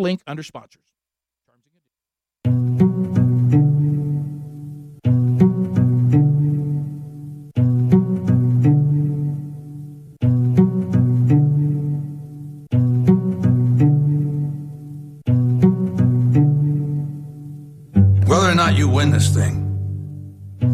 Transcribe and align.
Link 0.00 0.22
under 0.26 0.42
sponsors. 0.42 0.80
Whether 18.26 18.50
or 18.50 18.54
not 18.54 18.76
you 18.76 18.88
win 18.88 19.10
this 19.10 19.32
thing, 19.32 19.60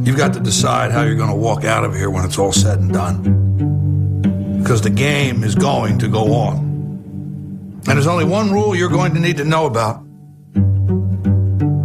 you've 0.05 0.17
got 0.17 0.33
to 0.35 0.41
decide 0.41 0.93
how 0.93 1.03
you're 1.03 1.17
going 1.17 1.31
to 1.31 1.37
walk 1.37 1.65
out 1.65 1.85
of 1.85 1.95
here 1.95 2.09
when 2.09 2.25
it's 2.25 2.39
all 2.39 2.53
said 2.53 2.79
and 2.79 2.93
done. 2.93 4.59
Because 4.63 4.83
the 4.83 4.91
game 4.91 5.45
is 5.45 5.55
going 5.55 5.99
to 5.99 6.09
go 6.09 6.33
on. 6.33 6.70
And 7.91 7.97
there's 7.97 8.07
only 8.07 8.25
one 8.25 8.53
rule 8.53 8.77
you're 8.77 8.89
going 8.89 9.15
to 9.15 9.21
need 9.21 9.37
to 9.39 9.45
know 9.45 9.67
about 9.67 10.05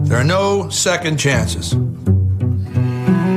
there 0.05 0.19
are 0.19 0.23
no 0.23 0.69
second 0.69 1.17
chances. 1.17 1.71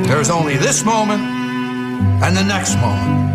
There's 0.07 0.29
only 0.29 0.59
this 0.59 0.85
moment 0.85 1.23
and 1.23 2.37
the 2.37 2.45
next 2.45 2.77
moment. 2.77 3.33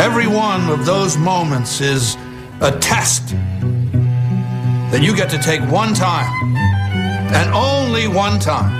Every 0.00 0.26
one 0.26 0.68
of 0.68 0.84
those 0.84 1.16
moments 1.16 1.80
is 1.80 2.16
a 2.60 2.76
test 2.80 3.28
that 4.90 5.00
you 5.00 5.14
get 5.14 5.30
to 5.30 5.38
take 5.38 5.60
one 5.70 5.94
time 5.94 6.56
and 7.36 7.54
only 7.54 8.08
one 8.08 8.40
time. 8.40 8.74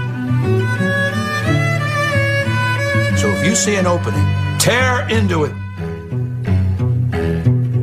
So 3.17 3.29
if 3.29 3.47
you 3.47 3.55
see 3.55 3.77
an 3.77 3.87
opening, 3.87 4.27
tear 4.59 5.09
into 5.09 5.45
it. 5.45 5.66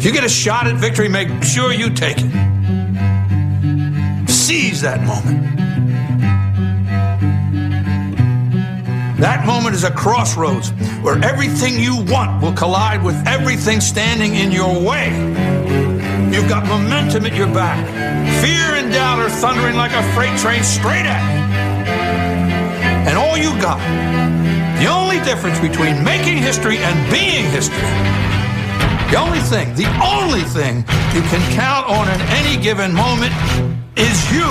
If 0.04 0.08
you 0.08 0.14
get 0.16 0.26
a 0.26 0.30
shot 0.30 0.68
at 0.68 0.76
victory, 0.76 1.08
make 1.08 1.30
sure 1.46 1.72
you 1.72 1.90
take 1.90 2.18
it. 2.20 2.30
Seize 4.30 4.82
that 4.82 5.00
moment. 5.00 5.42
That 9.18 9.46
moment 9.46 9.76
is 9.76 9.86
a 9.86 9.92
crossroads 9.92 10.72
where 11.04 11.24
everything 11.24 11.80
you 11.80 12.04
want 12.12 12.44
will 12.44 12.52
collide 12.52 13.02
with 13.02 13.16
everything 13.26 13.80
standing 13.80 14.36
in 14.36 14.52
your 14.52 14.74
way. 14.74 15.08
You've 16.36 16.50
got 16.50 16.68
momentum 16.68 17.26
at 17.26 17.34
your 17.34 17.48
back. 17.48 17.80
Fear 18.44 18.84
and 18.84 18.92
doubt 18.92 19.20
are 19.20 19.30
thundering 19.30 19.78
like 19.78 19.94
a 19.94 20.04
freight 20.12 20.38
train 20.38 20.64
straight 20.66 21.06
at 21.06 21.24
you. 21.32 21.44
And 23.08 23.18
all 23.18 23.38
you 23.38 23.58
got, 23.62 23.80
the 24.82 24.88
only 24.88 25.22
difference 25.24 25.60
between 25.62 26.04
making 26.04 26.40
history 26.40 26.80
and 26.80 27.10
being 27.10 27.46
history, 27.52 28.43
the 29.14 29.20
only 29.20 29.42
thing, 29.42 29.76
the 29.76 29.86
only 30.02 30.42
thing 30.42 30.78
you 31.14 31.22
can 31.30 31.40
count 31.54 31.88
on 31.88 32.10
in 32.10 32.20
any 32.34 32.60
given 32.60 32.92
moment 32.92 33.32
is 33.96 34.18
you. 34.34 34.50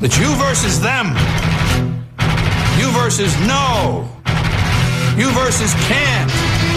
It's 0.00 0.16
you 0.16 0.34
versus 0.36 0.80
them. 0.80 1.08
You 2.80 2.90
versus 2.92 3.36
no. 3.46 4.08
You 5.18 5.28
versus 5.32 5.74
can't. 5.92 6.32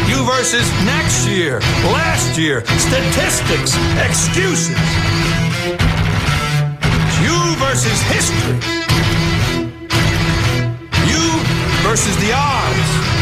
You 0.09 0.25
versus 0.25 0.67
next 0.83 1.25
year, 1.25 1.61
last 1.95 2.37
year, 2.37 2.65
statistics, 2.65 3.77
excuses. 3.95 4.75
You 7.23 7.55
versus 7.63 8.01
history. 8.11 8.59
You 11.07 11.23
versus 11.87 12.17
the 12.17 12.33
odds. 12.35 13.18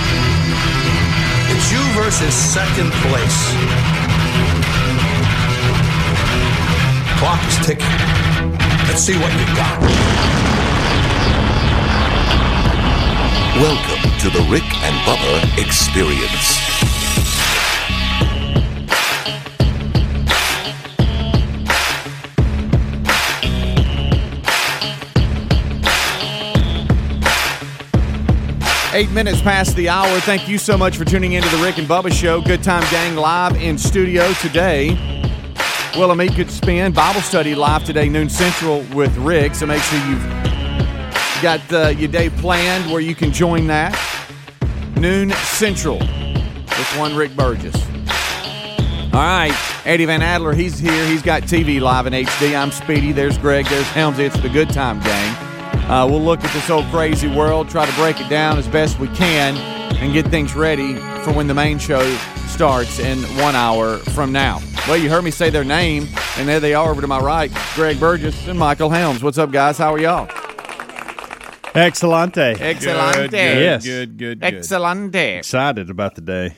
You 1.69 1.83
versus 2.01 2.33
second 2.33 2.93
place. 2.93 3.51
Clock 7.19 7.43
is 7.45 7.65
ticking. 7.65 7.85
Let's 8.87 9.01
see 9.01 9.17
what 9.17 9.33
you 9.33 9.45
got. 9.53 9.81
Welcome 13.59 14.17
to 14.19 14.29
the 14.29 14.47
Rick 14.49 14.63
and 14.81 14.95
Bubba 15.05 15.61
Experience. 15.61 16.96
Eight 28.97 29.11
minutes 29.11 29.43
past 29.43 29.75
the 29.75 29.89
hour. 29.89 30.19
Thank 30.21 30.49
you 30.49 30.57
so 30.57 30.75
much 30.75 30.97
for 30.97 31.05
tuning 31.05 31.33
into 31.33 31.47
the 31.49 31.57
Rick 31.57 31.77
and 31.77 31.87
Bubba 31.87 32.11
Show. 32.11 32.41
Good 32.41 32.63
Time 32.63 32.83
Gang 32.89 33.15
live 33.15 33.55
in 33.61 33.77
studio 33.77 34.33
today. 34.41 34.97
Willamette 35.95 36.35
Good 36.35 36.49
Spin 36.49 36.93
Bible 36.93 37.21
study 37.21 37.53
live 37.53 37.83
today, 37.83 38.09
noon 38.09 38.27
central 38.27 38.81
with 38.95 39.15
Rick. 39.17 39.53
So 39.53 39.67
make 39.67 39.83
sure 39.83 39.99
you've 40.09 40.23
got 41.43 41.61
uh, 41.71 41.89
your 41.89 42.07
day 42.07 42.31
planned 42.31 42.91
where 42.91 42.99
you 42.99 43.13
can 43.13 43.31
join 43.31 43.67
that. 43.67 43.95
Noon 44.95 45.29
central 45.29 45.99
with 45.99 46.97
one 46.97 47.15
Rick 47.15 47.35
Burgess. 47.35 47.75
All 49.13 49.21
right, 49.21 49.53
Eddie 49.85 50.05
Van 50.05 50.23
Adler, 50.23 50.55
he's 50.55 50.79
here. 50.79 51.05
He's 51.05 51.21
got 51.21 51.43
TV 51.43 51.79
live 51.79 52.07
in 52.07 52.13
HD. 52.13 52.59
I'm 52.59 52.71
Speedy. 52.71 53.11
There's 53.11 53.37
Greg. 53.37 53.67
There's 53.67 53.85
Helmsy. 53.89 54.25
It's 54.25 54.39
the 54.39 54.49
Good 54.49 54.71
Time 54.71 54.99
Gang. 55.01 55.46
Uh, 55.89 56.05
we'll 56.09 56.21
look 56.21 56.43
at 56.43 56.51
this 56.53 56.69
old 56.69 56.85
crazy 56.85 57.27
world, 57.27 57.69
try 57.69 57.85
to 57.85 57.95
break 57.95 58.19
it 58.19 58.29
down 58.29 58.57
as 58.57 58.67
best 58.67 58.99
we 58.99 59.07
can, 59.09 59.55
and 59.97 60.11
get 60.13 60.27
things 60.27 60.53
ready 60.53 60.95
for 61.23 61.31
when 61.31 61.47
the 61.47 61.53
main 61.53 61.79
show 61.79 62.01
starts 62.47 62.99
in 62.99 63.19
one 63.41 63.55
hour 63.55 63.97
from 63.97 64.31
now. 64.31 64.59
Well, 64.87 64.97
you 64.97 65.09
heard 65.09 65.23
me 65.23 65.31
say 65.31 65.49
their 65.49 65.63
name, 65.63 66.07
and 66.37 66.47
there 66.47 66.59
they 66.59 66.73
are 66.73 66.89
over 66.91 67.01
to 67.01 67.07
my 67.07 67.19
right 67.19 67.51
Greg 67.75 67.99
Burgess 67.99 68.47
and 68.47 68.59
Michael 68.59 68.89
Helms. 68.89 69.23
What's 69.23 69.37
up, 69.37 69.51
guys? 69.51 69.77
How 69.77 69.93
are 69.93 69.99
y'all? 69.99 70.27
Excelente. 71.73 72.59
Excelente. 72.59 73.31
Yes. 73.33 73.85
Good, 73.85 74.17
good, 74.17 74.39
good. 74.41 74.55
Excelente. 74.55 75.37
Excited 75.37 75.89
about 75.89 76.15
the 76.15 76.21
day. 76.21 76.55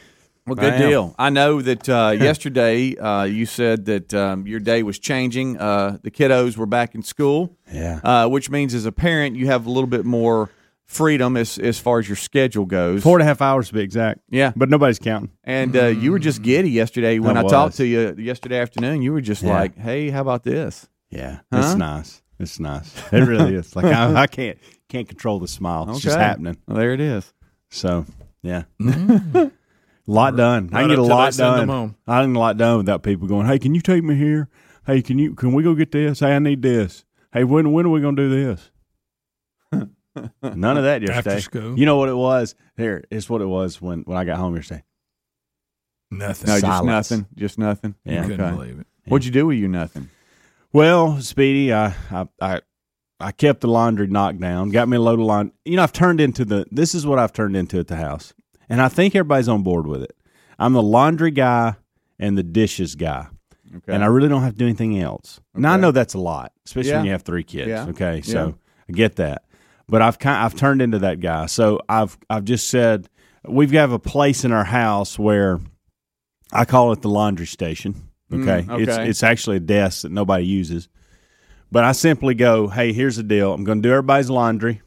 Well, 0.50 0.56
good 0.56 0.74
I 0.74 0.78
deal. 0.78 1.16
I 1.18 1.30
know 1.30 1.62
that 1.62 1.88
uh, 1.90 2.16
yesterday 2.20 2.96
uh, 2.98 3.24
you 3.24 3.46
said 3.46 3.86
that 3.86 4.14
um, 4.14 4.46
your 4.48 4.60
day 4.60 4.84
was 4.84 5.00
changing. 5.00 5.58
Uh, 5.58 5.98
the 6.02 6.12
kiddos 6.12 6.58
were 6.58 6.66
back 6.66 6.96
in 6.96 7.02
school. 7.04 7.56
Yeah. 7.72 8.00
Uh, 8.04 8.28
which 8.28 8.50
means 8.50 8.74
as 8.74 8.86
a 8.86 8.92
parent, 8.92 9.36
you 9.36 9.48
have 9.48 9.66
a 9.66 9.70
little 9.70 9.88
bit 9.88 10.06
more 10.06 10.50
freedom 10.86 11.38
as 11.38 11.58
as 11.60 11.80
far 11.80 12.00
as 12.00 12.10
your 12.10 12.16
schedule 12.16 12.66
goes. 12.66 13.04
Four 13.04 13.18
and 13.18 13.22
a 13.22 13.26
half 13.26 13.42
hours 13.42 13.68
to 13.68 13.74
be 13.76 13.82
exact. 13.82 14.22
Yeah. 14.30 14.54
But 14.56 14.70
nobody's 14.70 15.00
counting. 15.00 15.32
And 15.44 15.76
uh, 15.76 15.86
you 15.88 16.12
were 16.12 16.20
just 16.20 16.42
giddy 16.42 16.72
yesterday 16.72 17.20
when 17.20 17.38
I, 17.38 17.42
I 17.42 17.48
talked 17.48 17.78
to 17.78 17.86
you 17.86 18.16
yesterday 18.18 18.60
afternoon. 18.60 19.02
You 19.04 19.14
were 19.14 19.22
just 19.22 19.44
Yeah. 19.44 19.54
like, 19.54 19.78
"Hey, 19.78 20.10
how 20.10 20.22
about 20.22 20.44
this?" 20.44 20.88
Yeah. 21.12 21.40
Huh? 21.54 21.60
It's 21.60 21.76
nice. 21.76 22.22
It's 22.40 22.60
nice. 22.60 22.94
It 23.12 23.20
really 23.22 23.54
is. 23.54 23.76
Like 23.76 23.86
I, 23.86 24.22
I 24.24 24.28
can't 24.28 24.58
can't 24.88 25.08
control 25.08 25.40
the 25.40 25.48
smile. 25.48 25.88
It's 25.92 26.00
just 26.02 26.18
happening. 26.18 26.58
Well, 26.68 26.78
there 26.78 26.94
it 26.94 27.02
is. 27.02 27.32
So 27.70 28.06
yeah. 28.42 28.64
a 28.80 29.52
lot 30.12 30.36
done. 30.36 30.70
I 30.74 30.82
can 30.82 30.90
get 30.90 31.00
a 31.00 31.02
up 31.04 31.08
till 31.08 31.08
they 31.08 31.14
lot 31.14 31.34
done. 31.68 31.96
I 32.08 32.22
can 32.24 32.34
get 32.34 32.38
a 32.38 32.40
lot 32.40 32.58
done 32.58 32.78
without 32.78 33.04
people 33.04 33.28
going, 33.28 33.46
Hey, 33.48 33.60
can 33.60 33.76
you 33.76 33.82
take 33.82 34.04
me 34.04 34.16
here? 34.16 34.50
Hey, 34.86 35.02
can 35.02 35.20
you 35.20 35.36
can 35.36 35.54
we 35.54 35.64
go 35.64 35.74
get 35.76 35.92
this? 35.92 36.20
Hey, 36.22 36.36
I 36.36 36.40
need 36.40 36.62
this. 36.62 37.06
Hey, 37.32 37.44
when 37.44 37.72
when 37.72 37.86
are 37.86 37.90
we 37.90 38.02
gonna 38.02 38.16
do 38.18 38.30
this? 38.30 38.72
None 40.44 40.78
of 40.78 40.84
that 40.84 41.02
yesterday. 41.02 41.18
After 41.18 41.42
school. 41.42 41.78
You 41.80 41.86
know 41.86 41.96
what 41.98 42.10
it 42.10 42.16
was? 42.16 42.56
Here, 42.76 43.04
it's 43.12 43.30
what 43.30 43.42
it 43.42 43.46
was 43.46 43.82
when, 43.82 44.02
when 44.02 44.18
I 44.18 44.26
got 44.26 44.38
home 44.38 44.56
yesterday. 44.56 44.84
Nothing. 46.12 46.48
No, 46.50 46.60
just 46.60 46.84
nothing. 46.84 47.28
Just 47.36 47.58
nothing. 47.60 47.96
Yeah. 48.04 48.24
Couldn't 48.24 48.42
Okay. 48.42 48.56
believe 48.56 48.80
it. 48.80 48.88
What'd 49.06 49.26
you 49.26 49.32
do 49.32 49.46
with 49.48 49.58
you 49.58 49.68
nothing? 49.68 50.10
Well, 50.74 51.22
Speedy, 51.22 51.72
I, 51.74 51.94
I 52.12 52.28
I 52.42 52.62
I 53.20 53.32
kept 53.32 53.62
the 53.62 53.68
laundry 53.68 54.08
knocked 54.08 54.40
down. 54.40 54.70
Got 54.70 54.90
me 54.90 54.98
a 54.98 55.02
load 55.02 55.20
of 55.20 55.26
laundry. 55.26 55.54
You 55.66 55.78
know, 55.78 55.84
I've 55.84 55.94
turned 55.94 56.20
into 56.20 56.44
the. 56.46 56.66
This 56.72 56.96
is 56.96 57.06
what 57.06 57.20
I've 57.20 57.32
turned 57.34 57.56
into 57.56 57.80
at 57.80 57.88
the 57.88 57.96
house, 57.96 58.34
and 58.70 58.82
I 58.82 58.88
think 58.90 59.16
everybody's 59.16 59.50
on 59.50 59.64
board 59.64 59.88
with 59.88 60.04
it. 60.04 60.16
I'm 60.58 60.74
the 60.74 60.84
laundry 60.84 61.32
guy 61.32 61.76
and 62.20 62.38
the 62.38 62.44
dishes 62.44 62.96
guy, 62.96 63.28
Okay. 63.76 63.94
and 63.94 64.04
I 64.04 64.08
really 64.08 64.30
don't 64.30 64.42
have 64.44 64.54
to 64.54 64.58
do 64.60 64.66
anything 64.66 65.00
else. 65.00 65.40
Now 65.56 65.74
I 65.74 65.78
know 65.78 65.92
that's 65.92 66.14
a 66.14 66.20
lot, 66.20 66.52
especially 66.66 66.94
when 66.94 67.06
you 67.06 67.12
have 67.12 67.24
three 67.24 67.44
kids. 67.44 67.68
Yeah. 67.70 67.88
Okay, 67.88 68.22
so 68.22 68.48
Yeah. 68.48 68.54
I 68.90 68.92
get 68.94 69.16
that, 69.18 69.44
but 69.88 70.02
I've 70.02 70.20
kind 70.20 70.44
I've 70.44 70.56
turned 70.56 70.82
into 70.82 71.00
that 71.00 71.20
guy. 71.20 71.46
So 71.48 71.80
I've 71.90 72.18
I've 72.30 72.46
just 72.46 72.68
said 72.70 73.08
we've 73.48 73.72
got 73.72 73.92
a 73.92 74.00
place 74.00 74.44
in 74.46 74.52
our 74.52 74.64
house 74.66 75.18
where 75.18 75.60
I 76.52 76.66
call 76.66 76.92
it 76.92 77.02
the 77.02 77.10
laundry 77.10 77.46
station. 77.48 77.96
Okay, 78.32 78.64
Mm, 78.68 78.82
it's 78.82 78.98
it's 78.98 79.24
actually 79.24 79.58
a 79.58 79.62
desk 79.62 80.02
that 80.04 80.12
nobody 80.12 80.46
uses. 80.46 80.88
But 81.72 81.84
I 81.84 81.92
simply 81.94 82.34
go, 82.34 82.68
hey, 82.68 82.94
here's 82.94 83.16
the 83.18 83.24
deal. 83.24 83.54
I'm 83.54 83.64
going 83.64 83.82
to 83.82 83.88
do 83.88 83.92
everybody's 83.92 84.30
laundry, 84.32 84.82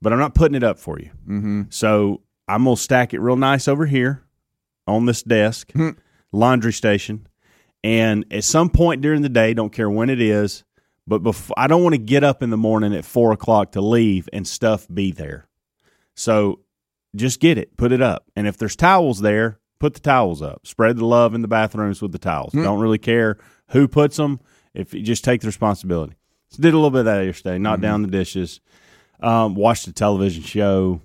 but 0.00 0.12
I'm 0.14 0.18
not 0.18 0.34
putting 0.34 0.54
it 0.54 0.62
up 0.64 0.78
for 0.78 0.98
you. 0.98 1.10
Mm-hmm. 1.28 1.62
So 1.68 2.22
I'm 2.54 2.64
going 2.64 2.76
to 2.76 2.82
stack 2.82 3.14
it 3.14 3.20
real 3.20 3.36
nice 3.36 3.68
over 3.68 3.86
here 3.86 4.22
on 4.86 5.06
this 5.06 5.22
desk, 5.22 5.72
Hmm. 5.72 5.90
laundry 6.32 6.72
station. 6.72 7.26
And 7.84 8.24
at 8.30 8.44
some 8.44 8.68
point 8.70 9.00
during 9.02 9.22
the 9.22 9.28
day, 9.28 9.54
don't 9.54 9.72
care 9.72 9.90
when 9.90 10.10
it 10.10 10.20
is, 10.20 10.64
but 11.06 11.18
before, 11.22 11.54
I 11.58 11.66
don't 11.66 11.82
want 11.82 11.94
to 11.94 11.98
get 12.00 12.22
up 12.24 12.42
in 12.42 12.50
the 12.50 12.56
morning 12.56 12.94
at 12.94 13.04
four 13.04 13.32
o'clock 13.32 13.72
to 13.72 13.80
leave 13.80 14.28
and 14.32 14.46
stuff 14.46 14.86
be 14.92 15.10
there. 15.12 15.46
So 16.14 16.60
just 17.16 17.40
get 17.40 17.58
it, 17.58 17.76
put 17.76 17.90
it 17.92 18.00
up. 18.02 18.24
And 18.36 18.46
if 18.46 18.56
there's 18.56 18.76
towels 18.76 19.20
there, 19.20 19.58
put 19.80 19.94
the 19.94 20.00
towels 20.00 20.42
up. 20.42 20.66
Spread 20.66 20.96
the 20.96 21.04
love 21.06 21.34
in 21.34 21.42
the 21.42 21.48
bathrooms 21.48 22.00
with 22.00 22.12
the 22.12 22.18
towels. 22.18 22.52
Don't 22.52 22.80
really 22.80 22.98
care 22.98 23.38
who 23.70 23.88
puts 23.88 24.16
them. 24.16 24.40
If 24.74 24.94
you 24.94 25.02
just 25.02 25.24
take 25.24 25.40
the 25.40 25.48
responsibility. 25.48 26.14
So 26.50 26.62
did 26.62 26.72
a 26.72 26.76
little 26.76 26.90
bit 26.90 27.00
of 27.00 27.04
that 27.06 27.24
yesterday. 27.24 27.58
Knocked 27.58 27.82
down 27.82 28.02
the 28.02 28.08
dishes. 28.08 28.60
Um, 29.20 29.54
watched 29.54 29.86
a 29.88 29.92
television 29.92 30.42
show. 30.44 31.00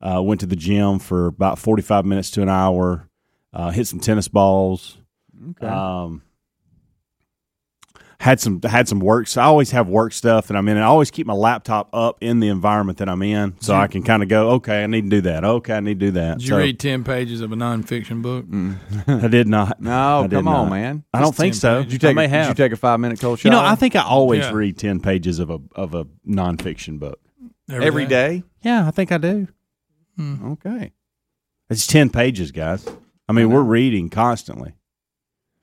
Uh, 0.00 0.20
went 0.22 0.40
to 0.40 0.46
the 0.46 0.56
gym 0.56 0.98
for 0.98 1.26
about 1.26 1.58
forty 1.58 1.82
five 1.82 2.04
minutes 2.04 2.30
to 2.32 2.42
an 2.42 2.48
hour. 2.48 3.08
Uh, 3.52 3.70
hit 3.70 3.86
some 3.86 3.98
tennis 4.00 4.28
balls. 4.28 4.98
Um, 5.62 6.22
had 8.18 8.40
some 8.40 8.60
had 8.62 8.88
some 8.88 8.98
work. 9.00 9.26
So 9.28 9.40
I 9.40 9.44
always 9.44 9.70
have 9.72 9.88
work 9.88 10.12
stuff 10.12 10.48
that 10.48 10.56
I'm 10.56 10.66
in. 10.68 10.76
And 10.76 10.84
I 10.84 10.88
always 10.88 11.10
keep 11.10 11.26
my 11.26 11.34
laptop 11.34 11.88
up 11.94 12.16
in 12.22 12.40
the 12.40 12.48
environment 12.48 12.98
that 12.98 13.08
I'm 13.08 13.22
in, 13.22 13.54
so 13.60 13.74
I 13.74 13.86
can 13.88 14.02
kind 14.02 14.22
of 14.22 14.28
go. 14.28 14.50
Okay, 14.52 14.82
I 14.82 14.86
need 14.86 15.02
to 15.02 15.08
do 15.08 15.20
that. 15.22 15.44
Okay, 15.44 15.74
I 15.74 15.80
need 15.80 16.00
to 16.00 16.06
do 16.06 16.10
that. 16.12 16.38
Did 16.38 16.48
you 16.48 16.56
read 16.56 16.78
10 16.80 17.04
pages 17.04 17.40
of 17.42 17.52
a 17.52 17.56
nonfiction 17.56 18.22
book? 18.22 18.46
I 19.24 19.28
did 19.28 19.48
not. 19.48 19.80
No, 19.80 20.26
did 20.28 20.36
come 20.36 20.48
on, 20.48 20.70
man. 20.70 21.04
I 21.12 21.20
don't 21.20 21.28
Just 21.28 21.38
think 21.38 21.54
so. 21.54 21.76
pages. 21.82 21.84
Did 21.86 21.92
you 21.92 21.98
take? 21.98 22.10
I 22.10 22.14
may 22.14 22.24
a, 22.24 22.28
have. 22.28 22.46
Did 22.48 22.58
you 22.58 22.64
take 22.64 22.72
a 22.72 22.76
five 22.76 23.00
minute 23.00 23.20
cold 23.20 23.38
shower? 23.38 23.52
You 23.52 23.58
know, 23.58 23.64
I 23.64 23.74
think 23.74 23.96
I 23.96 24.02
always 24.02 24.40
Yeah. 24.40 24.52
read 24.52 24.78
ten 24.78 25.00
pages 25.00 25.38
of 25.38 25.50
a 25.50 25.58
of 25.74 25.94
a 25.94 26.04
nonfiction 26.26 26.98
book. 26.98 27.20
every 27.70 28.06
day. 28.06 28.44
Yeah, 28.62 28.86
I 28.86 28.90
think 28.92 29.12
I 29.12 29.18
do. 29.18 29.48
Okay. 30.20 30.92
It's 31.70 31.86
ten 31.86 32.10
pages, 32.10 32.52
guys. 32.52 32.86
I 33.28 33.32
mean, 33.32 33.50
we're 33.50 33.62
reading 33.62 34.08
constantly. 34.08 34.74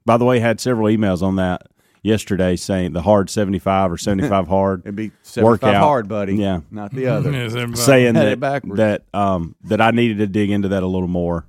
By 0.06 0.18
the 0.18 0.26
way, 0.26 0.38
I 0.38 0.40
had 0.42 0.60
several 0.60 0.88
emails 0.88 1.22
on 1.22 1.38
that 1.38 1.68
yesterday 2.04 2.58
saying 2.58 2.92
the 2.92 3.02
hard 3.02 3.30
seventy 3.30 3.60
five 3.60 3.92
or 3.92 3.98
seventy 3.98 4.28
five 4.28 4.48
hard, 4.50 4.82
It'd 4.82 4.96
be 4.96 5.12
seventy 5.22 5.58
five 5.58 5.70
Workout. 5.70 5.76
hard, 5.84 6.08
buddy. 6.10 6.36
Yeah. 6.36 6.60
not 6.72 6.92
the 6.94 7.08
other. 7.08 7.32
Yes, 7.50 7.54
saying 7.80 8.16
that 8.16 8.64
that 8.76 9.04
um 9.14 9.56
that 9.64 9.80
I 9.82 9.92
needed 9.92 10.18
to 10.18 10.28
dig 10.28 10.50
into 10.50 10.68
that 10.70 10.84
a 10.84 10.88
little 10.88 11.08
more. 11.08 11.46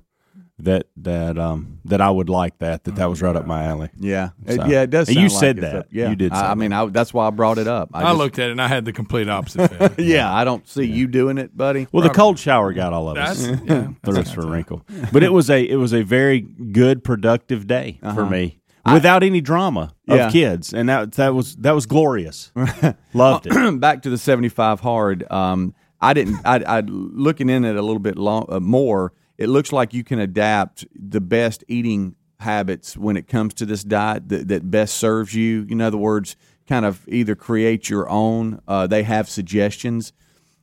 That 0.59 0.87
that 0.97 1.37
um 1.37 1.79
that 1.83 1.99
I 1.99 2.09
would 2.09 2.29
like 2.29 2.59
that 2.59 2.85
that 2.85 2.95
that 2.95 3.09
was 3.09 3.21
right 3.21 3.35
up 3.35 3.45
my 3.45 3.65
alley. 3.65 3.89
Yeah, 3.99 4.29
It- 4.45 4.65
yeah, 4.69 4.83
it 4.83 4.89
does. 4.89 5.07
Sound 5.09 5.17
you 5.17 5.27
like 5.27 5.31
said 5.39 5.57
it's 5.57 5.67
that. 5.67 5.75
up- 5.75 5.87
yeah, 5.91 6.09
You 6.09 6.15
did 6.15 6.31
I, 6.31 6.51
I 6.51 6.55
mean, 6.55 6.71
I, 6.71 6.85
that's 6.85 7.13
why 7.13 7.27
I 7.27 7.29
brought 7.31 7.57
it 7.57 7.67
up. 7.67 7.89
I, 7.93 7.99
I 7.99 8.03
just- 8.05 8.17
looked 8.19 8.39
at 8.39 8.47
it 8.47 8.51
and 8.53 8.61
I 8.61 8.69
had 8.69 8.85
the 8.85 8.93
complete 8.93 9.27
opposite 9.27 9.67
feeling. 9.77 9.93
Yeah, 9.97 10.33
I 10.33 10.45
don't 10.45 10.65
see 10.65 10.85
you 10.85 11.07
doing 11.07 11.37
it, 11.37 11.57
buddy. 11.57 11.87
Well, 11.91 12.03
the 12.03 12.09
cold 12.09 12.39
shower 12.39 12.71
got 12.71 12.93
all 12.93 13.09
of 13.09 13.17
us. 13.17 13.45
That's, 13.45 13.61
yeah, 13.65 13.87
threw 14.05 14.17
us 14.17 14.31
for 14.31 14.41
a 14.43 14.47
wrinkle. 14.47 14.85
But 15.11 15.23
it 15.23 15.33
was 15.33 15.49
a 15.49 15.61
it 15.61 15.75
was 15.75 15.91
a 15.93 16.03
very 16.03 16.39
good, 16.39 17.03
productive 17.03 17.67
day 17.67 17.99
for 18.13 18.25
me, 18.25 18.61
without 18.93 19.23
any 19.23 19.41
drama 19.41 19.93
of 20.07 20.13
Uh-huh. 20.13 20.15
Yeah. 20.15 20.31
kids, 20.31 20.73
and 20.73 20.87
that 20.87 21.11
that 21.13 21.33
was 21.35 21.57
that 21.57 21.73
was 21.75 21.85
glorious. 21.85 22.53
Loved 23.13 23.47
it. 23.47 23.79
back 23.81 24.03
to 24.03 24.09
the 24.09 24.17
75 24.17 24.79
hard 24.79 25.29
um, 25.31 25.73
i 26.01 26.13
didn't 26.13 26.37
I, 26.45 26.63
I 26.65 26.79
looking 26.85 27.49
in 27.49 27.65
it 27.65 27.75
a 27.75 27.81
little 27.81 27.99
bit 27.99 28.17
long, 28.17 28.45
uh, 28.49 28.59
more 28.61 29.11
it 29.37 29.47
looks 29.47 29.71
like 29.71 29.93
you 29.93 30.03
can 30.03 30.19
adapt 30.19 30.85
the 30.95 31.21
best 31.21 31.63
eating 31.67 32.15
habits 32.39 32.97
when 32.97 33.17
it 33.17 33.27
comes 33.27 33.53
to 33.53 33.65
this 33.65 33.83
diet 33.83 34.29
that, 34.29 34.47
that 34.47 34.69
best 34.69 34.95
serves 34.95 35.33
you 35.33 35.65
in 35.69 35.81
other 35.81 35.97
words 35.97 36.35
kind 36.67 36.85
of 36.85 37.07
either 37.07 37.35
create 37.35 37.89
your 37.89 38.09
own 38.09 38.59
uh, 38.67 38.85
they 38.87 39.03
have 39.03 39.29
suggestions 39.29 40.11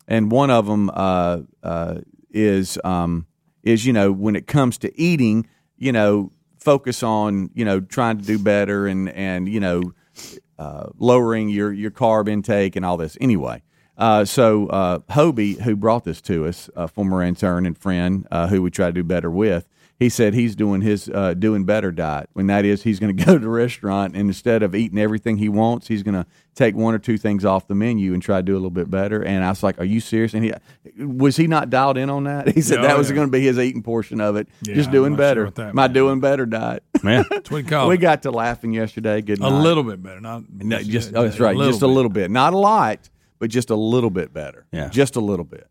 and 0.09 0.31
one 0.31 0.51
of 0.51 0.67
them 0.67 0.91
uh, 0.93 1.39
uh, 1.63 1.99
is 2.31 2.79
um, 2.85 3.27
is 3.63 3.87
you 3.87 3.93
know 3.93 4.13
when 4.13 4.37
it 4.37 4.47
comes 4.47 4.79
to 4.79 5.01
eating 5.01 5.47
you 5.77 5.93
know 5.93 6.31
focus 6.59 7.03
on 7.03 7.51
you 7.55 7.65
know 7.65 7.81
trying 7.81 8.19
to 8.19 8.25
do 8.25 8.39
better 8.39 8.87
and 8.87 9.09
and 9.11 9.49
you 9.49 9.61
know 9.61 9.83
uh, 10.59 10.87
lowering 10.99 11.49
your 11.49 11.73
your 11.73 11.91
carb 11.91 12.29
intake 12.29 12.77
and 12.77 12.85
all 12.85 12.97
this. 12.97 13.17
Anyway, 13.21 13.63
uh, 13.99 14.25
so 14.25 14.67
uh, 14.69 14.99
Hobie, 15.11 15.61
who 15.61 15.77
brought 15.77 16.05
this 16.05 16.21
to 16.23 16.47
us, 16.47 16.71
a 16.75 16.89
former 16.89 17.23
intern 17.23 17.67
and 17.67 17.77
friend 17.77 18.27
uh, 18.31 18.49
who 18.49 18.63
we 18.63 18.71
try 18.71 18.87
to 18.87 18.93
do 18.93 19.05
better 19.05 19.31
with, 19.31 19.69
he 19.99 20.09
said 20.09 20.35
he's 20.35 20.57
doing 20.57 20.81
his 20.81 21.09
uh, 21.15 21.33
doing 21.35 21.65
better 21.65 21.93
diet. 21.93 22.29
When 22.33 22.49
that 22.49 22.65
is, 22.65 22.83
he's 22.83 22.99
going 22.99 23.17
to 23.17 23.25
go 23.25 23.35
to 23.35 23.39
the 23.39 23.49
restaurant 23.49 24.17
and 24.17 24.29
instead 24.29 24.63
of 24.65 24.75
eating 24.75 24.99
everything 24.99 25.37
he 25.37 25.49
wants, 25.49 25.87
he's 25.87 26.03
going 26.03 26.15
to 26.17 26.27
take 26.57 26.75
one 26.75 26.93
or 26.95 26.99
two 26.99 27.17
things 27.17 27.45
off 27.45 27.69
the 27.69 27.75
menu 27.77 28.13
and 28.13 28.21
try 28.21 28.39
to 28.39 28.43
do 28.43 28.55
a 28.55 28.57
little 28.57 28.71
bit 28.71 28.91
better. 28.91 29.23
And 29.23 29.45
I 29.45 29.49
was 29.51 29.63
like, 29.63 29.79
"Are 29.79 29.85
you 29.85 30.01
serious?" 30.01 30.35
And 30.35 30.45
he 30.45 30.53
was 31.05 31.37
he 31.37 31.47
not 31.47 31.71
dialed 31.71 31.99
in 31.99 32.11
on 32.11 32.25
that? 32.25 32.49
He 32.55 32.63
said 32.63 32.81
Yeah, 32.81 32.89
that 32.89 32.99
was 32.99 33.11
yeah. 33.11 33.15
going 33.17 33.29
to 33.29 33.31
be 33.31 33.43
his 33.43 33.59
eating 33.61 33.83
portion 33.83 34.21
of 34.21 34.35
it. 34.37 34.49
Yeah, 34.63 34.75
Just 34.75 34.91
doing 34.91 35.13
sure 35.13 35.19
better. 35.19 35.45
what 35.45 35.55
that 35.55 35.75
My 35.75 35.83
meant. 35.85 35.95
doing 35.95 36.21
better 36.21 36.47
diet. 36.47 36.83
Man, 37.05 37.25
That's 37.31 37.51
what 37.51 37.65
he 37.65 37.87
we 37.89 37.97
got 37.97 38.23
to 38.23 38.33
laughing 38.33 38.73
yesterday. 38.73 39.21
Good 39.23 39.39
a 39.39 39.49
little 39.49 39.85
bit 39.85 40.03
better. 40.03 40.21
Not 40.21 40.45
No, 40.53 40.83
just 40.83 41.13
oh, 41.15 41.23
that's 41.25 41.39
right. 41.39 41.57
just 41.57 41.83
a 41.83 41.87
bit. 41.87 41.93
little 41.95 42.11
bit, 42.11 42.31
not 42.31 42.55
a 42.55 42.59
lot, 42.59 43.09
but 43.43 43.51
just 43.51 43.71
a 43.71 43.75
little 43.75 44.09
bit 44.09 44.33
better. 44.33 44.67
Yeah. 44.71 44.89
just 44.89 45.17
a 45.17 45.21
little 45.21 45.45
bit. 45.45 45.67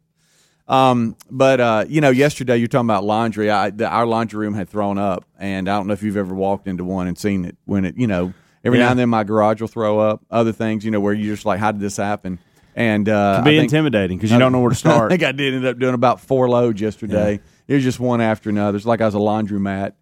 Um, 0.67 1.15
but 1.29 1.61
uh, 1.61 1.85
you 1.87 2.01
know, 2.01 2.09
yesterday 2.09 2.57
you're 2.57 2.67
talking 2.67 2.85
about 2.85 3.05
laundry. 3.05 3.49
I, 3.49 3.69
the, 3.69 3.87
our 3.87 4.05
laundry 4.05 4.39
room 4.39 4.53
had 4.55 4.67
thrown 4.67 4.97
up, 4.97 5.23
and 5.39 5.69
I 5.69 5.77
don't 5.77 5.87
know 5.87 5.93
if 5.93 6.03
you've 6.03 6.17
ever 6.17 6.35
walked 6.35 6.67
into 6.67 6.83
one 6.83 7.07
and 7.07 7.17
seen 7.17 7.45
it 7.45 7.55
when 7.63 7.85
it, 7.85 7.95
you 7.95 8.07
know, 8.07 8.33
every 8.65 8.77
Yeah. 8.77 8.85
now 8.87 8.91
and 8.91 8.99
then 8.99 9.07
my 9.09 9.23
garage 9.23 9.61
will 9.61 9.69
throw 9.69 9.99
up. 9.99 10.21
Other 10.29 10.51
things, 10.51 10.83
you 10.83 10.91
know, 10.91 10.99
where 10.99 11.13
you're 11.13 11.33
just 11.33 11.45
like, 11.45 11.61
how 11.61 11.71
did 11.71 11.79
this 11.79 11.95
happen? 11.95 12.39
And 12.75 13.07
uh, 13.07 13.35
can 13.37 13.43
be 13.45 13.51
think- 13.51 13.71
intimidating 13.71 14.17
because 14.17 14.31
you 14.31 14.37
don't 14.39 14.51
know 14.51 14.59
where 14.59 14.69
to 14.69 14.75
start. 14.87 15.11
I 15.13 15.15
think 15.15 15.23
I 15.23 15.31
did 15.31 15.53
end 15.53 15.65
up 15.65 15.79
doing 15.79 15.93
about 15.93 16.19
four 16.19 16.49
loads 16.49 16.81
yesterday. 16.81 17.39
It 17.69 17.73
was 17.73 17.83
just 17.83 18.01
one 18.01 18.19
after 18.19 18.49
another. 18.49 18.75
It's 18.75 18.85
like 18.85 18.99
I 18.99 19.05
was 19.05 19.15
a 19.15 19.17
laundromat. 19.17 19.93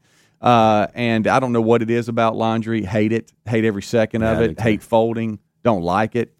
Uh, 0.41 0.87
and 0.95 1.27
I 1.27 1.39
don't 1.39 1.51
know 1.53 1.61
what 1.61 1.83
it 1.83 1.91
is 1.91 2.09
about 2.09 2.35
laundry. 2.35 2.83
Hate 2.83 3.11
it. 3.11 3.31
Hate 3.45 3.63
every 3.65 3.83
second 3.83 4.23
of 4.23 4.39
Yeah, 4.39 4.45
it. 4.47 4.59
Hate 4.59 4.81
folding. 4.81 5.37
Don't 5.63 5.83
like 5.83 6.15
it. 6.15 6.33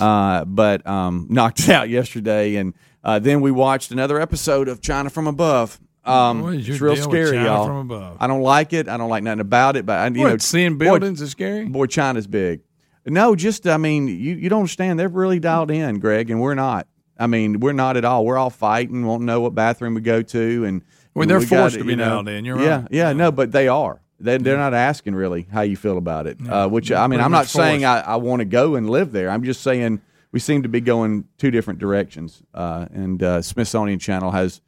Uh, 0.00 0.44
but 0.44 0.86
um, 0.86 1.26
knocked 1.30 1.60
it 1.60 1.68
out 1.70 1.88
yesterday. 1.88 2.56
And 2.56 2.74
uh, 3.04 3.18
then 3.18 3.40
we 3.40 3.50
watched 3.50 3.90
another 3.90 4.20
episode 4.20 4.68
of 4.68 4.80
China 4.80 5.10
from 5.10 5.26
Above. 5.26 5.80
Um, 6.04 6.42
What 6.42 6.54
is 6.54 6.68
your 6.68 6.74
it's 6.76 6.80
real 6.82 6.94
deal 6.94 7.08
with 7.08 7.12
scary, 7.26 7.36
China 7.36 7.48
y'all. 7.48 7.66
from 7.66 7.76
Above? 7.78 8.16
I 8.20 8.26
don't 8.26 8.42
like 8.42 8.72
it. 8.72 8.88
I 8.88 8.96
don't 8.96 9.10
like 9.10 9.22
nothing 9.24 9.40
about 9.40 9.76
it. 9.76 9.84
But 9.86 9.98
I, 9.98 10.06
you 10.08 10.20
What, 10.22 10.28
know, 10.30 10.36
seeing 10.38 10.78
buildings 10.78 11.20
is 11.20 11.30
scary. 11.30 11.64
Boy, 11.66 11.86
China's 11.86 12.26
big. 12.26 12.60
No, 13.04 13.36
just 13.36 13.66
I 13.68 13.76
mean, 13.76 14.08
you, 14.08 14.34
you 14.34 14.48
don't 14.48 14.60
understand. 14.60 14.98
They're 14.98 15.08
really 15.08 15.38
dialed 15.38 15.70
in, 15.70 16.00
Greg, 16.00 16.30
and 16.30 16.40
we're 16.40 16.54
not. 16.54 16.88
I 17.18 17.28
mean, 17.28 17.60
we're 17.60 17.72
not 17.72 17.96
at 17.96 18.04
all. 18.04 18.24
We're 18.26 18.36
all 18.36 18.50
fighting, 18.50 19.06
won't 19.06 19.22
know 19.22 19.40
what 19.40 19.54
bathroom 19.54 19.94
we 19.94 20.00
go 20.00 20.22
to, 20.22 20.64
and 20.64 20.82
Well, 21.14 21.26
they're 21.26 21.38
we 21.38 21.46
forced 21.46 21.78
to 21.78 21.84
be 21.84 21.94
dialed 21.96 22.28
in. 22.28 22.44
You're 22.44 22.60
yeah, 22.60 22.80
right. 22.80 22.88
yeah, 22.90 23.12
no, 23.12 23.30
but 23.32 23.52
they 23.52 23.68
are. 23.68 24.02
They, 24.18 24.38
they're 24.38 24.56
not 24.56 24.74
asking 24.74 25.14
really 25.14 25.46
how 25.52 25.62
you 25.62 25.76
feel 25.76 25.98
about 25.98 26.26
it. 26.26 26.38
Uh, 26.46 26.68
which 26.68 26.90
I 26.90 27.06
mean, 27.06 27.20
I'm 27.20 27.30
not 27.30 27.46
saying. 27.46 27.84
I, 27.84 28.00
I 28.00 28.16
want 28.16 28.40
to 28.40 28.46
go 28.46 28.74
and 28.74 28.88
live 28.88 29.12
there. 29.12 29.28
I'm 29.28 29.44
just 29.44 29.62
saying 29.62 30.00
we 30.32 30.40
seem 30.40 30.62
to 30.62 30.68
be 30.68 30.80
going 30.80 31.28
two 31.38 31.50
different 31.50 31.78
directions. 31.78 32.42
Uh, 32.54 32.86
and 32.92 33.22
uh, 33.22 33.42
Smithsonian 33.42 33.98
Channel 33.98 34.30
has 34.30 34.60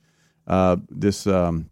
uh, 0.46 0.76
this 0.90 1.26
um, 1.26 1.70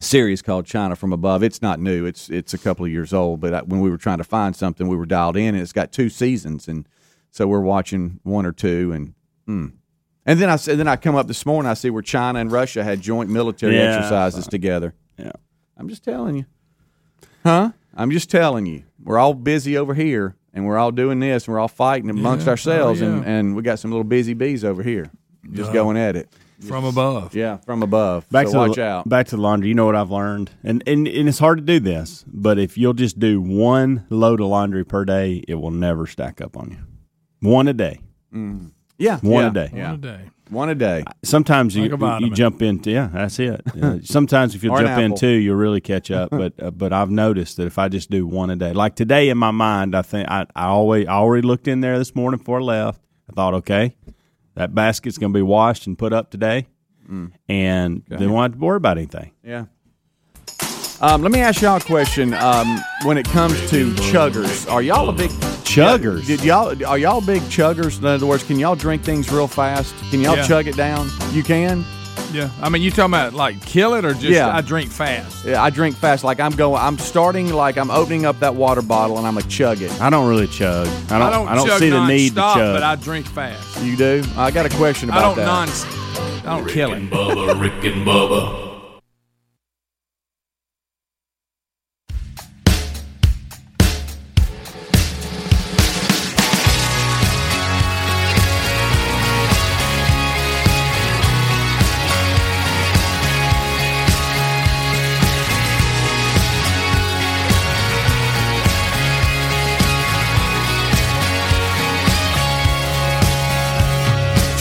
series 0.00 0.42
called 0.42 0.66
China 0.66 0.96
from 0.96 1.12
Above. 1.12 1.42
It's 1.42 1.60
not 1.60 1.78
new. 1.78 2.06
It's 2.06 2.30
it's 2.30 2.54
a 2.54 2.58
couple 2.58 2.86
of 2.86 2.90
years 2.90 3.12
old. 3.12 3.40
But 3.40 3.54
I, 3.54 3.62
when 3.62 3.80
we 3.80 3.90
were 3.90 3.98
trying 3.98 4.18
to 4.18 4.24
find 4.24 4.56
something, 4.56 4.88
we 4.88 4.96
were 4.96 5.06
dialed 5.06 5.36
in, 5.36 5.54
and 5.54 5.62
it's 5.62 5.72
got 5.72 5.92
two 5.92 6.08
seasons, 6.08 6.68
and 6.68 6.88
so 7.30 7.46
we're 7.46 7.60
watching 7.60 8.20
one 8.22 8.46
or 8.46 8.52
two, 8.52 8.92
and 8.92 9.14
hmm. 9.46 9.66
and 10.26 10.40
then 10.40 10.48
I 10.48 10.56
said, 10.56 10.78
then 10.78 10.88
I 10.88 10.96
come 10.96 11.16
up 11.16 11.26
this 11.26 11.44
morning, 11.46 11.70
I 11.70 11.74
see 11.74 11.90
where 11.90 12.02
China 12.02 12.38
and 12.38 12.50
Russia 12.50 12.82
had 12.82 13.00
joint 13.00 13.30
military 13.30 13.76
Yeah, 13.76 13.96
exercises 13.96 14.46
together. 14.46 14.94
Yeah. 15.18 15.32
I'm 15.76 15.88
just 15.88 16.04
telling 16.04 16.36
you, 16.36 16.44
huh? 17.44 17.72
I'm 17.94 18.10
just 18.10 18.30
telling 18.30 18.66
you, 18.66 18.84
we're 19.02 19.18
all 19.18 19.34
busy 19.34 19.76
over 19.76 19.94
here, 19.94 20.36
and 20.54 20.66
we're 20.66 20.78
all 20.78 20.92
doing 20.92 21.20
this, 21.20 21.46
and 21.46 21.54
we're 21.54 21.60
all 21.60 21.68
fighting 21.68 22.10
amongst 22.10 22.46
Yeah. 22.46 22.50
ourselves, 22.50 23.02
Oh, 23.02 23.06
and 23.06 23.22
yeah. 23.24 23.30
and 23.30 23.56
we 23.56 23.62
got 23.62 23.78
some 23.78 23.90
little 23.90 24.04
busy 24.04 24.34
bees 24.34 24.64
over 24.64 24.82
here, 24.82 25.10
just 25.52 25.72
going 25.72 25.96
at 25.96 26.16
it. 26.16 26.28
from 26.66 26.84
above. 26.84 27.34
Yeah, 27.34 27.56
from 27.58 27.82
above. 27.82 28.28
Back 28.28 28.46
so 28.48 28.52
to 28.52 28.58
watch 28.58 28.76
the, 28.76 28.84
out. 28.84 29.08
Back 29.08 29.26
to 29.28 29.36
the 29.36 29.42
laundry. 29.42 29.68
You 29.70 29.74
know 29.74 29.86
what 29.86 29.96
I've 29.96 30.10
learned, 30.10 30.50
and, 30.62 30.82
and 30.86 31.08
and 31.08 31.28
it's 31.28 31.38
hard 31.38 31.58
to 31.58 31.64
do 31.64 31.80
this, 31.80 32.22
but 32.26 32.58
if 32.58 32.76
you'll 32.76 32.92
just 32.92 33.18
do 33.18 33.40
one 33.40 34.04
load 34.10 34.40
of 34.40 34.46
laundry 34.48 34.84
per 34.84 35.04
day, 35.06 35.42
it 35.48 35.54
will 35.54 35.70
never 35.70 36.06
stack 36.06 36.40
up 36.42 36.56
on 36.58 36.70
you. 36.70 37.48
One 37.48 37.66
a 37.68 37.72
day. 37.72 38.00
Yeah, 38.32 39.18
One 39.20 39.22
yeah, 39.44 39.46
a 39.48 39.50
day. 39.52 39.70
Yeah, 39.74 39.90
One 39.90 39.94
a 39.94 39.96
day. 39.98 40.20
One 40.50 40.68
a 40.68 40.74
day. 40.74 41.04
Sometimes 41.22 41.74
you 41.76 41.88
Like 41.88 42.20
a 42.22 42.24
you 42.24 42.30
jump 42.32 42.62
into 42.62 42.90
yeah, 42.90 43.08
that's 43.12 43.38
it. 43.38 43.60
Uh, 43.82 43.98
sometimes 44.02 44.54
if 44.54 44.62
you 44.64 44.70
jump 44.70 44.82
in 44.98 45.04
apple. 45.04 45.16
two, 45.16 45.28
you'll 45.28 45.56
really 45.56 45.80
catch 45.80 46.10
up. 46.10 46.30
But 46.40 46.52
uh, 46.62 46.70
but 46.70 46.92
I've 46.92 47.10
noticed 47.10 47.56
that 47.58 47.66
if 47.66 47.78
I 47.78 47.88
just 47.88 48.10
do 48.10 48.26
one 48.26 48.50
a 48.50 48.56
day, 48.56 48.72
like 48.72 48.94
today 48.96 49.28
in 49.28 49.38
my 49.38 49.50
mind, 49.50 49.94
I 49.96 50.02
think 50.02 50.28
I, 50.28 50.46
I 50.54 50.66
always 50.66 51.06
I 51.06 51.12
already 51.14 51.46
looked 51.46 51.68
in 51.68 51.80
there 51.80 51.98
this 51.98 52.14
morning 52.14 52.38
before 52.38 52.58
I 52.60 52.62
left. 52.62 53.00
I 53.30 53.32
thought, 53.32 53.54
okay, 53.54 53.96
that 54.54 54.74
basket's 54.74 55.18
going 55.18 55.32
to 55.32 55.36
be 55.38 55.42
washed 55.42 55.86
and 55.86 55.96
put 55.98 56.12
up 56.12 56.30
today, 56.30 56.66
Mm. 57.08 57.32
and 57.48 58.02
then 58.08 58.30
won't 58.32 58.52
have 58.52 58.60
to 58.60 58.64
worry 58.64 58.76
about 58.76 58.96
anything. 58.98 59.32
Yeah. 59.44 59.64
Um, 61.02 61.22
let 61.22 61.32
me 61.32 61.40
ask 61.40 61.62
y'all 61.62 61.76
a 61.78 61.80
question. 61.80 62.34
Um, 62.34 62.78
when 63.04 63.16
it 63.16 63.26
comes 63.26 63.54
to 63.70 63.90
chuggers, 63.94 64.70
are 64.70 64.82
y'all 64.82 65.08
a 65.08 65.12
big 65.12 65.30
Chuggers. 65.70 66.26
Did 66.26 66.42
y'all 66.42 66.74
are 66.84 66.98
y'all 66.98 67.20
big 67.20 67.42
chuggers? 67.42 68.00
In 68.00 68.04
other 68.06 68.26
words, 68.26 68.42
can 68.42 68.58
y'all 68.58 68.74
drink 68.74 69.02
things 69.02 69.30
real 69.30 69.46
fast? 69.46 69.94
Can 70.10 70.20
y'all 70.20 70.36
Yeah. 70.36 70.46
chug 70.46 70.66
it 70.66 70.76
down? 70.76 71.08
You 71.30 71.44
can. 71.44 71.84
Yeah. 72.32 72.50
I 72.60 72.68
mean, 72.68 72.82
you 72.82 72.90
talking 72.90 73.14
about 73.14 73.34
like 73.34 73.64
kill 73.64 73.94
it 73.94 74.04
or 74.04 74.12
just 74.12 74.24
Yeah. 74.24 74.54
I 74.54 74.62
drink 74.62 74.90
fast? 74.90 75.44
Yeah, 75.44 75.62
I 75.62 75.70
drink 75.70 75.94
fast. 75.96 76.24
Like 76.24 76.40
I'm 76.40 76.50
going. 76.52 76.82
I'm 76.82 76.98
starting. 76.98 77.52
Like 77.52 77.78
I'm 77.78 77.90
opening 77.90 78.26
up 78.26 78.40
that 78.40 78.56
water 78.56 78.82
bottle 78.82 79.16
and 79.18 79.26
I'm 79.28 79.34
gonna 79.36 79.46
chug 79.48 79.80
it. 79.80 79.92
I 80.00 80.10
don't 80.10 80.28
really 80.28 80.48
chug. 80.48 80.88
I 81.08 81.18
don't. 81.18 81.22
I 81.22 81.30
don't, 81.30 81.48
I 81.48 81.54
don't 81.54 81.66
chug 81.68 81.78
see 81.78 81.90
the 81.90 82.04
need 82.06 82.34
to 82.34 82.40
nonstop, 82.40 82.54
chug. 82.54 82.74
but 82.74 82.82
I 82.82 82.96
drink 82.96 83.26
fast. 83.26 83.80
You 83.84 83.96
do? 83.96 84.24
I 84.36 84.50
got 84.50 84.66
a 84.66 84.70
question 84.70 85.08
about 85.08 85.38
I 85.38 85.42
about 85.44 85.56
don't 85.56 85.66
that. 85.66 86.42
non. 86.44 86.56
I 86.56 86.58
don't 86.58 86.68
kill 86.68 86.92
it. 86.94 87.08
Bubba, 87.10 87.60
Rick 87.60 87.84
and 87.94 88.04
Bubba. 88.04 88.69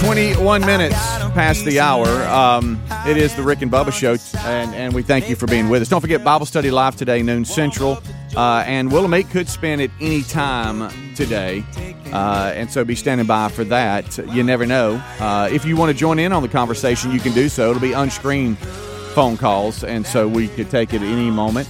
21 0.10 0.66
minutes 0.66 0.96
past 1.36 1.64
the 1.66 1.80
hour. 1.80 2.08
Um, 2.30 2.82
it 3.06 3.16
is 3.16 3.36
the 3.36 3.44
Rick 3.44 3.62
and 3.62 3.72
Bubba 3.72 3.94
Show, 3.94 4.18
and, 4.40 4.74
and 4.74 4.92
we 4.92 5.04
thank 5.04 5.30
you 5.30 5.36
for 5.36 5.46
being 5.46 5.70
with 5.70 5.84
us. 5.84 5.88
Don't 5.88 6.02
forget 6.02 6.24
Bible 6.24 6.48
study 6.48 6.72
live 6.72 6.96
today, 6.96 7.22
noon 7.22 7.46
central. 7.46 8.00
Uh, 8.36 8.64
and 8.66 8.92
Willamette 8.92 9.30
could 9.30 9.48
spin 9.48 9.80
at 9.80 9.92
any 10.02 10.24
time 10.24 11.14
today. 11.14 11.64
Uh, 12.12 12.52
and 12.56 12.72
so 12.72 12.84
be 12.84 12.96
standing 12.96 13.28
by 13.28 13.50
for 13.50 13.64
that. 13.66 14.18
You 14.34 14.42
never 14.42 14.66
know. 14.66 14.96
Uh, 15.20 15.48
if 15.52 15.64
you 15.64 15.78
want 15.78 15.92
to 15.92 15.96
join 15.96 16.18
in 16.18 16.34
on 16.34 16.42
the 16.42 16.50
conversation, 16.50 17.12
you 17.12 17.20
can 17.20 17.34
do 17.34 17.48
so. 17.48 17.70
It'll 17.70 17.80
be 17.80 17.94
unscreened 17.94 18.58
phone 19.14 19.38
calls, 19.38 19.84
and 19.84 20.08
so 20.08 20.28
we 20.28 20.48
could 20.48 20.72
take 20.72 20.92
it 20.92 21.04
any 21.04 21.30
moment. 21.30 21.70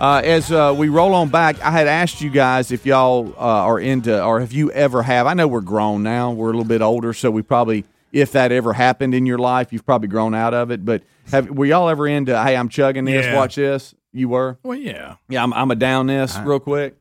Uh, 0.00 0.22
as 0.24 0.52
uh, 0.52 0.72
we 0.76 0.88
roll 0.88 1.12
on 1.14 1.28
back, 1.28 1.60
I 1.60 1.70
had 1.72 1.88
asked 1.88 2.20
you 2.20 2.30
guys 2.30 2.70
if 2.70 2.86
y'all 2.86 3.34
uh, 3.36 3.40
are 3.40 3.80
into, 3.80 4.22
or 4.22 4.40
if 4.40 4.52
you 4.52 4.70
ever 4.70 5.02
have. 5.02 5.26
I 5.26 5.34
know 5.34 5.48
we're 5.48 5.60
grown 5.60 6.02
now; 6.04 6.30
we're 6.30 6.46
a 6.48 6.52
little 6.52 6.64
bit 6.64 6.82
older, 6.82 7.12
so 7.12 7.30
we 7.32 7.42
probably, 7.42 7.84
if 8.12 8.30
that 8.32 8.52
ever 8.52 8.72
happened 8.72 9.12
in 9.14 9.26
your 9.26 9.38
life, 9.38 9.72
you've 9.72 9.84
probably 9.84 10.06
grown 10.08 10.34
out 10.36 10.54
of 10.54 10.70
it. 10.70 10.84
But 10.84 11.02
have 11.32 11.50
were 11.50 11.66
y'all 11.66 11.88
ever 11.88 12.06
into? 12.06 12.40
Hey, 12.40 12.56
I'm 12.56 12.68
chugging 12.68 13.06
this. 13.06 13.26
Yeah. 13.26 13.34
Watch 13.36 13.56
this. 13.56 13.92
You 14.12 14.28
were. 14.28 14.58
Well, 14.62 14.78
yeah. 14.78 15.16
Yeah, 15.28 15.42
I'm. 15.42 15.52
I'm 15.52 15.70
a 15.72 15.74
down 15.74 16.06
this 16.06 16.38
real 16.44 16.60
quick. 16.60 16.96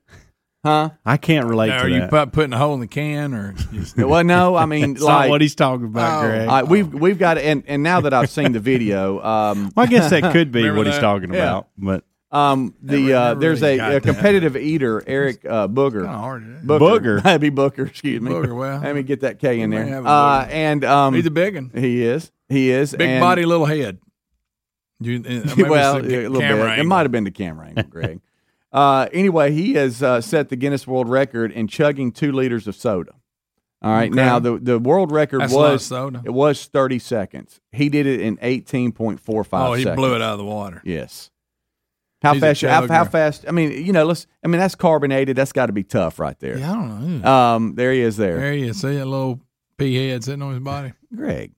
Huh? 0.66 0.90
I 1.06 1.18
can't 1.18 1.46
relate 1.46 1.70
Now, 1.70 1.78
to 1.78 1.86
are 1.86 1.90
you 1.90 2.00
that. 2.02 2.10
pu- 2.10 2.26
putting 2.32 2.52
a 2.52 2.58
hole 2.58 2.74
in 2.74 2.80
the 2.82 2.88
can 2.88 3.34
or? 3.34 3.54
Just, 3.72 3.96
Well, 3.98 4.24
no. 4.24 4.56
I 4.56 4.66
mean, 4.66 4.96
That's 4.96 5.06
like 5.06 5.26
not 5.28 5.30
what 5.30 5.40
he's 5.42 5.56
talking 5.56 5.86
about, 5.86 6.18
Oh. 6.26 6.28
Greg. 6.28 6.50
uh, 6.50 6.66
we've 6.68 6.94
we've 6.94 7.20
got 7.20 7.38
and 7.38 7.64
and 7.68 7.84
now 7.84 8.02
that 8.02 8.14
I've 8.14 8.30
seen 8.30 8.52
the 8.54 8.60
video, 8.60 9.24
um, 9.24 9.72
well, 9.76 9.86
I 9.86 9.88
guess 9.88 10.10
that 10.10 10.24
could 10.34 10.52
be 10.52 10.62
Remember 10.64 10.80
what 10.80 10.88
he's 10.88 10.98
talking 10.98 11.32
Yeah. 11.32 11.44
about, 11.44 11.68
but 11.78 12.04
um, 12.32 12.74
the 12.82 13.00
Never- 13.00 13.16
uh, 13.16 13.34
there's 13.36 13.62
really 13.62 13.76
a, 13.76 13.78
got 13.78 13.92
a 13.92 13.94
that. 13.96 14.04
competitive 14.04 14.58
eater, 14.58 15.04
Eric 15.08 15.46
uh, 15.46 15.68
Booger. 15.68 16.06
Hard 16.06 16.44
to. 16.44 16.68
Booger. 16.68 16.80
Booger. 17.00 17.24
That'd 17.24 17.42
be 17.42 17.50
Booker. 17.50 17.86
Excuse 17.86 18.22
me. 18.22 18.32
Booger, 18.32 18.56
well, 18.58 18.82
let 18.82 18.96
me 18.96 19.04
get 19.04 19.22
that 19.22 19.40
K 19.40 19.62
in 19.62 19.70
there. 19.70 20.06
Uh, 20.06 20.46
and 20.46 20.84
um, 20.84 21.14
He's 21.14 21.26
a 21.26 21.32
big 21.32 21.56
one. 21.56 21.72
he 21.74 22.04
is. 22.04 22.32
He 22.50 22.70
is 22.72 22.92
Big 22.94 23.08
and- 23.10 23.22
body, 23.22 23.46
little 23.46 23.66
head. 23.66 24.00
You, 25.00 25.18
uh, 25.24 25.56
well, 25.70 25.98
it's 25.98 26.08
a 26.08 26.28
little 26.28 26.40
camera 26.42 26.70
bit. 26.72 26.80
It 26.80 26.84
might 26.86 27.02
have 27.04 27.12
been 27.12 27.24
the 27.24 27.32
camera 27.32 27.68
angle, 27.68 27.84
Greg. 27.90 28.20
uh, 28.74 29.08
anyway, 29.14 29.52
he 29.52 29.74
has 29.76 30.02
uh, 30.02 30.22
set 30.22 30.50
the 30.50 30.56
Guinness 30.56 30.88
World 30.88 31.08
Record 31.08 31.52
in 31.52 31.68
chugging 31.68 32.12
two 32.12 32.32
liters 32.32 32.68
of 32.68 32.76
soda. 32.76 33.12
All 33.84 33.92
right. 33.92 34.10
Okay. 34.12 34.16
Now 34.16 34.40
the 34.40 34.58
the 34.58 34.80
world 34.80 35.12
record 35.12 35.42
That's 35.42 35.54
a 35.54 35.56
lot 35.56 35.66
of 35.68 35.72
was 35.74 35.86
soda. 35.86 36.24
it 36.26 36.32
was 36.34 36.66
thirty 36.66 36.98
seconds. 36.98 37.62
He 37.72 37.90
did 37.90 38.08
it 38.08 38.22
in 38.22 38.40
eighteen 38.42 38.92
point 38.92 39.20
four 39.20 39.44
five. 39.44 39.70
Oh, 39.70 39.74
he 39.74 39.84
seconds. 39.84 39.98
blew 39.98 40.16
it 40.16 40.22
out 40.24 40.32
of 40.32 40.40
the 40.40 40.46
water. 40.46 40.82
Yes. 40.84 41.30
How 42.22 42.34
He's 42.34 42.42
fast? 42.42 42.62
You, 42.64 42.70
how, 42.70 42.88
how 42.88 43.06
fast? 43.06 43.46
I 43.48 43.52
mean, 43.52 43.86
you 43.86 43.94
know, 43.94 44.04
let's. 44.06 44.26
I 44.44 44.48
mean, 44.48 44.60
that's 44.60 44.76
carbonated. 44.76 45.36
That's 45.36 45.52
got 45.52 45.68
to 45.68 45.74
be 45.74 45.84
tough, 45.84 46.18
right 46.20 46.38
there. 46.40 46.58
Yeah, 46.58 46.72
I 46.72 46.76
don't 46.76 47.22
know. 47.22 47.32
Um, 47.32 47.76
there 47.76 47.92
he 47.94 48.02
is. 48.02 48.18
There, 48.18 48.40
there 48.40 48.54
he 48.54 48.68
is. 48.68 48.82
see 48.82 48.98
a 48.98 49.06
little 49.06 49.40
pea 49.78 50.10
head 50.10 50.24
sitting 50.24 50.42
on 50.42 50.52
his 50.54 50.60
body. 50.60 50.94
Greg. 51.16 51.52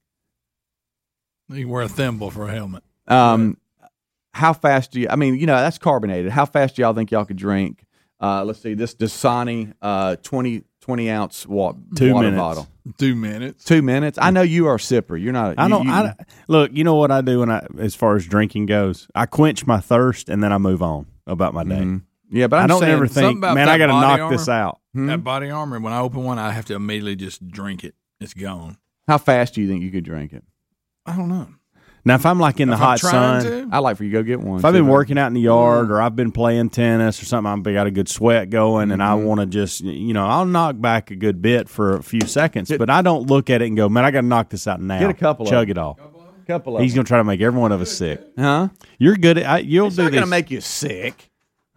He 1.51 1.61
can 1.61 1.69
wear 1.69 1.83
a 1.83 1.87
thimble 1.89 2.29
for 2.29 2.47
a 2.47 2.51
helmet. 2.51 2.83
Um, 3.07 3.57
how 4.33 4.53
fast 4.53 4.91
do 4.91 4.99
you? 4.99 5.07
I 5.09 5.15
mean, 5.15 5.35
you 5.35 5.45
know, 5.45 5.55
that's 5.55 5.77
carbonated. 5.77 6.31
How 6.31 6.45
fast 6.45 6.75
do 6.75 6.81
y'all 6.81 6.93
think 6.93 7.09
y'all 7.11 7.25
could 7.25 7.37
drink? 7.37 7.85
Uh, 8.21 8.43
let's 8.43 8.61
see, 8.61 8.73
this 8.73 8.93
Dasani 8.95 9.73
uh, 9.81 10.17
20, 10.17 10.63
20 10.81 11.09
ounce 11.09 11.47
wa- 11.47 11.73
Two 11.95 12.13
water 12.13 12.27
minutes. 12.27 12.39
bottle. 12.39 12.67
Two 12.97 13.15
minutes. 13.15 13.63
Two 13.65 13.81
minutes. 13.81 14.17
I 14.21 14.31
know 14.31 14.41
you 14.41 14.67
are 14.67 14.75
a 14.75 14.79
sipper. 14.79 15.21
You're 15.21 15.33
not. 15.33 15.55
I 15.57 15.63
you- 15.63 15.69
don't. 15.69 15.85
you- 15.85 15.91
I, 15.91 16.13
look, 16.47 16.71
you 16.73 16.83
know 16.83 16.95
what 16.95 17.11
I 17.11 17.21
do 17.21 17.39
when 17.39 17.51
I, 17.51 17.65
as 17.77 17.95
far 17.95 18.15
as 18.15 18.25
drinking 18.25 18.65
goes, 18.65 19.07
I 19.15 19.25
quench 19.25 19.67
my 19.67 19.79
thirst 19.79 20.29
and 20.29 20.43
then 20.43 20.51
I 20.53 20.57
move 20.57 20.81
on 20.81 21.05
about 21.27 21.53
my 21.53 21.63
day. 21.63 21.75
Mhm. 21.75 22.03
Yeah, 22.31 22.47
but 22.47 22.57
I'm 22.57 22.65
I 22.65 22.67
don't 22.67 22.83
ever 22.83 23.07
think, 23.07 23.39
man, 23.39 23.67
I 23.69 23.77
got 23.77 23.87
to 23.87 23.93
body 23.93 24.21
knock 24.21 24.31
this 24.31 24.47
out. 24.47 24.79
Hmm? 24.93 25.07
That 25.07 25.23
body 25.23 25.49
armor. 25.49 25.79
When 25.79 25.93
I 25.93 25.99
open 25.99 26.23
one, 26.23 26.37
I 26.39 26.51
have 26.51 26.65
to 26.65 26.75
immediately 26.75 27.15
just 27.15 27.47
drink 27.47 27.83
it. 27.83 27.95
It's 28.19 28.33
gone. 28.33 28.77
How 29.07 29.17
fast 29.17 29.55
do 29.55 29.61
you 29.61 29.67
think 29.67 29.81
you 29.81 29.89
could 29.91 30.03
drink 30.03 30.33
it? 30.33 30.43
I 31.05 31.15
don't 31.15 31.29
know. 31.29 31.47
Now, 32.05 32.15
if 32.15 32.25
I'm 32.25 32.39
like 32.39 32.59
in 32.59 32.69
the 32.69 32.75
If 32.75 32.79
I'm 32.81 32.85
hot 32.87 32.99
trying 32.99 33.41
sun, 33.41 33.69
to, 33.69 33.75
I'd 33.75 33.79
like 33.79 33.97
for 33.97 34.03
you 34.05 34.11
to 34.11 34.17
go 34.19 34.23
get 34.23 34.39
one. 34.39 34.59
if 34.59 34.65
I've 34.65 34.73
been 34.73 34.87
working 34.87 35.17
out 35.17 35.27
in 35.27 35.33
the 35.33 35.41
yard 35.41 35.91
or 35.91 36.01
I've 36.01 36.15
been 36.15 36.31
playing 36.31 36.69
tennis 36.69 37.21
or 37.21 37.25
something, 37.25 37.51
I've 37.51 37.63
got 37.63 37.87
a 37.87 37.91
good 37.91 38.07
sweat 38.09 38.49
going, 38.49 38.91
and 38.91 39.03
I 39.03 39.09
Mm-hmm. 39.15 39.25
want 39.25 39.39
to 39.41 39.45
just, 39.45 39.81
you 39.81 40.13
know, 40.13 40.25
I'll 40.25 40.45
knock 40.45 40.79
back 40.79 41.11
a 41.11 41.15
good 41.15 41.41
bit 41.41 41.67
for 41.69 41.95
a 41.97 42.03
few 42.03 42.21
seconds, 42.21 42.71
but 42.77 42.89
I 42.89 43.01
don't 43.01 43.27
look 43.27 43.49
at 43.49 43.61
it 43.61 43.65
and 43.67 43.75
go, 43.77 43.89
man, 43.89 44.05
I 44.05 44.11
got 44.11 44.21
to 44.21 44.27
knock 44.27 44.49
this 44.49 44.65
out 44.67 44.79
now. 44.81 44.99
Get 44.99 45.09
a 45.09 45.13
couple 45.13 45.45
of 45.45 45.51
chug 45.51 45.69
it 45.69 45.77
all. 45.77 45.99
couple 46.47 46.77
of 46.77 46.81
He's 46.83 46.93
them. 46.93 46.99
going 46.99 47.05
to 47.05 47.09
try 47.09 47.17
to 47.19 47.23
make 47.23 47.41
every 47.41 47.59
one 47.59 47.71
of 47.71 47.81
us 47.81 47.91
sick. 47.91 48.21
huh? 48.37 48.69
You're 48.97 49.15
good 49.17 49.37
at. 49.37 49.45
I, 49.45 49.57
you'll 49.59 49.87
It's 49.87 49.97
do 49.97 50.03
not 50.03 50.11
this. 50.11 50.15
going 50.19 50.25
to 50.25 50.29
make 50.29 50.49
you 50.51 50.61
sick. 50.61 51.29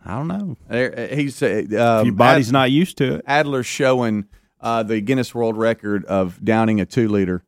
I 0.04 0.16
don't 0.16 0.28
know. 0.28 0.56
There, 0.68 0.98
uh, 1.10 1.14
he's 1.14 1.42
uh, 1.42 1.64
um, 1.78 2.06
Your 2.06 2.14
body's 2.14 2.48
Ad- 2.48 2.52
not 2.52 2.70
used 2.70 2.98
to 2.98 3.16
it. 3.16 3.24
Adler's 3.26 3.66
showing 3.66 4.24
uh, 4.60 4.82
the 4.82 5.00
Guinness 5.00 5.34
World 5.34 5.56
Record 5.56 6.04
of 6.06 6.42
downing 6.44 6.80
a 6.80 6.86
two 6.86 7.08
liter. 7.08 7.44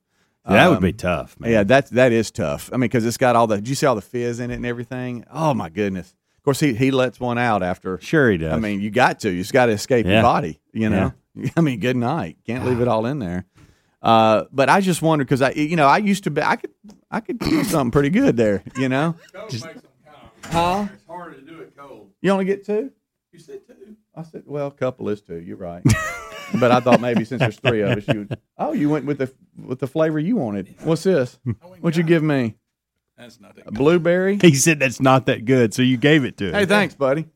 That 0.47 0.69
would 0.69 0.77
Um, 0.77 0.83
be 0.83 0.93
tough, 0.93 1.39
man. 1.41 1.51
Yeah, 1.51 1.63
that 1.65 1.91
that 1.91 2.13
is 2.13 2.31
tough. 2.31 2.71
I 2.73 2.77
mean, 2.77 2.83
because 2.83 3.05
it's 3.07 3.17
got 3.17 3.37
all 3.37 3.47
the. 3.47 3.57
Did 3.57 3.69
you 3.69 3.75
see 3.75 3.87
all 3.87 3.95
the 3.95 4.03
fizz 4.03 4.41
in 4.41 4.51
it 4.51 4.55
and 4.57 4.67
everything? 4.67 5.25
Oh 5.33 5.55
my 5.55 5.69
goodness! 5.71 6.15
Of 6.39 6.43
course, 6.45 6.61
he 6.61 6.75
he 6.75 6.91
lets 6.91 7.19
one 7.19 7.39
out 7.39 7.63
after. 7.63 7.99
Sure, 8.01 8.31
he 8.31 8.39
does. 8.39 8.53
I 8.53 8.59
mean, 8.59 8.81
you 8.81 8.91
got 8.91 9.21
to. 9.21 9.31
You 9.31 9.39
just 9.41 9.53
got 9.53 9.67
to 9.67 9.73
escape 9.73 10.07
your 10.07 10.23
body. 10.23 10.61
You 10.73 10.91
know. 10.91 11.13
I 11.57 11.61
mean, 11.63 11.81
good 11.81 11.97
night. 11.97 12.37
Can't 12.47 12.65
leave 12.65 12.81
it 12.81 12.89
all 12.89 13.07
in 13.07 13.19
there. 13.19 13.45
Uh, 14.03 14.45
but 14.53 14.69
I 14.69 14.81
just 14.83 15.01
wonder 15.03 15.25
because 15.25 15.41
I, 15.43 15.51
you 15.53 15.77
know, 15.77 15.87
I 15.87 15.97
used 15.99 16.25
to 16.25 16.31
be. 16.31 16.43
I 16.43 16.57
could 16.57 16.71
I 17.11 17.21
could 17.21 17.39
do 17.39 17.65
something 17.65 17.91
pretty 17.91 18.11
good 18.11 18.37
there. 18.37 18.63
You 18.77 18.89
know. 18.89 19.17
Huh? 20.45 20.87
It's 20.93 21.07
hard 21.07 21.35
to 21.37 21.41
do 21.41 21.61
it 21.61 21.73
cold. 21.77 22.11
You 22.21 22.31
only 22.31 22.45
get 22.45 22.67
two. 22.67 22.91
You 23.33 23.39
said 23.39 23.67
two. 23.67 23.97
I 24.17 24.23
said, 24.23 24.43
well, 24.47 24.69
a 24.69 24.71
couple 24.71 25.09
is 25.09 25.21
two. 25.21 25.41
You're 25.41 25.57
right. 25.57 25.83
but 26.61 26.71
I 26.71 26.81
thought 26.81 27.01
maybe 27.01 27.25
since 27.25 27.41
there's 27.41 27.59
three 27.59 27.81
of 27.83 27.99
us, 27.99 28.07
you. 28.09 28.21
Would, 28.29 28.39
oh, 28.59 28.73
you 28.73 28.89
went 28.91 29.07
with 29.07 29.19
the 29.19 29.33
with 29.57 29.81
the 29.81 29.87
flavor 29.87 30.19
you 30.19 30.37
wanted. 30.37 30.75
What's 30.85 31.03
this? 31.03 31.39
What'd 31.81 31.97
you 31.97 32.03
give 32.05 32.23
me? 32.23 32.57
That's 33.19 33.41
not 33.41 33.57
that. 33.57 33.67
A 33.69 33.73
blueberry. 33.73 34.39
he 34.41 34.55
said 34.55 34.79
that's 34.81 35.01
not 35.01 35.27
that 35.27 35.45
good, 35.45 35.73
so 35.75 35.83
you 35.83 35.97
gave 35.97 36.25
it 36.25 36.37
to 36.39 36.49
him. 36.49 36.55
Hey, 36.55 36.67
thanks, 36.67 36.95
buddy. 36.95 37.27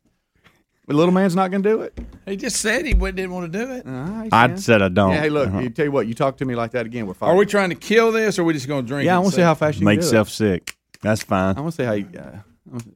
The 0.89 0.95
little 0.95 1.13
man's 1.13 1.37
not 1.37 1.51
going 1.51 1.63
to 1.63 1.69
do 1.69 1.81
it. 1.83 1.99
He 2.25 2.37
just 2.37 2.57
said 2.57 2.87
he 2.87 2.95
wouldn't- 2.95 3.17
didn't 3.17 3.33
want 3.33 3.53
to 3.53 3.59
do 3.59 3.73
it. 3.73 3.87
All 3.87 3.93
right, 3.93 4.29
I 4.33 4.55
said 4.55 4.81
I 4.81 4.89
don't. 4.89 5.13
Yeah, 5.13 5.21
hey, 5.21 5.29
look. 5.29 5.49
Uh-huh. 5.49 5.59
You 5.61 5.69
tell 5.69 5.85
you 5.85 5.93
what. 5.93 6.07
You 6.07 6.15
talk 6.15 6.39
to 6.39 6.47
me 6.47 6.55
like 6.55 6.71
that 6.71 6.87
again. 6.87 7.07
We're 7.07 7.13
fine. 7.13 7.29
Are 7.29 7.37
we 7.37 7.45
trying 7.45 7.69
to 7.69 7.75
kill 7.75 8.11
this, 8.11 8.39
or 8.39 8.43
are 8.43 8.45
we 8.47 8.55
just 8.55 8.67
going 8.69 8.85
to 8.85 8.89
drink? 8.89 9.05
Yeah, 9.05 9.13
it 9.13 9.17
I 9.17 9.19
want 9.19 9.31
to 9.33 9.37
see 9.37 9.43
how 9.43 9.55
fast 9.55 9.79
you 9.79 9.85
Make 9.85 9.99
can 9.99 10.01
do 10.01 10.07
yourself 10.07 10.31
sick. 10.31 10.77
That's 11.03 11.23
fine. 11.23 11.57
it. 11.57 11.59
I 11.59 11.61
want 11.61 11.75
to 11.75 11.83
see 11.83 11.87
how. 11.87 11.93
You, 11.93 12.09
uh, 12.19 12.39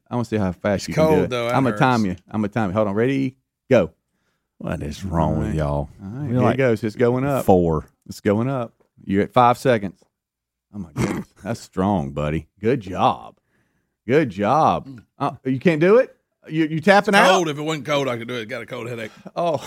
I 0.09 0.15
want 0.15 0.27
to 0.27 0.35
see 0.35 0.39
how 0.39 0.51
fast 0.53 0.87
you 0.87 0.95
can 0.95 1.03
cold, 1.05 1.17
do 1.19 1.23
it. 1.25 1.29
though. 1.29 1.45
That 1.47 1.55
I'm 1.55 1.63
gonna 1.63 1.77
time 1.77 2.05
you. 2.05 2.15
I'm 2.29 2.41
gonna 2.41 2.47
time 2.49 2.69
you. 2.71 2.73
Hold 2.73 2.87
on. 2.87 2.95
Ready? 2.95 3.37
Go. 3.69 3.91
What 4.57 4.81
is 4.81 5.03
wrong 5.03 5.39
with 5.39 5.55
y'all? 5.55 5.89
All 6.01 6.09
right, 6.09 6.21
We're 6.23 6.27
here 6.29 6.39
like 6.41 6.55
it 6.55 6.57
goes. 6.57 6.83
It's 6.83 6.95
going 6.95 7.25
up. 7.25 7.45
Four. 7.45 7.85
It's 8.07 8.21
going 8.21 8.49
up. 8.49 8.73
You're 9.05 9.23
at 9.23 9.33
five 9.33 9.57
seconds. 9.57 10.01
Oh 10.73 10.79
my 10.79 10.91
goodness, 10.93 11.27
that's 11.43 11.59
strong, 11.59 12.11
buddy. 12.11 12.47
Good 12.59 12.79
job. 12.81 13.37
Good 14.07 14.29
job. 14.29 15.01
Uh, 15.19 15.31
you 15.45 15.59
can't 15.59 15.81
do 15.81 15.97
it. 15.97 16.15
You 16.47 16.65
you 16.65 16.79
tapping 16.81 17.15
out? 17.15 17.29
Cold. 17.29 17.49
If 17.49 17.57
it 17.57 17.61
wasn't 17.61 17.85
cold, 17.85 18.07
I 18.07 18.17
could 18.17 18.27
do 18.27 18.35
it. 18.35 18.45
Got 18.47 18.61
a 18.61 18.65
cold 18.65 18.87
headache. 18.89 19.11
Oh, 19.35 19.57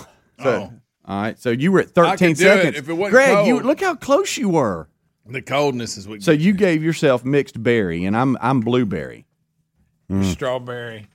so, 0.41 0.49
Oh. 0.49 0.73
all 1.05 1.21
right. 1.21 1.39
So 1.39 1.49
you 1.51 1.71
were 1.71 1.79
at 1.81 1.89
13 1.91 2.11
I 2.11 2.15
could 2.15 2.19
do 2.19 2.31
it 2.31 2.37
seconds. 2.37 2.77
if 2.77 2.89
it 2.89 2.93
wasn't 2.93 3.11
Greg, 3.13 3.47
you 3.47 3.53
cold. 3.55 3.65
look 3.65 3.81
how 3.81 3.95
close 3.95 4.37
you 4.37 4.49
were. 4.49 4.89
The 5.25 5.41
coldness 5.41 5.97
is 5.97 6.07
what. 6.07 6.21
So 6.23 6.31
you 6.31 6.53
gave 6.53 6.83
yourself 6.83 7.25
mixed 7.25 7.61
berry, 7.61 8.05
and 8.05 8.15
I'm 8.15 8.37
I'm 8.41 8.61
blueberry. 8.61 9.25
strawberry. 10.23 11.07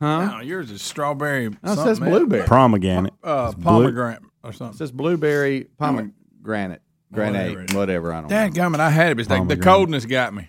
Huh? 0.00 0.24
No, 0.26 0.40
yours 0.40 0.70
is 0.70 0.80
strawberry. 0.82 1.48
No, 1.50 1.54
it 1.72 1.76
says 1.76 1.98
something, 1.98 2.04
blueberry. 2.10 2.46
Pomegranate. 2.46 3.12
Uh, 3.22 3.52
blue. 3.52 3.62
pomegranate 3.62 4.22
or 4.42 4.52
something. 4.52 4.52
It 4.52 4.56
something. 4.58 4.76
says 4.78 4.92
blueberry 4.92 5.64
pomegranate, 5.78 6.80
granate, 7.12 7.56
Whatever 7.74 7.78
whatever. 7.78 8.12
I 8.14 8.20
don't. 8.20 8.30
Dad, 8.30 8.56
know. 8.56 8.62
gummit, 8.70 8.80
I 8.80 8.88
had 8.90 9.12
it. 9.12 9.16
But 9.16 9.20
it's 9.22 9.30
like 9.30 9.40
the 9.40 9.56
Pomegranate. 9.56 9.64
coldness 9.64 10.06
got 10.06 10.32
me. 10.34 10.48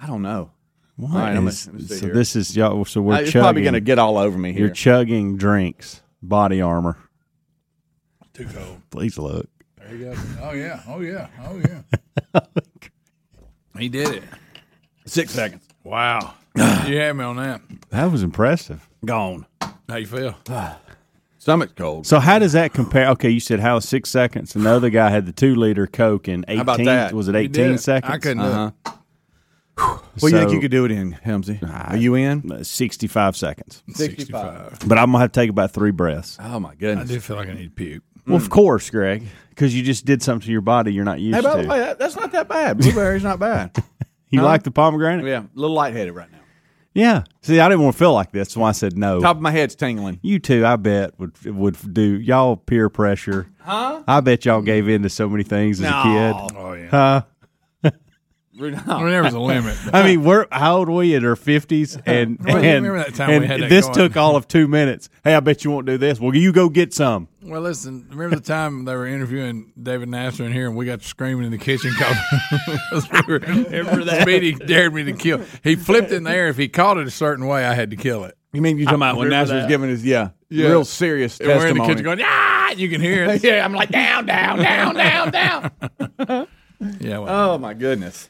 I 0.00 0.06
don't 0.06 0.22
know. 0.22 0.50
What 0.96 1.10
All 1.12 1.16
right, 1.18 1.28
I'm 1.30 1.34
gonna- 1.36 1.46
let 1.46 1.72
me 1.74 1.80
see 1.82 1.94
so 1.96 2.06
here. 2.06 2.14
this 2.14 2.36
is 2.36 2.54
y'all. 2.56 2.84
So 2.84 3.00
we're 3.00 3.14
Uh, 3.14 3.20
it's 3.20 3.30
chugging. 3.32 3.42
probably 3.44 3.62
going 3.62 3.74
to 3.74 3.80
get 3.80 3.98
all 3.98 4.16
over 4.18 4.36
me 4.38 4.50
You're 4.50 4.66
here. 4.66 4.74
chugging 4.74 5.36
drinks, 5.36 6.02
body 6.22 6.60
armor. 6.60 6.96
Too 8.34 8.46
cold. 8.46 8.80
Please 8.90 9.16
look. 9.18 9.48
There 9.78 9.94
you 9.96 10.04
go. 10.06 10.14
Oh 10.42 10.52
yeah. 10.52 10.82
Oh 10.88 11.00
yeah. 11.00 11.28
Oh 11.46 11.60
yeah. 12.34 12.40
he 13.78 13.88
did 13.88 14.08
it. 14.08 14.22
Six 15.06 15.32
seconds. 15.32 15.66
Wow. 15.82 16.34
you 16.56 16.62
had 16.96 17.14
me 17.16 17.24
on 17.24 17.36
that. 17.36 17.60
That 17.94 18.10
was 18.10 18.22
impressive. 18.24 18.88
Gone. 19.04 19.46
How 19.88 19.96
you 19.96 20.06
feel? 20.06 20.34
Stomach's 21.38 21.72
cold. 21.76 22.06
So 22.06 22.18
how 22.18 22.38
does 22.40 22.54
that 22.54 22.72
compare? 22.72 23.08
Okay, 23.10 23.30
you 23.30 23.38
said 23.38 23.60
how 23.60 23.78
six 23.78 24.10
seconds, 24.10 24.56
and 24.56 24.66
the 24.66 24.70
other 24.70 24.90
guy 24.90 25.10
had 25.10 25.26
the 25.26 25.32
two 25.32 25.54
liter 25.54 25.86
Coke 25.86 26.26
in 26.26 26.44
eighteen. 26.48 26.60
about 26.60 26.78
that? 26.84 27.12
Was 27.12 27.28
it 27.28 27.34
You 27.36 27.48
did 27.48 27.60
eighteen 27.60 27.74
it. 27.74 27.78
seconds? 27.78 28.12
I 28.12 28.18
couldn't 28.18 28.40
Uh-huh. 28.40 28.70
do 28.84 28.90
it. 28.90 28.94
What 30.20 30.30
do 30.30 30.36
you 30.36 30.38
think 30.38 30.52
you 30.52 30.60
could 30.60 30.70
do 30.70 30.84
it 30.84 30.90
in, 30.90 31.12
Helmsy? 31.24 31.60
Are 31.90 31.96
you 31.96 32.14
in? 32.14 32.50
Uh, 32.50 32.62
Sixty-five 32.64 33.36
seconds. 33.36 33.82
65. 33.92 34.78
But 34.86 34.98
I'm 34.98 35.06
gonna 35.12 35.18
have 35.20 35.32
to 35.32 35.40
take 35.40 35.50
about 35.50 35.72
three 35.72 35.90
breaths. 35.90 36.36
Oh 36.40 36.58
my 36.60 36.74
goodness. 36.74 37.04
I 37.04 37.06
goodness. 37.06 37.08
do 37.10 37.20
feel 37.20 37.36
like 37.36 37.48
I 37.48 37.54
need 37.54 37.64
to 37.64 37.70
puke. 37.70 38.02
Well, 38.26 38.36
of 38.36 38.48
course, 38.50 38.88
Greg, 38.90 39.24
because 39.50 39.74
you 39.74 39.82
just 39.82 40.04
did 40.06 40.22
something 40.22 40.46
to 40.46 40.52
your 40.52 40.60
body 40.62 40.92
you're 40.94 41.04
not 41.04 41.20
used 41.20 41.36
Hey, 41.36 41.42
by 41.42 41.56
the 41.58 41.62
to. 41.64 41.68
way, 41.68 41.78
that- 41.80 41.98
that's 41.98 42.16
not 42.16 42.32
that 42.32 42.48
bad. 42.48 42.78
Blueberry's 42.78 43.22
not 43.22 43.38
bad. 43.38 43.76
you 44.30 44.40
huh? 44.40 44.46
like 44.46 44.62
the 44.62 44.70
pomegranate? 44.70 45.26
yeah, 45.26 45.40
a 45.40 45.46
little 45.54 45.76
lightheaded 45.76 46.14
right 46.14 46.32
now. 46.32 46.33
Yeah. 46.94 47.24
See, 47.42 47.58
I 47.58 47.68
didn't 47.68 47.82
want 47.82 47.94
to 47.94 47.98
feel 47.98 48.12
like 48.12 48.30
this, 48.30 48.50
so 48.50 48.62
I 48.62 48.72
said 48.72 48.96
no. 48.96 49.20
Top 49.20 49.36
of 49.36 49.42
my 49.42 49.50
head's 49.50 49.74
tingling. 49.74 50.20
You 50.22 50.38
too, 50.38 50.64
I 50.64 50.76
bet 50.76 51.18
would 51.18 51.32
would 51.44 51.76
do 51.92 52.20
y'all 52.20 52.56
peer 52.56 52.88
pressure. 52.88 53.48
Huh? 53.58 54.02
I 54.06 54.20
bet 54.20 54.44
y'all 54.44 54.62
gave 54.62 54.88
in 54.88 55.02
to 55.02 55.08
so 55.08 55.28
many 55.28 55.42
things 55.42 55.80
as 55.80 55.86
a 55.86 56.02
kid. 56.02 56.56
Oh 56.56 56.72
yeah. 56.72 56.88
Huh? 56.88 57.22
I 58.56 58.62
mean, 58.62 59.10
there 59.10 59.22
was 59.24 59.34
a 59.34 59.40
limit. 59.40 59.76
I 59.92 60.04
mean, 60.04 60.22
we're 60.22 60.46
how 60.52 60.76
old 60.78 60.88
were 60.88 60.96
we 60.96 61.14
in 61.14 61.24
our 61.24 61.34
fifties? 61.36 61.96
And 62.06 62.38
Well, 62.44 62.56
and, 62.56 62.84
remember 62.84 62.98
that 62.98 63.14
time 63.14 63.28
we 63.30 63.34
and 63.36 63.44
had 63.46 63.70
this 63.70 63.86
going? 63.86 63.94
took 63.96 64.16
all 64.16 64.36
of 64.36 64.46
two 64.46 64.68
minutes. 64.68 65.08
Hey, 65.24 65.34
I 65.34 65.40
bet 65.40 65.64
you 65.64 65.70
won't 65.72 65.86
do 65.86 65.98
this. 65.98 66.20
Well, 66.20 66.34
you 66.34 66.52
go 66.52 66.68
get 66.68 66.94
some. 66.94 67.28
Well, 67.42 67.60
listen. 67.62 68.06
Remember 68.10 68.36
the 68.36 68.42
time 68.42 68.84
they 68.84 68.94
were 68.94 69.06
interviewing 69.06 69.72
David 69.80 70.08
Nasser 70.08 70.44
in 70.44 70.52
here, 70.52 70.66
and 70.68 70.76
we 70.76 70.86
got 70.86 71.02
screaming 71.02 71.46
in 71.46 71.50
the 71.50 71.58
kitchen 71.58 71.90
because 72.50 73.10
we 73.10 73.20
were. 73.26 73.38
Remember 73.40 74.04
that? 74.04 74.22
Speedy 74.22 74.52
dared 74.52 74.94
me 74.94 75.04
to 75.04 75.12
kill. 75.12 75.40
He 75.62 75.74
flipped 75.74 76.12
in 76.12 76.22
the 76.24 76.30
air. 76.30 76.48
If 76.48 76.56
he 76.56 76.68
caught 76.68 76.96
it 76.98 77.06
a 77.06 77.10
certain 77.10 77.46
way, 77.46 77.64
I 77.64 77.74
had 77.74 77.90
to 77.90 77.96
kill 77.96 78.24
it. 78.24 78.36
You 78.52 78.62
mean 78.62 78.78
you 78.78 78.84
talking 78.84 78.98
about 79.00 79.16
when 79.16 79.24
remember 79.26 79.46
Nasser 79.52 79.56
was 79.62 79.66
giving 79.66 79.90
his 79.90 80.04
yeah, 80.06 80.28
Yeah. 80.48 80.68
real 80.68 80.84
serious 80.84 81.40
And 81.40 81.48
we're 81.48 81.54
in 81.54 81.60
the 81.60 81.66
testimony? 81.84 81.88
kitchen 81.88 82.04
going, 82.04 82.20
ah! 82.22 82.70
You 82.70 82.88
can 82.88 83.00
hear 83.00 83.24
it. 83.24 83.42
yeah, 83.44 83.64
I'm 83.64 83.72
like 83.72 83.90
down, 83.90 84.26
down, 84.26 84.58
down, 84.58 84.94
down, 84.94 85.30
down. 85.32 85.70
yeah, 87.00 87.18
well, 87.18 87.54
oh 87.54 87.58
my 87.58 87.74
goodness. 87.74 88.28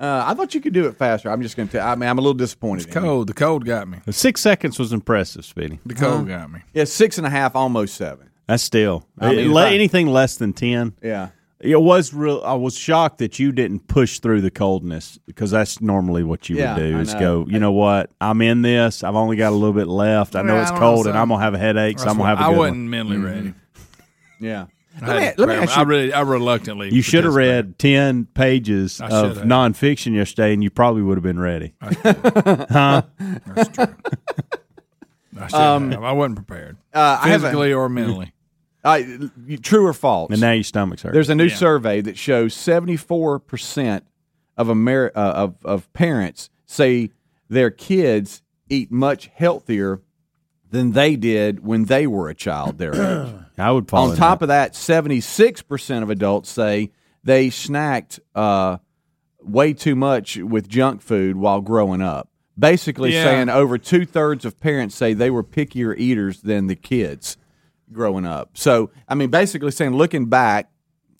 Uh, 0.00 0.24
I 0.26 0.32
thought 0.34 0.54
you 0.54 0.62
could 0.62 0.72
do 0.72 0.86
it 0.86 0.96
faster. 0.96 1.30
I'm 1.30 1.42
just 1.42 1.56
going 1.56 1.68
to 1.68 1.72
tell. 1.78 1.86
I 1.86 1.94
mean, 1.94 2.08
I'm 2.08 2.16
a 2.16 2.22
little 2.22 2.32
disappointed. 2.34 2.88
in 2.88 2.94
you. 2.94 3.00
cold. 3.00 3.26
The 3.28 3.34
cold 3.34 3.66
got 3.66 3.86
me. 3.86 3.98
Six 4.10 4.40
seconds 4.40 4.78
was 4.78 4.92
impressive, 4.94 5.44
Speedy. 5.44 5.78
The 5.84 5.94
cold 5.94 6.26
got 6.26 6.50
me. 6.50 6.60
Yeah, 6.72 6.84
six 6.84 7.18
and 7.18 7.26
a 7.26 7.30
half, 7.30 7.54
almost 7.54 7.94
seven. 7.96 8.30
That's 8.46 8.62
still 8.62 9.06
I 9.18 9.34
mean, 9.34 9.52
Le- 9.52 9.66
I- 9.66 9.72
anything 9.74 10.06
less 10.06 10.36
than 10.36 10.52
ten. 10.54 10.94
Yeah. 11.02 11.28
It 11.60 11.78
was 11.82 12.14
real. 12.14 12.40
I 12.42 12.54
was 12.54 12.74
shocked 12.74 13.18
that 13.18 13.38
you 13.38 13.52
didn't 13.52 13.86
push 13.86 14.18
through 14.20 14.40
the 14.40 14.50
coldness 14.50 15.18
because 15.26 15.50
that's 15.50 15.78
normally 15.82 16.24
what 16.24 16.48
you 16.48 16.56
Yeah, 16.56 16.74
would 16.74 16.80
do. 16.80 16.98
Is 17.00 17.12
go. 17.12 17.44
You 17.50 17.58
know 17.60 17.72
what? 17.72 18.08
I'm 18.18 18.40
in 18.40 18.62
this. 18.62 19.04
I've 19.04 19.14
only 19.14 19.36
got 19.36 19.50
a 19.50 19.54
little 19.56 19.74
bit 19.74 19.86
left. 19.86 20.34
I 20.36 20.40
know 20.40 20.54
Well, 20.54 20.62
it's 20.62 20.70
I 20.70 20.74
don't 20.76 20.80
know, 20.80 20.94
cold, 20.94 21.06
and. 21.08 21.18
I'm 21.18 21.28
gonna 21.28 21.42
have 21.44 21.52
a 21.52 21.58
headache. 21.58 21.98
So 21.98 22.08
I'm 22.08 22.16
gonna 22.16 22.30
have 22.30 22.40
a 22.40 22.44
I 22.44 22.48
good 22.52 22.56
wasn't 22.58 22.76
one. 22.78 22.88
mentally 22.90 23.18
ready. 23.18 23.52
Yeah. 24.40 24.66
I, 25.00 25.06
Let 25.06 25.16
me, 25.16 25.22
had 25.24 25.38
let 25.38 25.48
me 25.48 25.54
crap. 25.54 25.68
ask 25.68 25.78
I 25.78 25.82
you. 25.82 25.86
really, 25.86 26.12
I 26.12 26.20
reluctantly. 26.22 26.92
You 26.92 27.00
should 27.02 27.24
have 27.24 27.34
read 27.34 27.78
ten 27.78 28.26
pages 28.26 29.00
of 29.00 29.10
should 29.10 29.36
have. 29.38 29.46
nonfiction 29.46 30.14
yesterday, 30.14 30.52
and 30.52 30.62
you 30.64 30.70
probably 30.70 31.02
would 31.02 31.16
have 31.16 31.22
been 31.22 31.38
ready. 31.38 31.74
Huh? 31.80 33.02
That's 33.46 33.68
true. 33.68 33.86
I, 35.38 35.46
should 35.48 35.54
Um, 35.58 35.90
have. 35.92 36.02
I 36.02 36.12
wasn't 36.12 36.36
prepared, 36.36 36.76
uh, 36.92 37.18
I 37.22 37.28
have 37.28 37.42
a- 37.42 37.46
physically 37.46 37.72
or 37.72 37.88
mentally. 37.88 38.32
I- 38.84 39.30
true 39.62 39.86
or 39.86 39.92
false? 39.92 40.30
And 40.32 40.40
now 40.40 40.52
your 40.52 40.64
stomach's 40.64 41.02
hurt. 41.02 41.12
There's 41.12 41.30
a 41.30 41.34
new 41.34 41.44
Yeah. 41.46 41.54
survey 41.56 42.00
that 42.00 42.16
shows 42.18 42.54
74% 42.54 44.02
of 44.56 44.68
Amer- 44.70 45.12
uh, 45.14 45.18
of 45.32 45.54
of 45.64 45.92
parents 45.92 46.50
say 46.66 47.10
their 47.48 47.70
kids 47.70 48.42
eat 48.68 48.90
much 48.90 49.30
healthier 49.34 50.00
than 50.70 50.92
they 50.92 51.16
did 51.16 51.64
when 51.64 51.84
they 51.86 52.06
were 52.06 52.28
a 52.28 52.34
child 52.34 52.78
their 52.78 52.94
age. 52.94 53.34
I 53.60 53.70
would 53.70 53.88
fall 53.88 54.10
On 54.10 54.16
top 54.16 54.40
that. 54.40 54.44
of 54.44 54.48
that, 54.48 54.72
76% 54.72 56.02
of 56.02 56.10
adults 56.10 56.50
say 56.50 56.90
they 57.24 57.48
snacked 57.48 58.18
uh, 58.34 58.78
way 59.42 59.72
too 59.72 59.94
much 59.96 60.36
with 60.36 60.68
junk 60.68 61.02
food 61.02 61.36
while 61.36 61.60
growing 61.60 62.02
up. 62.02 62.28
Basically, 62.58 63.12
Yeah. 63.14 63.24
saying 63.24 63.48
over 63.48 63.78
two 63.78 64.04
thirds 64.04 64.44
of 64.44 64.60
parents 64.60 64.94
say 64.94 65.14
they 65.14 65.30
were 65.30 65.42
pickier 65.44 65.96
eaters 65.96 66.42
than 66.42 66.66
the 66.66 66.76
kids 66.76 67.36
growing 67.92 68.26
up. 68.26 68.50
So, 68.54 68.90
I 69.08 69.14
mean, 69.14 69.30
basically 69.30 69.70
saying, 69.70 69.94
looking 69.94 70.26
back, 70.26 70.70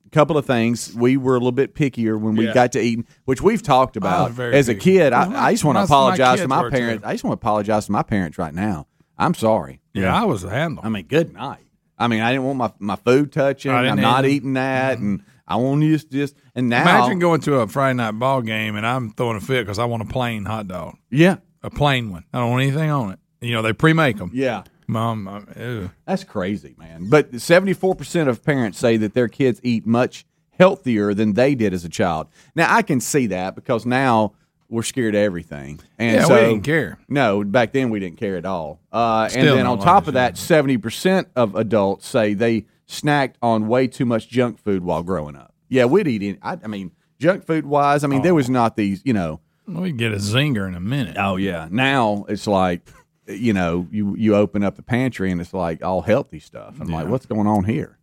a 0.07 0.11
couple 0.11 0.37
of 0.37 0.44
things. 0.44 0.92
We 0.94 1.16
were 1.16 1.35
a 1.35 1.38
little 1.38 1.53
bit 1.53 1.74
pickier 1.74 2.18
when 2.20 2.35
we 2.35 2.46
Yeah. 2.46 2.53
got 2.55 2.72
to 2.72 2.81
eat, 2.81 3.07
which 3.26 3.40
we've 3.40 3.62
talked 3.62 3.96
about. 3.96 4.37
As 4.40 4.68
a 4.68 4.74
kid, 4.74 5.12
I, 5.12 5.46
I 5.46 5.53
just 5.53 5.64
want 5.64 5.79
to 5.79 5.85
apologize 5.85 6.40
to 6.40 6.48
my 6.48 6.68
parents. 6.68 7.03
too. 7.05 7.09
I 7.09 7.12
just 7.12 7.22
want 7.24 7.33
to 7.40 7.40
apologize 7.40 7.87
to 7.87 7.92
my 7.92 8.03
parents 8.03 8.37
right 8.37 8.53
now. 8.53 8.87
I'm 9.16 9.35
sorry. 9.35 9.81
Yeah, 9.94 10.14
I 10.14 10.24
was 10.24 10.42
a 10.44 10.50
handle. 10.50 10.83
I 10.85 10.88
mean, 10.88 11.07
good 11.07 11.33
night. 11.33 11.64
I 12.01 12.09
mean, 12.09 12.23
I 12.23 12.33
didn't 12.33 12.47
want 12.47 12.59
my, 12.59 12.73
my 12.79 12.97
food 12.97 13.31
touching. 13.31 13.71
I 13.71 13.87
I'm 13.87 14.01
not 14.01 14.25
eating 14.25 14.55
that, 14.55 14.97
mm-hmm. 14.97 15.07
and 15.07 15.25
I 15.47 15.57
want 15.57 15.83
to 15.83 15.89
just 15.89 16.11
just 16.11 16.35
and 16.55 16.71
now. 16.71 16.81
Imagine 16.81 17.19
going 17.19 17.43
to 17.43 17.57
a 17.57 17.69
Friday 17.69 17.99
night 17.99 18.13
ball 18.13 18.41
game 18.41 18.75
and 18.75 18.87
I'm 18.87 19.11
throwing 19.13 19.37
a 19.37 19.41
fit 19.41 19.67
because 19.67 19.79
I 19.79 19.85
want 19.85 20.03
a 20.03 20.07
plain 20.07 20.47
hot 20.47 20.67
dog, 20.67 20.97
yeah, 21.11 21.37
a 21.63 21.69
plain 21.69 22.11
one. 22.11 22.25
I 22.33 22.39
don't 22.39 22.51
want 22.51 22.63
anything 22.63 22.89
on 22.91 23.13
it. 23.13 23.19
You 23.43 23.53
know, 23.53 23.63
they 23.63 23.73
pre-make 23.75 24.17
them. 24.17 24.31
yeah, 24.33 24.65
Mom, 24.87 25.29
I'm, 25.29 25.91
that's 26.07 26.25
crazy, 26.25 26.75
man. 26.79 27.09
But 27.11 27.39
74 27.39 27.95
percent 27.95 28.31
of 28.31 28.43
parents 28.43 28.79
say 28.79 28.97
that 28.97 29.13
their 29.13 29.29
kids 29.29 29.61
eat 29.63 29.87
much 29.87 30.25
healthier 30.59 31.13
than 31.15 31.35
they 31.35 31.55
did 31.55 31.75
as 31.75 31.85
a 31.85 31.89
child. 31.91 32.29
Now 32.55 32.75
I 32.75 32.81
can 32.81 33.01
see 33.01 33.27
that 33.27 33.55
because 33.55 33.85
now 33.85 34.33
we're 34.71 34.83
scared 34.83 35.15
of 35.15 35.21
everything, 35.21 35.81
and 35.99 36.17
Yeah, 36.17 36.25
so 36.25 36.35
we 36.35 36.41
didn't 36.49 36.65
care. 36.65 36.99
No, 37.09 37.45
back 37.45 37.73
then 37.73 37.91
we 37.91 38.01
didn't 38.01 38.19
care 38.19 38.37
at 38.37 38.47
all. 38.47 38.81
Uh, 38.93 39.29
and 39.35 39.47
then 39.47 39.67
on 39.67 39.79
top 39.81 40.07
of 40.07 40.15
that, 40.15 40.39
seventy 40.39 40.79
percent 40.79 41.29
of 41.37 41.55
adults 41.57 42.07
say 42.07 42.35
they 42.35 42.67
snacked 42.89 43.35
on 43.43 43.69
way 43.69 43.87
too 43.87 44.05
much 44.07 44.29
junk 44.29 44.59
food 44.59 44.83
while 44.83 45.03
growing 45.03 45.37
up. 45.37 45.55
Yeah, 45.69 45.85
we'd 45.85 46.09
eat 46.09 46.23
it. 46.23 46.39
I, 46.43 46.59
I 46.65 46.67
mean, 46.67 46.93
junk 47.19 47.45
food 47.47 47.67
wise, 47.67 48.03
I 48.03 48.07
mean, 48.09 48.23
there 48.23 48.35
was 48.35 48.49
not 48.51 48.77
these, 48.77 49.03
you 49.05 49.13
know. 49.13 49.41
We 49.67 49.93
get 49.93 50.13
a 50.13 50.17
zinger 50.17 50.67
in 50.67 50.75
a 50.75 50.81
minute. 50.81 51.17
Oh 51.19 51.37
yeah. 51.37 51.69
Now 51.71 52.25
it's 52.29 52.49
like, 52.49 52.89
you 53.29 53.53
know, 53.53 53.87
you 53.93 54.17
you 54.17 54.35
open 54.35 54.65
up 54.65 54.75
the 54.75 54.83
pantry 54.83 55.31
and 55.31 55.41
it's 55.41 55.55
like 55.55 55.85
all 55.85 56.03
healthy 56.03 56.41
stuff. 56.41 56.81
I'm 56.81 56.89
like, 56.89 57.07
what's 57.07 57.27
going 57.27 57.47
on 57.47 57.65
here? 57.65 57.99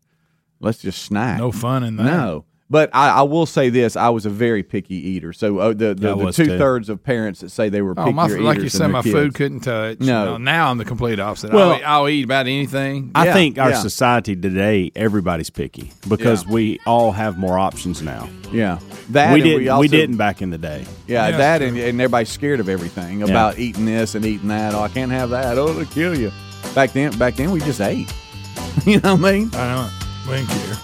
Let's 0.61 0.79
just 0.79 1.03
snack. 1.03 1.39
No 1.39 1.51
fun 1.51 1.83
in 1.83 1.97
that. 1.97 2.03
No. 2.03 2.45
But 2.69 2.89
I, 2.93 3.09
I 3.09 3.21
will 3.21 3.45
say 3.45 3.69
this: 3.69 3.95
I 3.95 4.09
was 4.09 4.25
a 4.25 4.29
very 4.29 4.61
picky 4.61 4.95
eater. 4.95 5.31
So 5.31 5.59
uh, 5.59 5.73
the 5.73 5.91
I 5.91 5.93
the, 5.93 5.95
the 5.95 6.17
was 6.17 6.35
too. 6.35 6.45
two 6.45 6.57
thirds 6.57 6.89
of 6.89 7.01
parents 7.01 7.39
that 7.39 7.49
say 7.49 7.69
they 7.69 7.81
were 7.81 7.93
Oh, 7.95 8.11
my, 8.11 8.27
like 8.27 8.57
you 8.57 8.63
eaters 8.63 8.73
said, 8.73 8.87
my 8.87 9.01
kids. 9.01 9.15
food 9.15 9.33
couldn't 9.35 9.61
touch. 9.61 9.99
No. 10.01 10.05
You 10.05 10.29
know, 10.31 10.37
now 10.37 10.69
I'm 10.69 10.77
the 10.77 10.83
complete 10.83 11.17
opposite. 11.19 11.53
Well- 11.53 11.71
I'll, 11.71 11.77
eat, 11.77 11.83
I'll 11.83 12.09
eat 12.09 12.23
about 12.25 12.45
anything. 12.47 13.11
I 13.15 13.25
Yeah, 13.27 13.33
think 13.33 13.57
our 13.57 13.69
yeah. 13.69 13.79
society 13.79 14.35
today, 14.35 14.91
everybody's 14.97 15.49
picky 15.49 15.91
because 16.09 16.43
Yeah. 16.45 16.51
we 16.51 16.79
all 16.85 17.13
have 17.13 17.37
more 17.37 17.57
options 17.57 18.01
now. 18.01 18.27
Yeah, 18.51 18.79
that 19.11 19.33
we 19.33 19.41
didn't. 19.41 19.59
We, 19.59 19.69
also- 19.69 19.87
didn't 19.87 20.17
back 20.17 20.41
in 20.41 20.49
the 20.49 20.57
day. 20.57 20.85
Yeah, 21.07 21.29
Yeah, 21.29 21.37
that 21.37 21.61
and, 21.61 21.77
and 21.77 22.01
everybody's 22.01 22.29
scared 22.29 22.59
of 22.59 22.67
everything 22.67 23.23
about 23.23 23.59
eating 23.59 23.85
this 23.85 24.13
and 24.15 24.25
eating 24.25 24.49
that. 24.49 24.73
Oh, 24.75 24.81
I 24.81 24.89
can't 24.89 25.11
have 25.11 25.29
that. 25.29 25.57
Oh, 25.57 25.69
it'll 25.69 25.85
kill 25.85 26.17
you. 26.19 26.33
Back 26.75 26.91
then, 26.91 27.17
back 27.17 27.35
then 27.35 27.51
we 27.51 27.61
just 27.61 27.79
ate. 27.79 28.13
you 28.85 28.99
know 28.99 29.15
what 29.15 29.25
I 29.25 29.31
mean? 29.31 29.49
I 29.53 29.73
know. 29.73 29.89
We 30.29 30.35
didn't 30.37 30.49
care. 30.49 30.77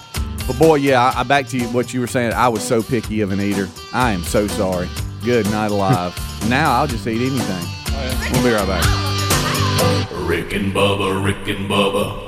But 0.46 0.58
boy, 0.58 0.76
yeah, 0.76 1.02
I, 1.02 1.20
I 1.20 1.22
back 1.22 1.46
to 1.48 1.58
you, 1.58 1.66
what 1.68 1.94
you 1.94 2.00
were 2.00 2.06
saying. 2.06 2.32
I 2.34 2.48
was 2.48 2.62
so 2.62 2.82
picky 2.82 3.22
of 3.22 3.32
an 3.32 3.40
eater. 3.40 3.68
I 3.92 4.12
am 4.12 4.22
so 4.22 4.46
sorry. 4.46 4.88
Good 5.24 5.46
night 5.50 5.70
alive. 5.70 6.14
now 6.48 6.72
I'll 6.72 6.86
just 6.86 7.06
eat 7.06 7.20
anything. 7.20 8.32
We'll 8.32 8.44
be 8.44 8.52
right 8.52 8.66
back. 8.66 8.84
Rick 10.28 10.52
and 10.52 10.72
Bubba, 10.72 11.24
Rick 11.24 11.48
and 11.48 11.68
Bubba. 11.68 12.22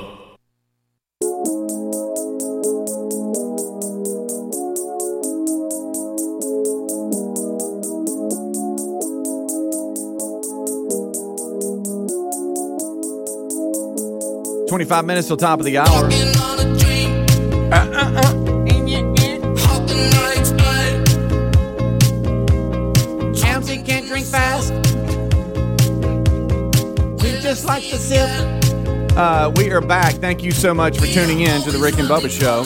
Twenty-five 14.69 15.05
minutes 15.05 15.27
till 15.27 15.37
top 15.37 15.59
of 15.59 15.65
the 15.65 15.77
hour. 15.77 16.36
Like. 27.67 27.83
Uh, 29.17 29.51
we 29.57 29.71
are 29.71 29.81
back. 29.81 30.13
Thank 30.15 30.43
you 30.43 30.51
so 30.51 30.73
much 30.73 30.97
for 30.97 31.05
tuning 31.05 31.41
in 31.41 31.61
to 31.63 31.71
the 31.71 31.77
Rick 31.77 31.99
and 31.99 32.07
Bubba 32.07 32.29
Show. 32.29 32.63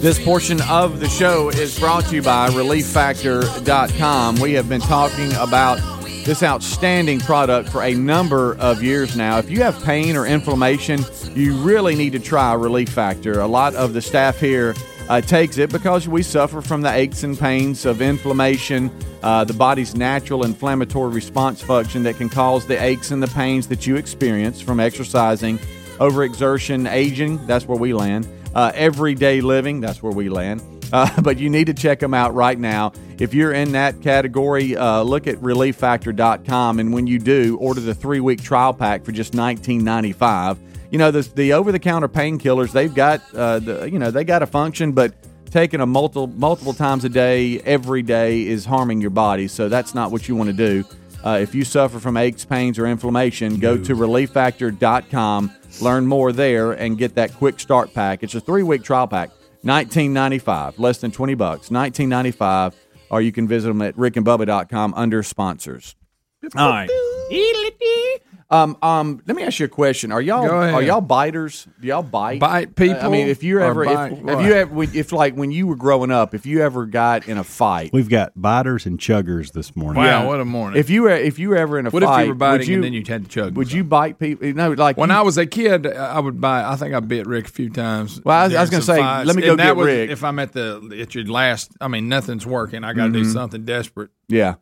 This 0.00 0.22
portion 0.22 0.60
of 0.68 1.00
the 1.00 1.08
show 1.08 1.48
is 1.48 1.78
brought 1.78 2.04
to 2.06 2.16
you 2.16 2.22
by 2.22 2.48
ReliefFactor.com. 2.50 4.36
We 4.36 4.52
have 4.52 4.68
been 4.68 4.82
talking 4.82 5.32
about 5.34 5.78
this 6.24 6.42
outstanding 6.42 7.20
product 7.20 7.70
for 7.70 7.82
a 7.82 7.94
number 7.94 8.56
of 8.58 8.82
years 8.82 9.16
now. 9.16 9.38
If 9.38 9.48
you 9.48 9.62
have 9.62 9.82
pain 9.84 10.16
or 10.16 10.26
inflammation, 10.26 11.00
you 11.34 11.54
really 11.54 11.94
need 11.94 12.12
to 12.12 12.18
try 12.18 12.52
Relief 12.52 12.90
Factor. 12.90 13.40
A 13.40 13.46
lot 13.46 13.74
of 13.74 13.94
the 13.94 14.02
staff 14.02 14.38
here 14.38 14.74
uh, 15.08 15.20
takes 15.20 15.58
it 15.58 15.70
because 15.70 16.08
we 16.08 16.22
suffer 16.22 16.60
from 16.60 16.82
the 16.82 16.92
aches 16.92 17.22
and 17.22 17.38
pains 17.38 17.86
of 17.86 18.02
inflammation, 18.02 18.90
uh, 19.22 19.44
the 19.44 19.52
body's 19.54 19.94
natural 19.94 20.44
inflammatory 20.44 21.12
response 21.12 21.62
function 21.62 22.02
that 22.04 22.16
can 22.16 22.28
cause 22.28 22.66
the 22.66 22.82
aches 22.82 23.10
and 23.10 23.22
the 23.22 23.28
pains 23.28 23.68
that 23.68 23.86
you 23.86 23.96
experience 23.96 24.60
from 24.60 24.80
exercising, 24.80 25.58
overexertion, 25.98 26.90
aging. 26.90 27.44
That's 27.46 27.66
where 27.66 27.78
we 27.78 27.92
land. 27.92 28.28
Uh, 28.54 28.72
everyday 28.74 29.40
living. 29.40 29.80
That's 29.80 30.02
where 30.02 30.12
we 30.12 30.28
land. 30.28 30.62
Uh, 30.92 31.20
but 31.22 31.38
you 31.38 31.50
need 31.50 31.66
to 31.66 31.74
check 31.74 32.00
them 32.00 32.14
out 32.14 32.34
right 32.34 32.58
now. 32.58 32.92
If 33.18 33.32
you're 33.32 33.52
in 33.52 33.72
that 33.72 34.02
category, 34.02 34.76
uh, 34.76 35.02
look 35.02 35.26
at 35.26 35.36
relieffactor.com. 35.36 36.80
And 36.80 36.92
when 36.92 37.06
you 37.06 37.18
do, 37.18 37.56
order 37.58 37.80
the 37.80 37.94
three 37.94 38.20
week 38.20 38.42
trial 38.42 38.74
pack 38.74 39.04
for 39.04 39.12
just 39.12 39.32
$19.95. 39.32 40.58
You 40.90 40.98
know, 40.98 41.10
the, 41.10 41.22
the 41.22 41.52
over 41.52 41.72
the 41.72 41.78
counter 41.78 42.08
painkillers, 42.08 42.72
they've 42.72 42.94
got, 42.94 43.22
uh, 43.34 43.58
the, 43.58 43.90
you 43.90 43.98
know, 43.98 44.10
they 44.10 44.24
got 44.24 44.42
a 44.42 44.46
function, 44.46 44.92
but 44.92 45.14
taking 45.50 45.80
them 45.80 45.90
multiple, 45.90 46.26
multiple 46.26 46.74
times 46.74 47.04
a 47.04 47.08
day, 47.08 47.60
every 47.60 48.02
day, 48.02 48.46
is 48.46 48.64
harming 48.64 49.00
your 49.00 49.10
body. 49.10 49.48
So 49.48 49.68
that's 49.68 49.94
not 49.94 50.12
what 50.12 50.28
you 50.28 50.36
want 50.36 50.50
to 50.50 50.56
do. 50.56 50.84
Uh, 51.24 51.38
if 51.40 51.54
you 51.54 51.64
suffer 51.64 51.98
from 51.98 52.16
aches, 52.16 52.44
pains, 52.44 52.78
or 52.78 52.86
inflammation, 52.86 53.58
go 53.58 53.76
to 53.76 53.96
relieffactor.com, 53.96 55.50
learn 55.80 56.06
more 56.06 56.30
there, 56.32 56.72
and 56.72 56.96
get 56.96 57.16
that 57.16 57.32
quick 57.34 57.58
start 57.58 57.92
pack. 57.92 58.22
It's 58.22 58.34
a 58.34 58.40
three 58.40 58.62
week 58.62 58.82
trial 58.82 59.08
pack. 59.08 59.30
1995 59.62 60.78
less 60.78 60.98
than 60.98 61.10
20 61.10 61.34
bucks 61.34 61.70
1995 61.72 62.76
or 63.10 63.20
you 63.20 63.32
can 63.32 63.48
visit 63.48 63.66
them 63.66 63.82
at 63.82 63.96
rickandbubba.com 63.96 64.94
under 64.94 65.24
sponsors 65.24 65.96
All 66.56 66.68
right. 66.68 66.88
Um, 68.48 68.76
um, 68.80 69.20
let 69.26 69.36
me 69.36 69.42
ask 69.42 69.58
you 69.58 69.66
a 69.66 69.68
question 69.68 70.12
are 70.12 70.20
y'all 70.22 70.48
are 70.50 70.82
y'all 70.82 71.00
biters 71.00 71.66
do 71.80 71.88
y'all 71.88 72.02
bite 72.02 72.38
Bite 72.38 72.76
people 72.76 72.96
i 73.00 73.08
mean 73.08 73.26
if 73.26 73.42
you're 73.42 73.60
ever 73.60 73.84
if, 73.84 73.92
bite 73.92 74.12
if 74.12 74.22
what? 74.22 74.44
you 74.44 74.52
ever 74.54 74.82
if 74.84 75.10
like 75.12 75.34
when 75.34 75.50
you 75.50 75.66
were 75.66 75.74
growing 75.76 76.10
up 76.12 76.32
if 76.34 76.46
you 76.46 76.62
ever 76.62 76.86
got 76.86 77.26
in 77.28 77.38
a 77.38 77.44
fight 77.44 77.92
We've 77.92 78.08
got 78.08 78.32
biters 78.40 78.86
and 78.86 78.98
chuggers 78.98 79.52
this 79.52 79.74
morning. 79.74 80.02
Wow, 80.02 80.26
what 80.28 80.40
a 80.40 80.44
morning! 80.44 80.78
if 80.78 80.90
you 80.90 81.02
were 81.02 81.10
if 81.10 81.38
you 81.38 81.48
were 81.48 81.56
ever 81.56 81.78
in 81.78 81.86
a 81.86 81.90
what 81.90 82.02
fight 82.02 82.20
if 82.22 82.26
you 82.26 82.32
were 82.32 82.34
biting 82.36 82.58
would 82.60 82.68
you, 82.68 82.74
and 82.76 82.84
then 82.84 82.92
you 82.92 83.02
had 83.06 83.24
to 83.24 83.28
chug? 83.28 83.56
would 83.56 83.72
you 83.72 83.82
bite 83.84 84.18
people 84.18 84.46
no 84.52 84.70
like 84.72 84.96
When 84.96 85.10
you- 85.10 85.16
I 85.16 85.22
was 85.22 85.38
a 85.38 85.46
kid, 85.46 85.86
I 85.86 86.20
would 86.20 86.40
bite. 86.40 86.70
I 86.70 86.76
think 86.76 86.94
I 86.94 87.00
bit 87.00 87.26
Rick 87.26 87.46
a 87.48 87.50
few 87.50 87.70
times. 87.70 88.20
Well, 88.24 88.36
I 88.36 88.44
was- 88.44 88.54
I 88.54 88.60
was 88.60 88.70
gonna 88.70 88.82
say, 88.82 88.98
fights. 88.98 89.26
let 89.26 89.36
me 89.36 89.42
And 89.42 89.50
go 89.52 89.56
that 89.56 89.64
get 89.70 89.76
was 89.76 89.86
Rick. 89.86 90.10
If 90.10 90.22
I'm 90.24 90.38
at 90.38 90.52
the 90.52 90.96
at 91.00 91.14
your 91.14 91.24
last, 91.24 91.72
I 91.80 91.88
mean, 91.88 92.08
nothing's 92.08 92.46
working. 92.46 92.84
I 92.84 92.92
got 92.92 93.06
to 93.06 93.12
do 93.12 93.22
Mhm. 93.24 93.32
something 93.32 93.64
desperate. 93.64 94.10
yeah 94.28 94.54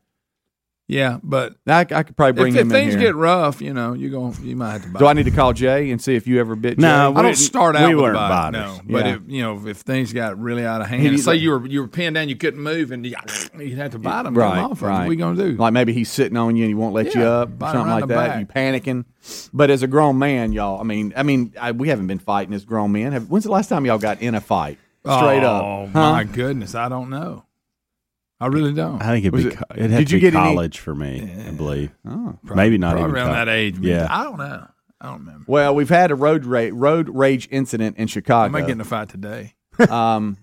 Yeah, 0.87 1.18
but 1.23 1.55
I, 1.66 1.81
I 1.81 2.03
could 2.03 2.14
probably 2.14 2.33
bring 2.33 2.55
if, 2.55 2.61
him 2.61 2.66
if 2.70 2.75
in 2.77 2.81
things 2.83 2.92
here. 2.94 3.05
get 3.05 3.14
rough, 3.14 3.62
you 3.62 3.73
know, 3.73 3.94
you 3.94 4.11
going 4.11 4.37
you 4.42 4.55
might 4.55 4.73
have 4.73 4.83
to. 4.83 4.88
Bite. 4.88 4.99
do 4.99 5.07
I 5.07 5.14
need 5.14 5.25
to 5.25 5.31
call 5.31 5.55
Jay 5.55 5.90
and 5.90 6.01
see 6.01 6.14
if 6.14 6.27
you 6.27 6.38
ever 6.40 6.55
bit 6.57 6.79
No, 6.79 7.11
Jay? 7.11 7.18
I 7.18 7.23
don't 7.23 7.37
start 7.37 7.75
out 7.75 7.88
we 7.88 7.94
with 7.94 8.03
weren't 8.05 8.16
bite, 8.16 8.51
biters. 8.51 8.77
no. 8.85 8.92
But 8.92 9.07
Yeah. 9.07 9.14
if 9.14 9.20
you 9.27 9.42
know 9.42 9.66
if 9.66 9.79
things 9.79 10.12
got 10.12 10.38
really 10.38 10.66
out 10.66 10.83
of 10.83 10.90
He- 10.90 10.99
hand, 10.99 11.20
say 11.20 11.37
you 11.37 11.53
were 11.53 11.66
you 11.66 11.81
were 11.81 11.88
pinned 11.88 12.16
down, 12.16 12.29
you 12.29 12.37
couldn't 12.37 12.61
move, 12.61 12.90
and 12.90 13.07
you, 13.07 13.16
you 13.59 13.77
had 13.77 13.92
to 13.92 13.99
bite 13.99 14.27
him. 14.27 14.35
right, 14.35 14.59
off. 14.59 14.83
right. 14.83 14.99
What 14.99 15.07
are 15.07 15.09
we 15.09 15.16
gonna 15.16 15.42
do? 15.42 15.53
Like 15.57 15.73
maybe 15.73 15.94
he's 15.94 16.11
sitting 16.11 16.37
on 16.37 16.55
you 16.55 16.64
and 16.64 16.68
he 16.70 16.75
won't 16.75 16.92
let 16.94 17.14
you 17.14 17.23
up, 17.23 17.59
bite 17.59 17.73
something 17.73 17.90
like 17.90 18.07
that. 18.09 18.14
back. 18.14 18.40
You 18.40 18.47
panicking. 18.47 19.05
But 19.55 19.70
as 19.70 19.83
a 19.83 19.87
grown 19.87 20.18
man, 20.18 20.53
y'all, 20.53 20.79
I 20.79 20.85
mean, 20.85 21.14
I 21.16 21.23
mean, 21.23 21.55
I, 21.59 21.73
we 21.73 21.88
haven't 21.88 22.09
been 22.09 22.18
fighting 22.18 22.53
as 22.53 22.66
grown 22.66 22.92
men. 22.92 23.12
Have, 23.12 23.31
when's 23.31 23.44
the 23.44 23.51
last 23.51 23.68
time 23.68 23.87
y'all 23.87 23.97
got 23.97 24.20
in 24.20 24.35
a 24.35 24.40
fight? 24.42 24.79
Straight 25.01 25.44
oh, 25.44 25.85
up. 25.85 25.88
Huh? 25.94 26.12
my 26.12 26.25
goodness, 26.25 26.75
I 26.75 26.90
don't 26.90 27.09
know. 27.09 27.44
I 28.40 28.47
really 28.49 28.73
don't. 28.73 29.01
I 29.01 29.07
think 29.12 29.25
it'd 29.25 29.33
Was 29.33 29.44
be 29.44 29.51
it- 29.51 29.57
co- 29.57 29.64
it'd 29.77 29.90
have 29.90 30.01
did 30.01 30.09
to 30.09 30.14
you 30.14 30.16
be 30.18 30.20
get 30.31 30.35
any- 30.35 30.55
college 30.55 30.79
for 30.79 30.94
me, 30.94 31.33
I 31.47 31.51
believe. 31.53 31.90
Oh. 32.07 32.38
Maybe 32.42 32.79
not 32.79 32.92
Probably 32.97 33.11
even 33.11 33.14
around 33.23 33.33
that 33.33 33.49
age. 33.49 33.79
Yeah. 33.81 34.07
I 34.11 34.25
don't 34.25 34.38
know. 34.38 34.66
I 35.01 35.07
don't 35.07 35.20
remember. 35.20 35.44
Well, 35.47 35.75
we've 35.75 35.88
had 35.88 36.11
a 36.11 36.14
road 36.14 36.44
rage, 36.44 36.73
road 36.73 37.09
rage 37.11 37.49
incident 37.51 37.97
in 37.97 38.05
I 38.05 38.07
Chicago. 38.07 38.51
might 38.53 38.62
get 38.62 38.70
in 38.70 38.81
a 38.81 38.85
fight 38.85 39.09
today. 39.09 39.55
um, 39.90 40.37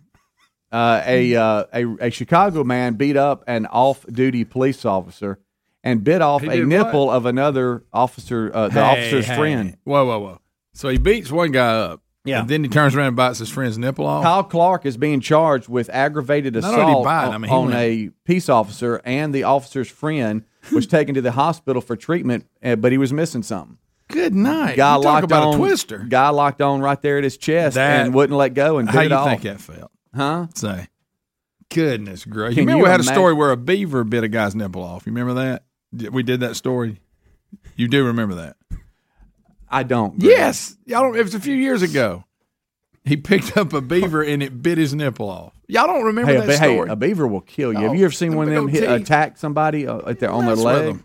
uh, 0.72 1.02
a, 1.06 1.36
uh, 1.36 1.64
a 1.74 1.86
a 2.08 2.10
Chicago 2.12 2.64
man 2.64 2.94
beat 2.94 3.18
up 3.18 3.44
an 3.48 3.66
off-duty 3.66 4.46
police 4.46 4.86
officer 4.86 5.40
and 5.84 6.04
bit 6.04 6.22
off 6.22 6.42
He 6.44 6.48
a 6.48 6.56
did 6.58 6.68
nipple 6.68 7.10
of 7.12 7.26
another 7.26 7.84
officer, 7.92 8.52
uh, 8.54 8.68
the 8.70 8.76
Hey, 8.76 8.80
officer's 8.82 9.26
hey. 9.26 9.36
friend. 9.36 9.78
Whoa, 9.84 10.06
whoa, 10.06 10.20
whoa. 10.20 10.42
So 10.74 10.90
he 10.90 10.98
beats 10.98 11.32
one 11.32 11.52
guy 11.52 11.68
up. 11.76 12.02
Yeah. 12.24 12.42
And 12.42 12.50
then 12.50 12.64
he 12.64 12.70
turns 12.70 12.96
around 12.96 13.08
and 13.08 13.16
bites 13.16 13.40
his 13.40 13.50
friend's 13.50 13.78
nipple 13.80 14.06
off. 14.06 14.24
Kyle 14.24 14.44
Clark 14.44 14.86
is 14.86 14.96
being 14.96 15.22
charged 15.22 15.68
with 15.68 15.90
aggravated 15.90 16.54
Not 16.54 16.66
only 16.66 16.82
assault 16.92 17.04
bite, 17.06 17.26
on, 17.26 17.34
I 17.34 17.38
mean, 17.40 17.50
he 17.50 17.56
on 17.56 17.66
went- 17.70 17.78
a 17.80 18.10
peace 18.26 18.48
officer, 18.50 19.02
and 19.06 19.34
the 19.34 19.44
officer's 19.44 19.90
friend 19.90 20.44
was 20.72 20.86
taken 20.86 21.16
to 21.16 21.22
the 21.22 21.32
hospital 21.32 21.82
for 21.82 21.96
treatment, 21.96 22.46
uh, 22.64 22.76
but 22.76 22.92
he 22.92 22.98
was 23.00 23.12
missing 23.12 23.42
something. 23.42 23.78
Good 24.10 24.36
night. 24.36 24.76
Guy 24.78 24.98
You 24.98 25.02
talk 25.02 25.06
locked 25.06 25.24
about 25.24 25.44
on 25.48 25.54
a 25.56 25.58
twister. 25.58 26.00
Guy 26.00 26.30
locked 26.30 26.62
on 26.62 26.82
right 26.82 27.02
there 27.02 27.18
at 27.18 27.24
his 27.24 27.38
chest 27.38 27.76
That- 27.76 28.06
and 28.06 28.14
wouldn't 28.14 28.38
let 28.38 28.54
go 28.54 28.78
and 28.78 28.88
bit 28.88 28.94
How 28.96 29.02
it 29.02 29.10
you 29.10 29.16
off. 29.16 29.28
think 29.30 29.42
that 29.44 29.62
felt? 29.62 29.92
Huh? 30.16 30.48
Say. 30.54 30.88
Goodness 31.74 32.26
gracious. 32.26 32.56
Can 32.56 32.64
You 32.64 32.68
remember 32.68 32.78
you 32.80 32.84
we 32.84 32.90
had 32.90 33.00
a 33.00 33.04
imagine- 33.04 33.14
story 33.16 33.34
where 33.34 33.52
a 33.52 33.58
beaver 33.58 34.04
bit 34.04 34.24
a 34.24 34.28
guy's 34.28 34.54
nipple 34.56 34.84
off. 34.84 35.06
You 35.06 35.14
remember 35.14 35.34
that? 35.36 35.64
Did- 35.96 36.14
We 36.14 36.22
did 36.24 36.42
that 36.42 36.56
story. 36.56 37.00
You 37.76 37.88
do 37.88 38.06
remember 38.06 38.36
that? 38.36 38.58
I 39.72 39.84
don't. 39.84 40.22
Yes. 40.22 40.76
Y'all 40.86 41.02
don't, 41.04 41.16
it 41.18 41.24
was 41.24 41.34
a 41.34 41.40
few 41.40 41.56
years 41.56 41.82
ago. 41.82 42.26
He 43.04 43.18
picked 43.18 43.58
up 43.58 43.74
a 43.74 43.82
beaver 43.82 44.22
and 44.22 44.44
it 44.44 44.62
bit 44.62 44.78
his 44.78 44.94
nipple 44.94 45.30
off. 45.30 45.54
Y'all 45.68 45.88
don't 45.88 46.04
remember 46.04 46.32
Hey, 46.32 46.38
a, 46.38 46.42
that 46.42 46.48
be- 46.48 46.54
hey, 46.54 46.74
story? 46.76 46.90
a 46.90 46.96
beaver 46.96 47.26
will 47.26 47.42
kill 47.42 47.72
you. 47.74 47.80
Have 47.80 47.92
Oh, 47.92 47.94
you 47.94 48.06
ever 48.06 48.14
seen 48.14 48.36
one 48.36 48.48
of 48.50 48.54
them 48.54 48.68
hit, 48.68 48.84
attack 48.84 49.38
somebody 49.38 49.88
uh, 49.88 50.08
at 50.08 50.20
their, 50.20 50.30
on 50.30 50.46
their 50.46 50.56
leg? 50.56 51.00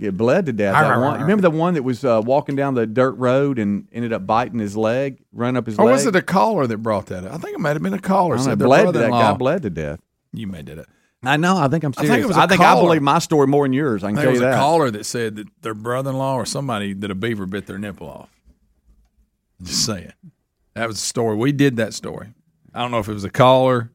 Get 0.00 0.16
bled 0.16 0.46
to 0.46 0.52
death. 0.52 0.74
Arr, 0.74 0.84
arr, 0.94 1.00
one. 1.00 1.14
You 1.20 1.20
remember 1.26 1.42
the 1.42 1.50
one 1.50 1.74
that 1.74 1.84
was 1.84 2.04
uh, 2.04 2.20
walking 2.24 2.56
down 2.56 2.74
the 2.74 2.86
dirt 2.86 3.12
road 3.12 3.58
and 3.60 3.86
ended 3.92 4.12
up 4.12 4.26
biting 4.26 4.58
his 4.58 4.76
leg, 4.76 5.22
run 5.32 5.56
up 5.56 5.66
his 5.66 5.78
or 5.78 5.84
leg? 5.84 5.92
was 5.92 6.06
it 6.06 6.16
a 6.16 6.22
caller 6.22 6.66
that 6.66 6.78
brought 6.78 7.06
that 7.06 7.24
up? 7.24 7.32
I 7.32 7.36
think 7.36 7.54
it 7.54 7.60
might 7.60 7.74
have 7.74 7.82
been 7.82 7.94
a 7.94 8.00
caller. 8.00 8.34
I 8.34 8.38
know, 8.38 8.44
Said 8.44 8.58
their 8.58 8.66
bled 8.66 8.86
to 8.86 8.92
that 8.98 9.10
guy 9.10 9.32
bled 9.34 9.62
to 9.62 9.70
death. 9.70 10.00
You 10.32 10.46
may 10.48 10.62
did 10.62 10.78
it. 10.78 10.86
I 11.24 11.36
know. 11.36 11.56
I 11.56 11.68
think 11.68 11.84
I'm 11.84 11.92
I 11.96 12.00
think 12.00 12.06
serious. 12.08 12.24
it 12.24 12.28
was 12.28 12.36
a 12.36 12.40
I 12.40 12.46
think 12.46 12.60
I 12.60 12.74
believe 12.74 13.00
my 13.02 13.18
story 13.20 13.46
more 13.46 13.64
than 13.64 13.72
yours. 13.72 14.02
I 14.02 14.08
can 14.10 14.18
I 14.18 14.22
think 14.22 14.24
tell 14.24 14.30
it 14.30 14.32
was 14.32 14.40
you 14.40 14.48
a 14.48 14.60
caller 14.60 14.90
that 14.90 15.04
said 15.06 15.36
that 15.36 15.46
their 15.62 15.74
brother-in-law 15.74 16.34
or 16.34 16.44
somebody 16.46 16.92
that 16.94 17.10
a 17.10 17.14
beaver 17.14 17.46
bit 17.46 17.66
their 17.66 17.78
nipple 17.78 18.08
off. 18.08 18.28
Just 19.62 19.84
saying. 19.86 20.12
That 20.74 20.88
was 20.88 20.96
a 20.96 21.00
story. 21.00 21.36
We 21.36 21.52
did 21.52 21.76
that 21.76 21.94
story. 21.94 22.28
I 22.74 22.80
don't 22.80 22.90
know 22.90 22.98
if 22.98 23.08
it 23.08 23.12
was 23.12 23.24
a 23.24 23.30
caller 23.30 23.90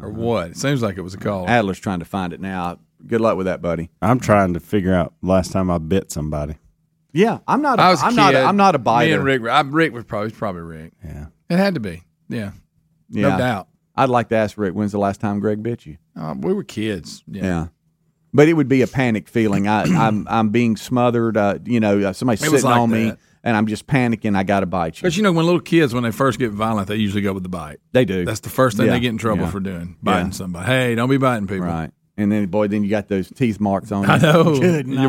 or 0.00 0.08
Uh-huh. 0.08 0.10
what. 0.10 0.50
It 0.52 0.56
seems 0.56 0.82
like 0.82 0.96
it 0.98 1.02
was 1.02 1.14
a 1.14 1.18
caller. 1.18 1.48
Adler's 1.48 1.80
trying 1.80 1.98
to 1.98 2.04
find 2.04 2.32
it 2.32 2.40
now. 2.40 2.78
Good 3.06 3.20
luck 3.20 3.36
with 3.36 3.46
that, 3.46 3.60
buddy. 3.60 3.90
I'm 4.00 4.20
trying 4.20 4.54
to 4.54 4.60
figure 4.60 4.94
out 4.94 5.14
last 5.22 5.50
time 5.52 5.70
I 5.70 5.78
bit 5.78 6.12
somebody. 6.12 6.56
Yeah, 7.12 7.38
I'm 7.48 7.60
not. 7.60 7.78
A, 7.78 7.82
I 7.82 7.90
was 7.90 8.00
a 8.02 8.06
I'm 8.06 8.14
not. 8.14 8.34
A, 8.34 8.38
kid. 8.38 8.44
I'm 8.44 8.56
not 8.56 8.74
a 8.74 8.78
Me 8.78 8.84
biter. 8.84 9.14
and 9.16 9.24
Rick, 9.24 9.42
I, 9.42 9.60
Rick 9.62 9.92
was 9.92 10.04
probably, 10.04 10.28
it's 10.28 10.38
probably 10.38 10.62
Rick. 10.62 10.92
Yeah. 11.04 11.26
It 11.50 11.56
had 11.56 11.74
to 11.74 11.80
be. 11.80 12.04
Yeah. 12.28 12.52
yeah. 13.10 13.28
No 13.30 13.38
doubt. 13.38 13.68
I'd 13.96 14.08
like 14.08 14.28
to 14.30 14.36
ask 14.36 14.56
Rick, 14.56 14.74
when's 14.74 14.92
the 14.92 14.98
last 14.98 15.20
time 15.20 15.40
Greg 15.40 15.62
bit 15.62 15.84
you? 15.86 15.98
Uh, 16.16 16.34
we 16.38 16.52
were 16.54 16.64
kids. 16.64 17.22
Yeah. 17.26 17.42
Yeah. 17.42 17.66
But 18.34 18.48
it 18.48 18.54
would 18.54 18.68
be 18.68 18.80
a 18.80 18.86
panic 18.86 19.28
feeling. 19.28 19.68
I, 19.68 19.82
I'm 20.06 20.26
I'm 20.28 20.48
being 20.50 20.76
smothered. 20.76 21.36
Uh, 21.36 21.58
you 21.64 21.80
know, 21.80 22.00
uh, 22.00 22.12
somebody's 22.12 22.42
It 22.42 22.50
sitting 22.50 22.64
like 22.64 22.78
on 22.80 22.90
me, 22.90 23.12
and 23.44 23.56
I'm 23.56 23.66
just 23.66 23.86
panicking. 23.86 24.34
I 24.36 24.42
got 24.42 24.60
to 24.60 24.66
bite 24.66 24.98
you. 24.98 25.02
But 25.06 25.16
you 25.16 25.22
know, 25.22 25.32
when 25.32 25.44
little 25.44 25.60
kids, 25.60 25.92
when 25.92 26.02
they 26.04 26.10
first 26.12 26.38
get 26.38 26.50
violent, 26.50 26.88
they 26.88 26.96
usually 26.96 27.20
go 27.22 27.34
with 27.34 27.42
the 27.42 27.50
bite. 27.50 27.80
They 27.92 28.06
do. 28.06 28.24
That's 28.24 28.40
the 28.40 28.48
first 28.48 28.78
thing 28.78 28.86
Yeah. 28.86 28.92
they 28.92 29.00
get 29.00 29.10
in 29.10 29.18
trouble 29.18 29.44
Yeah. 29.44 29.50
for 29.50 29.60
doing, 29.60 29.96
biting 30.02 30.32
somebody. 30.32 30.64
Hey, 30.66 30.94
don't 30.94 31.10
be 31.10 31.18
biting 31.18 31.46
people. 31.46 31.66
right. 31.66 31.90
And 32.16 32.30
then, 32.30 32.46
boy, 32.46 32.68
then 32.68 32.84
you 32.84 32.90
got 32.90 33.08
those 33.08 33.30
teeth 33.30 33.58
marks 33.58 33.90
on. 33.90 34.08
I 34.08 34.18
know. 34.18 34.44
Good 34.60 34.86
You'll 34.86 35.08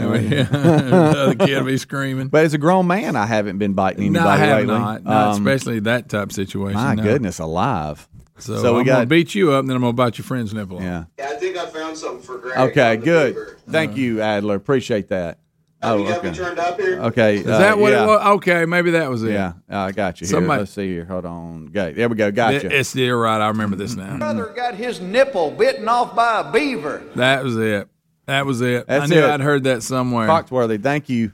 be, 0.00 0.28
night. 0.36 0.50
the 0.50 1.14
other 1.16 1.34
kid 1.46 1.58
will 1.58 1.66
be 1.66 1.78
screaming. 1.78 2.28
But 2.28 2.44
as 2.44 2.54
a 2.54 2.58
grown 2.58 2.86
man, 2.86 3.16
I 3.16 3.26
haven't 3.26 3.58
been 3.58 3.74
biting 3.74 4.12
No, 4.12 4.20
anybody 4.20 4.42
I 4.42 4.46
have 4.46 4.58
lately. 4.58 4.74
not. 4.78 5.04
Not 5.04 5.34
Um, 5.36 5.46
especially 5.46 5.80
that 5.80 6.08
type 6.08 6.24
of 6.28 6.32
situation. 6.32 6.80
my 6.80 6.94
no. 6.94 7.02
goodness, 7.02 7.38
alive. 7.38 8.08
So, 8.38 8.56
So 8.60 8.74
we 8.74 8.80
I'm 8.80 8.86
got- 8.86 8.94
gonna 8.94 9.06
beat 9.06 9.34
you 9.34 9.52
up, 9.52 9.60
and 9.60 9.68
then 9.70 9.76
I'm 9.76 9.82
gonna 9.82 9.92
bite 9.92 10.18
your 10.18 10.24
friend's 10.24 10.52
nipple. 10.52 10.80
Yeah. 10.82 11.04
Yeah, 11.18 11.28
I 11.30 11.34
think 11.34 11.56
I 11.56 11.66
found 11.66 11.96
something 11.96 12.20
for 12.22 12.38
Greg. 12.38 12.58
Okay. 12.70 12.96
Good. 12.96 13.34
beaver. 13.34 13.56
Thank 13.70 13.92
uh-huh. 13.92 14.00
you, 14.00 14.20
Adler. 14.20 14.56
Appreciate 14.56 15.08
that. 15.08 15.38
Have 15.82 16.00
Oh, 16.00 16.06
okay. 16.06 16.32
turned 16.32 16.58
up 16.58 16.80
here? 16.80 16.98
Okay. 16.98 17.36
Is 17.36 17.46
uh, 17.46 17.58
that 17.58 17.78
what 17.78 17.92
it 17.92 18.06
was? 18.06 18.26
Okay, 18.38 18.64
maybe 18.64 18.92
that 18.92 19.10
was 19.10 19.22
it. 19.22 19.32
Yeah, 19.32 19.52
uh, 19.70 19.76
I 19.80 19.92
got 19.92 20.18
you. 20.20 20.26
Here. 20.26 20.32
Somebody- 20.32 20.60
Let's 20.60 20.72
see 20.72 20.88
here. 20.88 21.04
Hold 21.04 21.26
on. 21.26 21.68
Okay, 21.76 21.92
there 21.92 22.08
we 22.08 22.16
go. 22.16 22.30
Got 22.32 22.54
Gotcha. 22.54 22.74
It's 22.76 22.96
you're 22.96 23.20
right. 23.20 23.38
I 23.40 23.48
remember 23.48 23.76
this 23.76 23.94
now. 23.94 24.16
Brother 24.16 24.46
got 24.56 24.74
his 24.76 25.00
nipple 25.02 25.50
bitten 25.50 25.86
off 25.86 26.16
by 26.16 26.40
a 26.40 26.50
beaver. 26.50 27.02
That 27.16 27.44
was 27.44 27.56
it. 27.58 27.86
That 28.26 28.46
was 28.46 28.60
it. 28.60 28.86
That's 28.86 29.04
I 29.10 29.14
knew 29.14 29.20
it. 29.22 29.28
I'd 29.30 29.40
heard 29.40 29.64
that 29.64 29.82
somewhere. 29.82 30.28
Foxworthy, 30.28 30.82
thank 30.82 31.08
you. 31.08 31.32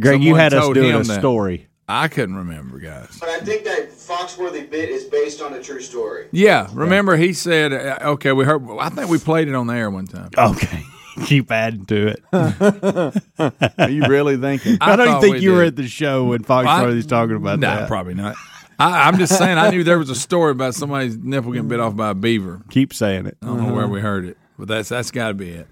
Greg, 0.00 0.20
you 0.22 0.28
Someone 0.28 0.40
had 0.40 0.54
us 0.54 0.62
told 0.64 0.74
doing 0.74 0.90
him 0.94 1.00
a 1.00 1.04
that. 1.04 1.18
story. 1.18 1.66
I 1.88 2.08
couldn't 2.08 2.36
remember, 2.36 2.78
guys. 2.78 3.16
But 3.18 3.30
I 3.30 3.40
think 3.40 3.64
that 3.64 3.90
Foxworthy 3.90 4.70
bit 4.70 4.90
is 4.90 5.04
based 5.04 5.40
on 5.40 5.54
a 5.54 5.62
true 5.62 5.80
story. 5.80 6.28
Yeah, 6.32 6.68
remember 6.74 7.16
he 7.16 7.32
said, 7.32 7.72
uh, 7.72 7.98
"Okay, 8.10 8.32
we 8.32 8.44
heard." 8.44 8.62
I 8.78 8.90
think 8.90 9.10
we 9.10 9.18
played 9.18 9.48
it 9.48 9.54
on 9.54 9.66
the 9.66 9.74
air 9.74 9.90
one 9.90 10.06
time. 10.06 10.28
Okay. 10.36 10.82
Keep 11.24 11.50
adding 11.50 11.84
to 11.86 12.08
it. 12.08 12.22
Are 13.78 13.90
you 13.90 14.02
really 14.06 14.36
thinking? 14.36 14.78
I, 14.80 14.94
don't 14.94 15.06
thought 15.06 15.20
think 15.22 15.36
we 15.36 15.40
you 15.40 15.52
were 15.52 15.62
did. 15.64 15.68
at 15.68 15.76
the 15.76 15.88
show 15.88 16.26
when 16.26 16.44
Foxworthy's 16.44 17.06
talking 17.06 17.34
about 17.36 17.58
Nah, 17.58 17.74
that. 17.76 17.88
probably 17.88 18.14
not. 18.14 18.36
I, 18.78 19.08
I'm 19.08 19.18
just 19.18 19.36
saying. 19.36 19.58
I 19.58 19.70
knew 19.70 19.82
there 19.82 19.98
was 19.98 20.10
a 20.10 20.14
story 20.14 20.52
about 20.52 20.74
somebody's 20.76 21.16
nipple 21.16 21.52
getting 21.52 21.66
bit 21.68 21.80
off 21.80 21.96
by 21.96 22.10
a 22.10 22.14
beaver. 22.14 22.60
Keep 22.70 22.94
saying 22.94 23.26
it. 23.26 23.36
I 23.42 23.46
don't 23.46 23.66
know 23.66 23.72
where 23.74 23.88
we 23.88 24.00
heard 24.00 24.26
it, 24.26 24.36
but 24.58 24.68
that's 24.68 24.90
that's 24.90 25.10
got 25.10 25.28
to 25.28 25.34
be 25.34 25.50
it. 25.50 25.66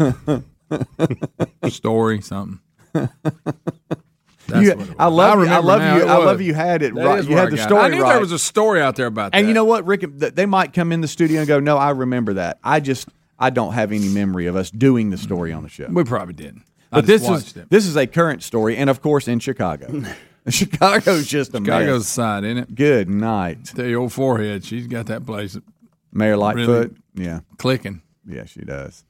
story, 1.68 2.20
something. 2.20 2.60
That's 2.92 3.12
You- 4.66 4.70
what 4.74 4.80
it 4.80 4.88
was. 4.88 4.88
I 4.98 5.06
love 5.06 5.38
you. 5.40 5.46
I 5.46 5.58
love 5.58 5.80
now, 5.80 5.96
you. 5.96 6.02
I 6.04 6.16
love 6.16 6.40
you 6.40 6.54
had 6.54 6.82
it 6.82 6.94
That 6.94 7.04
right. 7.04 7.24
You 7.24 7.36
had 7.36 7.50
the 7.52 7.56
got 7.56 7.60
it. 7.60 7.68
story 7.68 7.82
I 7.82 7.88
knew 7.88 8.02
right. 8.02 8.12
there 8.12 8.20
was 8.20 8.32
a 8.32 8.38
story 8.38 8.80
out 8.80 8.96
there 8.96 9.06
about 9.06 9.32
that. 9.32 9.38
And 9.38 9.46
you 9.48 9.54
know 9.54 9.64
what, 9.64 9.86
Rick? 9.86 10.02
They 10.18 10.46
might 10.46 10.72
come 10.72 10.90
in 10.92 11.00
the 11.00 11.08
studio 11.08 11.38
and 11.40 11.46
go, 11.48 11.60
"No, 11.60 11.76
I 11.76 11.90
remember 11.90 12.34
that." 12.34 12.58
I 12.64 12.80
just 12.80 13.08
I 13.38 13.50
don't 13.50 13.74
have 13.74 13.92
any 13.92 14.08
memory 14.08 14.46
of 14.46 14.56
us 14.56 14.70
doing 14.70 15.10
the 15.10 15.18
story 15.18 15.52
on 15.52 15.62
the 15.62 15.68
show. 15.68 15.86
we 15.88 16.02
probably 16.04 16.34
didn't. 16.34 16.62
But 16.90 17.06
this 17.06 17.28
is 17.28 17.56
it. 17.56 17.70
this 17.70 17.86
is 17.86 17.96
a 17.96 18.06
current 18.08 18.42
story, 18.42 18.76
and 18.76 18.90
of 18.90 19.00
course 19.00 19.28
in 19.28 19.38
Chicago. 19.38 20.02
Chicago's 20.48 21.26
just 21.28 21.50
a 21.54 21.58
Chicago's 21.58 22.00
mess. 22.00 22.08
side, 22.08 22.44
isn't 22.44 22.56
it? 22.58 22.74
Good 22.74 23.10
night, 23.10 23.66
The 23.74 23.92
old 23.94 24.10
forehead. 24.12 24.64
She's 24.64 24.86
got 24.86 25.06
that 25.06 25.26
place 25.26 25.56
Mayor 26.14 26.36
Lightfoot. 26.38 26.96
Really? 27.14 27.26
Yeah, 27.28 27.40
clicking. 27.58 28.00
yeah, 28.26 28.46
she 28.46 28.60
does. 28.62 29.04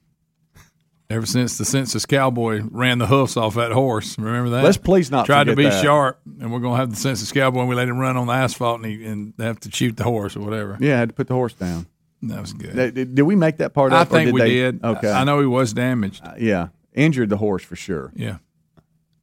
Ever 1.11 1.27
since 1.27 1.59
the 1.59 1.65
census 1.65 2.07
cowboy 2.07 2.63
ran 2.71 2.99
the 2.99 3.07
hoofs 3.07 3.37
off 3.37 3.57
that 3.57 3.73
horse, 3.73 4.17
remember 4.17 4.51
that? 4.51 4.63
Let's 4.63 4.77
please 4.77 5.11
not 5.11 5.27
tried 5.27 5.45
to 5.49 5.57
be 5.57 5.65
that. 5.65 5.83
sharp, 5.83 6.21
and 6.41 6.53
we're 6.53 6.61
gonna 6.61 6.77
have 6.77 6.91
the 6.91 6.97
census 6.97 7.33
cowboy. 7.33 7.61
and 7.61 7.69
We 7.69 7.75
let 7.75 7.89
him 7.89 7.99
run 7.99 8.17
on 8.17 8.29
the 8.29 8.33
asphalt, 8.33 8.77
and, 8.77 8.87
he, 8.87 9.05
and 9.05 9.35
they 9.37 9.45
have 9.45 9.59
to 9.61 9.71
shoot 9.73 9.97
the 9.97 10.05
horse 10.05 10.37
or 10.37 10.41
whatever. 10.41 10.77
Yeah, 10.81 10.95
I 10.95 10.99
had 11.01 11.09
to 11.09 11.15
put 11.15 11.27
the 11.27 11.35
horse 11.35 11.53
down. 11.55 11.87
That 12.23 12.41
was 12.41 12.53
good. 12.53 12.77
Did, 12.77 12.95
did- 12.95 13.15
did 13.17 13.23
we 13.23 13.35
make 13.35 13.57
that 13.57 13.75
part 13.75 13.93
I 13.93 14.03
up? 14.03 14.09
or 14.09 14.11
think 14.13 14.33
we 14.33 14.41
they- 14.41 14.51
did. 14.51 14.85
Okay, 14.85 15.11
I 15.11 15.25
know 15.25 15.41
he 15.41 15.47
was 15.47 15.73
damaged. 15.73 16.23
Yeah, 16.39 16.69
injured 16.95 17.29
the 17.29 17.39
horse 17.39 17.65
for 17.65 17.75
sure. 17.77 18.13
Yeah, 18.15 18.37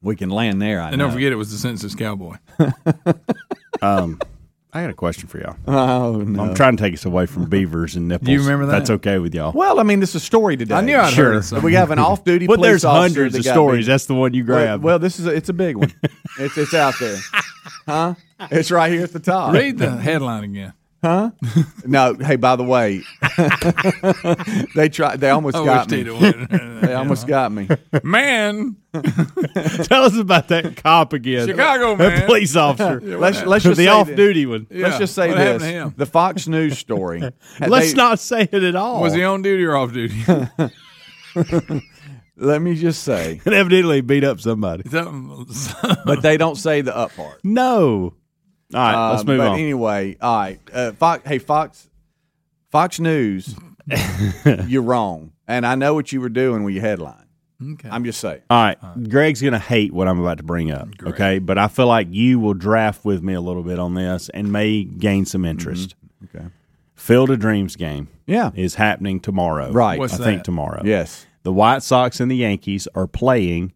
We 0.01 0.17
can 0.17 0.29
land 0.29 0.61
there. 0.61 0.81
I 0.81 0.89
and 0.89 0.97
know. 0.97 1.05
don't 1.05 1.13
forget 1.13 1.31
it 1.31 1.35
was 1.35 1.51
the 1.51 1.57
census 1.57 1.95
cowboy. 1.95 2.35
Um, 3.81 4.19
I 4.77 4.81
got 4.83 4.89
a 4.91 4.93
question 4.93 5.27
for 5.27 5.39
y'all. 5.39 5.55
Oh 5.67 6.17
no. 6.21 6.43
I'm 6.43 6.55
trying 6.55 6.77
to 6.77 6.83
take 6.83 6.93
us 6.93 7.05
away 7.05 7.25
from 7.25 7.45
beavers 7.49 7.95
and 7.95 8.07
nipples. 8.07 8.29
you 8.29 8.39
remember 8.41 8.65
that? 8.67 8.71
That's 8.79 8.89
okay 8.91 9.19
with 9.19 9.33
y'all. 9.35 9.51
Well, 9.53 9.79
I 9.79 9.83
mean, 9.83 9.99
this 9.99 10.09
is 10.11 10.15
a 10.15 10.19
story 10.25 10.55
today. 10.57 10.75
I 10.75 10.81
knew 10.81 10.97
I'd 10.97 11.13
Sure. 11.13 11.41
heard 11.41 11.51
it. 11.57 11.63
We 11.63 11.73
have 11.73 11.91
an 11.91 11.99
off-duty 11.99 12.47
But 12.47 12.55
police 12.55 12.67
there's 12.69 12.85
officer 12.85 13.01
hundreds 13.01 13.33
that 13.33 13.39
of 13.39 13.45
got 13.45 13.53
stories. 13.53 13.85
beat. 13.85 13.91
That's 13.91 14.05
the 14.05 14.13
one 14.15 14.33
you 14.33 14.45
Well, 14.45 14.57
grab. 14.59 14.83
well, 14.83 14.99
this 14.99 15.19
is 15.19 15.25
a, 15.27 15.31
it's 15.35 15.49
a 15.49 15.53
big 15.53 15.75
one. 15.77 15.93
it's 16.39 16.57
it's 16.57 16.73
out 16.73 16.93
there, 16.99 17.17
huh? 17.85 18.13
It's 18.51 18.69
right 18.71 18.91
here 18.91 19.03
at 19.03 19.13
the 19.13 19.19
top. 19.19 19.53
Read 19.53 19.77
the 19.79 19.91
headline 19.91 20.43
again. 20.43 20.73
Huh? 21.03 21.31
No. 21.85 22.13
Hey, 22.15 22.35
by 22.37 22.55
the 22.55 22.63
way, 22.63 23.01
they 24.75 24.89
tried. 24.89 25.19
They 25.19 25.29
almost 25.29 25.55
I 25.55 25.65
got 25.65 25.89
me. 25.91 26.03
They 26.87 26.93
almost 26.93 27.27
got 27.27 27.51
me. 27.51 27.67
man, 28.03 28.75
Tell 28.93 30.03
us 30.03 30.15
about 30.17 30.47
that 30.49 30.75
cop 30.77 31.13
again. 31.13 31.47
Chicago 31.47 31.95
That 31.95 32.09
man. 32.09 32.25
police 32.25 32.55
officer. 32.55 32.99
Let's 33.01 33.43
let's 33.45 33.63
just 33.63 33.77
the 33.77 33.85
say 33.85 33.87
off-duty 33.87 34.45
one. 34.45 34.67
This. 34.69 34.81
Let's 34.83 34.97
just 34.99 35.15
say 35.15 35.29
What 35.29 35.37
this: 35.37 35.61
to 35.63 35.67
him? 35.67 35.93
the 35.97 36.05
Fox 36.05 36.47
News 36.47 36.77
story. 36.77 37.21
Let's 37.59 37.91
They- 37.91 37.97
not 37.97 38.19
say 38.19 38.41
it 38.51 38.53
at 38.63 38.75
all. 38.75 39.01
Was 39.01 39.13
he 39.13 39.23
on 39.23 39.41
duty 39.41 39.63
or 39.65 39.75
off 39.75 39.91
duty? 39.93 40.23
Let 42.39 42.61
me 42.61 42.75
just 42.75 43.01
say, 43.03 43.41
And 43.45 43.55
evidently 43.55 44.01
beat 44.01 44.23
up 44.23 44.39
somebody. 44.39 44.83
But 44.89 46.21
they 46.21 46.37
don't 46.37 46.55
say 46.55 46.81
the 46.81 46.95
up 46.95 47.15
part. 47.15 47.39
No. 47.43 48.13
All 48.73 48.79
right, 48.81 49.09
let's 49.11 49.21
Um, 49.21 49.27
move 49.27 49.37
but 49.39 49.47
on. 49.47 49.59
anyway, 49.59 50.17
all 50.21 50.37
right. 50.37 50.59
Uh, 50.71 50.91
Fox, 50.91 51.27
hey 51.27 51.39
Fox, 51.39 51.89
Fox 52.69 52.99
News, 52.99 53.55
you're 54.67 54.81
wrong, 54.81 55.33
and 55.47 55.65
I 55.65 55.75
know 55.75 55.93
what 55.93 56.11
you 56.11 56.21
were 56.21 56.29
doing 56.29 56.63
with 56.63 56.73
your 56.73 56.83
headline. 56.83 57.25
okay. 57.73 57.89
I'm 57.89 58.03
just 58.03 58.19
saying. 58.19 58.41
All 58.49 58.61
right, 58.61 58.77
Greg's 59.09 59.41
going 59.41 59.53
to 59.53 59.59
hate 59.59 59.93
what 59.93 60.07
I'm 60.07 60.19
about 60.19 60.37
to 60.37 60.43
bring 60.43 60.71
up. 60.71 60.89
Okay, 61.03 61.39
but 61.39 61.57
I 61.57 61.67
feel 61.67 61.87
like 61.87 62.07
you 62.11 62.39
will 62.39 62.53
draft 62.53 63.05
with 63.05 63.23
me 63.23 63.33
a 63.33 63.41
little 63.41 63.63
bit 63.63 63.79
on 63.79 63.93
this 63.93 64.29
and 64.29 64.51
may 64.51 64.83
gain 64.83 65.25
some 65.25 65.41
mm-hmm. 65.41 65.51
interest. 65.51 65.95
Okay. 66.25 66.47
Field 66.95 67.29
of 67.29 67.39
Dreams 67.39 67.75
game 67.75 68.09
Yeah. 68.25 68.51
is 68.55 68.75
happening 68.75 69.19
tomorrow. 69.19 69.71
Right. 69.71 69.99
What's 69.99 70.19
I 70.19 70.23
think 70.23 70.43
tomorrow. 70.43 70.81
Yes. 70.83 71.25
The 71.43 71.53
White 71.53 71.83
Sox 71.83 72.19
and 72.19 72.29
the 72.29 72.35
Yankees 72.35 72.87
are 72.95 73.07
playing 73.07 73.71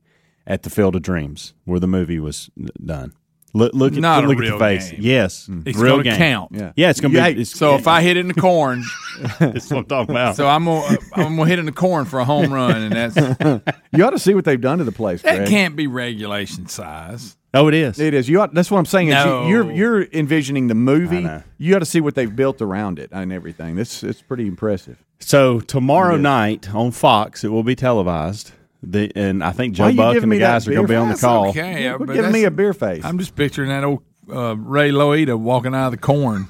at 0.46 0.64
the 0.64 0.70
Field 0.70 0.96
of 0.96 1.04
Dreams 1.04 1.54
where 1.64 1.80
the 1.80 1.88
movie 1.88 2.20
was 2.20 2.50
done. 2.84 3.14
Look, 3.54 3.74
look 3.74 3.94
at, 3.94 4.00
Not 4.00 4.24
a 4.24 4.28
look 4.28 4.38
at 4.40 4.50
the 4.52 4.58
face. 4.58 4.92
game. 4.92 5.00
Yes, 5.02 5.48
mm. 5.48 5.68
It's 5.68 5.78
real 5.78 5.98
gonna 5.98 6.04
game. 6.12 6.18
count. 6.18 6.52
Yeah. 6.54 6.72
Yeah, 6.76 6.90
it's 6.90 7.02
gonna 7.02 7.14
Yeah, 7.14 7.32
be. 7.32 7.42
It's, 7.42 7.52
So 7.58 7.76
if 7.76 7.88
I 7.88 8.02
hit 8.02 8.16
it 8.18 8.22
in 8.22 8.28
the 8.30 8.34
corn, 8.34 8.84
that's 9.40 9.70
what 9.70 9.80
I'm 9.80 9.86
talking 9.86 10.12
about. 10.12 10.36
so 10.36 10.48
I'm 10.48 10.66
gonna 10.66 10.98
I'm 11.14 11.36
gonna 11.36 11.50
hit 11.50 11.60
in 11.60 11.66
the 11.66 11.72
corn 11.72 12.06
for 12.06 12.20
a 12.20 12.26
home 12.26 12.54
run, 12.54 12.82
and 12.82 12.94
that's 12.96 13.16
You 13.92 14.06
ought 14.06 14.12
to 14.12 14.20
see 14.20 14.34
what 14.34 14.46
they've 14.46 14.60
done 14.62 14.78
to 14.78 14.84
the 14.86 14.92
place. 14.92 15.22
Greg. 15.22 15.48
can't 15.50 15.76
be 15.76 15.88
regulation 15.88 16.68
size. 16.68 17.36
oh, 17.54 17.68
it 17.68 17.74
is. 17.74 18.00
It 18.00 18.14
is. 18.14 18.30
You 18.30 18.40
ought, 18.42 18.54
that's 18.54 18.72
what 18.72 18.78
I'm 18.80 18.86
saying. 18.86 19.10
is 19.10 19.16
No. 19.16 19.44
you, 19.44 19.50
you're 19.50 19.72
you're 19.72 20.04
envisioning 20.14 20.68
the 20.68 20.76
movie. 20.76 21.28
You 21.58 21.74
got 21.74 21.80
to 21.80 21.86
see 21.86 22.00
what 22.00 22.16
they've 22.16 22.34
built 22.34 22.62
around 22.62 23.00
it 23.00 23.10
and 23.12 23.34
everything. 23.34 23.76
This 23.76 24.02
it's 24.04 24.22
pretty 24.22 24.48
impressive. 24.48 25.04
So 25.20 25.60
tomorrow 25.60 26.16
night 26.18 26.74
on 26.74 26.92
Fox, 26.92 27.44
it 27.44 27.50
will 27.50 27.64
be 27.64 27.76
televised. 27.76 28.54
The, 28.84 29.12
and 29.16 29.44
I 29.44 29.52
think 29.52 29.76
Joe 29.76 29.88
you 29.88 29.98
Buck 29.98 30.16
and 30.18 30.32
the 30.32 30.40
guys 30.40 30.68
are 30.68 30.72
going 30.74 30.88
to 30.88 30.92
be 30.92 30.96
on 30.96 31.10
the 31.10 31.16
call. 31.16 31.50
Okay, 31.50 31.84
yeah, 31.84 31.96
Quit 31.98 32.08
but 32.08 32.14
giving 32.14 32.32
me 32.32 32.46
a 32.46 32.52
beer 32.52 32.74
face. 32.74 33.06
I'm 33.06 33.20
just 33.20 33.36
picturing 33.36 33.70
that 33.70 33.84
old 33.84 34.02
uh, 34.32 34.56
Ray 34.58 34.90
Liotta 34.92 35.38
walking 35.38 35.76
out 35.76 35.86
of 35.88 35.92
the 35.92 35.98
corn, 35.98 36.48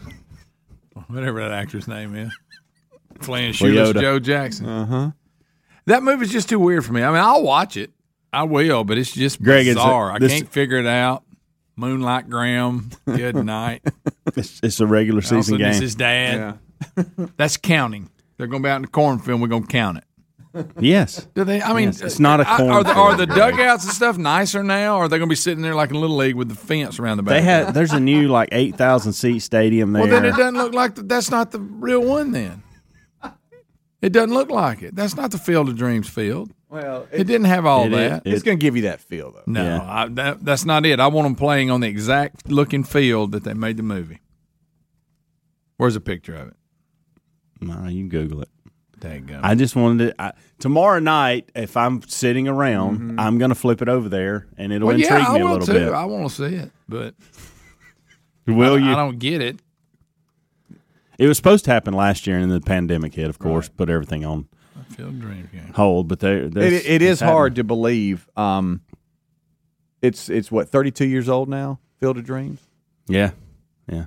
whatever 1.07 1.41
that 1.41 1.51
actor's 1.51 1.87
name 1.87 2.15
is, 2.15 2.31
playing 3.19 3.53
shoeless 3.53 3.93
Joe 3.93 4.19
Jackson. 4.19 4.65
Uh 4.67 4.85
huh. 4.85 5.11
That 5.87 6.03
movie's 6.03 6.31
just 6.31 6.47
too 6.47 6.59
weird 6.59 6.85
for 6.85 6.93
me. 6.93 7.03
I 7.03 7.07
mean, 7.09 7.17
I'll 7.21 7.43
watch 7.43 7.75
it. 7.75 7.91
I 8.31 8.43
will, 8.43 8.83
but 8.85 8.97
it's 8.97 9.11
just 9.11 9.41
Greg, 9.41 9.67
it's 9.67 9.75
a- 9.77 9.83
bizarre. 9.83 10.11
I 10.11 10.19
this- 10.19 10.31
can't 10.31 10.49
figure 10.49 10.77
it 10.77 10.87
out. 10.87 11.23
Moonlight 11.75 12.29
Graham, 12.29 12.91
good 13.05 13.35
night. 13.45 13.81
It's, 14.35 14.59
it's 14.61 14.79
a 14.81 14.85
regular 14.85 15.21
season 15.21 15.37
Also, 15.37 15.57
game. 15.57 15.67
this 15.71 15.81
is 15.81 15.95
dad. 15.95 16.59
That's 17.37 17.57
counting. 17.57 18.09
They're 18.37 18.47
going 18.47 18.61
to 18.61 18.67
be 18.67 18.69
out 18.69 18.75
in 18.77 18.81
the 18.83 18.87
cornfield. 18.89 19.41
We're 19.41 19.47
going 19.47 19.63
to 19.63 19.67
count 19.67 19.97
it. 19.97 20.03
Yes. 20.79 21.27
Do 21.35 21.43
they? 21.43 21.61
I 21.61 21.73
mean, 21.73 21.85
Yes, 21.89 22.01
it's 22.01 22.19
not 22.19 22.39
a 22.41 22.47
I- 22.49 22.67
Are 22.67 22.83
the, 22.83 22.93
are 22.93 23.15
the 23.17 23.25
dugouts 23.25 23.83
and 23.85 23.93
stuff 23.93 24.17
nicer 24.17 24.63
now? 24.63 24.97
Or 24.97 25.03
are 25.05 25.07
they 25.07 25.17
going 25.17 25.27
to 25.29 25.31
be 25.31 25.35
sitting 25.35 25.61
there 25.61 25.75
like 25.75 25.89
in 25.91 25.99
little 25.99 26.15
league 26.17 26.35
with 26.35 26.49
the 26.49 26.55
fence 26.55 26.99
around 26.99 27.17
the 27.17 27.23
back? 27.23 27.33
They 27.33 27.41
had 27.41 27.73
there's 27.73 27.93
a 27.93 27.99
new 27.99 28.27
like 28.27 28.49
eight 28.51 28.75
thousand 28.75 29.13
seat 29.13 29.39
stadium 29.39 29.93
there. 29.93 30.03
Well, 30.03 30.11
then 30.11 30.25
it 30.25 30.31
doesn't 30.35 30.55
look 30.55 30.73
like 30.73 30.95
the, 30.95 31.03
that's 31.03 31.31
not 31.31 31.51
the 31.51 31.59
real 31.59 32.01
one. 32.03 32.31
Then 32.31 32.63
it 34.01 34.11
doesn't 34.13 34.33
look 34.33 34.49
like 34.49 34.81
it. 34.81 34.95
That's 34.95 35.15
not 35.15 35.31
the 35.31 35.37
Field 35.37 35.69
of 35.69 35.77
Dreams 35.77 36.09
field. 36.09 36.51
well, 36.69 37.07
It 37.11 37.25
didn't 37.25 37.45
have 37.45 37.65
all 37.67 37.85
It 37.85 37.93
is- 37.93 38.09
that. 38.09 38.21
it's 38.25 38.43
going 38.43 38.57
to 38.57 38.61
give 38.61 38.75
you 38.75 38.81
that 38.83 38.99
feel 38.99 39.31
though. 39.31 39.43
no, 39.45 39.63
Yeah. 39.63 39.81
I, 39.87 40.07
that, 40.09 40.43
that's 40.43 40.65
not 40.65 40.85
it. 40.87 40.99
I 40.99 41.05
want 41.07 41.27
them 41.27 41.35
playing 41.35 41.69
on 41.69 41.81
the 41.81 41.87
exact 41.87 42.49
looking 42.49 42.83
field 42.83 43.31
that 43.33 43.43
they 43.43 43.53
made 43.53 43.77
the 43.77 43.83
movie. 43.83 44.19
Where's 45.77 45.95
a 45.95 46.01
picture 46.01 46.33
of 46.35 46.47
it? 46.49 46.53
Nah, 47.61 47.87
you 47.89 48.01
can 48.01 48.09
Google 48.09 48.41
it. 48.41 48.49
Daggum. 49.01 49.41
I 49.43 49.55
just 49.55 49.75
wanted 49.75 50.09
to. 50.09 50.21
I, 50.21 50.33
tomorrow 50.59 50.99
night, 50.99 51.51
if 51.55 51.75
I'm 51.75 52.01
sitting 52.03 52.47
around, 52.47 53.19
I'm 53.19 53.37
going 53.37 53.49
to 53.49 53.55
flip 53.55 53.81
it 53.81 53.89
over 53.89 54.07
there, 54.07 54.47
and 54.57 54.71
it'll 54.71 54.87
well, 54.87 54.95
intrigue 54.95 55.25
I 55.27 55.33
me 55.33 55.41
a 55.41 55.45
little 55.45 55.67
too. 55.67 55.73
bit. 55.73 55.91
I 55.91 56.05
want 56.05 56.29
to 56.29 56.35
see 56.35 56.55
it, 56.55 56.71
but 56.87 57.15
Will 58.47 58.75
I, 58.75 58.77
you? 58.77 58.91
I 58.91 58.95
don't 58.95 59.19
get 59.19 59.41
it. 59.41 59.59
It 61.17 61.27
was 61.27 61.37
supposed 61.37 61.65
to 61.65 61.71
happen 61.71 61.93
last 61.93 62.25
year, 62.25 62.37
and 62.37 62.49
then 62.49 62.59
the 62.59 62.65
pandemic 62.65 63.13
hit. 63.13 63.29
Of 63.29 63.37
course, 63.39 63.69
put 63.69 63.89
everything 63.89 64.25
on 64.25 64.47
Field 64.95 65.23
of 65.23 65.51
game. 65.51 65.71
hold. 65.75 66.07
But 66.07 66.19
there, 66.19 66.43
It, 66.45 66.55
it 66.85 67.01
is 67.01 67.19
hard 67.19 67.55
to 67.55 67.63
believe. 67.63 68.27
Um, 68.35 68.81
it's 70.01 70.29
it's 70.29 70.51
what 70.51 70.69
32 70.69 71.05
years 71.05 71.29
old 71.29 71.49
now. 71.49 71.79
Field 71.99 72.17
of 72.17 72.25
Dreams. 72.25 72.59
Yeah, 73.07 73.31
yeah. 73.87 74.05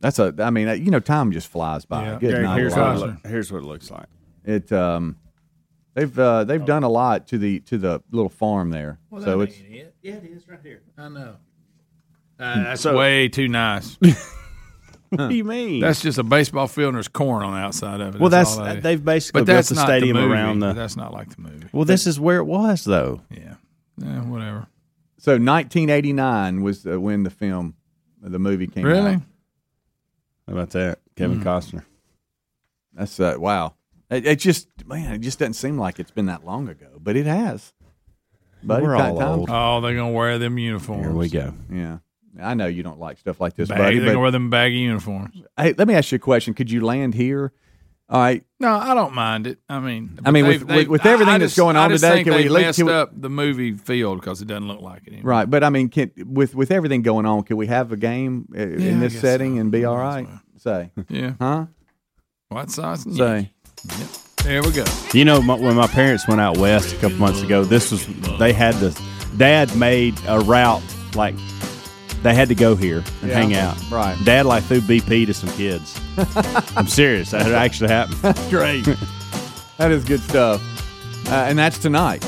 That's 0.00 0.18
a. 0.18 0.34
I 0.38 0.50
mean, 0.50 0.68
uh, 0.68 0.72
you 0.72 0.90
know, 0.90 1.00
time 1.00 1.32
just 1.32 1.48
flies 1.48 1.84
by. 1.84 2.04
Yeah. 2.04 2.18
Good 2.18 2.30
Gary, 2.30 2.42
night, 2.44 2.58
here's, 2.58 2.74
what 2.74 2.86
what 2.86 2.96
it 2.96 2.98
look, 3.00 3.26
here's 3.26 3.52
what 3.52 3.58
it 3.58 3.66
looks 3.66 3.90
like. 3.90 4.06
It 4.44 4.72
um, 4.72 5.16
they've 5.94 6.18
uh, 6.18 6.44
they've 6.44 6.64
done 6.64 6.82
a 6.82 6.88
lot 6.88 7.26
to 7.28 7.38
the 7.38 7.60
to 7.60 7.78
the 7.78 8.02
little 8.10 8.30
farm 8.30 8.70
there. 8.70 8.98
so 9.20 9.40
it's 9.40 9.56
it. 9.58 9.94
Yeah, 10.02 10.14
it 10.14 10.24
is 10.24 10.48
right 10.48 10.60
here. 10.62 10.82
I 10.98 11.08
know. 11.08 11.36
Uh, 12.40 12.62
that's 12.62 12.86
way 12.86 13.28
too 13.28 13.48
nice. 13.48 13.98
What 15.10 15.28
do 15.28 15.34
you 15.34 15.44
mean? 15.44 15.80
That's 15.80 16.00
just 16.00 16.18
a 16.18 16.22
baseball 16.22 16.68
field 16.68 16.88
and 16.88 16.94
there's 16.94 17.08
corn 17.08 17.42
on 17.42 17.52
the 17.52 17.58
outside 17.58 18.00
of 18.00 18.14
it. 18.14 18.20
well, 18.20 18.30
that's 18.30 18.56
all 18.56 18.64
that 18.64 18.76
is. 18.78 18.82
they've 18.82 19.04
basically 19.04 19.40
but 19.40 19.46
built 19.46 19.56
that's 19.56 19.68
the 19.70 19.74
not 19.74 19.86
stadium 19.86 20.16
the 20.16 20.22
movie. 20.22 20.34
around 20.34 20.60
the. 20.60 20.72
That's 20.72 20.96
not 20.96 21.12
like 21.12 21.34
the 21.34 21.42
movie. 21.42 21.66
Well, 21.72 21.84
this 21.84 22.06
is 22.06 22.20
where 22.20 22.36
it 22.38 22.44
was, 22.44 22.84
though. 22.84 23.20
Yeah. 23.28 23.54
Yeah, 23.98 24.22
whatever. 24.22 24.68
so 25.18 25.32
1989 25.32 26.62
was 26.62 26.86
uh, 26.86 26.98
when 27.00 27.24
the 27.24 27.30
film, 27.30 27.74
the 28.22 28.38
movie 28.38 28.68
came 28.68 28.86
out. 28.86 29.20
Really? 30.50 30.58
How 30.58 30.62
about 30.62 30.70
that, 30.72 30.98
Kevin 31.16 31.40
Hmm. 31.40 31.48
Costner? 31.48 31.84
That's 32.94 33.18
uh, 33.20 33.36
wow. 33.38 33.74
It, 34.10 34.26
it 34.26 34.38
just 34.40 34.68
man, 34.86 35.12
it 35.14 35.20
just 35.20 35.38
doesn't 35.38 35.54
seem 35.54 35.78
like 35.78 35.98
it's 36.00 36.10
been 36.10 36.26
that 36.26 36.44
long 36.44 36.68
ago, 36.68 36.98
but 37.00 37.16
it 37.16 37.26
has. 37.26 37.72
Buddy, 38.62 38.82
We're 38.84 38.96
all 38.96 39.16
time- 39.18 39.38
old. 39.40 39.48
Oh, 39.50 39.80
they're 39.80 39.94
gonna 39.94 40.10
wear 40.12 40.38
them 40.38 40.58
uniforms. 40.58 41.04
Here 41.04 41.12
we 41.14 41.28
go. 41.28 41.54
Yeah, 41.72 41.98
I 42.40 42.54
know 42.54 42.66
you 42.66 42.82
don't 42.82 42.98
like 42.98 43.18
stuff 43.18 43.40
like 43.40 43.54
this, 43.54 43.68
Bag, 43.68 43.78
buddy. 43.78 43.96
they're 43.98 44.06
But 44.06 44.12
gonna 44.12 44.20
wear 44.20 44.30
them 44.32 44.50
baggy 44.50 44.78
uniforms. 44.78 45.40
hey, 45.56 45.72
let 45.78 45.86
me 45.88 45.94
ask 45.94 46.10
you 46.12 46.16
a 46.16 46.18
question. 46.18 46.52
Could 46.54 46.70
you 46.70 46.80
land 46.84 47.14
here? 47.14 47.52
All 48.10 48.20
right. 48.20 48.42
No, 48.58 48.74
I 48.74 48.92
don't 48.94 49.14
mind 49.14 49.46
it. 49.46 49.58
I 49.68 49.78
mean, 49.78 50.18
I 50.24 50.32
mean, 50.32 50.44
they've- 50.44 50.60
with- 50.62 50.68
they've- 50.68 50.88
with 50.88 51.06
everything 51.06 51.34
I 51.34 51.38
that's 51.38 51.52
just- 51.52 51.56
going 51.58 51.76
on 51.76 51.90
I 51.90 51.94
just 51.94 52.02
today, 52.02 52.14
think 52.16 52.26
can 52.26 52.34
we 52.36 52.42
they've 52.42 52.52
messed 52.66 52.78
can 52.78 52.86
we- 52.86 52.92
up 52.92 53.12
the 53.18 53.30
movie 53.30 53.72
field 53.76 54.20
because 54.20 54.42
it 54.42 54.46
doesn't 54.48 54.66
look 54.66 54.80
like 54.80 55.02
it 55.06 55.12
anymore. 55.12 55.30
Right, 55.30 55.48
but 55.48 55.62
I 55.62 55.70
mean, 55.70 55.88
can 55.88 56.10
with 56.26 56.54
with 56.56 56.70
everything 56.72 57.02
going 57.02 57.24
on, 57.24 57.44
can 57.44 57.56
we 57.56 57.68
have 57.68 57.92
a 57.92 57.96
game 57.96 58.46
uh, 58.54 58.60
I 58.60 58.64
in 58.64 58.98
this 59.00 59.18
setting 59.20 59.54
so. 59.56 59.60
and 59.60 59.70
be 59.70 59.84
all 59.84 59.96
Might 59.96 60.08
as 60.08 60.14
right? 60.14 60.28
well. 60.28 60.40
Say, 60.56 60.90
Yeah. 61.08 61.32
huh? 61.40 61.66
What 62.48 62.70
sauce. 62.70 63.06
and 63.06 63.14
Say. 63.16 63.50
Yankees. 63.88 64.26
There 64.42 64.62
we 64.62 64.72
go. 64.72 64.84
You 65.14 65.24
know, 65.24 65.40
my, 65.40 65.54
when 65.54 65.76
my 65.76 65.86
parents 65.86 66.26
went 66.26 66.40
out 66.40 66.56
west 66.58 66.92
a 66.94 66.96
couple 66.96 67.18
months 67.18 67.42
ago, 67.42 67.62
this 67.62 67.92
was 67.92 68.06
they 68.38 68.52
had 68.52 68.74
to. 68.80 68.92
Dad 69.36 69.74
made 69.76 70.18
a 70.26 70.40
route 70.40 70.82
like 71.14 71.34
they 72.22 72.34
had 72.34 72.48
to 72.48 72.54
go 72.54 72.76
here 72.76 73.02
and 73.22 73.30
Yeah. 73.30 73.34
hang 73.34 73.54
out. 73.54 73.76
Right. 73.90 74.16
Dad 74.24 74.46
like 74.46 74.62
threw 74.64 74.80
BP 74.80 75.26
to 75.26 75.34
some 75.34 75.50
kids. 75.52 75.98
I'm 76.76 76.86
serious. 76.86 77.30
That 77.30 77.46
actually 77.52 77.90
happened. 77.90 78.20
Great. 78.50 78.84
that 79.78 79.90
is 79.90 80.04
good 80.04 80.20
stuff. 80.20 80.60
Uh, 81.28 81.34
and 81.48 81.58
that's 81.58 81.78
tonight. 81.78 82.24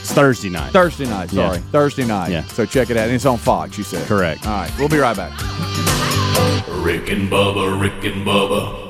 It's 0.00 0.12
Thursday 0.12 0.48
night. 0.50 0.72
Thursday 0.72 1.06
night, 1.06 1.32
Yeah. 1.32 1.48
sorry. 1.52 1.58
Thursday 1.70 2.04
night. 2.06 2.30
Yeah. 2.30 2.44
So 2.44 2.64
check 2.66 2.90
it 2.90 2.96
out. 2.96 3.06
And 3.06 3.14
it's 3.14 3.26
on 3.26 3.38
Fox, 3.38 3.76
you 3.78 3.84
said. 3.84 4.06
Correct. 4.06 4.46
All 4.46 4.52
right. 4.52 4.70
We'll 4.78 4.88
be 4.88 4.98
right 4.98 5.16
back. 5.16 5.32
Rick 6.84 7.10
and 7.10 7.30
Bubba, 7.30 7.80
Rick 7.80 8.04
and 8.04 8.26
Bubba. 8.26 8.89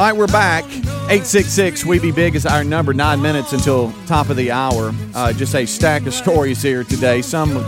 All 0.00 0.06
right, 0.06 0.16
we're 0.16 0.28
back. 0.28 0.64
866 0.64 1.84
We 1.84 1.98
Be 1.98 2.10
Big 2.10 2.34
is 2.34 2.46
our 2.46 2.64
number. 2.64 2.94
Nine 2.94 3.20
minutes 3.20 3.52
until 3.52 3.92
top 4.06 4.30
of 4.30 4.36
the 4.38 4.50
hour. 4.50 4.94
Uh, 5.14 5.34
just 5.34 5.54
a 5.54 5.66
stack 5.66 6.06
of 6.06 6.14
stories 6.14 6.62
here 6.62 6.84
today. 6.84 7.20
Some 7.20 7.58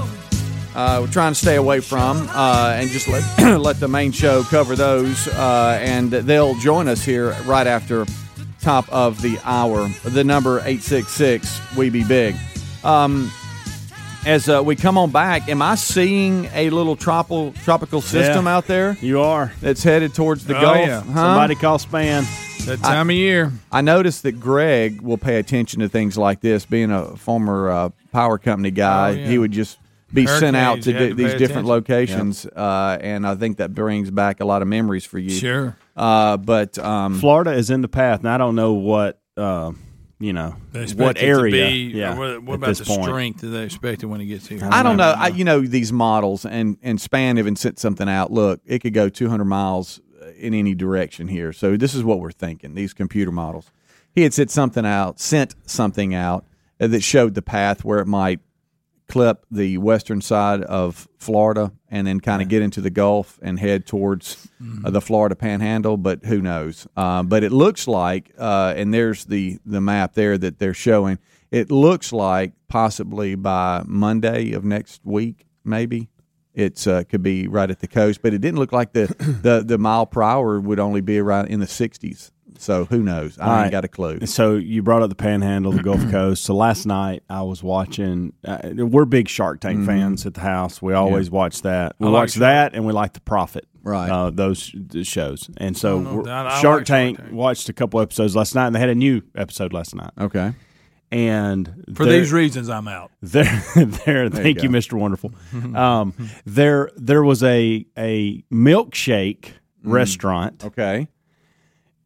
uh, 0.74 1.00
we're 1.02 1.12
trying 1.12 1.32
to 1.32 1.38
stay 1.38 1.56
away 1.56 1.80
from 1.80 2.26
uh, 2.30 2.72
and 2.74 2.88
just 2.88 3.06
let, 3.06 3.22
let 3.60 3.80
the 3.80 3.86
main 3.86 4.12
show 4.12 4.44
cover 4.44 4.74
those. 4.76 5.28
Uh, 5.28 5.78
and 5.82 6.10
they'll 6.10 6.54
join 6.54 6.88
us 6.88 7.04
here 7.04 7.32
right 7.44 7.66
after 7.66 8.06
top 8.62 8.88
of 8.90 9.20
the 9.20 9.38
hour. 9.44 9.86
The 10.02 10.24
number 10.24 10.60
866 10.60 11.76
We 11.76 11.90
Be 11.90 12.02
Big. 12.02 12.34
Um, 12.82 13.30
as 14.24 14.48
uh, 14.48 14.62
we 14.64 14.76
come 14.76 14.96
on 14.96 15.10
back, 15.10 15.48
am 15.48 15.60
I 15.62 15.74
seeing 15.74 16.46
a 16.54 16.70
little 16.70 16.96
tropical 16.96 17.52
tropical 17.64 18.00
system 18.00 18.46
Yeah. 18.46 18.56
out 18.56 18.66
there 18.66 18.96
You 19.00 19.20
are. 19.20 19.52
that's 19.60 19.82
headed 19.82 20.14
towards 20.14 20.44
the 20.46 20.56
Oh, 20.56 20.60
Gulf? 20.60 20.76
yeah. 20.86 21.00
Huh? 21.00 21.14
Somebody 21.14 21.54
call 21.56 21.78
Spann. 21.78 22.24
That 22.66 22.78
time 22.78 23.10
of 23.10 23.16
year. 23.16 23.50
I 23.72 23.80
noticed 23.80 24.22
that 24.22 24.38
Greg 24.38 25.00
will 25.00 25.18
pay 25.18 25.38
attention 25.40 25.80
to 25.80 25.88
things 25.88 26.16
like 26.16 26.40
this. 26.40 26.64
Being 26.64 26.92
a 26.92 27.16
former 27.16 27.68
uh, 27.68 27.88
power 28.12 28.38
company 28.38 28.70
guy, 28.70 29.08
Oh, 29.10 29.12
yeah. 29.14 29.26
he 29.26 29.36
would 29.38 29.50
just 29.50 29.78
be 30.14 30.28
sent 30.28 30.54
out 30.56 30.82
to 30.82 30.92
you 30.92 30.98
to 31.08 31.14
these 31.14 31.32
pay 31.32 31.38
different 31.38 31.66
attention. 31.68 31.68
locations, 31.68 32.46
uh, 32.46 32.98
and 33.00 33.26
I 33.26 33.34
think 33.34 33.56
that 33.56 33.74
brings 33.74 34.12
back 34.12 34.38
a 34.40 34.44
lot 34.44 34.62
of 34.62 34.68
memories 34.68 35.04
for 35.04 35.18
you. 35.18 35.30
Sure. 35.30 35.76
Uh, 35.96 36.36
but 36.36 36.78
um, 36.78 37.18
Florida 37.18 37.50
is 37.52 37.68
in 37.70 37.80
the 37.80 37.88
path, 37.88 38.20
and 38.20 38.28
I 38.28 38.38
don't 38.38 38.54
know 38.54 38.74
what 38.74 39.18
uh, 39.36 39.72
you 40.22 40.32
know 40.32 40.54
what 40.72 41.16
it 41.16 41.22
area. 41.22 41.66
be- 41.68 41.90
yeah. 41.94 42.16
What, 42.16 42.42
what 42.44 42.54
about 42.54 42.76
the 42.76 42.84
point. 42.84 43.04
strength 43.04 43.40
that 43.40 43.48
they 43.48 43.64
expect 43.64 44.02
it 44.02 44.06
when 44.06 44.20
he 44.20 44.26
gets 44.26 44.46
here? 44.46 44.60
I 44.62 44.82
don't 44.82 44.96
know. 44.96 45.14
I, 45.16 45.28
you 45.28 45.44
know 45.44 45.60
these 45.60 45.92
models, 45.92 46.46
and 46.46 46.78
and 46.82 46.98
Spann 46.98 47.38
even 47.38 47.56
sent 47.56 47.78
something 47.78 48.08
out. 48.08 48.30
Look, 48.30 48.60
it 48.64 48.80
could 48.80 48.94
go 48.94 49.08
200 49.08 49.44
miles 49.44 50.00
in 50.36 50.54
any 50.54 50.74
direction 50.74 51.28
here. 51.28 51.52
So 51.52 51.76
this 51.76 51.94
is 51.94 52.04
what 52.04 52.20
we're 52.20 52.32
thinking. 52.32 52.74
These 52.74 52.94
computer 52.94 53.32
models. 53.32 53.70
He 54.14 54.22
had 54.22 54.34
sent 54.34 54.50
something 54.50 54.84
out, 54.84 55.18
sent 55.18 55.54
something 55.64 56.14
out 56.14 56.44
uh, 56.80 56.86
that 56.88 57.02
showed 57.02 57.34
the 57.34 57.42
path 57.42 57.84
where 57.84 57.98
it 57.98 58.06
might 58.06 58.40
clip 59.12 59.44
the 59.50 59.76
western 59.76 60.22
side 60.22 60.62
of 60.62 61.06
Florida 61.18 61.70
and 61.90 62.06
then 62.06 62.18
kind 62.18 62.40
of 62.40 62.48
get 62.48 62.62
into 62.62 62.80
the 62.80 62.88
Gulf 62.88 63.38
and 63.42 63.58
head 63.58 63.86
towards 63.86 64.48
uh, 64.86 64.90
the 64.90 65.02
Florida 65.02 65.36
Panhandle. 65.36 65.98
But 65.98 66.24
who 66.24 66.40
knows? 66.40 66.86
Uh, 66.96 67.22
but 67.22 67.44
it 67.44 67.52
looks 67.52 67.86
like, 67.86 68.32
uh, 68.38 68.72
and 68.74 68.92
there's 68.94 69.26
the 69.26 69.58
the 69.66 69.82
map 69.82 70.14
there 70.14 70.38
that 70.38 70.58
they're 70.58 70.72
showing. 70.72 71.18
It 71.50 71.70
looks 71.70 72.10
like 72.10 72.54
possibly 72.68 73.34
by 73.34 73.82
Monday 73.86 74.52
of 74.52 74.64
next 74.64 75.02
week, 75.04 75.44
maybe 75.62 76.08
it's 76.54 76.86
uh, 76.86 77.02
could 77.04 77.22
be 77.22 77.46
right 77.48 77.70
at 77.70 77.80
the 77.80 77.88
coast. 77.88 78.22
But 78.22 78.32
it 78.32 78.40
didn't 78.40 78.60
look 78.60 78.72
like 78.72 78.94
the 78.94 79.14
the, 79.42 79.62
the 79.62 79.76
mile 79.76 80.06
per 80.06 80.22
hour 80.22 80.58
would 80.58 80.80
only 80.80 81.02
be 81.02 81.18
around 81.18 81.48
in 81.48 81.60
the 81.60 81.66
60s. 81.66 82.30
So 82.62 82.84
who 82.84 83.02
knows? 83.02 83.38
I 83.38 83.42
All 83.44 83.52
ain't 83.54 83.62
right. 83.64 83.70
got 83.72 83.84
a 83.84 83.88
clue. 83.88 84.24
So 84.26 84.54
you 84.54 84.82
brought 84.82 85.02
up 85.02 85.08
the 85.08 85.16
Panhandle, 85.16 85.72
the 85.72 85.82
Gulf 85.82 86.00
Coast. 86.10 86.44
So 86.44 86.54
last 86.54 86.86
night 86.86 87.24
I 87.28 87.42
was 87.42 87.60
watching. 87.62 88.34
Uh, 88.44 88.58
we're 88.76 89.04
big 89.04 89.28
Shark 89.28 89.60
Tank 89.60 89.78
Mm-hmm. 89.78 89.86
fans 89.86 90.26
at 90.26 90.34
the 90.34 90.42
house. 90.42 90.80
We 90.80 90.92
always 90.94 91.28
watch 91.30 91.62
that. 91.62 91.96
We 91.98 92.06
I 92.06 92.10
watch 92.10 92.32
Shark 92.34 92.40
that, 92.40 92.74
and 92.74 92.86
we 92.86 92.92
like 92.92 93.14
the 93.14 93.20
Profit. 93.20 93.66
Right. 93.82 94.08
Uh, 94.08 94.30
those 94.30 94.70
th- 94.90 95.04
shows. 95.06 95.50
And 95.56 95.76
so 95.76 95.98
no 96.00 96.14
we're- 96.14 96.24
doubt. 96.26 96.44
Like 96.44 96.52
Shark 96.52 96.62
Shark 96.62 96.84
Tank 96.86 97.18
Tank. 97.18 97.32
watched 97.32 97.68
a 97.68 97.72
couple 97.72 98.00
episodes 98.00 98.36
last 98.36 98.54
night, 98.54 98.66
and 98.68 98.76
they 98.76 98.80
had 98.80 98.90
a 98.90 98.94
new 98.94 99.22
episode 99.34 99.72
last 99.72 99.92
night. 99.94 100.12
Okay. 100.20 100.52
And 101.10 101.84
For 101.94 102.06
these 102.06 102.32
reasons, 102.32 102.70
I'm 102.70 102.86
out. 102.88 103.10
there, 103.22 103.44
there. 103.74 104.30
Thank 104.30 104.62
you, 104.62 104.68
go. 104.70 104.78
Mr. 104.78 104.92
Wonderful. 104.98 105.32
Um, 105.74 106.14
there, 106.46 106.90
there 106.96 107.22
was 107.24 107.42
a 107.42 107.84
a 107.98 108.42
milkshake 108.52 109.50
restaurant 109.82 110.64
Okay. 110.64 111.08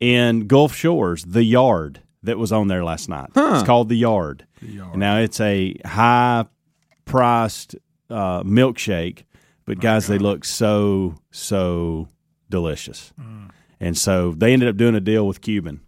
In 0.00 0.46
Gulf 0.46 0.74
Shores, 0.74 1.24
the 1.24 1.44
Yard, 1.44 2.00
that 2.22 2.38
was 2.38 2.52
on 2.52 2.68
there 2.68 2.85
last 2.85 3.09
night. 3.09 3.30
It's 3.37 3.62
called 3.66 3.88
the 3.88 3.96
Yard. 3.96 4.46
Now 4.94 5.18
it's 5.18 5.40
a 5.40 5.76
high 5.85 6.46
priced 7.04 7.76
uh, 8.11 8.42
milkshake, 8.42 9.24
but 9.64 9.80
guys, 9.80 10.06
they 10.06 10.18
look 10.18 10.44
so 10.44 11.14
so 11.30 12.09
delicious. 12.50 13.12
And 13.80 13.96
so 13.96 14.32
they 14.32 14.52
ended 14.52 14.68
up 14.68 14.76
doing 14.76 14.94
a 14.94 15.00
deal 15.00 15.26
with 15.26 15.40
Cuban, 15.42 15.80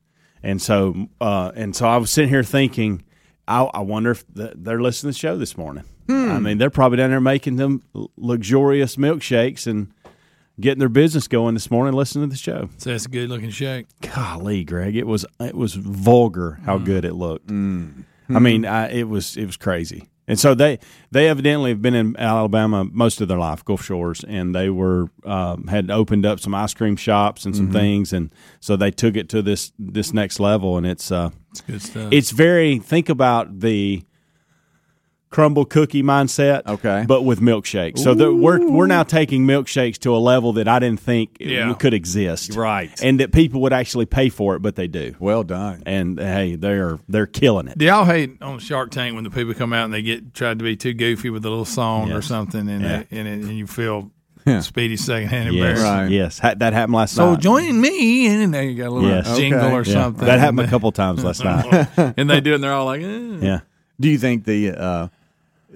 and 0.42 0.61
so 0.61 1.09
uh, 1.21 1.53
and 1.55 1.75
so 1.75 1.88
I 1.88 1.97
was 1.97 2.11
sitting 2.11 2.29
here 2.29 2.42
thinking, 2.42 3.03
I, 3.47 3.62
I 3.62 3.81
wonder 3.81 4.11
if 4.11 4.25
th- 4.35 4.53
they're 4.57 4.81
listening 4.83 5.12
to 5.12 5.14
the 5.14 5.18
show 5.18 5.37
this 5.38 5.57
morning. 5.57 5.85
I 6.11 6.38
mean, 6.38 6.59
they're 6.59 6.71
probably 6.71 6.99
down 6.99 7.11
there 7.11 7.21
making 7.21 7.57
them 7.57 7.83
luxurious 8.16 8.97
milkshakes 8.97 9.66
and 9.66 9.92
getting 10.61 10.79
their 10.81 10.88
business 10.88 11.29
going 11.29 11.55
this 11.55 11.71
morning, 11.71 11.94
listening 11.94 12.29
to 12.29 12.33
the 12.35 12.38
show. 12.38 12.68
So 12.79 12.90
that's 12.90 13.07
a 13.07 13.09
good 13.09 13.29
looking 13.29 13.51
shake. 13.51 13.87
Golly, 14.01 14.64
Greg, 14.64 14.97
it 14.97 15.07
was 15.07 15.25
it 15.40 15.55
was 15.55 15.75
vulgar 15.75 16.59
how 16.64 16.79
good 16.79 17.05
it 17.05 17.14
looked. 17.14 17.51
I 17.51 18.38
mean, 18.40 18.64
I, 18.66 18.90
it 18.90 19.09
was 19.09 19.37
it 19.37 19.47
was 19.47 19.57
crazy. 19.57 20.09
And 20.31 20.38
so 20.38 20.55
they 20.55 20.79
they 21.11 21.27
evidently 21.29 21.71
have 21.71 21.81
been 21.81 21.94
in 21.94 22.14
Alabama 22.18 22.85
most 22.85 23.23
of 23.23 23.29
their 23.29 23.38
life, 23.38 23.64
Gulf 23.64 23.83
Shores, 23.83 24.23
and 24.29 24.55
they 24.55 24.68
were 24.68 25.07
um, 25.25 25.68
had 25.68 25.90
opened 25.90 26.27
up 26.27 26.38
some 26.38 26.55
ice 26.55 26.75
cream 26.75 26.97
shops 26.97 27.47
and 27.47 27.57
some 27.57 27.73
things, 27.73 28.12
and 28.12 28.31
so 28.61 28.77
they 28.77 28.90
took 28.90 29.16
it 29.16 29.31
to 29.31 29.40
this 29.40 29.73
this 29.79 30.12
next 30.12 30.38
level, 30.38 30.77
and 30.77 30.87
it's 30.87 31.11
uh, 31.11 31.31
It's 31.53 31.61
good 31.62 31.81
stuff. 31.81 32.12
it's 32.12 32.31
very 32.31 32.79
think 32.79 33.09
about 33.09 33.61
the 33.61 34.03
crumble 35.31 35.64
cookie 35.67 36.03
mindset, 36.03 36.67
Okay. 36.67 37.05
but 37.07 37.23
with 37.23 37.41
milkshakes. 37.41 37.99
So 37.99 38.14
that 38.14 38.35
we're 38.35 38.67
we're 38.67 38.87
now 38.87 39.03
taking 39.03 39.47
milkshakes 39.47 39.99
to 39.99 40.14
a 40.14 40.19
level 40.19 40.55
that 40.55 40.67
I 40.69 40.79
didn't 40.79 41.01
think 41.01 41.37
Yeah. 41.41 41.73
could 41.75 41.93
exist, 41.95 42.55
Right. 42.57 42.91
And 43.03 43.21
that 43.21 43.33
people 43.33 43.61
would 43.61 43.73
actually 43.73 44.07
pay 44.07 44.31
for 44.31 44.57
it, 44.57 44.62
but 44.62 44.75
they 44.77 44.87
do. 44.88 45.14
Well 45.19 45.43
done. 45.43 45.83
And 45.87 46.19
hey, 46.19 46.57
they're 46.57 46.99
they're 47.09 47.27
killing 47.27 47.69
it. 47.69 47.77
Do 47.79 47.85
y'all 47.85 48.05
hate 48.07 48.41
on 48.41 48.59
Shark 48.59 48.91
Tank 48.91 49.14
when 49.14 49.25
the 49.25 49.31
people 49.31 49.53
come 49.55 49.73
out 49.73 49.85
and 49.85 49.93
they 49.95 50.03
get 50.03 50.33
tried 50.35 50.59
to 50.61 50.64
be 50.64 50.77
too 50.77 50.95
goofy 50.95 51.29
with 51.31 51.45
a 51.45 51.49
little 51.51 51.64
song 51.67 52.11
or 52.12 52.23
something, 52.23 52.69
and 52.69 52.83
Yeah. 52.83 53.03
they, 53.11 53.19
and, 53.19 53.29
it, 53.29 53.33
and 53.45 53.59
you 53.59 53.67
feel 53.67 54.11
Yeah. 54.47 54.61
Speedy 54.61 54.97
secondhand 54.97 55.53
Yes, 55.53 55.55
embarrassed. 55.79 55.83
Right. 55.85 56.11
yes, 56.11 56.38
Ha- 56.38 56.55
that 56.57 56.73
happened 56.73 56.95
last 56.95 57.12
So 57.14 57.33
night. 57.33 57.35
So 57.35 57.41
join 57.41 57.79
me, 57.79 58.29
and 58.29 58.55
then 58.55 58.69
you 58.71 58.77
got 58.77 58.87
a 58.87 58.91
little 58.91 59.11
Yes. 59.11 59.37
jingle 59.37 59.61
Okay. 59.61 59.73
or 59.75 59.83
Yeah, 59.85 59.93
something. 59.93 60.25
that 60.27 60.38
happened 60.38 60.61
a 60.61 60.69
couple 60.69 60.91
times 60.91 61.23
last 61.23 61.45
night. 61.45 61.87
and 62.17 62.31
they 62.31 62.41
do 62.41 62.53
it, 62.53 62.55
and 62.55 62.64
they're 62.64 62.73
all 62.73 62.87
like, 62.87 63.03
eh. 63.03 63.21
Yeah, 63.43 63.61
Do 64.01 64.09
you 64.09 64.17
think 64.17 64.45
the 64.45 64.71
uh, 64.71 65.09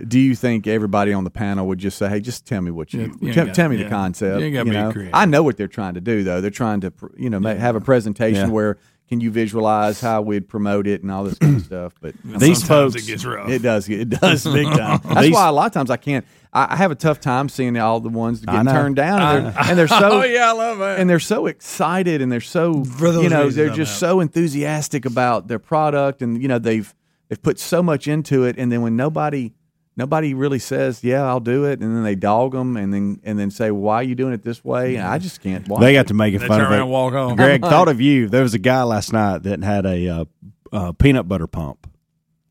do 0.06 0.18
you 0.18 0.34
think 0.34 0.66
everybody 0.66 1.12
on 1.12 1.24
the 1.24 1.30
panel 1.30 1.66
would 1.68 1.78
just 1.78 1.96
say, 1.98 2.08
"Hey, 2.08 2.20
just 2.20 2.46
tell 2.46 2.60
me 2.60 2.70
what 2.70 2.92
you, 2.92 3.00
Yeah, 3.00 3.06
you 3.06 3.26
ain't 3.28 3.34
tell, 3.34 3.46
got- 3.46 3.54
tell 3.54 3.68
me 3.68 3.76
yeah. 3.76 3.84
the 3.84 3.90
concept"? 3.90 4.40
You 4.40 4.46
ain't 4.58 4.66
know? 4.68 4.92
creative. 4.92 5.14
I 5.14 5.26
know 5.26 5.42
what 5.42 5.56
they're 5.56 5.68
trying 5.68 5.94
to 5.94 6.00
do, 6.00 6.24
though. 6.24 6.40
They're 6.40 6.50
trying 6.50 6.80
to, 6.80 6.92
you 7.16 7.30
know, 7.30 7.38
ma 7.40 7.54
have 7.54 7.76
a 7.76 7.80
presentation 7.80 8.48
Yeah. 8.48 8.52
where 8.52 8.78
can 9.08 9.20
you 9.20 9.30
visualize 9.30 10.00
how 10.00 10.22
we'd 10.22 10.48
promote 10.48 10.86
it 10.86 11.02
and 11.02 11.10
all 11.12 11.22
this 11.24 11.36
kind 11.38 11.56
of 11.58 11.62
stuff. 11.64 11.92
But 12.00 12.14
These 12.24 12.60
Sometimes 12.64 12.94
folks- 12.94 12.96
it 13.04 13.06
gets 13.06 13.24
rough. 13.26 13.48
it 13.50 13.60
does, 13.62 13.88
it 13.88 14.08
does 14.08 14.44
big 14.44 14.66
time. 14.76 15.00
That's 15.04 15.20
These- 15.22 15.32
why 15.34 15.48
a 15.48 15.52
lot 15.52 15.66
of 15.66 15.72
times 15.72 15.90
I 15.90 15.98
can't. 15.98 16.24
I, 16.54 16.68
I 16.74 16.76
have 16.76 16.90
a 16.90 16.94
tough 16.94 17.20
time 17.20 17.48
seeing 17.48 17.78
all 17.78 18.00
the 18.00 18.08
ones 18.08 18.40
that 18.40 18.50
get 18.50 18.72
turned 18.72 18.96
down, 18.96 19.20
and 19.20 19.46
they're, 19.54 19.64
and 19.70 19.78
they're 19.78 19.88
so 19.88 19.98
oh 20.20 20.24
yeah, 20.24 20.48
I 20.48 20.52
love 20.52 20.78
that. 20.78 20.98
and 20.98 21.08
they're 21.08 21.18
so 21.20 21.46
excited 21.46 22.20
and 22.22 22.30
they're 22.32 22.40
so 22.40 22.84
For 22.84 23.10
those 23.10 23.22
you 23.22 23.28
know 23.30 23.50
they're 23.50 23.70
just 23.70 23.98
so 23.98 24.20
enthusiastic 24.20 25.04
about 25.06 25.48
their 25.48 25.58
product 25.58 26.20
and 26.22 26.40
you 26.42 26.48
know 26.48 26.58
they've 26.58 26.94
they've 27.28 27.40
put 27.42 27.58
so 27.58 27.82
much 27.82 28.06
into 28.08 28.44
it 28.44 28.56
and 28.58 28.70
then 28.72 28.82
when 28.82 28.96
nobody 28.96 29.52
nobody 29.96 30.34
really 30.34 30.58
says 30.58 31.02
yeah 31.04 31.22
I'll 31.22 31.40
do 31.40 31.64
it 31.64 31.80
and 31.80 31.94
then 31.96 32.02
they 32.02 32.14
dog 32.14 32.52
them 32.52 32.76
and 32.76 32.92
then 32.92 33.20
and 33.24 33.38
then 33.38 33.50
say 33.50 33.70
why 33.70 33.96
are 33.96 34.02
you 34.02 34.14
doing 34.14 34.32
it 34.32 34.42
this 34.42 34.64
way 34.64 34.96
and 34.96 35.06
I 35.06 35.18
just 35.18 35.40
can't 35.42 35.66
watch 35.68 35.80
they 35.80 35.90
it. 35.90 35.94
got 35.94 36.06
to 36.08 36.14
make 36.14 36.32
They 36.38 36.46
fun 36.46 36.58
turn 36.58 36.66
of 36.66 36.70
around 36.70 36.78
it. 36.78 36.82
and 36.82 36.90
walk 36.90 37.14
off. 37.14 37.36
Greg 37.36 37.60
thought 37.74 37.88
of 37.88 38.00
you. 38.00 38.28
There 38.28 38.42
was 38.42 38.54
a 38.54 38.58
guy 38.58 38.82
last 38.84 39.12
night 39.12 39.42
that 39.44 39.62
had 39.62 39.84
a 39.86 40.08
uh, 40.08 40.24
uh, 40.72 40.92
peanut 40.92 41.28
butter 41.28 41.46
pump. 41.46 41.88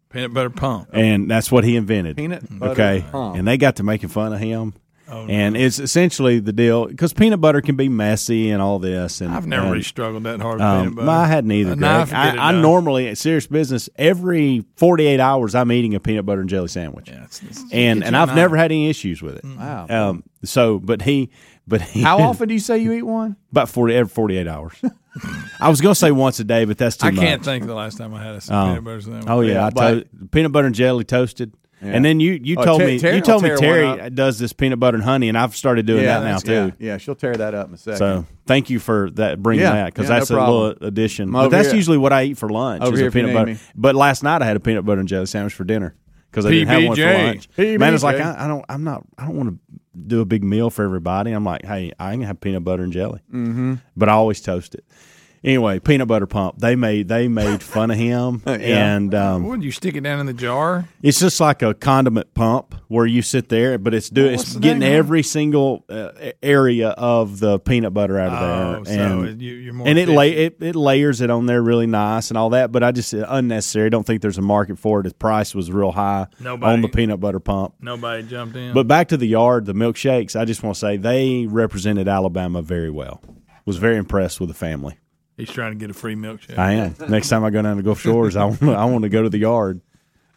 Peanut 0.09 0.33
butter 0.33 0.49
pump. 0.49 0.89
and 0.93 1.31
that's 1.31 1.51
what 1.51 1.63
he 1.63 1.75
invented. 1.77 2.17
Peanut 2.17 2.43
butter 2.59 2.71
okay, 2.73 3.05
pump. 3.11 3.37
and 3.37 3.47
they 3.47 3.57
got 3.57 3.77
to 3.77 3.83
making 3.83 4.09
fun 4.09 4.33
of 4.33 4.39
him. 4.39 4.73
Oh, 5.11 5.25
and 5.27 5.57
it's 5.57 5.77
essentially 5.77 6.39
the 6.39 6.53
deal 6.53 6.85
because 6.87 7.11
peanut 7.13 7.41
butter 7.41 7.59
can 7.61 7.75
be 7.75 7.89
messy 7.89 8.49
and 8.49 8.61
all 8.61 8.79
this. 8.79 9.19
And 9.21 9.33
I've 9.33 9.45
never 9.45 9.63
and, 9.63 9.71
really 9.73 9.83
struggled 9.83 10.23
that 10.23 10.39
hard 10.39 10.55
with 10.55 10.61
um, 10.63 10.81
peanut 10.83 10.95
butter. 10.95 11.09
I 11.09 11.27
hadn't 11.27 11.51
either. 11.51 11.73
A 11.73 11.75
Greg. 11.75 11.81
knife 11.81 12.07
will 12.11 12.17
get 12.17 12.35
it 12.35 12.39
I, 12.39 12.49
I 12.49 12.51
normally 12.53 13.07
at 13.09 13.17
serious 13.17 13.45
business 13.47 13.89
every 13.97 14.63
forty 14.77 15.05
eight 15.07 15.19
hours 15.19 15.53
I'm 15.53 15.71
eating 15.71 15.95
a 15.95 15.99
peanut 15.99 16.25
butter 16.25 16.41
and 16.41 16.49
jelly 16.49 16.69
sandwich. 16.69 17.09
Yeah, 17.09 17.15
it's- 17.15 17.41
it's- 17.43 17.61
and 17.73 17.99
get 17.99 18.07
and 18.07 18.15
you 18.15 18.19
a 18.19 18.21
I've 18.21 18.27
knife. 18.29 18.35
never 18.35 18.55
had 18.57 18.71
any 18.71 18.89
issues 18.89 19.21
with 19.21 19.35
it. 19.37 19.43
Wow. 19.45 19.87
Um, 19.89 20.23
so, 20.43 20.79
but 20.79 21.01
he, 21.01 21.29
but 21.67 21.81
he, 21.81 22.01
How 22.01 22.19
often 22.21 22.47
do 22.47 22.53
you 22.53 22.59
say 22.59 22.77
you 22.79 22.93
eat 22.93 23.01
one? 23.03 23.35
About 23.51 23.67
forty 23.69 23.93
every 23.95 24.09
forty 24.09 24.37
eight 24.37 24.47
hours. 24.47 24.73
I 25.59 25.67
was 25.69 25.81
going 25.81 25.93
to 25.93 25.99
say 25.99 26.11
once 26.11 26.39
a 26.39 26.45
day, 26.45 26.63
but 26.63 26.77
that's 26.77 26.95
too 26.95 27.07
I 27.07 27.11
much. 27.11 27.19
can't 27.25 27.43
think 27.43 27.63
of 27.63 27.67
the 27.67 27.75
last 27.75 27.97
time 27.97 28.13
I 28.13 28.23
had 28.23 28.35
a 28.35 28.37
Oh. 28.49 28.67
peanut 28.69 28.83
butter 28.85 29.01
sandwich. 29.01 29.25
Oh 29.27 29.41
yeah, 29.41 29.53
Yeah, 29.53 29.65
I 29.65 29.91
to- 29.95 30.05
peanut 30.31 30.53
butter 30.53 30.67
and 30.67 30.75
jelly 30.75 31.03
toasted. 31.03 31.53
Yeah. 31.81 31.93
And 31.93 32.05
then 32.05 32.19
you 32.19 32.39
you 32.43 32.55
Oh, 32.59 32.63
told 32.63 32.79
Ter- 32.81 32.87
me 32.87 32.99
Terry 32.99 33.15
you 33.15 33.21
told 33.21 33.41
me 33.43 33.55
Terry 33.57 34.09
does 34.11 34.37
this 34.37 34.53
peanut 34.53 34.79
butter 34.79 34.95
and 34.95 35.03
honey, 35.03 35.29
and 35.29 35.37
I've 35.37 35.55
started 35.55 35.85
doing 35.87 36.03
that 36.05 36.23
now 36.23 36.37
too. 36.37 36.73
Yeah, 36.77 36.91
yeah, 36.91 36.97
she'll 36.97 37.15
tear 37.15 37.35
that 37.35 37.55
up 37.55 37.69
in 37.69 37.73
a 37.73 37.77
second. 37.77 37.97
So 37.97 38.25
thank 38.45 38.69
you 38.69 38.77
for 38.79 39.09
that 39.11 39.41
bringing 39.41 39.63
Yeah, 39.63 39.73
that 39.73 39.85
because 39.87 40.05
yeah, 40.07 40.15
no 40.15 40.19
that's 40.19 40.29
a 40.29 40.33
problem. 40.35 40.61
little 40.61 40.87
addition. 40.87 41.31
But 41.31 41.49
that's 41.49 41.69
here. 41.69 41.75
usually 41.77 41.97
what 41.97 42.13
I 42.13 42.23
eat 42.25 42.37
for 42.37 42.49
lunch. 42.49 42.83
Over 42.83 42.95
is 42.95 43.01
a 43.01 43.11
peanut 43.11 43.33
butter. 43.33 43.57
But 43.75 43.95
last 43.95 44.21
night 44.23 44.41
I 44.41 44.45
had 44.45 44.57
a 44.57 44.59
peanut 44.59 44.85
butter 44.85 44.99
and 44.99 45.09
jelly 45.09 45.25
sandwich 45.25 45.53
for 45.53 45.63
dinner 45.63 45.95
because 46.29 46.45
I 46.45 46.51
didn't 46.51 46.67
have 46.67 46.83
one 46.85 46.95
for 46.95 47.01
PBJ. 47.01 47.25
lunch. 47.57 47.79
Man 47.79 47.93
was 47.93 48.03
like, 48.03 48.17
I, 48.21 48.45
I 48.45 48.47
don't, 48.47 48.63
I'm 48.69 48.83
not, 48.83 49.03
I 49.17 49.25
don't 49.25 49.35
want 49.37 49.49
to 49.49 49.59
do 50.07 50.21
a 50.21 50.25
big 50.25 50.43
meal 50.43 50.69
for 50.69 50.83
everybody. 50.85 51.31
I'm 51.31 51.43
like, 51.43 51.65
hey, 51.65 51.91
I 51.99 52.11
can 52.11 52.21
have 52.21 52.39
peanut 52.39 52.63
butter 52.63 52.83
and 52.83 52.93
jelly, 52.93 53.19
mm-hmm. 53.33 53.75
but 53.97 54.07
I 54.07 54.13
always 54.13 54.39
toast 54.39 54.75
it. 54.75 54.85
Anyway, 55.43 55.79
peanut 55.79 56.07
butter 56.07 56.27
pump. 56.27 56.59
They 56.59 56.75
made 56.75 57.07
they 57.07 57.27
made 57.27 57.63
fun 57.63 57.89
of 57.89 57.97
him, 57.97 58.43
and 58.45 59.15
um, 59.15 59.43
Would 59.47 59.63
you 59.63 59.71
stick 59.71 59.95
it 59.95 60.01
down 60.01 60.19
in 60.19 60.27
the 60.27 60.33
jar? 60.33 60.87
it's 61.01 61.19
just 61.19 61.39
like 61.39 61.63
a 61.63 61.73
condiment 61.73 62.31
pump 62.35 62.75
where 62.89 63.07
you 63.07 63.23
sit 63.23 63.49
there, 63.49 63.79
but 63.79 63.95
it's 63.95 64.09
do 64.11 64.29
what's 64.29 64.43
it's 64.43 64.55
getting 64.57 64.79
name 64.81 64.89
of 64.89 64.93
it? 64.93 64.97
every 64.99 65.23
single 65.23 65.83
uh, 65.89 66.11
area 66.43 66.89
of 66.89 67.39
the 67.39 67.57
peanut 67.57 67.91
butter 67.91 68.19
out 68.19 68.31
of 68.33 68.41
Oh, 68.81 68.83
there, 68.83 68.95
so 69.09 69.21
and 69.21 69.41
you- 69.41 69.53
you're 69.55 69.73
more 69.73 69.87
and 69.87 69.97
it 69.97 70.07
lay 70.09 70.31
it, 70.31 70.57
it 70.61 70.75
layers 70.75 71.21
it 71.21 71.31
on 71.31 71.47
there 71.47 71.63
really 71.63 71.87
nice 71.87 72.29
and 72.29 72.37
all 72.37 72.51
that. 72.51 72.71
But 72.71 72.83
I 72.83 72.91
just 72.91 73.11
uh, 73.11 73.25
unnecessary. 73.27 73.89
Don't 73.89 74.05
think 74.05 74.21
there's 74.21 74.37
a 74.37 74.43
market 74.43 74.77
for 74.77 74.99
it. 74.99 75.03
The 75.07 75.13
price 75.15 75.55
was 75.55 75.71
real 75.71 75.91
high 75.91 76.27
Nobody- 76.39 76.71
on 76.73 76.81
the 76.81 76.87
peanut 76.87 77.19
butter 77.19 77.39
pump. 77.39 77.73
Nobody 77.81 78.21
jumped 78.21 78.55
in. 78.55 78.73
But 78.75 78.87
back 78.87 79.07
to 79.07 79.17
the 79.17 79.27
yard, 79.27 79.65
the 79.65 79.73
milkshakes. 79.73 80.39
I 80.39 80.45
just 80.45 80.61
want 80.61 80.75
to 80.75 80.79
say 80.79 80.97
they 80.97 81.47
represented 81.47 82.07
Alabama 82.07 82.61
very 82.61 82.91
well. 82.91 83.23
Was 83.65 83.77
very 83.77 83.97
impressed 83.97 84.39
with 84.39 84.49
the 84.49 84.55
family. 84.55 84.97
He's 85.41 85.49
trying 85.49 85.71
to 85.71 85.77
get 85.77 85.89
a 85.89 85.93
free 85.93 86.15
milkshake. 86.15 86.57
I 86.57 86.73
am. 86.73 86.95
Next 87.09 87.29
time 87.29 87.43
I 87.43 87.49
go 87.49 87.61
down 87.63 87.77
to 87.77 87.83
Gulf 87.83 87.99
Shores, 87.99 88.35
I 88.35 88.45
want, 88.45 88.61
I 88.61 88.85
want 88.85 89.01
to 89.03 89.09
go 89.09 89.23
to 89.23 89.29
the 89.29 89.39
yard. 89.39 89.81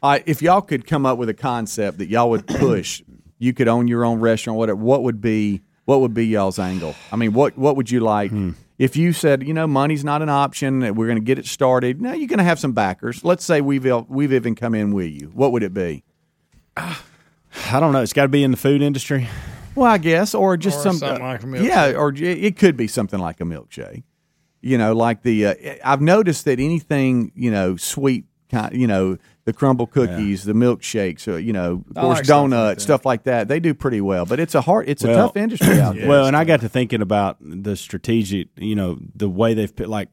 All 0.03 0.11
right, 0.13 0.23
if 0.25 0.41
y'all 0.41 0.63
could 0.63 0.87
come 0.87 1.05
up 1.05 1.19
with 1.19 1.29
a 1.29 1.35
concept 1.35 1.99
that 1.99 2.09
y'all 2.09 2.31
would 2.31 2.47
push, 2.47 3.03
you 3.39 3.53
could 3.53 3.69
own 3.69 3.87
your 3.87 4.05
own 4.05 4.21
restaurant, 4.21 4.59
whatever. 4.59 4.77
What 4.77 5.03
would 5.03 5.21
be 5.21 5.61
what 5.85 6.01
would 6.01 6.15
be 6.15 6.27
y'all's 6.27 6.59
angle? 6.59 6.95
I 7.13 7.17
mean, 7.17 7.35
what 7.35 7.59
what 7.59 7.77
would 7.77 7.91
you 7.91 8.01
like 8.01 8.31
Hmm. 8.31 8.53
if 8.79 8.97
you 8.97 9.13
said, 9.13 9.43
you 9.47 9.53
know, 9.53 9.67
money's 9.67 10.05
not 10.05 10.23
an 10.23 10.31
option, 10.31 10.81
we're 10.95 11.07
going 11.07 11.19
to 11.19 11.25
get 11.25 11.39
it 11.39 11.45
started. 11.47 12.01
Now 12.01 12.13
you're 12.15 12.29
going 12.29 12.39
to 12.39 12.45
have 12.45 12.59
some 12.59 12.73
backers. 12.73 13.23
Let's 13.25 13.45
say 13.45 13.61
we've 13.61 13.85
we've 14.09 14.33
even 14.33 14.55
come 14.55 14.75
in 14.75 14.95
with 14.95 15.11
you. 15.13 15.31
What 15.35 15.53
would 15.53 15.63
it 15.63 15.75
be? 15.75 16.03
I 16.77 17.81
don't 17.81 17.93
know. 17.93 18.01
It's 18.01 18.13
got 18.13 18.23
to 18.23 18.29
be 18.29 18.43
in 18.43 18.51
the 18.51 18.57
food 18.57 18.83
industry. 18.83 19.29
Well, 19.75 19.91
I 19.91 19.99
guess, 19.99 20.35
or 20.35 20.57
just 20.57 20.79
Or 20.79 20.83
some, 20.83 20.97
something 20.99 21.23
like 21.23 21.43
a 21.43 21.47
milkshake. 21.47 21.65
Yeah, 21.65 21.93
or 21.99 22.13
it 22.15 22.57
could 22.57 22.77
be 22.77 22.87
something 22.87 23.19
like 23.19 23.41
a 23.41 23.45
milkshake. 23.45 24.05
You 24.65 24.79
know, 24.79 24.95
like 24.95 25.23
the 25.23 25.47
uh, 25.47 25.55
I've 25.85 26.01
noticed 26.01 26.45
that 26.47 26.59
anything 26.59 27.33
you 27.35 27.51
know 27.51 27.77
sweet, 27.77 28.25
kind, 28.51 28.75
you 28.75 28.87
know, 28.87 29.19
the 29.45 29.53
crumble 29.53 29.87
cookies, 29.87 30.45
the 30.45 30.55
milkshakes, 30.55 31.29
or, 31.31 31.39
you 31.39 31.53
know, 31.53 31.85
of 31.91 31.95
course, 31.95 32.17
like 32.17 32.25
stuff 32.25 32.41
like 32.43 32.51
donuts, 32.51 32.83
stuff 32.83 33.05
like 33.05 33.23
that. 33.25 33.47
They 33.49 33.61
do 33.61 33.75
pretty 33.75 34.01
well, 34.01 34.25
but 34.25 34.41
it's 34.41 34.55
a 34.55 34.63
hard, 34.63 34.89
it's 34.89 35.05
a 35.05 35.09
tough 35.13 35.37
industry 35.37 35.81
out 35.81 35.95
there. 35.97 36.09
well, 36.09 36.27
and 36.27 36.35
I 36.35 36.45
got 36.45 36.61
to 36.63 36.69
thinking 36.71 37.03
about 37.03 37.37
the 37.41 37.77
strategic, 37.77 38.49
you 38.57 38.75
know, 38.75 38.99
the 39.15 39.29
way 39.29 39.53
they've 39.53 39.75
put 39.75 39.89
like 39.91 40.09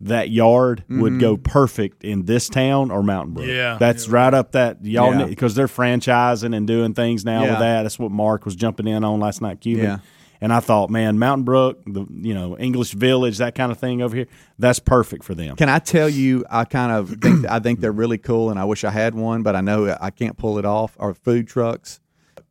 that 0.00 0.30
yard 0.30 0.84
would 0.88 1.18
go 1.18 1.36
perfect 1.36 2.04
in 2.04 2.26
this 2.26 2.48
town 2.48 2.90
or 2.92 3.02
Mountain 3.02 3.34
Brook. 3.34 3.46
Yeah. 3.48 3.76
that's 3.80 4.08
right 4.08 4.32
up 4.34 4.52
that 4.52 4.84
y'all 4.84 5.18
Yeah. 5.18 5.24
because 5.26 5.54
they're 5.56 5.66
franchising 5.68 6.54
and 6.54 6.66
doing 6.66 6.92
things 6.94 7.24
now 7.24 7.42
Yeah. 7.44 7.50
with 7.52 7.58
that. 7.60 7.82
That's 7.82 7.98
what 7.98 8.12
Mark 8.12 8.44
was 8.44 8.54
jumping 8.54 8.86
in 8.86 9.02
on 9.04 9.18
last 9.20 9.40
night, 9.42 9.60
Cuban. 9.60 10.00
Yeah. 10.40 10.44
And 10.44 10.52
I 10.52 10.60
thought, 10.60 10.90
man, 10.90 11.18
Mountain 11.18 11.44
Brook, 11.44 11.82
the 11.86 12.06
you 12.10 12.34
know 12.34 12.56
English 12.58 12.92
Village, 12.92 13.38
that 13.38 13.54
kind 13.54 13.70
of 13.72 13.78
thing 13.78 14.02
over 14.02 14.14
here, 14.16 14.26
that's 14.58 14.78
perfect 14.78 15.24
for 15.24 15.34
them. 15.34 15.56
Can 15.56 15.68
I 15.68 15.78
tell 15.78 16.08
you? 16.08 16.44
I 16.50 16.64
kind 16.64 16.92
of 16.92 17.10
think 17.20 17.46
I 17.46 17.58
think 17.60 17.80
they're 17.80 17.92
really 17.92 18.18
cool, 18.18 18.50
and 18.50 18.58
I 18.58 18.64
wish 18.64 18.84
I 18.84 18.90
had 18.90 19.14
one, 19.14 19.42
but 19.42 19.56
I 19.56 19.60
know 19.60 19.96
I 20.00 20.10
can't 20.10 20.36
pull 20.36 20.58
it 20.58 20.64
off. 20.64 20.96
Are 20.98 21.14
food 21.14 21.48
trucks? 21.48 22.00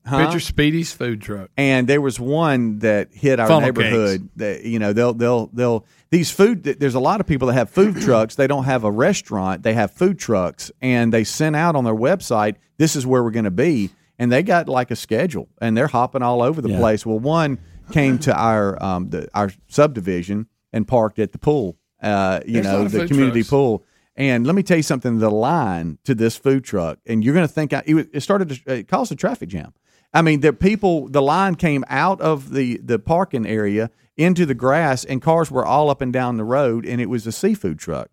Huh? 0.07 0.23
Picture 0.25 0.39
Speedy's 0.39 0.93
food 0.93 1.19
truck. 1.19 1.49
and 1.57 1.88
there 1.88 1.99
was 1.99 2.19
one 2.19 2.77
that 2.79 3.09
hit 3.11 3.39
our 3.39 3.47
Funnel 3.47 3.61
neighborhood 3.61 4.29
that 4.36 4.63
you 4.63 4.77
know 4.77 4.93
they'll 4.93 5.15
they'll 5.15 5.47
they'll 5.47 5.83
these 6.11 6.29
food 6.29 6.61
there's 6.63 6.93
a 6.93 6.99
lot 6.99 7.19
of 7.21 7.25
people 7.25 7.47
that 7.47 7.55
have 7.55 7.71
food 7.71 7.99
trucks 7.99 8.36
they 8.36 8.45
don't 8.45 8.65
have 8.65 8.83
a 8.83 8.91
restaurant 8.91 9.63
they 9.63 9.73
have 9.73 9.89
food 9.89 10.19
trucks 10.19 10.71
and 10.79 11.11
they 11.11 11.23
sent 11.23 11.55
out 11.55 11.75
on 11.75 11.86
their 11.86 11.95
website 11.95 12.53
this 12.77 12.95
is 12.95 13.07
where 13.07 13.23
we're 13.23 13.31
going 13.31 13.45
to 13.45 13.49
be 13.51 13.89
and 14.19 14.31
they 14.31 14.43
got 14.43 14.69
like 14.69 14.91
a 14.91 14.95
schedule 14.95 15.49
and 15.59 15.75
they're 15.75 15.88
hopping 15.88 16.21
all 16.21 16.43
over 16.43 16.61
the 16.61 16.69
Yeah. 16.69 16.77
place 16.77 17.03
well 17.03 17.17
one 17.17 17.57
came 17.91 18.17
to 18.19 18.33
our 18.36 18.81
um 18.83 19.09
the, 19.09 19.27
our 19.33 19.51
subdivision 19.67 20.47
and 20.73 20.88
parked 20.88 21.19
at 21.19 21.31
the 21.31 21.38
pool 21.39 21.77
uh 22.01 22.39
you 22.45 22.61
There's 22.61 22.65
know 22.65 22.88
the 22.88 23.07
community 23.07 23.41
trucks. 23.41 23.49
pool 23.49 23.83
and 24.15 24.45
let 24.47 24.55
me 24.55 24.63
tell 24.63 24.77
you 24.77 24.83
something 24.83 25.19
the 25.19 25.29
line 25.31 25.97
to 26.05 26.15
this 26.15 26.38
food 26.38 26.63
truck 26.63 26.99
and 27.05 27.23
you're 27.23 27.33
going 27.33 27.47
to 27.47 27.53
think 27.53 27.73
I, 27.73 27.83
it, 27.86 28.09
it 28.13 28.21
started 28.21 28.49
to, 28.49 28.73
it 28.79 28.88
caused 28.88 29.11
a 29.11 29.15
traffic 29.15 29.49
jam 29.49 29.73
I 30.13 30.21
mean, 30.21 30.39
the 30.39 30.53
people, 30.53 31.09
the 31.09 31.21
line 31.21 31.55
came 31.55 31.83
out 31.89 32.21
of 32.21 32.53
the 32.53 32.77
the 32.77 32.97
parking 32.99 33.45
area 33.45 33.91
into 34.15 34.45
the 34.45 34.53
grass, 34.53 35.03
and 35.03 35.21
cars 35.21 35.51
were 35.51 35.65
all 35.65 35.89
up 35.89 35.99
and 35.99 36.13
down 36.13 36.38
the 36.38 36.45
road, 36.45 36.86
and 36.86 37.01
it 37.01 37.09
was 37.09 37.27
a 37.27 37.33
seafood 37.33 37.79
truck. 37.79 38.09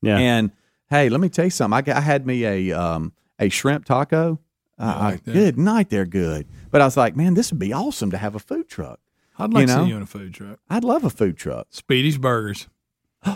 Yeah, 0.00 0.16
And 0.16 0.52
hey, 0.88 1.10
let 1.10 1.20
me 1.20 1.28
tell 1.28 1.44
you 1.44 1.50
something. 1.50 1.76
I, 1.76 1.82
got, 1.82 1.96
I 1.98 2.00
had 2.00 2.26
me 2.26 2.46
a 2.46 2.72
um, 2.72 3.12
a 3.38 3.50
shrimp 3.50 3.84
taco. 3.84 4.40
Uh, 4.78 4.96
like 5.12 5.24
good 5.24 5.58
night, 5.58 5.90
they're 5.90 6.06
good. 6.06 6.46
But 6.70 6.80
I 6.80 6.86
was 6.86 6.96
like, 6.96 7.14
man, 7.14 7.34
this 7.34 7.52
would 7.52 7.60
be 7.60 7.74
awesome 7.74 8.10
to 8.10 8.16
have 8.16 8.34
a 8.34 8.38
food 8.40 8.66
truck. 8.70 8.98
I'd 9.38 9.52
like 9.52 9.62
You 9.62 9.66
to 9.74 9.82
see 9.82 9.88
you 9.88 9.96
in 9.96 10.02
a 10.02 10.06
food 10.06 10.32
truck. 10.34 10.58
I'd 10.70 10.84
love 10.84 11.04
a 11.04 11.10
food 11.10 11.36
truck. 11.36 11.66
Speedy's 11.70 12.18
Burgers. 12.18 12.68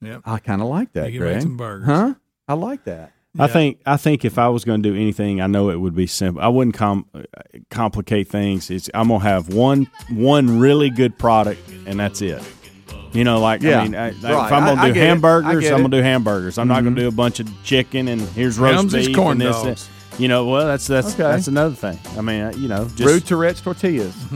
yep. 0.00 0.22
I 0.24 0.38
kind 0.38 0.60
of 0.62 0.68
like 0.68 0.92
that, 0.94 1.12
You 1.12 1.18
can 1.20 1.26
make 1.26 1.32
Greg. 1.34 1.42
some 1.42 1.56
burgers. 1.56 1.86
Huh? 1.86 2.14
I 2.48 2.54
like 2.54 2.84
that. 2.84 3.12
I 3.38 3.46
think 3.46 3.80
I 3.86 3.96
think 3.96 4.24
if 4.24 4.38
I 4.38 4.48
was 4.48 4.64
going 4.64 4.82
to 4.82 4.88
do 4.90 4.96
anything, 4.96 5.40
I 5.40 5.46
know 5.46 5.70
it 5.70 5.76
would 5.76 5.94
be 5.94 6.08
simple. 6.08 6.42
I 6.42 6.48
wouldn't 6.48 6.74
com- 6.74 7.06
complicate 7.70 8.26
things. 8.26 8.70
It's 8.72 8.90
I'm 8.92 9.06
gonna 9.06 9.20
have 9.22 9.54
one 9.54 9.88
one 10.10 10.58
really 10.58 10.90
good 10.90 11.16
product, 11.16 11.60
and 11.86 12.00
that's 12.00 12.20
it. 12.22 12.42
You 13.12 13.22
know, 13.22 13.38
like 13.38 13.62
Yeah. 13.62 13.78
I 13.78 13.82
mean, 13.84 13.94
I, 13.94 14.10
like, 14.10 14.22
Right. 14.24 14.46
if 14.46 14.52
I'm 14.52 14.64
gonna 14.64 14.80
I- 14.80 14.84
I 14.86 14.90
do. 14.92 15.00
I 15.00 15.04
hamburgers, 15.04 15.70
I'm 15.70 15.76
gonna 15.82 15.88
do 15.96 16.02
hamburgers. 16.02 16.58
I'm 16.58 16.66
not 16.66 16.82
gonna 16.82 16.96
do 16.96 17.06
a 17.06 17.12
bunch 17.12 17.38
of 17.38 17.48
chicken 17.62 18.08
and 18.08 18.20
here's 18.20 18.58
roast 18.58 18.74
Helms 18.74 18.92
beef 18.94 19.14
corn 19.14 19.40
and 19.40 19.42
this. 19.42 19.62
dogs. 19.62 19.88
that. 20.10 20.20
You 20.20 20.26
know, 20.26 20.46
well, 20.46 20.66
that's 20.66 20.88
that's 20.88 21.14
Okay. 21.14 21.22
that's 21.22 21.46
another 21.46 21.76
thing. 21.76 22.00
I 22.18 22.22
mean, 22.22 22.40
uh, 22.42 22.52
you 22.56 22.66
know, 22.66 22.86
just 22.96 23.04
Rude 23.04 23.24
Tourette's 23.26 23.60
tortillas, 23.60 24.16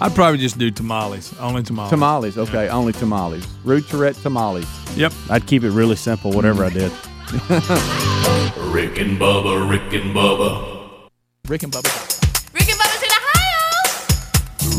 I'd 0.00 0.14
probably 0.14 0.38
just 0.38 0.58
do 0.58 0.70
tamales. 0.70 1.32
Only 1.38 1.62
tamales. 1.62 1.90
tamales. 1.90 2.38
Okay, 2.38 2.68
only 2.68 2.92
tamales. 2.92 3.46
Rude 3.64 3.86
Tourette 3.88 4.16
tamales. 4.16 4.66
Yep. 4.96 5.12
I'd 5.30 5.46
keep 5.46 5.62
it 5.64 5.70
really 5.70 5.96
simple, 5.96 6.32
whatever 6.32 6.64
I 6.64 6.70
did. 6.70 6.92
Rick 8.72 8.98
and 8.98 9.18
Bubba, 9.18 9.68
Rick 9.70 9.92
and 9.94 10.14
Bubba. 10.14 11.08
Rick 11.48 11.62
and 11.62 11.72
Bubba. 11.72 11.90
Rick 12.52 12.68
and 12.68 12.78
Bubba's 12.78 13.02
in 13.02 13.10
Ohio. 13.20 13.62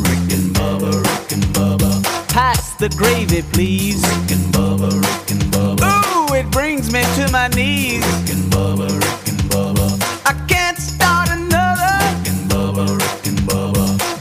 Rick 0.04 0.32
and 0.38 0.56
Bubba, 0.56 0.92
Rick 1.04 1.32
and 1.34 1.44
Bubba. 1.56 2.04
Pass 2.30 2.76
the 2.76 2.90
gravy, 2.90 3.42
please. 3.54 4.02
Rick 4.04 4.32
and 4.38 4.54
Bubba, 4.54 4.92
Rick 4.92 5.32
and 5.32 5.44
Bubba. 5.54 6.30
Ooh, 6.30 6.34
it 6.36 6.50
brings 6.52 6.92
me 6.94 7.04
to 7.16 7.32
my 7.32 7.48
knees. 7.50 8.06
Rick 8.06 8.36
and 8.36 8.52
Bubba, 8.52 8.90
Rick 8.90 9.28
and 9.30 9.42
Bubba. 9.50 9.88
I 10.26 10.34
can't 10.48 10.78
start 10.78 11.15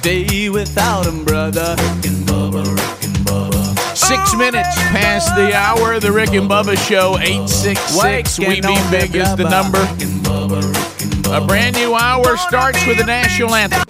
day 0.04 0.50
without 0.50 1.06
'em, 1.06 1.24
brother. 1.24 1.74
Rick 1.78 2.04
and 2.04 2.26
Bubba, 2.28 2.62
Rick 2.62 3.04
and 3.04 3.16
Bubba. 3.26 3.96
Six 3.96 4.34
minutes 4.34 4.76
past 4.92 5.34
the 5.34 5.54
hour. 5.56 5.98
The 5.98 6.12
Rick 6.12 6.34
and 6.34 6.48
Bubba 6.48 6.76
Show. 6.86 7.18
Eight 7.20 7.48
six 7.48 7.80
six. 7.80 8.38
We 8.38 8.60
be 8.60 8.78
big 8.90 9.16
is 9.16 9.34
the 9.34 9.48
number. 9.48 9.80
Rick 9.80 10.02
and 10.02 10.20
Bubba, 10.22 10.60
Rick 10.60 11.00
and 11.00 11.14
Bubba. 11.24 11.42
A 11.42 11.46
brand 11.46 11.76
new 11.76 11.94
hour 11.94 12.36
starts 12.36 12.84
with 12.86 12.98
the 12.98 13.04
national 13.04 13.54
anthem. 13.54 13.82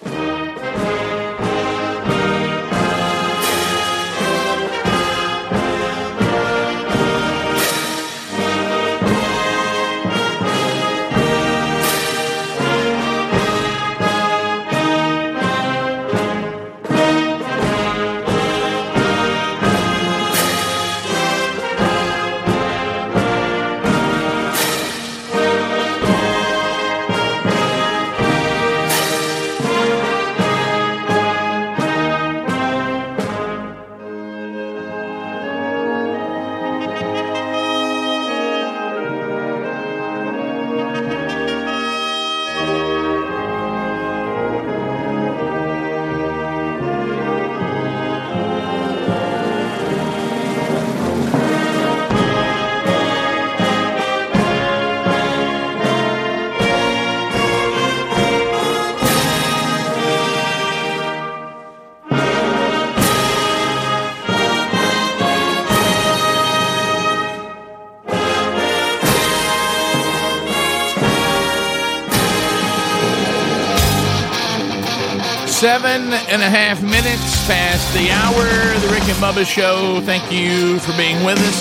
Seven 75.74 76.14
and 76.30 76.38
a 76.38 76.46
half 76.46 76.80
minutes 76.86 77.34
past 77.50 77.82
the 77.98 78.06
hour. 78.06 78.46
The 78.78 78.94
Rick 78.94 79.10
and 79.10 79.18
Bubba 79.18 79.42
Show. 79.42 79.98
Thank 80.06 80.30
you 80.30 80.78
for 80.78 80.94
being 80.94 81.18
with 81.26 81.34
us. 81.42 81.58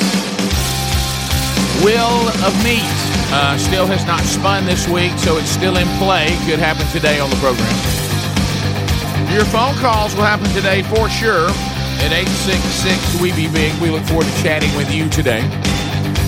Wheel 1.81 2.29
of 2.45 2.53
Meat 2.61 2.85
uh, 3.33 3.57
still 3.57 3.89
has 3.89 4.05
not 4.05 4.21
spun 4.21 4.69
this 4.69 4.85
week, 4.85 5.17
so 5.17 5.41
it's 5.41 5.49
still 5.49 5.81
in 5.81 5.89
play. 5.97 6.29
Could 6.45 6.61
happen 6.61 6.85
today 6.93 7.17
on 7.17 7.33
the 7.33 7.41
program. 7.41 7.65
Your 9.33 9.49
phone 9.49 9.73
calls 9.81 10.13
will 10.13 10.29
happen 10.29 10.45
today 10.53 10.85
for 10.93 11.09
sure 11.09 11.49
at 12.05 12.13
866 12.13 13.17
We 13.17 13.33
Be 13.33 13.49
Big. 13.49 13.73
We 13.81 13.89
look 13.89 14.05
forward 14.05 14.29
to 14.29 14.35
chatting 14.45 14.69
with 14.77 14.93
you 14.93 15.09
today. 15.09 15.41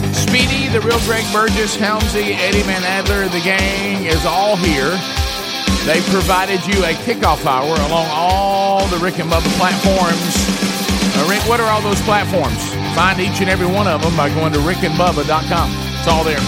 Speedy, 0.09 0.73
the 0.73 0.81
real 0.81 0.97
Greg 1.05 1.21
Burgess, 1.29 1.77
Helmsy, 1.77 2.33
Eddie 2.33 2.65
Van 2.65 2.81
Adler, 2.81 3.29
the 3.29 3.45
gang 3.45 4.09
is 4.09 4.25
all 4.25 4.57
here. 4.57 4.97
They 5.85 6.01
provided 6.09 6.65
you 6.65 6.83
a 6.83 6.93
kickoff 7.05 7.45
hour 7.45 7.75
along 7.87 8.07
all 8.09 8.87
the 8.87 8.97
Rick 8.97 9.19
and 9.19 9.29
Bubba 9.29 9.45
platforms. 9.55 10.33
Uh, 11.15 11.27
Rick, 11.29 11.47
what 11.47 11.59
are 11.59 11.69
all 11.69 11.81
those 11.81 12.01
platforms? 12.01 12.57
Find 12.95 13.19
each 13.19 13.39
and 13.39 13.49
every 13.51 13.67
one 13.67 13.87
of 13.87 14.01
them 14.01 14.17
by 14.17 14.29
going 14.29 14.51
to 14.53 14.59
rickandbubba.com. 14.59 15.69
It's 15.99 16.07
all 16.07 16.23
there. 16.23 16.41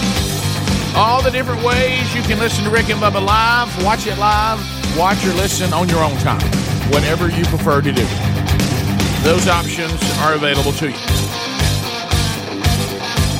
All 0.96 1.22
the 1.22 1.30
different 1.30 1.62
ways 1.62 2.12
you 2.16 2.22
can 2.22 2.40
listen 2.40 2.64
to 2.64 2.70
Rick 2.70 2.90
and 2.90 3.00
Bubba 3.00 3.24
live, 3.24 3.84
watch 3.84 4.08
it 4.08 4.18
live, 4.18 4.58
watch 4.98 5.24
or 5.24 5.32
listen 5.34 5.72
on 5.72 5.88
your 5.88 6.02
own 6.02 6.16
time, 6.18 6.42
whatever 6.90 7.28
you 7.28 7.44
prefer 7.44 7.80
to 7.80 7.92
do. 7.92 8.06
Those 9.22 9.46
options 9.46 10.02
are 10.18 10.34
available 10.34 10.72
to 10.72 10.88
you. 10.88 10.96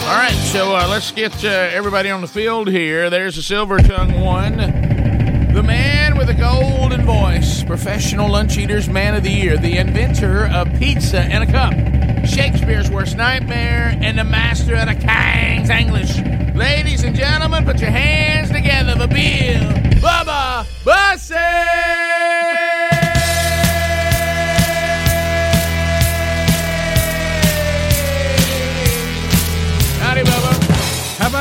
All 0.07 0.17
right, 0.17 0.39
so 0.53 0.77
uh, 0.77 0.87
let's 0.89 1.11
get 1.11 1.45
uh, 1.45 1.49
everybody 1.49 2.09
on 2.09 2.21
the 2.21 2.29
field 2.29 2.69
here. 2.69 3.11
There's 3.11 3.35
the 3.35 3.43
silver 3.43 3.79
tongue 3.79 4.21
one. 4.21 4.59
The 5.53 5.63
man 5.63 5.88
golden 6.49 7.05
voice, 7.05 7.63
professional 7.63 8.31
lunch 8.31 8.57
eaters 8.57 8.89
man 8.89 9.15
of 9.15 9.23
the 9.23 9.31
year, 9.31 9.59
the 9.59 9.77
inventor 9.77 10.47
of 10.47 10.67
pizza 10.79 11.21
and 11.21 11.45
a 11.45 11.47
cup, 11.47 11.75
Shakespeare's 12.27 12.91
worst 12.91 13.17
nightmare, 13.17 13.95
and 14.01 14.19
the 14.19 14.25
master 14.25 14.75
of 14.75 14.87
the 14.87 14.95
King's 14.95 15.69
English. 15.69 16.17
Ladies 16.55 17.05
and 17.05 17.15
gentlemen, 17.15 17.65
put 17.65 17.81
your 17.81 17.91
hands 17.91 18.51
together 18.51 18.93
for 18.93 19.09
Bill 19.09 19.73
Bubba 20.01 20.67
Bussey! 20.85 22.38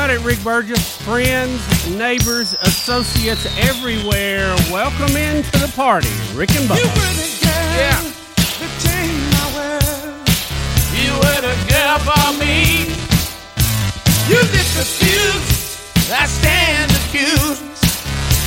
Bubba. 0.08 0.14
How 0.14 0.14
it, 0.14 0.24
Rick 0.24 0.42
Burgess? 0.42 0.96
Friends, 1.02 1.60
neighbors, 1.96 2.54
associates 2.62 3.46
everywhere, 3.58 4.54
welcome 4.70 5.16
into 5.16 5.58
the 5.58 5.72
party. 5.74 6.08
Rick 6.34 6.50
and 6.56 6.68
Bubba. 6.68 6.84
Yeah. 7.76 8.00
You 10.96 11.12
were 11.14 11.40
the 11.40 11.56
girl 11.68 11.98
for 11.98 12.38
me. 12.38 12.86
You 14.28 14.40
did 14.40 14.68
the 14.76 14.84
fuse. 14.84 16.10
I 16.10 16.26
stand 16.26 16.90
accused. 16.92 17.62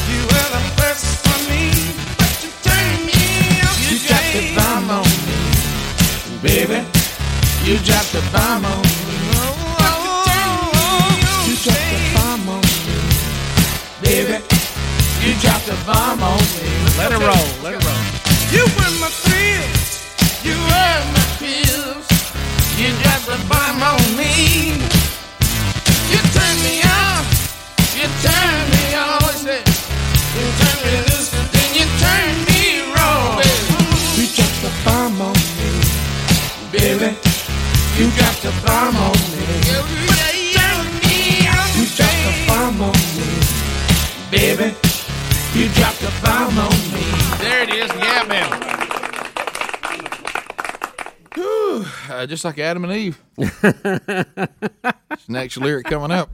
You 0.09 0.21
were 0.23 0.49
the 0.49 0.61
first 0.77 1.05
for 1.23 1.39
me. 1.49 1.71
But 2.17 2.43
you 2.43 2.49
turned 2.63 3.05
me 3.05 3.61
up. 3.61 3.77
You 3.89 3.97
dropped 4.07 4.33
the 4.33 4.43
bomb 4.55 4.89
on 4.89 5.05
me. 5.05 5.35
Baby, 6.41 6.85
you 7.63 7.77
dropped 7.79 8.11
the 8.13 8.21
bomb 8.33 8.65
on 8.65 8.81
me. 8.81 8.90
You 11.61 11.69
dropped 11.69 11.93
a 11.93 12.17
bomb 12.17 12.49
on 12.49 12.61
me. 12.61 12.97
Baby, 14.01 14.41
you 15.21 15.37
dropped 15.41 15.67
the 15.67 15.77
bomb 15.85 16.23
on 16.23 16.41
me. 16.57 16.65
Let 16.97 17.11
it 17.11 17.21
roll, 17.21 17.49
let 17.61 17.77
it 17.77 17.85
roll. 17.85 18.01
You 18.49 18.65
were 18.65 18.93
my 18.97 19.13
thrills. 19.13 20.09
You 20.41 20.57
were 20.57 21.01
my 21.13 21.21
pills. 21.37 22.09
You 22.81 22.89
dropped 23.05 23.27
the 23.29 23.37
bomb 23.45 23.77
on 23.77 24.01
me. 24.17 24.73
You 26.09 26.17
turned 26.33 26.61
me 26.65 26.81
on. 26.81 27.29
You 27.93 28.09
turned 28.25 28.65
me 28.73 28.97
on. 28.97 29.21
You 30.33 30.45
turned 30.57 30.81
me 30.81 30.97
loose, 31.13 31.29
and 31.37 31.45
then 31.53 31.69
you 31.77 31.85
turned 32.01 32.41
me 32.49 32.89
wrong. 32.89 33.37
Baby. 33.37 33.85
You 34.17 34.25
dropped 34.33 34.61
the 34.65 34.71
bomb 34.83 35.21
on 35.21 35.37
me, 35.37 35.69
baby. 36.73 37.13
You 38.01 38.09
dropped 38.17 38.41
the 38.41 38.51
bomb 38.65 38.97
on 38.97 39.13
me. 39.29 39.30
Baby. 44.31 44.73
You 45.53 45.67
dropped 45.73 46.01
a 46.03 46.11
bomb 46.23 46.57
on 46.57 46.71
me. 46.93 47.03
There 47.39 47.63
it 47.63 47.69
is, 47.69 47.89
yeah, 47.97 48.23
man. 48.27 48.47
Whew, 51.35 51.85
uh, 52.09 52.25
just 52.25 52.45
like 52.45 52.57
Adam 52.57 52.85
and 52.85 52.93
Eve. 52.93 53.21
Next 55.27 55.57
lyric 55.57 55.87
coming 55.87 56.11
up. 56.11 56.33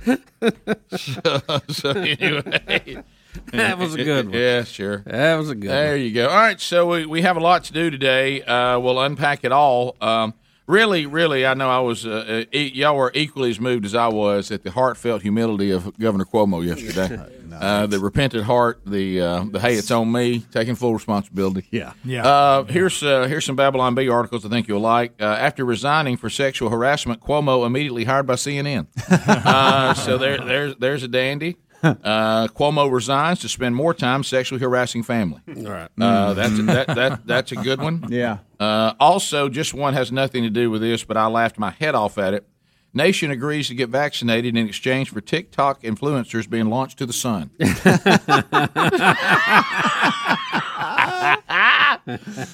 so, 0.95 1.41
so 1.69 1.89
anyway. 1.89 3.03
That 3.51 3.77
was 3.77 3.95
a 3.95 4.03
good 4.03 4.25
one. 4.27 4.33
Yeah, 4.33 4.63
sure. 4.63 5.03
That 5.05 5.35
was 5.35 5.49
a 5.49 5.55
good 5.55 5.69
one. 5.69 5.77
There 5.77 5.91
one. 5.93 6.01
you 6.01 6.13
go. 6.13 6.27
All 6.29 6.35
right, 6.35 6.59
so 6.59 6.87
we, 6.87 7.05
we 7.05 7.21
have 7.23 7.37
a 7.37 7.39
lot 7.39 7.63
to 7.65 7.73
do 7.73 7.89
today. 7.89 8.43
Uh, 8.43 8.79
we'll 8.79 8.99
unpack 8.99 9.43
it 9.43 9.51
all. 9.51 9.95
Um, 10.01 10.33
really, 10.67 11.05
really, 11.05 11.45
I 11.45 11.53
know 11.53 11.69
I 11.69 11.79
was. 11.79 12.05
Uh, 12.05 12.43
uh, 12.51 12.57
e- 12.57 12.71
y'all 12.75 12.95
were 12.95 13.11
equally 13.15 13.49
as 13.49 13.59
moved 13.59 13.85
as 13.85 13.95
I 13.95 14.07
was 14.07 14.51
at 14.51 14.63
the 14.63 14.71
heartfelt 14.71 15.21
humility 15.21 15.71
of 15.71 15.97
Governor 15.97 16.25
Cuomo 16.25 16.63
yesterday. 16.65 17.19
uh, 17.53 17.87
the 17.87 17.99
repentant 17.99 18.43
heart, 18.43 18.81
the 18.85 19.21
uh, 19.21 19.45
the 19.49 19.59
hey, 19.59 19.75
it's 19.75 19.89
on 19.91 20.11
me, 20.11 20.39
taking 20.51 20.75
full 20.75 20.93
responsibility. 20.93 21.67
Yeah. 21.71 21.93
Yeah. 22.03 22.27
Uh, 22.27 22.63
here's 22.65 23.01
uh, 23.01 23.27
here's 23.27 23.45
some 23.45 23.55
Babylon 23.55 23.95
Bee 23.95 24.09
articles 24.09 24.45
I 24.45 24.49
think 24.49 24.67
you'll 24.67 24.79
like. 24.81 25.13
Uh, 25.19 25.25
after 25.25 25.65
resigning 25.65 26.17
for 26.17 26.29
sexual 26.29 26.69
harassment, 26.69 27.21
Cuomo 27.21 27.65
immediately 27.65 28.03
hired 28.03 28.27
by 28.27 28.35
CNN. 28.35 28.87
uh, 29.09 29.93
so 29.93 30.17
there 30.17 30.37
there's 30.37 30.75
there's 30.75 31.03
a 31.03 31.07
dandy. 31.07 31.57
Uh, 31.83 32.47
Cuomo 32.47 32.91
resigns 32.91 33.39
to 33.39 33.47
spend 33.49 33.75
more 33.75 33.93
time 33.93 34.23
sexually 34.23 34.59
harassing 34.59 35.03
family. 35.03 35.41
All 35.57 35.63
right. 35.71 35.89
Uh, 36.01 36.33
that's 36.33 36.57
that 36.65 36.87
that 36.87 37.27
that's 37.27 37.51
a 37.51 37.55
good 37.55 37.79
one. 37.81 38.05
Yeah. 38.09 38.39
Uh, 38.59 38.93
also, 38.99 39.47
just 39.47 39.73
one 39.75 39.93
has 39.93 40.11
nothing 40.11 40.41
to 40.43 40.49
do 40.49 40.71
with 40.71 40.81
this, 40.81 41.03
but 41.03 41.17
I 41.17 41.27
laughed 41.27 41.59
my 41.59 41.69
head 41.69 41.93
off 41.93 42.17
at 42.17 42.33
it. 42.33 42.47
Nation 42.93 43.29
agrees 43.29 43.67
to 43.67 43.75
get 43.75 43.89
vaccinated 43.89 44.57
in 44.57 44.65
exchange 44.67 45.11
for 45.11 45.21
TikTok 45.21 45.83
influencers 45.83 46.49
being 46.49 46.67
launched 46.69 46.97
to 46.97 47.05
the 47.05 47.13
sun. 47.13 47.51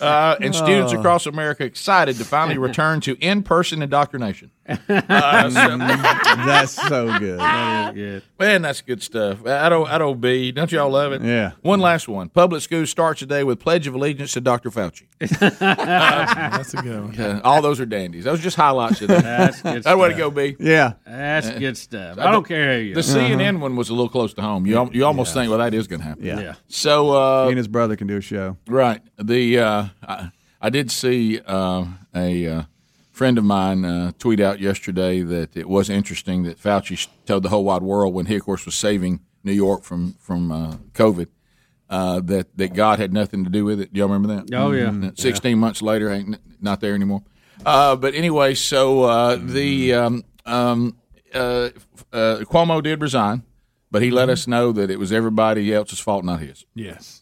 Uh, 0.02 0.36
and 0.42 0.56
students 0.56 0.94
Oh. 0.94 1.00
across 1.00 1.26
America 1.28 1.64
excited 1.64 2.18
to 2.18 2.26
finally 2.26 2.58
return 2.58 3.00
to 3.02 3.16
in-person 3.20 3.82
indoctrination. 3.84 4.50
Uh, 4.68 5.50
so- 5.50 5.78
That's 5.78 6.72
so 6.72 7.20
good. 7.20 7.40
That 7.94 7.98
is 7.98 8.22
good. 8.22 8.24
Man, 8.40 8.62
that's 8.62 8.82
good 8.82 9.04
stuff. 9.04 9.46
At, 9.46 9.72
o, 9.74 9.86
at 9.86 10.02
OB, 10.02 10.22
don't 10.22 10.22
B. 10.22 10.52
Don't 10.52 10.72
y'all 10.72 10.90
love 10.90 11.12
it? 11.12 11.22
Yeah. 11.22 11.52
One 11.62 11.80
last 11.80 12.08
one. 12.08 12.30
Public 12.30 12.62
school 12.62 12.86
starts 12.88 13.20
today 13.20 13.44
with 13.44 13.60
Pledge 13.60 13.88
of 13.88 13.94
Allegiance 13.94 14.32
to 14.34 14.42
Dr. 14.42 14.72
Fauci. 14.72 15.04
That's 15.20 16.74
a 16.74 16.78
good 16.78 17.04
one. 17.04 17.20
Uh, 17.20 17.42
all 17.44 17.62
those 17.62 17.80
are 17.80 17.86
dandies. 17.86 18.24
Those 18.24 18.40
are 18.40 18.44
just 18.44 18.56
highlights 18.58 19.02
of 19.02 19.10
that. 19.10 19.24
That's 19.24 19.62
good 19.62 19.84
That 19.84 19.98
way 19.98 20.10
to 20.10 20.16
go, 20.16 20.32
B. 20.32 20.56
Yeah. 20.60 20.94
That's 21.06 21.50
good 21.52 21.78
stuff. 21.78 22.18
I 22.18 22.32
don't 22.32 22.48
care 22.48 22.78
who 22.80 22.84
you 22.86 22.94
The 22.96 23.02
are. 23.02 23.04
CNN 23.04 23.60
one 23.60 23.76
was 23.76 23.90
a 23.90 23.94
little 23.94 24.10
close 24.10 24.34
to 24.36 24.42
home. 24.42 24.66
You, 24.66 24.90
you 24.94 25.06
almost 25.06 25.34
think, 25.34 25.50
well, 25.50 25.60
that 25.60 25.74
is 25.74 25.88
going 25.88 26.00
to 26.02 26.06
happen. 26.08 26.26
Yeah. 26.26 26.40
Yeah. 26.40 26.54
So, 26.68 27.12
uh, 27.12 27.44
He 27.46 27.50
and 27.52 27.58
his 27.58 27.68
brother 27.68 27.96
can 27.96 28.08
do 28.08 28.18
a 28.18 28.22
show. 28.22 28.58
Right. 28.68 29.02
The 29.22 29.60
uh, 29.60 29.86
I, 30.08 30.32
I 30.62 30.70
did 30.70 30.90
see 30.92 31.40
uh, 31.46 31.86
a 32.16 32.48
uh, 32.48 32.64
friend 33.14 33.38
of 33.38 33.46
mine 33.46 33.86
uh, 33.86 34.12
tweet 34.20 34.42
out 34.42 34.60
yesterday 34.60 35.22
that 35.22 35.56
it 35.56 35.70
was 35.70 35.90
interesting 35.90 36.44
that 36.44 36.58
Fauci 36.60 37.08
told 37.26 37.44
the 37.44 37.50
whole 37.50 37.64
wide 37.64 37.84
world 37.84 38.14
when 38.14 38.26
he, 38.26 38.36
of 38.36 38.44
course, 38.44 38.66
was 38.66 38.76
saving 38.76 39.22
New 39.46 39.54
York 39.54 39.84
from 39.84 40.14
from 40.20 40.52
uh, 40.52 40.76
COVID. 40.94 41.28
Uh, 41.90 42.20
that 42.22 42.58
that 42.58 42.74
God 42.74 42.98
had 43.00 43.14
nothing 43.14 43.44
to 43.44 43.50
do 43.52 43.64
with 43.66 43.80
it. 43.80 43.94
Do 43.94 44.00
y'all 44.00 44.10
remember 44.10 44.36
that? 44.36 44.56
Oh, 44.56 44.72
yeah. 44.72 44.86
Mhm. 44.88 45.18
Sixteen 45.18 45.60
months 45.60 45.82
later, 45.82 46.10
ain't 46.12 46.38
not 46.62 46.82
there 46.82 46.96
anymore. 46.96 47.22
Uh, 47.66 47.96
but 47.96 48.16
anyway, 48.16 48.56
so 48.56 49.04
uh, 49.04 49.36
the 49.40 49.94
um, 49.94 50.24
um, 50.46 50.98
uh, 51.34 51.70
uh, 52.12 52.38
Cuomo 52.50 52.82
did 52.82 53.00
resign, 53.00 53.44
but 53.92 54.02
he 54.02 54.10
let 54.10 54.28
us 54.30 54.48
know 54.48 54.72
that 54.72 54.90
it 54.90 54.98
was 54.98 55.12
everybody 55.14 55.72
else's 55.74 56.00
fault, 56.00 56.26
not 56.26 56.40
his. 56.40 56.66
Yes. 56.74 57.22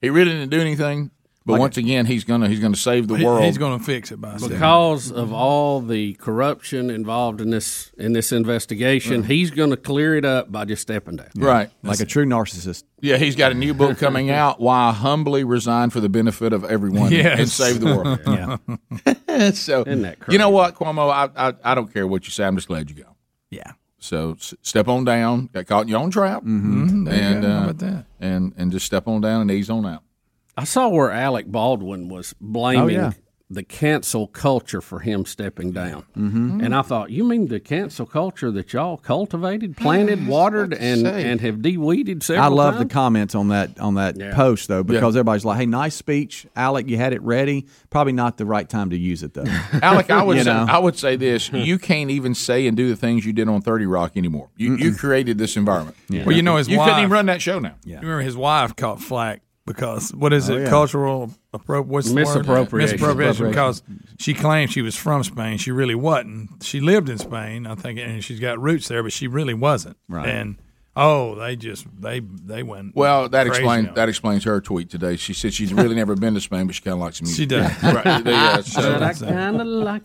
He 0.00 0.08
really 0.10 0.30
didn't 0.30 0.50
do 0.50 0.60
anything, 0.60 1.10
but 1.48 1.54
Like- 1.54 1.60
once 1.60 1.76
again, 1.78 2.04
he's 2.04 2.24
gonna 2.24 2.46
he's 2.46 2.60
gonna 2.60 2.76
save 2.76 3.08
the 3.08 3.14
He- 3.16 3.24
world. 3.24 3.42
he's 3.42 3.56
going 3.56 3.78
to 3.78 3.82
fix 3.82 4.12
it 4.12 4.20
by 4.20 4.36
Because 4.36 5.10
of 5.10 5.32
all 5.32 5.80
the 5.80 6.12
corruption 6.14 6.90
involved 6.90 7.40
in 7.40 7.48
this 7.48 7.90
in 7.96 8.12
this 8.12 8.32
investigation, 8.32 9.22
Right. 9.22 9.30
he's 9.30 9.50
going 9.50 9.70
to 9.70 9.78
clear 9.78 10.14
it 10.14 10.26
up 10.26 10.52
by 10.52 10.66
just 10.66 10.82
stepping 10.82 11.16
down. 11.16 11.28
Right, 11.36 11.70
Like 11.82 12.00
a 12.00 12.04
true 12.04 12.26
narcissist. 12.26 12.84
Yeah, 13.00 13.16
he's 13.16 13.34
got 13.34 13.50
a 13.50 13.54
new 13.54 13.72
book 13.72 13.96
coming 13.96 14.28
out. 14.30 14.60
Why 14.60 14.90
I 14.90 14.92
humbly 14.92 15.42
resign 15.42 15.88
for 15.88 16.00
the 16.00 16.10
benefit 16.10 16.52
of 16.52 16.64
everyone 16.64 17.10
Yes. 17.12 17.38
and 17.40 17.48
save 17.48 17.80
the 17.80 17.86
world. 17.96 18.20
Yeah. 18.26 19.50
so 19.52 19.84
Isn't 19.86 20.02
that 20.02 20.18
you 20.28 20.36
know 20.36 20.50
what, 20.50 20.74
Cuomo? 20.74 21.10
I, 21.10 21.48
I 21.48 21.54
I 21.64 21.74
don't 21.74 21.90
care 21.90 22.06
what 22.06 22.26
you 22.26 22.30
say. 22.30 22.44
I'm 22.44 22.56
just 22.56 22.68
glad 22.68 22.90
you 22.90 22.96
go. 22.96 23.16
Yeah. 23.50 23.72
So 24.00 24.32
s- 24.38 24.54
step 24.62 24.86
on 24.86 25.04
down. 25.04 25.48
Got 25.52 25.66
caught 25.66 25.82
in 25.82 25.88
your 25.88 25.98
own 26.00 26.10
trap, 26.10 26.42
mm-hmm. 26.42 27.04
There 27.04 27.14
you 27.14 27.20
and. 27.20 27.44
How 27.44 27.50
uh, 27.50 27.62
about 27.64 27.78
that? 27.78 28.04
and 28.20 28.52
and 28.58 28.70
just 28.70 28.84
step 28.86 29.08
on 29.08 29.20
down 29.22 29.40
and 29.40 29.50
ease 29.50 29.70
on 29.70 29.86
out. 29.86 30.02
I 30.58 30.64
saw 30.64 30.88
where 30.88 31.10
Alec 31.10 31.46
Baldwin 31.46 32.08
was 32.08 32.34
blaming 32.40 32.82
Oh, 32.84 32.88
yeah. 32.88 33.12
the 33.50 33.62
cancel 33.62 34.26
culture 34.26 34.82
for 34.82 34.98
him 35.00 35.24
stepping 35.24 35.72
down. 35.72 36.04
Mhm. 36.14 36.62
And 36.62 36.74
I 36.74 36.82
thought, 36.82 37.10
you 37.10 37.24
mean 37.24 37.46
the 37.46 37.60
cancel 37.60 38.04
culture 38.04 38.50
that 38.50 38.74
y'all 38.74 38.98
cultivated, 38.98 39.74
planted, 39.76 40.26
watered, 40.28 40.74
and, 40.74 41.06
and 41.06 41.40
have 41.40 41.62
de-weeded 41.62 42.18
I 42.22 42.26
several 42.26 42.50
love 42.56 42.76
the 42.78 42.84
comments 42.84 43.34
on 43.34 43.48
that 43.48 43.78
on 43.80 43.94
that 43.94 44.18
post 44.34 44.68
though 44.68 44.82
because 44.82 45.16
everybody's 45.16 45.46
like, 45.46 45.58
"Hey, 45.60 45.64
nice 45.66 45.94
speech, 45.94 46.46
Alec. 46.56 46.88
You 46.90 46.98
had 46.98 47.14
it 47.14 47.22
ready. 47.22 47.64
Probably 47.88 48.12
not 48.12 48.36
the 48.36 48.44
right 48.44 48.68
time 48.68 48.90
to 48.90 48.98
use 48.98 49.22
it 49.22 49.32
though." 49.32 49.44
Alec, 49.82 50.10
I 50.10 50.22
would 50.26 50.36
You 50.36 50.42
say, 50.44 50.52
know? 50.52 50.66
I 50.68 50.78
would 50.78 50.98
say 50.98 51.16
this: 51.16 51.50
you 51.52 51.78
can't 51.78 52.10
even 52.10 52.34
say 52.34 52.66
and 52.66 52.76
do 52.76 52.88
the 52.90 52.96
things 52.96 53.24
you 53.24 53.32
did 53.32 53.48
on 53.48 53.62
Thirty 53.62 53.86
Rock 53.86 54.12
anymore. 54.16 54.50
You 54.58 54.76
you 54.76 54.92
created 54.94 55.38
this 55.38 55.56
environment. 55.56 55.96
Well, 56.10 56.32
you 56.32 56.42
know 56.42 56.56
his 56.56 56.68
you 56.68 56.76
wife. 56.78 56.88
couldn't 56.88 57.00
even 57.04 57.12
run 57.12 57.26
that 57.26 57.40
show 57.40 57.58
now. 57.60 57.76
You 57.86 57.94
remember 57.94 58.20
his 58.20 58.36
wife 58.36 58.76
caught 58.76 59.00
flack 59.00 59.40
because 59.68 60.12
what 60.14 60.32
is 60.32 60.50
Oh, 60.50 60.54
it? 60.56 60.62
yeah. 60.62 60.68
Cultural 60.68 61.30
appro- 61.54 61.84
what's 61.86 62.08
the 62.08 62.14
word? 62.14 62.26
Misappropriation. 62.26 62.96
Misappropriation. 62.96 63.48
Because 63.48 63.82
she 64.18 64.34
claimed 64.34 64.72
she 64.72 64.82
was 64.82 64.96
from 64.96 65.22
Spain. 65.22 65.58
She 65.58 65.70
really 65.70 65.94
wasn't. 65.94 66.62
She 66.64 66.80
lived 66.80 67.08
in 67.08 67.18
Spain, 67.18 67.66
I 67.66 67.74
think, 67.76 67.98
and 68.00 68.24
she's 68.24 68.40
got 68.40 68.58
roots 68.58 68.88
there, 68.88 69.02
but 69.02 69.12
she 69.12 69.26
really 69.28 69.54
wasn't. 69.54 69.96
Right. 70.08 70.28
And 70.28 70.56
oh, 70.96 71.34
they 71.36 71.54
just 71.56 71.86
they 72.00 72.20
they 72.20 72.62
went. 72.64 72.96
Well, 72.96 73.28
that 73.28 73.46
crazy 73.46 73.62
explains 73.62 73.94
that 73.94 74.08
explains 74.08 74.44
her 74.44 74.60
tweet 74.60 74.90
today. 74.90 75.16
She 75.16 75.34
said 75.34 75.52
she's 75.54 75.72
really 75.72 75.94
never 75.94 76.16
been 76.16 76.34
to 76.34 76.40
Spain, 76.40 76.66
but 76.66 76.74
she 76.74 76.82
kind 76.82 76.94
of 76.94 77.00
likes 77.00 77.18
the 77.20 77.24
music. 77.26 77.36
She 77.38 77.46
does. 77.46 77.82
right? 77.82 78.24
Yeah, 78.26 78.60
so- 78.62 78.98
But 78.98 79.02
I 79.02 79.12
kind 79.14 79.60
of 79.60 79.66
like. 79.66 80.02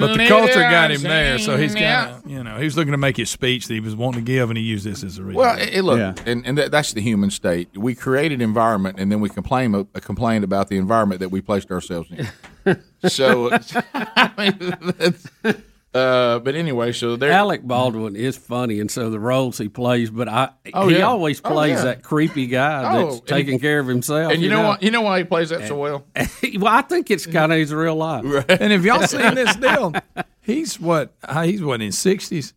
But 0.00 0.08
the 0.18 0.18
culture 0.28 0.60
got 0.60 0.90
him 0.90 1.02
there, 1.02 1.38
so 1.38 1.56
he's 1.56 1.74
kind 1.74 2.10
of 2.24 2.30
you 2.30 2.44
know 2.44 2.58
he 2.58 2.64
was 2.64 2.76
looking 2.76 2.92
to 2.92 2.98
make 2.98 3.16
his 3.16 3.30
speech 3.30 3.66
that 3.68 3.74
he 3.74 3.80
was 3.80 3.96
wanting 3.96 4.24
to 4.24 4.26
give, 4.32 4.50
and 4.50 4.56
he 4.58 4.62
used 4.64 4.84
this 4.84 5.02
as 5.02 5.18
a 5.18 5.22
reason. 5.22 5.38
Well, 5.38 5.58
it, 5.58 5.74
it- 5.74 5.82
look, 5.82 5.98
and, 6.26 6.46
and 6.46 6.58
that, 6.58 6.70
that's 6.70 6.92
the 6.92 7.00
human 7.00 7.30
state. 7.30 7.68
We 7.76 7.94
created 7.94 8.40
environment, 8.42 8.96
and 8.98 9.10
then 9.10 9.20
we 9.20 9.28
complain 9.28 9.74
uh, 9.74 9.84
complained 10.00 10.44
about 10.44 10.68
the 10.68 10.76
environment 10.76 11.20
that 11.20 11.30
we 11.30 11.40
placed 11.40 11.70
ourselves 11.70 12.10
in. 12.10 12.80
so, 13.08 13.50
I 13.94 14.30
mean, 14.38 14.58
that's- 14.98 15.62
uh, 15.94 16.38
but 16.38 16.54
anyway, 16.54 16.92
so 16.92 17.16
there. 17.16 17.32
Alec 17.32 17.62
Baldwin 17.62 18.16
is 18.16 18.36
funny, 18.36 18.80
and 18.80 18.90
so 18.90 19.10
the 19.10 19.20
roles 19.20 19.58
he 19.58 19.68
plays. 19.68 20.10
But 20.10 20.28
I, 20.28 20.50
Oh, 20.72 20.88
he 20.88 20.96
yeah. 20.98 21.02
always 21.02 21.40
Oh, 21.44 21.50
plays 21.50 21.76
yeah. 21.78 21.84
that 21.84 22.02
creepy 22.02 22.46
guy 22.46 22.94
Oh, 22.96 23.04
that's 23.04 23.18
and- 23.18 23.26
taking 23.28 23.58
care 23.58 23.78
of 23.78 23.86
himself. 23.86 24.32
and 24.32 24.42
you 24.42 24.48
know 24.48 24.62
what? 24.68 24.82
You 24.82 24.90
know 24.90 25.02
why 25.02 25.18
he 25.18 25.24
plays 25.24 25.50
that 25.50 25.68
so 25.68 25.78
well. 25.78 26.06
well, 26.16 26.66
I 26.74 26.82
think 26.82 27.10
it's 27.10 27.26
kind 27.26 27.52
of 27.52 27.58
his 27.58 27.72
real 27.74 27.96
life. 27.96 28.24
And 28.48 28.72
if 28.72 28.84
y'all 28.84 29.02
seen 29.06 29.34
this 29.34 29.54
deal, 29.56 29.92
he's 30.40 30.80
what 30.80 31.12
uh, 31.24 31.42
he's 31.42 31.62
what 31.62 31.74
in 31.74 31.82
his 31.86 31.98
sixties. 31.98 32.54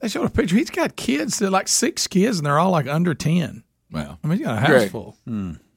They 0.00 0.08
showed 0.08 0.26
a 0.26 0.30
picture. 0.30 0.56
He's 0.56 0.68
got 0.70 0.96
kids. 0.96 1.38
They're 1.38 1.48
like 1.50 1.68
six 1.68 2.06
kids, 2.06 2.36
and 2.38 2.46
they're 2.46 2.58
all 2.58 2.70
like 2.72 2.86
under 2.86 3.14
ten. 3.14 3.64
Wow. 3.90 4.18
I 4.22 4.26
mean, 4.26 4.38
he's 4.38 4.46
got 4.46 4.58
a 4.58 4.60
house 4.60 4.68
Greg. 4.68 4.90
full. 4.90 5.16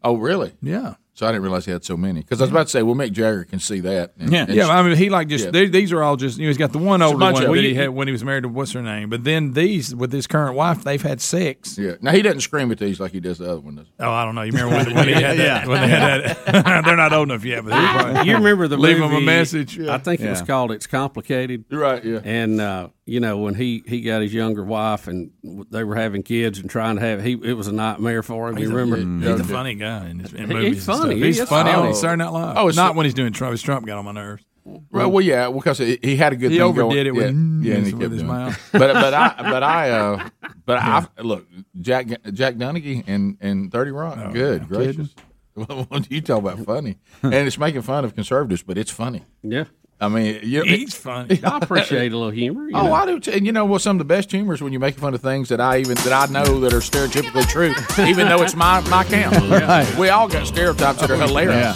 Oh, 0.03 0.16
really? 0.16 0.51
Yeah. 0.62 0.95
So 1.18 1.26
I 1.26 1.32
didn't 1.32 1.41
realize 1.41 1.65
he 1.65 1.72
had 1.72 1.84
so 1.84 1.97
many. 1.97 2.20
Because 2.20 2.39
I 2.41 2.43
was 2.43 2.51
about 2.51 2.68
to 2.68 2.70
say, 2.70 2.84
well, 2.84 2.93
Mick 2.93 3.11
Jagger 3.11 3.43
can 3.43 3.57
see 3.59 3.80
that. 3.80 4.13
And- 4.20 4.32
Yeah, 4.32 4.43
and 4.43 4.53
yeah. 4.53 4.68
I 4.68 4.84
mean, 4.84 4.95
he 4.95 5.09
like 5.09 5.28
just 5.30 5.45
Yeah. 5.45 5.49
they, 5.51 5.65
these 5.65 5.91
are 5.91 6.03
all 6.03 6.15
just 6.15 6.38
you 6.38 6.43
know 6.43 6.49
he's 6.49 6.59
got 6.59 6.74
the 6.74 6.78
one 6.78 7.01
It's 7.01 7.11
older 7.11 7.26
one 7.34 7.34
that 7.55 7.63
he 7.63 7.74
had 7.74 7.89
when 7.89 8.07
he 8.07 8.11
was 8.11 8.24
married 8.24 8.43
to 8.43 8.49
what's 8.49 8.72
her 8.74 8.84
name, 8.84 9.09
but 9.09 9.24
then 9.24 9.53
these 9.53 9.95
with 9.95 10.11
his 10.13 10.28
current 10.28 10.55
wife, 10.55 10.84
they've 10.84 11.01
had 11.01 11.20
six. 11.20 11.76
Yeah. 11.76 11.95
Now 12.01 12.11
he 12.11 12.22
doesn't 12.22 12.41
scream 12.41 12.72
at 12.72 12.78
these 12.78 12.99
like 12.99 13.13
he 13.13 13.20
does 13.20 13.39
the 13.39 13.49
other 13.51 13.61
one. 13.61 13.78
Does. 13.78 13.88
Oh, 13.99 14.11
I 14.11 14.26
don't 14.26 14.36
know. 14.36 14.43
You 14.43 14.51
remember 14.51 14.76
when, 14.76 14.93
when 14.95 15.07
he 15.07 15.13
had 15.15 15.38
that? 15.39 15.65
Yeah. 15.65 15.68
When 15.68 15.82
they 15.82 15.88
had 15.88 16.24
that? 16.45 16.84
They're 16.86 16.95
not 16.95 17.11
old 17.13 17.30
enough 17.32 17.43
yet, 17.43 17.65
but 17.65 17.72
they 17.72 17.88
probably- 17.88 18.30
you 18.30 18.36
remember 18.38 18.68
the 18.68 18.78
leave 18.86 18.99
movie, 18.99 19.15
him 19.15 19.24
a 19.24 19.26
message. 19.26 19.80
I 19.80 19.97
think 19.97 20.22
it 20.22 20.30
was 20.30 20.43
called 20.43 20.72
"It's 20.72 20.86
Complicated." 20.86 21.65
Right. 21.72 22.05
Yeah. 22.05 22.20
And 22.24 22.61
uh, 22.61 22.89
you 23.08 23.20
know 23.20 23.38
when 23.38 23.55
he 23.55 23.84
he 23.88 24.01
got 24.01 24.22
his 24.22 24.34
younger 24.34 24.64
wife 24.64 25.08
and 25.08 25.32
they 25.72 25.84
were 25.84 25.95
having 25.95 26.22
kids 26.24 26.60
and 26.60 26.70
trying 26.70 26.95
to 26.97 27.01
have 27.01 27.24
he 27.24 27.32
it 27.34 27.53
was 27.53 27.68
a 27.68 27.72
nightmare 27.72 28.22
for 28.22 28.49
him. 28.49 28.58
He's 28.58 28.70
you 28.70 28.76
a- 28.76 28.80
remember? 28.86 29.28
He's 29.32 29.39
a 29.39 29.43
funny 29.43 29.76
guy 29.76 30.10
in, 30.10 30.20
his, 30.20 30.34
in 30.34 30.47
movies. 30.49 30.76
he's 30.76 30.88
and 30.89 30.97
funny. 30.97 30.99
stuff. 31.12 31.18
He 31.18 31.26
He's 31.26 31.39
is 31.39 31.49
funny 31.49 31.70
on 31.72 31.76
funny. 31.84 31.93
Saturday 31.95 32.24
Night 32.24 32.32
Live. 32.34 32.58
Oh, 32.58 32.68
it's 32.68 32.78
not 32.78 32.91
so- 32.91 32.97
when 32.97 33.05
he's 33.05 33.14
doing 33.16 33.34
Trump. 33.34 33.53
'cause 33.53 33.62
Trump 33.62 33.86
got 33.88 33.97
on 33.97 34.05
my 34.05 34.12
nerves. 34.12 34.43
Well, 34.91 35.10
well, 35.10 35.22
yeah, 35.24 35.49
because 35.49 35.78
he 35.78 35.97
he 36.03 36.18
had 36.18 36.34
a 36.34 36.36
good. 36.36 36.51
He 36.51 36.58
thing 36.58 36.66
overdid 36.68 37.05
going. 37.05 37.08
it 37.08 37.16
with- 37.16 37.64
yeah, 37.66 37.72
yeah, 37.72 37.78
and 37.78 37.88
he 37.88 37.93
with 37.93 38.12
his 38.12 38.22
doing 38.22 38.34
mouth. 38.34 38.60
But 38.74 38.93
but 38.93 39.14
I 39.14 39.36
but 39.38 39.64
I 39.64 39.89
uh, 39.91 40.30
but 40.66 40.78
I 40.78 41.08
look 41.22 41.47
Jack 41.80 42.08
Jack 42.34 42.55
Donaghy 42.55 43.03
and 43.08 43.38
and 43.39 43.72
Thirty 43.72 43.91
Rock. 43.91 44.18
Oh, 44.22 44.32
good 44.34 44.68
gracious. 44.68 45.16
What 45.58 45.89
do 46.08 46.14
you 46.14 46.22
talk 46.22 46.38
about 46.39 46.60
funny? 46.66 46.97
and 47.24 47.34
it's 47.34 47.58
making 47.58 47.82
fun 47.82 48.05
of 48.05 48.14
conservatives, 48.14 48.62
but 48.62 48.78
it's 48.78 48.91
funny. 48.91 49.24
Yeah. 49.41 49.64
I 49.99 50.09
mean, 50.09 50.39
you 50.43 50.61
He's 50.63 50.93
funny. 50.93 51.39
I 51.43 51.57
appreciate 51.57 52.11
a 52.11 52.15
little 52.17 52.29
humor. 52.31 52.69
you 52.69 52.75
Oh, 52.75 52.83
know. 52.83 52.93
I 52.93 53.05
do 53.07 53.19
too. 53.19 53.31
And 53.31 53.45
you 53.47 53.51
know 53.51 53.65
what? 53.65 53.81
Some 53.81 53.95
of 53.95 53.99
the 53.99 54.05
best 54.05 54.29
humor 54.31 54.53
is 54.53 54.61
when 54.61 54.71
you 54.71 54.79
make 54.79 54.95
fun 54.95 55.13
of 55.15 55.21
things 55.21 55.49
that 55.49 55.59
I 55.59 55.79
even 55.79 55.95
that 55.97 56.13
I 56.13 56.31
know 56.31 56.59
that 56.59 56.73
are 56.73 56.77
stereotypically 56.81 57.47
true, 57.47 57.73
even 58.05 58.27
though 58.27 58.43
it's 58.43 58.55
my 58.55 58.81
my 58.89 59.03
camp. 59.03 59.35
Right. 59.49 59.87
We 59.97 60.09
all 60.09 60.27
got 60.27 60.45
stereotypes 60.45 60.99
that 61.01 61.09
are 61.09 61.15
hilarious. 61.15 61.75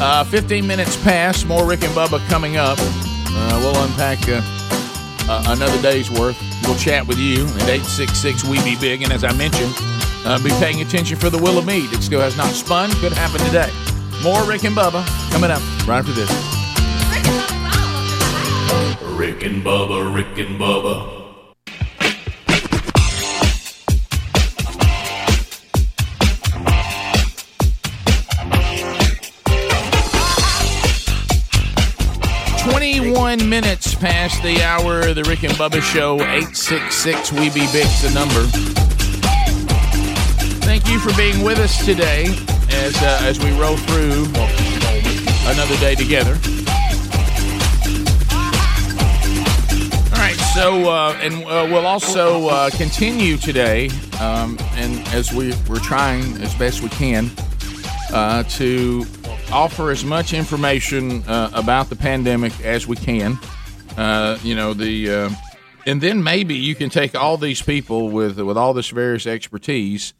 Uh, 0.00 0.24
15 0.24 0.66
minutes 0.66 0.96
past. 1.04 1.46
More 1.46 1.64
Rick 1.66 1.84
and 1.84 1.92
Bubba 1.94 2.18
coming 2.28 2.56
up. 2.56 2.78
Uh, 2.80 3.60
we'll 3.62 3.80
unpack 3.84 4.18
uh, 4.28 4.40
uh, 5.30 5.44
another 5.56 5.80
day's 5.82 6.10
worth. 6.10 6.36
We'll 6.64 6.76
chat 6.76 7.06
with 7.06 7.18
you 7.18 7.44
at 7.46 7.68
866 7.68 8.44
We 8.44 8.60
Be 8.64 8.76
Big. 8.80 9.02
And 9.02 9.12
as 9.12 9.22
I 9.22 9.32
mentioned, 9.34 9.72
uh, 10.26 10.42
be 10.42 10.50
paying 10.58 10.80
attention 10.80 11.16
for 11.16 11.30
the 11.30 11.38
Wheel 11.38 11.58
of 11.58 11.66
Meat. 11.66 11.92
It 11.92 12.02
still 12.02 12.20
has 12.20 12.36
not 12.36 12.48
spun. 12.48 12.90
Could 12.94 13.12
happen 13.12 13.38
today. 13.46 13.70
More 14.22 14.42
Rick 14.44 14.64
and 14.64 14.74
Bubba 14.74 15.04
coming 15.30 15.50
up 15.52 15.60
right 15.86 15.98
after 15.98 16.12
this. 16.12 16.30
Rick 19.14 19.44
and 19.44 19.62
Bubba, 19.62 20.12
Rick 20.12 20.38
and 20.38 20.58
Bubba. 20.60 21.22
Twenty-one 32.68 33.48
minutes 33.48 33.94
past 33.94 34.42
the 34.42 34.62
hour. 34.64 35.14
The 35.14 35.22
Rick 35.24 35.44
and 35.44 35.52
Bubba 35.54 35.80
Show. 35.80 36.20
Eight 36.20 36.56
six 36.56 36.96
six. 36.96 37.30
We 37.30 37.50
be 37.50 37.66
big's 37.72 38.02
the 38.02 38.10
number. 38.12 38.42
Thank 40.66 40.88
you 40.88 40.98
for 40.98 41.16
being 41.16 41.44
with 41.44 41.58
us 41.60 41.84
today 41.84 42.24
as 42.70 42.96
uh, 43.00 43.20
as 43.22 43.38
we 43.38 43.52
roll 43.58 43.76
through 43.76 44.26
another 45.52 45.76
day 45.76 45.94
together. 45.94 46.36
So 50.54 50.88
uh, 50.88 51.18
and 51.20 51.42
uh, 51.42 51.66
we'll 51.68 51.84
also 51.84 52.46
uh, 52.46 52.70
continue 52.70 53.36
today, 53.36 53.90
um, 54.20 54.56
and 54.74 55.00
as 55.08 55.32
we 55.32 55.52
we're 55.68 55.80
trying 55.80 56.22
as 56.42 56.54
best 56.54 56.80
we 56.80 56.90
can 56.90 57.28
uh, 58.12 58.44
to 58.44 59.04
offer 59.50 59.90
as 59.90 60.04
much 60.04 60.32
information 60.32 61.24
uh, 61.24 61.50
about 61.54 61.88
the 61.88 61.96
pandemic 61.96 62.52
as 62.60 62.86
we 62.86 62.94
can. 62.94 63.36
Uh, 63.96 64.38
you 64.44 64.54
know 64.54 64.74
the, 64.74 65.34
and 65.86 66.00
then 66.00 66.22
maybe 66.22 66.54
you 66.54 66.76
can 66.76 66.88
take 66.88 67.16
all 67.16 67.36
these 67.36 67.60
people 67.60 68.10
with 68.10 68.38
with 68.38 68.56
all 68.56 68.72
this 68.74 68.90
various 68.90 69.26
expertise, 69.26 70.14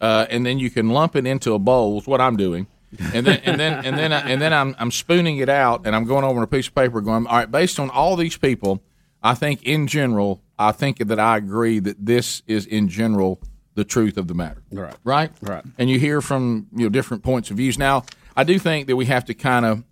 and 0.00 0.46
then 0.46 0.60
you 0.60 0.70
can 0.70 0.90
lump 0.90 1.16
it 1.16 1.26
into 1.26 1.52
a 1.52 1.58
bowl. 1.58 1.98
Is 1.98 2.06
what 2.06 2.20
I'm 2.20 2.36
doing. 2.36 2.68
and 3.12 3.26
then 3.26 3.40
and 3.44 3.58
then 3.58 3.84
and 3.84 3.98
then 3.98 4.12
and 4.12 4.40
then 4.40 4.52
I'm 4.52 4.76
I'm 4.78 4.92
spooning 4.92 5.38
it 5.38 5.48
out, 5.48 5.84
and 5.84 5.96
I'm 5.96 6.04
going 6.04 6.22
over 6.24 6.40
a 6.42 6.46
piece 6.46 6.68
of 6.68 6.76
paper, 6.76 7.00
going, 7.00 7.26
all 7.26 7.38
right, 7.38 7.50
based 7.50 7.80
on 7.80 7.90
all 7.90 8.14
these 8.14 8.36
people, 8.36 8.84
I 9.22 9.34
think 9.34 9.62
in 9.64 9.86
general, 9.86 10.42
I 10.58 10.72
think 10.72 10.98
that 10.98 11.20
I 11.20 11.36
agree 11.36 11.78
that 11.80 12.04
this 12.04 12.42
is 12.46 12.66
in 12.66 12.88
general 12.88 13.40
the 13.74 13.84
truth 13.84 14.16
of 14.16 14.28
the 14.28 14.34
matter. 14.34 14.62
Right. 14.70 14.96
Right. 15.04 15.30
Right. 15.40 15.64
And 15.78 15.88
you 15.88 15.98
hear 15.98 16.20
from 16.20 16.68
you 16.74 16.84
know 16.84 16.88
different 16.88 17.22
points 17.22 17.50
of 17.50 17.56
views. 17.56 17.78
Now, 17.78 18.04
I 18.36 18.44
do 18.44 18.58
think 18.58 18.86
that 18.86 18.96
we 18.96 19.06
have 19.06 19.24
to 19.26 19.34
kind 19.34 19.66
of, 19.66 19.84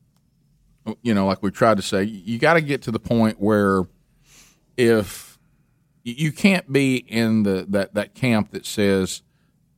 you 1.03 1.15
know, 1.15 1.27
like 1.27 1.43
we 1.43 1.51
tried 1.51 1.77
to 1.77 1.83
say, 1.83 2.05
you 2.05 2.39
got 2.39 2.55
to 2.55 2.61
get 2.61 2.83
to 2.83 2.91
the 2.91 2.99
point 2.99 3.41
where 3.41 3.83
if 4.77 5.39
you 6.05 6.33
can't 6.33 6.73
be 6.73 6.97
in 6.97 7.43
the 7.43 7.67
that 7.69 7.95
that 7.95 8.15
camp 8.15 8.53
that 8.53 8.65
says 8.65 9.23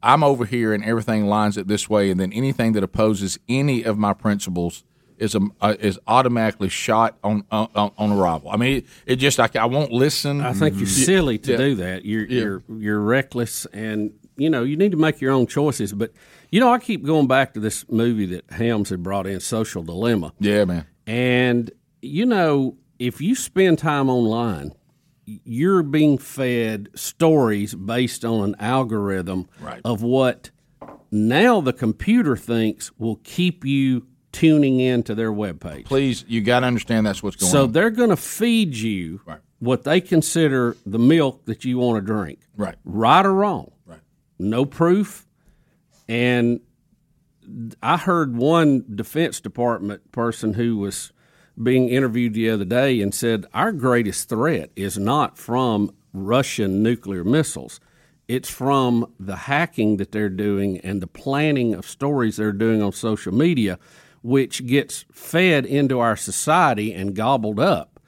I'm 0.02 0.22
over 0.22 0.44
here 0.44 0.72
and 0.72 0.84
everything 0.84 1.26
lines 1.26 1.58
up 1.58 1.66
this 1.66 1.90
way, 1.90 2.10
and 2.10 2.18
then 2.18 2.32
anything 2.32 2.72
that 2.72 2.82
opposes 2.82 3.38
any 3.48 3.82
of 3.82 3.98
my 3.98 4.14
principles 4.14 4.84
is 5.20 5.34
a, 5.34 5.40
uh, 5.60 5.74
is 5.78 5.98
automatically 6.06 6.68
shot 6.68 7.16
on 7.22 7.44
on, 7.50 7.92
on 7.96 8.10
arrival. 8.12 8.50
I 8.50 8.56
mean, 8.56 8.78
it, 8.78 8.86
it 9.06 9.16
just 9.16 9.38
like 9.38 9.54
I 9.56 9.66
won't 9.66 9.92
listen. 9.92 10.40
I 10.40 10.52
think 10.52 10.76
you're 10.78 10.86
silly 10.86 11.38
to 11.38 11.52
Yeah. 11.52 11.56
do 11.58 11.74
that. 11.76 12.04
You're 12.04 12.24
Yeah. 12.26 12.40
you're 12.40 12.62
you're 12.78 13.00
reckless, 13.00 13.66
and 13.72 14.12
you 14.36 14.50
know 14.50 14.62
you 14.64 14.76
need 14.76 14.90
to 14.92 14.96
make 14.98 15.20
your 15.20 15.32
own 15.32 15.46
choices. 15.46 15.92
But 15.92 16.12
you 16.50 16.58
know, 16.60 16.72
I 16.72 16.78
keep 16.78 17.04
going 17.04 17.26
back 17.28 17.54
to 17.54 17.60
this 17.60 17.84
movie 17.88 18.26
that 18.26 18.50
Helms 18.50 18.88
had 18.90 19.02
brought 19.02 19.26
in, 19.26 19.38
Social 19.40 19.82
Dilemma. 19.82 20.32
Yeah, 20.40 20.64
man. 20.64 20.86
And 21.06 21.70
you 22.02 22.26
know, 22.26 22.76
if 22.98 23.20
you 23.20 23.34
spend 23.34 23.78
time 23.78 24.08
online, 24.08 24.72
you're 25.26 25.82
being 25.82 26.18
fed 26.18 26.88
stories 26.94 27.74
based 27.74 28.24
on 28.24 28.42
an 28.50 28.56
algorithm 28.58 29.46
Right. 29.60 29.80
of 29.84 30.02
what 30.02 30.50
now 31.12 31.60
the 31.60 31.72
computer 31.72 32.36
thinks 32.36 32.90
will 32.98 33.16
keep 33.22 33.64
you 33.64 34.06
tuning 34.32 34.80
in 34.80 35.02
to 35.04 35.14
their 35.14 35.32
webpage. 35.32 35.84
Please, 35.84 36.24
you 36.28 36.40
got 36.40 36.60
to 36.60 36.66
understand 36.66 37.06
that's 37.06 37.22
what's 37.22 37.36
going 37.36 37.50
So 37.50 37.62
on. 37.62 37.68
So 37.68 37.72
they're 37.72 37.90
going 37.90 38.10
to 38.10 38.16
feed 38.16 38.74
you 38.74 39.20
what 39.58 39.84
they 39.84 40.00
consider 40.00 40.76
the 40.86 40.98
milk 40.98 41.44
that 41.46 41.64
you 41.64 41.78
want 41.78 41.96
to 41.98 42.06
drink. 42.06 42.40
Right. 42.56 42.76
Right 42.84 43.24
or 43.24 43.34
wrong. 43.34 43.72
Right. 43.86 44.00
No 44.38 44.64
proof. 44.64 45.26
And 46.08 46.60
I 47.82 47.96
heard 47.96 48.36
one 48.36 48.84
Defense 48.94 49.40
Department 49.40 50.12
person 50.12 50.54
who 50.54 50.78
was 50.78 51.12
being 51.60 51.88
interviewed 51.88 52.34
the 52.34 52.50
other 52.50 52.64
day 52.64 53.00
and 53.00 53.14
said 53.14 53.46
our 53.52 53.72
greatest 53.72 54.28
threat 54.28 54.70
is 54.76 54.98
not 54.98 55.36
from 55.36 55.92
Russian 56.12 56.82
nuclear 56.82 57.24
missiles. 57.24 57.80
It's 58.28 58.48
from 58.48 59.12
the 59.18 59.36
hacking 59.36 59.96
that 59.96 60.12
they're 60.12 60.28
doing 60.28 60.78
and 60.78 61.02
the 61.02 61.06
planning 61.08 61.74
of 61.74 61.84
stories 61.86 62.36
they're 62.36 62.52
doing 62.52 62.80
on 62.80 62.92
social 62.92 63.34
media, 63.34 63.78
which 64.22 64.66
gets 64.66 65.04
fed 65.12 65.64
into 65.66 65.98
our 66.00 66.16
society 66.16 66.92
and 66.92 67.14
gobbled 67.14 67.58
up. 67.60 68.00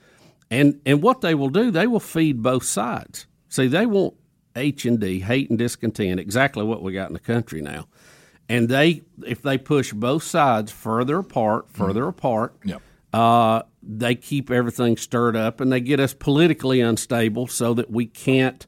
And 0.51 0.81
and 0.85 1.03
what 1.03 1.21
they 1.23 1.35
will 1.35 1.49
do, 1.49 1.71
they 1.71 1.87
will 1.87 2.01
feed 2.01 2.43
both 2.43 2.65
sides. 2.65 3.27
See, 3.49 3.67
they 3.69 3.87
want 3.87 4.15
H 4.55 4.85
and 4.85 5.01
D, 5.01 5.21
hate 5.21 5.49
and 5.49 5.59
discontent, 5.59 6.21
exactly 6.21 6.63
what 6.65 6.83
we 6.83 6.93
got 6.93 7.09
in 7.09 7.15
the 7.15 7.19
country 7.21 7.63
now. 7.63 7.87
And 8.49 8.69
they, 8.69 9.03
if 9.27 9.41
they 9.41 9.57
push 9.57 9.93
both 9.95 10.23
sides 10.25 10.71
further 10.71 11.19
apart, 11.19 11.71
further 11.71 12.07
apart, 12.07 12.55
Yep. 12.65 12.83
uh, 13.15 13.63
they 13.83 14.15
keep 14.15 14.51
everything 14.51 14.99
stirred 14.99 15.37
up 15.37 15.61
and 15.61 15.73
they 15.73 15.81
get 15.81 16.01
us 16.01 16.13
politically 16.13 16.81
unstable 16.83 17.47
so 17.47 17.73
that 17.75 17.91
we 17.91 18.05
can't 18.05 18.67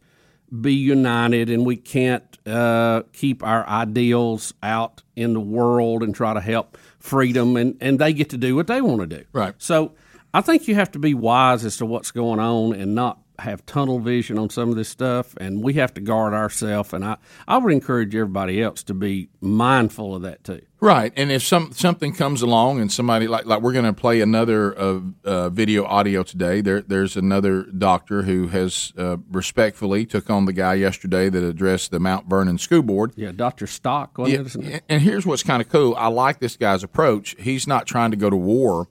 be 0.61 0.73
united 0.73 1.51
and 1.51 1.67
we 1.67 1.77
can't 1.77 2.39
uh, 2.47 3.03
keep 3.13 3.43
our 3.43 3.69
ideals 3.69 4.55
out 4.63 5.03
in 5.17 5.35
the 5.35 5.41
world 5.41 6.03
and 6.03 6.15
try 6.15 6.33
to 6.33 6.41
help 6.41 6.79
freedom 7.05 7.55
and, 7.57 7.77
and 7.83 7.99
they 7.99 8.15
get 8.15 8.31
to 8.31 8.39
do 8.39 8.57
what 8.57 8.67
they 8.67 8.81
want 8.81 8.99
to 9.03 9.07
do. 9.07 9.25
Right. 9.33 9.55
So 9.59 9.93
I 10.33 10.41
think 10.41 10.67
you 10.67 10.75
have 10.75 10.91
to 10.93 10.99
be 10.99 11.13
wise 11.13 11.63
as 11.65 11.77
to 11.77 11.87
what's 11.87 12.11
going 12.11 12.41
on 12.41 12.75
and 12.75 12.95
not 12.95 13.19
have 13.41 13.65
tunnel 13.67 13.99
vision 13.99 14.39
on 14.39 14.49
some 14.51 14.69
of 14.71 14.77
this 14.77 14.89
stuff 14.89 15.35
and 15.39 15.63
we 15.63 15.75
have 15.75 15.93
to 15.95 16.01
guard 16.01 16.35
ourselves 16.35 16.93
and 16.93 17.05
I, 17.05 17.17
I 17.49 17.59
would 17.59 17.73
encourage 17.73 18.15
everybody 18.15 18.63
else 18.63 18.83
to 18.85 18.95
be 18.95 19.29
mindful 19.41 20.15
of 20.15 20.23
that 20.23 20.45
too. 20.45 20.63
Right, 20.81 21.15
and 21.17 21.33
if 21.33 21.43
some 21.43 21.73
something 21.73 22.13
comes 22.13 22.43
along 22.43 22.79
and 22.81 22.93
somebody 22.93 23.27
like 23.27 23.47
like 23.47 23.63
we're 23.63 23.73
going 23.73 23.87
to 23.87 23.95
play 23.95 24.21
another 24.21 24.79
uh, 24.79 25.01
uh, 25.25 25.49
video 25.49 25.85
audio 25.87 26.23
today. 26.23 26.61
There 26.61 26.83
there's 26.83 27.17
another 27.17 27.63
doctor 27.63 28.25
who 28.25 28.49
has 28.49 28.93
uh, 28.99 29.17
respectfully 29.31 30.05
took 30.05 30.29
on 30.29 30.45
the 30.45 30.53
guy 30.53 30.75
yesterday 30.75 31.31
that 31.31 31.43
addressed 31.43 31.91
the 31.91 32.01
Mount 32.01 32.29
Vernon 32.29 32.59
School 32.59 32.83
Board. 32.83 33.13
Yeah, 33.17 33.33
Dr. 33.33 33.67
Stock, 33.67 34.13
Yeah, 34.19 34.27
it? 34.27 34.41
Isn't 34.47 34.65
it? 34.67 34.85
and 34.91 35.01
here's 35.01 35.25
what's 35.25 35.43
kind 35.43 35.63
of 35.63 35.71
cool. 35.71 35.95
I 35.97 36.09
like 36.09 36.41
this 36.41 36.59
guy's 36.59 36.83
approach. 36.83 37.35
He's 37.39 37.67
not 37.67 37.87
trying 37.87 38.11
to 38.11 38.19
go 38.19 38.29
to 38.29 38.37
war 38.37 38.89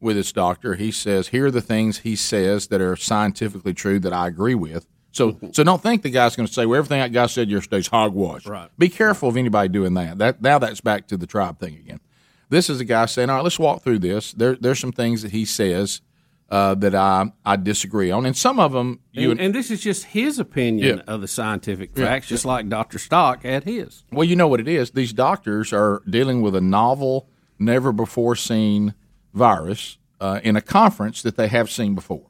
with 0.00 0.16
his 0.16 0.32
doctor. 0.32 0.74
He 0.74 0.90
says, 0.92 1.28
here 1.28 1.46
are 1.46 1.50
the 1.50 1.60
things 1.60 1.98
he 1.98 2.14
says 2.16 2.68
that 2.68 2.80
are 2.80 2.96
scientifically 2.96 3.74
true 3.74 3.98
that 4.00 4.12
I 4.12 4.26
agree 4.28 4.54
with. 4.54 4.86
So, 5.10 5.38
so 5.52 5.64
don't 5.64 5.82
think 5.82 6.02
the 6.02 6.10
guy's 6.10 6.36
going 6.36 6.46
to 6.46 6.52
say, 6.52 6.66
well, 6.66 6.78
everything 6.78 7.00
that 7.00 7.12
guy 7.12 7.26
said 7.26 7.50
yesterday 7.50 7.78
is 7.78 7.88
hogwash. 7.88 8.46
Right. 8.46 8.68
Be 8.78 8.88
careful 8.88 9.28
of 9.30 9.36
anybody 9.36 9.68
doing 9.68 9.94
that. 9.94 10.18
That 10.18 10.40
now 10.42 10.58
that's 10.58 10.80
back 10.80 11.08
to 11.08 11.16
the 11.16 11.26
tribe 11.26 11.58
thing 11.58 11.74
again. 11.74 12.00
This 12.50 12.70
is 12.70 12.80
a 12.80 12.84
guy 12.84 13.06
saying, 13.06 13.28
all 13.30 13.36
right, 13.36 13.44
let's 13.44 13.58
walk 13.58 13.82
through 13.82 13.98
this. 13.98 14.32
There, 14.32 14.54
there's 14.56 14.78
some 14.78 14.92
things 14.92 15.22
that 15.22 15.32
he 15.32 15.44
says 15.44 16.00
uh, 16.50 16.74
that 16.76 16.94
I 16.94 17.32
I 17.44 17.56
disagree 17.56 18.10
on, 18.10 18.24
and 18.24 18.34
some 18.36 18.58
of 18.58 18.72
them 18.72 19.00
you 19.12 19.30
and, 19.32 19.38
and 19.40 19.54
this 19.54 19.70
is 19.70 19.80
just 19.80 20.04
his 20.06 20.38
opinion 20.38 20.98
Yeah. 20.98 21.12
of 21.12 21.20
the 21.20 21.28
scientific 21.28 21.90
Yeah. 21.96 22.06
facts, 22.06 22.28
just 22.28 22.44
like 22.46 22.68
Dr. 22.70 22.98
Stock 22.98 23.42
had 23.42 23.64
his. 23.64 24.04
Well, 24.12 24.24
you 24.24 24.34
know 24.36 24.48
what 24.48 24.60
it 24.60 24.68
is. 24.68 24.92
These 24.92 25.12
doctors 25.12 25.72
are 25.74 26.02
dealing 26.08 26.40
with 26.40 26.54
a 26.54 26.60
novel, 26.62 27.28
never 27.58 27.92
before 27.92 28.34
seen 28.36 28.94
virus 29.32 29.98
uh, 30.20 30.40
in 30.42 30.56
a 30.56 30.60
conference 30.60 31.22
that 31.22 31.36
they 31.36 31.48
have 31.48 31.70
seen 31.70 31.94
before. 31.94 32.26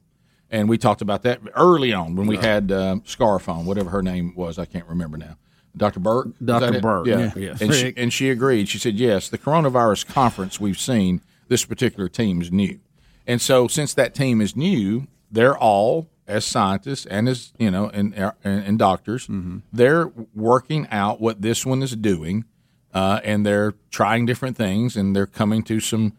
And 0.51 0.68
we 0.68 0.78
talked 0.78 1.03
about 1.03 1.22
that 1.24 1.40
early 1.55 1.92
on 1.92 2.16
when 2.16 2.26
we 2.26 2.36
had 2.36 2.72
um, 2.72 3.03
Scarphone, 3.03 3.64
whatever 3.64 3.90
her 3.90 4.03
name 4.03 4.34
was. 4.34 4.59
I 4.59 4.64
can't 4.64 4.86
remember 4.86 5.18
now. 5.18 5.36
Dr. 5.76 6.01
Burke? 6.01 6.28
Dr. 6.44 6.80
Burke, 6.80 7.07
Yeah. 7.07 7.18
yeah. 7.18 7.32
Yes. 7.36 7.61
And, 7.61 7.74
she, 7.74 7.92
and 7.96 8.12
she 8.12 8.30
agreed. 8.30 8.68
She 8.68 8.78
said, 8.78 8.94
yes, 8.94 9.28
the 9.28 9.38
coronavirus 9.38 10.07
conference 10.07 10.59
we've 10.59 10.78
seen, 10.78 11.20
this 11.49 11.64
particular 11.64 12.09
team 12.09 12.40
is 12.40 12.51
new. 12.51 12.80
And 13.26 13.40
so 13.42 13.68
since 13.68 13.92
that 13.94 14.14
team 14.14 14.40
is 14.40 14.57
new, 14.57 15.07
they're 15.30 15.57
all 15.57 16.09
as 16.26 16.44
scientists 16.44 17.07
and 17.07 17.26
as 17.28 17.53
you 17.59 17.70
know 17.70 17.88
and 17.88 18.14
and, 18.14 18.34
and 18.64 18.78
doctors, 18.78 19.28
they're 19.72 20.11
working 20.34 20.86
out 20.90 21.20
what 21.20 21.40
this 21.42 21.64
one 21.64 21.82
is 21.82 21.94
doing, 21.96 22.44
uh, 22.94 23.20
and 23.24 23.44
they're 23.46 23.74
trying 23.90 24.26
different 24.26 24.57
things, 24.57 24.96
and 24.96 25.14
they're 25.14 25.26
coming 25.26 25.62
to 25.64 25.78
some, 25.80 26.14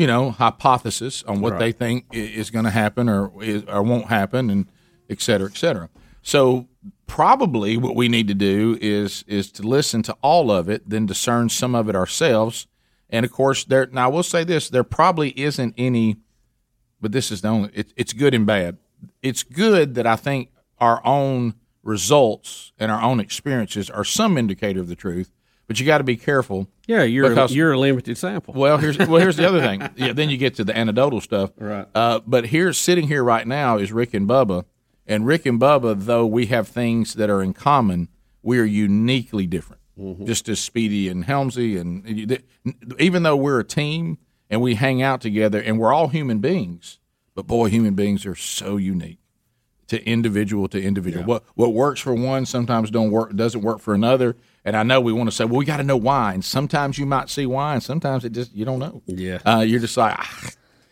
you 0.00 0.06
know, 0.06 0.30
hypothesis 0.30 1.22
on 1.24 1.40
what 1.40 1.52
Right. 1.52 1.58
they 1.58 1.72
think 1.72 2.06
is 2.12 2.50
going 2.50 2.64
to 2.64 2.70
happen 2.70 3.08
or 3.08 3.30
is, 3.42 3.64
or 3.64 3.82
won't 3.82 4.06
happen, 4.06 4.48
and 4.48 4.66
et 5.10 5.20
cetera, 5.20 5.48
et 5.48 5.56
cetera. 5.56 5.90
So 6.22 6.68
probably 7.06 7.76
what 7.76 7.94
we 7.94 8.08
need 8.08 8.26
to 8.28 8.34
do 8.34 8.78
is 8.80 9.24
is 9.26 9.52
to 9.52 9.62
listen 9.62 10.02
to 10.04 10.16
all 10.22 10.50
of 10.50 10.68
it, 10.68 10.88
then 10.88 11.04
discern 11.06 11.50
some 11.50 11.74
of 11.74 11.88
it 11.88 11.94
ourselves. 11.94 12.66
And 13.10 13.26
of 13.26 13.32
course, 13.32 13.64
there. 13.64 13.88
Now 13.92 14.06
I 14.06 14.12
will 14.12 14.22
say 14.22 14.42
this: 14.42 14.70
there 14.70 14.84
probably 14.84 15.38
isn't 15.38 15.74
any 15.76 16.16
but 17.00 17.12
this 17.12 17.30
is 17.30 17.40
the 17.42 17.48
only 17.48 17.70
it, 17.74 17.92
it's 17.96 18.12
good 18.12 18.34
and 18.34 18.46
bad 18.46 18.76
it's 19.22 19.42
good 19.42 19.94
that 19.94 20.06
i 20.06 20.16
think 20.16 20.50
our 20.78 21.00
own 21.04 21.54
results 21.82 22.72
and 22.78 22.92
our 22.92 23.02
own 23.02 23.18
experiences 23.20 23.88
are 23.88 24.04
some 24.04 24.36
indicator 24.36 24.80
of 24.80 24.88
the 24.88 24.94
truth 24.94 25.30
but 25.70 25.78
you 25.78 25.86
got 25.86 25.98
to 25.98 26.04
be 26.04 26.16
careful 26.16 26.66
Yeah, 26.88 27.04
you're 27.04 27.28
because- 27.28 27.54
you're 27.54 27.70
a 27.72 27.78
limited 27.78 28.18
sample. 28.18 28.54
well 28.54 28.76
here's 28.76 28.98
well 28.98 29.20
here's 29.20 29.36
the 29.36 29.46
other 29.46 29.60
thing 29.60 29.88
yeah 29.96 30.12
then 30.12 30.28
you 30.28 30.36
get 30.36 30.56
to 30.56 30.64
the 30.64 30.76
anecdotal 30.76 31.20
stuff 31.20 31.52
Right. 31.56 31.86
uh, 31.94 32.18
but 32.26 32.46
here 32.46 32.72
sitting 32.72 33.06
here 33.06 33.22
right 33.22 33.46
now 33.46 33.78
is 33.78 33.92
rick 33.92 34.12
and 34.12 34.28
bubba 34.28 34.64
and 35.06 35.24
rick 35.26 35.46
and 35.46 35.60
bubba 35.60 35.94
though 35.96 36.26
we 36.26 36.46
have 36.46 36.66
things 36.66 37.14
that 37.14 37.30
are 37.30 37.40
in 37.40 37.52
common 37.52 38.08
we 38.42 38.58
are 38.58 38.64
uniquely 38.64 39.46
different 39.46 39.80
just 40.24 40.48
as 40.48 40.58
speedy 40.58 41.08
and 41.08 41.26
helmsy 41.26 41.78
and 41.80 42.42
even 42.98 43.22
though 43.22 43.36
we're 43.36 43.60
a 43.60 43.64
team 43.64 44.18
and 44.48 44.60
we 44.60 44.74
hang 44.74 45.00
out 45.02 45.20
together 45.20 45.60
and 45.60 45.78
we're 45.78 45.92
all 45.92 46.08
human 46.08 46.40
beings 46.40 46.98
but 47.36 47.46
boy 47.46 47.68
human 47.68 47.94
beings 47.94 48.26
are 48.26 48.34
so 48.34 48.76
unique 48.76 49.18
to 49.88 50.02
individual 50.06 50.68
to 50.68 50.80
individual. 50.80 51.24
What 51.24 51.42
what 51.54 51.74
works 51.74 52.00
for 52.00 52.14
one 52.14 52.46
sometimes 52.46 52.90
don't 52.90 53.10
work 53.10 53.34
doesn't 53.34 53.60
work 53.62 53.80
for 53.80 53.92
another. 53.92 54.36
And 54.64 54.76
I 54.76 54.82
know 54.82 55.00
we 55.00 55.12
want 55.12 55.28
to 55.30 55.34
say, 55.34 55.44
well, 55.44 55.56
we 55.58 55.64
got 55.64 55.78
to 55.78 55.82
know 55.82 55.96
why. 55.96 56.34
And 56.34 56.44
sometimes 56.44 56.98
you 56.98 57.06
might 57.06 57.30
see 57.30 57.46
why, 57.46 57.74
and 57.74 57.82
sometimes 57.82 58.24
it 58.24 58.32
just 58.32 58.54
you 58.54 58.64
don't 58.64 58.78
know. 58.78 59.02
Yeah. 59.06 59.38
uh, 59.46 59.60
you're 59.66 59.80
just 59.80 59.96
like, 59.96 60.14
"Ah, 60.18 60.48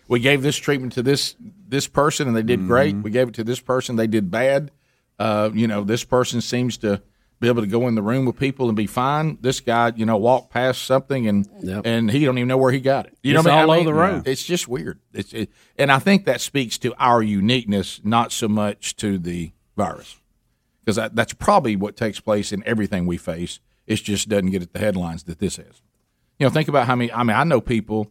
we 0.08 0.20
gave 0.20 0.42
this 0.42 0.56
treatment 0.56 0.92
to 0.94 1.02
this 1.02 1.36
this 1.68 1.86
person 1.86 2.26
and 2.28 2.36
they 2.36 2.42
did 2.42 2.66
great. 2.66 2.96
We 2.96 3.10
gave 3.10 3.28
it 3.28 3.34
to 3.34 3.44
this 3.44 3.60
person, 3.60 3.96
they 3.96 4.06
did 4.06 4.30
bad. 4.30 4.70
Uh, 5.18 5.50
you 5.52 5.66
know, 5.66 5.84
this 5.84 6.02
person 6.02 6.40
seems 6.40 6.78
to 6.78 7.02
be 7.40 7.46
able 7.48 7.60
to 7.60 7.68
go 7.68 7.86
in 7.88 7.94
the 7.94 8.00
room 8.02 8.24
with 8.24 8.38
people 8.38 8.68
and 8.68 8.76
be 8.76 8.86
fine. 8.86 9.36
This 9.42 9.60
guy, 9.60 9.92
you 9.94 10.06
know, 10.06 10.16
walked 10.16 10.50
past 10.50 10.84
something 10.84 11.28
and 11.28 11.46
Yep. 11.62 11.82
and 11.84 12.10
he 12.10 12.24
don't 12.24 12.38
even 12.38 12.48
know 12.48 12.56
where 12.56 12.72
he 12.72 12.80
got 12.80 13.06
it. 13.06 13.18
You 13.22 13.34
It's 13.36 13.44
know, 13.44 13.50
what 13.50 13.58
I 13.58 13.62
all 13.62 13.68
mean? 13.68 13.86
over 13.86 13.94
the 13.94 13.94
room. 13.94 14.22
It's 14.24 14.44
just 14.44 14.66
weird. 14.66 14.98
It's 15.12 15.32
it, 15.34 15.50
and 15.76 15.92
I 15.92 15.98
think 15.98 16.24
that 16.24 16.40
speaks 16.40 16.78
to 16.78 16.94
our 16.98 17.22
uniqueness, 17.22 18.00
not 18.02 18.32
so 18.32 18.48
much 18.48 18.96
to 18.96 19.18
the 19.18 19.52
virus, 19.76 20.16
because 20.88 20.96
that, 20.96 21.14
that's 21.14 21.34
probably 21.34 21.76
what 21.76 21.98
takes 21.98 22.18
place 22.18 22.50
in 22.50 22.62
everything 22.64 23.04
we 23.04 23.18
face. 23.18 23.60
It 23.86 23.96
just 23.96 24.26
doesn't 24.30 24.48
get 24.52 24.62
at 24.62 24.72
the 24.72 24.78
headlines 24.78 25.24
that 25.24 25.38
this 25.38 25.56
has. 25.58 25.82
You 26.38 26.46
know, 26.46 26.50
think 26.50 26.66
about 26.66 26.86
how 26.86 26.96
many. 26.96 27.12
I 27.12 27.24
mean, 27.24 27.36
I 27.36 27.44
know 27.44 27.60
people 27.60 28.10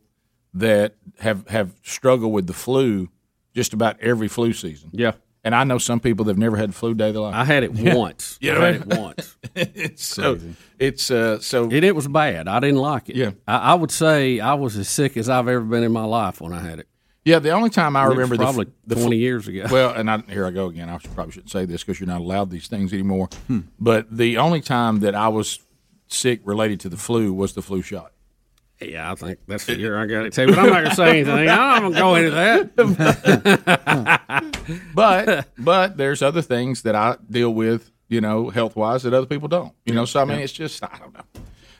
that 0.53 0.93
have 1.19 1.47
have 1.47 1.73
struggled 1.81 2.31
with 2.31 2.45
the 2.45 2.53
flu 2.53 3.09
just 3.55 3.73
about 3.73 3.99
every 3.99 4.27
flu 4.27 4.53
season. 4.53 4.91
Yeah. 4.93 5.13
And 5.43 5.55
I 5.55 5.63
know 5.63 5.79
some 5.79 5.99
people 5.99 6.23
that've 6.25 6.37
never 6.37 6.55
had 6.55 6.75
flu 6.75 6.93
day 6.93 7.07
of 7.07 7.15
their 7.15 7.23
life. 7.23 7.33
I 7.33 7.45
had 7.45 7.63
it 7.63 7.71
Yeah. 7.73 7.95
once. 7.95 8.37
You 8.41 8.51
I 8.61 8.65
had 8.73 8.75
it 8.75 8.85
once. 8.85 9.35
it's 9.55 10.05
so 10.05 10.37
it's 10.77 11.09
uh 11.09 11.39
so 11.39 11.63
and 11.63 11.83
it 11.83 11.95
was 11.95 12.07
bad. 12.07 12.47
I 12.47 12.59
didn't 12.59 12.77
like 12.77 13.09
it. 13.09 13.15
Yeah. 13.15 13.31
I, 13.47 13.57
I 13.57 13.73
would 13.73 13.89
say 13.91 14.39
I 14.39 14.53
was 14.53 14.77
as 14.77 14.87
sick 14.87 15.17
as 15.17 15.29
I've 15.29 15.47
ever 15.47 15.61
been 15.61 15.81
in 15.81 15.91
my 15.91 16.05
life 16.05 16.41
when 16.41 16.53
I 16.53 16.59
had 16.59 16.77
it. 16.77 16.87
Yeah, 17.27 17.39
the 17.39 17.51
only 17.51 17.69
time 17.69 17.97
I 17.97 18.05
It 18.05 18.11
remember 18.11 18.37
the 18.37 18.45
probably 18.45 18.67
the, 18.85 18.95
20 18.95 19.17
years 19.17 19.49
ago. 19.49 19.65
Well, 19.69 19.93
and 19.93 20.09
I, 20.09 20.19
here 20.29 20.45
I 20.45 20.51
go 20.51 20.67
again. 20.67 20.87
I 20.87 20.97
should, 20.97 21.13
probably 21.13 21.33
shouldn't 21.33 21.51
say 21.51 21.65
this 21.65 21.83
because 21.83 21.99
you're 21.99 22.07
not 22.07 22.21
allowed 22.21 22.49
these 22.49 22.69
things 22.69 22.93
anymore. 22.93 23.27
Hmm. 23.47 23.59
But 23.77 24.15
the 24.15 24.37
only 24.37 24.61
time 24.61 25.01
that 25.01 25.13
I 25.13 25.27
was 25.27 25.59
sick 26.07 26.39
related 26.45 26.79
to 26.81 26.89
the 26.89 26.95
flu 26.95 27.33
was 27.33 27.53
the 27.53 27.61
flu 27.61 27.81
shot. 27.81 28.13
Yeah, 28.79 29.11
I 29.11 29.15
think 29.15 29.39
that's 29.45 29.65
the 29.65 29.75
year 29.75 29.97
I 29.97 30.05
got 30.05 30.25
it 30.25 30.31
too. 30.31 30.47
But 30.47 30.57
I'm 30.57 30.67
not 30.67 30.83
going 30.83 30.89
to 30.89 30.95
say 30.95 31.09
anything. 31.09 31.49
I'm 31.49 31.81
going 31.81 31.93
to 31.93 31.99
go 31.99 32.15
into 32.15 32.31
that. 32.31 32.71
But 34.93 35.47
but 35.57 35.97
there's 35.97 36.21
other 36.21 36.41
things 36.41 36.83
that 36.83 36.95
I 36.95 37.17
deal 37.29 37.53
with, 37.53 37.91
you 38.07 38.21
know, 38.21 38.49
health 38.49 38.77
wise 38.77 39.03
that 39.03 39.13
other 39.13 39.25
people 39.25 39.49
don't. 39.49 39.73
You 39.85 39.93
know, 39.93 40.05
so 40.05 40.21
I 40.21 40.25
mean, 40.25 40.39
it's 40.39 40.53
just 40.53 40.81
I 40.83 40.97
don't 40.99 41.13
know. 41.13 41.23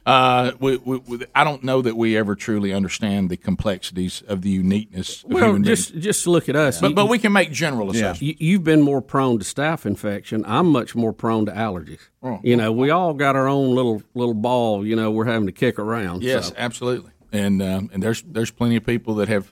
Uh, 0.08 0.51
we, 0.62 0.78
we, 0.78 0.97
we, 1.05 1.26
I 1.36 1.43
don't 1.43 1.64
know 1.66 1.82
that 1.82 1.97
we 1.97 2.16
ever 2.16 2.34
truly 2.34 2.72
understand 2.74 3.30
the 3.30 3.36
complexities 3.36 4.24
of 4.28 4.41
the 4.41 4.49
uniqueness. 4.49 5.24
Of 5.24 5.32
Well, 5.32 5.45
human 5.47 5.64
just 5.66 5.91
beings. 5.91 6.05
just 6.05 6.28
look 6.28 6.47
at 6.47 6.55
us. 6.55 6.80
But, 6.80 6.89
You- 6.91 6.95
but 6.95 7.10
we 7.10 7.20
can 7.20 7.34
make 7.34 7.51
general 7.51 7.91
assessments. 7.91 8.22
You, 8.22 8.36
you've 8.39 8.64
been 8.64 8.82
more 8.82 9.01
prone 9.01 9.38
to 9.39 9.43
staph 9.43 9.86
infection. 9.86 10.45
I'm 10.47 10.68
much 10.68 10.95
more 10.95 11.12
prone 11.12 11.45
to 11.47 11.51
allergies. 11.51 11.99
Oh. 12.24 12.39
You 12.41 12.55
know, 12.55 12.72
we 12.72 12.89
all 12.89 13.14
got 13.14 13.36
our 13.36 13.47
own 13.49 13.76
little 13.76 14.01
little 14.14 14.34
ball. 14.34 14.86
You 14.88 14.95
know, 14.95 15.12
we're 15.12 15.26
having 15.26 15.45
to 15.47 15.51
kick 15.51 15.78
around. 15.78 16.24
Yes, 16.24 16.47
so. 16.47 16.53
absolutely. 16.58 17.12
And 17.34 17.62
um, 17.62 17.89
and 17.93 18.01
there's 18.01 18.22
there's 18.22 18.51
plenty 18.51 18.78
of 18.78 18.86
people 18.86 19.16
that 19.16 19.28
have, 19.28 19.51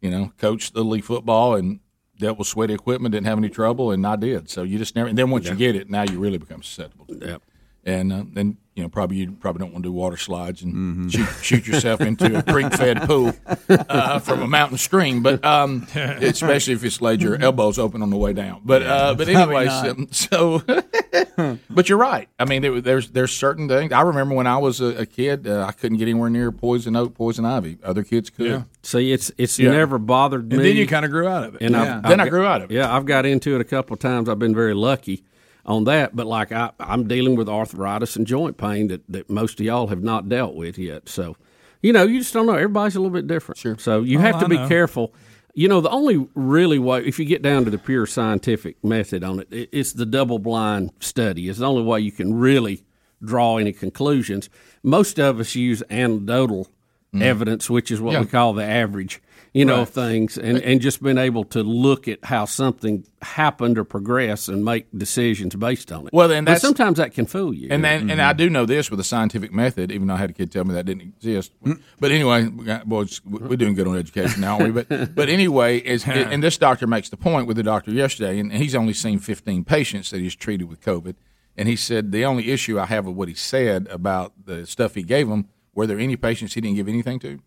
you 0.00 0.10
know, 0.10 0.32
coached 0.38 0.74
the 0.74 0.84
league 0.84 1.02
football 1.04 1.56
and 1.56 1.80
dealt 2.18 2.38
with 2.38 2.46
sweaty 2.46 2.74
equipment, 2.74 3.12
didn't 3.12 3.26
have 3.26 3.38
any 3.38 3.48
trouble, 3.48 3.90
and 3.90 4.06
I 4.06 4.14
did. 4.16 4.48
So 4.48 4.62
you 4.62 4.78
just 4.78 4.94
never. 4.94 5.08
And 5.08 5.18
then 5.18 5.30
once 5.30 5.48
you 5.48 5.56
get 5.56 5.74
it, 5.74 5.90
now 5.90 6.02
you 6.04 6.20
really 6.20 6.38
become 6.38 6.62
susceptible. 6.62 7.06
To 7.06 7.14
it. 7.14 7.22
Yep. 7.26 7.42
And 7.88 8.12
uh, 8.12 8.24
then 8.32 8.56
you 8.74 8.82
know 8.82 8.88
probably 8.88 9.16
you 9.16 9.32
probably 9.32 9.60
don't 9.60 9.72
want 9.72 9.82
to 9.84 9.88
do 9.88 9.92
water 9.92 10.16
slides 10.16 10.62
and 10.62 11.10
shoot, 11.12 11.28
shoot 11.42 11.66
yourself 11.66 12.00
into 12.00 12.38
a 12.38 12.42
creek 12.42 12.72
fed 12.74 13.02
pool 13.02 13.32
uh, 13.68 14.18
from 14.20 14.42
a 14.42 14.46
mountain 14.46 14.78
stream, 14.78 15.22
but 15.22 15.44
um, 15.44 15.86
especially 15.94 16.74
if 16.74 16.84
it's 16.84 17.00
laid 17.00 17.20
your 17.22 17.36
elbows 17.42 17.78
open 17.78 18.02
on 18.02 18.10
the 18.10 18.16
way 18.16 18.32
down. 18.32 18.60
But 18.64 18.82
uh, 18.82 19.14
but 19.14 19.26
Probably 19.28 19.56
anyways, 19.66 19.90
um, 19.90 20.08
so 20.12 20.62
but 21.70 21.88
you're 21.88 21.98
right. 21.98 22.28
I 22.38 22.44
mean, 22.44 22.62
there, 22.62 22.80
there's 22.80 23.10
there's 23.10 23.32
certain 23.32 23.68
things. 23.68 23.92
I 23.92 24.02
remember 24.02 24.34
when 24.34 24.46
I 24.46 24.58
was 24.58 24.80
a, 24.80 25.00
a 25.02 25.06
kid, 25.06 25.46
uh, 25.46 25.64
I 25.66 25.72
couldn't 25.72 25.98
get 25.98 26.04
anywhere 26.08 26.30
near 26.30 26.52
poison 26.52 26.96
oak, 26.96 27.14
poison 27.14 27.44
ivy. 27.44 27.78
Other 27.82 28.04
kids 28.04 28.30
could. 28.30 28.46
Yeah. 28.46 28.62
See, 28.82 29.12
it's 29.12 29.30
it's 29.38 29.58
Yeah. 29.58 29.72
never 29.72 29.98
bothered 29.98 30.48
me. 30.50 30.56
And 30.56 30.64
then 30.64 30.76
you 30.76 30.86
kinda 30.86 31.08
grew 31.08 31.26
out 31.26 31.44
of 31.44 31.54
it. 31.56 31.62
And 31.62 31.72
Yeah. 31.72 31.96
I've, 31.98 32.02
Then 32.04 32.20
I've 32.20 32.26
I 32.26 32.30
grew 32.30 32.42
got- 32.42 32.50
out 32.56 32.62
of 32.62 32.70
it. 32.70 32.74
Yeah, 32.74 32.94
I've 32.94 33.06
got 33.06 33.26
into 33.26 33.54
it 33.54 33.60
a 33.60 33.64
couple 33.64 33.94
of 33.94 34.00
times. 34.00 34.28
I've 34.28 34.38
been 34.38 34.54
very 34.54 34.74
lucky 34.74 35.24
on 35.68 35.84
that. 35.84 36.16
But 36.16 36.26
like 36.26 36.50
I, 36.50 36.70
I'm 36.80 37.06
dealing 37.06 37.36
with 37.36 37.48
arthritis 37.48 38.16
and 38.16 38.26
joint 38.26 38.56
pain 38.56 38.88
that, 38.88 39.02
that 39.08 39.30
most 39.30 39.60
of 39.60 39.66
y'all 39.66 39.86
have 39.86 40.02
not 40.02 40.28
dealt 40.28 40.56
with 40.56 40.78
yet. 40.78 41.08
So, 41.08 41.36
you 41.82 41.92
know, 41.92 42.02
you 42.02 42.18
just 42.18 42.32
don't 42.34 42.46
know. 42.46 42.54
Everybody's 42.54 42.96
a 42.96 43.00
little 43.00 43.12
bit 43.14 43.28
different. 43.28 43.58
Sure. 43.58 43.76
So 43.78 44.00
you 44.02 44.18
Oh, 44.18 44.22
have 44.22 44.40
to 44.40 44.46
I 44.46 44.48
be 44.48 44.56
know. 44.56 44.66
careful. 44.66 45.14
You 45.54 45.68
know, 45.68 45.80
the 45.80 45.90
only 45.90 46.26
really 46.34 46.78
way, 46.78 47.04
if 47.04 47.18
you 47.18 47.24
get 47.24 47.42
down 47.42 47.64
to 47.64 47.70
the 47.70 47.78
pure 47.78 48.06
scientific 48.06 48.82
method 48.84 49.22
on 49.22 49.40
it, 49.40 49.48
it 49.52 49.68
it's 49.72 49.92
the 49.92 50.06
double 50.06 50.38
blind 50.38 50.90
study. 51.00 51.48
It's 51.48 51.58
the 51.60 51.66
only 51.68 51.82
way 51.82 52.00
you 52.00 52.12
can 52.12 52.34
really 52.34 52.84
draw 53.22 53.56
any 53.58 53.72
conclusions. 53.72 54.48
Most 54.82 55.18
of 55.20 55.38
us 55.40 55.54
use 55.54 55.82
anecdotal 55.90 56.68
Mhm. 57.14 57.22
evidence, 57.22 57.68
which 57.70 57.90
is 57.90 58.00
what 58.00 58.12
Yeah. 58.12 58.20
we 58.20 58.26
call 58.26 58.52
the 58.52 58.62
average, 58.64 59.20
you 59.54 59.64
know, 59.64 59.78
Right. 59.78 59.88
things, 59.88 60.36
and, 60.38 60.58
and 60.58 60.80
just 60.80 61.02
been 61.02 61.18
able 61.18 61.44
to 61.44 61.62
look 61.62 62.06
at 62.08 62.24
how 62.24 62.44
something 62.44 63.04
happened 63.22 63.78
or 63.78 63.84
progressed 63.84 64.48
and 64.48 64.64
make 64.64 64.86
decisions 64.96 65.54
based 65.56 65.90
on 65.90 66.06
it. 66.06 66.12
Well, 66.12 66.28
then 66.28 66.44
But 66.44 66.60
sometimes 66.60 66.98
that 66.98 67.14
can 67.14 67.26
fool 67.26 67.52
you. 67.54 67.68
And 67.70 67.82
then, 67.84 68.10
and 68.10 68.20
I 68.22 68.30
Mm-hmm. 68.30 68.38
do 68.38 68.50
know 68.50 68.66
this 68.66 68.90
with 68.90 69.00
a 69.00 69.04
scientific 69.04 69.52
method, 69.52 69.90
even 69.90 70.06
though 70.08 70.14
I 70.14 70.18
had 70.18 70.30
a 70.30 70.32
kid 70.32 70.52
tell 70.52 70.64
me 70.64 70.74
that 70.74 70.86
didn't 70.86 71.02
exist. 71.02 71.52
But 71.98 72.10
anyway, 72.12 72.46
we 72.48 72.64
got- 72.64 72.88
boys, 72.88 73.20
we're 73.24 73.56
doing 73.56 73.74
good 73.74 73.86
on 73.88 73.96
education 73.96 74.40
now, 74.40 74.58
aren't 74.60 74.74
we? 74.74 74.82
But 74.82 75.14
but 75.14 75.28
anyway, 75.28 75.78
is 75.78 76.04
and 76.06 76.42
this 76.42 76.58
doctor 76.58 76.86
makes 76.86 77.08
the 77.08 77.16
point 77.16 77.46
with 77.46 77.56
the 77.56 77.62
doctor 77.62 77.90
yesterday, 77.90 78.38
and 78.38 78.52
he's 78.52 78.74
only 78.74 78.92
seen 78.92 79.18
15 79.18 79.64
patients 79.64 80.10
that 80.10 80.20
he's 80.20 80.36
treated 80.36 80.68
with 80.68 80.80
COVID, 80.80 81.14
and 81.56 81.68
he 81.68 81.74
said 81.76 82.12
the 82.12 82.24
only 82.24 82.50
issue 82.52 82.78
I 82.78 82.86
have 82.86 83.06
with 83.06 83.16
what 83.16 83.28
he 83.28 83.34
said 83.34 83.88
about 83.90 84.32
the 84.44 84.66
stuff 84.66 84.94
he 84.94 85.02
gave 85.02 85.28
them 85.28 85.48
were 85.74 85.86
there 85.86 85.98
any 85.98 86.16
patients 86.16 86.54
he 86.54 86.60
didn't 86.60 86.76
give 86.76 86.88
anything 86.88 87.18
to? 87.20 87.40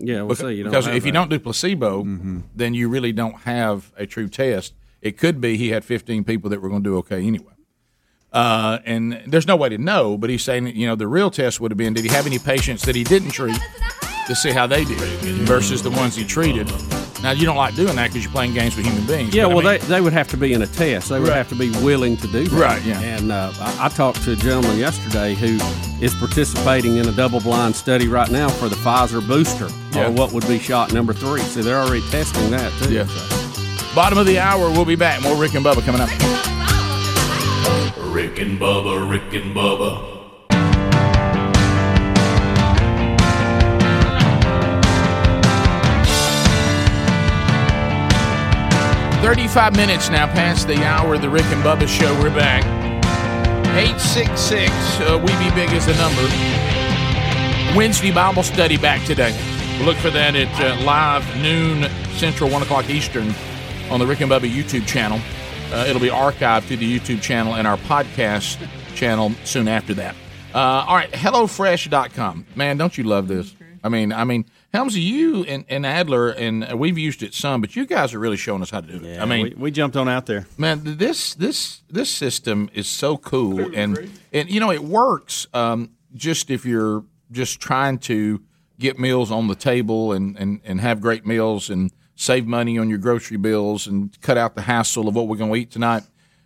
Yeah, 0.00 0.16
well, 0.16 0.28
because, 0.28 0.38
see, 0.40 0.54
you 0.54 0.64
don't 0.64 0.72
because 0.72 0.86
if 0.86 1.04
you 1.04 1.12
that. 1.12 1.18
don't 1.18 1.30
do 1.30 1.38
placebo, 1.38 2.04
then 2.54 2.74
you 2.74 2.88
really 2.88 3.12
don't 3.12 3.40
have 3.40 3.92
a 3.96 4.06
true 4.06 4.28
test. 4.28 4.74
It 5.02 5.16
could 5.16 5.40
be 5.40 5.56
he 5.56 5.70
had 5.70 5.84
15 5.84 6.24
people 6.24 6.50
that 6.50 6.60
were 6.60 6.68
going 6.68 6.82
to 6.82 6.90
do 6.90 6.96
okay 6.98 7.24
anyway. 7.24 7.52
Uh, 8.32 8.78
and 8.84 9.22
there's 9.26 9.46
no 9.46 9.56
way 9.56 9.68
to 9.70 9.78
know, 9.78 10.18
but 10.18 10.28
he's 10.28 10.42
saying, 10.42 10.66
you 10.76 10.86
know, 10.86 10.94
the 10.94 11.06
real 11.06 11.30
test 11.30 11.60
would 11.60 11.70
have 11.70 11.78
been 11.78 11.94
did 11.94 12.04
he 12.04 12.10
have 12.10 12.26
any 12.26 12.38
patients 12.38 12.82
that 12.82 12.94
he 12.94 13.02
didn't 13.04 13.30
treat 13.30 13.58
to 14.26 14.34
see 14.34 14.50
how 14.50 14.66
they 14.66 14.84
did 14.84 14.98
versus 15.46 15.82
the 15.82 15.90
ones 15.90 16.14
he 16.14 16.24
treated. 16.24 16.68
Now, 17.22 17.32
you 17.32 17.44
don't 17.46 17.56
like 17.56 17.74
doing 17.74 17.96
that 17.96 18.08
because 18.10 18.22
you're 18.22 18.32
playing 18.32 18.54
games 18.54 18.76
with 18.76 18.86
human 18.86 19.04
beings. 19.04 19.34
Yeah, 19.34 19.44
but 19.44 19.50
I 19.50 19.54
well, 19.54 19.64
mean- 19.64 19.80
they, 19.80 19.86
they 19.88 20.00
would 20.00 20.12
have 20.12 20.28
to 20.28 20.36
be 20.36 20.52
in 20.52 20.62
a 20.62 20.66
test. 20.68 21.08
They 21.08 21.18
would 21.18 21.28
Right. 21.28 21.36
have 21.36 21.48
to 21.48 21.56
be 21.56 21.70
willing 21.84 22.16
to 22.18 22.28
do 22.28 22.44
that. 22.44 22.52
Right, 22.56 22.82
yeah. 22.84 23.00
And 23.00 23.32
uh, 23.32 23.52
I, 23.58 23.86
I 23.86 23.88
talked 23.88 24.22
to 24.22 24.32
a 24.32 24.36
gentleman 24.36 24.78
yesterday 24.78 25.34
who 25.34 25.58
is 26.00 26.14
participating 26.14 26.96
in 26.98 27.08
a 27.08 27.12
double 27.12 27.40
blind 27.40 27.74
study 27.74 28.06
right 28.06 28.30
now 28.30 28.48
for 28.48 28.68
the 28.68 28.76
Pfizer 28.76 29.26
booster, 29.26 29.68
Yeah. 29.92 30.06
or 30.06 30.10
what 30.12 30.32
would 30.32 30.46
be 30.46 30.60
shot 30.60 30.92
number 30.92 31.12
three. 31.12 31.40
So 31.40 31.60
they're 31.62 31.80
already 31.80 32.02
testing 32.10 32.50
that, 32.52 32.70
too. 32.84 32.92
Yeah. 32.94 33.94
Bottom 33.96 34.16
of 34.18 34.26
the 34.26 34.38
hour, 34.38 34.70
we'll 34.70 34.84
be 34.84 34.94
back. 34.94 35.20
More 35.22 35.34
Rick 35.36 35.54
and 35.54 35.64
Bubba 35.64 35.84
coming 35.84 36.00
up. 36.00 36.10
Rick 38.14 38.38
and 38.38 38.58
Bubba, 38.60 39.10
Rick 39.10 39.34
and 39.42 39.54
Bubba. 39.54 40.17
35 49.20 49.74
minutes 49.74 50.08
now 50.10 50.26
past 50.26 50.68
the 50.68 50.84
hour 50.84 51.14
of 51.14 51.22
the 51.22 51.28
Rick 51.28 51.44
and 51.46 51.62
Bubba 51.64 51.88
show. 51.88 52.14
We're 52.22 52.30
back. 52.34 52.64
866, 53.76 54.70
uh, 55.00 55.18
we 55.18 55.26
be 55.44 55.54
big 55.56 55.70
as 55.70 55.88
a 55.88 55.96
number. 55.96 56.22
Wednesday 57.76 58.12
Bible 58.12 58.44
study 58.44 58.76
back 58.76 59.04
today. 59.06 59.32
Look 59.84 59.96
for 59.96 60.10
that 60.10 60.36
at 60.36 60.48
uh, 60.60 60.84
live 60.84 61.24
noon 61.42 61.90
Central, 62.12 62.48
1 62.48 62.62
o'clock 62.62 62.88
Eastern 62.88 63.34
on 63.90 63.98
the 63.98 64.06
Rick 64.06 64.20
and 64.20 64.30
Bubba 64.30 64.48
YouTube 64.48 64.86
channel. 64.86 65.20
Uh, 65.72 65.84
it'll 65.88 66.00
be 66.00 66.10
archived 66.10 66.68
to 66.68 66.76
the 66.76 66.98
YouTube 66.98 67.20
channel 67.20 67.56
and 67.56 67.66
our 67.66 67.76
podcast 67.76 68.64
channel 68.94 69.32
soon 69.44 69.66
after 69.66 69.94
that. 69.94 70.14
Uh, 70.54 70.58
all 70.86 70.94
right, 70.94 71.10
HelloFresh.com. 71.10 72.46
Man, 72.54 72.76
don't 72.76 72.96
you 72.96 73.02
love 73.02 73.26
this? 73.26 73.52
I 73.82 73.88
mean, 73.88 74.12
I 74.12 74.22
mean, 74.22 74.44
Helmsy, 74.72 75.02
you 75.02 75.44
and, 75.44 75.64
and 75.68 75.86
Adler, 75.86 76.28
and 76.28 76.78
we've 76.78 76.98
used 76.98 77.22
it 77.22 77.32
some, 77.32 77.62
but 77.62 77.74
you 77.74 77.86
guys 77.86 78.12
are 78.12 78.18
really 78.18 78.36
showing 78.36 78.60
us 78.60 78.70
how 78.70 78.80
to 78.82 78.98
do 78.98 79.04
it. 79.04 79.18
I 79.18 79.24
mean, 79.24 79.44
we, 79.44 79.54
we 79.54 79.70
jumped 79.70 79.96
on 79.96 80.08
out 80.08 80.26
there. 80.26 80.46
Man, 80.58 80.82
this 80.84 81.34
this 81.34 81.82
this 81.88 82.10
system 82.10 82.68
is 82.74 82.86
so 82.86 83.16
cool, 83.16 83.74
and 83.74 84.10
and 84.32 84.50
you 84.50 84.60
know 84.60 84.70
it 84.70 84.82
works. 84.82 85.46
Um, 85.54 85.90
just 86.14 86.50
if 86.50 86.66
you're 86.66 87.04
just 87.30 87.60
trying 87.60 87.98
to 87.98 88.42
get 88.78 88.98
meals 88.98 89.30
on 89.30 89.48
the 89.48 89.54
table 89.54 90.12
and 90.12 90.36
and 90.38 90.60
and 90.64 90.80
have 90.82 91.00
great 91.00 91.24
meals 91.24 91.70
and 91.70 91.90
save 92.14 92.46
money 92.46 92.76
on 92.78 92.90
your 92.90 92.98
grocery 92.98 93.38
bills 93.38 93.86
and 93.86 94.20
cut 94.20 94.36
out 94.36 94.54
the 94.54 94.62
hassle 94.62 95.08
of 95.08 95.14
what 95.14 95.28
we're 95.28 95.36
going 95.36 95.50
to 95.50 95.56
eat 95.56 95.70
tonight. 95.70 96.02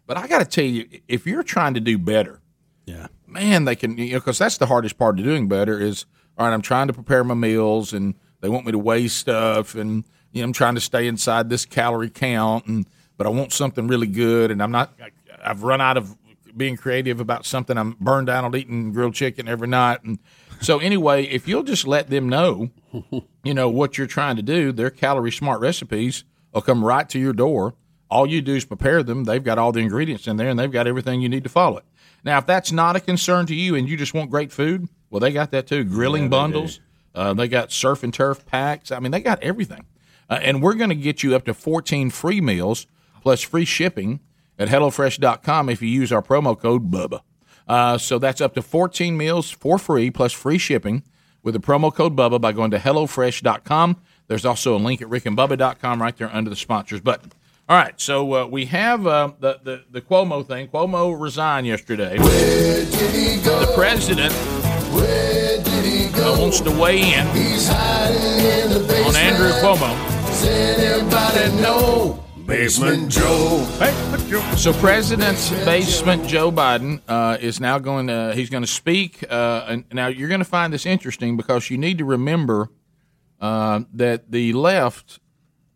But 0.06 0.16
I 0.16 0.28
got 0.28 0.38
to 0.38 0.44
tell 0.44 0.64
you, 0.64 0.86
if 1.08 1.26
you're 1.26 1.42
trying 1.42 1.74
to 1.74 1.80
do 1.80 1.98
better, 1.98 2.40
yeah, 2.86 3.08
man, 3.26 3.64
they 3.64 3.74
can 3.74 3.98
you 3.98 4.12
know 4.12 4.18
because 4.20 4.38
that's 4.38 4.58
the 4.58 4.66
hardest 4.66 4.96
part 4.96 5.18
of 5.18 5.24
doing 5.24 5.48
better 5.48 5.80
is 5.80 6.06
all 6.38 6.46
right. 6.46 6.52
I'm 6.52 6.62
trying 6.62 6.86
to 6.88 6.92
prepare 6.92 7.24
my 7.24 7.34
meals, 7.34 7.92
and 7.92 8.14
they 8.40 8.48
want 8.48 8.66
me 8.66 8.72
to 8.72 8.78
weigh 8.78 9.08
stuff, 9.08 9.74
and 9.74 10.04
you 10.32 10.42
know 10.42 10.46
I'm 10.46 10.52
trying 10.52 10.74
to 10.74 10.80
stay 10.80 11.06
inside 11.06 11.48
this 11.48 11.64
calorie 11.64 12.10
count, 12.10 12.66
and 12.66 12.86
but 13.16 13.26
I 13.26 13.30
want 13.30 13.52
something 13.52 13.86
really 13.86 14.06
good, 14.06 14.50
and 14.50 14.62
I'm 14.62 14.72
not. 14.72 14.92
I, 15.00 15.10
I've 15.44 15.62
run 15.62 15.80
out 15.80 15.96
of 15.96 16.16
being 16.56 16.76
creative 16.76 17.20
about 17.20 17.46
something. 17.46 17.76
I'm 17.78 17.96
burned 18.00 18.28
out 18.28 18.44
on 18.44 18.54
eating 18.54 18.92
grilled 18.92 19.14
chicken 19.14 19.48
every 19.48 19.68
night, 19.68 20.02
and 20.04 20.18
so 20.60 20.78
anyway, 20.78 21.24
if 21.24 21.48
you'll 21.48 21.64
just 21.64 21.86
let 21.86 22.08
them 22.08 22.28
know, 22.28 22.70
you 23.42 23.54
know 23.54 23.68
what 23.68 23.98
you're 23.98 24.06
trying 24.06 24.36
to 24.36 24.42
do, 24.42 24.70
their 24.70 24.90
calorie 24.90 25.32
smart 25.32 25.60
recipes 25.60 26.24
will 26.52 26.62
come 26.62 26.84
right 26.84 27.08
to 27.08 27.18
your 27.18 27.32
door. 27.32 27.74
All 28.10 28.26
you 28.26 28.42
do 28.42 28.54
is 28.54 28.64
prepare 28.64 29.02
them. 29.02 29.24
They've 29.24 29.42
got 29.42 29.58
all 29.58 29.72
the 29.72 29.80
ingredients 29.80 30.26
in 30.26 30.36
there, 30.36 30.50
and 30.50 30.58
they've 30.58 30.70
got 30.70 30.86
everything 30.86 31.20
you 31.20 31.28
need 31.28 31.44
to 31.44 31.50
follow 31.50 31.78
it. 31.78 31.84
Now, 32.24 32.38
if 32.38 32.46
that's 32.46 32.70
not 32.70 32.94
a 32.94 33.00
concern 33.00 33.46
to 33.46 33.54
you, 33.54 33.74
and 33.74 33.88
you 33.88 33.96
just 33.96 34.14
want 34.14 34.30
great 34.30 34.52
food, 34.52 34.88
well, 35.12 35.20
they 35.20 35.30
got 35.30 35.50
that 35.50 35.66
too. 35.66 35.84
Grilling 35.84 36.24
they 36.24 36.28
bundles. 36.28 36.80
Uh, 37.14 37.34
they 37.34 37.46
got 37.46 37.70
surf 37.70 38.02
and 38.02 38.12
turf 38.12 38.44
packs. 38.46 38.90
I 38.90 38.98
mean, 38.98 39.12
they 39.12 39.20
got 39.20 39.42
everything. 39.42 39.84
Uh, 40.28 40.38
and 40.40 40.62
we're 40.62 40.72
going 40.74 40.88
to 40.88 40.96
get 40.96 41.22
you 41.22 41.36
up 41.36 41.44
to 41.44 41.52
14 41.52 42.08
free 42.08 42.40
meals 42.40 42.86
plus 43.20 43.42
free 43.42 43.66
shipping 43.66 44.20
at 44.58 44.68
HelloFresh.com 44.68 45.68
if 45.68 45.82
you 45.82 45.88
use 45.88 46.12
our 46.12 46.22
promo 46.22 46.58
code 46.58 46.90
BUBBA. 46.90 47.20
Uh, 47.68 47.98
so 47.98 48.18
that's 48.18 48.40
up 48.40 48.54
to 48.54 48.62
14 48.62 49.14
meals 49.14 49.50
for 49.50 49.78
free 49.78 50.10
plus 50.10 50.32
free 50.32 50.56
shipping 50.56 51.02
with 51.42 51.52
the 51.52 51.60
promo 51.60 51.94
code 51.94 52.16
BUBBA 52.16 52.40
by 52.40 52.52
going 52.52 52.70
to 52.70 52.78
HelloFresh.com. 52.78 54.00
There's 54.28 54.46
also 54.46 54.74
a 54.74 54.78
link 54.78 55.02
at 55.02 55.08
RickandBubba.com 55.08 56.00
right 56.00 56.16
there 56.16 56.34
under 56.34 56.48
the 56.48 56.56
sponsors 56.56 57.02
button. 57.02 57.32
All 57.68 57.76
right, 57.76 58.00
so 58.00 58.34
uh, 58.34 58.46
we 58.46 58.64
have 58.66 59.06
uh, 59.06 59.32
the, 59.38 59.60
the, 59.62 59.84
the 59.90 60.00
Cuomo 60.00 60.46
thing. 60.46 60.68
Cuomo 60.68 61.18
resigned 61.20 61.66
yesterday. 61.66 62.16
The 62.16 63.72
president 63.74 64.32
uh, 65.02 66.36
wants 66.38 66.60
to 66.60 66.70
weigh 66.70 67.00
in 67.14 67.26
on 69.06 69.16
Andrew 69.16 69.50
Cuomo. 69.60 69.90
Basement 72.46 73.10
Joe. 73.10 73.64
So, 74.56 74.72
President 74.74 75.36
Basement 75.64 76.26
Joe 76.26 76.50
Biden 76.50 77.00
uh, 77.08 77.38
is 77.40 77.60
now 77.60 77.78
going. 77.78 78.08
to 78.08 78.32
He's 78.34 78.50
going 78.50 78.62
to 78.62 78.68
speak. 78.70 79.24
Uh, 79.30 79.64
and 79.68 79.84
now, 79.92 80.08
you're 80.08 80.28
going 80.28 80.40
to 80.40 80.44
find 80.44 80.72
this 80.72 80.84
interesting 80.86 81.36
because 81.36 81.70
you 81.70 81.78
need 81.78 81.98
to 81.98 82.04
remember 82.04 82.68
uh, 83.40 83.82
that 83.94 84.30
the 84.30 84.52
left, 84.52 85.20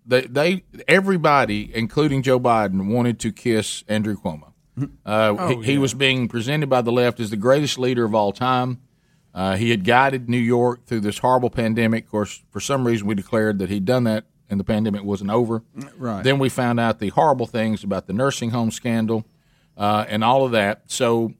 they, 0.04 0.22
they, 0.22 0.64
everybody, 0.88 1.70
including 1.74 2.22
Joe 2.22 2.40
Biden, 2.40 2.92
wanted 2.92 3.20
to 3.20 3.32
kiss 3.32 3.84
Andrew 3.88 4.16
Cuomo. 4.16 4.52
Uh, 4.78 5.34
Oh, 5.38 5.48
he, 5.60 5.72
he 5.72 5.78
was 5.78 5.94
being 5.94 6.28
presented 6.28 6.68
by 6.68 6.82
the 6.82 6.92
left 6.92 7.18
as 7.20 7.30
the 7.30 7.36
greatest 7.36 7.78
leader 7.78 8.04
of 8.04 8.14
all 8.14 8.32
time. 8.32 8.80
Uh, 9.36 9.54
he 9.54 9.68
had 9.68 9.84
guided 9.84 10.30
New 10.30 10.38
York 10.38 10.86
through 10.86 11.00
this 11.00 11.18
horrible 11.18 11.50
pandemic. 11.50 12.04
Of 12.04 12.10
course, 12.10 12.42
for 12.50 12.58
some 12.58 12.86
reason, 12.86 13.06
we 13.06 13.14
declared 13.14 13.58
that 13.58 13.68
he'd 13.68 13.84
done 13.84 14.04
that 14.04 14.24
and 14.48 14.58
the 14.58 14.64
pandemic 14.64 15.02
wasn't 15.02 15.30
over. 15.30 15.62
Right. 15.98 16.24
Then 16.24 16.38
we 16.38 16.48
found 16.48 16.80
out 16.80 17.00
the 17.00 17.10
horrible 17.10 17.46
things 17.46 17.84
about 17.84 18.06
the 18.06 18.14
nursing 18.14 18.50
home 18.50 18.70
scandal 18.70 19.26
uh, 19.76 20.06
and 20.08 20.24
all 20.24 20.46
of 20.46 20.52
that. 20.52 20.84
So, 20.86 21.34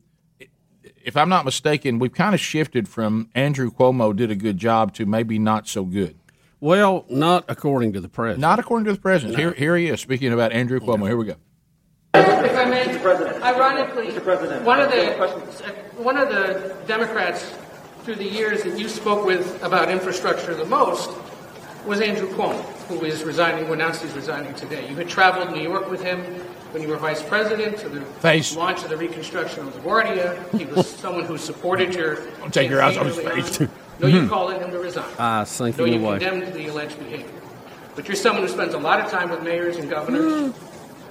if 1.03 1.16
I'm 1.16 1.30
not 1.30 1.47
mistaken, 1.47 1.99
we've 1.99 2.12
kind 2.12 2.34
of 2.34 2.40
shifted 2.40 2.86
from 2.86 3.30
Andrew 3.34 3.70
Cuomo 3.70 4.14
did 4.14 4.30
a 4.30 4.34
good 4.34 4.59
job 4.59 4.92
to 4.94 5.07
maybe 5.07 5.38
not 5.38 5.66
so 5.66 5.84
good. 5.84 6.18
Well, 6.61 7.07
not 7.09 7.44
according 7.49 7.94
to 7.94 8.01
the 8.01 8.09
president. 8.09 8.40
Not 8.40 8.59
according 8.59 8.86
to 8.86 8.92
the 8.92 9.01
president. 9.01 9.38
Here, 9.38 9.53
here 9.53 9.76
he 9.76 9.86
is 9.86 10.01
speaking 10.01 10.34
about 10.34 10.53
Andrew 10.53 10.80
Cuomo. 10.80 11.07
Here 11.07 11.16
we 11.16 11.26
go. 11.26 11.36
If 12.14 12.57
I 12.57 12.64
may, 12.64 12.84
Mr. 12.84 13.03
President. 13.03 13.42
ironically, 13.42 14.11
one 14.64 14.80
of 14.80 14.90
the 14.90 15.12
one 15.97 16.16
of 16.16 16.28
the 16.28 16.74
Democrats 16.86 17.55
through 18.07 18.14
the 18.14 18.24
years 18.24 18.62
that 18.62 18.78
you 18.78 18.88
spoke 18.88 19.26
with 19.26 19.61
about 19.64 19.90
infrastructure 19.90 20.54
the 20.54 20.64
most 20.64 21.11
was 21.84 22.00
Andrew 22.00 22.28
Cuomo, 22.28 22.62
who 22.86 23.04
is 23.04 23.24
resigning, 23.24 23.66
who 23.66 23.72
announced 23.72 24.00
he's 24.00 24.12
resigning 24.12 24.54
today. 24.54 24.88
You 24.88 24.94
had 24.94 25.09
traveled 25.09 25.50
New 25.50 25.61
York 25.61 25.90
with 25.90 26.00
him 26.00 26.20
when 26.70 26.82
you 26.84 26.88
were 26.88 26.98
vice 26.98 27.20
president 27.20 27.78
to 27.78 27.88
the 27.88 28.00
Face. 28.20 28.54
launch 28.54 28.84
of 28.84 28.90
the 28.90 28.96
reconstruction 28.96 29.66
of 29.66 29.74
LaGuardia. 29.74 30.57
He 30.57 30.66
was 30.66 30.88
someone 31.00 31.24
who 31.24 31.36
supported 31.36 31.96
your. 31.96 32.14
Don't 32.38 32.54
take 32.54 32.70
your 32.70 32.80
eyes 32.80 32.96
off 32.96 33.07
his 33.07 33.18
campaign 33.18 33.42
face. 33.42 33.61
early 33.61 33.66
on. 33.70 33.74
No, 33.98 34.07
you 34.07 34.20
Mhm. 34.22 34.28
calling 34.28 34.61
him 34.61 34.70
to 34.70 34.78
resign. 34.78 35.04
I 35.18 35.42
sink 35.42 35.76
No, 35.76 35.84
you 35.84 35.98
away. 35.98 36.18
condemned 36.20 36.52
the 36.54 36.68
alleged 36.68 37.00
behavior. 37.00 37.26
But 37.96 38.07
you're 38.07 38.14
someone 38.14 38.42
who 38.44 38.48
spends 38.48 38.74
a 38.74 38.78
lot 38.78 39.00
of 39.00 39.11
time 39.11 39.30
with 39.30 39.42
mayors 39.42 39.78
and 39.78 39.90
governors. 39.90 40.52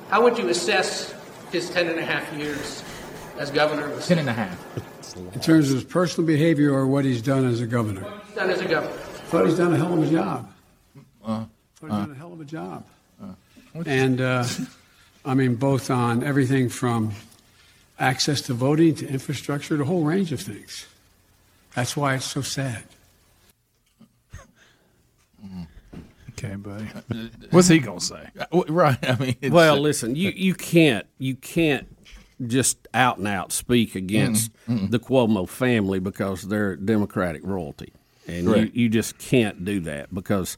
How 0.10 0.22
would 0.24 0.38
you 0.38 0.48
assess 0.48 1.14
his 1.52 1.70
10 1.72 1.88
and 1.88 2.00
a 2.00 2.06
half 2.06 2.32
years 2.38 2.84
as 3.38 3.52
governor 3.52 3.88
of 3.92 3.98
the 3.98 4.02
Ten 4.02 4.20
and 4.20 4.30
a 4.30 4.34
half. 4.34 4.58
In 5.16 5.40
terms 5.40 5.70
of 5.70 5.76
his 5.76 5.84
personal 5.84 6.28
behavior 6.28 6.74
or 6.74 6.88
what 6.88 7.06
he's 7.06 7.22
done 7.22 7.46
as 7.46 7.62
a 7.62 7.68
governor? 7.68 8.06
He's 8.28 8.36
done 8.36 8.50
as 8.50 8.62
a 8.62 8.68
governor? 8.68 8.94
Thought 8.94 9.46
he's 9.48 9.58
done 9.58 9.74
a 9.74 9.78
hell 9.78 9.94
of 9.94 10.04
a 10.04 10.12
job. 10.12 10.52
Uh, 11.24 11.28
Thought 11.28 11.48
he's 11.82 11.92
uh, 11.92 12.00
done 12.00 12.12
a 12.12 12.16
hell 12.16 12.34
of 12.34 12.42
a 12.42 12.46
job. 12.46 12.86
And, 13.86 14.22
uh, 14.22 14.46
I 15.26 15.34
mean, 15.34 15.56
both 15.56 15.90
on 15.90 16.24
everything 16.24 16.70
from 16.70 17.12
access 18.00 18.42
to 18.42 18.54
voting 18.54 18.96
to 18.96 19.08
infrastructure, 19.08 19.76
the 19.78 19.86
whole 19.86 20.04
range 20.04 20.32
of 20.32 20.42
things. 20.42 20.86
That's 21.76 21.96
why 21.98 22.16
it's 22.16 22.26
so 22.26 22.42
sad. 22.42 22.84
Okay, 26.32 26.56
buddy. 26.56 26.86
What's 27.52 27.70
he 27.70 27.80
gonna 27.80 28.02
say? 28.02 28.28
Uh, 28.52 28.64
Right. 28.68 28.98
I 29.10 29.16
mean, 29.16 29.36
it's, 29.42 29.54
well, 29.54 29.76
uh, 29.76 29.80
listen, 29.80 30.16
you, 30.16 30.32
you 30.32 30.54
can't 30.54 31.06
you 31.18 31.36
can't 31.36 31.88
just 32.46 32.88
out 32.94 33.18
and 33.18 33.28
out 33.28 33.52
speak 33.52 33.96
against 33.96 34.52
Mm-mm. 34.68 34.92
the 34.92 35.00
Cuomo 35.00 35.48
family 35.48 36.00
because 36.00 36.44
they're 36.44 36.76
Democratic 36.76 37.42
royalty, 37.46 37.94
and 38.28 38.46
you, 38.48 38.72
you 38.74 38.90
just 38.90 39.18
can't 39.18 39.64
do 39.66 39.80
that 39.82 40.14
because 40.14 40.58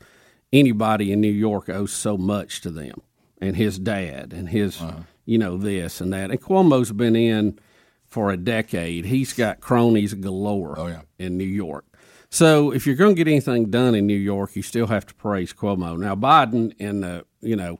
anybody 0.53 1.11
in 1.11 1.21
New 1.21 1.31
York 1.31 1.69
owes 1.69 1.91
so 1.93 2.17
much 2.17 2.61
to 2.61 2.69
them 2.71 3.01
and 3.41 3.55
his 3.55 3.77
dad 3.79 4.33
and 4.33 4.49
his 4.49 4.81
Uh-huh. 4.81 5.01
you 5.25 5.37
know 5.37 5.57
this 5.57 6.01
and 6.01 6.11
that. 6.13 6.31
And 6.31 6.41
Cuomo's 6.41 6.91
been 6.91 7.15
in 7.15 7.59
for 8.07 8.31
a 8.31 8.37
decade. 8.37 9.05
He's 9.05 9.33
got 9.33 9.59
cronies 9.59 10.13
galore 10.13 10.75
Oh, 10.79 10.87
yeah. 10.87 11.01
in 11.19 11.37
New 11.37 11.43
York. 11.43 11.83
So 12.29 12.71
if 12.71 12.85
you're 12.87 12.95
going 12.95 13.15
to 13.15 13.23
get 13.23 13.29
anything 13.29 13.69
done 13.69 13.95
in 13.95 14.05
New 14.07 14.17
York, 14.17 14.55
you 14.55 14.61
still 14.61 14.87
have 14.87 15.05
to 15.07 15.13
praise 15.15 15.53
Cuomo. 15.53 15.97
Now 15.97 16.15
Biden, 16.15 16.73
in 16.79 17.01
the 17.01 17.25
you 17.41 17.55
know 17.55 17.79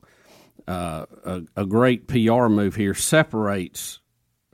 uh, 0.67 1.05
a, 1.25 1.41
a 1.55 1.65
great 1.65 2.07
PR 2.07 2.47
move 2.47 2.75
here, 2.75 2.93
separates 2.93 3.99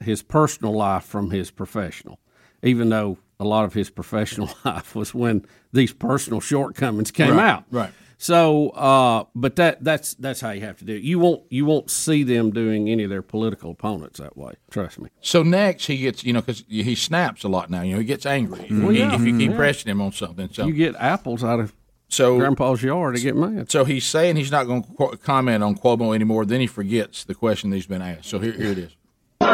his 0.01 0.21
personal 0.21 0.73
life 0.73 1.03
from 1.03 1.31
his 1.31 1.51
professional, 1.51 2.19
even 2.61 2.89
though 2.89 3.17
a 3.39 3.45
lot 3.45 3.65
of 3.65 3.73
his 3.73 3.89
professional 3.89 4.49
life 4.65 4.95
was 4.95 5.13
when 5.13 5.45
these 5.71 5.93
personal 5.93 6.39
shortcomings 6.39 7.11
came 7.11 7.31
Right, 7.37 7.49
out. 7.49 7.63
right. 7.71 7.91
So, 8.17 8.69
uh, 8.69 9.25
but 9.35 9.57
that 9.57 9.83
that's 9.83 10.13
that's 10.13 10.39
how 10.39 10.51
you 10.51 10.61
have 10.61 10.77
to 10.77 10.85
do 10.85 10.95
it. 10.95 11.01
You 11.03 11.19
won't 11.19 11.43
you 11.49 11.65
won't 11.65 11.89
see 11.91 12.23
them 12.23 12.51
doing 12.51 12.87
any 12.89 13.03
of 13.03 13.09
their 13.09 13.21
political 13.21 13.71
opponents 13.71 14.19
that 14.19 14.37
way. 14.37 14.53
Trust 14.71 14.99
me. 14.99 15.09
So 15.19 15.43
next 15.43 15.87
he 15.87 15.97
gets, 15.97 16.23
you 16.23 16.31
know, 16.31 16.39
because 16.39 16.63
he 16.69 16.95
snaps 16.95 17.43
a 17.43 17.49
lot 17.49 17.69
now. 17.69 17.81
You 17.81 17.93
know, 17.93 17.99
he 17.99 18.05
gets 18.05 18.25
angry 18.25 18.67
Well, 18.69 18.91
if, 18.91 18.95
yeah. 18.95 19.15
if 19.15 19.21
you 19.25 19.37
keep 19.37 19.51
Yeah. 19.51 19.57
pressing 19.57 19.91
him 19.91 19.99
on 20.01 20.13
something. 20.13 20.47
So 20.53 20.65
You 20.67 20.73
get 20.73 20.95
apples 20.95 21.43
out 21.43 21.59
of 21.59 21.73
so 22.13 22.37
Grandpa's 22.37 22.83
yard 22.83 23.15
to 23.15 23.21
get 23.21 23.35
mad. 23.35 23.71
So 23.71 23.85
he's 23.85 24.05
saying 24.05 24.35
he's 24.35 24.51
not 24.51 24.67
going 24.67 24.83
to 24.83 24.93
qu- 24.93 25.17
comment 25.17 25.63
on 25.63 25.75
Cuomo 25.75 26.13
anymore. 26.13 26.45
Then 26.45 26.61
he 26.61 26.67
forgets 26.67 27.23
the 27.23 27.33
question 27.35 27.69
that 27.71 27.77
he's 27.77 27.87
been 27.87 28.01
asked. 28.01 28.25
So 28.25 28.39
here, 28.39 28.53
here 28.53 28.71
it 28.71 28.77
is. 28.77 28.95
Why 29.39 29.49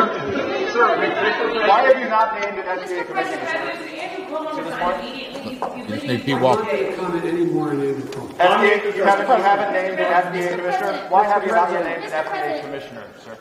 have 1.86 1.99
you 1.99 2.10
not 2.10 2.39
named 2.41 2.60
an 2.60 2.66
FDA 2.66 3.05
commissioner? 3.05 3.39
You 5.78 5.86
just 5.88 6.05
need 6.05 6.24
keep 6.24 6.39
walking. 6.39 6.95
Comment 6.95 7.26
anymore 7.26 7.70
on 7.70 7.80
Andrew 7.82 8.01
Cuomo. 8.01 8.30
FDA, 8.38 8.95
you 8.95 9.03
haven't, 9.03 9.28
you 9.28 9.43
haven't 9.43 9.74
named 9.74 9.99
an 9.99 10.24
FDA 10.24 10.49
commissioner? 10.55 11.07
Why 11.10 11.26
have 11.26 11.45
you 11.45 11.51
not 11.51 11.72
named 11.72 11.86
an 12.03 12.12
FDA 12.12 12.62
commissioner, 12.62 13.03
sir? 13.24 13.38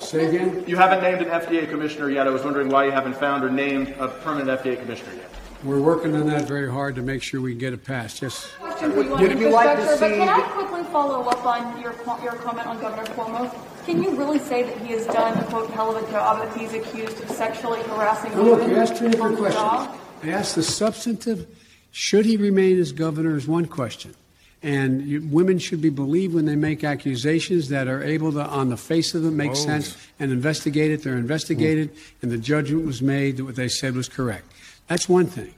Say 0.00 0.26
again? 0.26 0.64
You 0.66 0.76
haven't 0.76 1.02
named 1.02 1.20
an 1.22 1.28
FDA 1.28 1.68
commissioner 1.68 2.10
yet. 2.10 2.26
I 2.26 2.30
was 2.30 2.42
wondering 2.42 2.68
why 2.68 2.86
you 2.86 2.90
haven't 2.90 3.16
found 3.16 3.44
or 3.44 3.50
named 3.50 3.94
a 3.98 4.08
permanent 4.08 4.60
FDA 4.60 4.80
commissioner 4.80 5.12
yet. 5.14 5.29
We're 5.62 5.80
working 5.80 6.14
on 6.16 6.26
that 6.28 6.48
very 6.48 6.70
hard 6.70 6.94
to 6.94 7.02
make 7.02 7.22
sure 7.22 7.40
we 7.40 7.52
can 7.52 7.58
get 7.58 7.72
it 7.74 7.84
passed. 7.84 8.22
Yes. 8.22 8.50
Question 8.58 8.92
for 8.92 9.02
you 9.02 9.14
on 9.14 9.20
Would 9.20 9.38
you 9.38 9.50
like 9.50 9.76
to 9.76 9.82
infrastructure, 9.82 10.16
but 10.16 10.26
can 10.26 10.28
I 10.28 10.48
quickly 10.48 10.84
follow 10.84 11.28
up 11.28 11.44
on 11.44 11.80
your 11.80 11.92
your 12.22 12.32
comment 12.36 12.66
on 12.66 12.80
Governor 12.80 13.04
Cuomo? 13.08 13.84
Can 13.84 14.02
you 14.02 14.10
really 14.12 14.38
say 14.38 14.62
that 14.62 14.78
he 14.78 14.92
has 14.92 15.06
done 15.06 15.36
a 15.36 15.44
quote 15.44 15.68
hell 15.70 15.94
of 15.94 16.02
a 16.02 16.10
job 16.10 16.46
if 16.48 16.54
he's 16.54 16.72
accused 16.72 17.22
of 17.22 17.30
sexually 17.30 17.82
harassing 17.82 18.32
Now, 18.32 18.42
look, 18.42 18.60
women 18.60 18.76
you 18.76 18.82
asked 18.82 18.96
two 18.96 19.10
different 19.10 19.36
questions. 19.36 19.62
job? 19.62 19.98
I 20.22 20.28
asked 20.30 20.54
the 20.54 20.62
substantive, 20.62 21.46
should 21.90 22.24
he 22.24 22.36
remain 22.36 22.78
as 22.78 22.92
governor, 22.92 23.36
is 23.36 23.46
one 23.46 23.66
question. 23.66 24.14
And 24.62 25.02
you, 25.02 25.26
women 25.30 25.58
should 25.58 25.80
be 25.80 25.88
believed 25.88 26.34
when 26.34 26.44
they 26.44 26.56
make 26.56 26.84
accusations 26.84 27.68
that 27.70 27.88
are 27.88 28.02
able 28.02 28.32
to, 28.32 28.44
on 28.44 28.68
the 28.68 28.76
face 28.76 29.14
of 29.14 29.22
them, 29.22 29.36
make 29.36 29.52
Whoa. 29.52 29.54
sense 29.54 29.96
and 30.18 30.30
investigate 30.30 30.90
it. 30.90 31.02
They're 31.02 31.16
investigated, 31.16 31.90
and 32.20 32.30
the 32.30 32.36
judgment 32.36 32.84
was 32.84 33.00
made 33.00 33.38
that 33.38 33.44
what 33.44 33.56
they 33.56 33.68
said 33.68 33.94
was 33.94 34.08
correct. 34.08 34.49
That's 34.90 35.08
one 35.08 35.26
thing. 35.26 35.54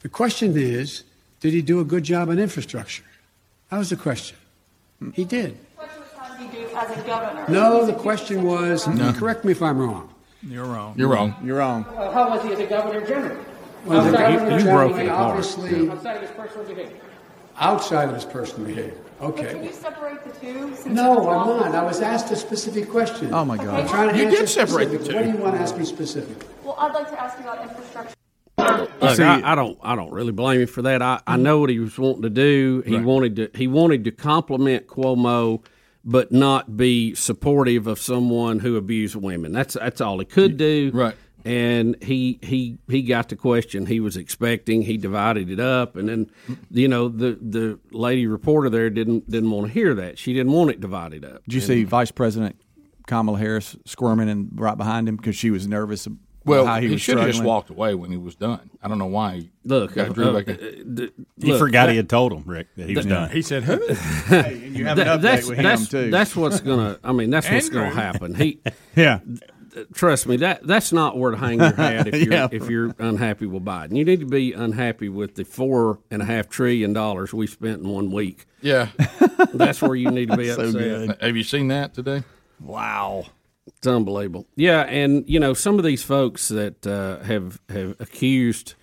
The 0.00 0.08
question 0.08 0.56
is, 0.56 1.04
did 1.40 1.52
he 1.52 1.60
do 1.60 1.80
a 1.80 1.84
good 1.84 2.02
job 2.02 2.30
on 2.30 2.38
infrastructure? 2.38 3.04
That 3.68 3.76
was 3.76 3.90
the 3.90 3.96
question. 3.96 4.38
He 5.12 5.26
did. 5.26 5.58
What 5.76 5.90
does 6.16 6.38
he 6.38 6.46
do 6.46 6.66
as 6.74 6.98
a 6.98 7.02
governor? 7.06 7.44
No, 7.50 7.84
the 7.84 7.92
question 7.92 8.42
was, 8.44 8.88
No. 8.88 9.12
correct 9.12 9.44
me 9.44 9.52
if 9.52 9.60
I'm 9.60 9.78
wrong. 9.78 10.08
You're 10.42 10.64
wrong. 10.64 10.94
You're 10.96 11.08
wrong. 11.08 11.34
You're 11.44 11.58
wrong. 11.58 11.84
Uh, 11.84 12.10
how 12.10 12.30
was 12.30 12.42
he 12.42 12.52
as 12.54 12.58
a 12.60 12.66
governor 12.66 13.06
general? 13.06 13.36
Well, 13.84 14.00
Outside 14.00 14.30
you- 14.32 14.38
of 14.40 14.48
you 14.48 14.54
his 14.54 14.64
broke 14.64 14.72
personal 14.72 14.86
it 14.86 14.92
behavior. 14.92 15.12
apart. 15.12 15.28
Obviously- 15.36 15.90
Outside 15.90 16.16
of 16.16 16.22
his 16.22 16.30
personal 16.30 16.64
behavior. 16.66 16.96
Outside 17.58 18.08
of 18.08 18.14
his 18.14 18.24
personal 18.24 18.66
behavior. 18.66 18.94
But 19.20 19.36
can 19.36 19.46
Okay. 19.46 19.64
you 19.66 19.72
separate 19.72 20.24
the 20.24 20.40
two? 20.40 20.74
Since 20.74 20.86
No, 20.86 21.28
I'm 21.28 21.48
all- 21.50 21.60
not. 21.60 21.74
I 21.74 21.84
was 21.84 22.00
asked 22.00 22.30
a 22.32 22.36
specific 22.36 22.90
question. 22.90 23.34
Oh, 23.34 23.44
my 23.44 23.58
God. 23.58 23.80
I'm 23.80 23.88
trying 23.88 24.08
to 24.08 24.16
You 24.18 24.30
did 24.30 24.48
separate 24.48 24.86
the 24.90 24.98
two. 24.98 25.14
What 25.14 25.24
do 25.24 25.30
you 25.30 25.36
want 25.36 25.54
to 25.56 25.60
ask 25.60 25.76
me 25.76 25.84
specifically? 25.84 26.46
Well, 26.64 26.76
I'd 26.78 26.94
like 26.94 27.10
to 27.10 27.20
ask 27.20 27.38
you 27.38 27.44
about 27.44 27.62
infrastructure. 27.62 28.14
Look, 29.00 29.16
See- 29.16 29.22
I, 29.22 29.52
I 29.52 29.54
don't. 29.54 29.78
I 29.82 29.94
don't 29.96 30.12
really 30.12 30.32
blame 30.32 30.60
him 30.60 30.66
for 30.66 30.82
that. 30.82 31.02
I, 31.02 31.20
I 31.26 31.36
know 31.36 31.58
what 31.58 31.70
he 31.70 31.78
was 31.78 31.98
wanting 31.98 32.22
to 32.22 32.30
do. 32.30 32.82
He 32.86 32.96
Right. 32.96 33.04
wanted 33.04 33.36
to. 33.36 33.50
He 33.54 33.66
wanted 33.66 34.04
to 34.04 34.10
compliment 34.12 34.86
Cuomo, 34.86 35.64
but 36.04 36.32
not 36.32 36.76
be 36.76 37.14
supportive 37.14 37.86
of 37.86 37.98
someone 38.00 38.60
who 38.60 38.76
abused 38.76 39.16
women. 39.16 39.52
That's 39.52 39.74
that's 39.74 40.00
all 40.00 40.18
he 40.18 40.24
could 40.24 40.56
do. 40.56 40.90
Right. 40.94 41.14
And 41.44 41.96
he 42.00 42.38
he 42.42 42.78
he 42.88 43.02
got 43.02 43.28
the 43.28 43.34
question 43.36 43.86
he 43.86 43.98
was 43.98 44.16
expecting. 44.16 44.82
He 44.82 44.96
divided 44.96 45.50
it 45.50 45.58
up, 45.58 45.96
and 45.96 46.08
then 46.08 46.30
you 46.70 46.86
know 46.86 47.08
the 47.08 47.36
the 47.42 47.80
lady 47.90 48.28
reporter 48.28 48.70
there 48.70 48.88
didn't 48.90 49.28
didn't 49.28 49.50
want 49.50 49.66
to 49.66 49.72
hear 49.72 49.92
that. 49.94 50.18
She 50.20 50.32
didn't 50.32 50.52
want 50.52 50.70
it 50.70 50.80
divided 50.80 51.24
up. 51.24 51.42
Did 51.44 51.54
you 51.54 51.60
see 51.60 51.82
Vice 51.82 52.12
President 52.12 52.54
Kamala 53.08 53.38
Harris 53.38 53.74
squirming 53.84 54.28
and 54.28 54.50
right 54.54 54.76
behind 54.76 55.08
him 55.08 55.16
because 55.16 55.34
she 55.34 55.50
was 55.50 55.66
nervous 55.66 56.06
about 56.06 56.18
Well, 56.44 56.66
how 56.66 56.80
he, 56.80 56.88
he, 56.88 56.96
should 56.96 57.18
have 57.18 57.26
just 57.28 57.42
walked 57.42 57.70
away 57.70 57.94
when 57.94 58.10
he 58.10 58.16
was 58.16 58.34
done. 58.34 58.70
I 58.82 58.88
don't 58.88 58.98
know 58.98 59.06
why 59.06 59.36
he 59.36 59.50
Look, 59.64 59.94
got 59.94 60.08
uh, 60.10 60.12
drew 60.12 60.24
uh, 60.28 60.32
back 60.42 60.48
in. 60.48 60.54
uh, 60.54 60.94
d- 60.94 61.10
He 61.40 61.50
look, 61.52 61.58
forgot 61.60 61.86
that- 61.86 61.90
he 61.92 61.96
had 61.96 62.08
told 62.08 62.32
him, 62.32 62.42
Rick, 62.46 62.68
that 62.76 62.88
he 62.88 62.96
was 62.96 63.04
that- 63.06 63.10
done. 63.14 63.30
He 63.30 63.42
said, 63.42 63.62
"Who?" 63.64 63.74
and 64.34 64.76
you 64.76 64.84
have 64.86 64.98
an 64.98 65.06
update 65.06 65.20
that's 65.22 65.46
with 65.48 65.58
him 65.58 65.86
too. 65.86 66.10
that's 66.10 66.34
what's 66.34 66.60
gonna. 66.60 66.98
I 67.04 67.12
mean, 67.12 67.30
that's 67.30 67.48
what's 67.50 67.68
gonna 67.68 67.90
happen. 67.90 68.34
He, 68.34 68.60
yeah. 68.96 69.20
trust 69.94 70.26
me, 70.26 70.36
that 70.38 70.66
that's 70.66 70.92
not 70.92 71.16
where 71.16 71.30
to 71.30 71.36
hang 71.36 71.58
your 71.60 71.72
hat 71.72 72.08
if 72.08 72.14
you're 72.24 72.32
Yeah. 72.32 72.48
if 72.50 72.68
you're 72.68 72.94
unhappy 72.98 73.46
with 73.46 73.64
Biden. 73.64 73.96
You 73.96 74.04
need 74.04 74.20
to 74.20 74.26
be 74.26 74.52
unhappy 74.52 75.08
with 75.08 75.34
the 75.36 75.44
four 75.44 76.00
and 76.10 76.20
a 76.22 76.24
half 76.24 76.48
trillion 76.48 76.92
dollars 76.92 77.32
we 77.32 77.46
spent 77.46 77.82
in 77.82 77.88
one 77.88 78.10
week. 78.10 78.46
Yeah. 78.60 78.88
That's 79.54 79.80
where 79.80 79.94
you 79.94 80.10
need 80.10 80.30
to 80.30 80.36
be 80.36 80.48
So 80.48 80.60
upset. 80.60 80.72
good. 80.72 81.16
Have 81.20 81.36
you 81.36 81.42
seen 81.44 81.68
that 81.68 81.94
today? 81.94 82.22
Wow. 82.60 83.24
It's 83.66 83.86
unbelievable. 83.86 84.46
Yeah, 84.56 84.80
and 84.82 85.28
you 85.28 85.38
know 85.40 85.54
some 85.54 85.78
of 85.78 85.84
these 85.84 86.02
folks 86.02 86.48
that 86.48 86.86
uh, 86.86 87.20
have 87.24 87.60
have 87.68 87.96
accused 88.00 88.74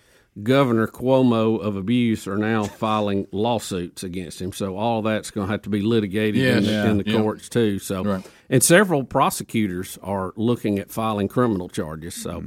Governor 0.42 0.86
Cuomo 0.86 1.60
of 1.60 1.76
abuse 1.76 2.26
are 2.26 2.38
now 2.38 2.64
filing 2.84 3.26
lawsuits 3.32 4.02
against 4.04 4.40
him. 4.40 4.52
So 4.52 4.76
all 4.76 5.02
that's 5.02 5.30
going 5.30 5.48
to 5.48 5.50
have 5.52 5.62
to 5.62 5.70
be 5.70 5.82
litigated 5.82 6.40
in 6.40 6.64
Yes. 6.64 6.66
the, 6.66 6.90
in 6.90 6.96
the 6.98 7.04
Yeah. 7.06 7.20
courts 7.20 7.48
too. 7.48 7.78
So 7.78 8.04
Right. 8.04 8.26
and 8.48 8.62
several 8.62 9.04
prosecutors 9.04 9.98
are 10.02 10.32
looking 10.36 10.78
at 10.78 10.90
filing 10.90 11.28
criminal 11.28 11.68
charges. 11.68 12.14
So 12.14 12.42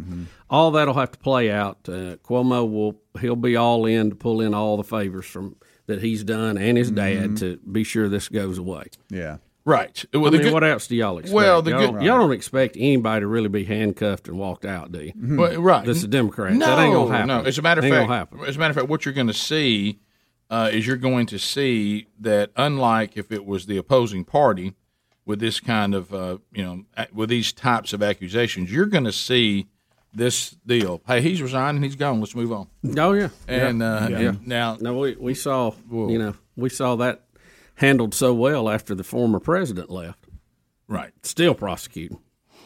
all 0.49 0.71
that'll 0.71 0.93
have 0.95 1.11
to 1.11 1.19
play 1.19 1.51
out. 1.51 1.77
Uh, 1.87 2.15
Cuomo 2.23 2.67
will 2.69 2.99
he'll 3.19 3.35
be 3.35 3.55
all 3.55 3.85
in 3.85 4.09
to 4.11 4.15
pull 4.15 4.41
in 4.41 4.53
all 4.55 4.77
the 4.77 4.83
favors 4.83 5.25
from 5.25 5.57
that 5.85 6.01
he's 6.01 6.23
done 6.23 6.57
and 6.57 6.77
his 6.77 6.89
dad 6.89 7.35
to 7.37 7.57
be 7.69 7.83
sure 7.83 8.07
this 8.09 8.29
goes 8.29 8.57
away. 8.57 8.85
Yeah. 9.09 9.37
Right. 9.65 10.03
Well, 10.13 10.27
I 10.27 10.29
mean, 10.31 10.41
good- 10.41 10.53
what 10.53 10.63
else 10.63 10.87
do 10.87 10.95
y'all 10.95 11.17
expect? 11.19 11.33
Well, 11.35 11.61
the 11.61 11.71
y'all, 11.71 11.79
good- 11.79 11.91
don't, 11.93 12.01
y'all 12.01 12.19
don't 12.19 12.33
expect 12.33 12.75
anybody 12.77 13.21
to 13.21 13.27
really 13.27 13.47
be 13.49 13.63
handcuffed 13.63 14.27
and 14.27 14.37
walked 14.37 14.65
out, 14.65 14.91
do 14.91 15.05
you? 15.05 15.13
Well, 15.37 15.61
right. 15.61 15.85
That's 15.85 16.03
a 16.03 16.07
Democrat. 16.07 16.53
No, 16.53 16.65
that 16.65 16.79
ain't 16.79 16.93
gonna 16.93 17.11
happen. 17.11 17.27
No, 17.27 17.41
as 17.43 17.57
a 17.57 17.61
matter 17.61 17.79
of 17.81 17.89
fact, 17.89 18.33
as 18.45 18.55
a 18.55 18.59
matter 18.59 18.71
of 18.71 18.75
fact, 18.75 18.89
what 18.89 19.05
you're 19.05 19.13
going 19.13 19.27
to 19.27 19.33
see 19.33 19.99
uh, 20.49 20.69
is 20.71 20.85
you're 20.85 20.97
going 20.97 21.25
to 21.27 21.39
see 21.39 22.07
that 22.19 22.51
unlike 22.57 23.15
if 23.15 23.31
it 23.31 23.45
was 23.45 23.65
the 23.65 23.77
opposing 23.77 24.25
party, 24.25 24.73
with 25.25 25.39
this 25.39 25.61
kind 25.61 25.95
of 25.95 26.13
uh, 26.13 26.37
you 26.51 26.63
know 26.63 26.83
with 27.13 27.29
these 27.29 27.53
types 27.53 27.93
of 27.93 28.03
accusations, 28.03 28.69
you're 28.71 28.85
going 28.85 29.05
to 29.05 29.13
see 29.13 29.67
this 30.13 30.51
deal. 30.67 31.01
Hey, 31.07 31.21
he's 31.21 31.41
resigned 31.41 31.75
and 31.77 31.85
he's 31.85 31.95
gone. 31.95 32.19
Let's 32.19 32.35
move 32.35 32.51
on. 32.51 32.67
Oh 32.97 33.13
yeah, 33.13 33.29
And, 33.47 33.79
yeah. 33.79 33.85
uh, 33.95 34.07
yeah. 34.09 34.17
and 34.17 34.45
now 34.47 34.77
no, 34.81 34.93
we 34.97 35.15
we 35.15 35.33
saw 35.33 35.71
you 35.89 36.19
know 36.19 36.33
we 36.57 36.69
saw 36.69 36.97
that 36.97 37.22
handled 37.75 38.13
so 38.13 38.33
well 38.33 38.69
after 38.69 38.95
the 38.95 39.03
former 39.03 39.39
president 39.39 39.89
left. 39.89 40.27
Right, 40.87 41.11
still 41.23 41.55
prosecuting. 41.55 42.19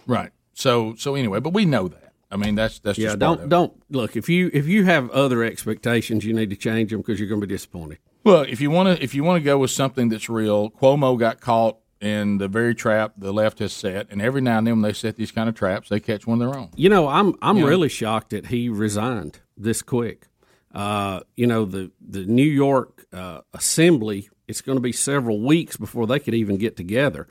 Right. 0.05 0.31
So 0.53 0.95
so 0.95 1.15
anyway, 1.15 1.39
but 1.39 1.53
we 1.53 1.65
know 1.65 1.87
that. 1.87 2.13
I 2.29 2.35
mean, 2.35 2.55
that's 2.55 2.79
that's 2.79 2.97
yeah, 2.97 3.09
just 3.09 3.19
part 3.19 3.39
of 3.41 3.49
don't 3.49 3.49
don't 3.49 3.83
look 3.89 4.15
if 4.17 4.27
you 4.27 4.49
if 4.53 4.67
you 4.67 4.85
have 4.85 5.09
other 5.11 5.43
expectations, 5.43 6.25
you 6.25 6.33
need 6.33 6.49
to 6.49 6.55
change 6.55 6.91
them 6.91 6.99
because 7.01 7.19
you're 7.19 7.29
going 7.29 7.41
to 7.41 7.47
be 7.47 7.53
disappointed. 7.53 7.99
Well, 8.23 8.41
if 8.41 8.59
you 8.59 8.69
want 8.69 8.97
to, 8.97 9.03
if 9.03 9.15
you 9.15 9.23
want 9.23 9.39
to 9.41 9.45
go 9.45 9.57
with 9.57 9.71
something 9.71 10.09
that's 10.09 10.27
real, 10.27 10.69
Cuomo 10.71 11.17
got 11.17 11.39
caught 11.39 11.77
in 12.01 12.37
the 12.37 12.47
very 12.47 12.75
trap 12.75 13.13
the 13.17 13.31
left 13.31 13.59
has 13.59 13.71
set, 13.71 14.07
and 14.09 14.21
every 14.21 14.41
now 14.41 14.57
and 14.57 14.67
then 14.67 14.73
when 14.75 14.81
they 14.81 14.93
set 14.93 15.15
these 15.15 15.31
kind 15.31 15.47
of 15.47 15.55
traps, 15.55 15.89
they 15.89 15.99
catch 15.99 16.27
one 16.27 16.41
of 16.41 16.51
their 16.51 16.59
own. 16.59 16.69
You 16.75 16.89
know, 16.89 17.07
I'm 17.07 17.35
I'm 17.41 17.57
You 17.57 17.63
know? 17.63 17.69
really 17.69 17.89
shocked 17.89 18.31
that 18.31 18.47
he 18.47 18.67
resigned 18.67 19.39
this 19.55 19.81
quick. 19.81 20.27
Uh, 20.73 21.21
you 21.35 21.47
know, 21.47 21.63
the 21.63 21.91
the 22.05 22.25
New 22.25 22.43
York 22.43 23.05
uh, 23.13 23.41
Assembly. 23.53 24.29
It's 24.47 24.61
going 24.61 24.77
to 24.77 24.81
be 24.81 24.91
several 24.91 25.41
weeks 25.41 25.77
before 25.77 26.07
they 26.07 26.19
could 26.19 26.33
even 26.33 26.57
get 26.57 26.77
together, 26.77 27.27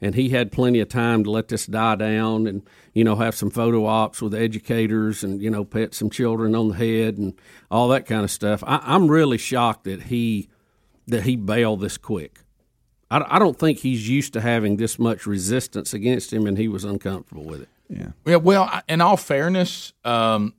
and 0.00 0.14
he 0.14 0.30
had 0.30 0.52
plenty 0.52 0.80
of 0.80 0.88
time 0.88 1.24
to 1.24 1.30
let 1.30 1.48
this 1.48 1.66
die 1.66 1.96
down, 1.96 2.46
and 2.46 2.62
you 2.92 3.04
know, 3.04 3.16
have 3.16 3.34
some 3.34 3.50
photo 3.50 3.86
ops 3.86 4.20
with 4.20 4.34
educators, 4.34 5.22
and 5.22 5.40
you 5.40 5.50
know, 5.50 5.64
pet 5.64 5.94
some 5.94 6.10
children 6.10 6.54
on 6.54 6.68
the 6.68 6.74
head, 6.74 7.18
and 7.18 7.34
all 7.70 7.88
that 7.88 8.06
kind 8.06 8.24
of 8.24 8.30
stuff. 8.30 8.64
I, 8.66 8.80
I'm 8.82 9.08
really 9.08 9.38
shocked 9.38 9.84
that 9.84 10.04
he 10.04 10.48
that 11.06 11.22
he 11.22 11.36
bailed 11.36 11.80
this 11.80 11.98
quick. 11.98 12.40
I, 13.10 13.24
I 13.28 13.38
don't 13.38 13.58
think 13.58 13.78
he's 13.78 14.08
used 14.08 14.32
to 14.34 14.40
having 14.40 14.76
this 14.76 14.98
much 14.98 15.26
resistance 15.26 15.94
against 15.94 16.32
him, 16.32 16.46
and 16.46 16.58
he 16.58 16.68
was 16.68 16.84
uncomfortable 16.84 17.44
with 17.44 17.62
it. 17.62 17.68
Yeah. 17.88 18.08
Yeah, 18.24 18.36
well, 18.36 18.82
in 18.88 19.00
all 19.00 19.16
fairness, 19.16 19.92
um, 20.04 20.54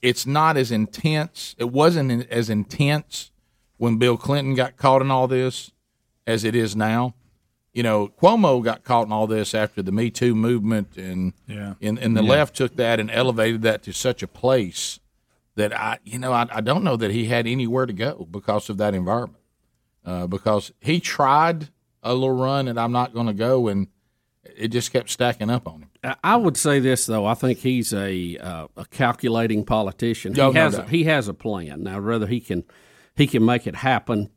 it's 0.00 0.26
not 0.26 0.56
as 0.56 0.70
intense. 0.70 1.54
It 1.58 1.70
wasn't 1.70 2.28
as 2.30 2.50
intense 2.50 3.31
when 3.82 3.96
Bill 3.96 4.16
Clinton 4.16 4.54
got 4.54 4.76
caught 4.76 5.02
in 5.02 5.10
all 5.10 5.26
this 5.26 5.72
as 6.24 6.44
it 6.44 6.54
is 6.54 6.76
now. 6.76 7.14
You 7.72 7.82
know, 7.82 8.12
Cuomo 8.22 8.62
got 8.62 8.84
caught 8.84 9.06
in 9.06 9.12
all 9.12 9.26
this 9.26 9.54
after 9.54 9.82
the 9.82 9.90
Me 9.90 10.08
Too 10.08 10.36
movement, 10.36 10.96
and 10.96 11.32
Yeah. 11.48 11.74
and, 11.82 11.98
and 11.98 12.16
the 12.16 12.22
Yeah. 12.22 12.30
left 12.30 12.54
took 12.54 12.76
that 12.76 13.00
and 13.00 13.10
elevated 13.10 13.62
that 13.62 13.82
to 13.82 13.92
such 13.92 14.22
a 14.22 14.28
place 14.28 15.00
that 15.56 15.72
I, 15.76 15.98
you 16.04 16.20
know, 16.20 16.32
I, 16.32 16.46
I 16.52 16.60
don't 16.60 16.84
know 16.84 16.96
that 16.96 17.10
he 17.10 17.24
had 17.24 17.48
anywhere 17.48 17.86
to 17.86 17.92
go 17.92 18.28
because 18.30 18.70
of 18.70 18.76
that 18.76 18.94
environment. 18.94 19.42
Uh, 20.04 20.28
because 20.28 20.70
he 20.80 21.00
tried 21.00 21.70
a 22.04 22.12
little 22.14 22.36
run, 22.36 22.68
and 22.68 22.78
I'm 22.78 22.92
not 22.92 23.12
going 23.14 23.26
to 23.26 23.32
go, 23.32 23.66
and 23.66 23.88
it 24.56 24.68
just 24.68 24.92
kept 24.92 25.10
stacking 25.10 25.50
up 25.50 25.66
on 25.66 25.82
him. 25.82 25.90
I- 26.04 26.16
I 26.22 26.36
would 26.36 26.56
say 26.56 26.78
this 26.78 27.06
though. 27.06 27.26
I 27.26 27.34
think 27.34 27.58
he's 27.58 27.92
a 27.92 28.36
uh, 28.38 28.66
a 28.76 28.84
calculating 28.86 29.64
politician. 29.64 30.34
He 30.34 30.40
Oh, 30.40 30.52
no 30.52 30.60
has 30.60 30.76
doubt. 30.76 30.88
he 30.90 31.02
has 31.04 31.26
a 31.26 31.34
plan. 31.34 31.82
Now, 31.82 32.00
whether 32.00 32.26
he 32.28 32.38
can 32.40 32.62
he 33.16 33.26
can 33.26 33.44
make 33.44 33.66
it 33.66 33.76
happen, 33.76 34.30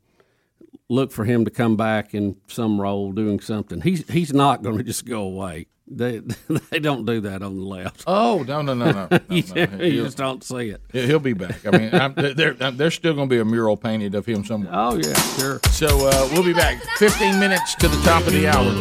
look 0.88 1.12
for 1.12 1.24
him 1.24 1.44
to 1.44 1.50
come 1.50 1.76
back 1.76 2.14
in 2.14 2.36
some 2.46 2.80
role 2.80 3.12
doing 3.12 3.40
something. 3.40 3.80
He's 3.80 4.08
he's 4.08 4.32
not 4.32 4.62
going 4.62 4.78
to 4.78 4.84
just 4.84 5.06
go 5.06 5.22
away. 5.22 5.66
They 5.88 6.18
they 6.70 6.80
don't 6.80 7.04
do 7.04 7.20
that 7.20 7.42
on 7.42 7.56
the 7.56 7.62
left. 7.62 8.04
Oh 8.06 8.44
no 8.46 8.62
no 8.62 8.74
no 8.74 8.90
no! 8.90 9.08
no, 9.10 9.20
you, 9.30 9.44
no. 9.54 9.84
you 9.84 10.04
just 10.04 10.16
don't 10.16 10.42
see 10.42 10.70
it. 10.70 10.82
He'll 10.92 11.18
be 11.18 11.32
back. 11.32 11.64
I 11.66 11.70
mean, 11.70 11.94
I'm, 11.94 12.14
there, 12.14 12.54
there's 12.54 12.94
still 12.94 13.14
going 13.14 13.28
to 13.28 13.34
be 13.34 13.40
a 13.40 13.44
mural 13.44 13.76
painted 13.76 14.14
of 14.14 14.26
him 14.26 14.44
somewhere. 14.44 14.72
Oh 14.74 14.96
yeah, 14.96 15.14
sure. 15.38 15.60
So 15.70 15.86
uh, 15.86 16.28
we'll 16.32 16.44
be 16.44 16.54
back. 16.54 16.82
15 16.96 17.38
minutes 17.38 17.74
to 17.76 17.88
the 17.88 18.00
top 18.02 18.26
of 18.26 18.32
the 18.32 18.48
hour. 18.48 18.72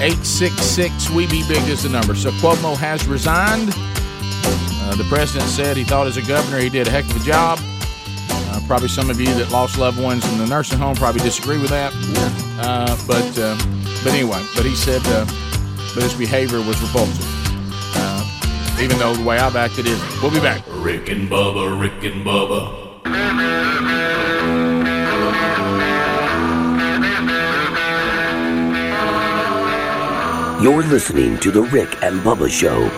866 0.00 1.10
We 1.10 1.26
Be 1.26 1.46
Big 1.46 1.62
is 1.68 1.82
the 1.82 1.90
number. 1.90 2.14
So 2.14 2.30
Cuomo 2.30 2.74
has 2.76 3.06
resigned. 3.06 3.70
Uh, 3.74 4.94
the 4.96 5.04
president 5.10 5.50
said 5.50 5.76
he 5.76 5.84
thought 5.84 6.06
as 6.06 6.16
a 6.16 6.22
governor 6.22 6.58
he 6.58 6.70
did 6.70 6.88
a 6.88 6.90
heck 6.90 7.04
of 7.04 7.20
a 7.20 7.24
job. 7.24 7.58
Probably 8.70 8.86
some 8.86 9.10
of 9.10 9.20
you 9.20 9.34
that 9.34 9.50
lost 9.50 9.78
loved 9.78 10.00
ones 10.00 10.24
in 10.30 10.38
the 10.38 10.46
nursing 10.46 10.78
home 10.78 10.94
probably 10.94 11.20
disagree 11.22 11.58
with 11.58 11.70
that. 11.70 11.92
Uh, 12.60 12.96
but 13.04 13.36
uh, 13.36 13.58
but 14.04 14.12
anyway, 14.12 14.40
but 14.54 14.64
he 14.64 14.76
said, 14.76 15.02
uh, 15.06 15.24
but 15.92 16.04
his 16.04 16.14
behavior 16.14 16.58
was 16.58 16.80
repulsive. 16.80 17.26
Uh, 17.96 18.78
even 18.80 18.96
though 19.00 19.12
the 19.12 19.24
way 19.24 19.38
I've 19.38 19.56
acted 19.56 19.88
isn't. 19.88 20.22
We'll 20.22 20.30
be 20.30 20.38
back. 20.38 20.62
Rick 20.68 21.08
and 21.08 21.28
Bubba, 21.28 21.80
Rick 21.80 22.04
and 22.04 22.24
Bubba. 22.24 23.02
You're 30.62 30.84
listening 30.84 31.40
to 31.40 31.50
The 31.50 31.62
Rick 31.62 32.00
and 32.04 32.20
Bubba 32.20 32.48
Show. 32.48 32.88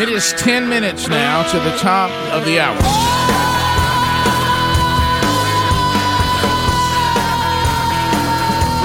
It 0.00 0.08
is 0.08 0.32
10 0.34 0.68
minutes 0.68 1.08
now 1.08 1.42
to 1.50 1.58
the 1.58 1.76
top 1.78 2.12
of 2.32 2.44
the 2.44 2.60
hour. 2.60 3.13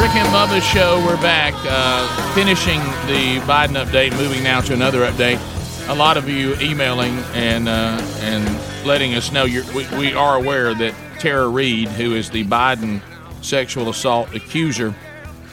Rick 0.09 0.23
and 0.23 0.33
Bubba's 0.33 0.65
show, 0.65 0.97
we're 1.05 1.21
back, 1.21 1.53
uh, 1.67 2.33
finishing 2.33 2.79
the 3.05 3.39
Biden 3.45 3.79
update, 3.79 4.11
moving 4.17 4.41
now 4.41 4.59
to 4.59 4.73
another 4.73 5.01
update. 5.01 5.39
A 5.87 5.93
lot 5.93 6.17
of 6.17 6.27
you 6.27 6.55
emailing 6.55 7.15
and 7.35 7.69
uh, 7.69 8.01
and 8.21 8.87
letting 8.87 9.13
us 9.13 9.31
know 9.31 9.45
you're, 9.45 9.63
we, 9.71 9.85
we 9.99 10.13
are 10.13 10.35
aware 10.35 10.73
that 10.73 10.95
Tara 11.19 11.47
Reade, 11.47 11.89
who 11.89 12.15
is 12.15 12.31
the 12.31 12.43
Biden 12.45 13.03
sexual 13.43 13.87
assault 13.87 14.33
accuser, 14.33 14.95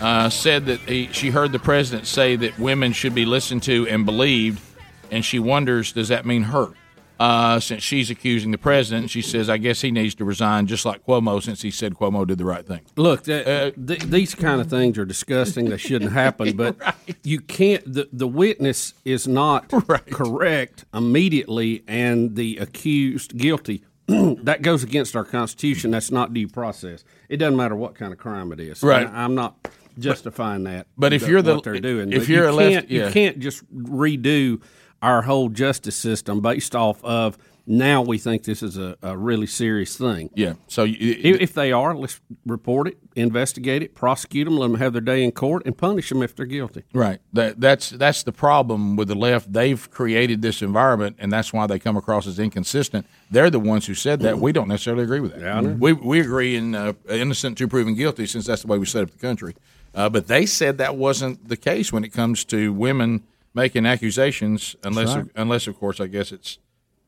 uh, 0.00 0.30
said 0.30 0.64
that 0.66 0.80
he, 0.80 1.08
she 1.12 1.28
heard 1.28 1.52
the 1.52 1.58
president 1.58 2.06
say 2.06 2.34
that 2.36 2.58
women 2.58 2.94
should 2.94 3.14
be 3.14 3.26
listened 3.26 3.62
to 3.64 3.86
and 3.88 4.06
believed, 4.06 4.62
and 5.10 5.22
she 5.22 5.38
wonders, 5.38 5.92
does 5.92 6.08
that 6.08 6.24
mean 6.24 6.44
her? 6.44 6.70
Uh, 7.18 7.58
since 7.58 7.82
she's 7.82 8.10
accusing 8.10 8.50
the 8.50 8.58
president, 8.58 9.10
she 9.10 9.22
says, 9.22 9.48
I 9.48 9.56
guess 9.56 9.80
he 9.80 9.90
needs 9.90 10.14
to 10.16 10.24
resign, 10.24 10.66
just 10.66 10.84
like 10.84 11.04
Cuomo, 11.06 11.42
since 11.42 11.62
he 11.62 11.70
said 11.70 11.94
Cuomo 11.94 12.26
did 12.26 12.36
the 12.36 12.44
right 12.44 12.66
thing. 12.66 12.82
Look, 12.96 13.24
th- 13.24 13.74
th- 13.86 14.00
these 14.00 14.34
kind 14.34 14.60
of 14.60 14.68
things 14.68 14.98
are 14.98 15.06
disgusting. 15.06 15.70
They 15.70 15.78
shouldn't 15.78 16.12
happen. 16.12 16.56
But 16.56 16.76
you 17.22 17.40
can't. 17.40 17.82
The, 17.90 18.08
the 18.12 18.26
witness 18.28 18.92
is 19.04 19.26
not 19.26 19.68
correct 20.10 20.84
immediately, 20.92 21.82
and 21.88 22.36
the 22.36 22.58
accused 22.58 23.36
guilty. 23.38 23.82
that 24.08 24.62
goes 24.62 24.82
against 24.84 25.16
our 25.16 25.24
Constitution. 25.24 25.90
That's 25.90 26.10
not 26.10 26.34
due 26.34 26.48
process. 26.48 27.02
It 27.28 27.38
doesn't 27.38 27.56
matter 27.56 27.74
what 27.74 27.94
kind 27.94 28.12
of 28.12 28.18
crime 28.18 28.52
it 28.52 28.60
is. 28.60 28.82
Right. 28.82 29.06
I, 29.08 29.24
am 29.24 29.34
not 29.34 29.56
justifying 29.98 30.64
that. 30.64 30.86
but 30.98 31.12
if 31.12 31.22
that- 31.22 31.30
you're 31.30 31.42
the- 31.42 31.54
what 31.54 31.64
they're 31.64 31.80
doing, 31.80 32.12
if 32.12 32.20
But 32.20 32.28
you're 32.28 32.44
you 32.44 32.50
a 32.50 32.52
left- 32.52 32.88
yeah. 32.90 33.06
you 33.06 33.12
can't 33.12 33.38
just 33.38 33.64
redo 33.74 34.60
our 35.02 35.22
whole 35.22 35.48
justice 35.48 35.96
system 35.96 36.40
based 36.40 36.74
off 36.74 37.02
of 37.04 37.38
now 37.66 38.00
we 38.00 38.16
think 38.16 38.44
this 38.44 38.62
is 38.62 38.78
a, 38.78 38.96
a 39.02 39.16
really 39.16 39.46
serious 39.46 39.96
thing. 39.96 40.30
Yeah. 40.34 40.54
So 40.68 40.84
you, 40.84 41.16
if, 41.20 41.40
if 41.40 41.54
they 41.54 41.72
are, 41.72 41.96
let's 41.96 42.20
report 42.46 42.86
it, 42.86 42.98
investigate 43.16 43.82
it, 43.82 43.94
prosecute 43.94 44.44
them, 44.44 44.56
let 44.56 44.68
them 44.68 44.78
have 44.78 44.92
their 44.92 45.02
day 45.02 45.24
in 45.24 45.32
court, 45.32 45.64
and 45.66 45.76
punish 45.76 46.08
them 46.08 46.22
if 46.22 46.36
they're 46.36 46.46
guilty. 46.46 46.84
Right. 46.92 47.20
That 47.32 47.60
that's 47.60 47.90
that's 47.90 48.22
the 48.22 48.32
problem 48.32 48.94
with 48.94 49.08
the 49.08 49.16
left. 49.16 49.52
They've 49.52 49.90
created 49.90 50.42
this 50.42 50.62
environment, 50.62 51.16
and 51.18 51.32
that's 51.32 51.52
why 51.52 51.66
they 51.66 51.80
come 51.80 51.96
across 51.96 52.26
as 52.26 52.38
inconsistent. 52.38 53.06
They're 53.30 53.50
the 53.50 53.60
ones 53.60 53.86
who 53.86 53.94
said 53.94 54.20
that. 54.20 54.38
We 54.38 54.52
don't 54.52 54.68
necessarily 54.68 55.02
agree 55.02 55.20
with 55.20 55.32
that. 55.32 55.40
Yeah. 55.40 55.60
We 55.60 55.92
we 55.92 56.20
agree 56.20 56.54
in 56.54 56.74
uh, 56.74 56.92
innocent 57.08 57.58
to 57.58 57.66
proven 57.66 57.96
guilty, 57.96 58.26
since 58.26 58.46
that's 58.46 58.62
the 58.62 58.68
way 58.68 58.78
we 58.78 58.86
set 58.86 59.02
up 59.02 59.10
the 59.10 59.18
country. 59.18 59.56
Uh, 59.92 60.08
but 60.08 60.28
they 60.28 60.46
said 60.46 60.78
that 60.78 60.94
wasn't 60.94 61.48
the 61.48 61.56
case 61.56 61.92
when 61.92 62.04
it 62.04 62.12
comes 62.12 62.44
to 62.44 62.72
women 62.72 63.24
making 63.56 63.86
accusations, 63.86 64.76
unless 64.84 65.16
right. 65.16 65.24
unless 65.34 65.66
of 65.66 65.76
course 65.80 66.00
I 66.00 66.06
guess 66.06 66.30
it's. 66.30 66.58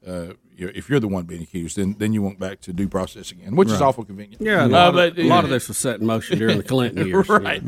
Uh, 0.06 0.32
you- 0.56 0.72
if 0.74 0.88
you're 0.88 1.00
the 1.00 1.08
one 1.08 1.24
being 1.24 1.42
accused, 1.42 1.76
then 1.76 1.94
then 1.98 2.12
you 2.12 2.22
went 2.22 2.38
back 2.40 2.60
to 2.62 2.72
due 2.72 2.88
process 2.88 3.30
again, 3.30 3.54
which 3.54 3.68
is 3.68 3.80
awful 3.80 4.04
convenient. 4.04 4.40
Yeah, 4.42 4.62
a 4.62 4.64
Uh, 4.64 4.68
lot, 4.68 4.94
but 4.94 5.12
of, 5.12 5.18
a 5.18 5.28
lot 5.28 5.44
of 5.44 5.50
this 5.50 5.68
was 5.68 5.76
set 5.78 6.00
in 6.00 6.06
motion 6.06 6.38
during 6.38 6.56
the 6.56 6.64
Clinton 6.64 7.06
years. 7.06 7.28
right. 7.28 7.62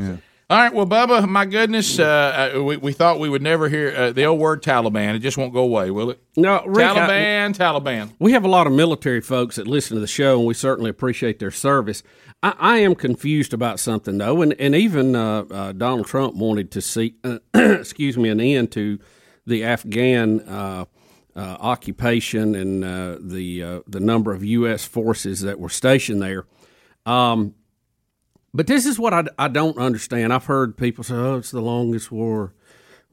All 0.51 0.57
right, 0.57 0.73
well, 0.73 0.85
Bubba, 0.85 1.29
my 1.29 1.45
goodness, 1.45 1.97
uh, 1.97 2.51
uh, 2.57 2.61
we, 2.61 2.75
we 2.75 2.91
thought 2.91 3.21
we 3.21 3.29
would 3.29 3.41
never 3.41 3.69
hear 3.69 3.95
uh, 3.95 4.11
the 4.11 4.25
old 4.25 4.37
word 4.37 4.61
Taliban. 4.61 5.15
It 5.15 5.19
just 5.19 5.37
won't 5.37 5.53
go 5.53 5.61
away, 5.61 5.91
will 5.91 6.09
it? 6.09 6.21
No, 6.35 6.61
Rick, 6.65 6.87
I- 6.87 7.07
Taliban, 7.07 7.55
Taliban. 7.55 8.11
We 8.19 8.33
have 8.33 8.43
a 8.43 8.49
lot 8.49 8.67
of 8.67 8.73
military 8.73 9.21
folks 9.21 9.55
that 9.55 9.65
listen 9.65 9.95
to 9.95 10.01
the 10.01 10.07
show, 10.07 10.39
and 10.39 10.45
we 10.45 10.53
certainly 10.53 10.89
appreciate 10.89 11.39
their 11.39 11.51
service. 11.51 12.03
I, 12.43 12.53
I 12.59 12.77
am 12.79 12.95
confused 12.95 13.53
about 13.53 13.79
something 13.79 14.17
though, 14.17 14.41
and 14.41 14.51
and 14.59 14.75
even 14.75 15.15
uh, 15.15 15.45
uh, 15.49 15.71
Donald 15.71 16.07
Trump 16.07 16.35
wanted 16.35 16.69
to 16.71 16.81
see, 16.81 17.15
uh, 17.23 17.37
excuse 17.53 18.17
me, 18.17 18.27
an 18.27 18.41
end 18.41 18.73
to 18.73 18.99
the 19.45 19.63
Afghan 19.63 20.41
uh, 20.41 20.83
uh, 21.33 21.39
occupation 21.39 22.55
and 22.55 22.83
uh, 22.83 23.17
the 23.21 23.63
uh, 23.63 23.79
the 23.87 24.01
number 24.01 24.33
of 24.33 24.43
U.S. 24.43 24.83
forces 24.83 25.39
that 25.43 25.61
were 25.61 25.69
stationed 25.69 26.21
there. 26.21 26.45
Um, 27.05 27.55
but 28.53 28.67
this 28.67 28.85
is 28.85 28.99
what 28.99 29.13
I, 29.13 29.23
I 29.37 29.47
don't 29.47 29.77
understand. 29.77 30.33
I've 30.33 30.45
heard 30.45 30.77
people 30.77 31.03
say, 31.03 31.15
"Oh, 31.15 31.37
it's 31.37 31.51
the 31.51 31.61
longest 31.61 32.11
war," 32.11 32.53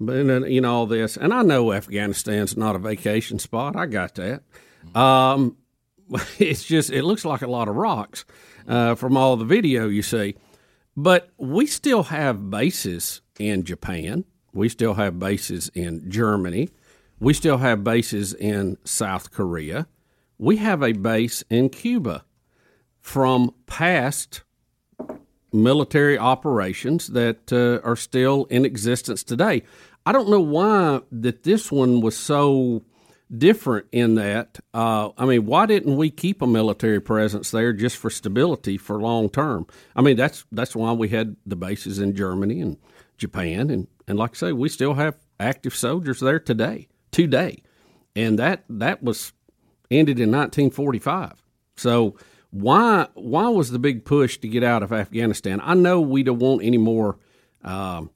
but 0.00 0.14
you 0.48 0.60
know 0.60 0.74
all 0.74 0.86
this, 0.86 1.16
and 1.16 1.32
I 1.32 1.42
know 1.42 1.72
Afghanistan's 1.72 2.56
not 2.56 2.76
a 2.76 2.78
vacation 2.78 3.38
spot. 3.38 3.76
I 3.76 3.86
got 3.86 4.14
that. 4.16 4.42
Um, 4.94 5.56
it's 6.38 6.64
just 6.64 6.90
it 6.90 7.04
looks 7.04 7.24
like 7.24 7.42
a 7.42 7.46
lot 7.46 7.68
of 7.68 7.76
rocks 7.76 8.24
uh, 8.66 8.94
from 8.94 9.16
all 9.16 9.36
the 9.36 9.44
video 9.44 9.88
you 9.88 10.02
see. 10.02 10.34
But 10.96 11.30
we 11.38 11.66
still 11.66 12.04
have 12.04 12.50
bases 12.50 13.20
in 13.38 13.62
Japan. 13.62 14.24
We 14.52 14.68
still 14.68 14.94
have 14.94 15.18
bases 15.18 15.70
in 15.74 16.10
Germany. 16.10 16.70
We 17.20 17.34
still 17.34 17.58
have 17.58 17.84
bases 17.84 18.34
in 18.34 18.78
South 18.84 19.30
Korea. 19.30 19.86
We 20.38 20.56
have 20.56 20.82
a 20.82 20.92
base 20.92 21.44
in 21.50 21.68
Cuba 21.68 22.24
from 23.00 23.54
past 23.66 24.42
military 25.52 26.18
operations 26.18 27.08
that 27.08 27.52
uh, 27.52 27.86
are 27.86 27.96
still 27.96 28.44
in 28.46 28.64
existence 28.64 29.22
today. 29.22 29.62
I 30.04 30.12
don't 30.12 30.28
know 30.28 30.40
why 30.40 31.00
that 31.12 31.42
this 31.42 31.70
one 31.70 32.00
was 32.00 32.16
so 32.16 32.82
different 33.36 33.86
in 33.92 34.14
that. 34.14 34.58
Uh, 34.72 35.10
I 35.18 35.26
mean, 35.26 35.46
why 35.46 35.66
didn't 35.66 35.96
we 35.96 36.10
keep 36.10 36.40
a 36.42 36.46
military 36.46 37.00
presence 37.00 37.50
there 37.50 37.72
just 37.72 37.96
for 37.96 38.10
stability 38.10 38.78
for 38.78 39.00
long 39.00 39.28
term? 39.28 39.66
I 39.94 40.02
mean, 40.02 40.16
that's 40.16 40.44
that's 40.52 40.74
why 40.74 40.92
we 40.92 41.08
had 41.08 41.36
the 41.46 41.56
bases 41.56 41.98
in 41.98 42.14
Germany 42.14 42.60
and 42.60 42.78
Japan, 43.16 43.70
and 43.70 43.86
and 44.06 44.18
like 44.18 44.30
I 44.32 44.34
say, 44.34 44.52
we 44.52 44.68
still 44.68 44.94
have 44.94 45.16
active 45.40 45.74
soldiers 45.74 46.20
there 46.20 46.40
today, 46.40 46.88
today, 47.10 47.62
and 48.16 48.38
that 48.38 48.64
that 48.68 49.02
was 49.02 49.32
ended 49.90 50.18
in 50.18 50.30
1945. 50.30 51.42
So 51.76 52.16
why 52.50 53.08
why 53.14 53.48
was 53.48 53.70
the 53.70 53.78
big 53.78 54.04
push 54.04 54.38
to 54.38 54.48
get 54.48 54.64
out 54.64 54.82
of 54.82 54.92
Afghanistan? 54.92 55.60
I 55.62 55.74
know 55.74 56.00
we 56.00 56.22
don't 56.22 56.38
want 56.38 56.62
any 56.62 56.78
more 56.78 57.18
um, 57.62 58.10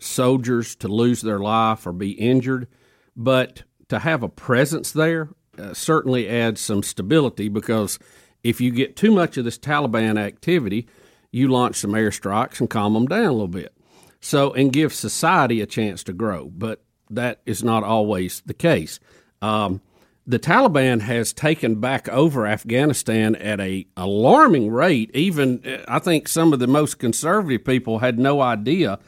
soldiers 0.00 0.76
to 0.76 0.88
lose 0.88 1.22
their 1.22 1.38
life 1.38 1.86
or 1.86 1.92
be 1.92 2.12
injured, 2.12 2.68
but 3.16 3.62
to 3.88 3.98
have 3.98 4.22
a 4.22 4.28
presence 4.28 4.92
there 4.92 5.30
uh, 5.58 5.74
certainly 5.74 6.28
adds 6.28 6.60
some 6.60 6.82
stability 6.82 7.48
because 7.48 7.98
if 8.42 8.60
you 8.60 8.70
get 8.70 8.96
too 8.96 9.10
much 9.10 9.36
of 9.36 9.44
this 9.44 9.58
Taliban 9.58 10.18
activity, 10.18 10.88
you 11.30 11.48
launch 11.48 11.76
some 11.76 11.92
airstrikes 11.92 12.60
and 12.60 12.68
calm 12.68 12.94
them 12.94 13.06
down 13.06 13.26
a 13.26 13.32
little 13.32 13.48
bit. 13.48 13.74
So, 14.20 14.52
and 14.52 14.72
give 14.72 14.94
society 14.94 15.60
a 15.60 15.66
chance 15.66 16.04
to 16.04 16.12
grow. 16.12 16.46
But 16.46 16.82
that 17.10 17.40
is 17.44 17.64
not 17.64 17.82
always 17.82 18.40
the 18.46 18.54
case. 18.54 19.00
Um, 19.40 19.80
the 20.26 20.38
Taliban 20.38 21.00
has 21.00 21.32
taken 21.32 21.80
back 21.80 22.08
over 22.08 22.46
Afghanistan 22.46 23.34
at 23.34 23.60
a 23.60 23.86
alarming 23.96 24.70
rate. 24.70 25.10
Even 25.14 25.82
I 25.88 25.98
think 25.98 26.28
some 26.28 26.52
of 26.52 26.58
the 26.58 26.66
most 26.66 26.98
conservative 26.98 27.64
people 27.64 27.98
had 27.98 28.18
no 28.18 28.40
idea 28.40 28.98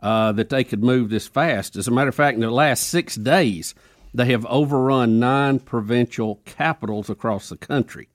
uh, 0.00 0.32
that 0.32 0.48
they 0.48 0.64
could 0.64 0.82
move 0.82 1.10
this 1.10 1.26
fast. 1.28 1.76
As 1.76 1.88
a 1.88 1.90
matter 1.90 2.08
of 2.08 2.14
fact, 2.14 2.34
in 2.34 2.40
the 2.40 2.50
last 2.50 2.88
six 2.88 3.14
days, 3.16 3.74
they 4.14 4.26
have 4.26 4.46
overrun 4.46 5.20
nine 5.20 5.58
provincial 5.58 6.40
capitals 6.44 7.08
across 7.08 7.48
the 7.48 7.56
country. 7.56 8.08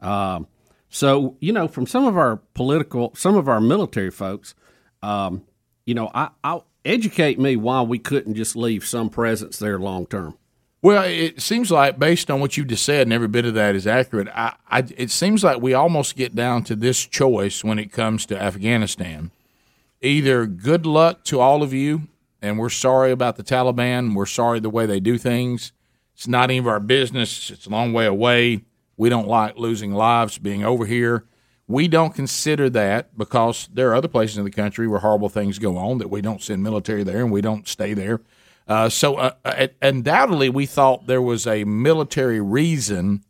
Um, 0.00 0.46
so, 0.88 1.36
you 1.40 1.52
know, 1.52 1.68
from 1.68 1.86
some 1.86 2.06
of 2.06 2.16
our 2.16 2.36
political, 2.54 3.14
some 3.14 3.36
of 3.36 3.48
our 3.48 3.60
military 3.60 4.10
folks, 4.10 4.54
um, 5.02 5.44
you 5.86 5.94
know, 5.94 6.10
I, 6.14 6.30
I 6.42 6.60
educate 6.84 7.38
me 7.38 7.56
why 7.56 7.82
we 7.82 7.98
couldn't 7.98 8.34
just 8.34 8.56
leave 8.56 8.84
some 8.84 9.08
presence 9.08 9.58
there 9.58 9.78
long 9.78 10.06
term. 10.06 10.36
Well, 10.82 11.04
it 11.04 11.42
seems 11.42 11.70
like 11.70 11.98
based 11.98 12.30
on 12.30 12.40
what 12.40 12.56
you 12.56 12.64
just 12.64 12.86
said, 12.86 13.02
and 13.02 13.12
every 13.12 13.28
bit 13.28 13.44
of 13.44 13.52
that 13.54 13.74
is 13.74 13.86
accurate. 13.86 14.28
I, 14.28 14.54
I, 14.70 14.84
it 14.96 15.10
seems 15.10 15.44
like 15.44 15.60
we 15.60 15.74
almost 15.74 16.16
get 16.16 16.34
down 16.34 16.64
to 16.64 16.76
this 16.76 17.04
choice 17.04 17.62
when 17.62 17.78
it 17.78 17.92
comes 17.92 18.24
to 18.26 18.42
Afghanistan: 18.42 19.30
either 20.00 20.46
good 20.46 20.86
luck 20.86 21.22
to 21.24 21.38
all 21.38 21.62
of 21.62 21.74
you, 21.74 22.08
and 22.40 22.58
we're 22.58 22.70
sorry 22.70 23.10
about 23.10 23.36
the 23.36 23.42
Taliban. 23.42 24.14
We're 24.14 24.24
sorry 24.24 24.58
the 24.58 24.70
way 24.70 24.86
they 24.86 25.00
do 25.00 25.18
things. 25.18 25.72
It's 26.14 26.26
not 26.26 26.50
any 26.50 26.58
of 26.58 26.66
our 26.66 26.80
business. 26.80 27.50
It's 27.50 27.66
a 27.66 27.70
long 27.70 27.92
way 27.92 28.06
away. 28.06 28.64
We 28.96 29.10
don't 29.10 29.28
like 29.28 29.56
losing 29.58 29.92
lives 29.92 30.38
being 30.38 30.64
over 30.64 30.86
here. 30.86 31.24
We 31.66 31.88
don't 31.88 32.14
consider 32.14 32.68
that 32.70 33.16
because 33.16 33.68
there 33.72 33.90
are 33.90 33.94
other 33.94 34.08
places 34.08 34.38
in 34.38 34.44
the 34.44 34.50
country 34.50 34.88
where 34.88 35.00
horrible 35.00 35.28
things 35.28 35.58
go 35.58 35.76
on 35.76 35.98
that 35.98 36.10
we 36.10 36.20
don't 36.20 36.42
send 36.42 36.62
military 36.62 37.04
there 37.04 37.22
and 37.22 37.30
we 37.30 37.40
don't 37.40 37.68
stay 37.68 37.94
there. 37.94 38.20
Uh, 38.70 38.88
so 38.88 39.16
uh, 39.16 39.32
uh, 39.44 39.66
undoubtedly, 39.82 40.48
we 40.48 40.64
thought 40.64 41.06
there 41.08 41.20
was 41.20 41.44
a 41.46 41.64
military 41.64 42.40
reason 42.40 43.24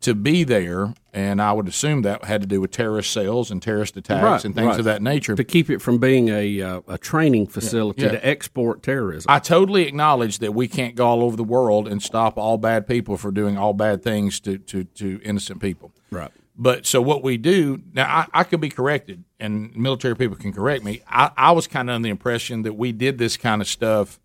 to 0.00 0.14
be 0.14 0.44
there, 0.44 0.94
and 1.12 1.42
I 1.42 1.52
would 1.52 1.66
assume 1.66 2.02
that 2.02 2.24
had 2.24 2.42
to 2.42 2.46
do 2.46 2.60
with 2.60 2.70
terrorist 2.70 3.10
cells 3.10 3.50
and 3.50 3.60
terrorist 3.60 3.96
attacks 3.96 4.22
Right, 4.22 4.44
and 4.44 4.54
things 4.54 4.66
right. 4.68 4.78
of 4.78 4.84
that 4.84 5.02
nature. 5.02 5.34
to 5.34 5.42
keep 5.42 5.68
it 5.68 5.80
from 5.82 5.98
being 5.98 6.28
a 6.28 6.60
uh, 6.62 6.80
a 6.86 6.96
training 6.96 7.48
facility 7.48 8.02
Yeah. 8.02 8.12
to 8.12 8.24
export 8.24 8.84
terrorism. 8.84 9.28
I 9.28 9.40
totally 9.40 9.88
acknowledge 9.88 10.38
that 10.38 10.54
we 10.54 10.68
can't 10.68 10.94
go 10.94 11.06
all 11.08 11.22
over 11.24 11.36
the 11.36 11.42
world 11.44 11.88
and 11.88 12.00
stop 12.00 12.38
all 12.38 12.56
bad 12.58 12.86
people 12.86 13.16
for 13.16 13.32
doing 13.32 13.58
all 13.58 13.72
bad 13.72 14.02
things 14.04 14.38
to, 14.40 14.58
to, 14.58 14.84
to 14.84 15.20
innocent 15.24 15.60
people. 15.60 15.90
Right. 16.12 16.30
But 16.56 16.86
so 16.86 17.02
what 17.02 17.24
we 17.24 17.36
do 17.36 17.80
now, 17.94 18.04
I, 18.32 18.40
I 18.40 18.44
could 18.44 18.60
be 18.60 18.68
corrected, 18.68 19.24
and 19.40 19.74
military 19.74 20.14
people 20.14 20.36
can 20.36 20.52
correct 20.52 20.84
me. 20.84 21.00
I, 21.08 21.32
I 21.36 21.50
was 21.50 21.66
kind 21.66 21.90
of 21.90 21.96
under 21.96 22.06
the 22.06 22.10
impression 22.10 22.62
that 22.62 22.74
we 22.74 22.92
did 22.92 23.18
this 23.18 23.36
kind 23.36 23.60
of 23.60 23.66
stuff 23.66 24.20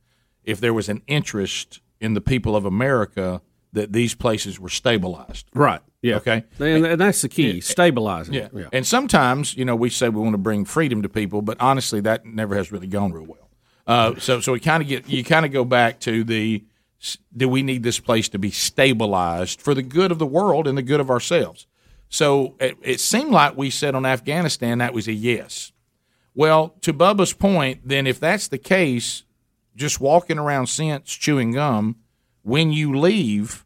if 0.50 0.60
there 0.60 0.74
was 0.74 0.90
an 0.90 1.02
interest 1.08 1.80
in 2.02 2.16
the 2.16 2.22
people 2.22 2.56
of 2.56 2.66
America 2.66 3.42
that 3.74 3.94
these 3.94 4.16
places 4.16 4.60
were 4.60 4.70
stabilized. 4.70 5.46
Right. 5.54 5.82
Yeah. 6.02 6.16
Okay. 6.16 6.44
And, 6.60 6.86
and 6.86 7.00
that's 7.00 7.22
the 7.22 7.30
key, 7.30 7.62
stabilizing. 7.62 8.34
Yeah. 8.34 8.48
it. 8.54 8.70
And 8.74 8.88
sometimes, 8.88 9.56
you 9.56 9.64
know, 9.64 9.76
we 9.76 9.90
say 9.90 10.10
we 10.10 10.22
want 10.22 10.34
to 10.34 10.40
bring 10.40 10.66
freedom 10.66 11.04
to 11.04 11.10
people, 11.10 11.44
but 11.44 11.58
honestly, 11.60 12.02
that 12.02 12.26
never 12.26 12.56
has 12.56 12.72
really 12.72 12.88
gone 12.88 13.12
real 13.12 13.26
well. 13.26 13.50
Uh, 13.86 14.16
so, 14.20 14.40
so 14.40 14.54
we 14.54 14.60
kind 14.60 14.82
of 14.82 14.90
get 14.90 15.08
you 15.08 15.24
kind 15.24 15.46
of 15.46 15.52
go 15.52 15.64
back 15.66 16.00
to 16.02 16.24
the 16.24 16.64
do 17.36 17.48
we 17.48 17.64
need 17.64 17.84
this 17.84 18.00
place 18.00 18.28
to 18.30 18.40
be 18.40 18.52
stabilized 18.52 19.62
for 19.62 19.74
the 19.74 19.82
good 19.82 20.12
of 20.12 20.20
the 20.20 20.26
world 20.26 20.68
and 20.68 20.78
the 20.78 20.82
good 20.82 21.00
of 21.00 21.10
ourselves? 21.10 21.68
So 22.10 22.56
it, 22.60 22.78
it 22.82 23.00
seemed 23.00 23.32
like 23.32 23.56
we 23.56 23.70
said 23.70 23.94
on 23.94 24.06
Afghanistan 24.06 24.80
that 24.80 24.94
was 24.94 25.08
a 25.08 25.14
yes. 25.14 25.72
Well, 26.34 26.76
to 26.82 26.94
Bubba's 26.94 27.34
point, 27.34 27.82
then 27.86 28.08
if 28.08 28.20
that's 28.20 28.48
the 28.48 28.58
case, 28.58 29.24
just 29.76 30.00
walking 30.00 30.38
around 30.38 30.68
since 30.68 31.12
chewing 31.16 31.52
gum, 31.52 31.96
when 32.44 32.72
you 32.72 32.98
leave 32.98 33.66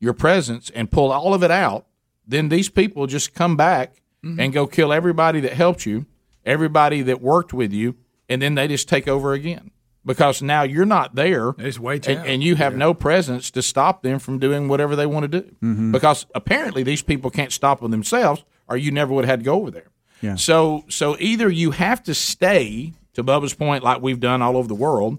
your 0.00 0.12
presence 0.12 0.70
and 0.74 0.90
pull 0.90 1.12
all 1.12 1.34
of 1.34 1.42
it 1.42 1.50
out, 1.50 1.86
then 2.26 2.48
these 2.48 2.68
people 2.68 3.06
just 3.06 3.34
come 3.34 3.56
back 3.56 4.00
and 4.22 4.54
go 4.54 4.66
kill 4.66 4.90
everybody 4.90 5.38
that 5.40 5.52
helped 5.52 5.84
you, 5.84 6.06
everybody 6.46 7.02
that 7.02 7.20
worked 7.20 7.52
with 7.52 7.72
you, 7.74 7.94
and 8.26 8.40
then 8.40 8.54
they 8.54 8.66
just 8.66 8.88
take 8.88 9.06
over 9.06 9.34
again 9.34 9.70
because 10.06 10.40
now 10.40 10.62
you're 10.62 10.86
not 10.86 11.14
there, 11.14 11.54
It's 11.58 11.78
way 11.78 12.00
and, 12.06 12.26
and 12.26 12.42
you 12.42 12.56
have 12.56 12.74
no 12.74 12.94
presence 12.94 13.50
to 13.50 13.60
stop 13.62 14.02
them 14.02 14.18
from 14.18 14.38
doing 14.38 14.66
whatever 14.68 14.96
they 14.96 15.04
want 15.04 15.30
to 15.30 15.40
do. 15.40 15.54
Mhm. 15.62 15.92
Because 15.92 16.24
apparently 16.34 16.82
these 16.82 17.02
people 17.02 17.30
can't 17.30 17.52
stop 17.52 17.80
them 17.80 17.90
themselves, 17.90 18.44
or 18.66 18.78
you 18.78 18.90
never 18.90 19.12
would 19.12 19.26
have 19.26 19.32
had 19.32 19.40
to 19.40 19.44
go 19.44 19.56
over 19.56 19.70
there. 19.70 19.90
Yeah. 20.22 20.36
So 20.36 20.84
so 20.88 21.16
either 21.20 21.50
you 21.50 21.72
have 21.72 22.02
to 22.04 22.14
stay 22.14 22.94
to 23.12 23.22
Bubba's 23.22 23.52
point, 23.54 23.84
like 23.84 24.00
we've 24.00 24.20
done 24.20 24.40
all 24.40 24.56
over 24.56 24.68
the 24.68 24.74
world, 24.74 25.18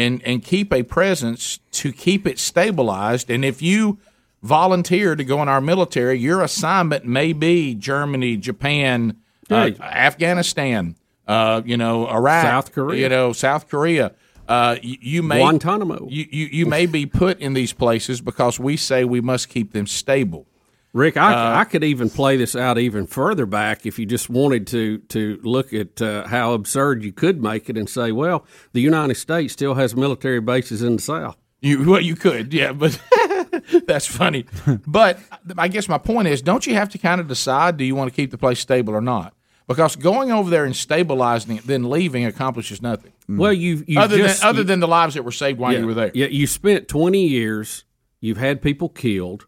and 0.00 0.22
and 0.24 0.42
keep 0.42 0.72
a 0.72 0.82
presence 0.82 1.60
to 1.72 1.92
keep 1.92 2.26
it 2.26 2.38
stabilized. 2.38 3.30
And 3.30 3.44
if 3.44 3.60
you 3.60 3.98
volunteer 4.42 5.14
to 5.14 5.24
go 5.24 5.42
in 5.42 5.48
our 5.48 5.60
military, 5.60 6.18
your 6.18 6.42
assignment 6.42 7.04
may 7.04 7.32
be 7.32 7.74
Germany, 7.74 8.36
Japan, 8.36 9.16
uh, 9.50 9.70
Afghanistan, 9.80 10.96
uh, 11.28 11.62
you 11.64 11.76
know, 11.76 12.08
Iraq, 12.08 12.44
South 12.44 12.72
Korea. 12.72 13.00
you 13.00 13.08
know, 13.08 13.32
South 13.32 13.68
Korea. 13.68 14.12
Uh, 14.48 14.76
you, 14.82 14.98
you 15.00 15.22
may 15.22 15.38
Guantanamo. 15.38 16.08
You, 16.10 16.26
you 16.30 16.46
you 16.46 16.66
may 16.66 16.86
be 16.86 17.06
put 17.06 17.38
in 17.38 17.52
these 17.52 17.72
places 17.72 18.20
because 18.20 18.58
we 18.58 18.76
say 18.76 19.04
we 19.04 19.20
must 19.20 19.48
keep 19.48 19.72
them 19.72 19.86
stable. 19.86 20.46
Rick, 20.92 21.16
I, 21.16 21.32
Uh, 21.32 21.58
I 21.60 21.64
could 21.64 21.84
even 21.84 22.10
play 22.10 22.36
this 22.36 22.56
out 22.56 22.76
even 22.78 23.06
further 23.06 23.46
back 23.46 23.86
if 23.86 23.98
you 23.98 24.06
just 24.06 24.28
wanted 24.28 24.66
to 24.68 24.98
to 25.08 25.38
look 25.42 25.72
at 25.72 26.02
uh, 26.02 26.26
how 26.26 26.52
absurd 26.54 27.04
you 27.04 27.12
could 27.12 27.42
make 27.42 27.68
it 27.70 27.76
and 27.76 27.88
say, 27.88 28.10
well, 28.12 28.44
the 28.72 28.80
United 28.80 29.14
States 29.16 29.52
still 29.52 29.74
has 29.74 29.94
military 29.94 30.40
bases 30.40 30.82
in 30.82 30.96
the 30.96 31.02
South. 31.02 31.36
You 31.60 31.84
well, 31.90 32.00
you 32.00 32.16
could, 32.16 32.52
yeah, 32.54 32.72
but 32.72 32.98
that's 33.86 34.06
funny. 34.06 34.46
But 34.86 35.20
I 35.58 35.68
guess 35.68 35.88
my 35.88 35.98
point 35.98 36.26
is, 36.28 36.42
don't 36.42 36.66
you 36.66 36.74
have 36.74 36.88
to 36.90 36.98
kind 36.98 37.20
of 37.20 37.28
decide 37.28 37.76
do 37.76 37.84
you 37.84 37.94
want 37.94 38.10
to 38.10 38.16
keep 38.16 38.30
the 38.30 38.38
place 38.38 38.58
stable 38.60 38.94
or 38.94 39.00
not? 39.02 39.34
Because 39.68 39.94
going 39.94 40.32
over 40.32 40.50
there 40.50 40.64
and 40.64 40.74
stabilizing 40.74 41.58
it, 41.58 41.64
then 41.64 41.88
leaving 41.88 42.24
accomplishes 42.24 42.82
nothing. 42.82 43.12
Well, 43.28 43.52
you 43.52 43.84
you 43.86 44.00
other 44.00 44.16
just, 44.18 44.40
than 44.40 44.48
other 44.48 44.58
you- 44.60 44.64
than 44.64 44.80
the 44.80 44.88
lives 44.88 45.14
that 45.14 45.22
were 45.22 45.30
saved 45.30 45.60
while 45.60 45.72
yeah, 45.72 45.78
you 45.80 45.86
were 45.86 45.94
there. 45.94 46.10
Yeah, 46.14 46.26
you 46.26 46.48
spent 46.48 46.88
20 46.88 47.24
years, 47.28 47.84
you've 48.20 48.38
had 48.38 48.60
people 48.62 48.88
killed, 48.88 49.46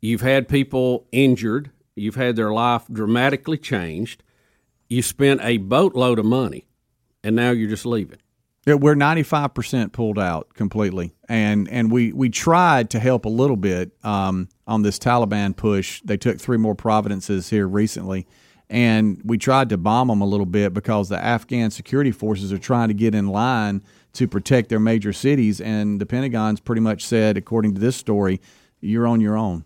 you've 0.00 0.20
had 0.20 0.48
people 0.48 1.06
injured, 1.12 1.70
you've 1.94 2.16
had 2.16 2.36
their 2.36 2.52
life 2.52 2.84
dramatically 2.90 3.58
changed, 3.58 4.22
you 4.88 5.02
spent 5.02 5.40
a 5.42 5.58
boatload 5.58 6.18
of 6.18 6.24
money, 6.24 6.66
and 7.22 7.36
now 7.36 7.50
you're 7.50 7.70
just 7.70 7.86
leaving. 7.86 8.18
Yeah, 8.66 8.74
we're 8.74 8.94
ninety 8.94 9.22
five 9.22 9.54
percent 9.54 9.92
pulled 9.92 10.18
out 10.18 10.52
completely, 10.52 11.14
and 11.28 11.66
and 11.70 11.90
we 11.90 12.12
we 12.12 12.28
tried 12.28 12.90
to 12.90 13.00
help 13.00 13.24
a 13.24 13.30
little 13.30 13.56
bit 13.56 13.92
um, 14.04 14.48
on 14.66 14.82
this 14.82 14.98
Taliban 14.98 15.56
push. 15.56 16.02
They 16.04 16.18
took 16.18 16.38
three 16.38 16.58
more 16.58 16.74
providences 16.74 17.48
here 17.48 17.66
recently, 17.66 18.26
and 18.68 19.18
we 19.24 19.38
tried 19.38 19.70
to 19.70 19.78
bomb 19.78 20.08
them 20.08 20.20
a 20.20 20.26
little 20.26 20.44
bit 20.44 20.74
because 20.74 21.08
the 21.08 21.16
Afghan 21.16 21.70
security 21.70 22.10
forces 22.10 22.52
are 22.52 22.58
trying 22.58 22.88
to 22.88 22.94
get 22.94 23.14
in 23.14 23.28
line 23.28 23.82
to 24.12 24.28
protect 24.28 24.68
their 24.68 24.80
major 24.80 25.14
cities, 25.14 25.62
and 25.62 25.98
the 25.98 26.04
Pentagon's 26.04 26.60
pretty 26.60 26.82
much 26.82 27.06
said, 27.06 27.38
according 27.38 27.74
to 27.74 27.80
this 27.80 27.96
story, 27.96 28.42
you're 28.80 29.06
on 29.06 29.22
your 29.22 29.38
own. 29.38 29.64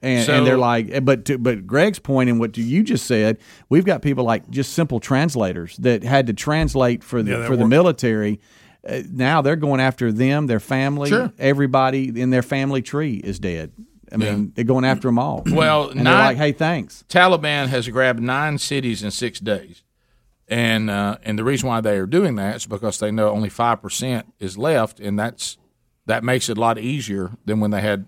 And, 0.00 0.24
So- 0.26 0.34
and 0.34 0.46
they're 0.46 0.56
like, 0.58 1.04
but 1.04 1.24
to, 1.26 1.38
but 1.38 1.66
Greg's 1.66 1.98
point 1.98 2.30
and 2.30 2.38
what 2.38 2.56
you 2.56 2.82
just 2.84 3.06
said, 3.06 3.38
we've 3.68 3.84
got 3.84 4.00
people 4.02 4.24
like 4.24 4.48
just 4.50 4.72
simple 4.72 5.00
translators 5.00 5.76
that 5.78 6.04
had 6.04 6.26
to 6.28 6.32
translate 6.32 7.02
for 7.02 7.22
the 7.22 7.32
Yeah, 7.32 7.46
for 7.46 7.56
the 7.56 7.66
military. 7.66 8.40
Uh, 8.88 9.00
now 9.10 9.42
they're 9.42 9.56
going 9.56 9.80
after 9.80 10.12
them, 10.12 10.46
their 10.46 10.60
family, 10.60 11.08
Sure. 11.10 11.32
everybody 11.38 12.20
in 12.20 12.30
their 12.30 12.42
family 12.42 12.80
tree 12.80 13.14
is 13.16 13.38
dead. 13.40 13.72
I 14.10 14.16
mean, 14.16 14.52
they're 14.54 14.64
going 14.64 14.84
after 14.86 15.08
them 15.08 15.18
all. 15.18 15.42
Well, 15.50 15.90
and 15.90 16.06
they're 16.06 16.14
like, 16.14 16.36
hey, 16.38 16.52
thanks. 16.52 17.04
Taliban 17.08 17.66
has 17.66 17.88
grabbed 17.88 18.20
nine 18.22 18.56
cities 18.56 19.02
in 19.02 19.10
six 19.10 19.38
days, 19.40 19.82
and 20.46 20.88
uh, 20.88 21.18
and 21.24 21.38
the 21.38 21.44
reason 21.44 21.68
why 21.68 21.80
they 21.82 21.98
are 21.98 22.06
doing 22.06 22.36
that 22.36 22.56
is 22.56 22.66
because 22.66 22.98
they 23.00 23.10
know 23.10 23.28
only 23.30 23.50
five 23.50 23.82
percent 23.82 24.32
is 24.38 24.56
left, 24.56 24.98
and 25.00 25.18
that's 25.18 25.58
that 26.06 26.24
makes 26.24 26.48
it 26.48 26.56
a 26.56 26.60
lot 26.60 26.78
easier 26.78 27.32
than 27.44 27.60
when 27.60 27.70
they 27.70 27.82
had 27.82 28.06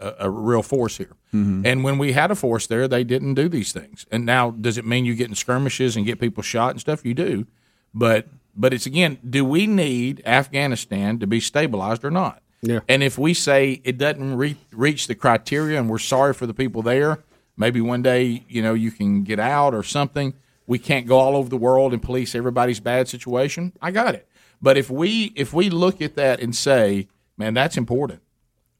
a, 0.00 0.14
a 0.20 0.30
real 0.30 0.62
force 0.62 0.96
here. 0.96 1.16
Mm-hmm. 1.32 1.66
And 1.66 1.84
when 1.84 1.98
we 1.98 2.12
had 2.12 2.30
a 2.30 2.34
force 2.34 2.66
there, 2.66 2.88
they 2.88 3.04
didn't 3.04 3.34
do 3.34 3.48
these 3.48 3.72
things. 3.72 4.06
And 4.10 4.24
now, 4.24 4.50
does 4.50 4.78
it 4.78 4.86
mean 4.86 5.04
you 5.04 5.14
get 5.14 5.28
in 5.28 5.34
skirmishes 5.34 5.96
and 5.96 6.06
get 6.06 6.20
people 6.20 6.42
shot 6.42 6.70
and 6.70 6.80
stuff? 6.80 7.04
You 7.04 7.14
do, 7.14 7.46
but 7.92 8.28
but 8.56 8.72
it's 8.72 8.86
again, 8.86 9.18
do 9.28 9.44
we 9.44 9.66
need 9.66 10.22
Afghanistan 10.24 11.18
to 11.18 11.26
be 11.26 11.40
stabilized 11.40 12.04
or 12.04 12.10
not? 12.10 12.42
Yeah. 12.62 12.80
And 12.88 13.02
if 13.02 13.18
we 13.18 13.34
say 13.34 13.80
it 13.84 13.98
doesn't 13.98 14.36
re- 14.36 14.56
reach 14.72 15.06
the 15.06 15.14
criteria, 15.14 15.78
and 15.78 15.90
we're 15.90 15.98
sorry 15.98 16.32
for 16.32 16.46
the 16.46 16.54
people 16.54 16.82
there, 16.82 17.22
maybe 17.56 17.80
one 17.80 18.02
day 18.02 18.44
you 18.48 18.62
know 18.62 18.74
you 18.74 18.90
can 18.90 19.22
get 19.22 19.38
out 19.38 19.74
or 19.74 19.82
something. 19.82 20.34
We 20.66 20.78
can't 20.78 21.06
go 21.06 21.18
all 21.18 21.36
over 21.36 21.50
the 21.50 21.58
world 21.58 21.92
and 21.92 22.02
police 22.02 22.34
everybody's 22.34 22.80
bad 22.80 23.06
situation. 23.08 23.72
I 23.82 23.90
got 23.90 24.14
it. 24.14 24.26
But 24.62 24.78
if 24.78 24.88
we 24.88 25.32
if 25.36 25.52
we 25.52 25.68
look 25.68 26.00
at 26.00 26.16
that 26.16 26.40
and 26.40 26.56
say, 26.56 27.08
man, 27.36 27.52
that's 27.52 27.76
important. 27.76 28.22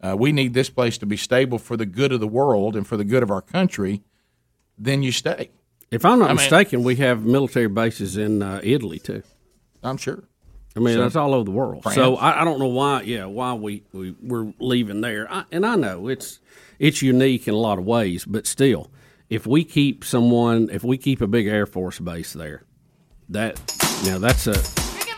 Uh, 0.05 0.15
we 0.15 0.33
need 0.33 0.53
this 0.53 0.69
place 0.69 0.99
to 0.99 1.07
be 1.07 1.17
stable 1.17 1.59
for 1.59 1.77
the 1.77 1.87
good 1.87 2.13
of 2.13 2.21
the 2.21 2.29
world 2.29 2.77
and 2.77 2.87
for 2.87 2.97
the 2.99 3.05
good 3.05 3.23
of 3.23 3.31
our 3.31 3.41
country. 3.41 4.03
Then 4.77 5.03
you 5.03 5.13
stay. 5.13 5.51
If 5.91 6.05
I'm 6.05 6.19
not 6.19 6.27
I 6.27 6.29
mean- 6.29 6.37
mistaken, 6.37 6.83
we 6.83 6.97
have 6.97 7.25
military 7.25 7.69
bases 7.69 8.17
in 8.17 8.43
uh, 8.43 8.61
Italy 8.63 8.99
too. 8.99 9.23
I'm 9.83 9.97
sure. 9.97 10.25
I 10.77 10.81
mean, 10.81 10.97
So- 10.97 11.03
that's 11.03 11.17
all 11.17 11.33
over 11.33 11.45
the 11.45 11.53
world. 11.53 11.85
France. 11.85 11.95
So 11.95 12.17
I, 12.17 12.43
I 12.43 12.45
don't 12.45 12.59
know 12.59 12.67
why. 12.69 13.03
Yeah, 13.03 13.27
why 13.27 13.55
we, 13.55 13.85
we 13.93 14.15
we're 14.21 14.53
leaving 14.59 15.01
there. 15.01 15.33
I, 15.33 15.45
and 15.53 15.65
I 15.65 15.77
know 15.77 16.09
it's 16.09 16.41
it's 16.79 17.01
unique 17.01 17.47
in 17.49 17.55
a 17.55 17.59
lot 17.59 17.79
of 17.79 17.85
ways, 17.87 18.25
but 18.25 18.47
still, 18.47 18.91
if 19.31 19.47
we 19.47 19.65
keep 19.65 20.05
someone, 20.05 20.69
if 20.71 20.83
we 20.83 20.99
keep 20.99 21.21
a 21.21 21.29
big 21.29 21.47
Air 21.47 21.65
Force 21.67 22.01
base 22.01 22.33
there, 22.33 22.65
that 23.29 23.61
you 24.03 24.11
know 24.11 24.19
that's 24.19 24.49
a 24.49 24.61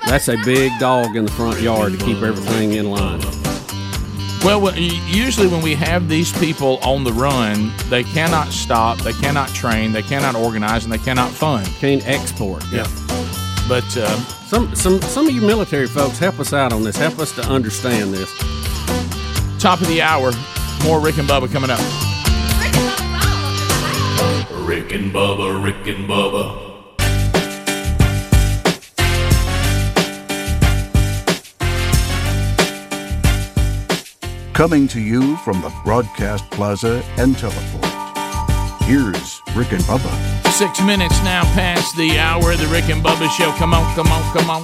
that's 0.07 0.29
a 0.29 0.37
big 0.45 0.71
dog 0.79 1.17
in 1.17 1.25
the 1.25 1.33
front 1.33 1.61
yard 1.61 1.99
to 1.99 2.05
keep 2.05 2.19
everything 2.19 2.73
in 2.73 2.91
line. 2.91 3.21
Well, 4.45 4.77
usually 4.79 5.49
when 5.49 5.61
we 5.63 5.75
have 5.75 6.09
these 6.09 6.33
people 6.39 6.79
on 6.83 7.03
the 7.03 7.13
run, 7.13 7.73
they 7.89 8.05
cannot 8.05 8.49
stop, 8.49 8.99
they 8.99 9.13
cannot 9.15 9.49
train, 9.49 9.93
they 9.93 10.03
cannot 10.03 10.37
organize, 10.37 10.85
and 10.85 10.93
they 10.93 10.99
cannot 10.99 11.31
fund. 11.31 11.67
Can't 11.79 12.07
export. 12.07 12.65
Yeah. 12.71 12.87
But 13.69 13.85
uh, 13.97 14.17
some 14.47 14.73
some 14.77 15.01
some 15.03 15.27
of 15.27 15.35
you 15.35 15.41
military 15.41 15.89
folks 15.89 16.19
help 16.19 16.39
us 16.39 16.53
out 16.53 16.73
on 16.73 16.85
this. 16.85 16.97
Help 16.97 17.19
us 17.19 17.33
to 17.33 17.43
understand 17.49 18.15
this. 18.15 18.31
top 19.59 19.81
of 19.81 19.89
the 19.89 20.01
hour, 20.03 20.31
more 20.85 21.01
Rick 21.01 21.19
and 21.19 21.29
Bubba 21.29 21.51
coming 21.53 21.71
up. 21.71 21.81
Rick 24.67 24.93
and 24.93 25.13
Bubba, 25.13 25.63
Rick 25.65 25.87
and 25.89 26.09
Bubba. 26.09 26.66
Coming 34.57 34.89
to 34.89 35.01
you 35.03 35.37
from 35.45 35.61
the 35.61 35.71
Broadcast 35.85 36.49
Plaza 36.49 37.05
and 37.19 37.37
Teleport. 37.37 37.85
Here's 38.85 39.43
Rick 39.55 39.73
and 39.73 39.83
Bubba. 39.83 40.51
Six 40.51 40.81
minutes 40.81 41.23
now 41.23 41.43
past 41.53 41.95
the 41.95 42.19
hour 42.19 42.53
of 42.53 42.59
the 42.59 42.67
Rick 42.69 42.89
and 42.89 43.05
Bubba 43.05 43.29
show. 43.37 43.53
Come 43.59 43.75
on, 43.75 43.85
come 43.95 44.07
on, 44.07 44.23
come 44.35 44.49
on. 44.49 44.63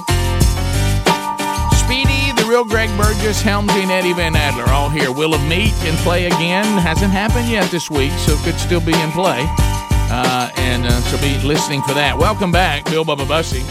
Speedy, 1.77 2.31
the 2.41 2.47
real 2.49 2.65
Greg 2.65 2.89
Burgess, 2.97 3.43
Helmsy, 3.43 3.83
and 3.83 3.91
Eddie 3.91 4.13
Van 4.13 4.35
Adler 4.35 4.67
all 4.73 4.89
here. 4.89 5.11
Wheel 5.11 5.35
of 5.35 5.43
Meat 5.43 5.73
and 5.83 5.95
play 5.99 6.25
again. 6.25 6.65
Hasn't 6.79 7.11
happened 7.11 7.47
yet 7.47 7.69
this 7.69 7.91
week, 7.91 8.13
so 8.13 8.35
could 8.37 8.55
still 8.55 8.81
be 8.81 8.99
in 8.99 9.11
play. 9.11 9.45
Uh, 10.09 10.49
and 10.55 10.85
uh, 10.87 11.01
so 11.01 11.21
be 11.21 11.39
listening 11.47 11.83
for 11.83 11.93
that. 11.93 12.17
Welcome 12.17 12.51
back, 12.51 12.85
Bill 12.85 13.05
Bubba 13.05 13.27
Bussey. 13.27 13.61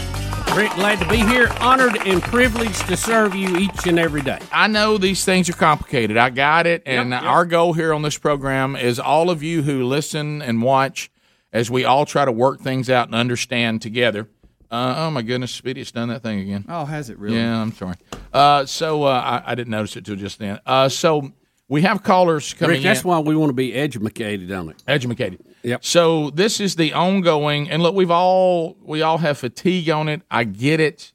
Rick, 0.55 0.71
glad 0.75 0.99
to 0.99 1.07
be 1.09 1.17
here. 1.17 1.47
Honored 1.59 1.97
and 2.05 2.21
privileged 2.21 2.87
to 2.87 2.95
serve 2.95 3.33
you 3.33 3.57
each 3.57 3.87
and 3.87 3.97
every 3.97 4.21
day. 4.21 4.37
I 4.51 4.67
know 4.67 4.99
these 4.99 5.25
things 5.25 5.49
are 5.49 5.53
complicated. 5.53 6.15
I 6.15 6.29
got 6.29 6.67
it. 6.67 6.83
And 6.85 7.09
Yep, 7.09 7.21
yep. 7.23 7.31
our 7.31 7.45
goal 7.45 7.73
here 7.73 7.91
on 7.91 8.03
this 8.03 8.19
program 8.19 8.75
is 8.75 8.99
all 8.99 9.31
of 9.31 9.41
you 9.41 9.63
who 9.63 9.83
listen 9.83 10.43
and 10.43 10.61
watch 10.61 11.09
as 11.51 11.71
we 11.71 11.85
all 11.85 12.05
try 12.05 12.23
to 12.23 12.31
work 12.31 12.59
things 12.59 12.87
out 12.87 13.07
and 13.07 13.15
understand 13.15 13.81
together. 13.81 14.29
Uh, 14.69 14.93
oh, 14.97 15.09
my 15.11 15.23
goodness. 15.23 15.51
Speedy, 15.51 15.81
it's 15.81 15.91
done 15.91 16.09
that 16.09 16.21
thing 16.21 16.39
again. 16.41 16.65
Oh, 16.69 16.85
has 16.85 17.09
it 17.09 17.17
really? 17.17 17.37
Yeah, 17.37 17.59
I'm 17.59 17.71
sorry. 17.73 17.95
Uh, 18.31 18.65
so 18.67 19.03
uh, 19.05 19.41
I, 19.45 19.51
I 19.53 19.55
didn't 19.55 19.71
notice 19.71 19.95
it 19.97 20.05
till 20.05 20.15
just 20.17 20.37
then. 20.37 20.59
Uh, 20.67 20.87
so 20.87 21.31
we 21.69 21.81
have 21.83 22.03
callers 22.03 22.53
coming 22.53 22.75
Rick, 22.75 22.83
that's 22.83 23.01
in. 23.03 23.07
why 23.09 23.19
we 23.19 23.35
want 23.35 23.49
to 23.49 23.53
be 23.53 23.73
educated 23.73 24.51
on 24.51 24.69
it. 24.69 24.83
Educated. 24.87 25.43
Yep. 25.63 25.83
So 25.85 26.29
this 26.31 26.59
is 26.59 26.75
the 26.75 26.93
ongoing, 26.93 27.69
and 27.69 27.81
look, 27.81 27.95
we've 27.95 28.11
all 28.11 28.77
we 28.83 29.01
all 29.01 29.17
have 29.19 29.37
fatigue 29.37 29.89
on 29.89 30.09
it. 30.09 30.21
I 30.29 30.43
get 30.43 30.79
it. 30.79 31.13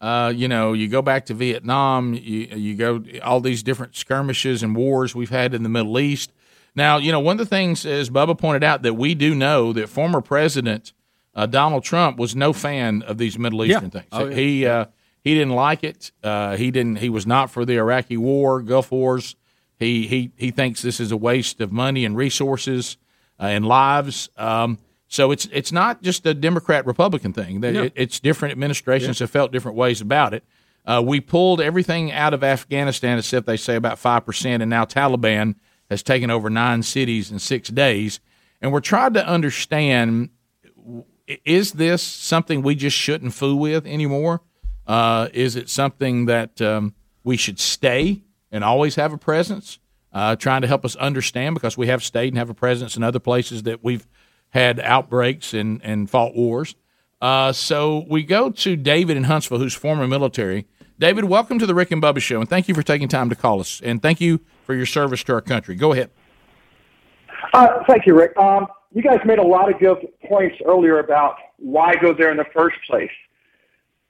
Uh, 0.00 0.30
you 0.36 0.46
know, 0.46 0.74
you 0.74 0.88
go 0.88 1.00
back 1.00 1.24
to 1.26 1.34
Vietnam, 1.34 2.12
you 2.14 2.20
you 2.54 2.74
go 2.74 3.02
all 3.24 3.40
these 3.40 3.62
different 3.62 3.96
skirmishes 3.96 4.62
and 4.62 4.76
wars 4.76 5.14
we've 5.14 5.30
had 5.30 5.54
in 5.54 5.62
the 5.62 5.68
Middle 5.70 5.98
East. 5.98 6.32
Now, 6.74 6.98
you 6.98 7.10
know, 7.10 7.20
one 7.20 7.32
of 7.32 7.38
the 7.38 7.46
things, 7.46 7.86
as 7.86 8.10
Bubba 8.10 8.36
pointed 8.38 8.62
out, 8.62 8.82
that 8.82 8.94
we 8.94 9.14
do 9.14 9.34
know 9.34 9.72
that 9.72 9.88
former 9.88 10.20
President 10.20 10.92
uh, 11.34 11.46
Donald 11.46 11.84
Trump 11.84 12.18
was 12.18 12.36
no 12.36 12.52
fan 12.52 13.00
of 13.02 13.16
these 13.16 13.38
Middle 13.38 13.64
Yeah. 13.64 13.76
Eastern 13.76 13.90
things. 13.90 14.06
Oh, 14.12 14.26
yeah. 14.26 14.34
He 14.36 14.66
uh, 14.66 14.84
he 15.24 15.34
didn't 15.34 15.54
like 15.54 15.82
it. 15.82 16.12
Uh, 16.22 16.56
he 16.56 16.70
didn't. 16.70 16.96
He 16.96 17.08
was 17.08 17.26
not 17.26 17.50
for 17.50 17.64
the 17.64 17.76
Iraqi 17.78 18.18
War, 18.18 18.60
Gulf 18.60 18.90
Wars. 18.92 19.34
He 19.78 20.06
he 20.06 20.30
he 20.36 20.50
thinks 20.50 20.82
this 20.82 21.00
is 21.00 21.12
a 21.12 21.16
waste 21.16 21.60
of 21.60 21.70
money 21.72 22.04
and 22.04 22.16
resources 22.16 22.96
uh, 23.40 23.44
and 23.46 23.66
lives. 23.66 24.28
Um, 24.36 24.78
so 25.08 25.30
it's 25.30 25.46
it's 25.52 25.70
not 25.72 26.02
just 26.02 26.24
a 26.26 26.34
Democrat 26.34 26.86
Republican 26.86 27.32
thing. 27.32 27.60
No. 27.60 27.82
it- 27.84 27.92
it's 27.94 28.18
different 28.20 28.52
administrations 28.52 29.18
have 29.20 29.30
felt 29.30 29.52
different 29.52 29.76
ways 29.76 30.00
about 30.00 30.32
it. 30.34 30.44
Uh, 30.86 31.02
we 31.04 31.20
pulled 31.20 31.60
everything 31.60 32.12
out 32.12 32.32
of 32.32 32.42
Afghanistan, 32.44 33.18
except 33.18 33.44
they 33.46 33.56
say 33.56 33.74
about 33.76 33.98
five 33.98 34.24
percent, 34.24 34.62
and 34.62 34.70
now 34.70 34.84
Taliban 34.84 35.56
has 35.90 36.02
taken 36.02 36.30
over 36.30 36.48
nine 36.48 36.82
cities 36.82 37.30
in 37.30 37.38
six 37.38 37.68
days. 37.68 38.20
And 38.62 38.72
we're 38.72 38.80
trying 38.80 39.12
to 39.14 39.26
understand: 39.26 40.30
is 41.44 41.72
this 41.72 42.02
something 42.02 42.62
we 42.62 42.74
just 42.74 42.96
shouldn't 42.96 43.34
fool 43.34 43.58
with 43.58 43.86
anymore? 43.86 44.42
Uh, 44.86 45.28
is 45.34 45.56
it 45.56 45.68
something 45.68 46.26
that 46.26 46.60
um, 46.62 46.94
we 47.24 47.36
should 47.36 47.58
stay 47.58 48.22
and 48.50 48.64
always 48.64 48.96
have 48.96 49.12
a 49.12 49.18
presence? 49.18 49.78
Uh, 50.12 50.34
trying 50.34 50.62
to 50.62 50.68
help 50.68 50.84
us 50.84 50.96
understand 50.96 51.54
because 51.54 51.76
we 51.76 51.88
have 51.88 52.02
stayed 52.02 52.28
and 52.28 52.38
have 52.38 52.48
a 52.48 52.54
presence 52.54 52.96
in 52.96 53.02
other 53.02 53.18
places 53.18 53.64
that 53.64 53.84
we've 53.84 54.06
had 54.50 54.80
outbreaks 54.80 55.52
and, 55.52 55.80
and 55.84 56.08
fought 56.08 56.34
wars. 56.34 56.74
Uh, 57.20 57.52
so 57.52 58.04
we 58.08 58.22
go 58.22 58.50
to 58.50 58.76
David 58.76 59.16
in 59.16 59.24
Huntsville, 59.24 59.58
who's 59.58 59.74
former 59.74 60.06
military. 60.06 60.66
David, 60.98 61.24
welcome 61.24 61.58
to 61.58 61.66
the 61.66 61.74
Rick 61.74 61.90
and 61.90 62.02
Bubba 62.02 62.20
Show, 62.20 62.40
and 62.40 62.48
thank 62.48 62.68
you 62.68 62.74
for 62.74 62.82
taking 62.82 63.08
time 63.08 63.28
to 63.28 63.36
call 63.36 63.60
us, 63.60 63.82
and 63.84 64.00
thank 64.00 64.20
you 64.20 64.40
for 64.64 64.74
your 64.74 64.86
service 64.86 65.22
to 65.24 65.34
our 65.34 65.42
country. 65.42 65.74
Go 65.74 65.92
ahead. 65.92 66.10
Uh, 67.52 67.82
thank 67.86 68.06
you, 68.06 68.14
Rick. 68.16 68.34
Um, 68.38 68.66
you 68.92 69.02
guys 69.02 69.20
made 69.26 69.38
a 69.38 69.46
lot 69.46 69.70
of 69.70 69.78
good 69.78 69.98
points 70.26 70.56
earlier 70.64 70.98
about 70.98 71.36
why 71.58 71.94
go 71.96 72.14
there 72.14 72.30
in 72.30 72.38
the 72.38 72.46
first 72.54 72.78
place. 72.88 73.10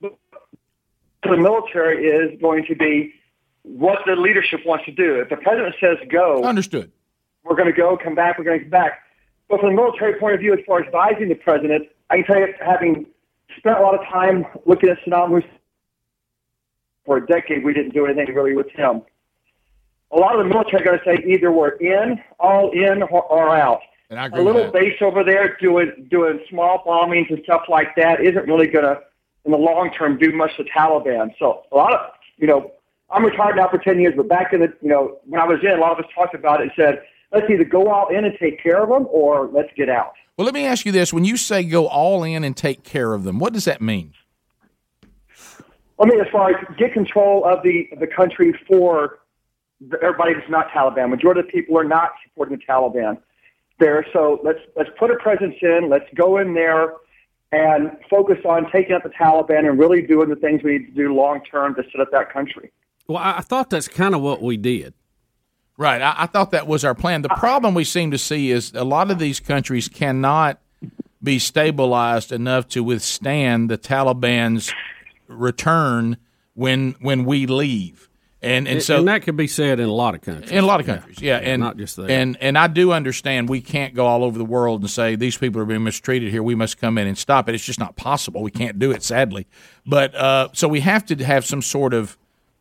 The 0.00 1.36
military 1.36 2.06
is 2.06 2.40
going 2.40 2.64
to 2.66 2.76
be 2.76 3.12
what 3.66 3.98
the 4.06 4.14
leadership 4.14 4.60
wants 4.64 4.84
to 4.84 4.92
do. 4.92 5.20
If 5.20 5.28
the 5.28 5.36
president 5.36 5.74
says 5.80 5.96
go, 6.08 6.42
understood. 6.44 6.92
We're 7.44 7.56
going 7.56 7.66
to 7.66 7.76
go, 7.76 7.96
come 8.02 8.14
back, 8.14 8.38
we're 8.38 8.44
going 8.44 8.58
to 8.58 8.64
come 8.64 8.70
back. 8.70 9.02
But 9.48 9.60
from 9.60 9.70
the 9.70 9.76
military 9.76 10.18
point 10.18 10.34
of 10.34 10.40
view, 10.40 10.52
as 10.52 10.60
far 10.66 10.80
as 10.80 10.86
advising 10.86 11.28
the 11.28 11.34
president, 11.34 11.88
I 12.10 12.16
can 12.16 12.24
tell 12.24 12.38
you, 12.38 12.54
having 12.60 13.06
spent 13.58 13.78
a 13.78 13.80
lot 13.80 13.94
of 13.94 14.04
time 14.06 14.44
looking 14.64 14.88
at 14.88 14.98
Saddam 15.06 15.30
Hussein 15.30 15.50
for 17.04 17.18
a 17.18 17.26
decade, 17.26 17.64
we 17.64 17.72
didn't 17.72 17.94
do 17.94 18.06
anything 18.06 18.34
really 18.34 18.54
with 18.54 18.70
him. 18.70 19.02
A 20.12 20.16
lot 20.16 20.38
of 20.38 20.44
the 20.44 20.48
military 20.48 20.82
are 20.82 20.84
going 20.84 20.98
to 20.98 21.04
say 21.04 21.32
either 21.32 21.50
we're 21.50 21.70
in, 21.76 22.20
all 22.38 22.70
in, 22.70 23.02
or, 23.02 23.22
or 23.24 23.56
out. 23.56 23.80
And 24.10 24.20
I 24.20 24.26
agree 24.26 24.40
a 24.40 24.44
little 24.44 24.70
base 24.70 24.96
over 25.00 25.24
there 25.24 25.56
doing 25.60 26.06
doing 26.08 26.40
small 26.48 26.82
bombings 26.86 27.28
and 27.30 27.42
stuff 27.42 27.62
like 27.68 27.96
that 27.96 28.20
isn't 28.20 28.46
really 28.46 28.68
going 28.68 28.84
to, 28.84 29.00
in 29.44 29.50
the 29.50 29.58
long 29.58 29.90
term, 29.92 30.16
do 30.16 30.32
much 30.32 30.56
to 30.56 30.64
Taliban. 30.64 31.34
So 31.38 31.62
a 31.72 31.76
lot 31.76 31.92
of, 31.92 32.00
you 32.38 32.46
know, 32.46 32.72
I'm 33.10 33.24
retired 33.24 33.56
now 33.56 33.68
for 33.68 33.78
10 33.78 34.00
years, 34.00 34.14
but 34.16 34.28
back 34.28 34.52
in 34.52 34.60
the, 34.60 34.72
you 34.82 34.88
know, 34.88 35.18
when 35.24 35.40
I 35.40 35.44
was 35.44 35.60
in, 35.62 35.70
a 35.70 35.80
lot 35.80 35.92
of 35.92 36.04
us 36.04 36.10
talked 36.14 36.34
about 36.34 36.60
it 36.60 36.64
and 36.64 36.72
said, 36.76 37.02
let's 37.32 37.48
either 37.48 37.64
go 37.64 37.88
all 37.88 38.08
in 38.08 38.24
and 38.24 38.36
take 38.38 38.62
care 38.62 38.82
of 38.82 38.88
them 38.88 39.06
or 39.10 39.48
let's 39.52 39.70
get 39.76 39.88
out. 39.88 40.14
Well, 40.36 40.44
let 40.44 40.54
me 40.54 40.66
ask 40.66 40.84
you 40.84 40.92
this: 40.92 41.14
When 41.14 41.24
you 41.24 41.38
say 41.38 41.64
go 41.64 41.86
all 41.86 42.22
in 42.22 42.44
and 42.44 42.54
take 42.54 42.84
care 42.84 43.14
of 43.14 43.24
them, 43.24 43.38
what 43.38 43.54
does 43.54 43.64
that 43.64 43.80
mean? 43.80 44.12
I 45.98 46.04
mean, 46.04 46.20
as 46.20 46.26
far 46.30 46.50
as 46.50 46.56
get 46.76 46.92
control 46.92 47.42
of 47.46 47.62
the 47.62 47.88
the 47.98 48.06
country 48.06 48.52
for 48.68 49.20
everybody 50.02 50.34
that's 50.34 50.50
not 50.50 50.68
Taliban. 50.68 51.10
Majority 51.10 51.40
of 51.40 51.46
the 51.46 51.52
people 51.52 51.78
are 51.78 51.84
not 51.84 52.10
supporting 52.24 52.58
the 52.58 52.64
Taliban 52.64 53.18
there. 53.78 54.04
So 54.12 54.40
let's 54.42 54.58
let's 54.76 54.90
put 54.98 55.10
a 55.10 55.16
presence 55.16 55.54
in. 55.62 55.88
Let's 55.88 56.06
go 56.14 56.36
in 56.36 56.52
there 56.52 56.94
and 57.52 57.92
focus 58.10 58.38
on 58.44 58.70
taking 58.70 58.94
out 58.94 59.04
the 59.04 59.10
Taliban 59.10 59.68
and 59.68 59.78
really 59.78 60.02
doing 60.02 60.28
the 60.28 60.36
things 60.36 60.62
we 60.62 60.78
need 60.78 60.86
to 60.86 60.92
do 60.92 61.14
long 61.14 61.42
term 61.50 61.74
to 61.76 61.82
set 61.90 62.00
up 62.00 62.10
that 62.12 62.30
country. 62.30 62.72
Well, 63.08 63.18
I 63.18 63.38
I 63.38 63.40
thought 63.40 63.70
that's 63.70 63.88
kind 63.88 64.14
of 64.14 64.20
what 64.20 64.42
we 64.42 64.56
did. 64.56 64.94
Right. 65.78 66.00
I, 66.00 66.14
I 66.20 66.26
thought 66.26 66.52
that 66.52 66.66
was 66.66 66.84
our 66.84 66.94
plan. 66.94 67.22
The 67.22 67.28
problem 67.28 67.74
we 67.74 67.84
seem 67.84 68.10
to 68.12 68.18
see 68.18 68.50
is 68.50 68.72
a 68.74 68.84
lot 68.84 69.10
of 69.10 69.18
these 69.18 69.40
countries 69.40 69.88
cannot 69.88 70.58
be 71.22 71.38
stabilized 71.38 72.32
enough 72.32 72.68
to 72.68 72.82
withstand 72.82 73.68
the 73.70 73.76
Taliban's 73.76 74.72
return 75.28 76.16
when 76.54 76.94
when 77.00 77.24
we 77.24 77.46
leave. 77.46 78.08
And 78.42 78.68
and 78.68 78.82
so 78.82 78.98
and 78.98 79.08
that 79.08 79.22
could 79.22 79.36
be 79.36 79.48
said 79.48 79.80
in 79.80 79.88
a 79.88 79.92
lot 79.92 80.14
of 80.14 80.20
countries. 80.20 80.50
in 80.52 80.58
a 80.62 80.66
lot 80.66 80.78
of 80.78 80.86
countries, 80.86 81.20
yeah, 81.20 81.38
and 81.38 81.60
not 81.60 81.76
just 81.76 81.96
there. 81.96 82.08
And 82.08 82.36
and 82.40 82.56
I 82.56 82.68
do 82.68 82.92
understand 82.92 83.48
we 83.48 83.60
can't 83.60 83.94
go 83.94 84.06
all 84.06 84.22
over 84.22 84.38
the 84.38 84.44
world 84.44 84.82
and 84.82 84.90
say 84.90 85.16
these 85.16 85.36
people 85.36 85.60
are 85.60 85.64
being 85.64 85.82
mistreated 85.82 86.30
here. 86.30 86.42
We 86.42 86.54
must 86.54 86.78
come 86.78 86.96
in 86.98 87.06
and 87.06 87.16
stop 87.18 87.48
it. 87.48 87.54
It's 87.54 87.64
just 87.64 87.80
not 87.80 87.96
possible. 87.96 88.42
We 88.42 88.50
can't 88.50 88.78
do 88.78 88.92
it, 88.92 89.02
sadly. 89.02 89.46
But 89.86 90.14
uh, 90.14 90.48
so 90.52 90.68
we 90.68 90.80
have 90.80 91.06
to 91.06 91.16
have 91.24 91.44
some 91.44 91.62
sort 91.62 91.92
of 91.92 92.16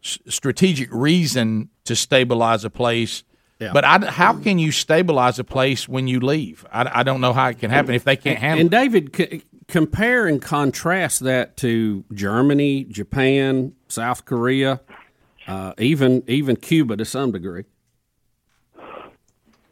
s- 0.05 0.19
strategic 0.27 0.89
reason 0.93 1.69
to 1.85 1.95
stabilize 1.95 2.63
a 2.63 2.69
place. 2.69 3.23
Yeah. 3.59 3.71
But 3.73 3.85
I, 3.85 4.05
how 4.05 4.33
can 4.33 4.59
you 4.59 4.71
stabilize 4.71 5.39
a 5.39 5.43
place 5.43 5.87
when 5.89 6.07
you 6.07 6.19
leave? 6.19 6.65
I, 6.71 6.99
I 6.99 7.03
don't 7.03 7.21
know 7.21 7.33
how 7.33 7.49
it 7.49 7.59
can 7.59 7.71
happen 7.71 7.95
if 7.95 8.03
they 8.03 8.15
can't 8.15 8.37
handle 8.37 8.61
And 8.61 8.73
it. 8.73 8.77
David, 8.77 9.15
c- 9.15 9.43
compare 9.67 10.27
and 10.27 10.41
contrast 10.41 11.21
that 11.21 11.57
to 11.57 12.03
Germany, 12.13 12.83
Japan, 12.83 13.73
South 13.87 14.25
Korea, 14.25 14.81
uh, 15.47 15.73
even 15.77 16.23
even 16.27 16.55
Cuba 16.55 16.97
to 16.97 17.05
some 17.05 17.31
degree. 17.31 17.63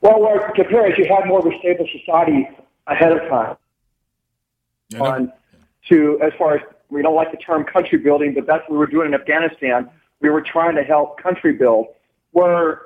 Well, 0.01 0.21
where 0.21 0.51
compared, 0.55 0.97
you 0.97 1.05
have 1.13 1.25
more 1.27 1.39
of 1.39 1.45
a 1.45 1.57
stable 1.59 1.87
society 1.99 2.49
ahead 2.87 3.11
of 3.11 3.29
time. 3.29 3.55
On 4.99 5.31
to 5.89 6.19
as 6.21 6.31
far 6.37 6.55
as 6.55 6.61
we 6.89 7.01
don't 7.01 7.15
like 7.15 7.31
the 7.31 7.37
term 7.37 7.63
country 7.63 7.97
building, 7.97 8.33
but 8.33 8.45
that's 8.45 8.61
what 8.63 8.71
we 8.71 8.77
were 8.77 8.87
doing 8.87 9.07
in 9.07 9.13
Afghanistan. 9.13 9.89
We 10.23 10.29
were 10.29 10.41
trying 10.41 10.75
to 10.77 10.83
help 10.83 11.21
country 11.21 11.51
build. 11.51 11.87
Where 12.31 12.83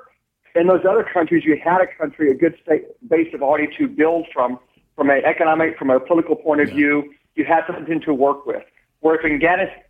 in 0.56 0.66
those 0.66 0.84
other 0.86 1.04
countries, 1.04 1.44
you 1.44 1.56
had 1.62 1.80
a 1.80 1.86
country, 1.86 2.30
a 2.32 2.34
good 2.34 2.58
state 2.60 2.86
base 3.08 3.32
of 3.32 3.42
already 3.42 3.68
to 3.78 3.86
build 3.86 4.26
from, 4.34 4.58
from 4.96 5.08
an 5.08 5.22
economic, 5.24 5.78
from 5.78 5.88
a 5.88 6.00
political 6.00 6.34
point 6.34 6.60
of 6.60 6.68
view. 6.68 7.14
You 7.36 7.44
had 7.44 7.62
something 7.68 8.00
to 8.00 8.12
work 8.12 8.44
with. 8.44 8.64
Where 9.00 9.14
if 9.14 9.24
in 9.24 9.40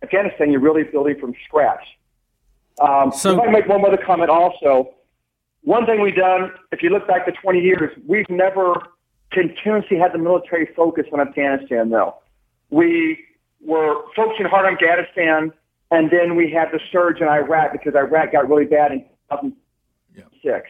Afghanistan, 0.03 0.51
you're 0.51 0.61
really 0.61 0.83
building 0.83 1.19
from 1.19 1.33
scratch. 1.43 1.83
Um, 2.79 3.11
So- 3.11 3.33
if 3.41 3.49
I 3.49 3.51
make 3.51 3.67
one 3.67 3.83
other 3.83 3.97
comment 3.97 4.29
also, 4.29 4.93
one 5.63 5.87
thing 5.87 6.01
we've 6.01 6.15
done, 6.15 6.53
if 6.71 6.83
you 6.83 6.91
look 6.91 7.07
back 7.07 7.25
to 7.25 7.31
20 7.31 7.61
years, 7.61 7.91
we've 8.07 8.29
never 8.29 8.79
continuously 9.31 9.97
had 9.97 10.13
the 10.13 10.19
military 10.19 10.67
focus 10.75 11.07
on 11.11 11.19
Afghanistan, 11.19 11.89
though. 11.89 12.13
We 12.69 13.25
were 13.59 14.03
focusing 14.15 14.45
hard 14.45 14.67
on 14.67 14.73
Afghanistan, 14.73 15.51
and 15.91 16.11
then 16.11 16.35
we 16.35 16.51
had 16.51 16.69
the 16.71 16.79
surge 16.91 17.19
in 17.19 17.27
Iraq 17.27 17.71
because 17.71 17.95
Iraq 17.95 18.31
got 18.31 18.47
really 18.47 18.65
bad 18.65 18.91
in 18.91 18.99
2006. 19.31 20.69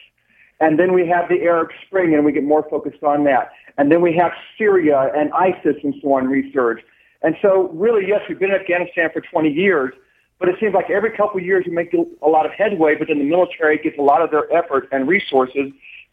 And 0.62 0.78
then 0.78 0.94
we 0.94 1.08
have 1.08 1.30
the 1.30 1.42
Arab 1.44 1.70
Spring, 1.86 2.14
and 2.14 2.26
we 2.26 2.32
get 2.32 2.44
more 2.44 2.68
focused 2.70 3.04
on 3.04 3.24
that. 3.26 3.52
And 3.78 3.92
then 3.92 4.02
we 4.02 4.14
have 4.18 4.32
Syria 4.58 5.10
and 5.16 5.32
ISIS 5.34 5.76
and 5.84 5.94
so 6.02 6.14
on 6.14 6.28
resurge. 6.28 6.80
And 7.22 7.36
so, 7.42 7.70
really, 7.74 8.08
yes, 8.08 8.22
we've 8.28 8.40
been 8.40 8.52
in 8.52 8.60
Afghanistan 8.60 9.10
for 9.14 9.22
20 9.22 9.50
years, 9.50 9.94
but 10.38 10.48
it 10.50 10.56
seems 10.60 10.74
like 10.74 10.90
every 10.90 11.12
couple 11.12 11.40
of 11.40 11.46
years 11.46 11.66
we 11.66 11.74
make 11.74 11.94
a 11.94 12.28
lot 12.28 12.46
of 12.46 12.52
headway, 12.54 12.96
but 12.96 13.08
then 13.08 13.20
the 13.20 13.26
military 13.26 13.78
gets 13.78 13.98
a 13.98 14.02
lot 14.02 14.22
of 14.22 14.32
their 14.32 14.52
effort 14.54 14.88
and 14.92 15.08
resources 15.08 15.72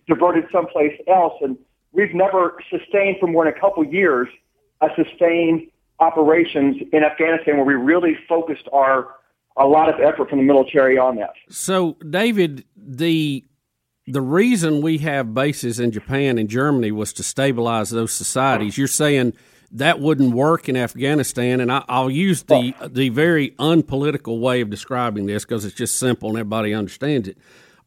diverted 0.09 0.45
someplace 0.53 0.99
else. 1.09 1.35
And 1.41 1.57
we've 1.93 2.15
never 2.15 2.59
sustained 2.70 3.16
for 3.20 3.27
more 3.28 3.45
than 3.45 3.55
a 3.55 3.61
couple 3.61 3.85
of 3.85 3.93
years 3.93 4.28
a 4.81 4.89
sustained 4.95 5.69
operations 6.01 6.77
in 6.93 7.02
Afghanistan 7.02 7.56
where 7.56 7.64
we 7.64 7.74
really 7.74 8.16
focused 8.28 8.68
our 8.73 9.14
a 9.59 9.66
lot 9.66 9.89
of 9.89 10.01
effort 10.01 10.28
from 10.28 10.39
the 10.39 10.44
military 10.44 10.98
on 10.98 11.16
that. 11.16 11.32
So, 11.48 11.97
David, 12.09 12.64
the 12.77 13.44
the 14.06 14.20
reason 14.20 14.82
we 14.82 14.98
have 14.98 15.35
bases 15.35 15.81
in 15.81 15.90
Japan 15.90 16.39
and 16.39 16.48
Germany 16.48 16.93
was 16.93 17.12
to 17.14 17.23
stabilize 17.23 17.90
those 17.90 18.12
societies. 18.12 18.78
You're 18.78 18.86
saying 18.86 19.32
that 19.73 19.98
wouldn't 19.98 20.32
work 20.32 20.68
in 20.68 20.77
Afghanistan, 20.77 21.60
and 21.60 21.73
I, 21.73 21.85
I'll 21.89 22.10
use 22.10 22.44
the 22.44 22.74
the 22.86 23.09
very 23.09 23.55
unpolitical 23.59 24.39
way 24.39 24.60
of 24.60 24.70
describing 24.70 25.27
this 25.27 25.44
because 25.44 25.64
it's 25.64 25.74
just 25.74 25.98
simple 25.98 26.28
and 26.28 26.39
everybody 26.39 26.74
understands 26.74 27.28
it. 27.28 27.39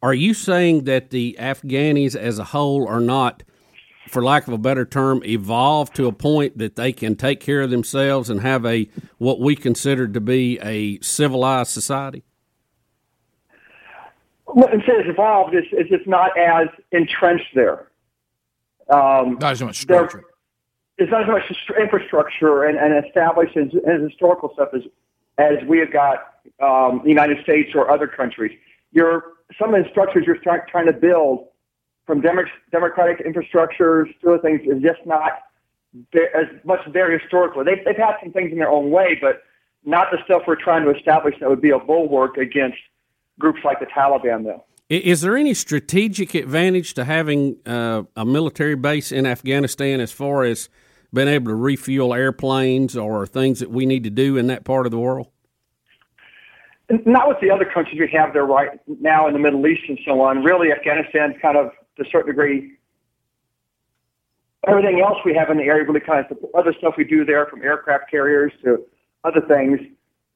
Are 0.02 0.14
you 0.14 0.34
saying 0.34 0.86
that 0.86 1.10
the 1.10 1.38
Afghanis 1.40 2.15
as 2.15 2.40
a 2.40 2.45
whole 2.45 2.88
are 2.88 3.02
not, 3.02 3.44
for 4.10 4.23
lack 4.23 4.48
of 4.48 4.53
a 4.53 4.57
better 4.57 4.86
term, 4.86 5.22
evolve 5.23 5.94
to 5.94 6.07
a 6.07 6.11
point 6.11 6.57
that 6.57 6.76
they 6.76 6.91
can 6.91 7.15
take 7.15 7.40
care 7.40 7.61
of 7.61 7.69
themselves 7.69 8.30
and 8.30 8.41
have 8.41 8.65
a 8.65 8.90
what 9.18 9.40
we 9.40 9.56
consider 9.56 10.07
to 10.07 10.19
be 10.19 10.60
a 10.60 10.99
civilized 11.02 11.72
society? 11.72 12.23
What 14.45 14.73
I'm 14.73 14.81
saying 14.88 15.02
is 15.02 15.10
evolved 15.10 15.53
is, 15.53 15.64
is 15.72 15.88
it's 15.91 16.07
not 16.07 16.38
as 16.38 16.68
entrenched 16.91 17.53
there. 17.53 17.88
Um, 18.90 19.38
not 19.40 19.52
as 19.52 19.61
much 19.61 19.86
there- 19.86 20.10
It's 20.98 21.11
not 21.11 21.22
as 21.22 21.27
much 21.27 21.44
infrastructure 21.80 22.64
and, 22.64 22.77
and 22.77 23.06
established 23.06 23.56
and, 23.56 23.72
and 23.72 24.03
historical 24.10 24.52
stuff 24.53 24.69
as 24.73 24.81
as 25.38 25.64
we 25.68 25.77
have 25.80 25.94
got 25.94 26.34
um, 26.61 26.99
the 27.03 27.10
United 27.10 27.41
States 27.44 27.69
or 27.73 27.90
other 27.90 28.07
countries. 28.07 28.57
You're 28.91 29.23
some 29.57 29.73
of 29.73 29.84
the 29.84 29.90
structures 29.90 30.26
you're 30.26 30.38
try, 30.38 30.60
trying 30.69 30.88
to 30.88 30.94
build 30.94 31.49
from 32.10 32.22
demo, 32.22 32.41
democratic 32.72 33.23
infrastructures 33.23 34.06
to 34.19 34.30
other 34.30 34.40
things 34.40 34.61
is 34.65 34.81
just 34.81 35.06
not 35.06 35.44
as 36.15 36.48
much 36.64 36.80
there 36.91 37.15
historically. 37.15 37.64
They've, 37.65 37.86
they've 37.86 37.95
had 37.95 38.15
some 38.23 38.34
things 38.34 38.52
in 38.52 38.57
their 38.57 38.72
own 38.72 38.90
way, 38.90 39.15
but 39.22 39.44
not 39.86 40.07
the 40.11 40.18
stuff 40.26 40.41
we're 40.48 40.56
trying 40.56 40.84
to 40.86 40.90
establish 40.90 41.36
that 41.40 41.48
would 41.48 41.61
be 41.61 41.69
a 41.69 41.77
bulwark 41.77 42.38
against 42.38 42.80
groups 43.38 43.60
like 43.64 43.80
the 43.80 43.86
Taliban, 43.86 44.44
though. 44.44 44.64
Is 44.90 45.22
there 45.22 45.38
any 45.38 45.53
strategic 45.53 46.34
advantage 46.34 46.95
to 46.95 47.06
having 47.06 47.57
uh, 47.68 48.02
a 48.15 48.26
military 48.26 48.73
base 48.73 49.11
in 49.11 49.27
Afghanistan 49.27 49.99
as 49.99 50.11
far 50.11 50.44
as 50.45 50.68
being 51.14 51.27
able 51.27 51.52
to 51.52 51.56
refuel 51.56 52.15
airplanes 52.15 52.98
or 52.98 53.27
things 53.27 53.60
that 53.60 53.69
we 53.69 53.86
need 53.86 54.03
to 54.03 54.10
do 54.10 54.36
in 54.36 54.48
that 54.48 54.64
part 54.64 54.88
of 54.88 54.91
the 54.91 54.99
world? 54.99 55.27
not 57.06 57.27
with 57.27 57.38
the 57.40 57.52
other 57.52 57.65
countries 57.65 57.99
we 57.99 58.10
have 58.11 58.34
there 58.34 58.45
right 58.45 58.80
now 58.99 59.27
in 59.27 59.34
the 59.34 59.40
Middle 59.40 59.65
East 59.68 59.84
and 59.88 59.99
so 60.03 60.22
on. 60.22 60.44
Really, 60.44 60.72
Afghanistan's 60.72 61.36
kind 61.40 61.56
of 61.56 61.72
to 62.00 62.08
a 62.08 62.12
certain 62.12 62.28
degree. 62.28 62.74
Everything 64.68 65.02
else 65.02 65.18
we 65.24 65.34
have 65.36 65.50
in 65.50 65.58
the 65.58 65.64
area 65.64 65.84
really 65.86 66.00
kind 66.00 66.26
of 66.30 66.38
other 66.54 66.74
stuff 66.78 66.96
we 66.98 67.04
do 67.04 67.24
there, 67.24 67.46
from 67.46 67.62
aircraft 67.62 68.10
carriers 68.12 68.52
to 68.64 68.84
other 69.24 69.42
things. 69.42 69.80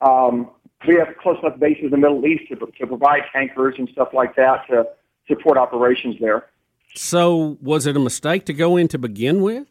Um, 0.02 0.50
we 0.88 0.96
have 0.96 1.16
close 1.22 1.38
enough 1.42 1.60
bases 1.60 1.86
in 1.86 1.92
the 1.92 1.98
Middle 1.98 2.26
East 2.26 2.44
to, 2.50 2.56
to 2.56 2.88
provide 2.88 3.24
tankers 3.32 3.76
and 3.78 3.90
stuff 3.90 4.10
like 4.14 4.36
that 4.36 4.68
to 4.70 4.88
support 5.28 5.58
operations 5.58 6.16
there. 6.20 6.48
So, 6.96 7.58
was 7.62 7.86
it 7.86 7.96
a 7.96 8.00
mistake 8.00 8.46
to 8.46 8.54
go 8.54 8.78
in 8.78 8.88
to 8.90 8.98
begin 8.98 9.42
with? 9.42 9.68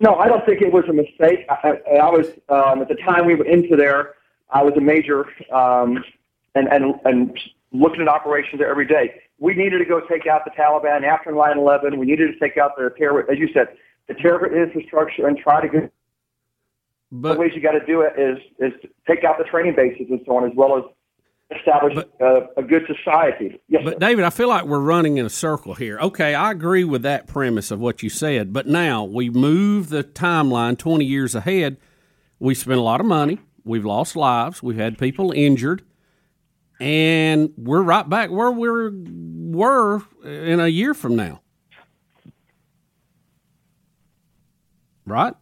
No, 0.00 0.16
I 0.16 0.28
don't 0.28 0.44
think 0.44 0.60
it 0.60 0.72
was 0.72 0.84
a 0.88 0.92
mistake. 0.92 1.46
I, 1.48 1.78
I, 1.90 1.96
I 1.96 2.10
was 2.10 2.26
um, 2.48 2.82
at 2.82 2.88
the 2.88 2.96
time 2.96 3.26
we 3.26 3.34
were 3.34 3.46
into 3.46 3.76
there. 3.76 4.14
I 4.50 4.62
was 4.62 4.74
a 4.76 4.80
major 4.80 5.26
um, 5.52 6.04
and 6.54 6.68
and 6.68 6.94
and 7.04 7.38
looking 7.72 8.02
at 8.02 8.08
operations 8.08 8.58
there 8.58 8.70
every 8.70 8.86
day. 8.86 9.22
We 9.42 9.54
needed 9.54 9.78
to 9.78 9.84
go 9.84 9.98
take 9.98 10.28
out 10.28 10.44
the 10.44 10.52
Taliban 10.52 11.02
after 11.02 11.32
9/11. 11.32 11.98
We 11.98 12.06
needed 12.06 12.32
to 12.32 12.38
take 12.38 12.56
out 12.58 12.76
the 12.76 12.94
terror, 12.96 13.28
as 13.28 13.40
you 13.40 13.48
said, 13.52 13.76
the 14.06 14.14
terror 14.14 14.46
infrastructure 14.46 15.26
and 15.26 15.36
try 15.36 15.60
to 15.60 15.68
get. 15.68 15.92
But 17.10 17.34
the 17.34 17.40
ways 17.40 17.50
you 17.52 17.60
got 17.60 17.72
to 17.72 17.84
do 17.84 18.02
it 18.02 18.12
is 18.16 18.38
is 18.60 18.72
take 19.04 19.24
out 19.24 19.38
the 19.38 19.44
training 19.44 19.74
bases 19.74 20.06
and 20.10 20.20
so 20.24 20.36
on, 20.36 20.48
as 20.48 20.52
well 20.54 20.78
as 20.78 20.84
establish 21.58 21.98
uh, 22.20 22.42
a 22.56 22.62
good 22.62 22.86
society. 22.86 23.60
Yes, 23.66 23.82
But 23.84 23.98
David, 23.98 24.24
I 24.24 24.30
feel 24.30 24.46
like 24.46 24.64
we're 24.64 24.78
running 24.78 25.16
in 25.16 25.26
a 25.26 25.30
circle 25.30 25.74
here. 25.74 25.98
Okay, 25.98 26.36
I 26.36 26.52
agree 26.52 26.84
with 26.84 27.02
that 27.02 27.26
premise 27.26 27.72
of 27.72 27.80
what 27.80 28.00
you 28.00 28.10
said, 28.10 28.52
but 28.52 28.68
now 28.68 29.02
we 29.02 29.28
move 29.28 29.88
the 29.88 30.04
timeline 30.04 30.78
20 30.78 31.04
years 31.04 31.34
ahead. 31.34 31.78
We 32.38 32.54
spent 32.54 32.78
a 32.78 32.82
lot 32.82 33.00
of 33.00 33.06
money, 33.06 33.40
we've 33.64 33.84
lost 33.84 34.14
lives, 34.14 34.62
we've 34.62 34.78
had 34.78 34.98
people 34.98 35.32
injured, 35.32 35.82
and 36.82 37.50
we're 37.56 37.80
right 37.82 38.08
back 38.08 38.30
where 38.30 38.50
we 38.50 38.68
were 38.68 40.02
in 40.24 40.58
a 40.60 40.66
year 40.68 40.94
from 40.94 41.14
now. 41.16 41.40
Right? 45.06 45.34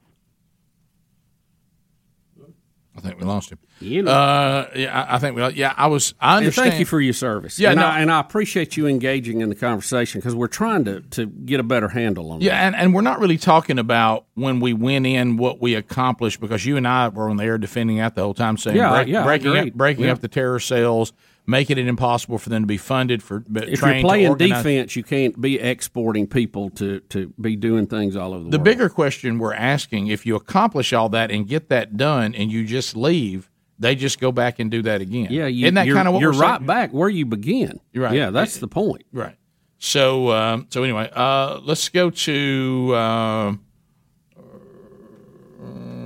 I 2.96 3.00
think 3.02 3.18
we 3.18 3.24
lost 3.24 3.50
him. 3.50 3.58
You 3.80 4.02
know. 4.02 4.10
Uh, 4.10 4.68
yeah, 4.74 5.04
I 5.08 5.14
I 5.14 5.18
think 5.18 5.34
we. 5.34 5.48
Yeah, 5.54 5.72
I 5.74 5.86
was. 5.86 6.12
I 6.20 6.32
And 6.36 6.38
understand. 6.44 6.70
thank 6.70 6.80
you 6.80 6.84
for 6.84 7.00
your 7.00 7.14
service. 7.14 7.58
Yeah, 7.58 7.70
and, 7.70 7.80
no, 7.80 7.86
I, 7.86 8.00
and 8.00 8.12
I 8.12 8.20
appreciate 8.20 8.76
you 8.76 8.86
engaging 8.86 9.40
in 9.40 9.48
the 9.48 9.54
conversation 9.54 10.20
because 10.20 10.34
we're 10.34 10.48
trying 10.48 10.84
to, 10.84 11.00
to 11.00 11.26
get 11.26 11.60
a 11.60 11.62
better 11.62 11.88
handle 11.88 12.30
on 12.32 12.42
it. 12.42 12.44
Yeah, 12.44 12.66
and, 12.66 12.76
and 12.76 12.92
we're 12.92 13.00
not 13.00 13.20
really 13.20 13.38
talking 13.38 13.78
about 13.78 14.26
when 14.34 14.60
we 14.60 14.74
went 14.74 15.06
in 15.06 15.38
what 15.38 15.62
we 15.62 15.74
accomplished 15.76 16.40
because 16.40 16.66
you 16.66 16.76
and 16.76 16.86
I 16.86 17.08
were 17.08 17.30
on 17.30 17.38
the 17.38 17.44
air 17.44 17.56
defending 17.56 17.96
that 17.98 18.16
the 18.16 18.22
whole 18.22 18.34
time, 18.34 18.58
saying 18.58 18.76
Yeah, 18.76 18.90
break- 18.90 19.08
yeah, 19.08 19.22
breaking 19.24 19.56
up, 19.56 19.72
breaking 19.72 20.04
Yeah. 20.04 20.12
up 20.12 20.20
the 20.20 20.28
terror 20.28 20.60
cells, 20.60 21.14
making 21.50 21.78
it 21.78 21.86
impossible 21.86 22.38
for 22.38 22.48
them 22.48 22.62
to 22.62 22.66
be 22.66 22.76
funded 22.76 23.22
for 23.22 23.44
but 23.48 23.68
If 23.68 23.82
you're 23.82 24.00
playing 24.00 24.36
defense, 24.36 24.96
you 24.96 25.02
can't 25.02 25.38
be 25.40 25.58
exporting 25.58 26.26
people 26.26 26.70
to, 26.70 27.00
to 27.00 27.34
be 27.40 27.56
doing 27.56 27.86
things 27.86 28.16
all 28.16 28.32
over 28.32 28.44
the, 28.44 28.50
The 28.50 28.58
world. 28.58 28.66
The 28.66 28.70
bigger 28.70 28.88
question 28.88 29.38
we're 29.38 29.54
asking: 29.54 30.06
if 30.06 30.24
you 30.24 30.36
accomplish 30.36 30.92
all 30.92 31.08
that 31.10 31.30
and 31.30 31.46
get 31.46 31.68
that 31.68 31.96
done, 31.96 32.34
and 32.34 32.50
you 32.50 32.64
just 32.64 32.96
leave, 32.96 33.50
they 33.78 33.94
just 33.94 34.20
go 34.20 34.30
back 34.30 34.58
and 34.58 34.70
do 34.70 34.82
that 34.82 35.00
again. 35.00 35.28
Yeah, 35.30 35.46
you, 35.46 35.66
isn't 35.66 35.74
that 35.74 35.86
you're, 35.86 35.96
kind 35.96 36.06
of 36.06 36.14
what 36.14 36.20
you're 36.20 36.32
right 36.32 36.58
saying? 36.58 36.66
back 36.66 36.92
where 36.92 37.08
you 37.08 37.26
begin. 37.26 37.80
You're 37.92 38.04
right. 38.04 38.14
Yeah, 38.14 38.30
that's 38.30 38.58
the 38.58 38.68
point. 38.68 39.04
Right. 39.12 39.36
So, 39.78 40.30
um, 40.30 40.66
so 40.68 40.82
anyway, 40.82 41.10
uh, 41.12 41.60
let's 41.62 41.88
go 41.88 42.10
to 42.10 42.92
uh, 42.94 43.54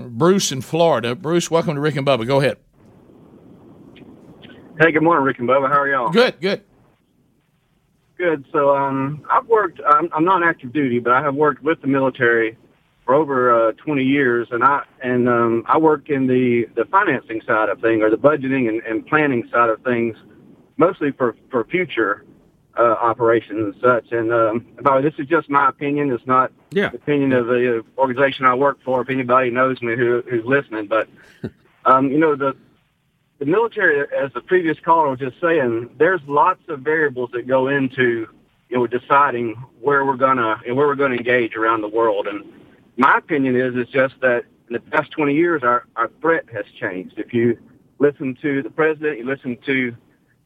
Bruce 0.09 0.53
in 0.53 0.61
Florida. 0.61 1.17
Bruce, 1.17 1.51
welcome 1.51 1.75
to 1.75 1.81
Rick 1.81 1.97
and 1.97 2.07
Bubba. 2.07 2.25
Go 2.25 2.41
ahead. 2.41 2.59
Hey, 4.77 4.91
good 4.91 5.05
morning, 5.05 5.25
Rick 5.25 5.39
and 5.39 5.49
Bubba. 5.49 5.69
How 5.69 5.81
are 5.81 5.89
y'all? 5.89 6.11
Good, 6.11 6.41
good. 6.41 6.65
Good. 8.19 8.45
So, 8.51 8.75
um, 8.75 9.25
I've 9.31 9.47
worked. 9.47 9.81
I'm, 9.87 10.09
I'm 10.13 10.25
not 10.25 10.43
active 10.43 10.73
duty, 10.73 10.99
but 10.99 11.13
I 11.13 11.23
have 11.23 11.37
worked 11.37 11.63
with 11.63 11.81
the 11.81 11.87
military 11.87 12.59
for 13.05 13.15
over 13.15 13.69
uh, 13.69 13.73
20 13.73 14.03
years, 14.03 14.49
and 14.51 14.65
I 14.65 14.83
and 15.01 15.29
um, 15.29 15.65
I 15.69 15.79
work 15.79 16.11
in 16.11 16.27
the 16.27 16.65
the 16.75 16.87
financing 16.87 17.41
side 17.47 17.69
of 17.69 17.81
things, 17.81 18.03
or 18.03 18.11
the 18.11 18.17
budgeting 18.17 18.69
and, 18.69 18.83
and 18.83 19.07
planning 19.07 19.49
side 19.53 19.71
of 19.71 19.81
things, 19.83 20.17
mostly 20.77 21.13
for 21.13 21.37
for 21.53 21.65
future 21.67 22.25
uh, 22.77 22.97
operations 23.01 23.75
and 23.75 23.75
such. 23.81 24.11
And 24.11 24.33
um, 24.33 24.67
by 24.83 24.91
the 24.91 24.97
way, 24.97 25.11
this 25.11 25.21
is 25.21 25.29
just 25.29 25.49
my 25.49 25.69
opinion. 25.69 26.11
It's 26.11 26.27
not 26.27 26.51
yeah. 26.73 26.89
the 26.89 26.97
opinion 26.97 27.33
of 27.33 27.47
the 27.47 27.85
organization 27.97 28.45
I 28.45 28.55
work 28.55 28.79
for. 28.85 29.03
If 29.03 29.09
anybody 29.09 29.51
knows 29.51 29.81
me 29.83 29.95
who, 29.95 30.25
who's 30.29 30.45
listening, 30.45 30.89
but 30.89 31.09
um, 31.85 32.11
you 32.11 32.19
know 32.19 32.35
the 32.35 32.57
the 33.45 33.51
military, 33.51 34.07
as 34.17 34.33
the 34.33 34.41
previous 34.41 34.79
caller 34.83 35.11
was 35.11 35.19
just 35.19 35.39
saying, 35.39 35.91
there's 35.99 36.21
lots 36.27 36.63
of 36.69 36.81
variables 36.81 37.29
that 37.35 37.47
go 37.47 37.69
into 37.69 38.27
you 38.71 38.79
know 38.79 38.87
deciding 38.87 39.55
where 39.81 40.07
we're 40.07 40.17
gonna 40.17 40.61
and 40.67 40.75
where 40.75 40.87
we're 40.87 40.95
gonna 40.95 41.17
engage 41.17 41.55
around 41.55 41.83
the 41.83 41.89
world. 41.89 42.27
And 42.27 42.43
my 42.97 43.19
opinion 43.19 43.55
is 43.55 43.75
is 43.75 43.93
just 43.93 44.15
that 44.23 44.45
in 44.69 44.73
the 44.73 44.81
past 44.81 45.11
20 45.11 45.35
years, 45.35 45.63
our 45.63 45.85
our 45.95 46.11
threat 46.23 46.45
has 46.55 46.65
changed. 46.81 47.19
If 47.19 47.35
you 47.35 47.59
listen 47.99 48.35
to 48.41 48.63
the 48.63 48.71
president, 48.71 49.19
you 49.19 49.27
listen 49.27 49.59
to 49.67 49.95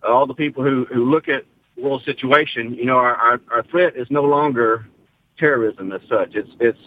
all 0.02 0.26
the 0.26 0.34
people 0.34 0.64
who 0.64 0.84
who 0.92 1.08
look 1.08 1.28
at 1.28 1.44
world 1.76 2.02
situation, 2.04 2.74
you 2.74 2.84
know, 2.84 2.96
our 2.96 3.14
our, 3.14 3.40
our 3.52 3.62
threat 3.64 3.94
is 3.96 4.08
no 4.10 4.22
longer 4.22 4.88
terrorism 5.38 5.92
as 5.92 6.00
such. 6.08 6.34
It's 6.34 6.50
it's 6.58 6.80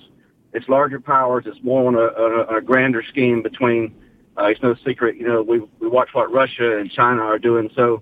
it's 0.51 0.67
larger 0.67 0.99
powers. 0.99 1.45
It's 1.47 1.63
more 1.63 1.87
on 1.87 1.95
a, 1.95 2.21
on 2.21 2.53
a, 2.53 2.57
a 2.57 2.61
grander 2.61 3.01
scheme 3.01 3.41
between. 3.41 3.95
Uh, 4.37 4.45
it's 4.45 4.61
no 4.61 4.75
secret, 4.85 5.17
you 5.17 5.27
know. 5.27 5.41
We 5.41 5.59
we 5.79 5.87
watch 5.87 6.09
what 6.13 6.31
Russia 6.31 6.77
and 6.77 6.89
China 6.89 7.21
are 7.21 7.39
doing. 7.39 7.69
So, 7.75 8.01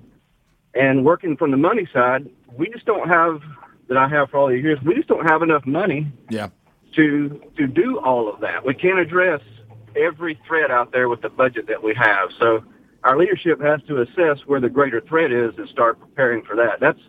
and 0.73 1.03
working 1.03 1.35
from 1.37 1.51
the 1.51 1.57
money 1.57 1.87
side, 1.91 2.29
we 2.55 2.69
just 2.69 2.85
don't 2.85 3.07
have 3.09 3.41
that 3.87 3.97
I 3.97 4.07
have 4.07 4.29
for 4.29 4.37
all 4.37 4.47
these 4.49 4.63
years. 4.63 4.79
We 4.85 4.95
just 4.95 5.07
don't 5.07 5.25
have 5.27 5.41
enough 5.41 5.65
money 5.65 6.07
Yeah. 6.29 6.49
to 6.95 7.41
to 7.57 7.67
do 7.67 7.99
all 7.99 8.31
of 8.31 8.39
that. 8.41 8.65
We 8.65 8.75
can't 8.75 8.99
address 8.99 9.41
every 9.95 10.39
threat 10.47 10.69
out 10.69 10.91
there 10.91 11.09
with 11.09 11.21
the 11.21 11.29
budget 11.29 11.67
that 11.67 11.81
we 11.83 11.95
have. 11.95 12.29
So 12.39 12.63
our 13.03 13.17
leadership 13.17 13.59
has 13.61 13.81
to 13.87 14.01
assess 14.01 14.45
where 14.45 14.59
the 14.59 14.69
greater 14.69 15.01
threat 15.01 15.31
is 15.31 15.53
and 15.57 15.67
start 15.69 15.99
preparing 15.99 16.43
for 16.43 16.55
that. 16.57 16.79
That's 16.79 16.99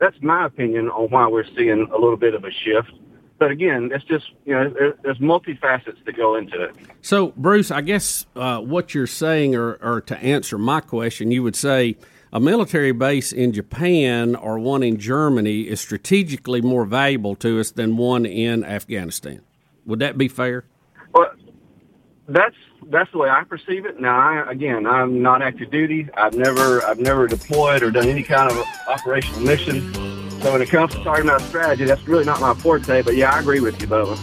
that's 0.00 0.16
my 0.20 0.44
opinion 0.46 0.88
on 0.90 1.08
why 1.10 1.28
we're 1.28 1.46
seeing 1.56 1.86
a 1.92 1.96
little 1.98 2.16
bit 2.16 2.34
of 2.34 2.44
a 2.44 2.50
shift. 2.50 2.90
But 3.38 3.50
again, 3.50 3.90
it's 3.92 4.04
just 4.04 4.30
you 4.44 4.54
know 4.54 4.70
there, 4.70 4.94
there's 5.02 5.18
multifacets 5.18 6.02
that 6.04 6.16
go 6.16 6.36
into 6.36 6.62
it. 6.62 6.74
So, 7.02 7.32
Bruce, 7.36 7.70
I 7.70 7.82
guess 7.82 8.26
uh, 8.34 8.60
what 8.60 8.94
you're 8.94 9.06
saying, 9.06 9.54
or, 9.54 9.74
or 9.74 10.00
to 10.02 10.16
answer 10.18 10.56
my 10.56 10.80
question, 10.80 11.30
you 11.30 11.42
would 11.42 11.56
say 11.56 11.96
a 12.32 12.40
military 12.40 12.92
base 12.92 13.32
in 13.32 13.52
Japan 13.52 14.34
or 14.36 14.58
one 14.58 14.82
in 14.82 14.98
Germany 14.98 15.62
is 15.62 15.80
strategically 15.80 16.60
more 16.60 16.84
valuable 16.84 17.34
to 17.36 17.60
us 17.60 17.70
than 17.70 17.96
one 17.96 18.26
in 18.26 18.64
Afghanistan. 18.64 19.42
Would 19.84 20.00
that 20.00 20.18
be 20.18 20.28
fair? 20.28 20.64
Well, 21.12 21.30
that's 22.28 22.56
that's 22.88 23.10
the 23.12 23.18
way 23.18 23.28
I 23.28 23.44
perceive 23.44 23.84
it. 23.84 24.00
Now, 24.00 24.18
I, 24.18 24.50
again, 24.50 24.86
I'm 24.86 25.22
not 25.22 25.42
active 25.42 25.70
duty. 25.70 26.08
I've 26.16 26.34
never 26.34 26.82
I've 26.84 26.98
never 26.98 27.26
deployed 27.26 27.82
or 27.82 27.90
done 27.90 28.08
any 28.08 28.22
kind 28.22 28.50
of 28.50 28.64
operational 28.88 29.40
mission. 29.40 30.15
So 30.46 30.52
when 30.52 30.62
it 30.62 30.68
comes 30.68 30.94
to 30.94 31.02
talking 31.02 31.24
about 31.24 31.40
strategy, 31.40 31.86
that's 31.86 32.06
really 32.06 32.24
not 32.24 32.40
my 32.40 32.54
forte. 32.54 33.02
But 33.02 33.16
yeah, 33.16 33.32
I 33.34 33.40
agree 33.40 33.58
with 33.58 33.80
you, 33.80 33.88
Bubba. 33.88 34.16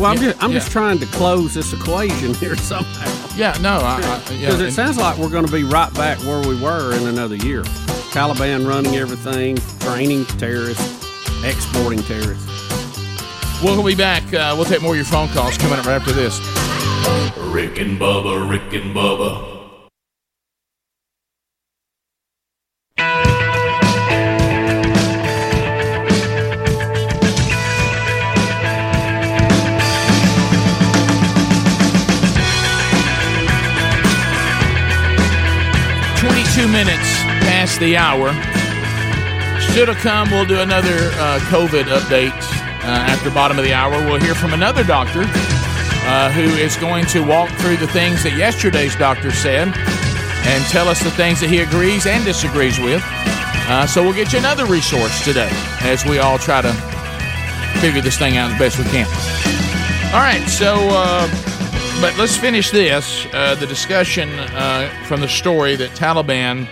Well, 0.00 0.10
I'm 0.10 0.18
just 0.18 0.42
I'm 0.42 0.50
just 0.50 0.72
trying 0.72 0.98
to 0.98 1.06
close 1.06 1.54
this 1.54 1.72
equation 1.72 2.34
here 2.34 2.56
somehow. 2.72 3.36
Yeah, 3.36 3.56
no, 3.60 3.78
I, 3.78 4.00
I 4.02 4.32
yeah, 4.32 4.40
Because 4.46 4.60
it 4.60 4.64
and- 4.64 4.72
sounds 4.72 4.96
like 4.98 5.16
we're 5.16 5.28
going 5.30 5.46
to 5.46 5.52
be 5.52 5.62
right 5.62 5.94
back 5.94 6.18
where 6.24 6.40
we 6.40 6.60
were 6.60 6.92
in 6.92 7.06
another 7.06 7.36
year. 7.36 7.62
Taliban 8.10 8.66
running 8.66 8.96
everything, 8.96 9.58
training 9.78 10.24
terrorists, 10.24 11.06
exporting 11.44 12.00
terrorists. 12.02 13.62
We'll 13.62 13.80
be 13.84 13.94
back. 13.94 14.24
Uh, 14.34 14.54
we'll 14.56 14.64
take 14.64 14.82
more 14.82 14.90
of 14.94 14.96
your 14.96 15.04
phone 15.04 15.28
calls 15.28 15.56
coming 15.56 15.78
up 15.78 15.86
right 15.86 16.00
after 16.02 16.10
this. 16.10 16.40
Rick 17.54 17.78
and 17.78 17.96
Bubba, 17.96 18.50
Rick 18.50 18.72
and 18.72 18.92
Bubba. 18.92 19.57
Past 37.68 37.80
the 37.80 37.96
hour. 37.96 38.32
Should 39.60 39.88
have 39.88 39.98
come. 39.98 40.30
We'll 40.30 40.46
do 40.46 40.60
another 40.60 41.10
uh, 41.20 41.38
COVID 41.50 41.84
update 41.84 42.32
uh, 42.32 43.12
after 43.12 43.30
bottom 43.30 43.58
of 43.58 43.64
the 43.64 43.74
hour. 43.74 43.92
We'll 44.06 44.20
hear 44.20 44.34
from 44.34 44.54
another 44.54 44.84
doctor 44.84 45.22
uh, 45.24 46.30
who 46.32 46.48
is 46.56 46.76
going 46.76 47.04
to 47.06 47.20
walk 47.20 47.50
through 47.58 47.76
the 47.76 47.88
things 47.88 48.22
that 48.22 48.36
yesterday's 48.36 48.96
doctor 48.96 49.30
said 49.30 49.68
and 49.76 50.64
tell 50.66 50.88
us 50.88 51.02
the 51.02 51.10
things 51.10 51.40
that 51.40 51.50
he 51.50 51.58
agrees 51.58 52.06
and 52.06 52.24
disagrees 52.24 52.78
with. 52.78 53.02
Uh, 53.68 53.86
so 53.86 54.02
we'll 54.02 54.14
get 54.14 54.32
you 54.32 54.38
another 54.38 54.64
resource 54.64 55.22
today 55.22 55.50
as 55.82 56.06
we 56.06 56.18
all 56.18 56.38
try 56.38 56.62
to 56.62 56.72
figure 57.80 58.00
this 58.00 58.16
thing 58.16 58.38
out 58.38 58.50
as 58.50 58.58
best 58.58 58.78
we 58.78 58.84
can. 58.84 59.06
All 60.14 60.20
right, 60.20 60.44
so 60.48 60.74
uh, 60.90 61.28
but 62.00 62.16
let's 62.16 62.36
finish 62.36 62.70
this. 62.70 63.26
Uh, 63.34 63.56
the 63.56 63.66
discussion 63.66 64.30
uh, 64.30 64.88
from 65.04 65.20
the 65.20 65.28
story 65.28 65.76
that 65.76 65.90
Taliban, 65.90 66.66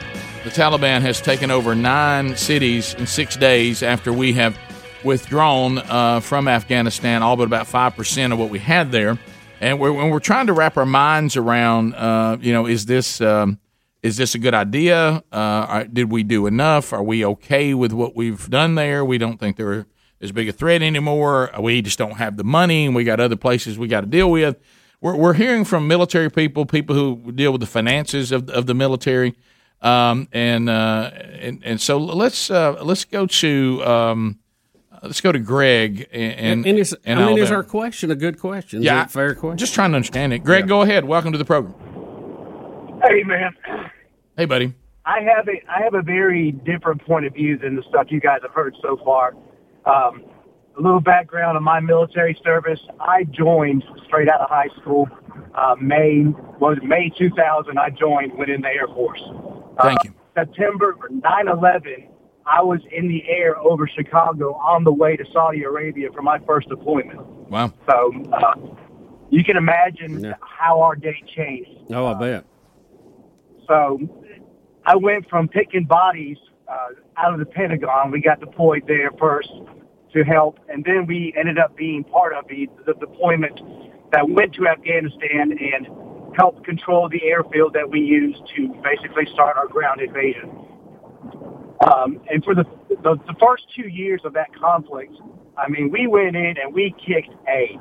the 0.47 0.52
Taliban 0.52 1.01
has 1.01 1.20
taken 1.20 1.51
over 1.51 1.74
nine 1.74 2.36
cities 2.36 2.94
in 2.94 3.05
six 3.05 3.36
days 3.36 3.82
after 3.82 4.12
we 4.12 4.32
have 4.35 4.56
withdrawn 5.02 5.78
uh, 5.78 6.20
from 6.20 6.47
Afghanistan, 6.47 7.20
all 7.20 7.36
but 7.36 7.43
about 7.48 7.66
five 7.66 7.97
percent 7.97 8.32
of 8.32 8.39
what 8.39 8.48
we 8.48 8.60
had 8.60 8.93
there, 8.93 9.18
and 9.60 9.81
we're, 9.81 9.90
when 9.90 10.09
we're 10.09 10.20
trying 10.20 10.47
to 10.47 10.52
wrap 10.52 10.77
our 10.77 10.86
minds 10.86 11.36
around, 11.36 11.94
uh, 11.94 12.36
you 12.40 12.52
know, 12.52 12.64
is 12.64 12.86
this 12.86 13.20
um, 13.20 13.59
is 14.05 14.18
this 14.18 14.36
a 14.36 14.39
good 14.39 14.55
idea? 14.55 15.20
Uh, 15.32 15.82
did 15.93 16.12
we 16.12 16.23
do 16.23 16.47
enough? 16.47 16.93
Are 16.93 17.02
we 17.02 17.24
okay 17.24 17.74
with 17.74 17.93
what 17.93 18.14
we've 18.14 18.48
done 18.48 18.77
there? 18.77 19.05
We 19.05 19.18
don't 19.18 19.40
think 19.40 19.56
they're 19.56 19.85
as 20.20 20.31
big 20.31 20.48
a 20.48 20.52
threat 20.52 20.81
anymore. 20.81 21.51
We 21.60 21.82
just 21.82 21.98
don't 21.98 22.18
have 22.18 22.36
the 22.36 22.44
money, 22.44 22.86
and 22.86 22.94
we 22.94 23.02
got 23.02 23.18
other 23.18 23.35
places 23.35 23.81
we 23.81 23.89
got 23.89 24.02
to 24.02 24.06
deal 24.06 24.31
with. 24.31 24.60
We're, 25.01 25.16
we're 25.16 25.35
hearing 25.35 25.64
from 25.64 25.89
military 25.89 26.31
people, 26.31 26.66
people 26.66 26.94
who 26.94 27.32
deal 27.32 27.51
with 27.51 27.62
the 27.62 27.66
finances 27.66 28.31
of, 28.31 28.48
of 28.51 28.66
the 28.66 28.74
military, 28.74 29.35
um, 29.82 30.28
and, 30.32 30.69
uh, 30.70 31.11
and 31.40 31.62
and 31.65 31.81
so 31.81 31.98
let's 31.98 32.51
uh, 32.51 32.82
let's 32.82 33.05
go 33.05 33.27
to 33.27 33.85
um, 33.85 34.39
let's 35.03 35.20
go 35.20 35.32
to 35.32 35.39
Greg 35.39 36.09
and 36.12 36.32
And, 36.32 36.66
and 36.66 36.78
is, 36.78 36.97
and 37.05 37.20
I 37.20 37.27
mean, 37.27 37.39
is 37.39 37.51
our 37.51 37.62
question 37.62 38.11
a 38.11 38.15
good 38.16 38.39
question? 38.40 38.81
Is 38.81 38.85
Yeah, 38.85 39.03
it 39.03 39.07
a 39.07 39.09
fair 39.09 39.35
question? 39.35 39.59
Just 39.59 39.74
trying 39.74 39.90
to 39.90 39.97
understand 39.97 40.32
it. 40.32 40.39
Greg, 40.40 40.66
go 40.66 40.82
ahead. 40.82 41.05
Welcome 41.05 41.32
to 41.32 41.39
the 41.39 41.44
program. 41.44 41.74
Hey 43.03 43.23
man, 43.24 43.55
Hey, 44.36 44.47
buddy. 44.47 44.73
I 45.05 45.20
have 45.20 45.47
a 45.48 45.62
I 45.70 45.82
have 45.82 45.94
a 45.94 46.03
very 46.03 46.51
different 46.51 47.05
point 47.07 47.27
of 47.27 47.35
view 47.35 47.57
than 47.59 47.77
the 47.77 47.82
stuff 47.89 48.07
you 48.11 48.20
guys 48.20 48.40
have 48.43 48.53
heard 48.53 48.74
so 48.82 48.98
far. 49.05 49.35
Um, 49.85 50.24
a 50.77 50.81
little 50.82 51.01
background 51.01 51.57
on 51.57 51.62
my 51.62 51.78
military 51.81 52.39
service. 52.43 52.81
I 53.01 53.24
joined 53.24 53.85
straight 54.07 54.28
out 54.28 54.40
of 54.40 54.48
high 54.51 54.69
school. 54.81 55.09
Uh, 55.55 55.77
May 55.81 56.24
was 56.59 56.78
it 56.78 56.85
May 56.85 57.11
2000. 57.16 57.78
I 57.78 57.90
joined. 57.90 58.36
Went 58.36 58.51
in 58.51 58.61
the 58.62 58.69
Air 58.69 58.89
Force. 58.89 59.23
Thank 59.82 60.05
you. 60.05 60.15
September 60.35 60.97
9/11. 61.11 62.09
I 62.47 62.62
was 62.62 62.78
in 62.93 63.09
the 63.09 63.24
air 63.28 63.59
over 63.59 63.89
Chicago 63.89 64.55
on 64.55 64.85
the 64.85 64.93
way 64.93 65.16
to 65.16 65.24
Saudi 65.32 65.65
Arabia 65.65 66.11
for 66.15 66.23
my 66.23 66.39
first 66.47 66.69
deployment. 66.69 67.20
Wow. 67.51 67.73
So 67.90 68.12
uh, 68.32 68.55
you 69.31 69.43
can 69.43 69.57
imagine 69.57 70.32
how 70.40 70.81
our 70.81 70.94
day 70.94 71.20
changed. 71.35 71.70
Oh, 71.93 72.07
I 72.07 72.15
bet. 72.15 72.44
So 73.66 73.98
I 74.85 74.94
went 74.94 75.28
from 75.28 75.48
picking 75.48 75.85
bodies 75.86 76.36
uh, 76.69 76.89
out 77.16 77.32
of 77.32 77.40
the 77.40 77.47
Pentagon. 77.47 78.12
We 78.12 78.20
got 78.20 78.39
deployed 78.39 78.85
there 78.86 79.11
first 79.19 79.51
to 80.12 80.23
help, 80.23 80.61
and 80.69 80.85
then 80.85 81.07
we 81.07 81.35
ended 81.36 81.59
up 81.59 81.77
being 81.77 82.05
part 82.05 82.32
of 82.32 82.47
the, 82.48 82.69
the 82.86 82.94
deployment 82.94 83.61
that 84.12 84.28
went 84.28 84.55
to 84.55 84.69
Afghanistan 84.69 85.59
and 85.59 85.89
helped 86.37 86.65
control 86.65 87.09
the 87.09 87.23
airfield 87.25 87.73
that 87.75 87.89
we 87.89 88.01
used 88.01 88.43
to 88.57 88.69
basically 88.83 89.27
start 89.33 89.57
our 89.57 89.69
ground 89.69 90.01
invasion. 90.01 90.51
Um, 91.91 92.21
and 92.31 92.43
for 92.45 92.55
the, 92.55 92.65
the 92.89 93.17
the 93.27 93.35
first 93.41 93.65
two 93.75 93.89
years 93.89 94.23
of 94.25 94.33
that 94.33 94.55
conflict, 94.55 95.15
I 95.59 95.69
mean, 95.69 95.91
we 95.91 96.07
went 96.07 96.37
in 96.37 96.55
and 96.59 96.73
we 96.73 96.95
kicked 97.07 97.35
A. 97.49 97.79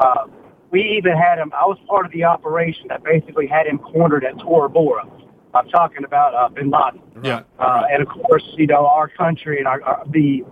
Uh, 0.00 0.26
we 0.70 0.82
even 0.98 1.16
had 1.16 1.38
him. 1.38 1.52
I 1.54 1.64
was 1.64 1.78
part 1.88 2.06
of 2.06 2.12
the 2.12 2.24
operation 2.24 2.86
that 2.88 3.04
basically 3.04 3.46
had 3.46 3.66
him 3.66 3.78
cornered 3.78 4.24
at 4.24 4.38
Tora 4.38 4.68
Bora. 4.68 5.08
I'm 5.54 5.68
talking 5.68 6.04
about 6.04 6.34
uh, 6.34 6.48
Bin 6.48 6.70
Laden. 6.70 7.00
Yeah. 7.22 7.42
Uh, 7.58 7.84
and 7.90 8.02
of 8.02 8.08
course, 8.08 8.44
you 8.56 8.66
know, 8.66 8.86
our 8.86 9.08
country 9.08 9.58
and 9.58 9.66
our, 9.66 9.82
our 9.82 10.04
the 10.10 10.44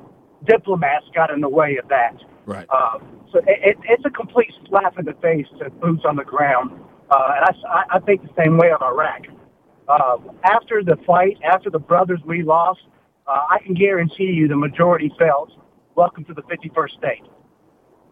diplomats 0.46 1.06
got 1.14 1.30
in 1.30 1.40
the 1.40 1.48
way 1.48 1.76
of 1.76 1.88
that. 1.88 2.16
Right. 2.46 2.66
Uh, 2.70 2.98
so 3.32 3.38
it, 3.40 3.58
it, 3.62 3.76
it's 3.84 4.04
a 4.04 4.10
complete 4.10 4.52
slap 4.68 4.98
in 4.98 5.04
the 5.04 5.14
face 5.14 5.46
to 5.58 5.70
boots 5.70 6.04
on 6.06 6.16
the 6.16 6.24
ground. 6.24 6.80
Uh, 7.14 7.32
and 7.36 7.56
I, 7.68 7.96
I- 7.96 8.00
think 8.00 8.22
the 8.22 8.42
same 8.42 8.56
way 8.58 8.70
of 8.72 8.82
Iraq. 8.82 9.22
Uh, 9.88 10.16
after 10.44 10.82
the 10.82 10.96
fight, 11.06 11.36
after 11.44 11.70
the 11.70 11.78
brothers 11.78 12.20
we 12.26 12.42
lost, 12.42 12.80
uh, 13.26 13.42
I 13.50 13.58
can 13.64 13.74
guarantee 13.74 14.24
you 14.24 14.48
the 14.48 14.56
majority 14.56 15.12
felt, 15.18 15.50
welcome 15.94 16.24
to 16.24 16.34
the 16.34 16.42
51st 16.42 16.90
state. 16.98 17.22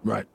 Right. 0.04 0.26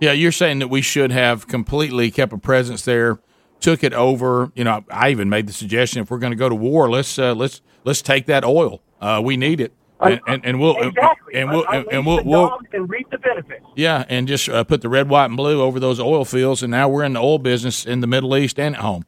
Yeah, 0.00 0.12
you're 0.12 0.32
saying 0.32 0.60
that 0.60 0.68
we 0.68 0.82
should 0.82 1.10
have 1.12 1.46
completely 1.48 2.10
kept 2.10 2.32
a 2.32 2.38
presence 2.38 2.84
there, 2.84 3.18
took 3.60 3.82
it 3.82 3.92
over. 3.92 4.52
You 4.54 4.64
know, 4.64 4.84
I 4.90 5.10
even 5.10 5.28
made 5.28 5.46
the 5.46 5.52
suggestion 5.52 6.02
if 6.02 6.10
we're 6.10 6.18
going 6.18 6.32
to 6.32 6.36
go 6.38 6.48
to 6.48 6.54
war, 6.54 6.88
let's 6.90 7.18
uh, 7.18 7.34
let's 7.34 7.60
let's 7.84 8.00
take 8.02 8.26
that 8.26 8.44
oil. 8.44 8.82
Uh, 9.00 9.20
we 9.24 9.36
need 9.36 9.60
it, 9.60 9.72
and, 10.00 10.20
and, 10.26 10.44
and 10.46 10.60
we'll 10.60 10.76
Exactly. 10.76 11.34
and 11.34 11.50
we'll 11.50 11.66
and, 11.68 11.86
Unleash 11.92 12.06
we'll, 12.06 12.24
we'll 12.24 12.58
and 12.72 12.88
reap 12.88 13.10
the 13.10 13.18
benefits. 13.18 13.64
yeah, 13.76 14.04
and 14.08 14.26
just 14.26 14.48
uh, 14.48 14.64
put 14.64 14.80
the 14.82 14.88
red, 14.88 15.08
white, 15.08 15.26
and 15.26 15.36
blue 15.36 15.60
over 15.62 15.78
those 15.78 16.00
oil 16.00 16.24
fields, 16.24 16.62
and 16.62 16.70
now 16.70 16.88
we're 16.88 17.04
in 17.04 17.12
the 17.14 17.20
oil 17.20 17.38
business 17.38 17.84
in 17.84 18.00
the 18.00 18.06
Middle 18.06 18.36
East 18.36 18.58
and 18.58 18.74
at 18.74 18.80
home. 18.80 19.04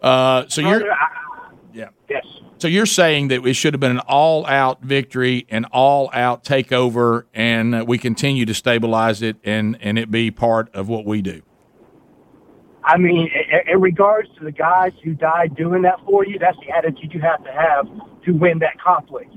Uh, 0.00 0.44
so 0.48 0.60
you're 0.60 0.86
yeah. 1.72 1.88
Yes. 2.08 2.24
So 2.58 2.66
you're 2.66 2.86
saying 2.86 3.28
that 3.28 3.46
it 3.46 3.54
should 3.54 3.72
have 3.74 3.80
been 3.80 3.92
an 3.92 4.00
all-out 4.00 4.82
victory, 4.82 5.46
an 5.48 5.64
all-out 5.66 6.42
takeover, 6.42 7.24
and 7.32 7.72
uh, 7.74 7.84
we 7.86 7.98
continue 7.98 8.46
to 8.46 8.54
stabilize 8.54 9.22
it, 9.22 9.36
and 9.44 9.78
and 9.80 9.98
it 9.98 10.10
be 10.10 10.30
part 10.30 10.74
of 10.74 10.88
what 10.88 11.04
we 11.04 11.22
do. 11.22 11.42
I 12.84 12.96
mean, 12.96 13.30
in 13.66 13.80
regards 13.80 14.28
to 14.38 14.44
the 14.44 14.52
guys 14.52 14.92
who 15.04 15.12
died 15.12 15.54
doing 15.56 15.82
that 15.82 16.00
for 16.06 16.24
you, 16.24 16.38
that's 16.38 16.56
the 16.66 16.74
attitude 16.74 17.12
you 17.12 17.20
have 17.20 17.44
to 17.44 17.52
have 17.52 17.86
to 18.24 18.32
win 18.32 18.60
that 18.60 18.80
conflict. 18.80 19.34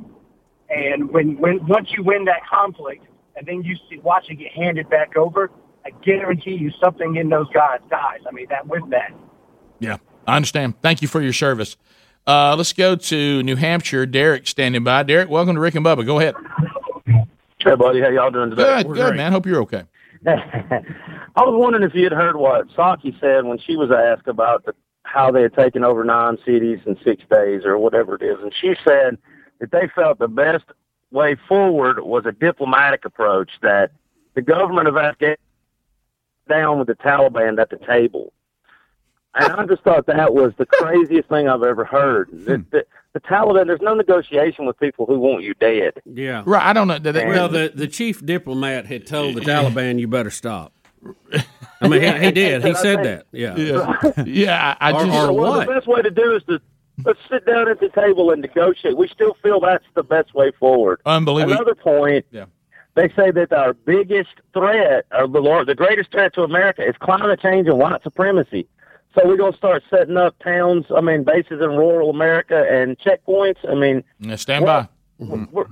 And 0.72 1.10
when, 1.12 1.38
when 1.38 1.66
once 1.68 1.90
you 1.92 2.04
win 2.04 2.26
that 2.26 2.48
conflict, 2.50 3.06
and 3.36 3.46
then 3.46 3.62
you 3.64 3.76
see, 3.90 4.00
watch 4.00 4.26
it 4.30 4.36
get 4.36 4.52
handed 4.54 4.90
back 4.90 5.18
over, 5.18 5.52
I 5.86 5.90
guarantee 6.04 6.56
you 6.56 6.72
something 6.82 7.16
in 7.18 7.30
those 7.30 7.50
guys 7.54 7.80
dies. 7.90 8.20
I 8.28 8.32
mean, 8.32 8.48
that 8.50 8.68
with 8.68 8.90
that. 8.92 9.12
Yeah, 9.80 9.98
I 10.28 10.36
understand. 10.38 10.82
Thank 10.82 11.02
you 11.02 11.08
for 11.08 11.22
your 11.22 11.34
service. 11.34 11.76
Uh, 12.26 12.56
let's 12.56 12.72
go 12.72 12.96
to 12.96 13.44
New 13.44 13.56
Hampshire. 13.56 14.06
Derek 14.06 14.48
standing 14.48 14.84
by. 14.84 15.04
Derek, 15.04 15.30
welcome 15.30 15.56
to 15.56 15.62
Rick 15.62 15.76
and 15.76 15.86
Bubba. 15.86 16.06
Go 16.06 16.20
ahead. 16.20 16.36
Hey, 17.58 17.76
buddy, 17.76 18.00
how 18.02 18.10
y'all 18.10 18.32
doing 18.32 18.52
today? 18.52 18.84
Good, 18.84 18.94
good, 18.94 19.16
man. 19.16 19.32
Hope 19.32 19.46
you're 19.46 19.62
okay. 19.64 19.84
I 20.28 21.44
was 21.44 21.60
wondering 21.60 21.84
if 21.84 21.96
you 21.96 22.04
had 22.04 22.14
heard 22.14 22.36
what 22.36 22.68
Psaki 22.70 23.20
said 23.20 23.44
when 23.44 23.58
she 23.58 23.76
was 23.76 23.90
asked 23.92 24.28
about 24.28 24.66
the, 24.66 24.74
how 25.04 25.32
they 25.32 25.42
had 25.42 25.54
taken 25.54 25.84
over 25.84 26.04
nine 26.04 26.38
cities 26.46 26.80
in 26.86 26.96
six 27.04 27.24
days 27.30 27.66
or 27.66 27.78
whatever 27.78 28.16
it 28.16 28.22
is, 28.22 28.38
and 28.42 28.54
she 28.62 28.76
said 28.86 29.18
that 29.62 29.72
they 29.72 29.90
felt 29.96 30.20
the 30.20 30.28
best 30.28 30.66
way 31.12 31.38
forward 31.48 32.02
was 32.02 32.26
a 32.26 32.34
diplomatic 32.34 33.06
approach. 33.06 33.52
That 33.62 33.92
the 34.34 34.42
government 34.42 34.90
of 34.90 34.98
Afghanistan 34.98 35.38
down 36.50 36.80
with 36.80 36.88
the 36.88 36.96
Taliban 36.96 37.60
at 37.60 37.70
the 37.70 37.78
table. 37.78 38.34
And 39.34 39.54
I 39.54 39.66
just 39.66 39.82
thought 39.84 40.08
that 40.08 40.34
was 40.34 40.52
the 40.58 40.66
craziest 40.66 41.30
thing 41.30 41.48
I've 41.48 41.64
ever 41.64 41.86
heard. 41.86 42.28
Hmm. 42.30 42.44
The, 42.44 42.66
the, 42.72 42.86
the 43.14 43.20
Taliban, 43.22 43.68
there's 43.68 43.82
no 43.82 43.94
negotiation 43.94 44.66
with 44.66 44.78
people 44.80 45.06
who 45.06 45.18
want 45.20 45.44
you 45.44 45.54
dead. 45.54 45.94
Yeah. 46.06 46.44
Right. 46.46 46.64
I 46.64 46.74
don't 46.74 46.88
know. 46.90 47.00
Did 47.00 47.14
they- 47.16 47.28
well, 47.28 47.48
the, 47.48 47.72
the 47.74 47.88
chief 47.88 48.26
diplomat 48.26 48.86
had 48.88 49.08
told 49.08 49.36
the 49.36 49.42
Taliban, 49.52 50.00
you 50.00 50.08
better 50.08 50.32
stop. 50.32 50.74
I 51.82 51.88
mean, 51.88 52.02
he, 52.02 52.26
he 52.26 52.32
did. 52.32 52.64
He 52.64 52.74
said 52.76 53.04
that. 53.06 53.26
Yeah. 53.32 53.56
Yeah. 53.56 54.24
Yeah, 54.26 54.76
I, 54.80 54.90
I 54.90 54.92
just. 54.92 55.06
or 55.06 55.34
well, 55.34 55.52
what? 55.52 55.68
the 55.68 55.74
best 55.74 55.88
way 55.88 56.02
to 56.02 56.12
do 56.12 56.36
is 56.36 56.44
to 56.44 56.62
let's 57.04 57.20
sit 57.30 57.46
down 57.46 57.70
at 57.70 57.80
the 57.80 57.90
table 57.90 58.32
and 58.32 58.42
negotiate. 58.42 58.98
We 58.98 59.08
still 59.08 59.36
feel 59.42 59.60
that's 59.60 59.86
the 59.96 60.04
best 60.04 60.34
way 60.34 60.52
forward. 60.60 61.02
Unbelievable. 61.06 61.54
Another 61.54 61.76
point. 61.76 62.26
Yeah. 62.32 62.46
They 62.96 63.08
say 63.16 63.32
that 63.32 63.54
our 63.54 63.74
biggest 63.74 64.32
threat, 64.54 65.06
or 65.12 65.28
the 65.28 65.64
the 65.66 65.76
greatest 65.76 66.12
threat 66.12 66.34
to 66.36 66.44
America, 66.44 66.86
is 66.88 66.96
climate 67.00 67.40
change 67.40 67.68
and 67.68 67.78
white 67.80 68.04
supremacy. 68.04 68.68
So 69.16 69.22
we're 69.26 69.38
gonna 69.38 69.56
start 69.56 69.84
setting 69.90 70.18
up 70.18 70.38
towns. 70.40 70.86
I 70.96 71.02
mean, 71.02 71.24
bases 71.24 71.62
in 71.62 71.70
rural 71.70 72.10
America 72.10 72.66
and 72.70 72.98
checkpoints. 73.00 73.58
I 73.70 73.76
mean, 73.76 74.04
Yeah, 74.20 74.36
stand 74.36 74.66
by. 74.66 74.88
we're, 75.20 75.68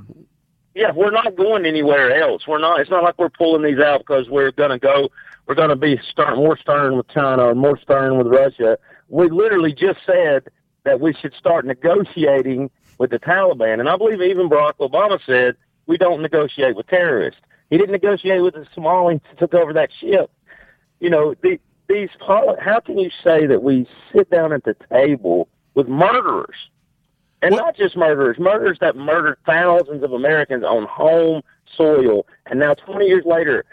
yeah, 0.75 0.91
we're 0.93 1.11
not 1.11 1.35
going 1.35 1.65
anywhere 1.65 2.21
else. 2.21 2.47
We're 2.47 2.59
not. 2.59 2.79
It's 2.79 2.89
not 2.89 3.03
like 3.03 3.15
we're 3.17 3.29
pulling 3.29 3.63
these 3.63 3.79
out 3.83 3.99
because 3.99 4.29
we're 4.29 4.51
going 4.51 4.69
to 4.69 4.79
go. 4.79 5.09
We're 5.45 5.55
to 5.55 5.75
be 5.75 5.99
stern, 6.09 6.35
more 6.37 6.57
stern 6.57 6.95
with 6.95 7.07
China 7.09 7.43
or 7.45 7.55
more 7.55 7.77
stern 7.79 8.17
with 8.17 8.27
Russia. 8.27 8.77
We 9.07 9.29
literally 9.29 9.73
just 9.73 9.99
said 10.05 10.47
that 10.83 10.99
we 10.99 11.13
should 11.13 11.33
start 11.33 11.65
negotiating 11.65 12.69
with 12.97 13.11
the 13.11 13.19
Taliban, 13.19 13.79
and 13.79 13.89
I 13.89 13.97
believe 13.97 14.21
even 14.21 14.49
Barack 14.49 14.77
Obama 14.79 15.19
said 15.25 15.55
we 15.87 15.97
don't 15.97 16.21
negotiate 16.21 16.75
with 16.75 16.87
terrorists. 16.87 17.41
He 17.69 17.77
didn't 17.77 17.91
negotiate 17.91 18.41
with 18.41 18.55
the 18.55 18.65
Somalis 18.73 19.21
who 19.29 19.35
took 19.37 19.53
over 19.53 19.73
that 19.73 19.89
ship. 19.99 20.31
You 20.99 21.09
know, 21.09 21.35
the, 21.41 21.59
these. 21.87 22.09
How 22.19 22.81
can 22.85 22.97
you 22.97 23.09
say 23.23 23.45
that 23.45 23.63
we 23.63 23.87
sit 24.13 24.29
down 24.29 24.53
at 24.53 24.63
the 24.63 24.75
table 24.91 25.47
with 25.75 25.87
murderers? 25.87 26.55
And 27.41 27.55
not 27.55 27.77
just 27.77 27.95
murderers, 27.95 28.37
murderers 28.37 28.79
that 28.81 28.97
murdered 28.97 29.37
thousands 29.45 30.03
of 30.03 30.11
Americans 30.11 30.63
on 30.65 30.85
home 30.87 31.41
soil. 31.77 32.25
And 32.47 32.59
now, 32.59 32.73
20 32.73 33.05
years 33.05 33.23
later, 33.25 33.63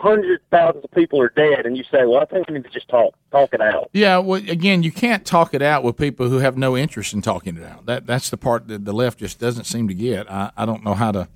hundreds, 0.00 0.42
thousands 0.50 0.84
of 0.84 0.90
people 0.92 1.20
are 1.20 1.28
dead. 1.36 1.66
And 1.66 1.76
you 1.76 1.84
say, 1.84 2.04
well, 2.06 2.20
I 2.20 2.24
think 2.24 2.48
we 2.48 2.54
need 2.54 2.64
to 2.64 2.70
just 2.70 2.88
talk, 2.88 3.14
talk 3.30 3.52
it 3.54 3.60
out. 3.60 3.90
Yeah, 3.92 4.18
well, 4.18 4.40
again, 4.40 4.82
you 4.82 4.90
can't 4.92 5.24
talk 5.24 5.54
it 5.54 5.62
out 5.62 5.84
with 5.84 5.96
people 5.96 6.28
who 6.28 6.38
have 6.38 6.56
no 6.56 6.76
interest 6.76 7.12
in 7.12 7.22
talking 7.22 7.56
it 7.56 7.62
out. 7.64 7.86
That 7.86 8.06
that's 8.06 8.30
the 8.30 8.36
part 8.36 8.68
that 8.68 8.84
the 8.84 8.92
left 8.92 9.18
just 9.18 9.38
doesn't 9.38 9.64
seem 9.64 9.88
to 9.88 9.94
get. 9.94 10.30
I, 10.30 10.50
I 10.56 10.66
don't 10.66 10.84
know 10.84 10.94
how 10.94 11.12
to. 11.12 11.28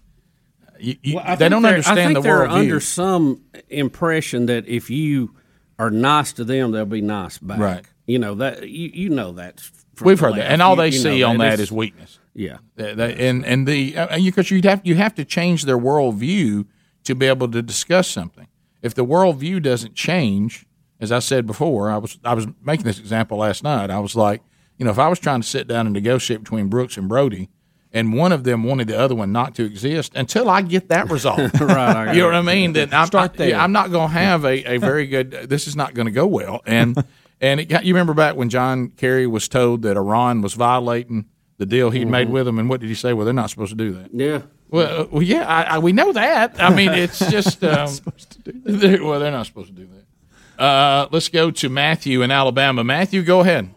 You, 0.80 0.96
you, 1.02 1.16
Well, 1.16 1.36
they 1.36 1.48
don't 1.48 1.64
understand 1.64 1.98
I 2.00 2.04
think 2.04 2.14
the 2.16 2.20
they're 2.22 2.46
under 2.48 2.80
some 2.80 3.42
impression 3.68 4.46
that 4.46 4.66
if 4.66 4.90
you 4.90 5.34
are 5.78 5.90
nice 5.90 6.32
to 6.34 6.44
them, 6.44 6.72
they'll 6.72 6.84
be 6.84 7.00
nice 7.00 7.38
back. 7.38 7.58
Right. 7.58 7.84
You 8.06 8.18
know 8.18 8.34
that 8.36 8.68
you 8.68 8.90
you 8.92 9.08
know 9.08 9.32
that. 9.32 9.60
from 9.94 10.06
We've 10.08 10.18
the 10.18 10.24
heard 10.26 10.34
that, 10.36 10.50
and 10.50 10.60
all 10.60 10.72
You- 10.74 10.76
they 10.82 10.86
you 10.88 10.98
see 10.98 11.22
on 11.22 11.38
that 11.38 11.54
It's- 11.54 11.60
is 11.68 11.72
weakness. 11.72 12.18
Yeah. 12.34 12.58
They- 12.76 12.94
they- 12.94 13.28
and 13.28 13.46
and 13.46 13.66
the 13.68 13.92
because 13.92 14.20
you, 14.24 14.32
'cause 14.32 14.50
you'd 14.50 14.64
have 14.64 14.80
you 14.84 14.96
have 14.96 15.14
to 15.14 15.24
change 15.24 15.64
their 15.64 15.78
worldview 15.78 16.66
to 17.04 17.14
be 17.14 17.26
able 17.26 17.48
to 17.48 17.62
discuss 17.62 18.08
something. 18.08 18.46
If 18.84 18.94
the 18.94 19.04
worldview 19.04 19.62
doesn't 19.62 19.94
change, 19.94 20.66
as 21.00 21.10
I 21.10 21.18
said 21.18 21.46
before, 21.46 21.90
I 21.90 21.96
was 21.96 22.18
I 22.22 22.34
was 22.34 22.46
making 22.62 22.84
this 22.84 22.98
example 22.98 23.38
last 23.38 23.64
night. 23.64 23.88
I 23.90 23.98
was 23.98 24.14
like, 24.14 24.42
you 24.78 24.84
know, 24.84 24.90
if 24.90 24.98
I 24.98 25.08
was 25.08 25.18
trying 25.18 25.40
to 25.40 25.46
sit 25.46 25.66
down 25.66 25.86
and 25.86 25.94
negotiate 25.94 26.40
between 26.40 26.68
Brooks 26.68 26.98
and 26.98 27.08
Brody, 27.08 27.48
and 27.94 28.12
one 28.12 28.30
of 28.30 28.44
them 28.44 28.62
wanted 28.62 28.88
the 28.88 28.98
other 28.98 29.14
one 29.14 29.32
not 29.32 29.54
to 29.54 29.64
exist 29.64 30.12
until 30.14 30.50
I 30.50 30.60
get 30.60 30.88
that 30.90 31.10
resolved, 31.10 31.58
Right, 31.62 32.12
you 32.12 32.20
know 32.20 32.26
what 32.26 32.34
I 32.34 32.42
mean? 32.42 32.74
Then 32.74 32.92
I'm, 32.92 33.06
Start 33.06 33.34
there. 33.34 33.48
yeah, 33.48 33.64
I'm 33.64 33.72
not 33.72 33.90
going 33.90 34.08
to 34.10 34.14
have 34.14 34.44
a, 34.44 34.74
a 34.74 34.76
very 34.76 35.06
good. 35.06 35.30
This 35.30 35.66
is 35.66 35.74
not 35.74 35.94
going 35.94 36.06
to 36.06 36.12
go 36.12 36.26
well. 36.26 36.60
And 36.66 37.02
and 37.40 37.60
it 37.60 37.66
got, 37.66 37.86
you 37.86 37.94
remember 37.94 38.12
back 38.12 38.36
when 38.36 38.50
John 38.50 38.88
Kerry 38.90 39.26
was 39.26 39.48
told 39.48 39.80
that 39.82 39.96
Iran 39.96 40.42
was 40.42 40.52
violating 40.52 41.24
the 41.58 41.66
deal 41.66 41.90
he'd 41.90 42.06
made 42.08 42.28
Mhm. 42.28 42.32
with 42.32 42.46
them, 42.46 42.58
and 42.58 42.68
what 42.68 42.80
did 42.80 42.88
he 42.88 42.94
say? 42.94 43.12
Well, 43.12 43.24
they're 43.24 43.34
not 43.34 43.50
supposed 43.50 43.70
to 43.70 43.76
do 43.76 43.92
that. 43.92 44.10
Yeah. 44.12 44.42
Well, 44.70 45.02
uh, 45.02 45.06
well, 45.10 45.22
yeah, 45.22 45.46
I, 45.46 45.62
I, 45.76 45.78
we 45.78 45.92
know 45.92 46.12
that. 46.12 46.60
I 46.60 46.74
mean, 46.74 46.90
it's 46.92 47.18
just 47.30 47.62
um, 47.64 47.88
they're- 48.44 49.04
well, 49.04 49.20
they're 49.20 49.30
not 49.30 49.46
supposed 49.46 49.68
to 49.68 49.74
do 49.74 49.86
that. 49.86 50.62
Uh, 50.62 51.08
let's 51.10 51.28
go 51.28 51.50
to 51.50 51.68
Matthew 51.68 52.22
in 52.22 52.30
Alabama. 52.30 52.82
Matthew, 52.84 53.22
go 53.22 53.40
ahead. 53.40 53.70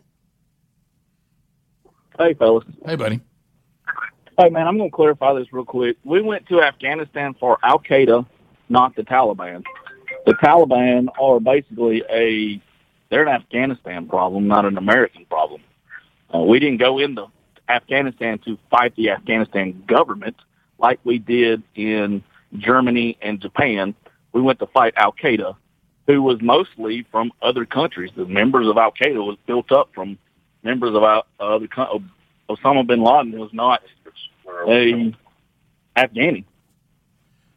Hey, 2.18 2.34
fellas. 2.34 2.66
Hey, 2.86 2.96
buddy. 2.96 3.20
Hey, 4.40 4.50
man, 4.50 4.68
I'm 4.68 4.78
going 4.78 4.90
to 4.90 4.96
clarify 4.96 5.34
this 5.34 5.52
real 5.52 5.66
quick. 5.66 5.98
We 6.04 6.22
went 6.22 6.48
to 6.48 6.62
Afghanistan 6.62 7.36
for 7.40 7.58
Al 7.64 7.80
Qaeda, 7.80 8.26
not 8.70 8.96
the 8.96 9.04
Taliban. 9.04 9.64
The 10.26 10.34
Taliban 10.36 11.08
are 11.20 11.40
basically 11.40 12.04
a 12.10 12.62
they're 13.10 13.24
an 13.24 13.30
Afghanistan 13.42 14.08
problem, 14.08 14.48
not 14.48 14.66
an 14.66 14.78
American 14.78 15.26
problem. 15.26 15.62
Uh, 16.34 16.40
we 16.40 16.60
didn't 16.60 16.78
go 16.78 17.00
into 17.00 17.26
Afghanistan 17.70 18.40
to 18.40 18.58
fight 18.70 18.96
the 18.96 19.10
Afghanistan 19.10 19.84
government 19.88 20.36
like 20.80 21.00
we 21.04 21.20
did 21.20 21.64
in 21.76 22.24
Germany 22.58 23.18
and 23.22 23.42
Japan. 23.42 23.94
We 24.34 24.42
went 24.42 24.60
to 24.60 24.68
fight 24.68 24.94
Al 24.96 25.14
Qaeda, 25.14 25.56
who 26.06 26.22
was 26.22 26.42
mostly 26.42 27.06
from 27.12 27.32
other 27.42 27.66
countries. 27.66 28.12
The 28.16 28.26
members 28.26 28.68
of 28.68 28.78
Al 28.78 28.92
Qaeda 28.92 29.26
was 29.26 29.38
built 29.46 29.72
up 29.72 29.90
from 29.94 30.18
members 30.64 30.96
of 30.96 31.04
Al- 31.04 31.26
other 31.40 31.68
co- 31.68 32.04
Osama 32.50 32.86
bin 32.86 33.02
Laden 33.02 33.38
was 33.38 33.52
not 33.54 33.82
a 34.68 35.14
Afghani. 35.98 36.46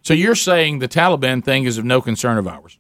So 0.03 0.15
you're 0.15 0.35
saying 0.35 0.79
the 0.79 0.89
Taliban 0.89 1.45
thing 1.45 1.65
is 1.65 1.79
of 1.79 1.85
no 1.85 2.01
concern 2.01 2.39
of 2.39 2.49
ours? 2.49 2.79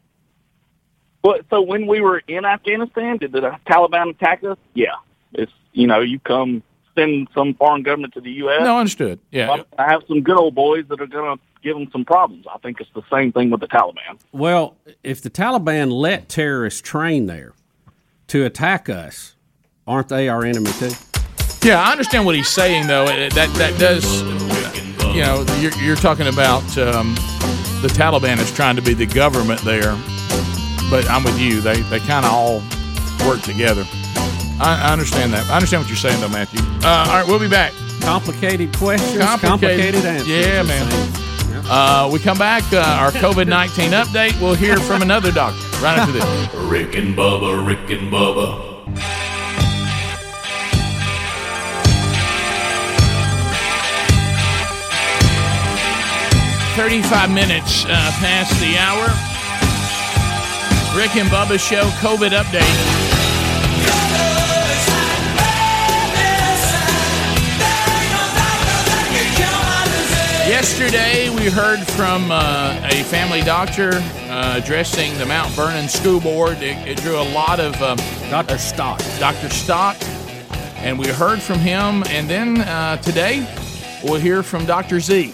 But 1.22 1.44
so 1.50 1.60
when 1.60 1.86
we 1.86 2.00
were 2.00 2.22
in 2.26 2.46
Afghanistan, 2.46 3.18
did 3.18 3.32
the 3.32 3.58
Taliban 3.68 4.10
attack 4.10 4.42
us? 4.42 4.56
Yeah, 4.74 4.94
it's 5.34 5.52
you 5.72 5.86
know 5.86 6.00
you 6.00 6.18
come 6.18 6.62
send 6.94 7.28
some 7.34 7.54
foreign 7.54 7.82
government 7.82 8.14
to 8.14 8.20
the 8.20 8.32
U.S. 8.32 8.62
No, 8.62 8.78
understood. 8.78 9.18
Yeah, 9.30 9.62
I 9.78 9.90
have 9.90 10.02
some 10.08 10.22
good 10.22 10.36
old 10.36 10.54
boys 10.54 10.86
that 10.88 11.00
are 11.00 11.06
going 11.06 11.36
to 11.36 11.42
give 11.62 11.76
them 11.76 11.88
some 11.92 12.04
problems. 12.04 12.46
I 12.52 12.58
think 12.58 12.80
it's 12.80 12.90
the 12.94 13.02
same 13.10 13.32
thing 13.32 13.50
with 13.50 13.60
the 13.60 13.68
Taliban. 13.68 14.18
Well, 14.32 14.76
if 15.02 15.22
the 15.22 15.30
Taliban 15.30 15.90
let 15.92 16.28
terrorists 16.28 16.80
train 16.80 17.26
there 17.26 17.52
to 18.28 18.44
attack 18.44 18.88
us, 18.88 19.34
aren't 19.86 20.08
they 20.08 20.28
our 20.28 20.44
enemy 20.44 20.70
too? 20.72 20.92
Yeah, 21.62 21.82
I 21.82 21.92
understand 21.92 22.24
what 22.24 22.34
he's 22.34 22.48
saying, 22.48 22.86
though. 22.86 23.06
That 23.06 23.50
that 23.54 23.78
does, 23.78 24.22
you 25.14 25.22
know, 25.22 25.44
you're, 25.58 25.74
you're 25.82 25.96
talking 25.96 26.26
about 26.26 26.62
um, 26.78 27.14
the 27.82 27.88
Taliban 27.92 28.38
is 28.38 28.50
trying 28.52 28.76
to 28.76 28.82
be 28.82 28.94
the 28.94 29.06
government 29.06 29.60
there, 29.60 29.94
but 30.90 31.08
I'm 31.10 31.22
with 31.22 31.38
you. 31.38 31.60
They 31.60 31.80
they 31.82 31.98
kind 32.00 32.24
of 32.24 32.32
all 32.32 32.62
work 33.28 33.42
together. 33.42 33.84
I, 34.60 34.88
I 34.88 34.92
understand 34.92 35.32
that. 35.32 35.48
I 35.50 35.56
understand 35.56 35.82
what 35.82 35.88
you're 35.88 35.96
saying, 35.96 36.20
though, 36.20 36.28
Matthew. 36.28 36.60
Uh, 36.86 37.06
all 37.08 37.18
right, 37.18 37.26
we'll 37.26 37.40
be 37.40 37.48
back. 37.48 37.72
Complicated 38.00 38.74
questions, 38.76 39.24
complicated, 39.40 40.04
answers. 40.04 40.28
Yeah, 40.28 40.62
man. 40.62 40.86
Uh, 41.66 42.10
we 42.12 42.18
come 42.18 42.38
back. 42.38 42.62
Uh, 42.72 42.78
our 42.78 43.10
COVID 43.12 43.46
19 43.46 43.92
update. 43.92 44.40
We'll 44.40 44.54
hear 44.54 44.76
from 44.76 45.02
another 45.02 45.32
doctor 45.32 45.60
right 45.82 45.98
after 45.98 46.12
this. 46.12 46.24
Rick 46.70 46.96
and 46.96 47.16
Bubba, 47.16 47.66
Rick 47.66 47.90
and 47.90 48.12
Bubba. 48.12 48.68
35 56.76 57.30
minutes 57.30 57.84
uh, 57.84 57.88
past 58.20 58.58
the 58.60 58.78
hour. 58.78 59.06
Rick 60.98 61.16
and 61.16 61.28
Bubba 61.28 61.58
Show 61.58 61.82
COVID 62.00 62.30
update. 62.30 63.09
Yesterday, 70.60 71.30
we 71.30 71.46
heard 71.48 71.78
from 71.88 72.30
uh, 72.30 72.78
a 72.84 73.02
family 73.04 73.40
doctor 73.40 73.92
uh, 73.94 74.60
addressing 74.62 75.16
the 75.16 75.24
Mount 75.24 75.50
Vernon 75.52 75.88
School 75.88 76.20
Board. 76.20 76.58
It, 76.58 76.76
it 76.86 76.98
drew 76.98 77.18
a 77.18 77.24
lot 77.32 77.58
of 77.58 77.80
um, 77.80 77.96
Dr. 78.28 78.58
Stock. 78.58 79.00
Dr. 79.18 79.48
Stock, 79.48 79.96
and 80.76 80.98
we 80.98 81.08
heard 81.08 81.40
from 81.40 81.60
him. 81.60 82.02
And 82.08 82.28
then 82.28 82.60
uh, 82.60 82.98
today, 82.98 83.48
we'll 84.04 84.20
hear 84.20 84.42
from 84.42 84.66
Dr. 84.66 85.00
Z. 85.00 85.32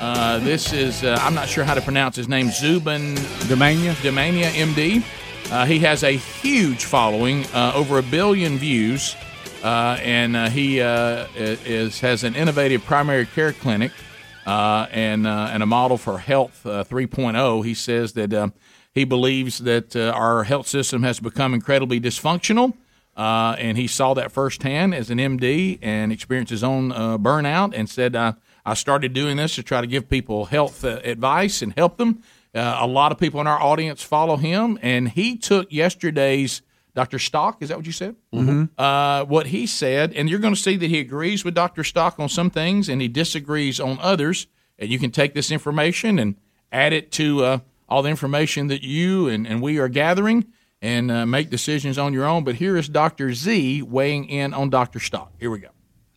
Uh, 0.00 0.38
this 0.38 0.72
is, 0.72 1.04
uh, 1.04 1.18
I'm 1.20 1.34
not 1.34 1.46
sure 1.46 1.64
how 1.64 1.74
to 1.74 1.82
pronounce 1.82 2.16
his 2.16 2.26
name, 2.26 2.48
Zubin 2.48 3.16
Damania. 3.46 3.92
Damania, 3.96 4.48
MD. 4.48 5.04
Uh, 5.52 5.66
he 5.66 5.78
has 5.80 6.02
a 6.02 6.12
huge 6.12 6.86
following, 6.86 7.44
uh, 7.52 7.72
over 7.74 7.98
a 7.98 8.02
billion 8.02 8.56
views, 8.56 9.14
uh, 9.62 9.98
and 10.00 10.34
uh, 10.34 10.48
he 10.48 10.80
uh, 10.80 11.26
is 11.36 12.00
has 12.00 12.24
an 12.24 12.34
innovative 12.34 12.82
primary 12.82 13.26
care 13.26 13.52
clinic 13.52 13.92
uh, 14.46 14.86
and 14.90 15.26
uh, 15.26 15.50
and 15.52 15.62
a 15.62 15.66
model 15.66 15.96
for 15.98 16.18
health 16.18 16.64
uh, 16.66 16.84
3.0. 16.84 17.64
He 17.64 17.74
says 17.74 18.12
that 18.12 18.32
uh, 18.32 18.48
he 18.92 19.04
believes 19.04 19.58
that 19.58 19.96
uh, 19.96 20.12
our 20.14 20.44
health 20.44 20.66
system 20.66 21.02
has 21.02 21.20
become 21.20 21.54
incredibly 21.54 22.00
dysfunctional. 22.00 22.74
Uh, 23.16 23.54
and 23.58 23.78
he 23.78 23.86
saw 23.86 24.12
that 24.14 24.32
firsthand 24.32 24.92
as 24.92 25.08
an 25.08 25.18
MD 25.18 25.78
and 25.80 26.10
experienced 26.10 26.50
his 26.50 26.64
own 26.64 26.90
uh, 26.90 27.16
burnout 27.16 27.72
and 27.72 27.88
said, 27.88 28.16
I 28.16 28.74
started 28.74 29.12
doing 29.12 29.36
this 29.36 29.54
to 29.54 29.62
try 29.62 29.80
to 29.80 29.86
give 29.86 30.08
people 30.08 30.46
health 30.46 30.82
advice 30.82 31.62
and 31.62 31.72
help 31.76 31.96
them. 31.96 32.24
A 32.54 32.86
lot 32.88 33.12
of 33.12 33.18
people 33.18 33.40
in 33.40 33.46
our 33.46 33.60
audience 33.60 34.02
follow 34.02 34.36
him, 34.36 34.80
and 34.82 35.08
he 35.08 35.36
took 35.36 35.70
yesterday's 35.72 36.62
Dr. 36.94 37.18
Stock, 37.18 37.58
is 37.60 37.68
that 37.70 37.76
what 37.76 37.86
you 37.86 37.92
said? 37.92 38.14
Mhm. 38.32 38.68
Uh, 38.78 39.24
what 39.24 39.48
he 39.48 39.66
said, 39.66 40.12
and 40.12 40.30
you're 40.30 40.38
going 40.38 40.54
to 40.54 40.60
see 40.60 40.76
that 40.76 40.88
he 40.88 41.00
agrees 41.00 41.44
with 41.44 41.54
Dr. 41.54 41.82
Stock 41.82 42.18
on 42.20 42.28
some 42.28 42.50
things 42.50 42.88
and 42.88 43.00
he 43.02 43.08
disagrees 43.08 43.80
on 43.80 43.98
others. 44.00 44.46
And 44.78 44.90
you 44.90 44.98
can 44.98 45.10
take 45.10 45.34
this 45.34 45.50
information 45.50 46.18
and 46.18 46.36
add 46.70 46.92
it 46.92 47.10
to 47.12 47.44
uh, 47.44 47.58
all 47.88 48.02
the 48.02 48.10
information 48.10 48.68
that 48.68 48.82
you 48.82 49.28
and, 49.28 49.46
and 49.46 49.60
we 49.60 49.78
are 49.78 49.88
gathering 49.88 50.46
and 50.82 51.10
uh, 51.10 51.26
make 51.26 51.50
decisions 51.50 51.98
on 51.98 52.12
your 52.12 52.24
own. 52.26 52.44
But 52.44 52.56
here 52.56 52.76
is 52.76 52.88
Dr. 52.88 53.32
Z 53.34 53.82
weighing 53.82 54.26
in 54.28 54.52
on 54.54 54.70
Dr. 54.70 55.00
Stock. 55.00 55.32
Here 55.40 55.50
we 55.50 55.58
go. 55.60 55.68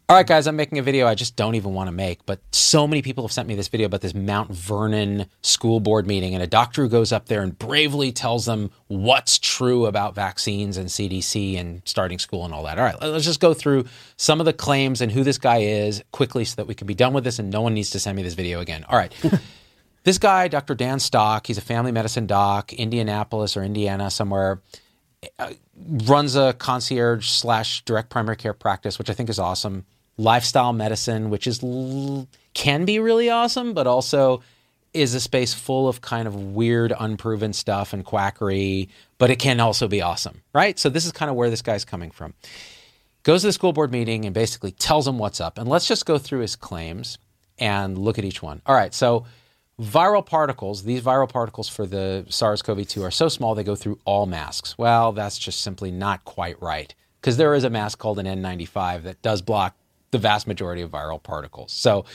All 0.09 0.15
right, 0.15 0.25
guys, 0.25 0.47
I'm 0.47 0.55
making 0.55 0.77
a 0.77 0.84
video 0.84 1.05
I 1.05 1.15
just 1.15 1.35
don't 1.35 1.55
even 1.55 1.73
want 1.73 1.89
to 1.89 1.91
make, 1.91 2.25
but 2.25 2.39
so 2.55 2.88
many 2.88 3.01
people 3.01 3.25
have 3.25 3.31
sent 3.34 3.45
me 3.45 3.55
this 3.55 3.67
video 3.67 3.88
about 3.88 3.99
this 3.99 4.13
Mount 4.13 4.49
Vernon 4.49 5.25
school 5.41 5.81
board 5.81 6.07
meeting, 6.07 6.34
and 6.34 6.41
a 6.41 6.47
doctor 6.47 6.84
who 6.84 6.88
goes 6.88 7.11
up 7.11 7.25
there 7.25 7.41
and 7.41 7.59
bravely 7.59 8.13
tells 8.13 8.45
them 8.45 8.71
what's 8.88 9.38
true 9.38 9.85
about 9.85 10.15
vaccines 10.15 10.77
and 10.77 10.88
CDC 10.88 11.59
and 11.59 11.81
starting 11.84 12.19
school 12.19 12.45
and 12.45 12.53
all 12.53 12.63
that. 12.63 12.79
All 12.79 12.85
right, 12.85 12.95
let's 13.01 13.25
just 13.25 13.41
go 13.41 13.53
through 13.53 13.84
some 14.15 14.39
of 14.39 14.45
the 14.45 14.53
claims 14.53 15.01
and 15.01 15.11
who 15.11 15.25
this 15.25 15.38
guy 15.38 15.57
is 15.57 16.01
quickly 16.13 16.45
so 16.45 16.55
that 16.55 16.67
we 16.67 16.73
can 16.73 16.88
be 16.88 16.95
done 16.95 17.11
with 17.11 17.25
this 17.25 17.38
and 17.38 17.49
no 17.49 17.59
one 17.59 17.73
needs 17.73 17.89
to 17.89 17.99
send 17.99 18.15
me 18.15 18.23
this 18.23 18.34
video 18.34 18.61
again. 18.61 18.85
All 18.88 18.97
right. 18.97 19.13
this 20.05 20.17
guy, 20.17 20.47
Dr. 20.47 20.73
Dan 20.73 21.01
Stock, 21.01 21.47
he's 21.47 21.57
a 21.57 21.61
family 21.61 21.91
medicine 21.91 22.27
doc, 22.27 22.71
Indianapolis 22.71 23.57
or 23.57 23.63
Indiana, 23.63 24.09
somewhere 24.09 24.61
uh, 25.38 25.51
runs 26.05 26.38
a 26.38 26.53
concierge 26.53 27.27
slash 27.27 27.84
direct 27.84 28.09
primary 28.09 28.38
care 28.38 28.53
practice, 28.53 28.97
which 28.97 29.09
I 29.09 29.13
think 29.13 29.29
is 29.29 29.38
awesome. 29.38 29.85
Lifestyle 30.18 30.73
medicine, 30.73 31.30
which 31.30 31.48
is 31.48 31.60
can 32.53 32.85
be 32.85 32.99
really 32.99 33.30
awesome, 33.30 33.73
but 33.73 33.85
also 33.85 34.41
is 34.94 35.14
a 35.14 35.19
space 35.19 35.53
full 35.53 35.88
of 35.88 36.02
kind 36.02 36.27
of 36.27 36.35
weird, 36.35 36.94
unproven 36.98 37.53
stuff 37.53 37.94
and 37.94 38.03
quackery, 38.03 38.89
but 39.18 39.30
it 39.30 39.38
can 39.38 39.60
also 39.60 39.88
be 39.88 40.02
awesome, 40.02 40.41
right? 40.53 40.80
So 40.80 40.89
this 40.89 41.06
is 41.06 41.11
kind 41.11 41.30
of 41.30 41.35
where 41.35 41.49
this 41.49 41.61
guy's 41.61 41.85
coming 41.85 42.11
from. 42.11 42.34
Goes 43.23 43.41
to 43.41 43.48
the 43.48 43.53
school 43.53 43.73
board 43.73 43.91
meeting 43.91 44.26
and 44.26 44.34
basically 44.34 44.72
tells 44.72 45.06
them 45.06 45.18
what's 45.18 45.41
up. 45.41 45.57
And 45.57 45.69
let's 45.69 45.88
just 45.88 46.06
go 46.06 46.18
through 46.18 46.39
his 46.39 46.56
claims 46.56 47.18
and 47.60 47.98
look 47.98 48.18
at 48.18 48.26
each 48.26 48.41
one. 48.41 48.61
All 48.65 48.76
right, 48.76 48.94
so 48.94 49.26
viral 49.80 50.26
particles, 50.26 50.84
these 50.84 51.02
viral 51.02 51.30
particles 51.30 51.69
for 51.69 51.85
the 51.85 52.26
SARS 52.30 52.61
CoV 52.61 52.88
2 52.88 53.03
are 53.03 53.11
so 53.11 53.30
small 53.30 53.53
they 53.53 53.64
go 53.64 53.76
through 53.76 53.99
all 54.06 54.26
masks. 54.26 54.77
Well, 54.77 55.11
that's 55.11 55.38
just 55.38 55.61
simply 55.61 55.91
not 55.91 56.23
quite 56.26 56.61
right 56.61 56.94
because 57.22 57.38
there 57.38 57.53
is 57.53 57.64
a 57.64 57.69
mask 57.69 57.99
called 57.99 58.19
an 58.19 58.26
N95 58.26 59.03
that 59.03 59.22
does 59.22 59.41
block 59.41 59.76
the 60.11 60.17
vast 60.17 60.47
majority 60.47 60.81
of 60.81 60.89
viral 60.91 61.21
particles. 61.21 61.71
So, 61.71 62.05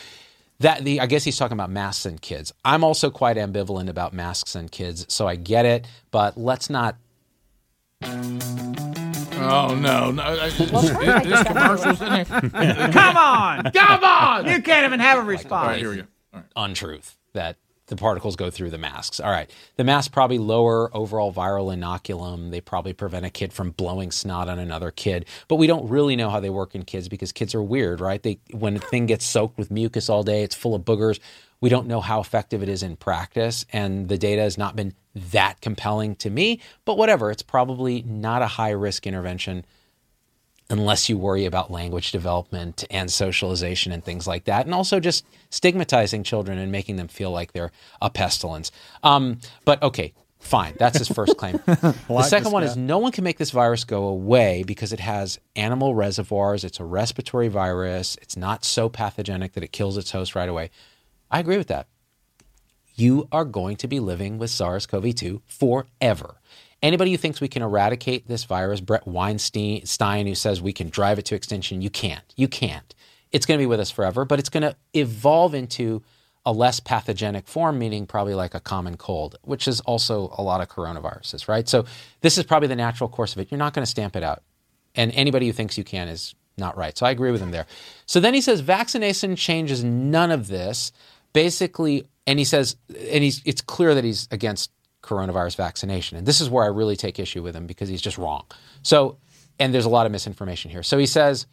that 0.60 0.84
the 0.84 1.00
I 1.00 1.06
guess 1.06 1.24
he's 1.24 1.36
talking 1.36 1.56
about 1.56 1.70
masks 1.70 2.06
and 2.06 2.20
kids. 2.20 2.52
I'm 2.64 2.84
also 2.84 3.10
quite 3.10 3.36
ambivalent 3.36 3.88
about 3.88 4.12
masks 4.12 4.54
and 4.54 4.70
kids, 4.70 5.06
so 5.08 5.26
I 5.26 5.34
get 5.36 5.66
it, 5.66 5.86
but 6.10 6.36
let's 6.38 6.70
not 6.70 6.96
Oh, 9.44 9.74
no. 9.74 10.10
no. 10.12 10.36
this, 10.36 10.56
this 10.58 11.42
commercial's 11.44 12.00
in 12.00 12.12
there. 12.12 12.24
Come 12.92 13.16
on. 13.16 13.72
Come 13.72 14.04
on. 14.04 14.46
You 14.48 14.62
can't 14.62 14.86
even 14.86 15.00
have 15.00 15.18
a 15.18 15.22
response. 15.22 15.78
here 15.78 15.90
we 15.90 15.96
go. 15.96 16.42
untruth 16.56 17.16
that 17.32 17.56
the 17.86 17.96
particles 17.96 18.36
go 18.36 18.50
through 18.50 18.70
the 18.70 18.78
masks. 18.78 19.20
All 19.20 19.30
right. 19.30 19.50
The 19.76 19.84
masks 19.84 20.08
probably 20.08 20.38
lower 20.38 20.94
overall 20.96 21.32
viral 21.32 21.74
inoculum. 21.76 22.50
They 22.50 22.60
probably 22.60 22.92
prevent 22.92 23.26
a 23.26 23.30
kid 23.30 23.52
from 23.52 23.72
blowing 23.72 24.10
snot 24.10 24.48
on 24.48 24.58
another 24.58 24.90
kid. 24.90 25.26
But 25.48 25.56
we 25.56 25.66
don't 25.66 25.88
really 25.88 26.16
know 26.16 26.30
how 26.30 26.40
they 26.40 26.50
work 26.50 26.74
in 26.74 26.84
kids 26.84 27.08
because 27.08 27.32
kids 27.32 27.54
are 27.54 27.62
weird, 27.62 28.00
right? 28.00 28.22
They 28.22 28.38
when 28.52 28.76
a 28.76 28.80
thing 28.80 29.06
gets 29.06 29.24
soaked 29.24 29.58
with 29.58 29.70
mucus 29.70 30.08
all 30.08 30.22
day, 30.22 30.42
it's 30.42 30.54
full 30.54 30.74
of 30.74 30.82
boogers. 30.82 31.18
We 31.60 31.68
don't 31.68 31.86
know 31.86 32.00
how 32.00 32.20
effective 32.20 32.62
it 32.62 32.68
is 32.68 32.82
in 32.82 32.96
practice, 32.96 33.64
and 33.72 34.08
the 34.08 34.18
data 34.18 34.42
has 34.42 34.58
not 34.58 34.74
been 34.74 34.94
that 35.14 35.60
compelling 35.60 36.16
to 36.16 36.30
me. 36.30 36.60
But 36.84 36.98
whatever, 36.98 37.30
it's 37.30 37.42
probably 37.42 38.02
not 38.02 38.42
a 38.42 38.48
high 38.48 38.70
risk 38.70 39.06
intervention 39.06 39.64
unless 40.72 41.08
you 41.08 41.18
worry 41.18 41.44
about 41.44 41.70
language 41.70 42.10
development 42.10 42.84
and 42.90 43.12
socialization 43.12 43.92
and 43.92 44.02
things 44.02 44.26
like 44.26 44.44
that, 44.44 44.64
and 44.64 44.74
also 44.74 44.98
just 44.98 45.24
stigmatizing 45.50 46.24
children 46.24 46.58
and 46.58 46.72
making 46.72 46.96
them 46.96 47.08
feel 47.08 47.30
like 47.30 47.52
they're 47.52 47.70
a 48.00 48.08
pestilence. 48.08 48.72
Um, 49.02 49.38
but 49.66 49.82
okay, 49.82 50.14
fine. 50.40 50.74
That's 50.78 50.98
his 50.98 51.08
first 51.08 51.36
claim. 51.36 51.60
the 51.66 52.22
second 52.22 52.52
one 52.52 52.64
is 52.64 52.76
no 52.76 52.98
one 52.98 53.12
can 53.12 53.22
make 53.22 53.38
this 53.38 53.50
virus 53.50 53.84
go 53.84 54.04
away 54.04 54.64
because 54.66 54.92
it 54.92 55.00
has 55.00 55.38
animal 55.54 55.94
reservoirs. 55.94 56.64
It's 56.64 56.80
a 56.80 56.84
respiratory 56.84 57.48
virus. 57.48 58.16
It's 58.22 58.36
not 58.36 58.64
so 58.64 58.88
pathogenic 58.88 59.52
that 59.52 59.62
it 59.62 59.72
kills 59.72 59.98
its 59.98 60.10
host 60.10 60.34
right 60.34 60.48
away. 60.48 60.70
I 61.30 61.38
agree 61.38 61.58
with 61.58 61.68
that 61.68 61.86
you 62.94 63.26
are 63.32 63.44
going 63.44 63.76
to 63.76 63.88
be 63.88 64.00
living 64.00 64.38
with 64.38 64.50
SARS 64.50 64.86
CoV 64.86 65.14
2 65.14 65.42
forever. 65.46 66.36
Anybody 66.82 67.12
who 67.12 67.16
thinks 67.16 67.40
we 67.40 67.48
can 67.48 67.62
eradicate 67.62 68.26
this 68.26 68.44
virus, 68.44 68.80
Bret 68.80 69.06
Weinstein, 69.06 69.86
Stein, 69.86 70.26
who 70.26 70.34
says 70.34 70.60
we 70.60 70.72
can 70.72 70.90
drive 70.90 71.18
it 71.18 71.24
to 71.26 71.34
extinction, 71.34 71.80
you 71.80 71.90
can't. 71.90 72.24
You 72.36 72.48
can't. 72.48 72.94
It's 73.30 73.46
going 73.46 73.58
to 73.58 73.62
be 73.62 73.66
with 73.66 73.80
us 73.80 73.90
forever, 73.90 74.24
but 74.24 74.38
it's 74.38 74.48
going 74.48 74.64
to 74.64 74.76
evolve 74.92 75.54
into 75.54 76.02
a 76.44 76.52
less 76.52 76.80
pathogenic 76.80 77.46
form, 77.46 77.78
meaning 77.78 78.04
probably 78.04 78.34
like 78.34 78.54
a 78.54 78.60
common 78.60 78.96
cold, 78.96 79.36
which 79.42 79.68
is 79.68 79.80
also 79.82 80.34
a 80.36 80.42
lot 80.42 80.60
of 80.60 80.68
coronaviruses, 80.68 81.46
right? 81.46 81.68
So 81.68 81.84
this 82.20 82.36
is 82.36 82.44
probably 82.44 82.68
the 82.68 82.76
natural 82.76 83.08
course 83.08 83.32
of 83.32 83.40
it. 83.40 83.50
You're 83.50 83.58
not 83.58 83.74
going 83.74 83.84
to 83.84 83.90
stamp 83.90 84.16
it 84.16 84.24
out. 84.24 84.42
And 84.94 85.12
anybody 85.12 85.46
who 85.46 85.52
thinks 85.52 85.78
you 85.78 85.84
can 85.84 86.08
is 86.08 86.34
not 86.58 86.76
right. 86.76 86.98
So 86.98 87.06
I 87.06 87.12
agree 87.12 87.30
with 87.30 87.40
him 87.40 87.52
there. 87.52 87.66
So 88.06 88.18
then 88.18 88.34
he 88.34 88.40
says 88.40 88.60
vaccination 88.60 89.36
changes 89.36 89.84
none 89.84 90.30
of 90.30 90.48
this. 90.48 90.92
Basically, 91.32 92.06
and 92.26 92.38
he 92.38 92.44
says, 92.44 92.76
and 92.90 93.24
he's 93.24 93.40
it's 93.46 93.62
clear 93.62 93.94
that 93.94 94.04
he's 94.04 94.28
against 94.30 94.70
coronavirus 95.02 95.56
vaccination. 95.56 96.16
And 96.16 96.26
this 96.26 96.40
is 96.40 96.48
where 96.48 96.64
I 96.64 96.68
really 96.68 96.96
take 96.96 97.18
issue 97.18 97.42
with 97.42 97.54
him 97.54 97.66
because 97.66 97.88
he's 97.88 98.02
just 98.02 98.18
wrong. 98.18 98.44
So, 98.82 99.18
and 99.58 99.74
there's 99.74 99.84
a 99.84 99.90
lot 99.90 100.06
of 100.06 100.12
misinformation 100.12 100.70
here. 100.70 100.82
So 100.82 100.98
he 100.98 101.06
says, 101.06 101.46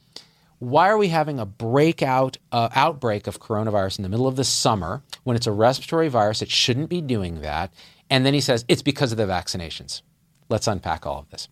why 0.60 0.90
are 0.90 0.98
we 0.98 1.08
having 1.08 1.40
a 1.40 1.46
breakout 1.46 2.38
uh, 2.52 2.70
outbreak 2.76 3.28
of 3.28 3.40
coronavirus 3.40 4.00
in 4.00 4.04
the 4.04 4.10
middle 4.10 4.28
of 4.28 4.36
the 4.36 4.44
summer 4.44 5.02
when 5.24 5.36
it's 5.36 5.48
a 5.48 5.52
respiratory 5.52 6.10
virus? 6.10 6.42
It 6.42 6.50
shouldn't 6.50 6.90
be 6.90 7.02
doing 7.02 7.42
that. 7.42 7.74
And 8.10 8.26
then 8.26 8.34
he 8.34 8.42
says 8.42 8.66
it's 8.68 8.82
because 8.82 9.12
of 9.12 9.18
the 9.18 9.26
vaccinations. 9.26 10.02
Let's 10.50 10.68
unpack 10.68 11.06
all 11.06 11.20
of 11.20 11.30
this. 11.30 11.48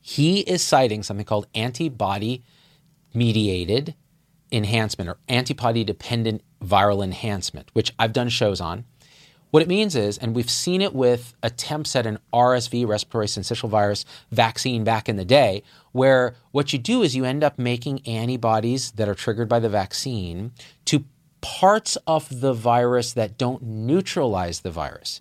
He 0.00 0.40
is 0.40 0.62
citing 0.62 1.02
something 1.02 1.26
called 1.26 1.46
antibody 1.54 2.42
mediated 3.12 3.94
enhancement 4.52 5.08
or 5.08 5.18
antibody 5.28 5.84
dependent 5.84 6.42
viral 6.62 7.02
enhancement, 7.02 7.70
which 7.72 7.92
I've 7.98 8.12
done 8.12 8.28
shows 8.28 8.60
on. 8.60 8.84
What 9.50 9.62
it 9.62 9.68
means 9.68 9.96
is, 9.96 10.16
and 10.18 10.34
we've 10.34 10.50
seen 10.50 10.80
it 10.80 10.94
with 10.94 11.34
attempts 11.42 11.96
at 11.96 12.06
an 12.06 12.18
RSV, 12.32 12.86
respiratory 12.86 13.26
syncytial 13.26 13.68
virus 13.68 14.04
vaccine 14.30 14.84
back 14.84 15.08
in 15.08 15.16
the 15.16 15.24
day, 15.24 15.62
where 15.92 16.34
what 16.52 16.72
you 16.72 16.78
do 16.78 17.02
is 17.02 17.16
you 17.16 17.24
end 17.24 17.42
up 17.42 17.58
making 17.58 18.06
antibodies 18.06 18.92
that 18.92 19.08
are 19.08 19.14
triggered 19.14 19.48
by 19.48 19.58
the 19.58 19.68
vaccine 19.68 20.52
to 20.84 21.04
parts 21.40 21.96
of 22.06 22.40
the 22.40 22.52
virus 22.52 23.12
that 23.14 23.38
don't 23.38 23.62
neutralize 23.62 24.60
the 24.60 24.70
virus, 24.70 25.20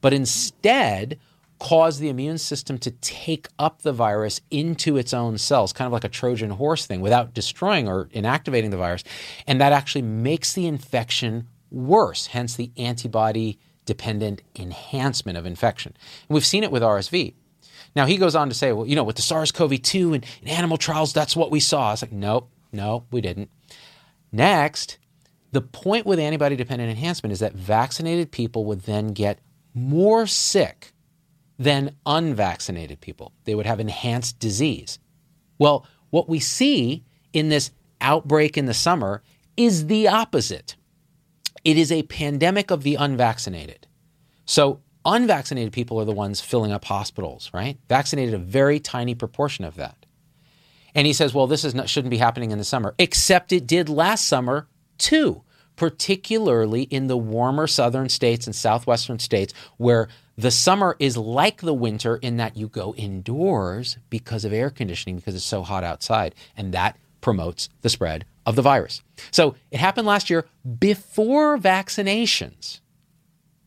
but 0.00 0.12
instead 0.12 1.18
cause 1.58 1.98
the 1.98 2.08
immune 2.08 2.38
system 2.38 2.78
to 2.78 2.90
take 2.90 3.48
up 3.58 3.82
the 3.82 3.92
virus 3.92 4.40
into 4.50 4.96
its 4.96 5.14
own 5.14 5.38
cells, 5.38 5.72
kind 5.72 5.86
of 5.86 5.92
like 5.92 6.04
a 6.04 6.08
Trojan 6.08 6.50
horse 6.50 6.86
thing, 6.86 7.00
without 7.00 7.34
destroying 7.34 7.86
or 7.86 8.06
inactivating 8.06 8.70
the 8.70 8.76
virus. 8.78 9.04
And 9.46 9.60
that 9.60 9.72
actually 9.72 10.02
makes 10.02 10.54
the 10.54 10.66
infection 10.66 11.48
worse, 11.70 12.28
hence 12.28 12.56
the 12.56 12.70
antibody 12.76 13.58
dependent 13.90 14.40
enhancement 14.54 15.36
of 15.36 15.46
infection. 15.46 15.92
And 16.28 16.34
we've 16.34 16.46
seen 16.46 16.62
it 16.62 16.70
with 16.70 16.80
RSV. 16.80 17.34
Now, 17.96 18.06
he 18.06 18.18
goes 18.18 18.36
on 18.36 18.48
to 18.48 18.54
say, 18.54 18.70
well, 18.70 18.86
you 18.86 18.94
know, 18.94 19.02
with 19.02 19.16
the 19.16 19.22
SARS 19.22 19.50
CoV 19.50 19.82
2 19.82 20.14
and 20.14 20.24
in 20.42 20.48
animal 20.48 20.76
trials, 20.76 21.12
that's 21.12 21.34
what 21.34 21.50
we 21.50 21.58
saw. 21.58 21.92
It's 21.92 22.02
like, 22.02 22.12
nope, 22.12 22.48
no, 22.70 23.04
we 23.10 23.20
didn't. 23.20 23.50
Next, 24.30 24.98
the 25.50 25.60
point 25.60 26.06
with 26.06 26.20
antibody 26.20 26.54
dependent 26.54 26.88
enhancement 26.88 27.32
is 27.32 27.40
that 27.40 27.54
vaccinated 27.54 28.30
people 28.30 28.64
would 28.66 28.82
then 28.82 29.08
get 29.08 29.40
more 29.74 30.24
sick 30.24 30.92
than 31.58 31.96
unvaccinated 32.06 33.00
people. 33.00 33.32
They 33.42 33.56
would 33.56 33.66
have 33.66 33.80
enhanced 33.80 34.38
disease. 34.38 35.00
Well, 35.58 35.84
what 36.10 36.28
we 36.28 36.38
see 36.38 37.02
in 37.32 37.48
this 37.48 37.72
outbreak 38.00 38.56
in 38.56 38.66
the 38.66 38.74
summer 38.74 39.24
is 39.56 39.88
the 39.88 40.06
opposite. 40.06 40.76
It 41.64 41.76
is 41.76 41.92
a 41.92 42.02
pandemic 42.04 42.70
of 42.70 42.82
the 42.82 42.94
unvaccinated. 42.94 43.86
So, 44.46 44.80
unvaccinated 45.04 45.72
people 45.72 46.00
are 46.00 46.04
the 46.04 46.12
ones 46.12 46.40
filling 46.40 46.72
up 46.72 46.84
hospitals, 46.84 47.50
right? 47.52 47.78
Vaccinated, 47.88 48.34
a 48.34 48.38
very 48.38 48.80
tiny 48.80 49.14
proportion 49.14 49.64
of 49.64 49.76
that. 49.76 50.06
And 50.94 51.06
he 51.06 51.12
says, 51.12 51.32
well, 51.32 51.46
this 51.46 51.64
is 51.64 51.74
not, 51.74 51.88
shouldn't 51.88 52.10
be 52.10 52.18
happening 52.18 52.50
in 52.50 52.58
the 52.58 52.64
summer, 52.64 52.94
except 52.98 53.52
it 53.52 53.66
did 53.66 53.88
last 53.88 54.26
summer 54.26 54.68
too, 54.98 55.42
particularly 55.76 56.82
in 56.82 57.06
the 57.06 57.16
warmer 57.16 57.66
southern 57.66 58.08
states 58.08 58.46
and 58.46 58.54
southwestern 58.54 59.18
states 59.18 59.54
where 59.76 60.08
the 60.36 60.50
summer 60.50 60.96
is 60.98 61.16
like 61.16 61.60
the 61.60 61.74
winter 61.74 62.16
in 62.16 62.38
that 62.38 62.56
you 62.56 62.68
go 62.68 62.94
indoors 62.94 63.98
because 64.08 64.44
of 64.44 64.52
air 64.52 64.70
conditioning 64.70 65.16
because 65.16 65.34
it's 65.34 65.44
so 65.44 65.62
hot 65.62 65.84
outside. 65.84 66.34
And 66.56 66.72
that 66.72 66.96
promotes 67.20 67.68
the 67.82 67.88
spread 67.88 68.24
of 68.46 68.56
the 68.56 68.62
virus. 68.62 69.02
So 69.30 69.54
it 69.70 69.78
happened 69.80 70.06
last 70.06 70.30
year 70.30 70.46
before 70.78 71.58
vaccinations. 71.58 72.80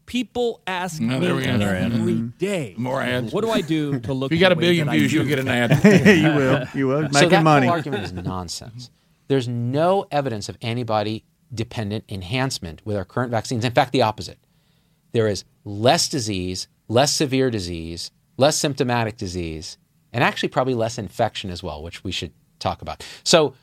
People 0.05 0.61
ask 0.67 0.99
No, 0.99 1.19
me 1.19 1.25
there 1.25 1.35
mm-hmm. 1.35 2.27
day, 2.37 2.75
More 2.77 3.01
ads. 3.01 3.31
What 3.31 3.43
do 3.43 3.51
I 3.51 3.61
do 3.61 3.99
to 4.01 4.13
look? 4.13 4.31
If 4.31 4.35
you 4.37 4.39
got 4.41 4.51
a 4.51 4.55
billion 4.55 4.89
views, 4.89 5.13
you'll 5.13 5.25
get 5.25 5.39
an 5.39 5.47
ad. 5.49 5.71
you 6.05 6.35
will. 6.35 6.65
You 6.73 6.87
will. 6.87 7.03
so 7.03 7.13
Making 7.13 7.29
that 7.29 7.43
money. 7.43 7.67
whole 7.67 7.75
argument 7.75 8.03
is 8.03 8.13
nonsense. 8.13 8.91
There's 9.29 9.47
no 9.47 10.05
evidence 10.11 10.49
of 10.49 10.57
antibody 10.61 11.23
dependent 11.53 12.03
enhancement 12.09 12.81
with 12.85 12.97
our 12.97 13.05
current 13.05 13.31
vaccines. 13.31 13.63
In 13.63 13.71
fact, 13.71 13.91
the 13.91 14.01
opposite. 14.01 14.39
There 15.13 15.27
is 15.27 15.45
less 15.63 16.09
disease, 16.09 16.67
less 16.87 17.13
severe 17.13 17.49
disease, 17.49 18.11
less 18.37 18.57
symptomatic 18.57 19.15
disease, 19.15 19.77
and 20.11 20.23
actually 20.23 20.49
probably 20.49 20.73
less 20.73 20.97
infection 20.97 21.49
as 21.49 21.63
well, 21.63 21.81
which 21.81 22.03
we 22.03 22.11
should 22.11 22.33
talk 22.63 22.81
about. 22.81 23.05
So 23.23 23.53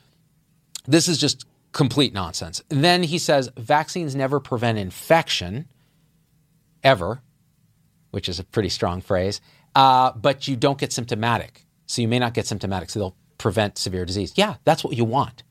this 0.87 1.09
is 1.09 1.19
just 1.19 1.47
complete 1.73 2.13
nonsense. 2.13 2.63
Then 2.69 3.03
he 3.03 3.19
says 3.19 3.51
vaccines 3.57 4.15
never 4.15 4.41
prevent 4.41 4.79
infection, 4.79 5.67
ever, 6.83 7.23
which 8.11 8.29
is 8.29 8.39
a 8.39 8.45
pretty 8.45 8.69
strong 8.69 9.01
phrase, 9.01 9.41
uh, 9.75 10.13
but 10.13 10.49
you 10.49 10.57
don't 10.57 10.79
get 10.79 10.93
symptomatic. 10.93 11.65
So 11.87 12.03
you 12.03 12.09
may 12.09 12.19
not 12.19 12.35
get 12.35 12.47
symptomatic, 12.47 12.91
so 12.91 12.99
they'll 12.99 13.17
prevent 13.39 13.79
severe 13.79 14.05
disease. 14.05 14.33
Yeah, 14.37 14.57
that's 14.65 14.85
what 14.85 14.97
you 14.97 15.05
want. 15.05 15.43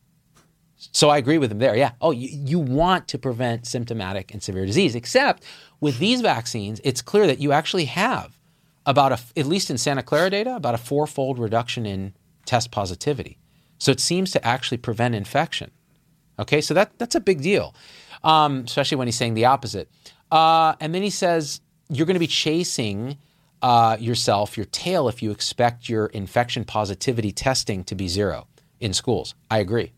So 0.78 1.10
I 1.10 1.18
agree 1.18 1.38
with 1.38 1.52
him 1.52 1.60
there. 1.60 1.76
Yeah. 1.76 1.92
Oh, 2.00 2.12
you, 2.12 2.30
you 2.32 2.60
want 2.60 3.10
to 3.10 3.18
prevent 3.18 3.68
symptomatic 3.68 4.32
and 4.34 4.42
severe 4.42 4.66
disease, 4.66 4.96
except 4.96 5.44
with 5.82 6.00
these 6.00 6.22
vaccines, 6.22 6.80
it's 6.84 7.02
clear 7.02 7.28
that 7.28 7.40
you 7.40 7.52
actually 7.52 7.86
have 7.86 8.38
about 8.86 9.12
a, 9.12 9.20
at 9.38 9.46
least 9.46 9.70
in 9.70 9.78
Santa 9.78 10.02
Clara 10.02 10.30
data, 10.30 10.56
about 10.56 10.76
a 10.76 10.78
fourfold 10.78 11.38
reduction 11.38 11.86
in 11.86 12.14
test 12.50 12.72
positivity. 12.72 13.38
So 13.78 13.92
it 13.92 14.00
seems 14.00 14.32
to 14.32 14.46
actually 14.46 14.78
prevent 14.78 15.14
infection. 15.16 15.72
Okay, 16.40 16.62
so 16.62 16.74
that, 16.74 16.98
that's 16.98 17.16
a 17.16 17.20
big 17.20 17.42
deal, 17.42 17.76
um, 18.24 18.64
especially 18.66 18.98
when 18.98 19.08
he's 19.08 19.16
saying 19.16 19.36
the 19.36 19.46
opposite. 19.46 19.90
Uh, 20.32 20.74
and 20.80 20.96
then 20.96 21.04
he 21.04 21.10
says 21.10 21.62
you're 21.90 22.08
going 22.08 22.16
to 22.16 22.20
be 22.20 22.28
chasing 22.28 23.18
uh, 23.62 23.98
yourself, 24.00 24.58
your 24.58 24.66
tail, 24.66 25.08
if 25.08 25.22
you 25.22 25.32
expect 25.32 25.90
your 25.90 26.08
infection 26.08 26.66
positivity 26.66 27.32
testing 27.32 27.84
to 27.84 27.96
be 27.96 28.08
zero 28.08 28.48
in 28.80 28.94
schools. 28.94 29.36
I 29.52 29.60
agree. 29.60 29.94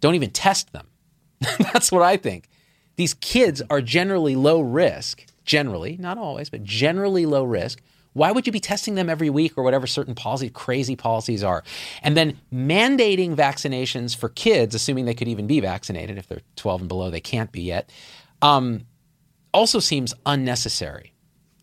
Don't 0.00 0.14
even 0.14 0.30
test 0.30 0.72
them. 0.72 0.88
That's 1.72 1.90
what 1.90 2.02
I 2.02 2.16
think. 2.16 2.48
These 2.96 3.14
kids 3.14 3.62
are 3.70 3.80
generally 3.80 4.36
low 4.36 4.60
risk, 4.60 5.26
generally, 5.44 5.96
not 5.98 6.18
always, 6.18 6.50
but 6.50 6.62
generally 6.62 7.26
low 7.26 7.44
risk. 7.44 7.80
Why 8.14 8.32
would 8.32 8.46
you 8.46 8.52
be 8.52 8.60
testing 8.60 8.94
them 8.94 9.10
every 9.10 9.28
week 9.28 9.58
or 9.58 9.62
whatever 9.62 9.86
certain 9.86 10.14
policy, 10.14 10.48
crazy 10.48 10.96
policies 10.96 11.44
are? 11.44 11.62
And 12.02 12.16
then 12.16 12.38
mandating 12.52 13.36
vaccinations 13.36 14.16
for 14.16 14.30
kids, 14.30 14.74
assuming 14.74 15.04
they 15.04 15.14
could 15.14 15.28
even 15.28 15.46
be 15.46 15.60
vaccinated. 15.60 16.16
If 16.16 16.28
they're 16.28 16.40
12 16.56 16.82
and 16.82 16.88
below, 16.88 17.10
they 17.10 17.20
can't 17.20 17.52
be 17.52 17.62
yet. 17.62 17.90
Um, 18.40 18.86
also 19.52 19.80
seems 19.80 20.14
unnecessary 20.24 21.12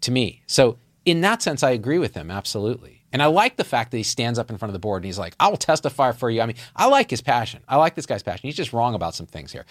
to 0.02 0.12
me. 0.12 0.44
So, 0.46 0.78
in 1.04 1.22
that 1.22 1.42
sense, 1.42 1.64
I 1.64 1.72
agree 1.72 1.98
with 1.98 2.14
him 2.14 2.30
absolutely. 2.30 3.04
And 3.14 3.22
I 3.22 3.26
like 3.26 3.58
the 3.58 3.64
fact 3.64 3.92
that 3.92 3.98
he 3.98 4.04
stands 4.04 4.40
up 4.40 4.50
in 4.50 4.58
front 4.58 4.70
of 4.70 4.74
the 4.74 4.80
board 4.80 5.02
and 5.02 5.06
he's 5.06 5.20
like, 5.20 5.36
I 5.40 5.50
will 5.50 5.58
testify 5.58 6.12
for 6.12 6.30
you. 6.30 6.42
I 6.42 6.46
mean, 6.46 6.56
I 6.76 6.86
like 6.86 7.10
his 7.10 7.22
passion. 7.22 7.62
I 7.68 7.76
like 7.76 7.96
this 7.96 8.06
guy's 8.06 8.24
passion. 8.24 8.48
He's 8.48 8.56
just 8.56 8.72
wrong 8.72 8.94
about 8.94 9.16
some 9.16 9.26
things 9.26 9.52
here. 9.52 9.66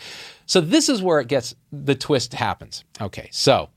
So, 0.47 0.61
this 0.61 0.89
is 0.89 1.02
where 1.02 1.20
it 1.20 1.28
gets 1.28 1.55
the 1.73 1.94
twist 1.94 2.32
happens. 2.35 2.85
Okay, 3.01 3.28
so 3.32 3.69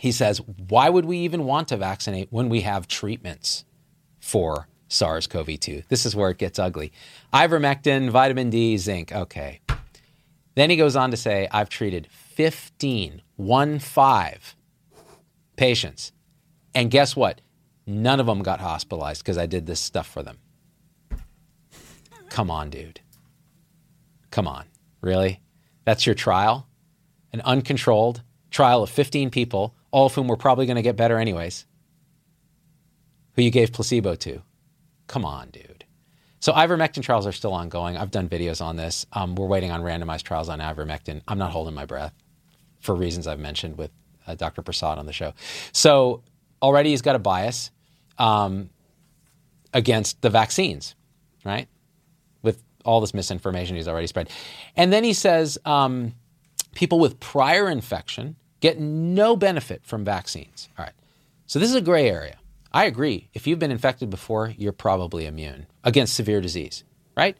he 0.00 0.12
says, 0.12 0.40
why 0.68 0.88
would 0.88 1.04
we 1.04 1.18
even 1.18 1.44
want 1.44 1.68
to 1.68 1.76
vaccinate 1.76 2.28
when 2.30 2.48
we 2.48 2.62
have 2.62 2.88
treatments 2.88 3.66
for 4.18 4.66
SARS 4.88 5.26
CoV 5.26 5.60
2? 5.60 5.82
This 5.90 6.06
is 6.06 6.16
where 6.16 6.30
it 6.30 6.38
gets 6.38 6.58
ugly. 6.58 6.90
Ivermectin, 7.34 8.08
vitamin 8.08 8.48
D, 8.48 8.78
zinc. 8.78 9.12
Okay. 9.12 9.60
Then 10.54 10.70
he 10.70 10.76
goes 10.76 10.96
on 10.96 11.10
to 11.10 11.18
say, 11.18 11.48
I've 11.52 11.68
treated 11.68 12.06
15, 12.10 13.20
one 13.36 13.78
five 13.78 14.56
patients. 15.56 16.12
And 16.74 16.90
guess 16.90 17.14
what? 17.14 17.42
None 17.86 18.20
of 18.20 18.26
them 18.26 18.42
got 18.42 18.58
hospitalized 18.58 19.22
because 19.22 19.36
I 19.36 19.44
did 19.44 19.66
this 19.66 19.80
stuff 19.80 20.06
for 20.06 20.22
them. 20.22 20.38
Come 22.30 22.50
on, 22.50 22.70
dude. 22.70 23.00
Come 24.30 24.48
on. 24.48 24.64
Really? 25.02 25.42
That's 25.84 26.06
your 26.06 26.14
trial? 26.14 26.66
An 27.34 27.42
uncontrolled 27.42 28.22
trial 28.50 28.82
of 28.82 28.88
15 28.88 29.28
people, 29.28 29.74
all 29.90 30.06
of 30.06 30.14
whom 30.14 30.28
were 30.28 30.36
probably 30.36 30.66
going 30.66 30.76
to 30.76 30.82
get 30.82 30.96
better 30.96 31.18
anyways, 31.18 31.66
who 33.34 33.42
you 33.42 33.50
gave 33.50 33.72
placebo 33.72 34.14
to. 34.16 34.42
Come 35.06 35.24
on, 35.24 35.50
dude. 35.50 35.84
So 36.40 36.52
ivermectin 36.52 37.02
trials 37.02 37.26
are 37.26 37.32
still 37.32 37.52
ongoing. 37.52 37.96
I've 37.96 38.10
done 38.10 38.28
videos 38.28 38.64
on 38.64 38.76
this. 38.76 39.04
Um, 39.12 39.34
we're 39.34 39.46
waiting 39.46 39.70
on 39.70 39.82
randomized 39.82 40.22
trials 40.22 40.48
on 40.48 40.58
ivermectin. 40.58 41.20
I'm 41.28 41.38
not 41.38 41.50
holding 41.50 41.74
my 41.74 41.84
breath 41.84 42.14
for 42.80 42.94
reasons 42.94 43.26
I've 43.26 43.38
mentioned 43.38 43.76
with 43.76 43.90
uh, 44.26 44.34
Dr. 44.34 44.62
Prasad 44.62 44.98
on 44.98 45.06
the 45.06 45.12
show. 45.12 45.34
So 45.72 46.22
already 46.62 46.90
he's 46.90 47.02
got 47.02 47.14
a 47.14 47.18
bias 47.18 47.70
um, 48.18 48.70
against 49.74 50.22
the 50.22 50.30
vaccines, 50.30 50.94
right? 51.44 51.68
With 52.42 52.62
all 52.86 53.02
this 53.02 53.12
misinformation 53.12 53.76
he's 53.76 53.88
already 53.88 54.06
spread. 54.06 54.30
And 54.76 54.90
then 54.90 55.04
he 55.04 55.12
says 55.12 55.58
um, 55.66 56.14
people 56.74 56.98
with 56.98 57.20
prior 57.20 57.68
infection 57.68 58.36
get 58.60 58.78
no 58.78 59.36
benefit 59.36 59.84
from 59.84 60.04
vaccines. 60.04 60.68
All 60.78 60.84
right. 60.84 60.94
So 61.46 61.58
this 61.58 61.68
is 61.68 61.74
a 61.74 61.80
gray 61.80 62.08
area. 62.08 62.38
I 62.72 62.84
agree. 62.84 63.28
If 63.34 63.46
you've 63.46 63.58
been 63.58 63.72
infected 63.72 64.10
before, 64.10 64.54
you're 64.56 64.72
probably 64.72 65.26
immune 65.26 65.66
against 65.82 66.14
severe 66.14 66.40
disease, 66.40 66.84
right? 67.16 67.36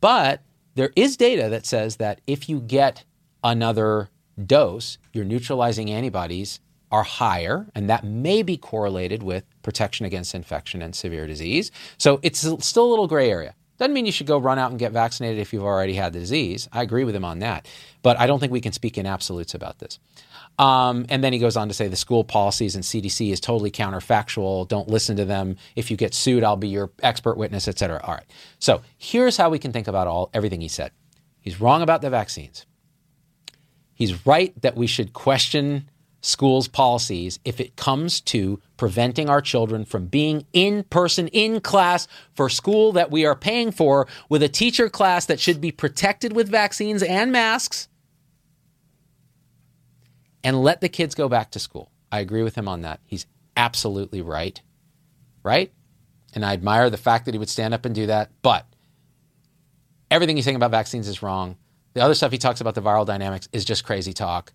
But 0.00 0.42
there 0.74 0.90
is 0.96 1.16
data 1.16 1.48
that 1.50 1.64
says 1.64 1.96
that 1.96 2.20
if 2.26 2.48
you 2.48 2.60
get 2.60 3.04
another 3.44 4.08
dose, 4.44 4.98
your 5.12 5.24
neutralizing 5.24 5.90
antibodies 5.90 6.58
are 6.90 7.04
higher, 7.04 7.66
and 7.74 7.88
that 7.88 8.04
may 8.04 8.42
be 8.42 8.56
correlated 8.56 9.22
with 9.22 9.44
protection 9.62 10.06
against 10.06 10.34
infection 10.34 10.82
and 10.82 10.94
severe 10.94 11.26
disease. 11.26 11.70
So 11.98 12.18
it's 12.22 12.40
still 12.66 12.86
a 12.86 12.90
little 12.90 13.06
gray 13.06 13.30
area. 13.30 13.54
Doesn't 13.78 13.94
mean 13.94 14.06
you 14.06 14.12
should 14.12 14.26
go 14.26 14.38
run 14.38 14.58
out 14.58 14.70
and 14.70 14.78
get 14.78 14.92
vaccinated 14.92 15.40
if 15.40 15.52
you've 15.52 15.64
already 15.64 15.94
had 15.94 16.12
the 16.12 16.20
disease. 16.20 16.68
I 16.72 16.82
agree 16.82 17.02
with 17.04 17.16
him 17.16 17.24
on 17.24 17.40
that. 17.40 17.66
But 18.02 18.18
I 18.18 18.26
don't 18.26 18.38
think 18.38 18.52
we 18.52 18.60
can 18.60 18.72
speak 18.72 18.96
in 18.98 19.06
absolutes 19.06 19.54
about 19.54 19.78
this. 19.78 19.98
Um, 20.58 21.06
and 21.08 21.24
then 21.24 21.32
he 21.32 21.38
goes 21.38 21.56
on 21.56 21.68
to 21.68 21.74
say 21.74 21.88
the 21.88 21.96
school 21.96 22.22
policies 22.22 22.74
and 22.76 22.84
CDC 22.84 23.32
is 23.32 23.40
totally 23.40 23.70
counterfactual. 23.70 24.68
Don't 24.68 24.88
listen 24.88 25.16
to 25.16 25.24
them. 25.24 25.56
If 25.74 25.90
you 25.90 25.96
get 25.96 26.14
sued, 26.14 26.44
I'll 26.44 26.56
be 26.56 26.68
your 26.68 26.90
expert 27.02 27.36
witness, 27.36 27.66
et 27.66 27.78
cetera. 27.78 28.00
All 28.04 28.14
right. 28.14 28.26
So 28.60 28.82
here's 28.96 29.36
how 29.36 29.50
we 29.50 29.58
can 29.58 29.72
think 29.72 29.88
about 29.88 30.06
all 30.06 30.30
everything 30.32 30.60
he 30.60 30.68
said. 30.68 30.92
He's 31.40 31.60
wrong 31.60 31.82
about 31.82 32.02
the 32.02 32.10
vaccines. 32.10 32.66
He's 33.94 34.26
right 34.26 34.60
that 34.62 34.76
we 34.76 34.86
should 34.86 35.12
question 35.12 35.88
schools' 36.20 36.68
policies 36.68 37.38
if 37.44 37.60
it 37.60 37.76
comes 37.76 38.20
to 38.20 38.60
preventing 38.76 39.28
our 39.28 39.42
children 39.42 39.84
from 39.84 40.06
being 40.06 40.46
in 40.52 40.84
person, 40.84 41.28
in 41.28 41.60
class 41.60 42.08
for 42.34 42.48
school 42.48 42.92
that 42.92 43.10
we 43.10 43.26
are 43.26 43.36
paying 43.36 43.70
for 43.70 44.06
with 44.28 44.42
a 44.42 44.48
teacher 44.48 44.88
class 44.88 45.26
that 45.26 45.38
should 45.38 45.60
be 45.60 45.70
protected 45.70 46.32
with 46.32 46.48
vaccines 46.48 47.02
and 47.02 47.30
masks 47.30 47.88
and 50.44 50.62
let 50.62 50.80
the 50.80 50.88
kids 50.88 51.14
go 51.16 51.28
back 51.28 51.50
to 51.52 51.58
school. 51.58 51.90
I 52.12 52.20
agree 52.20 52.42
with 52.44 52.54
him 52.54 52.68
on 52.68 52.82
that. 52.82 53.00
He's 53.06 53.26
absolutely 53.56 54.22
right. 54.22 54.60
Right? 55.42 55.72
And 56.34 56.44
I 56.44 56.52
admire 56.52 56.90
the 56.90 56.96
fact 56.96 57.24
that 57.24 57.34
he 57.34 57.38
would 57.38 57.48
stand 57.48 57.74
up 57.74 57.84
and 57.84 57.94
do 57.94 58.06
that. 58.06 58.30
But 58.42 58.66
everything 60.10 60.36
he's 60.36 60.44
saying 60.44 60.56
about 60.56 60.70
vaccines 60.70 61.08
is 61.08 61.22
wrong. 61.22 61.56
The 61.94 62.00
other 62.02 62.14
stuff 62.14 62.32
he 62.32 62.38
talks 62.38 62.60
about 62.60 62.74
the 62.74 62.82
viral 62.82 63.06
dynamics 63.06 63.48
is 63.52 63.64
just 63.64 63.84
crazy 63.84 64.12
talk. 64.12 64.52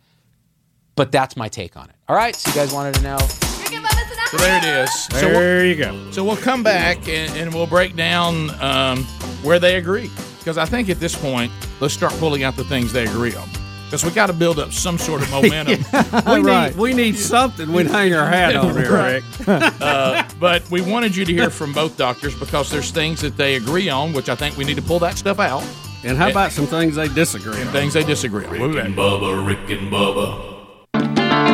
But 0.95 1.11
that's 1.11 1.37
my 1.37 1.47
take 1.47 1.77
on 1.77 1.89
it. 1.89 1.95
All 2.07 2.15
right. 2.15 2.35
So 2.35 2.49
you 2.49 2.55
guys 2.55 2.73
wanted 2.73 2.95
to 2.95 3.01
know. 3.03 3.17
So 3.17 4.37
there 4.37 4.57
it 4.57 4.63
is. 4.83 5.05
So 5.05 5.17
There 5.19 5.37
we'll- 5.57 5.65
you 5.65 5.75
go. 5.75 6.11
So 6.11 6.23
we'll 6.23 6.37
come 6.37 6.61
back 6.63 7.07
and, 7.07 7.31
and 7.35 7.53
we'll 7.53 7.65
break 7.67 7.95
down 7.95 8.49
um, 8.61 9.03
where 9.41 9.57
they 9.59 9.77
agree. 9.77 10.09
Because 10.37 10.57
I 10.57 10.65
think 10.65 10.89
at 10.89 10.99
this 10.99 11.15
point, 11.15 11.51
let's 11.79 11.93
start 11.93 12.13
pulling 12.13 12.43
out 12.43 12.55
the 12.55 12.63
things 12.65 12.91
they 12.93 13.05
agree 13.05 13.33
on. 13.35 13.47
Because 13.89 14.05
we 14.05 14.11
got 14.11 14.27
to 14.27 14.33
build 14.33 14.59
up 14.59 14.71
some 14.71 14.99
sort 14.99 15.23
of 15.23 15.31
momentum. 15.31 15.83
we 16.31 16.41
need 16.43 16.75
we 16.77 16.93
need 16.93 17.17
something 17.17 17.73
we'd 17.73 17.87
hang 17.87 18.13
our 18.13 18.27
hat 18.27 18.55
on 18.55 18.75
there, 18.75 18.91
Right. 18.91 19.23
Rick. 19.39 19.47
uh, 19.81 20.23
but 20.39 20.69
we 20.69 20.81
wanted 20.81 21.15
you 21.15 21.25
to 21.25 21.33
hear 21.33 21.49
from 21.49 21.73
both 21.73 21.97
doctors 21.97 22.35
because 22.37 22.69
there's 22.69 22.91
things 22.91 23.19
that 23.21 23.35
they 23.35 23.55
agree 23.55 23.89
on, 23.89 24.13
which 24.13 24.29
I 24.29 24.35
think 24.35 24.57
we 24.57 24.63
need 24.63 24.75
to 24.75 24.83
pull 24.83 24.99
that 24.99 25.17
stuff 25.17 25.39
out. 25.39 25.63
And 26.03 26.17
how 26.17 26.29
about 26.29 26.51
some 26.51 26.67
things 26.67 26.95
they 26.97 27.07
disagree 27.07 27.59
on? 27.59 27.67
Things 27.69 27.93
they 27.93 28.03
disagree 28.03 28.45
on. 28.45 28.59
We'll 28.59 28.69
be. 28.71 28.79
Bubba, 28.93 29.45
Rick 29.45 29.69
and 29.71 29.91
Bubba. 29.91 31.49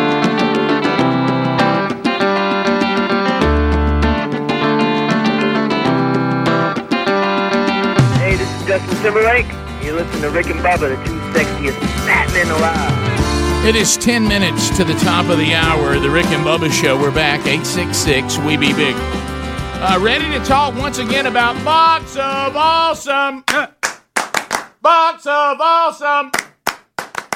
Hey, 8.20 8.36
this 8.36 8.50
is 8.50 8.68
Justin 8.68 8.98
Timberlake. 9.04 9.46
You 9.84 9.94
listen 9.94 10.22
to 10.22 10.30
Rick 10.32 10.48
and 10.48 10.60
Bubba, 10.62 10.90
the 10.98 11.06
two 11.06 11.15
sexiest 11.36 12.50
alive. 12.58 13.66
It 13.66 13.76
is 13.76 13.98
10 13.98 14.26
minutes 14.28 14.76
to 14.78 14.86
the 14.86 14.94
top 14.94 15.30
of 15.30 15.38
the 15.38 15.54
hour. 15.54 16.00
The 16.00 16.10
Rick 16.10 16.28
and 16.28 16.46
Bubba 16.46 16.72
Show. 16.72 17.00
We're 17.00 17.12
back. 17.12 17.42
866 17.42 18.38
We 18.40 18.56
Be 18.56 18.74
Big. 18.74 18.96
Uh, 18.98 20.00
ready 20.02 20.30
to 20.32 20.40
talk 20.46 20.76
once 20.76 20.98
again 20.98 21.26
about 21.26 21.62
Box 21.66 22.16
of 22.16 22.56
Awesome. 22.56 23.44
Box 24.82 25.26
of 25.26 25.58
Awesome. 25.60 26.32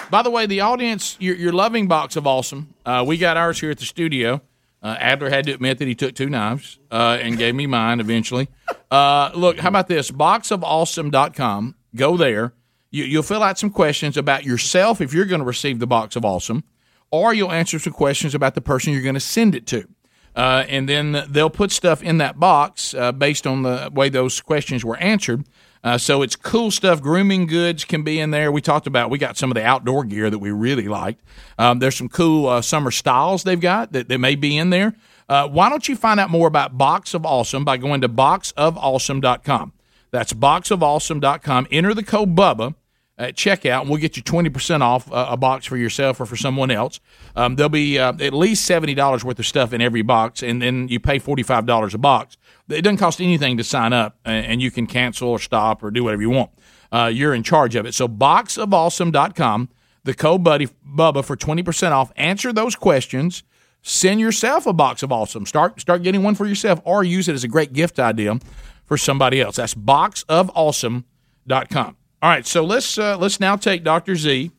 By 0.10 0.22
the 0.22 0.30
way, 0.30 0.46
the 0.46 0.62
audience, 0.62 1.18
you're, 1.20 1.36
you're 1.36 1.52
loving 1.52 1.88
Box 1.88 2.16
of 2.16 2.26
Awesome. 2.26 2.74
Uh, 2.86 3.04
we 3.06 3.18
got 3.18 3.36
ours 3.36 3.60
here 3.60 3.72
at 3.72 3.80
the 3.80 3.86
studio. 3.86 4.42
Uh, 4.82 4.96
Adler 4.98 5.30
had 5.30 5.46
to 5.48 5.52
admit 5.52 5.78
that 5.80 5.90
he 5.90 5.96
took 5.96 6.16
two 6.16 6.30
knives 6.30 6.80
uh, 6.90 7.18
and 7.22 7.38
gave 7.38 7.54
me 7.54 7.68
mine 7.68 8.00
eventually. 8.00 8.48
Uh, 8.90 9.32
look, 9.36 9.60
how 9.60 9.68
about 9.68 9.88
this? 9.88 10.10
Boxofawesome.com. 10.10 11.76
Go 11.96 12.16
there. 12.16 12.54
You, 12.92 13.04
you'll 13.04 13.24
fill 13.24 13.44
out 13.44 13.60
some 13.60 13.70
questions 13.70 14.18
about 14.18 14.44
yourself 14.44 15.02
if 15.02 15.14
you're 15.14 15.26
going 15.26 15.40
to 15.40 15.46
receive 15.46 15.80
the 15.80 15.88
Box 15.88 16.16
of 16.16 16.26
Awesome, 16.26 16.64
or 17.12 17.34
you'll 17.34 17.52
answer 17.52 17.80
some 17.80 17.94
questions 17.94 18.36
about 18.36 18.56
the 18.56 18.62
person 18.62 18.94
you're 18.94 19.02
going 19.02 19.14
to 19.14 19.20
send 19.20 19.56
it 19.56 19.66
to. 19.68 19.88
Uh, 20.36 20.64
and 20.70 20.88
then 20.88 21.26
they'll 21.28 21.50
put 21.50 21.72
stuff 21.72 22.02
in 22.04 22.18
that 22.20 22.40
box 22.40 22.94
uh, 22.94 23.12
based 23.12 23.48
on 23.48 23.64
the 23.64 23.90
way 23.94 24.10
those 24.10 24.40
questions 24.42 24.86
were 24.86 24.98
answered. 24.98 25.44
Uh, 25.84 25.98
so 25.98 26.22
it's 26.22 26.36
cool 26.36 26.72
stuff. 26.72 27.02
Grooming 27.02 27.48
goods 27.48 27.86
can 27.86 28.04
be 28.04 28.20
in 28.20 28.32
there. 28.32 28.52
We 28.52 28.62
talked 28.62 28.86
about 28.86 29.10
we 29.10 29.18
got 29.18 29.38
some 29.38 29.50
of 29.50 29.56
the 29.56 29.64
outdoor 29.64 30.04
gear 30.04 30.30
that 30.30 30.40
we 30.40 30.52
really 30.52 30.88
liked. 30.88 31.24
Um, 31.58 31.80
there's 31.80 31.96
some 31.96 32.10
cool 32.10 32.48
uh, 32.48 32.62
summer 32.62 32.92
styles 32.92 33.44
they've 33.44 33.60
got 33.60 33.94
that, 33.94 34.10
that 34.10 34.18
may 34.18 34.36
be 34.36 34.58
in 34.58 34.70
there. 34.70 34.96
Uh, 35.28 35.48
why 35.48 35.70
don't 35.70 35.88
you 35.88 35.96
find 35.96 36.20
out 36.20 36.30
more 36.30 36.48
about 36.48 36.78
Box 36.78 37.14
of 37.14 37.26
Awesome 37.26 37.64
by 37.64 37.78
going 37.78 38.02
to 38.02 38.10
boxofawesome.com? 38.10 39.74
That's 40.12 40.34
boxofawesome.com. 40.34 41.68
Enter 41.72 41.94
the 41.94 42.04
code 42.04 42.36
BUBBA 42.36 42.76
at 43.20 43.36
checkout, 43.36 43.82
and 43.82 43.90
we'll 43.90 44.00
get 44.00 44.16
you 44.16 44.24
20% 44.24 44.82
off 44.82 45.12
uh, 45.12 45.28
a 45.30 45.38
box 45.38 45.66
for 45.66 45.76
yourself 45.76 46.22
or 46.22 46.26
for 46.26 46.38
someone 46.38 46.72
else. 46.72 47.02
Um, 47.36 47.58
there'll 47.58 47.70
be 47.70 48.00
uh, 48.00 48.14
at 48.14 48.34
least 48.34 48.68
$70 48.68 49.24
worth 49.26 49.38
of 49.38 49.46
stuff 49.46 49.74
in 49.74 49.82
every 49.82 50.02
box, 50.02 50.42
and 50.42 50.62
then 50.62 50.88
you 50.88 51.02
pay 51.02 51.20
$45 51.20 51.94
a 51.94 51.98
box. 51.98 52.38
It 52.70 52.82
doesn't 52.82 52.98
cost 52.98 53.20
anything 53.20 53.58
to 53.58 53.64
sign 53.64 53.92
up, 53.92 54.18
and, 54.24 54.46
and 54.46 54.62
you 54.62 54.72
can 54.72 54.88
cancel 54.88 55.28
or 55.30 55.40
stop 55.40 55.84
or 55.84 55.92
do 55.92 56.06
whatever 56.06 56.22
you 56.22 56.30
want. 56.30 56.52
Uh, 56.92 57.12
you're 57.14 57.34
in 57.34 57.44
charge 57.44 57.76
of 57.76 57.86
it. 57.86 57.94
So, 57.94 58.08
boxofawesome.com, 58.08 59.70
the 60.06 60.14
code 60.14 60.44
buddy 60.44 60.70
Bubba 60.88 61.24
for 61.24 61.36
20% 61.36 61.92
off. 61.92 62.14
Answer 62.16 62.54
those 62.54 62.76
questions. 62.76 63.44
Send 63.82 64.22
yourself 64.22 64.66
a 64.66 64.74
box 64.74 65.04
of 65.04 65.12
awesome. 65.12 65.46
Start 65.46 65.80
start 65.80 66.04
getting 66.04 66.24
one 66.24 66.36
for 66.36 66.46
yourself, 66.46 66.82
or 66.84 67.04
use 67.04 67.28
it 67.28 67.34
as 67.34 67.44
a 67.44 67.48
great 67.48 67.74
gift 67.74 68.00
idea 68.00 68.40
for 68.86 68.98
somebody 68.98 69.42
else. 69.42 69.58
That's 69.58 69.76
boxofawesome.com. 69.76 71.98
All 72.22 72.30
right, 72.30 72.46
so 72.46 72.66
let's 72.66 72.98
uh, 72.98 73.18
let's 73.18 73.40
now 73.40 73.56
take 73.56 73.84
Dr. 73.84 74.16
Z, 74.16 74.52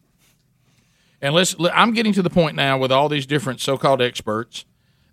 and 1.21 1.35
let's. 1.35 1.55
I'm 1.75 1.93
getting 1.93 2.15
to 2.15 2.23
the 2.23 2.31
point 2.31 2.57
now 2.57 2.79
with 2.79 2.91
all 2.91 3.11
these 3.11 3.27
different 3.27 3.61
so-called 3.61 4.01
experts 4.01 4.65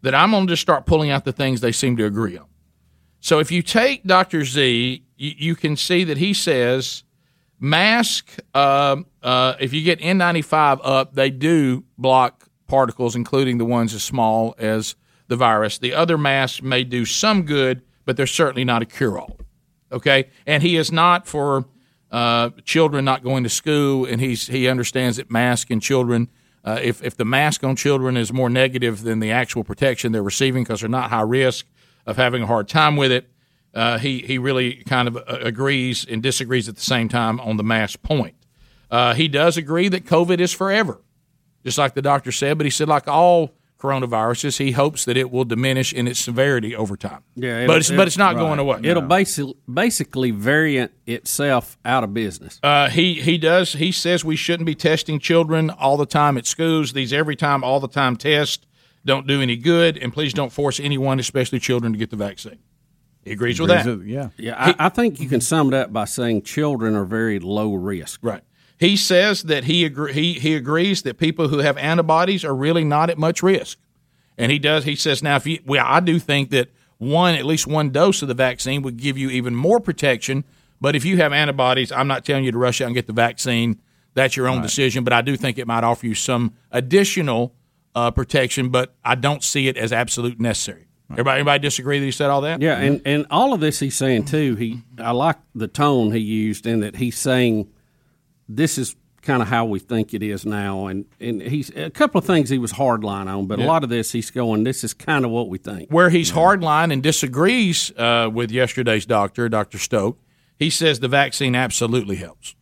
that 0.02 0.16
I'm 0.16 0.32
going 0.32 0.48
to 0.48 0.54
just 0.54 0.62
start 0.62 0.86
pulling 0.86 1.10
out 1.10 1.26
the 1.26 1.34
things 1.34 1.60
they 1.60 1.74
seem 1.74 1.98
to 1.98 2.06
agree 2.06 2.38
on. 2.38 2.46
So 3.20 3.40
if 3.40 3.52
you 3.52 3.62
take 3.62 4.06
Dr. 4.06 4.46
Z, 4.46 5.04
you, 5.18 5.32
you 5.38 5.56
can 5.56 5.76
see 5.76 6.06
that 6.06 6.18
he 6.18 6.34
says 6.34 7.04
mask. 7.60 8.38
Uh, 8.54 8.98
uh, 9.22 9.56
if 9.60 9.74
you 9.74 9.84
get 9.84 10.00
N95 10.00 10.80
up, 10.84 11.16
they 11.16 11.30
do 11.30 11.84
block 11.98 12.48
particles, 12.68 13.16
including 13.16 13.58
the 13.58 13.66
ones 13.66 13.94
as 13.94 14.04
small 14.04 14.56
as 14.58 14.96
the 15.28 15.36
virus. 15.36 15.80
The 15.80 15.94
other 15.94 16.18
masks 16.18 16.62
may 16.62 16.86
do 16.86 17.04
some 17.04 17.44
good, 17.44 17.82
but 18.06 18.16
they're 18.16 18.26
certainly 18.26 18.64
not 18.64 18.82
a 18.82 18.86
cure-all. 18.86 19.38
Okay, 19.92 20.30
and 20.46 20.64
he 20.64 20.78
is 20.78 20.92
not 20.92 21.28
for 21.28 21.66
uh, 22.18 22.50
children 22.66 23.06
not 23.06 23.24
going 23.24 23.44
to 23.44 23.50
school, 23.50 24.04
and 24.04 24.20
he's 24.20 24.48
he 24.48 24.68
understands 24.68 25.18
that 25.18 25.30
mask 25.30 25.70
and 25.70 25.80
children. 25.80 26.30
Uh, 26.66 26.80
if 26.82 27.04
if 27.04 27.16
the 27.16 27.26
mask 27.26 27.64
on 27.64 27.76
children 27.76 28.18
is 28.18 28.34
more 28.34 28.50
negative 28.50 29.04
than 29.04 29.20
the 29.20 29.30
actual 29.30 29.64
protection 29.64 30.12
they're 30.12 30.24
receiving 30.24 30.64
because 30.64 30.80
they're 30.80 30.90
not 30.90 31.12
high 31.12 31.22
risk 31.22 31.68
of 32.08 32.18
having 32.18 32.42
a 32.42 32.48
hard 32.48 32.68
time 32.68 32.96
with 32.96 33.12
it, 33.12 33.30
uh, 33.76 34.00
he 34.00 34.20
he 34.20 34.40
really 34.40 34.84
kind 34.86 35.08
of 35.08 35.16
uh, 35.16 35.22
agrees 35.42 36.08
and 36.10 36.24
disagrees 36.24 36.68
at 36.68 36.74
the 36.74 36.82
same 36.82 37.08
time 37.08 37.40
on 37.40 37.58
the 37.58 37.64
mask 37.64 38.02
point. 38.02 38.34
Uh, 38.90 39.14
he 39.14 39.28
does 39.28 39.56
agree 39.56 39.88
that 39.88 40.04
COVID 40.06 40.40
is 40.40 40.52
forever, 40.52 41.00
just 41.64 41.78
like 41.78 41.94
the 41.94 42.02
doctor 42.02 42.32
said. 42.32 42.58
But 42.58 42.66
he 42.66 42.72
said, 42.72 42.88
like 42.88 43.08
all 43.08 43.52
coronaviruses, 43.78 44.58
he 44.58 44.72
hopes 44.72 45.06
that 45.06 45.18
it 45.18 45.32
will 45.32 45.46
diminish 45.46 45.94
in 45.94 46.08
its 46.08 46.20
severity 46.20 46.76
over 46.76 46.98
time. 46.98 47.24
Yeah, 47.36 47.66
but 47.68 47.78
it's 47.78 47.92
but 47.92 48.08
it's 48.08 48.18
not 48.18 48.36
right. 48.36 48.42
going 48.42 48.60
away. 48.60 48.80
It'll 48.84 49.02
basically 49.04 49.56
basically 49.72 50.32
variant 50.32 50.92
itself 51.06 51.78
out 51.86 52.04
of 52.04 52.14
business. 52.14 52.60
Uh, 52.64 52.90
he 52.90 53.16
he 53.16 53.38
does. 53.38 53.74
He 53.74 53.92
says 53.92 54.26
we 54.26 54.36
shouldn't 54.36 54.66
be 54.66 54.76
testing 54.76 55.20
children 55.20 55.70
all 55.70 55.98
the 55.98 56.06
time 56.06 56.38
at 56.38 56.46
schools. 56.46 56.94
These 56.94 57.14
every 57.14 57.36
time, 57.36 57.64
all 57.64 57.80
the 57.80 57.88
time 57.88 58.16
tests 58.16 58.66
don't 59.06 59.28
do 59.28 59.42
any 59.42 59.56
good, 59.56 59.98
and 59.98 60.12
please 60.12 60.34
don't 60.34 60.52
force 60.52 60.80
anyone, 60.80 61.20
especially 61.20 61.60
children, 61.60 61.94
to 61.94 62.00
get 62.00 62.10
the 62.10 62.18
vaccine. 62.18 62.60
He 63.24 63.34
agrees 63.34 63.60
with 63.60 63.70
that. 63.70 63.86
yeah, 64.06 64.30
yeah. 64.38 64.56
I, 64.58 64.86
I 64.86 64.90
think 64.90 65.20
you 65.20 65.28
can 65.28 65.42
sum 65.42 65.68
it 65.68 65.74
up 65.74 65.92
by 65.92 66.06
saying 66.06 66.44
children 66.44 66.96
are 66.96 67.04
very 67.04 67.40
low 67.40 67.74
risk. 67.74 68.22
Right. 68.24 68.42
He 68.80 68.96
says 68.96 69.44
that 69.44 69.64
he 69.64 69.86
agree, 69.86 70.14
he 70.14 70.34
he 70.34 70.56
agrees 70.56 71.02
that 71.02 71.18
people 71.18 71.48
who 71.48 71.60
have 71.60 71.78
antibodies 71.78 72.46
are 72.46 72.56
really 72.56 72.84
not 72.84 73.10
at 73.10 73.18
much 73.18 73.42
risk, 73.42 73.80
and 74.38 74.52
he 74.52 74.60
does. 74.60 74.84
He 74.84 74.96
says 74.96 75.24
now 75.24 75.38
if 75.38 75.48
you, 75.48 75.60
well, 75.66 75.84
I 75.86 76.00
do 76.00 76.20
think 76.20 76.52
that 76.52 76.70
one 76.98 77.36
at 77.36 77.46
least 77.46 77.68
one 77.68 77.90
dose 77.90 78.22
of 78.22 78.28
the 78.28 78.34
vaccine 78.34 78.82
would 78.84 78.98
give 78.98 79.18
you 79.18 79.30
even 79.30 79.56
more 79.56 79.80
protection. 79.80 80.44
But 80.80 80.96
if 80.96 81.06
you 81.06 81.18
have 81.18 81.34
antibodies, 81.34 81.92
I'm 81.92 82.08
not 82.08 82.24
telling 82.24 82.44
you 82.44 82.52
to 82.52 82.58
rush 82.58 82.82
out 82.82 82.86
and 82.86 82.96
get 82.96 83.08
the 83.08 83.14
vaccine. 83.14 83.82
That's 84.14 84.36
your 84.36 84.48
own 84.48 84.62
decision. 84.62 85.04
But 85.04 85.14
I 85.14 85.22
do 85.22 85.36
think 85.36 85.58
it 85.58 85.68
might 85.68 85.84
offer 85.84 86.06
you 86.06 86.14
some 86.14 86.54
additional 86.72 87.56
uh, 87.96 88.12
protection. 88.12 88.70
But 88.70 88.96
I 89.04 89.16
don't 89.16 89.44
see 89.44 89.68
it 89.68 89.78
as 89.78 89.92
absolute 89.92 90.40
necessary. 90.40 90.88
Everybody, 91.12 91.40
everybody 91.40 91.62
disagree 91.62 92.00
that 92.00 92.06
he 92.06 92.12
said 92.12 92.30
all 92.30 92.42
that? 92.42 92.62
Yeah, 92.62 92.78
and, 92.78 93.02
and 93.06 93.26
all 93.32 93.54
of 93.54 93.60
this 93.60 93.80
he's 93.80 93.96
saying 93.96 94.26
too. 94.26 94.56
He 94.56 94.82
I 95.00 95.12
like 95.12 95.38
the 95.56 95.68
tone 95.68 96.12
he 96.12 96.20
used 96.20 96.68
in 96.68 96.82
that 96.82 96.98
he's 96.98 97.18
saying 97.18 97.70
this 98.48 98.78
is 98.78 98.96
kind 99.22 99.42
of 99.42 99.48
how 99.48 99.66
we 99.66 99.80
think 99.80 100.14
it 100.14 100.24
is 100.24 100.46
now. 100.46 100.88
And 100.88 101.06
and 101.20 101.42
he's 101.42 101.70
a 101.76 101.90
couple 101.90 102.20
of 102.20 102.26
things 102.26 102.50
he 102.50 102.58
was 102.58 102.74
hardline 102.74 103.28
on, 103.28 103.48
but 103.48 103.60
a 103.60 103.64
lot 103.64 103.84
of 103.84 103.90
this 103.90 104.12
he's 104.12 104.32
going. 104.32 104.64
This 104.64 104.84
is 104.84 104.94
kind 104.94 105.26
of 105.26 105.32
what 105.32 105.50
we 105.50 105.58
think. 105.58 105.90
where 105.90 106.10
he's 106.10 106.32
hardline 106.32 106.92
and 106.94 107.04
disagrees 107.04 107.92
uh, 107.98 108.30
with 108.34 108.52
yesterday's 108.52 109.06
doctor, 109.06 109.50
Dr. 109.50 109.78
Stoke, 109.78 110.20
he 110.58 110.70
says 110.70 111.00
the 111.00 111.08
vaccine 111.08 111.56
absolutely 111.56 112.16
helps. 112.16 112.56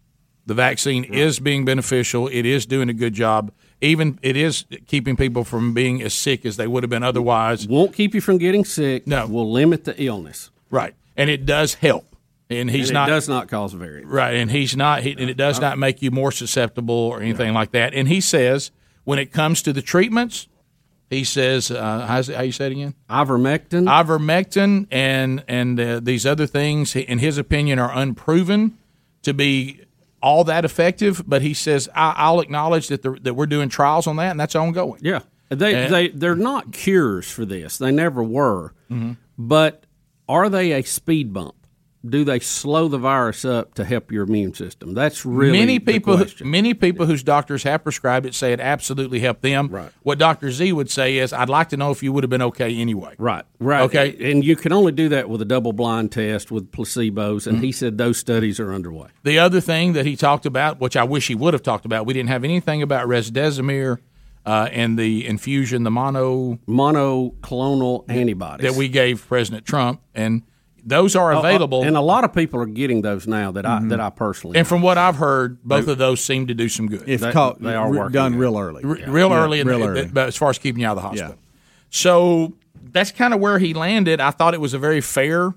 The 0.47 0.53
vaccine 0.53 1.03
is 1.05 1.39
being 1.39 1.65
beneficial. 1.65 2.27
It 2.27 2.45
is 2.45 2.65
doing 2.65 2.89
a 2.89 2.93
good 2.93 3.13
job. 3.13 3.51
Even 3.81 4.19
it 4.21 4.37
is 4.37 4.65
keeping 4.87 5.15
people 5.15 5.43
from 5.43 5.73
being 5.73 6.01
as 6.01 6.13
sick 6.13 6.45
as 6.45 6.57
they 6.57 6.67
would 6.67 6.83
have 6.83 6.89
been 6.89 7.03
otherwise. 7.03 7.67
Won't 7.67 7.93
keep 7.93 8.13
you 8.13 8.21
from 8.21 8.37
getting 8.37 8.63
sick. 8.63 9.07
No, 9.07 9.27
will 9.27 9.51
limit 9.51 9.85
the 9.85 10.01
illness. 10.01 10.51
Right, 10.69 10.95
and 11.17 11.29
it 11.29 11.45
does 11.45 11.75
help. 11.75 12.14
And 12.49 12.69
he's 12.69 12.89
And 12.89 12.97
it 12.97 12.99
not 13.01 13.07
does 13.07 13.27
not 13.27 13.47
cause 13.47 13.73
a 13.73 13.77
variant. 13.77 14.07
Right, 14.07 14.35
and 14.35 14.51
he's 14.51 14.75
not, 14.75 15.01
he, 15.01 15.11
and 15.17 15.29
it 15.29 15.37
does 15.37 15.59
not 15.59 15.79
make 15.79 16.01
you 16.03 16.11
more 16.11 16.31
susceptible 16.31 16.93
or 16.95 17.19
anything 17.21 17.53
like 17.53 17.71
that. 17.71 17.93
And 17.95 18.07
he 18.07 18.21
says 18.21 18.69
when 19.03 19.17
it 19.17 19.31
comes 19.31 19.61
to 19.63 19.73
the 19.73 19.81
treatments, 19.81 20.47
he 21.09 21.23
says, 21.23 21.71
uh, 21.71 22.05
how's 22.07 22.29
it, 22.29 22.35
how 22.35 22.41
you 22.43 22.51
say 22.51 22.67
it 22.67 22.71
again? 22.73 22.93
Ivermectin. 23.09 23.87
Ivermectin 23.87 24.87
and 24.91 25.43
and 25.47 25.79
uh, 25.79 25.99
these 25.99 26.25
other 26.25 26.45
things, 26.47 26.95
in 26.95 27.19
his 27.19 27.37
opinion, 27.37 27.79
are 27.79 27.91
unproven 27.95 28.77
to 29.23 29.33
be 29.33 29.81
all 30.21 30.43
that 30.43 30.65
effective. 30.65 31.23
But 31.27 31.41
he 31.41 31.53
says 31.53 31.89
I, 31.95 32.13
I'll 32.17 32.39
acknowledge 32.41 32.87
that 32.89 33.01
the, 33.01 33.11
that 33.21 33.33
we're 33.35 33.45
doing 33.47 33.69
trials 33.69 34.07
on 34.07 34.15
that, 34.17 34.31
and 34.31 34.39
that's 34.39 34.55
ongoing. 34.55 34.99
Yeah, 35.03 35.21
they 35.49 35.75
And- 35.85 35.93
they 35.93 36.07
they're 36.09 36.35
not 36.35 36.71
cures 36.73 37.29
for 37.31 37.45
this. 37.45 37.77
They 37.77 37.91
never 37.91 38.23
were. 38.23 38.73
Mhm. 38.91 39.17
But 39.37 39.83
are 40.29 40.49
they 40.49 40.71
a 40.73 40.81
speed 40.83 41.33
bump? 41.33 41.55
Do 42.07 42.23
they 42.23 42.39
slow 42.39 42.87
the 42.87 42.97
virus 42.97 43.45
up 43.45 43.73
to 43.75 43.83
help 43.85 44.11
your 44.11 44.23
immune 44.23 44.53
system? 44.53 44.93
That's 44.93 45.25
really 45.25 45.57
many 45.57 45.79
people, 45.79 46.23
many 46.43 46.73
people 46.73 47.05
whose 47.05 47.23
doctors 47.23 47.63
have 47.63 47.83
prescribed 47.83 48.25
it 48.25 48.35
say 48.35 48.53
it 48.53 48.59
absolutely 48.59 49.19
helped 49.19 49.41
them. 49.41 49.69
Right. 49.69 49.91
What 50.03 50.19
Doctor 50.19 50.51
Z 50.51 50.71
would 50.73 50.89
say 50.91 51.17
is, 51.17 51.33
"I'd 51.33 51.49
like 51.49 51.69
to 51.69 51.77
know 51.77 51.91
if 51.91 52.03
you 52.03 52.11
would 52.13 52.23
have 52.23 52.29
been 52.29 52.41
okay 52.43 52.75
anyway." 52.75 53.15
Right. 53.17 53.43
Right. 53.59 53.81
Okay. 53.83 54.31
And 54.31 54.43
you 54.43 54.55
can 54.55 54.71
only 54.71 54.91
do 54.91 55.09
that 55.09 55.29
with 55.29 55.41
a 55.41 55.45
double 55.45 55.73
blind 55.73 56.11
test 56.11 56.51
with 56.51 56.71
placebos. 56.71 57.47
And 57.47 57.59
Mhm. 57.59 57.63
he 57.63 57.71
said 57.71 57.97
those 57.97 58.17
studies 58.17 58.59
are 58.59 58.73
underway. 58.73 59.07
The 59.23 59.39
other 59.39 59.61
thing 59.61 59.93
that 59.93 60.05
he 60.05 60.15
talked 60.15 60.45
about, 60.45 60.79
which 60.79 60.95
I 60.95 61.03
wish 61.03 61.27
he 61.27 61.35
would 61.35 61.53
have 61.53 61.63
talked 61.63 61.85
about, 61.85 62.05
we 62.05 62.13
didn't 62.13 62.29
have 62.29 62.43
anything 62.43 62.81
about 62.81 63.07
remdesivir 63.07 63.97
uh, 64.45 64.69
and 64.71 64.99
the 64.99 65.25
infusion, 65.25 65.83
the 65.83 65.89
mono 65.91 66.59
monoclonal 66.67 68.03
antibodies 68.09 68.63
that 68.69 68.77
we 68.77 68.87
gave 68.87 69.27
President 69.27 69.65
Trump, 69.65 70.01
and 70.13 70.43
those 70.85 71.15
are 71.15 71.33
Oh, 71.33 71.37
oh, 71.37 71.39
available. 71.39 71.83
and 71.83 71.97
a 71.97 72.01
lot 72.01 72.23
of 72.23 72.31
people 72.33 72.61
are 72.61 72.65
getting 72.67 73.01
those 73.01 73.25
now 73.27 73.51
that 73.53 73.65
I 73.65 73.79
Mhm. 73.79 73.89
that 73.89 73.99
I 73.99 74.09
personally. 74.11 74.57
And 74.59 74.67
from 74.67 74.81
what 74.81 74.97
I've 74.97 75.15
heard, 75.15 75.61
both 75.63 75.85
They- 75.87 75.91
of 75.93 75.97
those 75.97 76.21
seem 76.23 76.47
to 76.47 76.53
do 76.53 76.69
some 76.69 76.87
good. 76.87 77.03
If 77.07 77.21
They- 77.21 77.31
caught- 77.31 77.61
they 77.61 77.73
are 77.75 77.89
re- 77.91 77.97
working 77.99 78.13
done 78.13 78.31
good. 78.33 78.39
real 78.41 78.57
early. 78.57 78.83
R- 78.83 78.97
Yeah. 78.97 79.05
real 79.07 79.29
Yeah, 79.29 79.43
early, 79.43 79.59
in 79.61 79.67
real 79.67 79.79
the, 79.79 79.87
early. 79.87 80.09
but 80.13 80.27
as 80.27 80.35
far 80.35 80.49
as 80.51 80.57
keeping 80.59 80.81
you 80.81 80.87
out 80.87 80.97
of 80.97 81.03
the 81.03 81.09
hospital. 81.09 81.35
So 81.89 82.53
that's 82.91 83.11
kind 83.11 83.33
of 83.33 83.39
where 83.39 83.59
he 83.59 83.73
landed. 83.73 84.19
I 84.21 84.31
thought 84.31 84.53
it 84.53 84.61
was 84.61 84.73
a 84.73 84.79
very 84.79 85.01
fair 85.01 85.53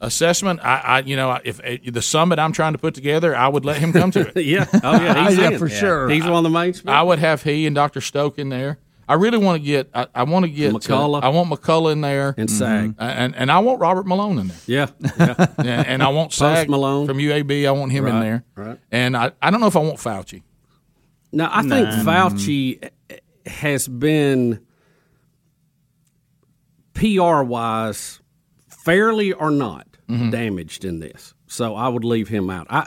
assessment. 0.00 0.60
I, 0.62 0.76
I 0.84 0.98
you 1.00 1.16
know, 1.16 1.38
if, 1.44 1.60
if 1.64 1.92
the 1.92 2.02
summit 2.02 2.38
I'm 2.38 2.52
trying 2.52 2.72
to 2.72 2.78
put 2.78 2.94
together, 2.94 3.34
I 3.36 3.48
would 3.48 3.64
let 3.64 3.76
him 3.78 3.92
come 3.92 4.10
to 4.12 4.30
it. 4.36 4.44
yeah. 4.44 4.66
Oh 4.82 4.92
yeah. 5.00 5.28
He's 5.28 5.38
Yeah, 5.38 5.50
in. 5.50 5.58
for 5.58 5.68
sure. 5.68 6.08
He's 6.08 6.24
one 6.24 6.34
of 6.34 6.42
the 6.42 6.50
main. 6.50 6.74
I 6.86 7.02
would 7.02 7.18
have 7.20 7.42
he 7.42 7.66
and 7.66 7.74
Dr. 7.74 8.00
Stoke 8.00 8.38
in 8.38 8.48
there. 8.48 8.78
I 9.08 9.14
really 9.14 9.38
want 9.38 9.60
to 9.62 9.66
get. 9.66 9.90
I, 9.94 10.06
I 10.14 10.22
want 10.24 10.44
to 10.44 10.50
get 10.50 10.72
uh, 10.74 10.78
McCullough. 10.78 11.22
I 11.22 11.28
want 11.28 11.50
McCullough 11.50 11.92
in 11.92 12.00
there 12.00 12.34
And 12.38 12.48
Saag. 12.48 12.94
Uh, 12.98 13.02
and 13.02 13.34
and 13.36 13.50
I 13.52 13.58
want 13.58 13.80
Robert 13.80 14.06
Malone 14.06 14.38
in 14.38 14.48
there. 14.48 14.56
Yeah, 14.66 14.86
yeah. 15.18 15.46
and, 15.58 15.68
and 15.86 16.02
I 16.02 16.08
want 16.08 16.30
Post 16.30 16.40
Saag 16.42 16.68
Malone. 16.68 17.06
from 17.06 17.18
UAB. 17.18 17.66
I 17.66 17.70
want 17.72 17.92
him 17.92 18.06
in 18.06 18.20
there. 18.20 18.44
right. 18.54 18.78
And 18.90 19.16
I, 19.16 19.32
I 19.42 19.50
don't 19.50 19.60
know 19.60 19.66
if 19.66 19.76
I 19.76 19.80
want 19.80 19.96
Fauci. 19.98 20.42
Now, 21.32 21.50
I 21.52 21.62
think 21.62 21.88
Nah. 21.88 22.04
Fauci 22.30 22.90
has 23.46 23.88
been 23.88 24.60
PR 26.94 27.42
wise, 27.42 28.20
fairly 28.68 29.32
or 29.32 29.50
not, 29.50 29.86
Mm-hmm. 30.08 30.28
damaged 30.30 30.84
in 30.84 30.98
this. 31.00 31.32
So 31.46 31.74
I 31.74 31.88
would 31.88 32.04
leave 32.04 32.28
him 32.28 32.50
out. 32.50 32.66
I, 32.68 32.86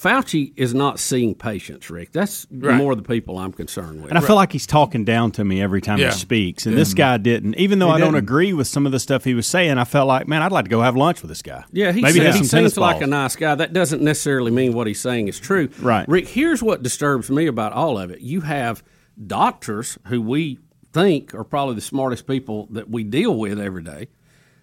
Fauci 0.00 0.52
is 0.56 0.74
not 0.74 1.00
seeing 1.00 1.34
patients, 1.34 1.90
Rick. 1.90 2.12
That's 2.12 2.46
Right. 2.52 2.76
more 2.76 2.94
the 2.94 3.02
people 3.02 3.36
I'm 3.36 3.52
concerned 3.52 4.00
with. 4.00 4.10
And 4.10 4.18
I 4.18 4.20
feel 4.20 4.36
like 4.36 4.52
he's 4.52 4.66
talking 4.66 5.04
down 5.04 5.32
to 5.32 5.44
me 5.44 5.60
every 5.60 5.80
time 5.80 5.98
Yeah. 5.98 6.12
he 6.12 6.18
speaks. 6.18 6.66
And 6.66 6.74
Yeah. 6.74 6.78
this 6.78 6.94
guy 6.94 7.16
didn't. 7.16 7.56
Even 7.56 7.80
though 7.80 7.88
He 7.88 7.94
I 7.94 7.98
don't 7.98 8.12
didn't. 8.12 8.24
agree 8.24 8.52
with 8.52 8.68
some 8.68 8.86
of 8.86 8.92
the 8.92 9.00
stuff 9.00 9.24
he 9.24 9.34
was 9.34 9.46
saying, 9.46 9.76
I 9.76 9.82
felt 9.84 10.06
like, 10.06 10.28
man, 10.28 10.40
I'd 10.42 10.52
like 10.52 10.66
to 10.66 10.70
go 10.70 10.82
have 10.82 10.94
lunch 10.94 11.20
with 11.20 11.30
this 11.30 11.42
guy. 11.42 11.64
Yeah, 11.72 11.90
he, 11.90 12.00
maybe 12.02 12.20
seems, 12.20 12.36
he 12.36 12.44
some 12.44 12.58
tennis 12.58 12.74
seems 12.74 12.78
like 12.78 13.02
a 13.02 13.08
nice 13.08 13.34
guy. 13.34 13.56
That 13.56 13.72
doesn't 13.72 14.00
necessarily 14.00 14.52
mean 14.52 14.72
what 14.72 14.86
he's 14.86 15.00
saying 15.00 15.26
is 15.26 15.40
true. 15.40 15.68
Right. 15.82 16.08
Rick, 16.08 16.28
here's 16.28 16.62
what 16.62 16.82
disturbs 16.84 17.28
me 17.28 17.46
about 17.46 17.72
all 17.72 17.98
of 17.98 18.10
it. 18.12 18.20
You 18.20 18.42
have 18.42 18.84
doctors 19.26 19.98
who 20.06 20.22
we 20.22 20.58
think 20.92 21.34
are 21.34 21.44
probably 21.44 21.74
the 21.74 21.80
smartest 21.80 22.26
people 22.26 22.68
that 22.70 22.88
we 22.88 23.02
deal 23.04 23.36
with 23.36 23.58
every 23.60 23.82
day 23.82 24.08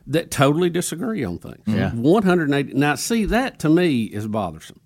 that 0.07 0.31
totally 0.31 0.69
disagree 0.69 1.23
on 1.23 1.39
things. 1.39 1.57
Yeah. 1.67 1.91
180. 1.91 2.73
Now, 2.73 2.95
see, 2.95 3.25
that 3.25 3.59
to 3.59 3.69
me 3.69 4.03
is 4.05 4.27
bothersome. 4.27 4.79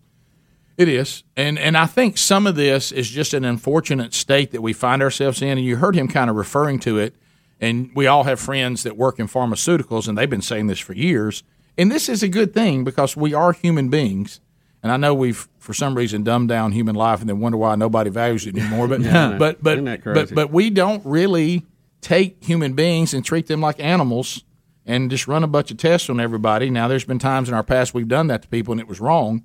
It 0.79 0.87
is, 0.87 1.23
and 1.35 1.59
and 1.59 1.75
I 1.75 1.85
think 1.87 2.17
some 2.17 2.47
of 2.47 2.55
this 2.55 2.93
is 2.93 3.09
just 3.09 3.33
an 3.33 3.43
unfortunate 3.43 4.13
state 4.13 4.51
that 4.51 4.61
we 4.61 4.71
find 4.71 5.01
ourselves 5.01 5.41
in. 5.41 5.57
And 5.57 5.65
you 5.65 5.75
heard 5.75 5.93
him 5.93 6.07
kind 6.07 6.29
of 6.29 6.37
referring 6.37 6.79
to 6.79 6.97
it. 6.97 7.15
And 7.59 7.91
we 7.93 8.07
all 8.07 8.23
have 8.23 8.39
friends 8.39 8.83
that 8.83 8.95
work 8.95 9.19
in 9.19 9.27
pharmaceuticals, 9.27 10.07
and 10.07 10.17
they've 10.17 10.29
been 10.29 10.41
saying 10.41 10.67
this 10.67 10.79
for 10.79 10.93
years. 10.93 11.43
And 11.77 11.91
this 11.91 12.07
is 12.07 12.23
a 12.23 12.29
good 12.29 12.53
thing 12.53 12.85
because 12.85 13.17
we 13.17 13.33
are 13.33 13.51
human 13.51 13.89
beings. 13.89 14.39
And 14.81 14.93
I 14.93 14.95
know 14.95 15.13
we've, 15.13 15.49
for 15.57 15.73
some 15.73 15.95
reason, 15.95 16.23
dumbed 16.23 16.47
down 16.47 16.71
human 16.71 16.95
life, 16.95 17.19
and 17.19 17.27
then 17.29 17.41
wonder 17.41 17.57
why 17.57 17.75
nobody 17.75 18.09
values 18.09 18.47
it 18.47 18.55
anymore. 18.55 18.87
But 18.87 19.01
Yeah. 19.01 19.35
but 19.37 19.61
but 19.61 19.75
but 20.13 20.29
but 20.35 20.51
we 20.51 20.69
don't 20.69 21.05
really 21.05 21.65
take 21.99 22.41
human 22.41 22.71
beings 22.71 23.13
and 23.13 23.25
treat 23.25 23.47
them 23.47 23.59
like 23.59 23.81
animals 23.81 24.45
and 24.85 25.11
just 25.11 25.27
run 25.27 25.43
a 25.43 25.47
bunch 25.47 25.71
of 25.71 25.75
tests 25.77 26.09
on 26.09 26.21
everybody. 26.21 26.69
Now, 26.69 26.87
there's 26.87 27.03
been 27.03 27.19
times 27.19 27.49
in 27.49 27.53
our 27.53 27.63
past 27.63 27.93
we've 27.93 28.07
done 28.07 28.27
that 28.27 28.43
to 28.43 28.47
people, 28.47 28.71
and 28.71 28.79
it 28.79 28.87
was 28.87 29.01
wrong. 29.01 29.43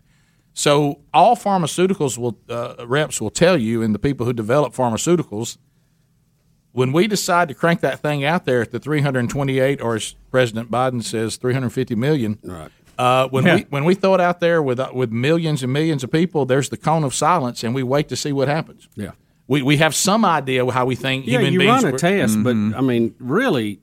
So 0.55 1.01
all 1.13 1.35
pharmaceuticals 1.37 2.17
will 2.17 2.39
uh, 2.49 2.87
reps 2.87 3.21
will 3.21 3.31
tell 3.31 3.57
you, 3.59 3.83
and 3.83 3.95
the 3.95 3.99
people 3.99 4.25
who 4.25 4.33
develop 4.33 4.73
pharmaceuticals, 4.73 5.59
when 6.73 6.93
we 6.93 7.07
decide 7.09 7.49
to 7.49 7.55
crank 7.55 7.81
that 7.81 8.01
thing 8.01 8.25
out 8.25 8.45
there 8.45 8.63
at 8.63 8.71
the 8.71 8.79
328, 8.79 9.81
or 9.81 9.97
as 9.97 10.15
President 10.31 10.71
Biden 10.71 11.03
says, 11.03 11.37
350 11.37 11.95
million. 11.97 12.39
Right. 12.43 12.71
Uh, 12.97 13.27
when 13.29 13.45
Yeah. 13.45 13.57
we 13.57 13.61
when 13.71 13.85
we 13.85 13.95
throw 13.97 14.15
it 14.15 14.21
out 14.21 14.39
there 14.39 14.63
with 14.63 14.79
uh, 14.79 14.91
with 14.95 15.11
millions 15.11 15.65
and 15.65 15.73
millions 15.73 16.05
of 16.05 16.13
people, 16.13 16.47
there's 16.47 16.69
the 16.69 16.77
cone 16.77 17.03
of 17.03 17.13
silence, 17.15 17.65
and 17.65 17.75
we 17.75 17.83
wait 17.83 18.09
to 18.11 18.17
see 18.17 18.33
what 18.33 18.47
happens. 18.47 18.89
Yeah. 18.95 19.11
We, 19.49 19.61
we 19.63 19.77
have 19.79 19.95
some 19.95 20.25
idea 20.25 20.65
how 20.71 20.87
we 20.87 20.95
think 20.95 21.27
Yeah, 21.27 21.39
human 21.41 21.53
you 21.53 21.59
beings 21.59 21.83
run 21.83 21.85
a 21.87 21.91
work. 21.93 22.01
test, 22.01 22.39
Mhm. 22.39 22.45
but 22.73 22.79
I 22.79 22.81
mean, 22.81 23.15
really, 23.19 23.81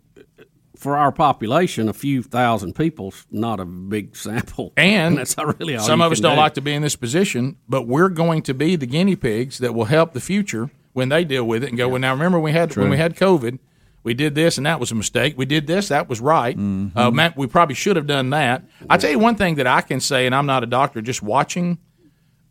for 0.82 0.98
our 0.98 1.12
population, 1.12 1.88
a 1.88 1.94
few 1.94 2.24
thousand 2.24 2.74
people's 2.74 3.28
not 3.30 3.60
a 3.60 3.66
big 3.66 4.16
sample, 4.26 4.74
And 4.76 5.16
that's 5.18 5.38
not 5.38 5.60
really 5.60 5.76
all 5.78 5.86
some 5.86 6.02
of 6.02 6.12
us 6.12 6.20
don't 6.20 6.36
do. 6.36 6.42
like 6.42 6.56
to 6.56 6.62
be 6.62 6.74
in 6.74 6.82
this 6.82 6.96
position, 6.96 7.58
but 7.70 7.84
we're 7.88 8.10
going 8.10 8.42
to 8.44 8.56
be 8.56 8.76
the 8.76 8.88
guinea 8.88 9.16
pigs 9.16 9.60
that 9.60 9.76
will 9.76 9.86
help 9.86 10.14
the 10.14 10.20
future 10.20 10.72
when 10.94 11.10
they 11.10 11.24
deal 11.24 11.44
with 11.46 11.64
it 11.64 11.70
and 11.70 11.78
go. 11.78 11.88
Well, 11.88 12.00
now 12.02 12.14
remember 12.14 12.40
we 12.40 12.52
had 12.52 12.72
True. 12.72 12.82
when 12.84 12.90
we 12.90 12.98
had 12.98 13.16
COVID, 13.16 13.60
we 14.02 14.16
did 14.16 14.34
this 14.34 14.58
and 14.58 14.66
that 14.66 14.80
was 14.80 14.92
a 14.92 14.96
mistake. 14.96 15.36
We 15.38 15.46
did 15.46 15.68
this, 15.68 15.90
that 15.90 16.10
was 16.10 16.20
right. 16.20 16.58
Mm-hmm. 16.58 16.98
Uh, 16.98 17.12
Matt, 17.12 17.38
we 17.38 17.46
probably 17.46 17.76
should 17.76 17.96
have 17.96 18.08
done 18.08 18.32
that. 18.32 18.64
I 18.90 18.98
tell 18.98 19.12
you 19.12 19.20
one 19.20 19.36
thing 19.36 19.56
that 19.56 19.68
I 19.68 19.82
can 19.82 20.00
say, 20.00 20.26
and 20.26 20.34
I'm 20.34 20.48
not 20.48 20.64
a 20.64 20.68
doctor, 20.68 21.00
just 21.02 21.22
watching. 21.22 21.78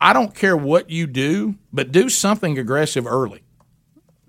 I 0.01 0.13
don't 0.13 0.35
care 0.35 0.57
what 0.57 0.89
you 0.89 1.09
do, 1.09 1.57
but 1.73 1.91
do 1.91 2.09
something 2.09 2.57
aggressive 2.59 3.07
early. 3.09 3.43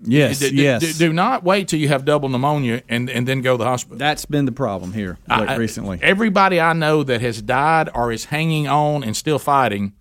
Yes, 0.04 0.40
Do- 0.40 0.54
yes. 0.54 0.80
Do, 0.98 1.06
do 1.08 1.12
not 1.12 1.44
wait 1.44 1.68
till 1.68 1.78
you 1.78 1.88
have 1.88 2.04
double 2.04 2.28
pneumonia 2.28 2.82
and, 2.88 3.08
and 3.08 3.26
then 3.26 3.40
go 3.40 3.54
to 3.54 3.58
the 3.58 3.64
hospital. 3.64 3.98
That's 3.98 4.24
been 4.26 4.46
the 4.46 4.52
problem 4.52 4.92
here 4.92 5.18
like, 5.28 5.48
I- 5.48 5.56
recently. 5.56 5.98
Everybody 6.02 6.60
I 6.60 6.72
know 6.72 7.02
that 7.04 7.20
has 7.20 7.40
died 7.40 7.88
or 7.94 8.10
is 8.12 8.24
hanging 8.26 8.66
on 8.68 9.04
and 9.04 9.16
still 9.16 9.38
fighting, 9.38 9.92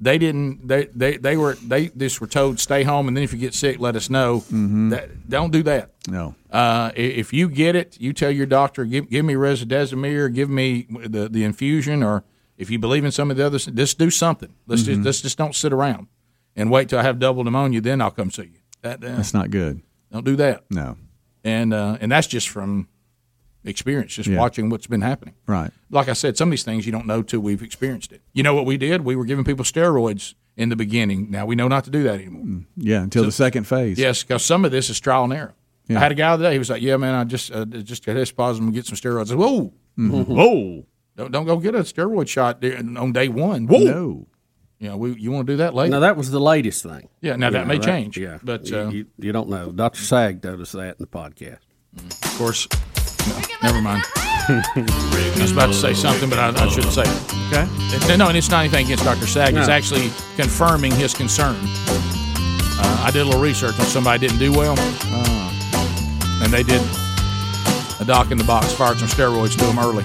they 0.00 0.18
didn't. 0.18 0.66
They 0.66 0.86
they, 0.86 1.16
they 1.16 1.36
were 1.36 1.54
they 1.56 1.88
just 1.88 2.20
were 2.20 2.26
told 2.26 2.58
stay 2.60 2.82
home 2.82 3.06
and 3.08 3.16
then 3.16 3.22
if 3.24 3.32
you 3.32 3.38
get 3.38 3.54
sick, 3.54 3.78
let 3.78 3.94
us 3.94 4.10
know. 4.10 4.38
Mm-hmm. 4.40 4.88
That, 4.88 5.28
don't 5.28 5.52
do 5.52 5.62
that. 5.64 5.90
No. 6.08 6.34
Uh, 6.50 6.90
if 6.96 7.32
you 7.32 7.48
get 7.48 7.76
it, 7.76 8.00
you 8.00 8.12
tell 8.12 8.30
your 8.30 8.46
doctor, 8.46 8.84
give 8.84 9.08
give 9.10 9.24
me 9.24 9.34
remdesivir, 9.34 10.34
give 10.34 10.50
me 10.50 10.86
the 10.90 11.28
the 11.28 11.44
infusion, 11.44 12.02
or 12.02 12.24
if 12.58 12.70
you 12.70 12.78
believe 12.80 13.04
in 13.04 13.12
some 13.12 13.30
of 13.30 13.36
the 13.36 13.46
others, 13.46 13.66
just 13.66 13.98
do 13.98 14.10
something. 14.10 14.52
Let's 14.66 14.82
Mhm. 14.82 14.86
just 14.86 15.00
let's 15.04 15.20
just 15.20 15.38
don't 15.38 15.54
sit 15.54 15.72
around 15.72 16.08
and 16.56 16.70
wait 16.70 16.88
till 16.88 16.98
I 16.98 17.02
have 17.02 17.18
double 17.20 17.44
pneumonia, 17.44 17.80
then 17.80 18.00
I'll 18.00 18.10
come 18.10 18.30
see 18.32 18.42
you. 18.42 18.58
That, 18.82 19.02
uh, 19.02 19.16
That's 19.16 19.32
not 19.34 19.50
good. 19.50 19.80
Don't 20.12 20.24
do 20.24 20.36
that. 20.36 20.64
No. 20.70 20.96
And 21.44 21.72
uh, 21.74 21.98
and 22.00 22.12
that's 22.12 22.26
just 22.26 22.48
from 22.48 22.88
experience, 23.64 24.14
just 24.14 24.28
Yeah. 24.28 24.38
watching 24.38 24.68
what's 24.70 24.86
been 24.86 25.00
happening. 25.02 25.34
Right. 25.46 25.70
Like 25.90 26.08
I 26.08 26.12
said, 26.14 26.36
some 26.36 26.48
of 26.48 26.50
these 26.50 26.64
things 26.64 26.84
you 26.86 26.92
don't 26.92 27.06
know 27.06 27.22
till 27.22 27.40
we've 27.40 27.62
experienced 27.62 28.12
it. 28.12 28.22
You 28.32 28.42
know 28.42 28.54
what 28.54 28.66
we 28.66 28.76
did? 28.76 29.02
We 29.04 29.16
were 29.16 29.24
giving 29.24 29.44
people 29.44 29.64
steroids 29.64 30.34
in 30.56 30.68
the 30.68 30.76
beginning. 30.76 31.30
Now 31.30 31.46
we 31.46 31.54
know 31.54 31.68
not 31.68 31.84
to 31.84 31.90
do 31.90 32.02
that 32.04 32.14
anymore. 32.20 32.64
Yeah, 32.76 33.02
until 33.02 33.22
So- 33.22 33.26
the 33.26 33.32
second 33.32 33.64
phase. 33.66 33.98
Yes, 33.98 34.22
because 34.22 34.44
some 34.44 34.64
of 34.64 34.70
this 34.72 34.90
is 34.90 35.00
trial 35.00 35.24
and 35.24 35.32
error. 35.32 35.54
Yeah. 35.88 35.98
I 35.98 36.00
had 36.00 36.12
a 36.12 36.14
guy 36.14 36.28
the 36.28 36.34
other 36.34 36.44
day. 36.44 36.52
He 36.52 36.58
was 36.58 36.70
like, 36.70 36.80
"Yeah, 36.82 36.96
man, 36.96 37.14
I 37.14 37.24
just 37.24 37.50
uh, 37.52 37.64
just 37.64 38.04
got 38.06 38.14
positive 38.36 38.64
and 38.66 38.72
get 38.74 38.86
some 38.86 38.96
steroids." 38.96 39.22
I 39.22 39.28
said, 39.30 39.36
"Whoa, 39.38 39.72
Mhm. 39.98 40.26
whoa, 40.28 40.86
don't, 41.16 41.32
don't 41.32 41.44
go 41.44 41.56
get 41.58 41.74
a 41.74 41.80
steroid 41.80 42.28
shot 42.28 42.64
on 42.64 43.12
day 43.12 43.28
one." 43.28 43.66
Whoa, 43.66 43.78
No. 43.84 44.26
You 44.82 44.88
know, 44.88 44.96
we 44.96 45.12
you 45.14 45.30
want 45.30 45.46
to 45.46 45.52
do 45.52 45.56
that 45.58 45.74
later? 45.74 45.92
Now 45.92 46.00
that 46.00 46.16
was 46.16 46.32
the 46.32 46.40
latest 46.40 46.82
thing. 46.82 47.08
Yeah, 47.20 47.36
now 47.36 47.50
that 47.50 47.68
may 47.68 47.74
right? 47.76 47.82
change, 47.84 48.18
Yeah, 48.18 48.38
but, 48.42 48.68
you, 48.68 48.76
uh, 48.76 48.90
you, 48.90 49.06
you 49.16 49.30
don't 49.30 49.48
know. 49.48 49.70
Doctor 49.70 50.00
Saag 50.00 50.42
told 50.42 50.60
us 50.60 50.72
that 50.72 50.96
in 50.98 50.98
the 50.98 51.06
podcast. 51.06 51.58
Of 51.96 52.36
course. 52.36 52.66
No, 53.28 53.40
never 53.62 53.80
mind. 53.80 54.02
I 54.16 55.36
was 55.40 55.52
about 55.52 55.66
to 55.68 55.72
say 55.74 55.94
something, 55.94 56.28
but 56.28 56.40
I, 56.40 56.48
I 56.48 56.68
shouldn't 56.68 56.92
say 56.92 57.02
it. 57.06 57.34
Okay. 57.52 58.08
And- 58.10 58.18
No, 58.18 58.26
and 58.26 58.36
it's 58.36 58.50
not 58.50 58.64
anything 58.64 58.86
against 58.86 59.04
Dr. 59.04 59.26
Saag. 59.26 59.56
It's 59.56 59.68
No. 59.68 59.72
actually 59.72 60.10
confirming 60.34 60.90
his 60.90 61.14
concern. 61.14 61.54
Uh, 61.60 63.04
I 63.06 63.12
did 63.12 63.22
a 63.22 63.24
little 63.24 63.40
research 63.40 63.78
on 63.78 63.86
somebody 63.86 64.26
didn't 64.26 64.40
do 64.40 64.50
well, 64.50 64.76
and 66.42 66.52
they 66.52 66.64
did 66.64 66.82
a 68.00 68.04
doc 68.04 68.32
in 68.32 68.36
the 68.38 68.42
box, 68.44 68.72
fired 68.72 68.98
some 68.98 69.06
steroids 69.06 69.56
to 69.58 69.64
him 69.64 69.78
early. 69.78 70.02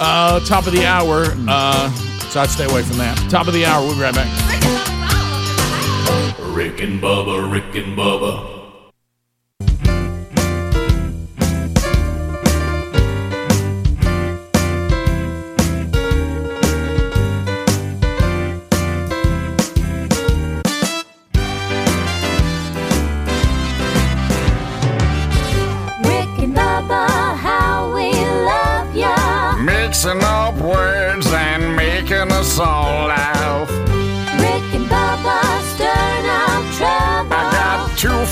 Uh, 0.00 0.38
top 0.46 0.68
of 0.68 0.72
the 0.72 0.86
hour, 0.86 1.24
uh, 1.48 1.90
so 2.30 2.40
I'd 2.40 2.48
stay 2.48 2.64
away 2.64 2.82
from 2.82 2.98
that. 2.98 3.16
Top 3.28 3.48
of 3.48 3.54
the 3.54 3.66
hour, 3.66 3.84
we'll 3.84 3.96
be 3.96 4.02
right 4.02 4.14
back. 4.14 4.28
Rick 6.38 6.80
and 6.80 7.00
Bubba, 7.00 7.50
Rick 7.50 7.74
and 7.74 7.96
Bubba. 7.96 8.59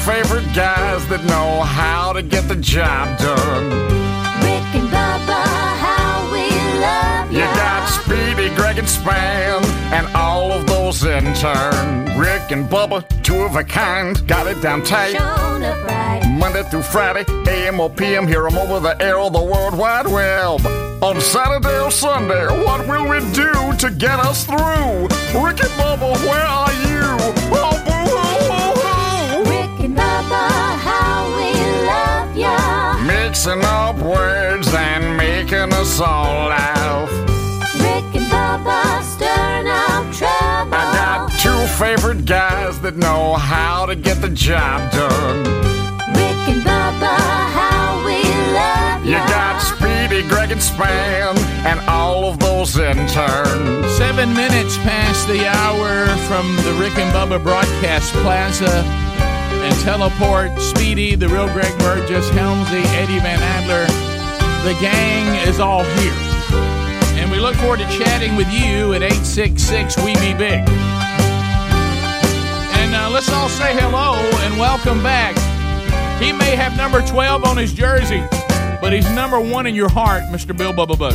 Favorite 0.08 0.48
guys 0.54 1.06
that 1.08 1.22
know 1.26 1.60
how 1.60 2.14
to 2.14 2.22
get 2.22 2.48
the 2.48 2.56
job 2.56 3.18
done. 3.18 3.64
Rick 4.40 4.64
and 4.74 4.88
Bubba, 4.88 5.42
how 5.84 6.32
we 6.32 6.48
love 6.80 7.30
You 7.30 7.40
ya. 7.40 7.54
got 7.54 7.86
Speedy, 7.90 8.48
Greg, 8.56 8.78
and 8.78 8.88
Spann, 8.88 9.62
and 9.92 10.06
all 10.16 10.50
of 10.50 10.66
those 10.66 11.04
in 11.04 11.34
turn. 11.34 12.18
Rick 12.18 12.50
and 12.52 12.64
Bubba, 12.70 13.04
two 13.22 13.42
of 13.42 13.54
a 13.56 13.62
kind, 13.62 14.26
got 14.26 14.46
it 14.46 14.62
down 14.62 14.82
tight. 14.82 15.12
Shown 15.12 15.62
up 15.62 15.84
right. 15.84 16.22
Monday 16.38 16.62
through 16.70 16.82
Friday, 16.82 17.24
AM 17.46 17.78
or 17.78 17.90
PM, 17.90 18.26
hear 18.26 18.46
'em 18.46 18.56
over 18.56 18.80
the 18.80 18.96
air 19.02 19.18
or 19.18 19.30
the 19.30 19.42
World 19.42 19.74
Wide 19.76 20.06
Web. 20.06 20.66
On 21.02 21.20
Saturday 21.20 21.78
or 21.84 21.90
Sunday, 21.90 22.46
what 22.64 22.88
will 22.88 23.06
we 23.06 23.20
do 23.32 23.52
to 23.76 23.90
get 23.90 24.18
us 24.20 24.44
through? 24.44 25.08
Rick 25.44 25.60
and 25.66 25.74
Bubba, 25.78 26.10
where 26.26 26.46
are 26.46 26.72
you? 26.88 27.37
Mixing 33.48 33.64
up 33.64 33.96
words 33.96 34.74
and 34.74 35.16
making 35.16 35.72
us 35.72 36.00
all 36.00 36.48
laugh. 36.50 37.10
Rick 37.80 38.14
and 38.14 38.26
Bubba, 38.30 39.02
stirring 39.02 39.66
up 39.66 40.04
trouble. 40.14 40.74
I 40.74 40.92
got 40.92 41.32
two 41.40 41.66
favorite 41.82 42.26
guys 42.26 42.78
that 42.82 42.96
know 42.98 43.36
how 43.36 43.86
to 43.86 43.96
get 43.96 44.20
the 44.20 44.28
job 44.28 44.92
done. 44.92 45.44
Rick 46.12 46.44
and 46.52 46.60
Bubba, 46.60 47.16
how 47.56 48.04
we 48.04 48.20
love 48.52 49.06
You 49.06 49.12
ya. 49.12 49.26
got 49.28 49.60
Speedy, 49.62 50.28
Greg, 50.28 50.50
and 50.50 50.60
Spann, 50.60 51.38
and 51.64 51.80
all 51.88 52.26
of 52.26 52.38
those 52.38 52.76
interns. 52.76 53.96
Seven 53.96 54.34
minutes 54.34 54.76
past 54.78 55.26
the 55.26 55.48
hour 55.48 56.06
from 56.28 56.54
the 56.66 56.76
Rick 56.78 56.98
and 56.98 57.10
Bubba 57.14 57.42
Broadcast 57.42 58.12
Plaza 58.12 58.84
and 58.84 59.07
teleport 59.88 60.50
Speedy, 60.60 61.14
the 61.14 61.26
real 61.26 61.46
Greg 61.54 61.72
Burgess, 61.78 62.28
Helmsy, 62.32 62.84
Eddie 63.00 63.20
Van 63.20 63.40
Adler. 63.40 63.86
The 64.70 64.78
gang 64.82 65.48
is 65.48 65.60
all 65.60 65.82
here. 65.82 66.12
And 67.16 67.30
we 67.30 67.40
look 67.40 67.54
forward 67.54 67.78
to 67.78 67.86
chatting 67.86 68.36
with 68.36 68.52
you 68.52 68.92
at 68.92 69.02
866 69.02 69.96
We 70.04 70.12
Be 70.16 70.34
Big. 70.34 70.60
And 72.76 72.94
uh, 72.94 73.08
let's 73.10 73.32
all 73.32 73.48
say 73.48 73.72
hello 73.72 74.16
and 74.44 74.58
welcome 74.58 75.02
back. 75.02 75.34
He 76.20 76.32
may 76.32 76.54
have 76.54 76.76
number 76.76 77.00
12 77.00 77.46
on 77.46 77.56
his 77.56 77.72
jersey, 77.72 78.22
but 78.82 78.92
he's 78.92 79.10
number 79.12 79.40
one 79.40 79.66
in 79.66 79.74
your 79.74 79.88
heart, 79.88 80.22
Mr. 80.24 80.54
Bill 80.54 80.74
Bubba 80.74 80.98
Buzz. 80.98 81.14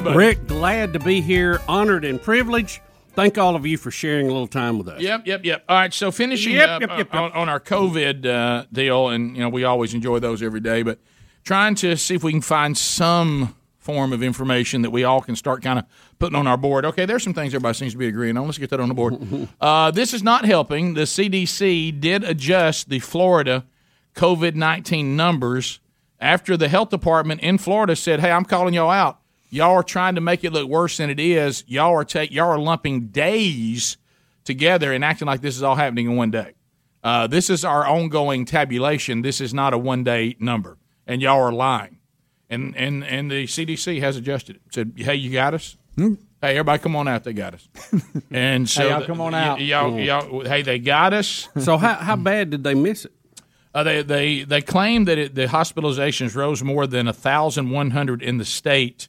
Hey. 0.00 0.14
Rick, 0.14 0.46
glad 0.46 0.92
to 0.92 1.00
be 1.00 1.20
here, 1.20 1.60
honored 1.66 2.04
and 2.04 2.22
privileged. 2.22 2.82
Thank 3.14 3.36
all 3.38 3.56
of 3.56 3.66
you 3.66 3.76
for 3.76 3.90
sharing 3.90 4.26
a 4.26 4.30
little 4.32 4.46
time 4.46 4.78
with 4.78 4.88
us. 4.88 5.00
Yep, 5.00 5.26
yep, 5.26 5.44
yep. 5.44 5.64
All 5.68 5.76
right, 5.76 5.92
so 5.92 6.10
finishing 6.10 6.54
Yep, 6.54 6.68
up 6.68 6.80
yep, 6.80 6.90
yep, 6.90 6.98
yep. 6.98 7.14
On, 7.14 7.32
on 7.32 7.48
our 7.48 7.60
COVID 7.60 8.26
uh, 8.26 8.64
deal, 8.72 9.08
and 9.08 9.36
you 9.36 9.42
know 9.42 9.48
we 9.48 9.64
always 9.64 9.94
enjoy 9.94 10.18
those 10.18 10.42
every 10.42 10.60
day, 10.60 10.82
but 10.82 10.98
trying 11.44 11.74
to 11.76 11.96
see 11.96 12.14
if 12.14 12.24
we 12.24 12.32
can 12.32 12.40
find 12.40 12.76
some 12.76 13.54
form 13.78 14.12
of 14.12 14.22
information 14.22 14.82
that 14.82 14.90
we 14.90 15.02
all 15.02 15.20
can 15.20 15.34
start 15.34 15.60
kind 15.60 15.78
of 15.78 15.84
putting 16.18 16.36
on 16.36 16.46
our 16.46 16.56
board. 16.56 16.84
Okay, 16.84 17.04
there's 17.04 17.22
some 17.22 17.34
things 17.34 17.52
everybody 17.52 17.74
seems 17.74 17.92
to 17.92 17.98
be 17.98 18.06
agreeing 18.06 18.36
on. 18.36 18.46
Let's 18.46 18.58
get 18.58 18.70
that 18.70 18.80
on 18.80 18.88
the 18.88 18.94
board. 18.94 19.18
uh, 19.60 19.90
this 19.90 20.14
is 20.14 20.22
not 20.22 20.44
helping. 20.44 20.94
The 20.94 21.02
CDC 21.02 22.00
did 22.00 22.22
adjust 22.24 22.88
the 22.88 23.00
Florida 23.00 23.66
COVID 24.14 24.54
19 24.54 25.16
numbers 25.16 25.80
after 26.20 26.56
the 26.56 26.68
health 26.68 26.90
department 26.90 27.40
in 27.40 27.58
Florida 27.58 27.96
said, 27.96 28.20
"Hey, 28.20 28.30
I'm 28.30 28.44
calling 28.44 28.72
y'all 28.72 28.90
out. 28.90 29.18
Y'all 29.52 29.74
are 29.74 29.82
trying 29.82 30.14
to 30.14 30.20
make 30.22 30.44
it 30.44 30.50
look 30.52 30.66
worse 30.66 30.96
than 30.96 31.10
it 31.10 31.20
is. 31.20 31.62
Y'all 31.66 31.92
are 31.94 32.04
take 32.06 32.30
y'all 32.32 32.48
are 32.50 32.58
lumping 32.58 33.08
days 33.08 33.98
together 34.44 34.92
and 34.94 35.04
acting 35.04 35.26
like 35.26 35.42
this 35.42 35.56
is 35.56 35.62
all 35.62 35.74
happening 35.76 36.06
in 36.06 36.16
one 36.16 36.30
day. 36.30 36.54
Uh, 37.04 37.26
this 37.26 37.50
is 37.50 37.62
our 37.64 37.86
ongoing 37.86 38.46
tabulation. 38.46 39.20
This 39.20 39.40
is 39.42 39.52
not 39.52 39.74
a 39.74 39.78
one 39.78 40.04
day 40.04 40.36
number, 40.40 40.78
and 41.06 41.20
y'all 41.20 41.38
are 41.42 41.52
lying. 41.52 41.98
And 42.48 42.74
and 42.78 43.04
and 43.04 43.30
the 43.30 43.44
CDC 43.44 44.00
has 44.00 44.16
adjusted 44.16 44.56
it. 44.56 44.62
Said, 44.72 44.94
hey, 44.96 45.16
you 45.16 45.30
got 45.30 45.52
us. 45.52 45.76
Hey, 45.98 46.16
everybody, 46.40 46.82
come 46.82 46.96
on 46.96 47.06
out. 47.06 47.22
They 47.24 47.34
got 47.34 47.54
us. 47.54 47.68
And 48.30 48.66
so 48.68 48.82
Hey, 48.82 48.88
y'all 48.88 49.04
come 49.04 49.20
on 49.20 49.32
y- 49.32 49.38
out. 49.38 49.60
y'all, 49.60 50.00
y'all, 50.00 50.40
hey, 50.46 50.62
they 50.62 50.78
got 50.78 51.12
us. 51.12 51.48
So 51.60 51.76
how, 51.76 51.94
how 51.94 52.16
bad 52.16 52.48
did 52.50 52.64
they 52.64 52.74
miss 52.74 53.04
it? 53.04 53.12
Uh, 53.74 53.82
they 53.82 54.02
they 54.02 54.42
they 54.44 54.62
claim 54.62 55.04
that 55.04 55.18
it, 55.18 55.34
the 55.34 55.46
hospitalizations 55.46 56.34
rose 56.34 56.62
more 56.62 56.86
than 56.86 57.12
thousand 57.12 57.70
one 57.70 57.90
hundred 57.90 58.22
in 58.22 58.38
the 58.38 58.44
state 58.46 59.08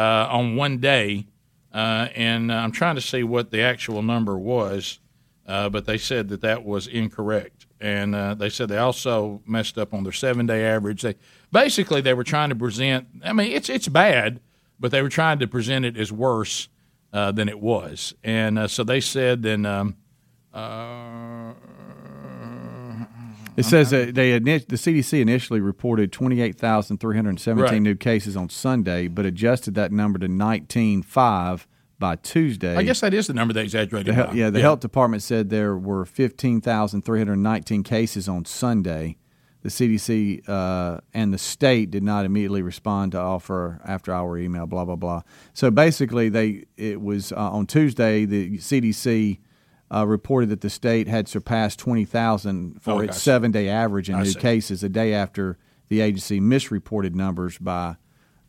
uh, 0.00 0.26
on 0.30 0.56
one 0.56 0.78
day, 0.78 1.26
uh, 1.74 2.08
and 2.14 2.50
I'm 2.50 2.72
trying 2.72 2.94
to 2.94 3.02
see 3.02 3.22
what 3.22 3.50
the 3.50 3.60
actual 3.60 4.00
number 4.00 4.38
was, 4.38 4.98
uh, 5.46 5.68
but 5.68 5.84
they 5.84 5.98
said 5.98 6.30
that 6.30 6.40
that 6.40 6.64
was 6.64 6.86
incorrect, 6.86 7.66
and 7.80 8.14
uh, 8.14 8.32
they 8.32 8.48
said 8.48 8.70
they 8.70 8.78
also 8.78 9.42
messed 9.44 9.76
up 9.76 9.92
on 9.92 10.02
their 10.02 10.12
seven 10.12 10.46
day 10.46 10.64
average. 10.64 11.02
They 11.02 11.16
basically 11.52 12.00
they 12.00 12.14
were 12.14 12.24
trying 12.24 12.48
to 12.48 12.56
present. 12.56 13.08
I 13.22 13.34
mean, 13.34 13.52
it's 13.52 13.68
it's 13.68 13.88
bad, 13.88 14.40
but 14.78 14.90
they 14.90 15.02
were 15.02 15.10
trying 15.10 15.38
to 15.40 15.46
present 15.46 15.84
it 15.84 15.98
as 15.98 16.10
worse 16.10 16.70
uh, 17.12 17.32
than 17.32 17.50
it 17.50 17.60
was, 17.60 18.14
and 18.24 18.70
so 18.70 18.82
they 18.82 19.00
said 19.02 19.42
then. 19.42 19.66
Um, 19.66 19.96
It 23.60 23.64
says 23.64 23.90
that 23.90 24.14
they 24.14 24.38
the 24.38 24.76
CDC 24.76 25.20
initially 25.20 25.60
reported 25.60 26.12
28,317 26.12 27.62
Right. 27.62 27.82
new 27.82 27.94
cases 27.94 28.36
on 28.36 28.48
Sunday, 28.48 29.08
but 29.08 29.26
adjusted 29.26 29.74
that 29.74 29.92
number 29.92 30.18
to 30.18 30.28
19,500 30.28 31.66
by 32.00 32.16
Tuesday. 32.16 32.74
I 32.74 32.82
guess 32.82 33.00
that 33.00 33.14
is 33.14 33.28
the 33.28 33.34
number 33.34 33.54
they 33.54 33.62
exaggerated. 33.62 34.16
The 34.16 34.30
yeah, 34.34 34.50
the 34.50 34.60
health 34.60 34.80
department 34.80 35.22
said 35.22 35.50
there 35.50 35.76
were 35.76 36.04
15,319 36.04 37.82
cases 37.84 38.28
on 38.28 38.44
Sunday. 38.46 39.16
The 39.62 39.68
CDC 39.68 40.48
uh, 40.48 41.00
and 41.12 41.34
the 41.34 41.38
state 41.38 41.90
did 41.90 42.02
not 42.02 42.24
immediately 42.24 42.62
respond 42.62 43.12
to 43.12 43.18
offer 43.18 43.82
after 43.84 44.12
our 44.12 44.38
email. 44.38 44.66
Blah 44.66 44.86
blah 44.86 44.96
blah. 44.96 45.20
So 45.52 45.70
basically, 45.70 46.30
they 46.30 46.64
it 46.78 47.00
was 47.02 47.30
uh, 47.32 47.36
on 47.36 47.66
Tuesday. 47.66 48.24
The 48.24 48.56
CDC 48.56 49.38
uh, 49.92 50.06
reported 50.06 50.48
that 50.50 50.60
the 50.60 50.70
state 50.70 51.08
had 51.08 51.26
surpassed 51.28 51.78
20,000 51.78 52.80
for 52.80 52.92
Oh, 52.92 52.98
its 53.00 53.20
seven 53.20 53.50
day 53.50 53.68
average 53.68 54.08
in 54.08 54.14
I 54.16 54.22
new 54.22 54.30
see. 54.30 54.38
cases. 54.40 54.82
A 54.82 54.88
day 54.88 55.12
after 55.14 55.58
the 55.88 56.00
agency 56.00 56.40
misreported 56.40 57.14
numbers 57.16 57.58
by 57.58 57.96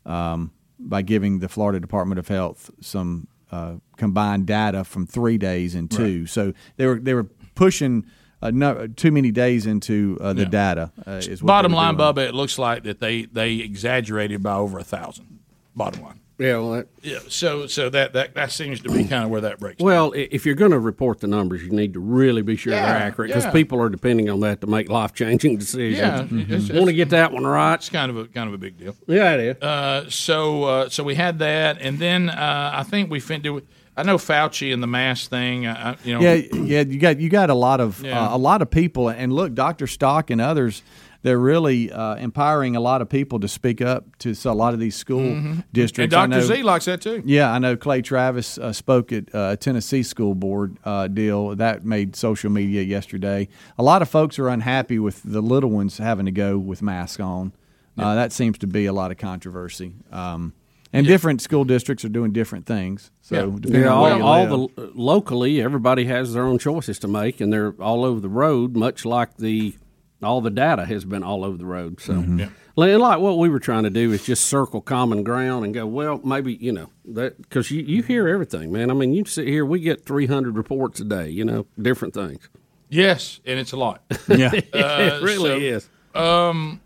um, 0.06 0.52
by 0.78 1.02
giving 1.02 1.38
the 1.38 1.48
Florida 1.48 1.78
Department 1.80 2.18
of 2.18 2.28
Health 2.28 2.70
some 2.80 3.28
uh, 3.50 3.74
combined 3.96 4.46
data 4.46 4.82
from 4.84 5.06
three 5.06 5.38
days 5.38 5.74
and 5.74 5.90
two. 5.90 6.20
Right. 6.20 6.28
So 6.28 6.52
they 6.76 6.86
were 6.86 6.98
they 6.98 7.14
were 7.14 7.24
pushing 7.54 8.06
uh, 8.40 8.50
no, 8.50 8.88
too 8.88 9.12
many 9.12 9.30
days 9.30 9.66
into 9.66 10.18
uh, 10.20 10.32
the 10.32 10.42
Yeah. 10.42 10.48
data. 10.48 10.92
Uh, 11.06 11.10
is 11.22 11.42
what 11.42 11.46
Bottom 11.48 11.72
line, 11.72 11.96
doing. 11.96 12.14
Bubba, 12.14 12.28
it 12.28 12.34
looks 12.34 12.58
like 12.58 12.82
that 12.84 12.98
they 13.00 13.24
they 13.26 13.56
exaggerated 13.56 14.42
by 14.42 14.54
over 14.54 14.78
a 14.78 14.84
thousand. 14.84 15.38
Bottom 15.76 16.02
line. 16.02 16.20
Yeah, 16.42 16.58
well, 16.58 16.70
that, 16.72 16.86
Yeah. 17.02 17.18
So 17.28 17.66
so 17.66 17.88
that 17.90 18.12
that, 18.12 18.34
that 18.34 18.52
seems 18.52 18.80
to 18.80 18.90
be 18.90 19.04
kind 19.08 19.24
of 19.24 19.30
where 19.30 19.40
that 19.42 19.58
breaks. 19.60 19.82
well, 19.82 20.12
i- 20.14 20.28
if 20.30 20.44
you're 20.44 20.54
going 20.54 20.70
to 20.72 20.78
report 20.78 21.20
the 21.20 21.26
numbers, 21.28 21.62
you 21.62 21.70
need 21.70 21.94
to 21.94 22.00
really 22.00 22.42
be 22.42 22.56
sure 22.56 22.72
Yeah, 22.72 22.86
they're 22.86 23.06
accurate 23.08 23.28
because 23.30 23.44
yeah. 23.44 23.50
people 23.52 23.80
are 23.80 23.88
depending 23.88 24.28
on 24.30 24.40
that 24.40 24.60
to 24.62 24.66
make 24.66 24.88
life 24.88 25.14
changing 25.14 25.56
decisions. 25.58 25.98
Yeah, 25.98 26.24
it's- 26.54 26.70
want 26.70 26.86
to 26.86 26.92
get 26.92 27.10
that 27.10 27.32
one 27.32 27.44
right. 27.46 27.74
It's 27.74 27.88
kind 27.88 28.10
of 28.10 28.16
a 28.16 28.26
kind 28.26 28.48
of 28.48 28.54
a 28.54 28.58
big 28.58 28.78
deal. 28.78 28.94
Yeah, 29.06 29.34
it 29.34 29.40
is. 29.56 29.62
Uh, 29.62 30.10
so 30.10 30.64
uh, 30.64 30.88
so 30.88 31.02
we 31.04 31.14
had 31.14 31.38
that, 31.40 31.78
and 31.80 31.98
then 31.98 32.28
uh, 32.30 32.70
I 32.74 32.82
think 32.82 33.10
we 33.10 33.20
fin- 33.20 33.42
did 33.42 33.50
we, 33.50 33.62
I 33.94 34.04
know 34.04 34.16
Fauci 34.16 34.72
and 34.72 34.82
the 34.82 34.86
mask 34.86 35.28
thing. 35.28 35.66
I, 35.66 35.90
I- 35.92 35.96
you 36.04 36.14
know, 36.14 36.20
Yeah, 36.20 36.34
yeah, 36.54 36.80
you 36.80 36.98
got 36.98 37.20
you 37.20 37.28
got 37.28 37.50
a 37.50 37.54
lot 37.54 37.80
of 37.80 38.02
Yeah. 38.02 38.18
uh, 38.28 38.36
a 38.36 38.38
lot 38.38 38.62
of 38.62 38.70
people, 38.70 39.08
and 39.08 39.32
look, 39.32 39.54
Doctor 39.54 39.86
Stock 39.86 40.30
and 40.30 40.40
others, 40.40 40.82
they're 41.22 41.38
really 41.38 41.90
uh, 41.90 42.16
empowering 42.16 42.74
a 42.76 42.80
lot 42.80 43.00
of 43.02 43.08
people 43.08 43.38
to 43.40 43.48
speak 43.48 43.80
up 43.80 44.16
to 44.18 44.34
a 44.44 44.50
lot 44.52 44.74
of 44.74 44.80
these 44.80 44.96
school 44.96 45.20
Mhm. 45.20 45.64
districts. 45.72 46.14
And 46.14 46.30
Dr. 46.32 46.40
know- 46.40 46.46
Z 46.46 46.62
likes 46.62 46.84
that 46.86 47.00
too. 47.00 47.22
Yeah, 47.24 47.52
I 47.52 47.58
know 47.58 47.76
Clay 47.76 48.02
Travis 48.02 48.58
uh, 48.58 48.72
spoke 48.72 49.12
at 49.12 49.32
uh, 49.34 49.56
Tennessee 49.56 50.02
School 50.02 50.34
Board 50.34 50.78
uh, 50.84 51.08
deal 51.08 51.54
that 51.56 51.84
made 51.84 52.16
social 52.16 52.50
media 52.50 52.82
yesterday. 52.82 53.48
A 53.78 53.82
lot 53.82 54.02
of 54.02 54.08
folks 54.08 54.38
are 54.38 54.48
unhappy 54.48 54.98
with 54.98 55.22
the 55.22 55.40
little 55.40 55.70
ones 55.70 55.98
having 55.98 56.26
to 56.26 56.32
go 56.32 56.58
with 56.58 56.82
masks 56.82 57.20
on. 57.20 57.52
Uh, 57.98 58.14
that 58.14 58.32
seems 58.32 58.56
to 58.58 58.66
be 58.66 58.86
a 58.86 58.92
lot 58.92 59.10
of 59.10 59.18
controversy. 59.18 59.92
Um, 60.10 60.54
and 60.94 61.06
different 61.06 61.40
school 61.40 61.64
districts 61.64 62.04
are 62.04 62.08
doing 62.10 62.32
different 62.32 62.66
things. 62.66 63.10
So 63.22 63.50
depending 63.50 63.82
Yeah, 63.82 63.88
all, 63.94 64.22
all 64.22 64.46
the 64.76 64.90
locally, 64.94 65.60
everybody 65.62 66.04
has 66.06 66.32
their 66.34 66.44
own 66.44 66.58
choices 66.58 66.98
to 67.00 67.08
make, 67.08 67.40
and 67.40 67.52
they're 67.52 67.72
all 67.80 68.04
over 68.04 68.18
the 68.20 68.28
road. 68.28 68.76
Much 68.76 69.04
like 69.04 69.36
the 69.36 69.74
all 70.22 70.40
the 70.40 70.50
data 70.50 70.84
has 70.84 71.04
been 71.04 71.22
all 71.22 71.44
over 71.44 71.56
the 71.56 71.64
road. 71.66 72.00
So, 72.00 72.14
Mm-hmm. 72.14 72.38
Yeah. 72.40 72.48
Like- 72.76 72.98
like 72.98 73.18
what 73.18 73.36
we 73.38 73.48
were 73.50 73.58
trying 73.60 73.82
to 73.84 73.90
do 73.90 74.12
is 74.12 74.24
just 74.24 74.46
circle 74.46 74.80
common 74.80 75.22
ground 75.24 75.64
and 75.64 75.74
go. 75.74 75.84
Well, 75.86 76.20
maybe 76.24 76.54
you 76.54 76.72
know 76.72 76.88
that 77.06 77.40
because 77.42 77.70
you 77.70 77.82
you 77.82 78.02
hear 78.02 78.26
everything, 78.28 78.72
man. 78.72 78.90
I 78.90 78.94
mean, 78.94 79.12
you 79.12 79.24
sit 79.26 79.46
here, 79.46 79.64
we 79.66 79.80
get 79.80 80.04
three 80.06 80.26
hundred 80.26 80.56
reports 80.56 80.98
a 81.00 81.04
day. 81.04 81.28
You 81.28 81.44
know, 81.44 81.66
different 81.80 82.14
things. 82.14 82.48
Yes, 82.88 83.40
and 83.44 83.58
it's 83.58 83.72
a 83.72 83.76
lot. 83.76 84.02
Yeah. 84.28 84.50
It 84.54 85.22
really 85.22 85.66
is. 85.68 85.88
Um, 86.14 86.80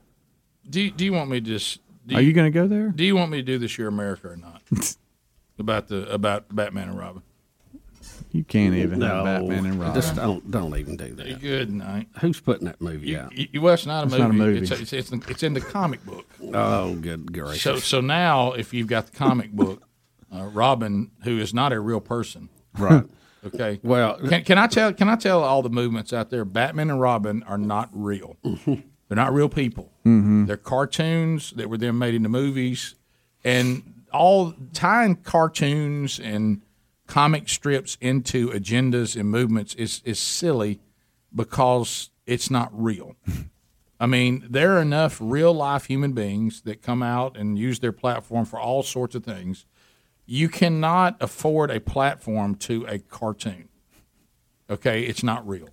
do 0.69 0.81
you- 0.81 0.91
do 0.91 1.05
you 1.05 1.13
want 1.13 1.31
me 1.31 1.41
to 1.41 1.47
just? 1.47 1.81
Do 2.07 2.17
Are 2.17 2.21
you 2.23 2.33
going 2.33 2.53
to 2.53 2.57
go 2.57 2.67
there? 2.69 2.89
Do 2.91 3.05
you 3.05 3.17
want 3.17 3.31
me 3.33 3.39
to 3.39 3.43
do 3.43 3.59
this 3.59 3.79
year 3.79 3.89
America 3.89 4.29
or 4.29 4.37
not? 4.37 4.63
about 5.59 5.89
the 5.89 6.09
about 6.13 6.55
Batman 6.55 6.89
and 6.91 6.99
Robin. 6.99 7.23
You 8.37 8.45
can't 8.45 8.75
even 8.75 8.99
No, 8.99 9.25
have 9.25 9.25
Batman 9.25 9.67
and 9.67 9.81
Robin. 9.81 9.95
Just 9.95 10.15
don't 10.15 10.51
don't 10.51 10.77
even 10.77 10.97
do 10.97 11.15
that. 11.15 11.41
Good 11.41 11.73
night. 11.73 12.09
Who's 12.21 12.41
putting 12.41 12.67
that 12.67 12.81
movie 12.81 13.09
You, 13.09 13.19
out? 13.19 13.33
you, 13.37 13.61
well, 13.61 13.75
it's 13.75 13.87
not 13.87 14.03
a 14.03 14.07
It's 14.07 14.13
movie. 14.13 14.23
not 14.23 14.31
a 14.31 14.35
movie. 14.35 14.59
It's, 14.59 14.71
it's, 14.71 14.93
it's, 14.93 15.13
it's 15.29 15.43
in 15.43 15.55
the 15.55 15.61
comic 15.61 16.05
book. 16.05 16.27
Oh, 16.53 16.95
good 16.97 17.33
gracious! 17.33 17.63
So 17.63 17.77
so 17.77 18.01
now, 18.01 18.53
if 18.53 18.75
you've 18.75 18.89
got 18.89 19.07
the 19.07 19.17
comic 19.17 19.53
book, 19.53 19.83
uh, 20.35 20.45
Robin, 20.45 21.11
who 21.25 21.39
is 21.39 21.55
not 21.55 21.73
a 21.73 21.81
real 21.81 22.01
person, 22.01 22.49
Right. 22.79 23.05
Okay. 23.47 23.79
Well- 23.85 24.19
can, 24.19 24.43
can 24.45 24.59
I 24.59 24.67
tell? 24.67 24.93
Can 24.93 25.09
I 25.09 25.17
tell 25.17 25.43
all 25.43 25.63
the 25.63 25.71
movements 25.71 26.13
out 26.13 26.31
there? 26.31 26.45
Batman 26.45 26.91
and 26.91 27.01
Robin 27.01 27.43
are 27.45 27.59
not 27.59 27.89
real. 27.93 28.37
They're 28.45 29.15
not 29.17 29.33
real 29.33 29.49
people. 29.49 29.93
Mhm. 30.05 30.47
They're 30.49 30.57
cartoons 30.57 31.53
that 31.53 31.71
were 31.71 31.79
then 31.79 31.97
made 31.97 32.15
into 32.15 32.29
movies, 32.29 32.97
and 33.45 34.03
all 34.13 34.53
tying 34.73 35.15
cartoons 35.17 36.19
and 36.19 36.61
comic 37.07 37.49
strips 37.49 37.97
into 38.01 38.49
agendas 38.51 39.19
and 39.19 39.31
movements 39.31 39.75
is 39.75 40.03
is 40.05 40.19
silly 40.19 40.81
because 41.35 42.11
it's 42.27 42.51
not 42.51 42.71
real. 42.73 43.17
I 43.99 44.07
mean, 44.07 44.47
there 44.51 44.77
are 44.77 44.83
enough 44.83 45.19
real 45.21 45.55
life 45.55 45.87
human 45.87 46.13
beings 46.13 46.63
that 46.63 46.83
come 46.83 47.03
out 47.03 47.37
and 47.37 47.59
use 47.59 47.79
their 47.79 47.93
platform 47.93 48.45
for 48.45 48.61
all 48.61 48.83
sorts 48.83 49.15
of 49.15 49.25
things. 49.25 49.65
You 50.27 50.49
cannot 50.49 51.17
afford 51.21 51.71
a 51.71 51.81
platform 51.81 52.57
to 52.57 52.85
a 52.87 52.99
cartoon. 52.99 53.69
Okay, 54.69 55.05
it's 55.05 55.23
not 55.23 55.47
real. 55.49 55.69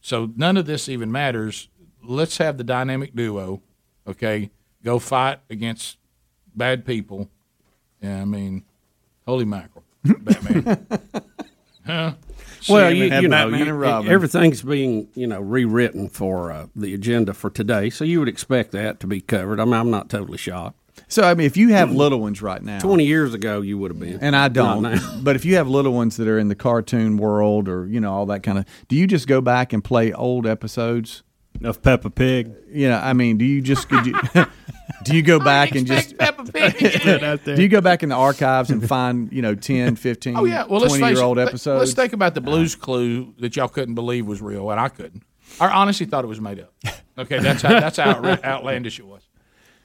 So 0.00 0.32
none 0.34 0.56
of 0.56 0.66
this 0.66 0.88
even 0.88 1.12
matters. 1.12 1.68
Let's 2.02 2.38
have 2.38 2.56
the 2.56 2.64
dynamic 2.64 3.14
duo. 3.14 3.62
Okay, 4.06 4.50
go 4.82 4.98
fight 4.98 5.40
against 5.48 5.98
bad 6.56 6.84
people. 6.84 7.28
Yeah, 8.02 8.22
I 8.22 8.24
mean, 8.24 8.64
holy 9.26 9.44
mackerel, 9.44 9.84
Batman. 10.04 10.86
huh? 11.86 12.12
Well, 12.68 12.90
See, 12.90 12.96
you, 12.98 13.04
I 13.06 13.10
mean, 13.10 13.22
you 13.22 13.28
know, 13.28 13.48
you- 14.02 14.10
everything's 14.10 14.62
being 14.62 15.08
you 15.14 15.26
know 15.26 15.40
rewritten 15.40 16.08
for 16.08 16.52
uh, 16.52 16.66
the 16.76 16.92
agenda 16.94 17.32
for 17.32 17.48
today, 17.50 17.88
so 17.90 18.04
you 18.04 18.18
would 18.18 18.28
expect 18.28 18.72
that 18.72 19.00
to 19.00 19.06
be 19.06 19.20
covered. 19.22 19.58
I 19.60 19.64
mean, 19.64 19.74
I'm 19.74 19.90
not 19.90 20.10
totally 20.10 20.36
shocked. 20.38 20.76
So 21.08 21.22
I 21.22 21.32
mean, 21.34 21.46
if 21.46 21.56
you 21.56 21.70
have 21.70 21.90
little 21.90 22.20
ones 22.20 22.42
right 22.42 22.62
now, 22.62 22.78
Twenty 22.78 23.06
years 23.06 23.32
ago, 23.32 23.62
you 23.62 23.78
would 23.78 23.90
have 23.90 23.98
been, 23.98 24.18
and 24.20 24.36
I 24.36 24.48
don't. 24.48 24.82
now. 24.82 25.20
But 25.22 25.36
if 25.36 25.44
you 25.46 25.56
have 25.56 25.68
little 25.68 25.94
ones 25.94 26.18
that 26.18 26.28
are 26.28 26.38
in 26.38 26.48
the 26.48 26.54
cartoon 26.54 27.16
world 27.16 27.68
or 27.68 27.86
you 27.86 27.98
know 28.00 28.12
all 28.12 28.26
that 28.26 28.42
kind 28.42 28.58
of, 28.58 28.66
do 28.88 28.96
you 28.96 29.06
just 29.06 29.26
go 29.26 29.40
back 29.40 29.72
and 29.72 29.82
play 29.82 30.12
old 30.12 30.46
episodes 30.46 31.22
of 31.64 31.80
Peppa 31.82 32.10
Pig? 32.10 32.52
You 32.70 32.90
know, 32.90 32.98
I 32.98 33.14
mean, 33.14 33.38
do 33.38 33.46
you 33.46 33.62
just 33.62 33.88
do 33.88 34.02
you, 34.04 34.14
do 35.02 35.16
you 35.16 35.22
go 35.22 35.38
back 35.38 35.74
and 35.74 35.86
just 35.86 36.16
do 37.44 37.62
you 37.62 37.68
go 37.68 37.80
back 37.80 38.02
in 38.02 38.08
the 38.08 38.14
archives 38.14 38.70
and 38.70 38.86
find 38.86 39.32
you 39.32 39.42
know 39.42 39.54
10, 39.54 39.96
15, 39.96 40.36
Oh 40.36 40.44
yeah, 40.44 40.64
well 40.64 40.80
let's 40.80 40.92
20 40.92 41.02
face 41.02 41.16
year 41.16 41.24
old 41.24 41.38
it. 41.38 41.48
episodes? 41.48 41.80
Let's 41.80 41.94
think 41.94 42.12
about 42.12 42.34
the 42.34 42.40
Blues 42.40 42.74
uh-huh. 42.74 42.84
Clue 42.84 43.34
that 43.38 43.56
y'all 43.56 43.68
couldn't 43.68 43.94
believe 43.94 44.26
was 44.26 44.40
real, 44.42 44.70
and 44.70 44.80
I 44.80 44.88
couldn't. 44.88 45.22
I 45.58 45.68
honestly 45.68 46.06
thought 46.06 46.24
it 46.24 46.28
was 46.28 46.40
made 46.40 46.60
up. 46.60 46.72
Okay, 47.18 47.38
that's 47.38 47.62
how 47.62 47.80
that's 47.80 47.96
how 47.96 48.24
outlandish 48.44 48.98
it 48.98 49.06
was. 49.06 49.22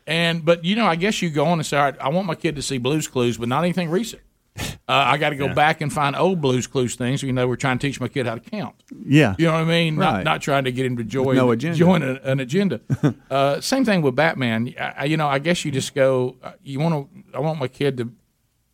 And 0.08 0.46
but 0.46 0.64
you 0.64 0.76
know, 0.76 0.86
I 0.86 0.96
guess 0.96 1.22
you 1.22 1.30
go 1.30 1.46
on 1.46 1.60
and 1.60 1.66
say, 1.66 1.78
All 1.78 1.84
right, 1.84 1.96
I 2.00 2.10
want 2.10 2.28
my 2.28 2.36
kid 2.36 2.56
to 2.56 2.62
see 2.62 2.78
Blues 2.78 3.08
Clues, 3.08 3.38
but 3.38 3.50
not 3.50 3.64
anything 3.64 3.90
recent. 3.90 4.22
Uh, 4.58 4.64
I 4.88 5.18
got 5.18 5.32
to 5.32 5.36
go 5.36 5.54
back 5.54 5.82
and 5.82 5.92
find 5.92 6.16
old 6.16 6.40
Blues 6.42 6.68
Clues 6.68 6.96
things. 6.96 7.22
You 7.24 7.34
know, 7.34 7.48
we're 7.48 7.56
trying 7.56 7.80
to 7.80 7.88
teach 7.88 8.00
my 8.00 8.08
kid 8.08 8.26
how 8.28 8.36
to 8.36 8.40
count. 8.40 8.76
Yeah. 9.06 9.36
you 9.38 9.46
know 9.46 9.54
what 9.54 9.62
I 9.62 9.66
mean. 9.66 9.96
Not, 9.96 10.14
Right. 10.14 10.24
not 10.24 10.42
trying 10.42 10.64
to 10.66 10.72
get 10.72 10.86
him 10.86 10.96
to 10.98 11.04
join 11.04 11.36
no 11.36 11.52
agenda. 11.52 11.78
join 11.78 12.04
a, 12.04 12.14
an 12.24 12.40
agenda. 12.40 12.80
uh, 13.32 13.60
same 13.62 13.84
thing 13.84 14.02
with 14.02 14.16
Batman. 14.16 14.74
I, 14.80 14.94
I- 15.00 15.06
you 15.06 15.18
know, 15.18 15.28
I 15.28 15.40
guess 15.40 15.66
you 15.66 15.72
just 15.72 15.94
go. 15.96 16.38
uh, 16.44 16.52
You 16.64 16.80
want 16.80 17.12
to. 17.12 17.38
I 17.38 17.40
want 17.40 17.60
my 17.60 17.68
kid 17.68 17.98
to. 17.98 18.12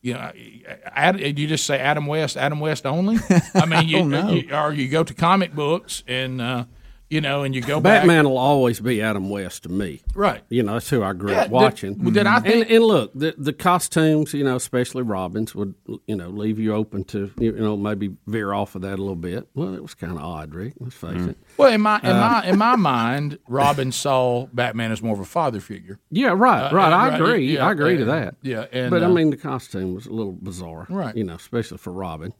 You 0.03 0.15
know, 0.15 0.31
you 0.35 1.47
just 1.47 1.65
say 1.65 1.77
Adam 1.79 2.07
West, 2.07 2.35
Adam 2.35 2.59
West 2.59 2.85
only. 2.87 3.17
I 3.55 3.65
mean, 3.67 3.87
you, 3.87 4.03
no. 4.03 4.31
you- 4.31 4.53
or 4.53 4.73
you 4.73 4.87
go 4.89 5.03
to 5.03 5.13
comic 5.13 5.53
books 5.55 6.03
and 6.07 6.41
uh, 6.41 6.65
you 7.11 7.21
know, 7.21 7.43
and 7.43 7.53
you 7.53 7.61
go 7.61 7.79
back. 7.79 8.01
Batman 8.01 8.27
will 8.29 8.37
always 8.37 8.79
be 8.79 9.01
Adam 9.01 9.29
West 9.29 9.63
to 9.63 9.69
me. 9.69 10.01
Right. 10.15 10.41
You 10.49 10.63
know, 10.63 10.73
that's 10.73 10.89
who 10.89 11.03
I 11.03 11.13
grew 11.13 11.31
Yeah, 11.31 11.41
up 11.43 11.49
watching. 11.49 11.95
did 12.11 12.25
I 12.25 12.39
think- 12.39 12.55
and, 12.65 12.71
and 12.71 12.83
look, 12.85 13.11
the 13.13 13.35
the 13.37 13.53
costumes, 13.53 14.33
you 14.33 14.43
know, 14.43 14.55
especially 14.55 15.03
Robin's, 15.03 15.53
would 15.53 15.75
you 16.07 16.15
know 16.15 16.29
leave 16.29 16.57
you 16.57 16.73
open 16.73 17.03
to 17.05 17.31
you 17.37 17.51
know 17.51 17.75
maybe 17.77 18.15
veer 18.27 18.53
off 18.53 18.75
of 18.75 18.81
that 18.83 18.93
a 18.97 19.01
little 19.01 19.15
bit. 19.15 19.47
Well, 19.53 19.73
it 19.75 19.81
was 19.81 19.93
kind 19.93 20.13
of 20.13 20.19
odd, 20.23 20.55
Rick. 20.55 20.73
Let's 20.79 20.95
face 20.95 21.11
Mm. 21.11 21.29
it. 21.31 21.37
Well, 21.57 21.71
in 21.73 21.81
my 21.81 21.99
in 21.99 22.09
Uh, 22.09 22.19
my 22.41 22.45
in 22.49 22.57
my 22.57 22.75
mind, 22.95 23.37
Robin 23.47 23.91
saw 23.91 24.47
Batman 24.53 24.91
as 24.91 25.01
more 25.03 25.13
of 25.13 25.19
a 25.19 25.25
father 25.25 25.59
figure. 25.59 25.99
Yeah, 26.09 26.33
right, 26.35 26.71
Uh, 26.71 26.75
right. 26.75 26.93
uh, 26.93 26.95
I 26.95 27.09
right, 27.09 27.21
agree. 27.21 27.53
yeah, 27.55 27.67
I 27.67 27.71
agree 27.73 27.97
to 27.97 28.05
that. 28.05 28.35
yeah, 28.41 28.65
and, 28.71 28.89
but 28.89 29.03
I 29.03 29.07
uh, 29.07 29.09
mean, 29.09 29.29
the 29.29 29.37
costume 29.37 29.93
was 29.93 30.05
a 30.05 30.11
little 30.13 30.33
bizarre, 30.33 30.87
Right. 30.89 31.15
You 31.15 31.25
know, 31.25 31.35
especially 31.35 31.77
for 31.77 31.91
Robin. 31.91 32.33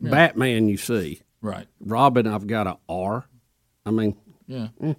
Yeah. 0.00 0.10
Batman, 0.10 0.68
you 0.68 0.76
see, 0.76 1.22
Right. 1.40 1.66
Robin, 1.80 2.26
I've 2.26 2.46
got 2.46 2.66
a 2.66 2.76
R. 2.88 3.24
I 3.86 3.90
mean, 3.90 4.16
Yeah. 4.46 4.68
mm. 4.82 4.96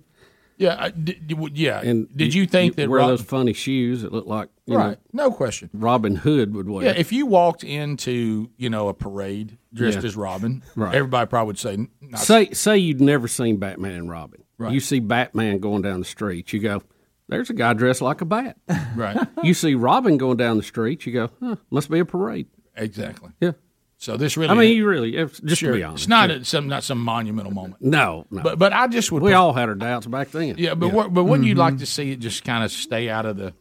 Yeah, 0.59 0.75
I, 0.79 0.89
did, 0.89 1.31
yeah. 1.53 1.81
and 1.81 2.07
did 2.17 2.33
you 2.33 2.47
think 2.47 2.77
that 2.77 2.89
wear 2.89 3.01
Rob- 3.01 3.09
those 3.09 3.21
funny 3.21 3.53
shoes 3.53 4.01
that 4.01 4.11
look 4.11 4.25
like 4.25 4.49
you 4.65 4.75
Right. 4.75 4.97
know, 5.13 5.25
No 5.25 5.31
question. 5.31 5.69
Robin 5.71 6.15
Hood 6.15 6.55
would 6.55 6.67
wear? 6.67 6.85
Yeah, 6.85 6.93
if 6.97 7.11
you 7.11 7.27
walked 7.27 7.63
into 7.63 8.49
you 8.57 8.67
know 8.71 8.87
a 8.87 8.93
parade 8.95 9.59
dressed 9.71 9.99
Yeah. 9.99 10.05
as 10.07 10.15
Robin, 10.15 10.63
Right. 10.75 10.95
everybody 10.95 11.29
probably 11.29 11.47
would 11.47 11.59
say, 11.59 11.77
not 12.01 12.19
say 12.21 12.49
say 12.53 12.75
you'd 12.79 12.99
never 13.01 13.27
seen 13.27 13.57
Batman 13.57 13.91
and 13.91 14.09
Robin. 14.09 14.41
Right. 14.57 14.73
You 14.73 14.79
see 14.79 14.99
Batman 14.99 15.59
going 15.59 15.83
down 15.83 15.99
the 15.99 16.05
street, 16.05 16.51
you 16.51 16.59
go, 16.59 16.81
"There's 17.29 17.51
a 17.51 17.53
guy 17.53 17.73
dressed 17.73 18.01
like 18.01 18.21
a 18.21 18.25
bat." 18.25 18.57
Right. 18.95 19.15
you 19.43 19.53
see 19.53 19.75
Robin 19.75 20.17
going 20.17 20.37
down 20.37 20.57
the 20.57 20.63
street, 20.63 21.05
you 21.05 21.13
go, 21.13 21.29
huh, 21.39 21.57
"Must 21.69 21.91
be 21.91 21.99
a 21.99 22.05
parade." 22.05 22.47
Exactly. 22.75 23.29
Yeah. 23.39 23.51
So 23.99 24.15
this 24.15 24.37
really, 24.37 24.51
I 24.51 24.53
mean, 24.53 24.77
you 24.77 24.87
really, 24.87 25.11
just 25.11 25.59
sure, 25.59 25.71
to 25.71 25.77
be 25.77 25.83
honest, 25.83 26.03
it's 26.03 26.07
not 26.07 26.29
yeah. 26.29 26.35
a, 26.37 26.45
some 26.45 26.67
not 26.67 26.83
some 26.83 26.99
monumental 26.99 27.51
moment. 27.51 27.81
no, 27.81 28.27
no. 28.29 28.43
But 28.43 28.59
but 28.59 28.71
I 28.71 28.87
just 28.87 29.11
would. 29.11 29.23
we 29.23 29.33
all 29.33 29.53
had 29.53 29.69
our 29.69 29.75
doubts 29.75 30.05
back 30.05 30.29
then. 30.29 30.55
Yeah, 30.57 30.75
but 30.75 30.93
what, 30.93 31.13
but 31.13 31.23
wouldn't 31.23 31.47
you 31.47 31.55
Mhm. 31.55 31.59
like 31.59 31.77
to 31.79 31.87
see 31.87 32.11
it 32.11 32.19
just 32.19 32.43
kind 32.43 32.63
of 32.63 32.71
stay 32.71 33.09
out 33.09 33.25
of 33.25 33.37
the? 33.37 33.53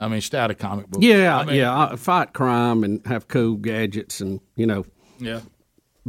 I 0.00 0.08
mean, 0.08 0.22
stay 0.22 0.38
out 0.38 0.50
of 0.50 0.56
comic 0.56 0.88
books. 0.88 1.04
Yeah, 1.04 1.36
I 1.38 1.44
mean, 1.44 1.56
yeah. 1.56 1.94
Fight 1.96 2.32
crime 2.32 2.84
and 2.84 3.04
have 3.06 3.28
cool 3.28 3.56
gadgets 3.56 4.22
and 4.22 4.40
you 4.56 4.64
know, 4.66 4.86
Yeah. 5.18 5.40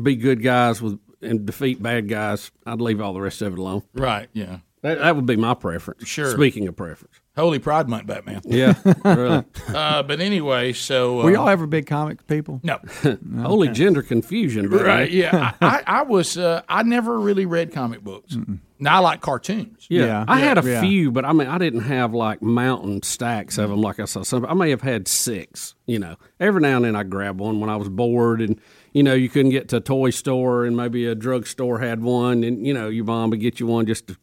be 0.02 0.16
good 0.16 0.42
guys 0.42 0.82
with 0.82 0.98
and 1.22 1.46
defeat 1.46 1.84
bad 1.84 2.08
guys. 2.08 2.52
I'd 2.66 2.80
leave 2.82 3.02
all 3.02 3.14
the 3.14 3.22
rest 3.22 3.42
of 3.42 3.52
it 3.54 3.60
alone. 3.60 3.84
Right. 3.94 4.30
Yeah. 4.34 4.60
That, 4.82 4.98
that 5.00 5.16
would 5.16 5.26
be 5.28 5.36
my 5.36 5.54
preference. 5.54 6.08
Sure. 6.08 6.32
Speaking 6.32 6.68
of 6.68 6.76
preference. 6.76 7.21
Holy 7.42 7.60
Pride 7.60 7.90
Month, 7.90 8.08
Batman. 8.08 8.42
Yeah, 8.46 8.76
really. 9.04 9.44
uh, 9.74 10.04
but 10.04 10.20
anyway, 10.22 10.74
so 10.74 11.22
uh, 11.22 11.24
Were 11.26 11.32
y'all 11.32 11.50
ever 11.50 11.68
big 11.68 11.86
comic 11.88 12.26
people? 12.28 12.62
No. 12.64 12.80
Holy 13.42 13.68
gender 13.70 14.02
confusion, 14.02 14.70
brother. 14.70 14.86
Right. 14.86 15.12
Yeah. 15.12 15.54
I, 15.62 15.68
I, 15.68 15.84
I 16.00 16.02
was. 16.04 16.38
Uh, 16.38 16.62
I 16.70 16.84
never 16.84 17.20
really 17.20 17.46
read 17.46 17.74
comic 17.74 18.02
books. 18.02 18.38
Now 18.80 18.96
I 18.96 19.00
like 19.00 19.22
cartoons. 19.22 19.86
Yeah, 19.90 20.26
I 20.28 20.40
had 20.40 20.58
a 20.58 20.68
Yeah. 20.68 20.82
few, 20.82 21.12
but 21.12 21.24
I 21.24 21.34
mean, 21.34 21.48
I 21.48 21.58
didn't 21.60 21.82
have 21.82 22.14
like 22.16 22.42
mountain 22.42 23.04
stacks 23.04 23.60
of 23.60 23.70
them 23.70 23.80
like 23.82 24.00
I 24.00 24.06
saw 24.06 24.24
some. 24.24 24.44
I 24.46 24.54
may 24.56 24.72
have 24.72 24.82
had 24.82 25.08
six. 25.08 25.76
You 25.86 26.00
know, 26.00 26.16
every 26.40 26.62
now 26.62 26.78
and 26.78 26.86
then 26.86 26.96
I 26.96 27.04
grab 27.04 27.40
one 27.40 27.60
when 27.60 27.70
I 27.70 27.76
was 27.76 27.90
bored, 27.90 28.42
and 28.42 28.60
you 28.94 29.04
know, 29.04 29.14
you 29.14 29.30
couldn't 29.30 29.52
get 29.52 29.70
to 29.70 29.78
a 29.78 29.82
toy 29.82 30.10
store, 30.10 30.66
and 30.66 30.76
maybe 30.76 31.06
a 31.06 31.14
drugstore 31.16 31.80
had 31.80 32.02
one, 32.02 32.44
and 32.44 32.66
you 32.66 32.74
know, 32.74 32.88
your 32.90 33.06
mom 33.06 33.30
would 33.30 33.40
get 33.40 33.60
you 33.60 33.68
one 33.68 33.86
just 33.86 34.08
to, 34.08 34.18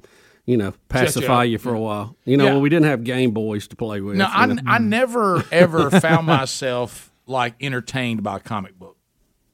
you 0.48 0.56
know, 0.56 0.72
pacify 0.88 1.44
you 1.44 1.52
you, 1.52 1.58
for 1.58 1.74
a 1.74 1.78
while. 1.78 2.16
You 2.24 2.38
know, 2.38 2.44
Yeah. 2.46 2.52
well, 2.52 2.62
we 2.62 2.70
didn't 2.70 2.86
have 2.86 3.04
Game 3.04 3.32
Boys 3.32 3.68
to 3.68 3.76
play 3.76 4.00
with. 4.00 4.16
No, 4.16 4.26
I, 4.30 4.46
know. 4.46 4.62
I 4.66 4.78
never 4.78 5.44
ever 5.52 5.90
found 5.90 6.26
myself 6.26 7.12
like 7.26 7.54
entertained 7.60 8.22
by 8.22 8.38
a 8.38 8.40
comic 8.40 8.78
book. 8.78 8.96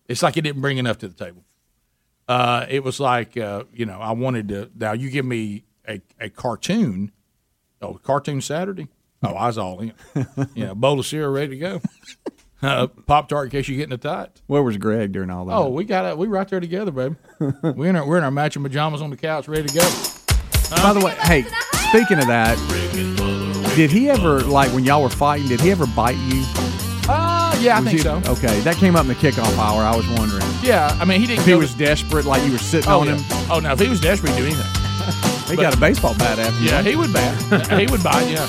It's 0.06 0.22
like 0.22 0.36
it 0.36 0.42
didn't 0.42 0.60
bring 0.62 0.78
enough 0.78 0.98
to 0.98 1.08
the 1.08 1.14
table. 1.14 1.44
Uh, 2.28 2.66
it 2.68 2.84
was 2.84 3.00
like 3.00 3.36
uh, 3.36 3.64
you 3.72 3.86
know 3.86 3.98
I 3.98 4.12
wanted 4.12 4.48
to. 4.50 4.70
Now 4.78 4.92
you 4.92 5.10
give 5.10 5.26
me 5.26 5.64
a, 5.88 6.00
a 6.20 6.30
cartoon. 6.30 7.10
Oh, 7.82 7.94
cartoon 7.94 8.40
Saturday. 8.40 8.86
Oh, 9.24 9.34
I 9.34 9.48
was 9.48 9.58
all 9.58 9.80
in. 9.80 9.94
you 10.54 10.66
know, 10.66 10.76
bowl 10.76 11.00
of 11.00 11.06
cereal 11.06 11.32
ready 11.32 11.48
to 11.48 11.56
go. 11.58 11.82
Uh, 12.62 12.86
Pop 12.86 13.28
tart 13.28 13.46
in 13.46 13.50
case 13.50 13.66
you 13.68 13.76
get 13.76 13.88
in 13.88 13.92
a 13.92 13.98
tight. 13.98 14.42
Where 14.46 14.62
was 14.62 14.76
Greg 14.76 15.10
during 15.10 15.28
all 15.30 15.44
that? 15.46 15.54
Oh, 15.54 15.70
we 15.70 15.84
got 15.84 16.06
it. 16.06 16.16
We 16.16 16.28
right 16.28 16.46
there 16.46 16.60
together, 16.60 16.92
baby. 16.92 17.16
we 17.74 17.88
in 17.88 17.96
our, 17.96 18.06
we're 18.06 18.18
in 18.18 18.24
our 18.24 18.30
matching 18.30 18.62
pajamas 18.62 19.02
on 19.02 19.10
the 19.10 19.16
couch, 19.16 19.48
ready 19.48 19.68
to 19.68 19.74
go. 19.74 20.23
By 20.70 20.93
the 20.93 21.01
way, 21.05 21.15
hey, 21.23 21.43
speaking 21.89 22.19
of 22.19 22.27
that, 22.27 22.57
did 23.77 23.91
he 23.91 24.11
ever 24.11 24.41
like 24.43 24.70
when 24.73 24.85
y'all 24.85 25.03
were 25.03 25.11
fighting? 25.11 25.49
Did 25.49 25.61
he 25.61 25.70
ever 25.70 25.86
bite 25.86 26.16
you? 26.19 26.45
Uh, 27.09 27.55
yeah, 27.61 27.77
I 27.77 27.81
Was 27.81 27.89
think 27.89 27.99
he- 27.99 28.05
so. 28.05 28.23
Okay, 28.27 28.61
that 28.61 28.77
came 28.77 28.97
up 28.97 29.03
in 29.03 29.09
the 29.09 29.15
kickoff 29.15 29.57
hour. 29.59 29.82
I 29.82 29.95
was 29.95 30.09
wondering. 30.19 30.43
Yeah, 30.62 30.97
I 31.01 31.05
mean 31.05 31.20
he 31.20 31.27
didn't. 31.27 31.41
If 31.41 31.47
he 31.47 31.53
go 31.53 31.59
was 31.59 31.73
to- 31.73 31.78
desperate, 31.78 32.24
like 32.24 32.45
you 32.45 32.53
were 32.53 32.59
sitting 32.59 32.91
oh, 32.91 33.01
on 33.01 33.07
yeah. 33.09 33.16
him. 33.16 33.49
Oh, 33.51 33.61
now 33.61 33.73
if 33.73 33.81
he 33.81 33.89
was 33.89 34.01
desperate, 34.01 34.32
he'd 34.32 34.39
do 34.39 34.47
anything. 34.47 34.66
He 35.45 35.57
got 35.57 35.74
a 35.74 35.77
baseball 35.77 36.15
bat 36.15 36.39
after 36.39 36.59
you. 36.62 36.70
Yeah, 36.70 36.81
he 36.81 36.97
would 36.97 37.12
bat. 37.12 37.78
he 37.78 37.86
would 37.86 38.03
bite. 38.03 38.31
Yeah. 38.31 38.47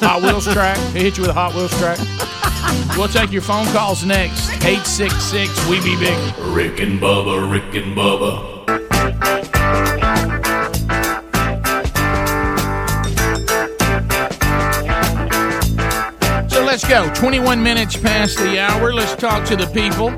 Hot 0.00 0.22
Wheels 0.22 0.46
track. 0.50 0.78
He 0.94 1.00
hit 1.00 1.16
you 1.16 1.22
with 1.22 1.30
a 1.30 1.34
Hot 1.34 1.52
Wheels 1.54 1.76
track. 1.80 1.98
We'll 2.96 3.08
take 3.08 3.32
your 3.32 3.42
phone 3.42 3.66
calls 3.72 4.04
next. 4.04 4.48
Eight 4.64 4.86
six 4.86 5.12
six. 5.24 5.50
We 5.68 5.82
be 5.82 5.98
big. 5.98 6.16
Rick 6.38 6.78
and 6.80 7.00
Bubba, 7.00 7.50
Rick 7.50 7.74
and 7.74 7.96
Bubba. 7.96 8.53
Let's 16.74 16.88
go. 16.88 17.08
21 17.14 17.62
minutes 17.62 17.96
past 17.96 18.36
the 18.38 18.58
hour. 18.58 18.92
Let's 18.92 19.14
talk 19.14 19.46
to 19.46 19.54
the 19.54 19.66
people. 19.66 20.10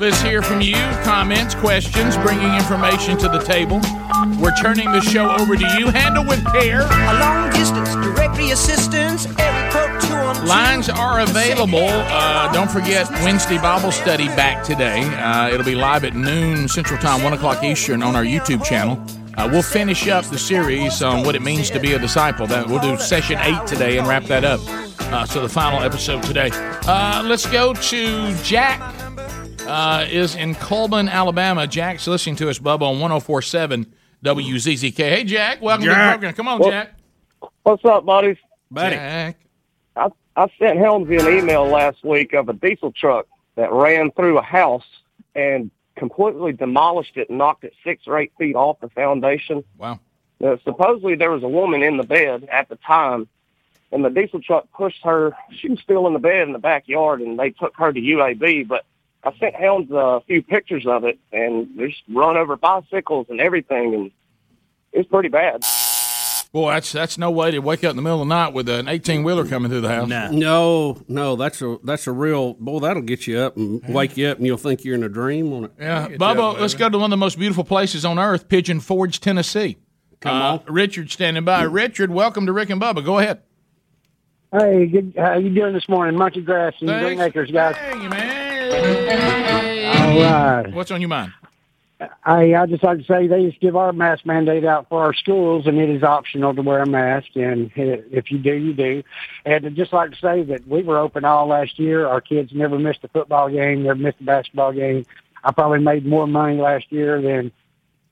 Let's 0.00 0.22
hear 0.22 0.40
from 0.40 0.62
you. 0.62 0.76
Comments, 1.04 1.54
questions, 1.56 2.16
bringing 2.16 2.54
information 2.54 3.18
to 3.18 3.28
the 3.28 3.40
table. 3.40 3.82
We're 4.40 4.56
turning 4.56 4.90
the 4.90 5.02
show 5.02 5.28
over 5.28 5.54
to 5.54 5.66
you. 5.78 5.88
Handle 5.88 6.24
with 6.24 6.42
care. 6.46 6.80
A 6.80 7.20
long 7.20 7.50
distance 7.50 7.92
directory 7.92 8.52
assistance, 8.52 9.26
area 9.38 9.70
code 9.70 10.00
212. 10.00 10.44
Lines 10.44 10.88
are 10.88 11.20
available. 11.20 11.88
Uh, 11.90 12.50
don't 12.54 12.70
forget 12.70 13.10
Wednesday 13.22 13.58
Bible 13.58 13.92
study 13.92 14.28
back 14.28 14.64
today. 14.64 15.02
Uh, 15.16 15.50
it'll 15.50 15.66
be 15.66 15.74
live 15.74 16.04
at 16.04 16.14
noon 16.14 16.68
Central 16.68 16.98
Time, 16.98 17.22
1 17.22 17.34
o'clock 17.34 17.62
Eastern 17.62 18.02
on 18.02 18.16
our 18.16 18.24
YouTube 18.24 18.64
channel. 18.64 18.98
Uh, 19.36 19.48
we'll 19.52 19.62
finish 19.62 20.08
up 20.08 20.24
the 20.26 20.38
series 20.38 21.02
on 21.02 21.22
what 21.24 21.34
it 21.34 21.42
means 21.42 21.70
to 21.70 21.78
be 21.78 21.92
a 21.92 21.98
disciple. 21.98 22.46
That 22.46 22.66
we'll 22.66 22.80
do 22.80 22.96
session 22.96 23.38
eight 23.40 23.66
today 23.66 23.98
and 23.98 24.06
wrap 24.08 24.24
that 24.24 24.44
up. 24.44 24.60
Uh, 25.12 25.24
so 25.26 25.42
the 25.42 25.48
final 25.48 25.82
episode 25.82 26.22
today. 26.22 26.50
Uh, 26.52 27.22
let's 27.24 27.46
go 27.46 27.74
to 27.74 28.34
Jack. 28.42 28.80
Uh, 29.66 30.06
is 30.08 30.36
in 30.36 30.54
Cullman, 30.54 31.08
Alabama. 31.08 31.66
Jack's 31.66 32.06
listening 32.06 32.36
to 32.36 32.48
us, 32.48 32.58
Bubba, 32.58 32.82
on 32.82 33.00
1047 33.00 33.92
WZZK. 34.24 34.96
Hey, 34.96 35.24
Jack. 35.24 35.60
Welcome 35.60 35.84
to 35.86 35.90
the 35.90 35.94
program. 35.96 36.34
Come 36.34 36.48
on, 36.48 36.58
Well- 36.60 36.70
Jack. 36.70 36.92
What's 37.64 37.84
up, 37.84 38.06
buddies? 38.06 38.36
Buddy. 38.70 38.94
Jack. 38.94 39.36
I, 39.96 40.08
I 40.36 40.46
sent 40.58 40.78
Helmsy 40.78 41.18
an 41.20 41.36
email 41.36 41.64
last 41.66 42.04
week 42.04 42.32
of 42.32 42.48
a 42.48 42.52
diesel 42.52 42.92
truck 42.92 43.26
that 43.56 43.72
ran 43.72 44.12
through 44.12 44.38
a 44.38 44.42
house 44.42 44.86
and 45.34 45.70
completely 45.96 46.52
demolished 46.52 47.16
it 47.16 47.28
and 47.28 47.38
knocked 47.38 47.64
it 47.64 47.74
six 47.82 48.06
or 48.06 48.18
eight 48.18 48.32
feet 48.38 48.54
off 48.54 48.80
the 48.80 48.88
foundation. 48.88 49.64
Wow. 49.78 49.98
Now, 50.38 50.58
supposedly 50.64 51.14
there 51.14 51.30
was 51.30 51.42
a 51.42 51.48
woman 51.48 51.82
in 51.82 51.96
the 51.96 52.04
bed 52.04 52.48
at 52.52 52.68
the 52.68 52.76
time, 52.76 53.26
and 53.90 54.04
the 54.04 54.10
diesel 54.10 54.40
truck 54.40 54.70
pushed 54.72 55.02
her. 55.04 55.34
She 55.50 55.68
was 55.68 55.80
still 55.80 56.06
in 56.06 56.12
the 56.12 56.18
bed 56.18 56.46
in 56.46 56.52
the 56.52 56.58
backyard, 56.58 57.22
and 57.22 57.38
they 57.38 57.50
took 57.50 57.76
her 57.76 57.92
to 57.92 58.00
UAB. 58.00 58.68
But 58.68 58.84
I 59.24 59.32
sent 59.38 59.54
Helms 59.54 59.90
a 59.90 60.20
few 60.26 60.42
pictures 60.42 60.86
of 60.86 61.04
it, 61.04 61.18
and 61.32 61.68
there's 61.76 61.96
run 62.08 62.36
over 62.36 62.56
bicycles 62.56 63.26
and 63.30 63.40
everything, 63.40 63.94
and 63.94 64.10
it's 64.92 65.08
pretty 65.08 65.30
bad. 65.30 65.64
Boy, 66.56 66.72
that's 66.72 66.90
that's 66.90 67.18
no 67.18 67.30
way 67.30 67.50
to 67.50 67.58
wake 67.58 67.84
up 67.84 67.90
in 67.90 67.96
the 67.96 68.02
middle 68.02 68.22
of 68.22 68.28
the 68.28 68.34
night 68.34 68.54
with 68.54 68.66
an 68.70 68.88
18 68.88 69.24
wheeler 69.24 69.46
coming 69.46 69.70
through 69.70 69.82
the 69.82 69.90
house. 69.90 70.08
No, 70.08 70.96
no, 71.06 71.36
that's 71.36 71.60
a 71.60 71.76
that's 71.84 72.06
a 72.06 72.12
real 72.12 72.54
boy. 72.54 72.78
That'll 72.78 73.02
get 73.02 73.26
you 73.26 73.40
up 73.40 73.58
and 73.58 73.86
wake 73.86 74.16
you 74.16 74.28
up, 74.28 74.38
and 74.38 74.46
you'll 74.46 74.56
think 74.56 74.82
you're 74.82 74.94
in 74.94 75.02
a 75.02 75.08
dream. 75.10 75.52
On 75.52 75.64
it, 75.64 75.72
Yeah, 75.78 76.08
Bubba, 76.08 76.58
let's 76.58 76.72
go 76.72 76.88
to 76.88 76.96
one 76.96 77.04
of 77.04 77.10
the 77.10 77.18
most 77.18 77.38
beautiful 77.38 77.62
places 77.62 78.06
on 78.06 78.18
earth, 78.18 78.48
Pigeon 78.48 78.80
Forge, 78.80 79.20
Tennessee. 79.20 79.76
Come 80.20 80.34
uh, 80.34 80.52
on. 80.52 80.62
Richard 80.66 81.10
standing 81.10 81.44
by. 81.44 81.66
Mm. 81.66 81.74
Richard, 81.74 82.10
welcome 82.10 82.46
to 82.46 82.54
Rick 82.54 82.70
and 82.70 82.80
Bubba. 82.80 83.04
Go 83.04 83.18
ahead. 83.18 83.42
Hey, 84.50 84.86
good. 84.86 85.12
How 85.14 85.36
you 85.36 85.54
doing 85.54 85.74
this 85.74 85.90
morning? 85.90 86.16
Monkey 86.16 86.40
Grass 86.40 86.72
and 86.80 86.88
Thanks. 86.88 87.04
Green 87.04 87.20
Acres, 87.20 87.50
guys. 87.50 87.76
Thank 87.76 88.10
man. 88.10 88.64
All 90.00 90.62
right. 90.62 90.72
What's 90.72 90.90
on 90.90 91.02
your 91.02 91.10
mind? 91.10 91.34
Hey, 91.98 92.54
I 92.54 92.66
just 92.66 92.82
like 92.82 92.98
to 92.98 93.04
say 93.04 93.26
they 93.26 93.46
just 93.46 93.60
give 93.60 93.74
our 93.74 93.90
mask 93.92 94.26
mandate 94.26 94.66
out 94.66 94.88
for 94.90 95.02
our 95.02 95.14
schools, 95.14 95.66
and 95.66 95.78
it 95.78 95.88
is 95.88 96.02
optional 96.02 96.54
to 96.54 96.60
wear 96.60 96.82
a 96.82 96.86
mask. 96.86 97.28
And 97.36 97.70
if 97.74 98.30
you 98.30 98.38
do, 98.38 98.52
you 98.52 98.74
do. 98.74 99.02
And 99.46 99.64
I'd 99.64 99.74
just 99.76 99.94
like 99.94 100.10
to 100.10 100.16
say 100.16 100.42
that 100.42 100.68
we 100.68 100.82
were 100.82 100.98
open 100.98 101.24
all 101.24 101.46
last 101.46 101.78
year. 101.78 102.06
Our 102.06 102.20
kids 102.20 102.52
never 102.52 102.78
missed 102.78 103.00
a 103.04 103.08
football 103.08 103.48
game, 103.48 103.84
never 103.84 103.98
missed 103.98 104.20
a 104.20 104.24
basketball 104.24 104.72
game. 104.72 105.06
I 105.42 105.52
probably 105.52 105.78
made 105.78 106.04
more 106.04 106.26
money 106.26 106.58
last 106.58 106.90
year 106.90 107.22
than 107.22 107.50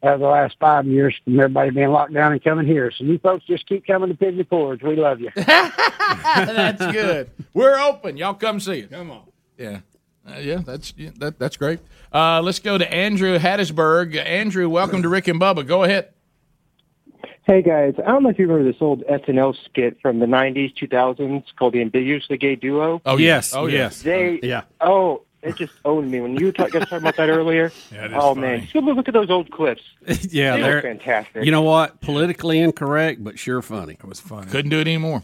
uh, 0.03 0.17
the 0.17 0.27
last 0.27 0.57
five 0.59 0.87
years 0.87 1.15
from 1.25 1.39
everybody 1.39 1.71
being 1.71 1.91
locked 1.91 2.15
down 2.15 2.33
and 2.33 2.43
coming 2.43 2.67
here. 2.67 2.91
So 2.91 3.05
you 3.05 3.19
folks 3.19 3.45
just 3.45 3.67
keep 3.67 3.87
coming 3.87 4.09
to 4.09 4.15
Pigeon 4.15 4.47
Forge. 4.49 4.83
We 4.83 4.97
love 4.97 5.21
you. 5.21 5.31
that's 5.35 6.93
good. 6.93 7.31
We're 7.53 7.79
open. 7.79 8.17
Y'all 8.17 8.35
come 8.35 8.61
see 8.61 8.85
us. 8.85 8.91
Come 8.91 9.11
on. 9.11 9.23
Yeah. 9.59 9.81
Uh, 10.27 10.39
yeah, 10.39 10.63
that's 10.65 10.95
yeah, 10.97 11.11
that, 11.19 11.39
that's 11.39 11.57
great. 11.57 11.81
Uh, 12.13 12.41
let's 12.43 12.59
go 12.59 12.79
to 12.79 12.93
Andrew 12.95 13.39
Hattiesburg. 13.39 14.17
Andrew, 14.17 14.69
welcome 14.69 15.03
to 15.03 15.09
Rick 15.09 15.29
and 15.29 15.41
Bubba. 15.41 15.67
Go 15.67 15.85
ahead. 15.85 16.11
Hey 17.47 17.61
guys, 17.61 17.93
I 17.99 18.09
don't 18.09 18.23
know 18.23 18.31
if 18.31 18.39
you 18.39 18.47
remember 18.47 18.73
this 18.73 18.81
old 18.81 19.03
SNL 19.03 19.55
skit 19.67 19.99
from 20.01 20.19
the 20.19 20.27
'90s, 20.27 20.75
2000s 20.77 21.45
called 21.59 21.75
"The 21.75 21.83
Ambiguously 21.83 22.39
Gay 22.39 22.55
Duo." 22.57 23.03
Oh, 23.05 23.19
yes. 23.19 23.55
Oh, 23.55 23.67
yes. 23.67 24.01
They, 24.01 24.41
Yeah. 24.43 24.63
Oh, 24.81 25.25
it 25.43 25.57
just 25.57 25.75
owned 25.85 26.11
me 26.11 26.21
when 26.23 26.39
you 26.39 26.47
were 26.47 26.53
ta- 26.53 26.69
guys 26.69 26.85
talking 26.85 26.99
about 26.99 27.17
that 27.17 27.29
earlier. 27.29 27.71
Yeah, 27.93 28.09
oh 28.15 28.35
funny. 28.35 28.41
man, 28.41 28.61
just 28.73 28.75
look 28.77 29.09
at 29.09 29.13
those 29.15 29.29
old 29.29 29.51
clips. 29.51 29.83
yeah, 30.31 30.57
they 30.57 30.63
they're 30.63 30.81
fantastic. 30.83 31.45
You 31.45 31.51
know 31.51 31.63
what? 31.63 32.01
Politically 32.01 32.61
incorrect, 32.61 33.23
but 33.23 33.39
sure 33.39 33.61
funny. 33.61 33.95
It 33.95 34.05
was 34.05 34.21
funny. 34.21 34.51
Couldn't 34.51 34.71
do 34.71 34.79
it 34.79 34.89
anymore. 34.89 35.23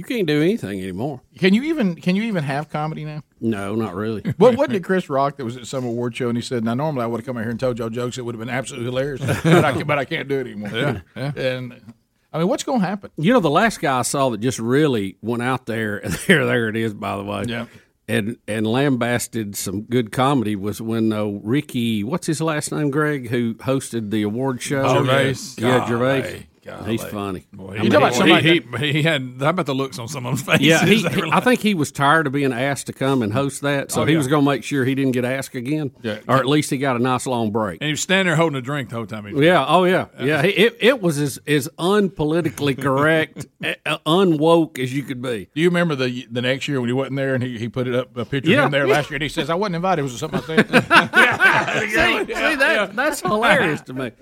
You 0.00 0.04
can't 0.16 0.26
do 0.26 0.40
anything 0.42 0.80
anymore. 0.80 1.20
Can 1.38 1.52
you 1.54 1.62
even 1.64 1.94
can 1.96 2.16
you 2.16 2.22
even 2.24 2.42
have 2.44 2.68
comedy 2.70 3.04
now? 3.04 3.22
No, 3.40 3.74
not 3.74 3.94
really. 3.94 4.22
What 4.38 4.56
what 4.56 4.70
did 4.70 4.82
Chris 4.84 5.08
Rock 5.10 5.36
that 5.36 5.44
was 5.44 5.56
at 5.56 5.66
some 5.66 5.84
award 5.84 6.16
show 6.16 6.28
and 6.28 6.36
he 6.38 6.42
said, 6.42 6.64
"Now 6.64 6.74
normally 6.74 7.04
I 7.04 7.06
would 7.06 7.20
have 7.20 7.26
come 7.26 7.36
out 7.36 7.42
here 7.42 7.50
and 7.50 7.60
told 7.60 7.78
y'all 7.78 7.90
jokes. 7.90 8.18
It 8.18 8.22
would 8.24 8.34
have 8.34 8.40
been 8.40 8.48
absolutely 8.54 8.86
hilarious, 8.90 9.20
but 9.20 9.64
I, 9.64 9.72
can- 9.72 9.86
but 9.86 9.98
I 9.98 10.04
can't 10.04 10.28
do 10.28 10.38
it 10.40 10.46
anymore." 10.46 10.70
Yeah, 10.72 11.00
yeah. 11.16 11.32
And 11.36 11.94
I 12.32 12.38
mean, 12.38 12.48
what's 12.48 12.62
going 12.62 12.80
to 12.80 12.86
happen? 12.86 13.10
You 13.16 13.32
know, 13.32 13.40
the 13.40 13.50
last 13.50 13.80
guy 13.80 13.98
I 13.98 14.02
saw 14.02 14.30
that 14.30 14.38
just 14.40 14.58
really 14.58 15.16
went 15.20 15.42
out 15.42 15.66
there, 15.66 15.98
and 15.98 16.12
there, 16.26 16.46
there 16.46 16.68
it 16.68 16.76
is, 16.76 16.94
by 16.94 17.16
the 17.16 17.24
way. 17.24 17.44
Yeah. 17.48 17.66
And 18.08 18.38
and 18.48 18.66
lambasted 18.66 19.54
some 19.54 19.82
good 19.82 20.10
comedy 20.12 20.56
was 20.56 20.80
when 20.82 21.12
uh, 21.12 21.24
Ricky, 21.24 22.02
what's 22.02 22.26
his 22.26 22.40
last 22.40 22.72
name, 22.72 22.90
Greg, 22.90 23.28
who 23.28 23.54
hosted 23.54 24.10
the 24.10 24.22
award 24.22 24.60
show? 24.62 24.82
Oh, 24.82 25.04
Gervais. 25.04 25.34
yeah. 25.58 25.68
Yeah, 25.68 25.86
Gervais. 25.88 26.46
Golly, 26.62 26.90
He's 26.92 27.00
golly. 27.00 27.10
funny. 27.12 27.46
Boy, 27.54 27.72
I 27.72 27.76
you 27.76 27.82
mean, 27.84 27.90
talk 27.92 27.98
about 28.02 28.14
somebody 28.14 28.60
he- 28.60 28.76
he, 28.86 28.92
he 28.92 29.02
had. 29.02 29.36
How 29.40 29.48
about 29.48 29.64
the 29.64 29.74
looks 29.74 29.98
on 29.98 30.08
some 30.08 30.26
of 30.26 30.32
them's 30.36 30.42
faces? 30.60 30.66
Yeah, 30.66 30.84
he, 30.84 31.02
They 31.08 31.16
were 31.16 31.28
I 31.34 31.40
think 31.40 31.60
he 31.60 31.72
was 31.72 31.90
tired 31.90 32.26
of 32.26 32.34
being 32.34 32.52
asked 32.52 32.86
to 32.88 32.92
come 32.92 33.22
and 33.22 33.32
host 33.32 33.62
that, 33.62 33.90
so 33.90 34.02
Oh, 34.02 34.04
he 34.04 34.12
yeah. 34.12 34.18
was 34.18 34.28
going 34.28 34.44
to 34.44 34.50
make 34.50 34.62
sure 34.62 34.84
he 34.84 34.94
didn't 34.94 35.12
get 35.12 35.24
asked 35.24 35.54
again, 35.54 35.92
Yeah. 36.02 36.18
or 36.28 36.36
at 36.36 36.44
least 36.46 36.68
he 36.68 36.76
got 36.76 36.96
a 36.96 36.98
nice 36.98 37.26
long 37.26 37.50
break. 37.50 37.80
and 37.80 37.86
he 37.86 37.92
was 37.92 38.02
standing 38.02 38.26
there 38.26 38.36
holding 38.36 38.58
a 38.58 38.60
drink 38.60 38.90
the 38.90 38.96
whole 38.96 39.06
time. 39.06 39.24
He 39.24 39.42
Yeah. 39.46 39.64
Oh, 39.66 39.84
yeah. 39.84 40.08
Yeah. 40.20 40.42
He, 40.42 40.50
it, 40.50 40.76
it 40.80 41.00
was 41.00 41.18
as, 41.18 41.38
as 41.46 41.66
unpolitically 41.78 42.78
correct, 42.80 43.46
uh, 43.64 43.98
unwoke 44.06 44.78
as 44.78 44.92
you 44.94 45.02
could 45.02 45.22
be. 45.22 45.48
Do 45.54 45.60
you 45.62 45.68
remember 45.70 45.94
the 45.94 46.26
the 46.30 46.42
next 46.42 46.68
year 46.68 46.78
when 46.80 46.88
he 46.88 46.92
wasn't 46.92 47.16
there 47.16 47.34
and 47.34 47.42
he, 47.42 47.58
he 47.58 47.68
put 47.70 47.88
it 47.88 47.94
up 47.94 48.14
a 48.18 48.26
picture 48.26 48.50
Yeah. 48.50 48.58
of 48.60 48.64
him 48.66 48.72
there 48.72 48.86
last 48.86 49.08
year 49.08 49.16
and 49.16 49.22
he 49.22 49.28
says, 49.30 49.48
"I 49.48 49.54
wasn't 49.54 49.76
invited." 49.76 50.02
Was 50.02 50.12
it 50.14 50.18
something 50.18 50.40
I 50.40 50.44
said? 50.44 50.66
see, 52.26 52.34
see 52.34 52.54
that, 52.56 52.94
that's 52.94 53.20
hilarious 53.22 53.80
to 53.82 53.94
me. 53.94 54.12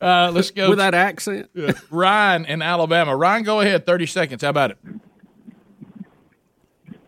Uh, 0.00 0.30
let's 0.32 0.50
go 0.50 0.70
With 0.70 0.78
that 0.78 0.94
accent. 0.94 1.50
Ryan 1.90 2.44
in 2.44 2.62
Alabama. 2.62 3.16
Ryan, 3.16 3.42
go 3.42 3.60
ahead. 3.60 3.84
Thirty 3.84 4.06
seconds. 4.06 4.42
How 4.42 4.50
about 4.50 4.70
it? 4.70 4.78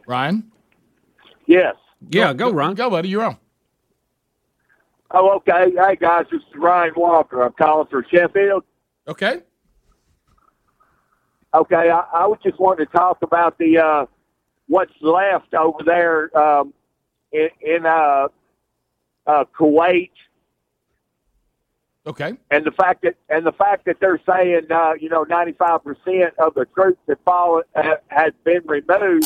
Ryan. 0.06 0.50
Yes. 1.46 1.76
Yeah, 2.08 2.32
go, 2.32 2.50
Ryan. 2.50 2.74
Go, 2.74 2.90
buddy. 2.90 3.08
You're 3.08 3.24
on. 3.24 3.36
Oh, 5.12 5.36
okay. 5.36 5.72
Hey 5.76 5.96
guys, 5.96 6.26
this 6.30 6.40
is 6.40 6.56
Ryan 6.56 6.92
Walker. 6.96 7.42
I'm 7.42 7.52
calling 7.52 7.86
for 7.88 8.04
Sheffield. 8.12 8.64
Okay. 9.08 9.42
Okay, 11.52 11.90
I, 11.90 12.04
I 12.14 12.26
was 12.26 12.38
just 12.44 12.60
wanting 12.60 12.86
to 12.86 12.92
talk 12.92 13.18
about 13.22 13.58
the 13.58 13.78
uh, 13.78 14.06
what's 14.68 14.92
left 15.00 15.52
over 15.52 15.82
there 15.84 16.36
um, 16.38 16.72
in, 17.32 17.48
in 17.60 17.86
uh, 17.86 18.28
uh, 19.26 19.44
Kuwait, 19.58 20.10
Okay. 22.10 22.34
and 22.50 22.64
the 22.64 22.72
fact 22.72 23.02
that 23.02 23.14
and 23.28 23.46
the 23.46 23.52
fact 23.52 23.84
that 23.86 23.96
they're 24.00 24.20
saying 24.28 24.62
uh, 24.70 24.92
you 25.00 25.08
know 25.08 25.22
95 25.24 25.84
percent 25.84 26.34
of 26.38 26.54
the 26.54 26.66
troops 26.74 26.98
that 27.06 27.18
fallen 27.24 27.62
uh, 27.76 27.82
has 28.08 28.32
been 28.44 28.62
removed. 28.66 29.24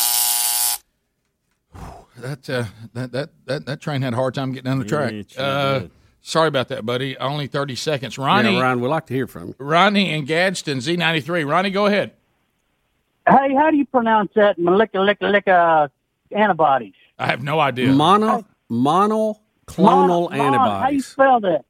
that, 2.19 2.49
uh, 2.51 2.65
that 2.93 3.13
that 3.13 3.31
that 3.47 3.67
that 3.67 3.81
train 3.81 4.03
had 4.03 4.13
a 4.13 4.17
hard 4.17 4.35
time 4.35 4.53
getting 4.53 4.71
down 4.71 4.79
the 4.79 4.85
track. 4.85 5.13
Yeah, 5.13 5.23
sure 5.29 5.43
uh, 5.45 5.87
sorry 6.21 6.49
about 6.49 6.69
that, 6.69 6.85
buddy. 6.85 7.17
Only 7.19 7.47
thirty 7.47 7.75
seconds. 7.75 8.19
Ronnie, 8.19 8.55
Yeah, 8.55 8.63
Ryan, 8.63 8.81
we'd 8.81 8.89
like 8.89 9.07
to 9.07 9.15
hear 9.15 9.27
from 9.27 9.49
you. 9.49 9.55
Ronnie 9.59 10.13
and 10.13 10.27
Gadsden 10.27 10.81
Z 10.81 10.97
ninety 10.97 11.21
three. 11.21 11.45
Ronnie, 11.45 11.71
go 11.71 11.87
ahead. 11.87 12.13
Hey, 13.27 13.55
how 13.55 13.71
do 13.71 13.79
you 13.79 13.87
pronounce 13.87 14.31
that? 14.35 14.59
Molecular 14.59 15.17
antibodies. 16.31 16.95
I 17.19 17.27
have 17.27 17.43
no 17.43 17.61
idea. 17.61 17.91
Mono 17.93 18.45
monoclonal 18.71 19.39
Mon- 19.79 20.29
Mon- 20.31 20.83
How 20.83 20.89
you 20.91 21.01
spell 21.01 21.41
that? 21.41 21.65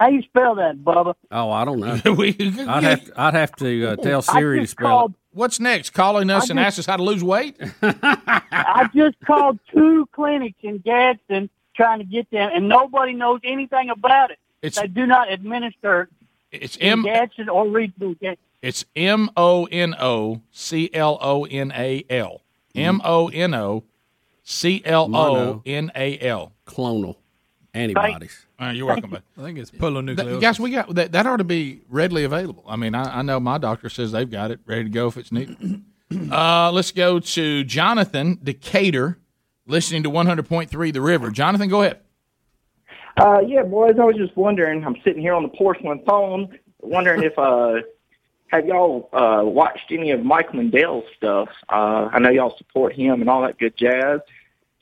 How 0.00 0.08
you 0.08 0.22
spell 0.22 0.54
that, 0.54 0.82
Bubba? 0.82 1.14
Oh, 1.30 1.50
I 1.50 1.64
don't 1.66 1.78
know. 1.78 2.00
We- 2.14 2.34
I'd 2.40 2.82
have 2.84 3.04
to, 3.04 3.20
I'd 3.20 3.34
have 3.34 3.54
to 3.56 3.86
uh, 3.86 3.96
tell 3.96 4.22
Siri 4.22 4.60
to 4.60 4.66
spell 4.66 4.88
called- 4.88 5.10
it. 5.12 5.16
What's 5.32 5.60
next? 5.60 5.90
Calling 5.90 6.28
us 6.30 6.48
I 6.48 6.52
and 6.52 6.58
just- 6.58 6.66
ask 6.66 6.78
us 6.80 6.86
how 6.86 6.96
to 6.96 7.02
lose 7.02 7.22
weight? 7.22 7.56
I 7.82 8.88
just 8.94 9.16
called 9.26 9.58
two 9.72 10.08
clinics 10.12 10.58
in 10.62 10.78
Gadsden 10.78 11.50
trying 11.76 11.98
to 11.98 12.04
get 12.04 12.30
them, 12.30 12.50
and 12.52 12.66
nobody 12.68 13.12
knows 13.12 13.40
anything 13.44 13.90
about 13.90 14.30
it. 14.30 14.38
It's- 14.62 14.80
they 14.80 14.88
do 14.88 15.06
not 15.06 15.30
administer 15.30 16.08
It's 16.50 16.76
in 16.76 16.92
M. 16.92 17.02
Gadsden 17.02 17.48
or 17.50 17.68
regional. 17.68 18.14
Gadsden. 18.14 18.38
It's 18.62 18.84
M 18.96 19.30
O 19.36 19.66
N 19.70 19.94
O 20.00 20.40
C 20.50 20.88
L 20.94 21.18
O 21.20 21.44
N 21.44 21.72
A 21.76 22.04
L. 22.10 22.40
M 22.74 23.00
O 23.04 23.28
N 23.28 23.52
O 23.54 23.84
C 24.44 24.80
L 24.84 25.14
O 25.14 25.62
N 25.66 25.92
A 25.94 26.18
L. 26.20 26.52
Clonal 26.66 27.16
antibodies. 27.74 28.46
All 28.58 28.66
right, 28.66 28.76
you're 28.76 28.86
welcome, 28.86 29.10
bud. 29.10 29.22
I 29.38 29.42
think 29.42 29.58
it's 29.58 29.70
Th- 29.70 29.80
polynucleosis. 29.82 30.40
Guys, 30.40 30.60
we 30.60 30.70
got 30.70 30.94
that. 30.94 31.12
That 31.12 31.26
ought 31.26 31.36
to 31.36 31.44
be 31.44 31.82
readily 31.88 32.24
available. 32.24 32.64
I 32.66 32.76
mean, 32.76 32.94
I, 32.94 33.18
I 33.18 33.22
know 33.22 33.40
my 33.40 33.58
doctor 33.58 33.88
says 33.88 34.12
they've 34.12 34.30
got 34.30 34.50
it 34.50 34.60
ready 34.66 34.84
to 34.84 34.90
go 34.90 35.08
if 35.08 35.16
it's 35.16 35.32
needed. 35.32 35.82
uh, 36.32 36.70
let's 36.72 36.90
go 36.90 37.20
to 37.20 37.64
Jonathan 37.64 38.38
Decatur, 38.42 39.18
listening 39.66 40.02
to 40.02 40.10
100.3 40.10 40.92
The 40.92 41.00
River. 41.00 41.30
Jonathan, 41.30 41.68
go 41.68 41.82
ahead. 41.82 42.00
Uh, 43.16 43.40
yeah, 43.46 43.62
boys, 43.62 43.96
I 44.00 44.04
was 44.04 44.16
just 44.16 44.36
wondering. 44.36 44.84
I'm 44.84 44.96
sitting 45.04 45.20
here 45.20 45.34
on 45.34 45.42
the 45.42 45.48
porcelain 45.48 46.02
phone, 46.06 46.58
wondering 46.80 47.22
if 47.22 47.38
uh, 47.38 47.76
have 48.48 48.66
y'all 48.66 49.08
uh 49.12 49.42
watched 49.44 49.90
any 49.90 50.10
of 50.10 50.24
Mike 50.24 50.52
Lindell's 50.54 51.04
stuff? 51.16 51.48
Uh, 51.68 52.08
I 52.12 52.18
know 52.18 52.30
y'all 52.30 52.56
support 52.56 52.94
him 52.94 53.20
and 53.20 53.28
all 53.28 53.42
that 53.42 53.58
good 53.58 53.76
jazz. 53.76 54.20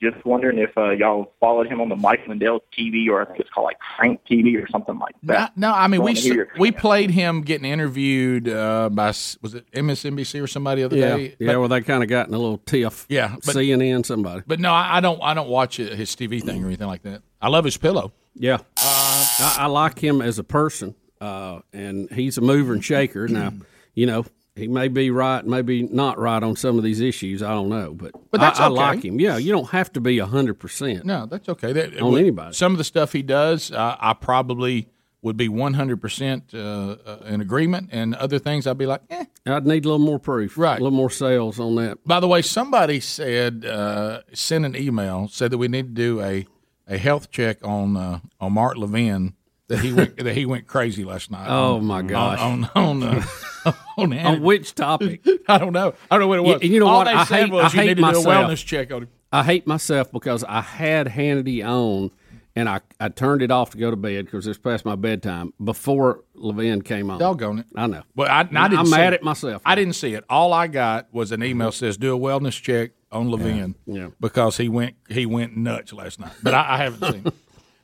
Just 0.01 0.23
wondering 0.25 0.57
if 0.59 0.69
uh, 0.77 0.91
y'all 0.91 1.33
followed 1.41 1.67
him 1.67 1.81
on 1.81 1.89
the 1.89 1.95
Mike 1.97 2.21
Lindell 2.25 2.61
TV 2.77 3.09
or 3.09 3.21
I 3.21 3.25
think 3.25 3.39
it's 3.41 3.49
called 3.49 3.65
like 3.65 3.77
Frank 3.97 4.21
TV 4.29 4.55
or 4.63 4.65
something 4.69 4.97
like 4.97 5.15
that. 5.23 5.57
No, 5.57 5.73
I 5.73 5.87
mean 5.87 6.01
we 6.01 6.11
Wanna 6.11 6.19
hear 6.21 6.33
your 6.35 6.47
we 6.57 6.71
played 6.71 7.09
him 7.11 7.41
getting 7.41 7.69
interviewed 7.69 8.47
uh, 8.47 8.89
by 8.89 9.07
was 9.07 9.55
it 9.55 9.69
MSNBC 9.73 10.41
or 10.41 10.47
somebody 10.47 10.81
the 10.81 10.85
other 10.85 10.95
Yeah, 10.97 11.17
day? 11.17 11.35
yeah. 11.37 11.47
But- 11.53 11.59
well, 11.59 11.67
they 11.67 11.81
kind 11.81 12.01
of 12.01 12.07
got 12.07 12.29
in 12.29 12.33
a 12.33 12.37
little 12.37 12.59
tiff. 12.59 13.05
Yeah, 13.09 13.35
but- 13.45 13.55
CNN, 13.55 14.05
somebody. 14.05 14.43
But 14.47 14.61
no, 14.61 14.71
I, 14.71 14.97
I 14.97 14.99
don't. 15.01 15.19
I 15.21 15.33
don't 15.33 15.49
watch 15.49 15.79
uh, 15.81 15.83
his 15.95 16.15
TV 16.15 16.41
thing 16.41 16.63
or 16.63 16.67
anything 16.67 16.87
like 16.87 17.01
that. 17.03 17.21
I 17.41 17.49
love 17.49 17.65
his 17.65 17.75
pillow. 17.75 18.13
Yeah, 18.35 18.59
I, 18.77 19.55
I 19.59 19.65
like 19.65 19.99
him 19.99 20.21
as 20.21 20.39
a 20.39 20.43
person, 20.45 20.95
uh, 21.19 21.59
and 21.73 22.09
he's 22.11 22.37
a 22.37 22.41
mover 22.41 22.71
and 22.73 22.83
shaker. 22.83 23.27
Now, 23.27 23.51
you 23.95 24.05
know, 24.05 24.23
he 24.59 24.67
may 24.67 24.87
be 24.87 25.09
right, 25.11 25.45
maybe 25.45 25.83
not 25.83 26.19
right 26.19 26.41
on 26.43 26.55
some 26.55 26.77
of 26.77 26.83
these 26.83 26.99
issues. 26.99 27.41
I 27.41 27.49
don't 27.53 27.69
know, 27.69 27.93
but, 27.93 28.11
But 28.31 28.39
that's 28.41 28.59
I, 28.59 28.65
I 28.65 28.67
okay. 28.67 28.75
like 28.75 29.05
him. 29.05 29.19
Yeah, 29.19 29.37
you 29.37 29.51
don't 29.51 29.69
have 29.69 29.91
to 29.93 30.01
be 30.01 30.19
hundred 30.19 30.55
percent. 30.59 31.05
No, 31.05 31.25
that's 31.25 31.49
okay. 31.49 31.73
That, 31.73 31.99
On 32.01 32.17
anybody. 32.17 32.53
Some 32.53 32.71
of 32.73 32.77
the 32.77 32.83
stuff 32.83 33.13
he 33.13 33.21
does, 33.23 33.71
uh, 33.71 33.95
I 33.99 34.13
probably 34.13 34.89
would 35.21 35.35
be 35.37 35.49
one 35.49 35.73
hundred 35.73 35.99
percent 36.01 36.53
uh, 36.53 36.95
in 37.25 37.41
agreement, 37.41 37.89
and 37.91 38.15
other 38.15 38.39
things 38.39 38.67
I'd 38.67 38.77
be 38.77 38.85
like, 38.85 39.01
eh. 39.09 39.25
I'd 39.45 39.65
need 39.65 39.85
a 39.85 39.89
little 39.89 40.05
more 40.05 40.19
proof, 40.19 40.57
Right. 40.57 40.79
A 40.79 40.83
little 40.83 40.95
more 40.95 41.09
sales 41.09 41.59
on 41.59 41.75
that. 41.75 41.97
By 42.05 42.19
the 42.19 42.27
way, 42.27 42.41
somebody 42.41 42.99
said 42.99 43.65
uh, 43.65 44.21
sent 44.33 44.65
an 44.65 44.75
email 44.75 45.27
said 45.27 45.51
that 45.51 45.57
we 45.57 45.67
need 45.67 45.95
to 45.95 46.01
do 46.01 46.21
a, 46.21 46.45
a 46.87 46.97
health 46.97 47.31
check 47.31 47.57
on 47.63 47.97
uh, 47.97 48.19
on 48.39 48.53
Mark 48.53 48.77
Levin 48.77 49.33
that 49.69 49.79
he 49.79 49.93
went 49.93 50.17
that 50.17 50.35
he 50.35 50.45
went 50.45 50.67
crazy 50.67 51.05
last 51.05 51.31
night. 51.31 51.47
Oh, 51.49 51.77
on- 51.77 51.85
my 51.85 52.01
gosh. 52.01 52.39
On 52.39 52.69
on 52.75 53.03
on, 53.03 53.23
uh, 53.65 53.71
on, 53.97 54.13
On 54.19 54.41
which 54.41 54.75
topic? 54.75 55.25
I 55.47 55.57
don't 55.57 55.73
know. 55.73 55.93
I 56.11 56.15
don't 56.17 56.21
know 56.21 56.27
what 56.27 56.39
it 56.39 56.43
was. 56.43 56.63
You, 56.63 56.73
you 56.73 56.79
know 56.81 56.87
All 56.87 56.97
what? 56.99 57.05
they 57.05 57.13
I 57.13 57.23
said 57.23 57.43
hate, 57.45 57.51
was 57.53 57.65
I 57.73 57.77
hate 57.77 57.97
myself. 57.97 58.23
do 58.25 58.29
a 58.29 58.33
wellness 58.33 58.65
check 58.65 58.91
on 58.91 59.03
him. 59.03 59.09
I 59.31 59.43
hate 59.43 59.65
myself 59.67 60.11
because 60.11 60.43
I 60.43 60.61
had 60.61 61.07
Hannity 61.07 61.63
on, 61.63 62.09
and 62.55 62.67
I, 62.67 62.79
I 62.99 63.09
turned 63.09 63.43
it 63.43 63.51
off 63.51 63.69
to 63.71 63.77
go 63.77 63.91
to 63.91 63.95
bed 63.95 64.25
because 64.25 64.47
it's 64.47 64.57
past 64.57 64.85
my 64.85 64.95
bedtime 64.95 65.53
before 65.63 66.23
Levin 66.33 66.81
came 66.81 67.11
on. 67.11 67.19
Doggone 67.19 67.59
it. 67.59 67.65
I 67.75 67.85
know. 67.85 68.01
Well, 68.15 68.27
I, 68.27 68.39
I 68.39 68.43
didn't. 68.43 68.79
I'm 68.79 68.89
mad 68.89 69.13
at 69.13 69.21
myself. 69.21 69.61
I 69.65 69.75
didn't 69.75 69.93
see 69.93 70.15
it. 70.15 70.23
All 70.29 70.51
I 70.51 70.65
got 70.67 71.13
was 71.13 71.31
an 71.31 71.43
email 71.43 71.71
says 71.71 71.95
do 71.97 72.15
a 72.15 72.19
wellness 72.19 72.59
check 72.59 72.91
on 73.11 73.29
Levin. 73.29 73.75
Yeah. 73.85 74.09
Because 74.19 74.57
he 74.57 74.67
went 74.67 74.95
he 75.09 75.27
went 75.27 75.55
nuts 75.55 75.93
last 75.93 76.19
night. 76.19 76.33
But 76.41 76.55
I, 76.55 76.73
I 76.73 76.77
haven't 76.77 77.11
seen. 77.13 77.27
it. 77.27 77.33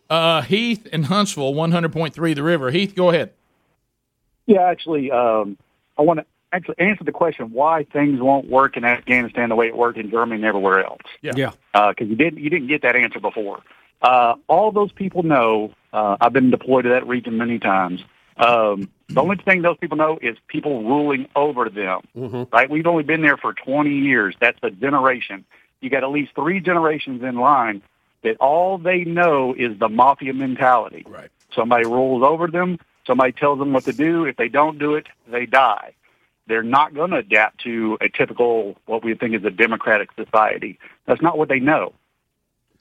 Uh, 0.10 0.42
Heath 0.42 0.86
in 0.88 1.04
Huntsville, 1.04 1.54
one 1.54 1.72
hundred 1.72 1.94
point 1.94 2.14
three, 2.14 2.34
the 2.34 2.44
river. 2.44 2.72
Heath, 2.72 2.96
go 2.96 3.10
ahead. 3.10 3.32
Yeah, 4.46 4.62
actually, 4.62 5.12
um, 5.12 5.58
I 5.98 6.04
want 6.04 6.20
to 6.20 6.26
actually 6.52 6.76
answer 6.78 7.04
the 7.04 7.12
question 7.12 7.52
why 7.52 7.86
things 7.92 8.22
won't 8.22 8.50
work 8.50 8.78
in 8.78 8.86
Afghanistan 8.86 9.50
the 9.50 9.56
way 9.56 9.68
it 9.68 9.76
worked 9.76 9.98
in 9.98 10.10
Germany 10.10 10.36
and 10.36 10.46
everywhere 10.46 10.86
else. 10.86 11.02
Yeah. 11.22 11.34
Yeah. 11.36 11.52
Because 11.90 12.08
you 12.08 12.16
didn't 12.16 12.40
you 12.40 12.50
didn't 12.50 12.68
get 12.68 12.82
that 12.84 12.96
answer 12.96 13.20
before. 13.20 13.62
Uh, 14.02 14.36
all 14.48 14.72
those 14.72 14.92
people 14.92 15.24
know. 15.24 15.74
Uh, 15.92 16.18
I've 16.20 16.34
been 16.34 16.52
deployed 16.52 16.84
to 16.84 16.90
that 16.90 17.08
region 17.08 17.38
many 17.38 17.58
times. 17.58 18.02
Um, 18.38 18.90
the 19.08 19.22
only 19.22 19.38
thing 19.38 19.62
those 19.62 19.78
people 19.78 19.98
know 19.98 20.20
is 20.22 20.36
people 20.48 20.84
ruling 20.84 21.28
over 21.36 21.70
them. 21.70 22.02
Right? 22.52 22.70
We've 22.70 22.86
only 22.86 23.04
been 23.04 23.22
there 23.22 23.38
for 23.38 23.54
20 23.54 23.90
years. 23.90 24.36
That's 24.42 24.60
a 24.62 24.72
generation. 24.72 25.46
You 25.80 25.90
got 25.90 26.04
at 26.04 26.10
least 26.10 26.36
three 26.36 26.60
generations 26.60 27.24
in 27.24 27.36
line 27.36 27.82
that 28.26 28.38
all 28.42 28.78
they 28.78 29.04
know 29.04 29.54
is 29.58 29.78
the 29.80 29.88
mafia 29.88 30.34
mentality. 30.34 31.06
Right. 31.08 31.30
Somebody 31.54 31.86
rolls 31.86 32.24
over 32.24 32.48
them. 32.48 32.80
Somebody 33.08 33.32
tells 33.32 33.60
them 33.60 33.72
what 33.72 33.86
to 33.86 33.94
do. 33.94 34.26
If 34.26 34.36
they 34.36 34.50
don't 34.50 34.80
do 34.80 34.96
it, 34.96 35.08
they 35.28 35.46
die. 35.46 35.94
They're 36.48 36.64
not 36.64 36.94
going 36.94 37.12
to 37.12 37.18
adapt 37.18 37.62
to 37.64 37.98
a 38.02 38.10
typical, 38.10 38.78
what 38.88 39.04
we 39.04 39.14
think 39.16 39.36
is 39.36 39.44
a 39.46 39.52
democratic 39.52 40.10
society. 40.16 40.80
That's 41.06 41.22
not 41.22 41.38
what 41.38 41.50
they 41.50 41.60
know. 41.60 41.94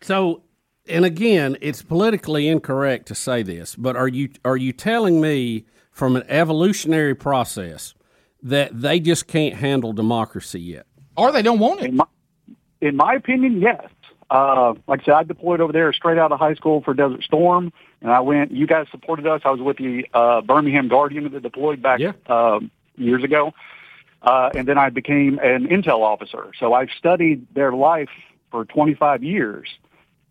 So, 0.01 0.43
and 0.89 1.05
again, 1.05 1.57
it's 1.61 1.83
politically 1.83 2.49
incorrect 2.49 3.07
to 3.09 3.15
say 3.15 3.43
this, 3.43 3.75
but 3.77 3.97
are 3.97 4.09
you 4.09 4.31
are 4.45 4.57
you 4.57 4.73
telling 4.73 5.21
me 5.21 5.65
from 5.93 6.17
an 6.17 6.25
evolutionary 6.29 7.15
process 7.15 7.95
that 8.43 8.79
they 8.79 9.01
just 9.01 9.27
can't 9.27 9.55
handle 9.55 9.93
democracy 9.93 10.61
yet? 10.61 10.87
Or 11.17 11.33
they 11.33 11.43
don't 11.43 11.59
want 11.59 11.81
it. 11.81 11.87
In 11.87 11.97
my, 11.97 12.07
in 12.81 12.97
my 12.97 13.15
opinion, 13.15 13.61
yes. 13.61 13.87
Uh, 14.35 14.75
like 14.89 15.03
I 15.03 15.05
said, 15.05 15.15
I 15.15 15.23
deployed 15.23 15.61
over 15.61 15.73
there 15.73 15.93
straight 15.93 16.19
out 16.19 16.33
of 16.33 16.41
high 16.41 16.55
school 16.55 16.83
for 16.83 16.93
Desert 16.93 17.23
Storm, 17.23 17.73
and 18.03 18.11
I 18.11 18.19
went. 18.19 18.51
You 18.51 18.67
guys 18.67 18.89
supported 18.91 19.29
us. 19.29 19.43
I 19.45 19.51
was 19.51 19.61
with 19.61 19.77
the 19.77 20.09
uh, 20.13 20.41
Birmingham 20.41 20.89
Guardian 20.89 21.31
that 21.31 21.43
deployed 21.45 21.81
back 21.81 22.01
um, 22.29 22.73
years 22.97 23.23
ago, 23.23 23.55
uh, 24.23 24.51
and 24.57 24.67
then 24.67 24.77
I 24.77 24.91
became 24.91 25.39
an 25.39 25.69
intel 25.69 26.01
officer. 26.01 26.51
So 26.59 26.75
I've 26.75 26.89
studied 26.99 27.47
their 27.55 27.73
life 27.73 28.09
for 28.51 28.65
25 28.65 29.23
years. 29.23 29.69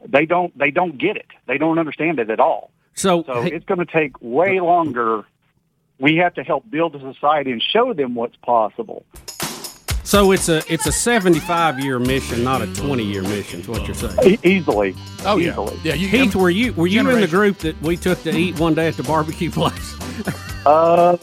They 0.06 0.26
don't. 0.26 0.58
They 0.58 0.70
don't 0.70 0.98
get 0.98 1.16
it. 1.16 1.28
They 1.48 1.58
don't 1.58 1.80
understand 1.80 2.20
it 2.20 2.30
at 2.30 2.42
all. 2.42 2.72
So, 2.96 3.24
So 3.26 3.44
it's 3.44 3.64
going 3.64 3.80
to 3.80 3.86
take 3.86 4.22
way 4.22 4.60
longer. 4.60 5.24
We 5.98 6.18
have 6.18 6.34
to 6.34 6.44
help 6.44 6.70
build 6.70 6.94
a 6.96 7.14
society 7.14 7.54
and 7.54 7.64
show 7.64 7.94
them 7.94 8.16
what's 8.16 8.36
possible. 8.36 9.06
So 10.06 10.32
it's 10.34 10.50
a 10.50 10.62
it's 10.72 10.86
a 10.86 10.92
seventy 10.92 11.40
five 11.40 11.80
year 11.80 11.98
mission, 11.98 12.44
not 12.44 12.62
a 12.62 12.68
twenty 12.74 13.04
year 13.06 13.22
mission. 13.22 13.62
Is 13.62 13.68
what 13.68 13.86
you're 13.88 13.96
saying? 13.96 14.18
E- 14.34 14.40
easily. 14.44 14.96
Oh 15.26 15.40
Easily. 15.40 15.80
yeah. 15.84 15.94
You, 15.94 16.08
Heath, 16.10 16.36
were 16.36 16.50
you 16.50 16.74
were 16.74 16.88
you 16.88 17.08
in 17.10 17.22
the 17.22 17.28
group 17.28 17.60
that 17.60 17.82
we 17.82 17.96
took 17.96 18.22
to 18.24 18.32
eat 18.32 18.60
one 18.60 18.74
day 18.74 18.88
at 18.90 18.96
the 18.98 19.04
barbecue 19.04 19.50
place? 19.60 19.96
Uh, 20.66 21.18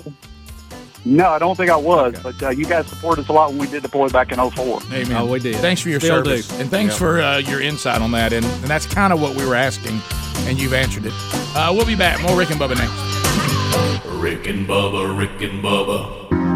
no, 1.05 1.29
I 1.31 1.39
don't 1.39 1.57
think 1.57 1.71
I 1.71 1.77
was, 1.77 2.15
but 2.23 2.43
uh, 2.43 2.51
you 2.51 2.65
guys 2.67 2.87
supported 2.87 3.23
us 3.23 3.29
a 3.29 3.33
lot 3.33 3.51
when 3.51 3.59
we 3.59 3.67
did 3.67 3.83
deploy 3.83 4.09
back 4.11 4.33
in 4.33 4.51
04. 4.51 4.81
Amen. 4.93 5.13
Oh, 5.17 5.27
we 5.27 5.39
did. 5.41 5.57
Thanks 5.57 5.81
for 5.81 5.89
your 5.89 6.01
Still 6.01 6.23
service, 6.25 6.49
do. 6.49 6.57
and 6.57 6.71
thanks 6.71 6.93
Yeah. 6.95 6.99
for 6.99 7.21
uh, 7.23 7.39
your 7.39 7.61
insight 7.63 8.03
on 8.03 8.11
that. 8.13 8.33
And, 8.35 8.45
and 8.45 8.65
that's 8.65 8.85
kind 8.87 9.11
of 9.13 9.21
what 9.21 9.35
we 9.35 9.47
were 9.47 9.55
asking, 9.55 9.99
and 10.47 10.61
you've 10.61 10.75
answered 10.75 11.07
it. 11.07 11.13
Uh, 11.57 11.71
we'll 11.75 11.87
be 11.87 11.97
back. 11.97 12.21
More 12.23 12.37
Rick 12.37 12.51
and 12.51 12.61
Bubba 12.61 12.77
next. 12.77 14.05
Rick 14.21 14.47
and 14.47 14.67
Bubba, 14.67 15.17
Rick 15.19 15.41
and 15.41 15.63
Bubba. 15.65 16.50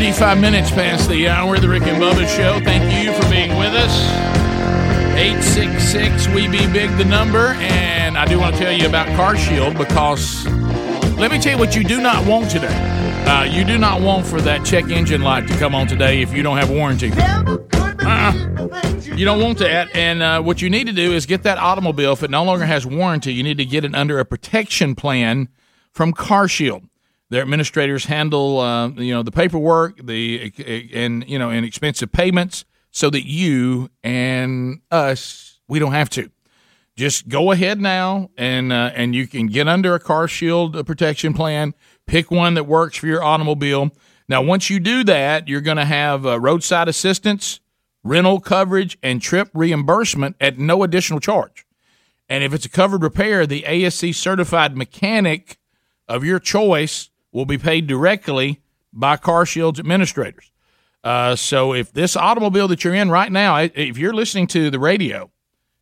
35 0.00 0.40
minutes 0.40 0.70
past 0.70 1.10
the 1.10 1.28
hour 1.28 1.58
the 1.58 1.68
Rick 1.68 1.82
and 1.82 2.02
Bubba 2.02 2.26
Show. 2.26 2.58
Thank 2.64 3.04
you 3.04 3.12
for 3.12 3.28
being 3.28 3.54
with 3.58 3.74
us. 3.74 3.94
866 5.14 6.26
We 6.28 6.48
Be 6.48 6.66
Big, 6.72 6.90
the 6.96 7.04
number. 7.04 7.48
And 7.58 8.16
I 8.16 8.24
do 8.24 8.40
want 8.40 8.54
to 8.54 8.58
tell 8.58 8.72
you 8.72 8.88
about 8.88 9.08
Car 9.14 9.36
Shield 9.36 9.76
because 9.76 10.46
let 11.18 11.30
me 11.30 11.38
tell 11.38 11.52
you 11.52 11.58
what 11.58 11.76
you 11.76 11.84
do 11.84 12.00
not 12.00 12.26
want 12.26 12.50
today. 12.50 12.74
Uh, 13.26 13.44
you 13.44 13.62
do 13.62 13.76
not 13.76 14.00
want 14.00 14.24
for 14.24 14.40
that 14.40 14.64
check 14.64 14.88
engine 14.88 15.20
light 15.20 15.46
to 15.48 15.54
come 15.58 15.74
on 15.74 15.86
today 15.86 16.22
if 16.22 16.32
you 16.32 16.42
don't 16.42 16.56
have 16.56 16.70
warranty. 16.70 17.12
Uh-uh. 17.12 18.32
You 19.14 19.26
don't 19.26 19.42
want 19.42 19.58
that. 19.58 19.94
And 19.94 20.22
uh, 20.22 20.40
what 20.40 20.62
you 20.62 20.70
need 20.70 20.86
to 20.86 20.94
do 20.94 21.12
is 21.12 21.26
get 21.26 21.42
that 21.42 21.58
automobile, 21.58 22.14
if 22.14 22.22
it 22.22 22.30
no 22.30 22.42
longer 22.42 22.64
has 22.64 22.86
warranty, 22.86 23.34
you 23.34 23.42
need 23.42 23.58
to 23.58 23.66
get 23.66 23.84
it 23.84 23.94
under 23.94 24.18
a 24.18 24.24
protection 24.24 24.94
plan 24.94 25.50
from 25.92 26.14
Car 26.14 26.48
Shield. 26.48 26.84
Their 27.30 27.42
administrators 27.42 28.04
handle, 28.04 28.58
uh, 28.58 28.88
you 28.88 29.14
know, 29.14 29.22
the 29.22 29.30
paperwork, 29.30 30.04
the 30.04 30.52
and 30.92 31.24
you 31.28 31.38
know, 31.38 31.50
and 31.50 31.64
expensive 31.64 32.10
payments, 32.12 32.64
so 32.90 33.08
that 33.10 33.26
you 33.26 33.88
and 34.02 34.80
us 34.90 35.60
we 35.68 35.78
don't 35.78 35.92
have 35.92 36.10
to. 36.10 36.30
Just 36.96 37.28
go 37.28 37.52
ahead 37.52 37.80
now, 37.80 38.30
and 38.36 38.72
uh, 38.72 38.90
and 38.94 39.14
you 39.14 39.26
can 39.26 39.46
get 39.46 39.68
under 39.68 39.94
a 39.94 40.00
car 40.00 40.26
shield 40.28 40.84
protection 40.84 41.32
plan. 41.32 41.72
Pick 42.06 42.30
one 42.30 42.54
that 42.54 42.64
works 42.64 42.96
for 42.96 43.06
your 43.06 43.22
automobile. 43.22 43.90
Now, 44.28 44.42
once 44.42 44.68
you 44.68 44.80
do 44.80 45.04
that, 45.04 45.48
you're 45.48 45.60
going 45.60 45.76
to 45.76 45.84
have 45.84 46.26
uh, 46.26 46.38
roadside 46.38 46.88
assistance, 46.88 47.60
rental 48.04 48.40
coverage, 48.40 48.98
and 49.02 49.22
trip 49.22 49.48
reimbursement 49.54 50.36
at 50.40 50.58
no 50.58 50.82
additional 50.82 51.20
charge. 51.20 51.64
And 52.28 52.44
if 52.44 52.52
it's 52.52 52.66
a 52.66 52.68
covered 52.68 53.02
repair, 53.02 53.46
the 53.46 53.62
ASC 53.62 54.14
certified 54.14 54.76
mechanic 54.76 55.58
of 56.08 56.24
your 56.24 56.38
choice 56.38 57.10
will 57.32 57.46
be 57.46 57.58
paid 57.58 57.86
directly 57.86 58.60
by 58.92 59.16
Car 59.16 59.46
Shield's 59.46 59.78
administrators. 59.78 60.50
Uh, 61.02 61.34
so 61.34 61.72
if 61.72 61.92
this 61.92 62.16
automobile 62.16 62.68
that 62.68 62.84
you're 62.84 62.94
in 62.94 63.10
right 63.10 63.32
now, 63.32 63.56
if 63.56 63.96
you're 63.96 64.12
listening 64.12 64.46
to 64.48 64.70
the 64.70 64.78
radio 64.78 65.30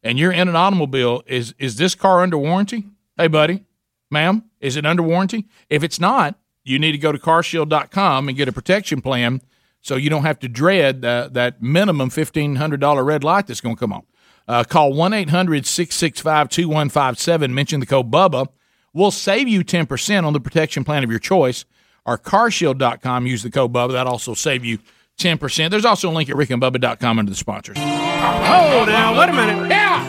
and 0.02 0.18
you're 0.18 0.32
in 0.32 0.48
an 0.48 0.56
automobile, 0.56 1.22
is 1.26 1.54
is 1.58 1.76
this 1.76 1.94
car 1.94 2.22
under 2.22 2.38
warranty? 2.38 2.84
Hey, 3.16 3.26
buddy, 3.26 3.64
ma'am, 4.10 4.44
is 4.60 4.76
it 4.76 4.86
under 4.86 5.02
warranty? 5.02 5.46
If 5.68 5.82
it's 5.82 5.98
not, 5.98 6.38
you 6.62 6.78
need 6.78 6.92
to 6.92 6.98
go 6.98 7.10
to 7.10 7.18
carshield.com 7.18 8.28
and 8.28 8.36
get 8.36 8.48
a 8.48 8.52
protection 8.52 9.00
plan 9.00 9.40
so 9.80 9.96
you 9.96 10.10
don't 10.10 10.22
have 10.22 10.38
to 10.40 10.48
dread 10.48 11.04
uh, 11.04 11.28
that 11.32 11.62
minimum 11.62 12.10
$1,500 12.10 13.04
red 13.04 13.24
light 13.24 13.46
that's 13.46 13.60
going 13.60 13.74
to 13.76 13.80
come 13.80 13.92
on. 13.92 14.02
Uh, 14.46 14.64
call 14.64 14.92
1 14.92 15.12
800 15.12 15.66
665 15.66 16.48
2157. 16.48 17.54
Mention 17.54 17.80
the 17.80 17.86
code 17.86 18.10
BUBBA. 18.10 18.48
We'll 18.93 19.10
save 19.10 19.48
you 19.48 19.62
10% 19.65 20.24
on 20.24 20.32
the 20.32 20.40
protection 20.40 20.85
plan 20.85 21.05
of 21.05 21.10
your 21.10 21.19
choice. 21.19 21.65
Or 22.06 22.16
carshield.com, 22.19 23.27
use 23.27 23.43
the 23.43 23.51
code 23.51 23.73
BUBBA. 23.73 23.93
That'll 23.93 24.12
also 24.12 24.35
save 24.35 24.65
you 24.65 24.78
10%. 25.19 25.70
There's 25.70 25.85
also 25.85 26.10
a 26.10 26.12
link 26.12 26.31
at 26.31 26.36
rickandbubba.com 26.36 27.19
under 27.19 27.31
the 27.31 27.36
sponsors. 27.36 27.77
Oh, 27.78 28.85
now, 28.86 29.19
wait 29.19 29.28
a 29.28 29.32
minute. 29.32 29.69
Yeah! 29.69 30.06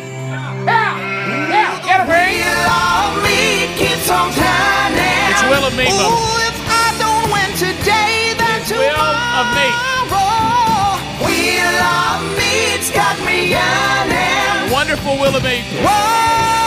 Yeah! 0.65 1.49
Yeah! 1.49 1.85
Get 1.85 2.07
a 2.07 2.11
ring! 2.11 2.29
It's 5.29 5.43
Wheel 5.43 5.65
of 5.65 5.75
Meat, 5.77 5.87
Bubba. 5.87 6.09
if 6.49 6.57
I 6.67 6.87
don't 6.99 7.31
win 7.31 7.49
today, 7.55 8.33
then 8.37 8.61
It's 8.61 8.71
Wheel 8.71 8.97
of 8.97 9.47
Meat. 9.55 9.75
tomorrow, 10.09 10.99
Wheel 11.23 11.79
of 11.79 12.19
Meat's 12.35 12.89
got 12.91 13.15
me 13.23 13.49
yearning. 13.53 14.71
Wonderful 14.73 15.15
Wheel 15.21 15.35
of 15.35 15.43
Meat. 15.43 15.63
Whoa, 15.79 16.58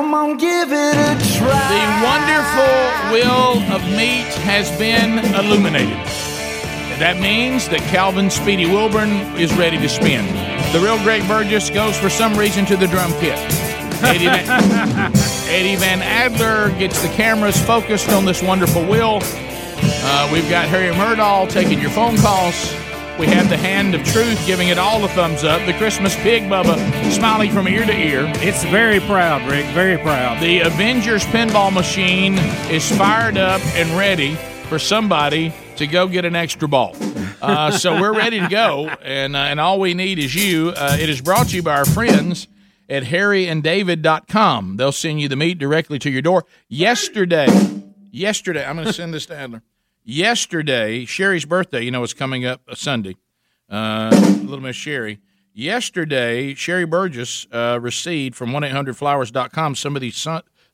come 0.00 0.14
on, 0.14 0.38
give 0.38 0.72
it 0.72 0.96
a 0.96 1.36
try. 1.36 1.68
The 1.76 1.84
wonderful 2.08 3.12
wheel 3.12 3.60
of 3.74 3.82
meat 3.90 4.32
has 4.48 4.70
been 4.78 5.18
illuminated. 5.34 5.98
That 6.98 7.18
means 7.20 7.68
that 7.68 7.80
Calvin 7.90 8.30
Speedy 8.30 8.64
Wilburn 8.64 9.10
is 9.36 9.52
ready 9.54 9.76
to 9.76 9.88
spin. 9.90 10.24
The 10.72 10.80
real 10.80 10.96
Greg 11.02 11.28
Burgess 11.28 11.68
goes 11.68 11.98
for 11.98 12.08
some 12.08 12.34
reason 12.34 12.64
to 12.66 12.78
the 12.78 12.86
drum 12.86 13.12
kit. 13.20 13.38
Eddie 14.02 14.24
Van, 14.24 14.46
Eddie 15.50 15.76
Van 15.76 16.00
Adler 16.00 16.70
gets 16.78 17.02
the 17.02 17.08
cameras 17.08 17.60
focused 17.62 18.08
on 18.08 18.24
this 18.24 18.42
wonderful 18.42 18.86
will. 18.86 19.18
Uh, 19.22 20.30
we've 20.32 20.48
got 20.48 20.66
Harry 20.68 20.94
Murdahl 20.94 21.46
taking 21.50 21.78
your 21.78 21.90
phone 21.90 22.16
calls. 22.16 22.72
We 23.20 23.26
have 23.26 23.50
the 23.50 23.56
hand 23.58 23.94
of 23.94 24.02
truth 24.02 24.42
giving 24.46 24.68
it 24.68 24.78
all 24.78 24.98
the 24.98 25.08
thumbs 25.08 25.44
up. 25.44 25.66
The 25.66 25.74
Christmas 25.74 26.16
pig, 26.16 26.44
Bubba, 26.44 26.74
smiling 27.12 27.50
from 27.50 27.68
ear 27.68 27.84
to 27.84 27.92
ear. 27.92 28.24
It's 28.36 28.64
very 28.64 28.98
proud, 28.98 29.46
Rick. 29.46 29.66
Very 29.74 29.98
proud. 29.98 30.40
The 30.40 30.60
Avengers 30.60 31.22
pinball 31.26 31.70
machine 31.70 32.38
is 32.70 32.90
fired 32.96 33.36
up 33.36 33.60
and 33.74 33.90
ready 33.90 34.36
for 34.70 34.78
somebody 34.78 35.52
to 35.76 35.86
go 35.86 36.08
get 36.08 36.24
an 36.24 36.34
extra 36.34 36.66
ball. 36.66 36.96
Uh, 37.42 37.70
so 37.70 38.00
we're 38.00 38.16
ready 38.16 38.40
to 38.40 38.48
go, 38.48 38.88
and 39.02 39.36
uh, 39.36 39.40
and 39.40 39.60
all 39.60 39.78
we 39.78 39.92
need 39.92 40.18
is 40.18 40.34
you. 40.34 40.70
Uh, 40.70 40.96
it 40.98 41.10
is 41.10 41.20
brought 41.20 41.48
to 41.48 41.56
you 41.56 41.62
by 41.62 41.76
our 41.76 41.84
friends 41.84 42.48
at 42.88 43.02
harryanddavid.com. 43.02 44.78
They'll 44.78 44.92
send 44.92 45.20
you 45.20 45.28
the 45.28 45.36
meat 45.36 45.58
directly 45.58 45.98
to 45.98 46.10
your 46.10 46.22
door. 46.22 46.46
Yesterday, 46.70 47.48
yesterday, 48.10 48.64
I'm 48.64 48.76
going 48.76 48.86
to 48.86 48.94
send 48.94 49.12
this 49.12 49.26
to 49.26 49.36
Adler. 49.36 49.62
Yesterday, 50.10 51.04
Sherry's 51.04 51.44
birthday, 51.44 51.82
you 51.82 51.92
know, 51.92 52.02
is 52.02 52.14
coming 52.14 52.44
up 52.44 52.62
Sunday. 52.74 53.14
Uh, 53.68 54.10
little 54.42 54.58
Miss 54.58 54.74
Sherry. 54.74 55.20
Yesterday, 55.54 56.52
Sherry 56.54 56.84
Burgess 56.84 57.46
uh, 57.52 57.78
received 57.80 58.34
from 58.34 58.50
1-800-Flowers.com 58.50 59.76
some 59.76 59.94
of 59.94 60.02
these 60.02 60.26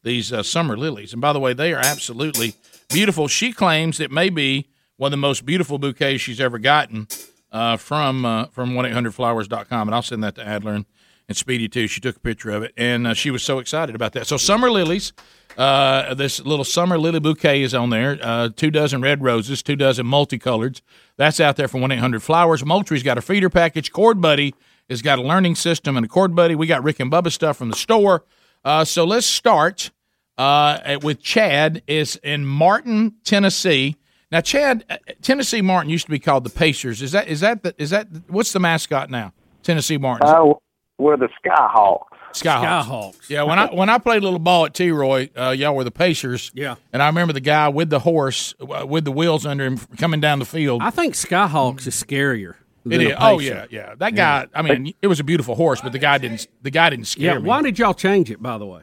these 0.02 0.32
uh, 0.32 0.42
summer 0.42 0.74
lilies. 0.74 1.12
And 1.12 1.20
by 1.20 1.34
the 1.34 1.38
way, 1.38 1.52
they 1.52 1.74
are 1.74 1.80
absolutely 1.80 2.54
beautiful. 2.88 3.28
She 3.28 3.52
claims 3.52 4.00
it 4.00 4.10
may 4.10 4.30
be 4.30 4.68
one 4.96 5.08
of 5.08 5.10
the 5.10 5.18
most 5.18 5.44
beautiful 5.44 5.78
bouquets 5.78 6.22
she's 6.22 6.40
ever 6.40 6.58
gotten 6.58 7.06
uh, 7.52 7.76
from 7.76 8.24
uh, 8.24 8.46
from 8.46 8.70
1-800-Flowers.com. 8.70 9.88
And 9.88 9.94
I'll 9.94 10.00
send 10.00 10.24
that 10.24 10.36
to 10.36 10.46
Adler 10.46 10.72
and, 10.72 10.86
and 11.28 11.36
Speedy, 11.36 11.68
too. 11.68 11.88
She 11.88 12.00
took 12.00 12.16
a 12.16 12.20
picture 12.20 12.52
of 12.52 12.62
it, 12.62 12.72
and 12.78 13.06
uh, 13.06 13.12
she 13.12 13.30
was 13.30 13.42
so 13.42 13.58
excited 13.58 13.94
about 13.94 14.14
that. 14.14 14.26
So 14.26 14.38
summer 14.38 14.70
lilies, 14.70 15.12
uh, 15.56 16.14
this 16.14 16.40
little 16.44 16.64
summer 16.64 16.98
lily 16.98 17.20
bouquet 17.20 17.62
is 17.62 17.74
on 17.74 17.90
there. 17.90 18.18
Uh, 18.20 18.48
two 18.54 18.70
dozen 18.70 19.00
red 19.00 19.22
roses, 19.22 19.62
two 19.62 19.76
dozen 19.76 20.06
multicoloreds. 20.06 20.80
That's 21.16 21.40
out 21.40 21.56
there 21.56 21.68
for 21.68 21.78
1-800-Flowers. 21.78 22.64
Moultrie's 22.64 23.02
got 23.02 23.18
a 23.18 23.22
feeder 23.22 23.48
package. 23.48 23.92
Chord 23.92 24.20
Buddy 24.20 24.54
has 24.90 25.02
got 25.02 25.18
a 25.18 25.22
learning 25.22 25.54
system 25.54 25.96
and 25.96 26.04
a 26.04 26.08
Chord 26.08 26.34
Buddy. 26.34 26.54
We 26.54 26.66
got 26.66 26.82
Rick 26.82 27.00
and 27.00 27.10
Bubba 27.10 27.32
stuff 27.32 27.56
from 27.56 27.70
the 27.70 27.76
store. 27.76 28.24
Uh, 28.64 28.84
so 28.84 29.04
let's 29.04 29.26
start 29.26 29.90
uh, 30.38 30.98
with 31.02 31.22
Chad 31.22 31.82
is 31.86 32.16
in 32.22 32.44
Martin, 32.44 33.14
Tennessee. 33.24 33.96
Now, 34.30 34.40
Chad, 34.40 34.84
uh, 34.90 34.96
Tennessee 35.22 35.62
Martin 35.62 35.90
used 35.90 36.06
to 36.06 36.10
be 36.10 36.18
called 36.18 36.44
the 36.44 36.50
Pacers. 36.50 37.00
Is 37.00 37.12
that 37.12 37.28
is 37.28 37.40
that 37.40 37.62
the, 37.62 37.74
is 37.78 37.90
that 37.90 38.08
what's 38.28 38.52
the 38.52 38.60
mascot 38.60 39.08
now? 39.08 39.32
Tennessee 39.62 39.98
Martin. 39.98 40.28
Uh, 40.28 40.54
we're 40.98 41.16
the 41.16 41.28
Skyhawks. 41.44 42.15
Skyhawks. 42.42 42.84
Skyhawks. 42.84 43.30
Yeah, 43.30 43.42
when 43.44 43.58
I 43.58 43.66
when 43.74 43.88
I 43.90 43.98
played 43.98 44.18
a 44.22 44.24
little 44.24 44.38
ball 44.38 44.66
at 44.66 44.74
Troy, 44.74 45.30
uh, 45.36 45.50
y'all 45.50 45.74
were 45.74 45.84
the 45.84 45.90
Pacers. 45.90 46.50
Yeah. 46.54 46.76
and 46.92 47.02
I 47.02 47.06
remember 47.08 47.32
the 47.32 47.40
guy 47.40 47.68
with 47.68 47.90
the 47.90 47.98
horse 48.00 48.54
uh, 48.60 48.86
with 48.86 49.04
the 49.04 49.12
wheels 49.12 49.46
under 49.46 49.64
him 49.64 49.78
coming 49.98 50.20
down 50.20 50.38
the 50.38 50.44
field. 50.44 50.82
I 50.82 50.90
think 50.90 51.14
Skyhawks 51.14 51.86
is 51.86 51.94
scarier. 52.02 52.54
It 52.84 52.90
than 52.90 53.00
is. 53.00 53.12
a 53.12 53.16
Oh 53.24 53.38
yeah, 53.40 53.66
yeah. 53.70 53.94
That 53.96 54.14
guy. 54.14 54.46
I 54.54 54.62
mean, 54.62 54.94
it 55.02 55.08
was 55.08 55.18
a 55.20 55.24
beautiful 55.24 55.54
horse, 55.56 55.80
but 55.80 55.92
the 55.92 55.98
guy 55.98 56.18
didn't. 56.18 56.46
The 56.62 56.70
guy 56.70 56.90
didn't 56.90 57.06
scare 57.06 57.34
Yeah. 57.34 57.38
me. 57.40 57.48
Why 57.48 57.62
did 57.62 57.78
y'all 57.78 57.94
change 57.94 58.30
it, 58.30 58.40
by 58.40 58.58
the 58.58 58.66
way? 58.66 58.82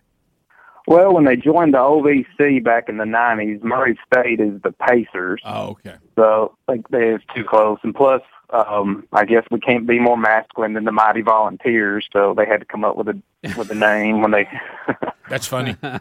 Well, 0.85 1.14
when 1.14 1.23
they 1.23 1.38
joined 1.38 1.73
the 1.73 1.77
OVC 1.77 2.61
back 2.61 2.90
in 2.90 2.98
the 2.98 3.06
'90s, 3.06 3.64
Murray 3.64 3.98
State 4.11 4.41
is 4.41 4.61
the 4.64 4.73
Racers. 4.90 5.40
Oh, 5.45 5.67
okay. 5.69 5.95
So 6.15 6.57
I 6.67 6.73
think 6.73 6.90
they're 6.90 7.19
too 7.33 7.45
close, 7.49 7.80
and 7.83 7.95
plus, 7.95 8.22
um, 8.53 9.07
I 9.11 9.25
guess 9.25 9.43
we 9.49 9.59
can't 9.59 9.88
be 9.88 9.99
more 9.99 10.17
masculine 10.17 10.73
than 10.73 10.85
the 10.85 10.91
Mighty 10.91 11.22
Volunteers, 11.22 12.07
so 12.14 12.33
they 12.38 12.45
had 12.45 12.59
to 12.59 12.65
come 12.65 12.85
up 12.85 12.95
with 12.95 13.09
a 13.09 13.22
with 13.57 13.72
a 13.72 13.75
name 13.75 14.22
when 14.22 14.32
they. 14.32 14.48
That's 15.30 15.48
funny. 15.48 15.75
All 15.83 15.99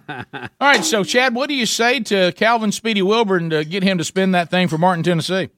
right, 0.60 0.84
so 0.84 1.02
Chad, 1.02 1.34
what 1.34 1.48
do 1.48 1.54
you 1.54 1.66
say 1.66 2.00
to 2.00 2.32
Calvin 2.32 2.70
Speedy 2.70 3.02
Wilburn 3.02 3.50
to 3.50 3.64
get 3.64 3.82
him 3.82 3.98
to 3.98 4.04
spin 4.04 4.32
that 4.32 4.50
thing 4.50 4.68
for 4.68 4.76
Martin, 4.76 5.02
Tennessee? 5.02 5.48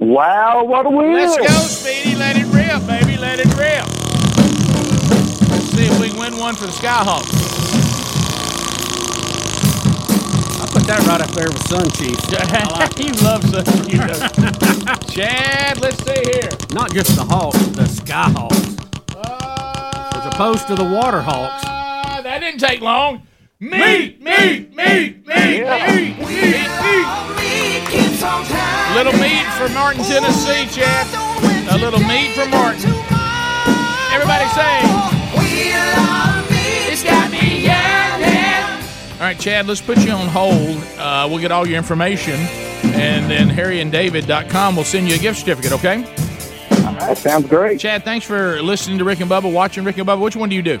Wow, 0.00 0.64
what 0.64 0.86
a 0.86 0.90
wheel! 0.90 1.12
Let's 1.12 1.36
go, 1.36 1.46
Speedy. 1.46 2.16
Let 2.16 2.36
it 2.36 2.46
rip, 2.46 2.86
baby. 2.86 3.18
Let 3.18 3.38
it 3.38 3.54
rip. 3.56 3.84
Let's 5.50 5.70
see 5.70 5.86
if 5.86 6.00
we 6.00 6.08
can 6.08 6.18
win 6.18 6.38
one 6.38 6.54
for 6.54 6.66
the 6.66 6.72
Skyhawks. 6.72 7.45
Put 10.86 10.98
that 10.98 11.06
right 11.08 11.20
up 11.20 11.30
there 11.30 11.48
with 11.48 11.66
Sun 11.66 11.90
Chief. 11.98 12.14
you 13.02 13.12
love 13.24 13.42
Sun 13.44 13.64
Chief. 13.86 13.98
Chad, 15.14 15.80
let's 15.80 15.98
see 16.04 16.22
here. 16.32 16.50
Not 16.72 16.92
just 16.92 17.16
the 17.16 17.24
Hawks, 17.24 17.58
the 17.74 17.82
Skyhawks. 17.82 18.76
As 20.16 20.26
opposed 20.32 20.66
to 20.68 20.74
the 20.76 20.84
Water 20.84 21.20
Hawks. 21.22 21.64
Uh, 21.64 22.22
that 22.22 22.38
didn't 22.40 22.60
take 22.60 22.80
long. 22.80 23.26
Meat, 23.58 24.20
meat, 24.20 24.22
meat, 24.22 24.76
meat, 24.76 25.26
meat, 25.26 25.64
meat, 25.64 26.18
meat. 26.18 27.06
Little 28.94 29.18
meat 29.18 29.46
for 29.58 29.68
Martin, 29.70 30.04
Tennessee, 30.04 30.66
Chad. 30.70 31.06
A 31.70 31.78
little 31.78 32.00
meat 32.00 32.30
for 32.34 32.46
Martin. 32.46 32.92
Everybody 34.12 34.46
say. 34.54 35.15
All 39.16 39.22
right, 39.22 39.38
Chad, 39.38 39.66
let's 39.66 39.80
put 39.80 39.98
you 40.04 40.12
on 40.12 40.28
hold. 40.28 40.76
Uh, 40.98 41.26
we'll 41.28 41.38
get 41.38 41.50
all 41.50 41.66
your 41.66 41.78
information, 41.78 42.34
and 42.34 43.30
then 43.30 43.48
harryanddavid.com 43.48 44.76
will 44.76 44.84
send 44.84 45.08
you 45.08 45.14
a 45.14 45.18
gift 45.18 45.38
certificate, 45.40 45.72
okay? 45.72 46.02
That 46.98 47.16
sounds 47.16 47.46
great. 47.48 47.80
Chad, 47.80 48.04
thanks 48.04 48.26
for 48.26 48.60
listening 48.60 48.98
to 48.98 49.04
Rick 49.04 49.20
and 49.20 49.30
Bubba, 49.30 49.50
watching 49.50 49.84
Rick 49.84 49.96
and 49.98 50.06
Bubba. 50.06 50.20
Which 50.20 50.36
one 50.36 50.50
do 50.50 50.56
you 50.56 50.62
do? 50.62 50.78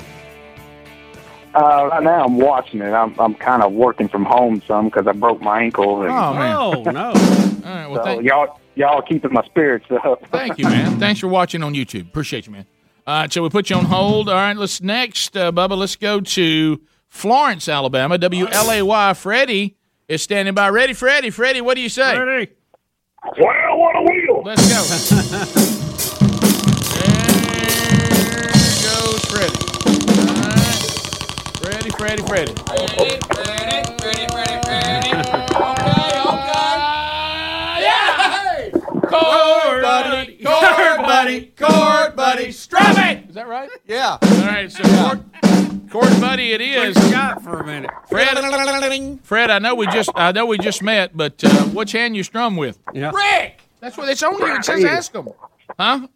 Uh, 1.54 1.88
right 1.90 2.02
now, 2.02 2.24
I'm 2.26 2.36
watching 2.36 2.80
it. 2.82 2.92
I'm 2.92 3.18
I'm 3.18 3.34
kind 3.34 3.62
of 3.62 3.72
working 3.72 4.08
from 4.08 4.26
home 4.26 4.60
some 4.66 4.86
because 4.86 5.06
I 5.06 5.12
broke 5.12 5.40
my 5.40 5.62
ankle. 5.62 6.02
And, 6.02 6.10
Oh, 6.10 6.34
man. 6.34 6.56
Oh, 6.56 6.82
no. 6.90 7.06
All 7.08 7.14
right, 7.14 7.86
well, 7.86 7.96
so 7.96 8.04
thank, 8.04 8.22
y'all 8.24 8.60
y'all 8.74 9.00
keeping 9.00 9.32
my 9.32 9.44
spirits 9.46 9.86
up. 10.04 10.26
thank 10.30 10.58
you, 10.58 10.64
man. 10.66 10.98
Thanks 10.98 11.20
for 11.20 11.28
watching 11.28 11.62
on 11.62 11.72
YouTube. 11.74 12.02
Appreciate 12.08 12.46
you, 12.46 12.52
man. 12.52 12.66
All 13.06 13.22
right, 13.22 13.32
so 13.32 13.42
we 13.42 13.48
put 13.48 13.70
you 13.70 13.76
on 13.76 13.86
hold. 13.86 14.28
All 14.28 14.34
right, 14.34 14.56
let's 14.56 14.82
next, 14.82 15.36
uh, 15.36 15.50
Bubba, 15.52 15.78
let's 15.78 15.96
go 15.96 16.20
to 16.20 16.80
Florence, 17.16 17.68
Alabama. 17.68 18.18
WLAY. 18.18 19.16
Freddie 19.16 19.76
is 20.06 20.22
standing 20.22 20.54
by. 20.54 20.68
Ready, 20.68 20.92
Freddie? 20.92 21.30
Freddie, 21.30 21.62
what 21.62 21.74
do 21.74 21.80
you 21.80 21.88
say? 21.88 22.16
Ready. 22.18 22.52
Well, 23.40 23.78
what 23.78 23.96
a 23.96 24.02
wheel. 24.02 24.42
Let's 24.44 24.68
go. 24.68 24.82
there 26.92 27.16
goes 28.84 29.24
Freddie. 29.24 29.58
All 30.28 30.36
right. 30.44 30.82
Freddie, 31.62 31.90
Freddie, 31.90 32.22
Freddie. 32.22 32.54
Freddie, 32.54 33.18
Freddie, 33.32 33.96
Freddie, 33.98 34.26
Freddie, 34.28 34.60
Freddie. 34.62 35.12
Okay, 35.56 36.20
okay. 36.20 36.76
Yeah! 37.82 38.70
Chord 39.08 39.82
buddy, 39.82 40.36
chord 40.44 40.98
buddy, 40.98 41.46
chord 41.56 42.14
buddy, 42.14 42.52
strum 42.52 42.96
it! 42.98 43.28
Is 43.30 43.34
that 43.34 43.48
right? 43.48 43.70
Yeah. 43.86 44.18
All 44.22 44.28
right, 44.46 44.70
so 44.70 44.82
chord, 44.84 45.24
chord 46.00 46.20
buddy 46.20 46.52
it 46.52 46.60
is. 46.60 46.96
Forgot 46.96 47.42
for 47.42 47.60
a 47.60 47.66
minute. 47.66 47.90
Fred, 48.08 48.36
Fred, 49.22 49.50
I 49.50 49.58
know 49.58 49.74
we 49.74 49.86
just 49.86 50.10
I 50.14 50.32
know 50.32 50.46
we 50.46 50.58
just 50.58 50.82
met, 50.82 51.16
but 51.16 51.42
uh, 51.44 51.48
which 51.66 51.92
hand 51.92 52.16
you 52.16 52.22
strum 52.22 52.56
with? 52.56 52.78
Yeah. 52.92 53.10
Rick. 53.14 53.62
That's 53.80 53.96
what 53.96 54.08
it's 54.08 54.22
on 54.22 54.36
here. 54.36 54.56
It 54.56 54.64
says 54.64 54.84
ask 54.84 55.12
them. 55.12 55.28
Huh? 55.78 56.06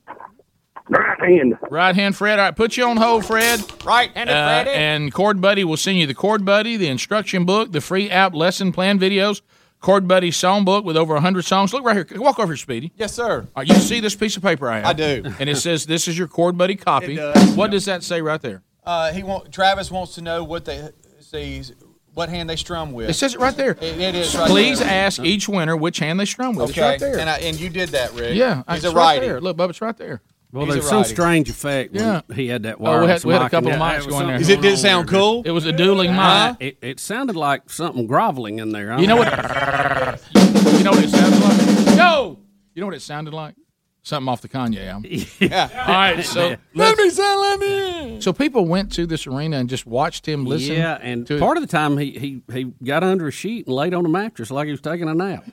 Right 0.89 1.21
hand. 1.21 1.57
Right 1.71 1.95
hand, 1.95 2.17
Fred. 2.17 2.39
All 2.39 2.47
right, 2.47 2.57
put 2.57 2.77
you 2.77 2.85
on 2.85 2.97
hold, 2.97 3.25
Fred. 3.25 3.61
Right 3.85 4.11
handed 4.17 4.33
Uh, 4.35 4.65
Freddie. 4.65 4.71
and 4.77 5.13
Chord 5.13 5.41
Buddy 5.41 5.63
will 5.63 5.77
send 5.77 5.99
you 5.99 6.07
the 6.07 6.15
Chord 6.15 6.45
Buddy, 6.45 6.77
the 6.77 6.89
instruction 6.89 7.45
book, 7.45 7.71
the 7.73 7.81
free 7.81 8.11
app 8.11 8.35
lesson 8.35 8.73
plan 8.73 8.99
videos, 8.99 9.41
Chord 9.81 10.09
Buddy 10.09 10.31
song 10.33 10.65
book 10.65 10.85
with 10.85 10.97
over 10.97 11.15
100 11.15 11.45
songs. 11.45 11.73
Look 11.73 11.85
right 11.85 11.95
here. 11.95 12.21
Walk 12.21 12.39
over 12.41 12.49
here, 12.53 12.57
Speedy. 12.57 12.93
yes, 12.97 13.15
sir. 13.15 13.47
All 13.55 13.63
right, 13.63 13.69
you 13.69 13.75
see 13.77 14.01
this 14.01 14.17
piece 14.17 14.37
of 14.37 14.43
paper 14.43 14.69
I 14.69 14.79
have? 14.79 14.87
I 14.87 14.93
do. 14.95 15.23
And 15.39 15.49
it 15.49 15.57
says 15.59 15.87
this 15.87 16.09
is 16.09 16.19
your 16.19 16.27
Chord 16.29 16.59
Buddy 16.59 16.75
copy. 16.77 17.15
It 17.15 17.17
does. 17.17 17.51
What 17.57 17.71
does 17.71 17.85
that 17.85 18.03
say 18.03 18.21
right 18.21 18.41
there? 18.43 18.63
Uh, 18.85 19.13
he 19.13 19.23
want, 19.23 19.53
Travis 19.53 19.91
wants 19.91 20.15
to 20.15 20.23
know 20.23 20.43
what 20.45 20.65
they 20.65 20.89
sees, 21.21 21.73
what 22.15 22.29
hand 22.29 22.49
they 22.49 22.57
strum 22.57 22.93
with. 22.93 23.11
It 23.11 23.15
says 23.15 23.35
it 23.35 23.41
right 23.41 23.55
there. 23.57 23.73
It, 23.73 23.83
it 24.01 24.15
is. 24.15 24.35
Right 24.35 24.49
Please 24.49 24.79
there. 24.81 24.89
ask 24.89 25.21
each 25.23 25.49
winner 25.49 25.77
which 25.77 25.99
hand 25.99 26.19
they 26.19 26.25
strum 26.25 26.57
with. 26.57 26.71
Okay, 26.71 26.95
It's 26.95 27.03
right 27.03 27.11
there. 27.13 27.19
and 27.21 27.29
I, 27.31 27.39
and 27.39 27.59
you 27.61 27.69
did 27.69 27.91
that, 27.91 28.13
Rick. 28.15 28.37
yeah, 28.37 28.63
he's 28.69 28.79
it's 28.79 28.85
a 28.87 28.89
right 28.89 29.15
righty. 29.17 29.27
there. 29.27 29.41
Look, 29.41 29.57
Bubba, 29.57 29.71
it's 29.71 29.81
right 29.81 29.97
there. 29.97 30.23
Well, 30.53 30.67
there's 30.67 30.89
some 30.89 31.05
strange 31.05 31.49
effect 31.49 31.93
when 31.95 32.03
Yeah. 32.03 32.23
he 32.35 32.49
had 32.49 32.65
that 32.65 32.79
Oh, 32.81 33.03
we 33.03 33.07
had- 33.07 33.23
we 33.25 33.33
had 33.33 33.43
a 33.43 33.49
couple 33.51 33.71
of 33.71 33.79
there. 33.79 33.89
mics 33.89 34.01
There 34.01 34.11
going 34.11 34.27
there. 34.27 34.39
something 34.39 34.59
it 34.59 34.63
did 34.63 34.73
it 34.73 34.77
sound 34.79 35.09
there. 35.09 35.21
cool? 35.21 35.43
It 35.45 35.53
was 35.53 35.65
a 35.65 35.71
dueling 35.73 36.11
Uh, 36.11 36.57
mic. 36.59 36.75
it, 36.83 36.89
it 36.89 36.99
sounded 36.99 37.37
like 37.37 37.71
something 37.71 38.09
groveling 38.09 38.59
in 38.59 38.73
there. 38.73 38.99
You 38.99 39.07
know 39.07 39.23
don't 39.23 39.27
what? 39.27 40.21
you 40.79 40.83
know 40.83 40.91
what 40.91 41.05
it 41.05 41.11
sounded 41.11 41.41
like? 41.87 41.97
Yo, 41.97 42.39
you 42.75 42.81
know 42.81 42.87
what 42.87 42.97
it 42.97 43.03
sounded 43.03 43.33
like? 43.33 43.55
Something 44.03 44.29
off 44.31 44.41
the 44.41 44.49
Kanye 44.49 44.87
album. 44.89 45.11
Yeah. 45.41 45.69
All 45.87 45.95
right, 45.95 46.25
so 46.25 46.57
Let 46.75 46.97
me 46.97 47.11
sound, 47.11 47.41
let 47.41 47.61
me. 47.61 48.21
so 48.21 48.33
people 48.33 48.65
went 48.65 48.93
to 48.93 49.07
this 49.07 49.27
arena 49.27 49.59
and 49.59 49.69
just 49.69 49.87
watched 49.87 50.27
him 50.27 50.47
listen. 50.47 50.75
Yeah, 50.77 50.99
and 51.03 51.27
to 51.27 51.39
part 51.39 51.59
of 51.59 51.63
the 51.63 51.67
time 51.67 51.99
he, 51.99 52.11
he 52.13 52.43
he 52.53 52.65
got 52.83 53.05
under 53.05 53.29
a 53.29 53.31
sheet 53.31 53.67
and 53.67 53.77
laid 53.77 53.93
on 53.93 54.07
a 54.07 54.09
mattress 54.09 54.51
like 54.51 54.67
he 54.67 54.71
was 54.71 54.81
taking 54.81 55.09
a 55.09 55.15
nap. 55.15 55.45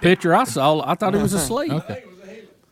Picture 0.00 0.34
I 0.34 0.44
saw, 0.44 0.88
I 0.88 0.94
thought 0.94 1.14
he 1.14 1.20
was 1.22 1.32
asleep. 1.32 1.72
Okay. 1.72 2.04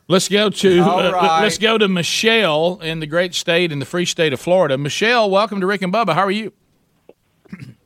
Let's 0.09 0.29
go 0.29 0.51
to 0.51 0.81
All 0.81 1.01
uh, 1.01 1.41
let's 1.43 1.59
go 1.59 1.79
to 1.79 1.89
Michelle 1.89 2.79
in 2.83 3.01
the 3.01 3.07
great 3.07 3.35
state 3.35 3.73
in 3.73 3.79
the 3.81 3.87
free 3.87 4.05
state 4.05 4.33
of 4.33 4.41
Florida. 4.41 4.79
Michelle, 4.79 5.31
welcome 5.31 5.61
to 5.61 5.67
Rick 5.67 5.83
and 5.83 5.93
Bubba. 5.93 6.15
How 6.15 6.23
are 6.23 6.31
you? 6.31 6.53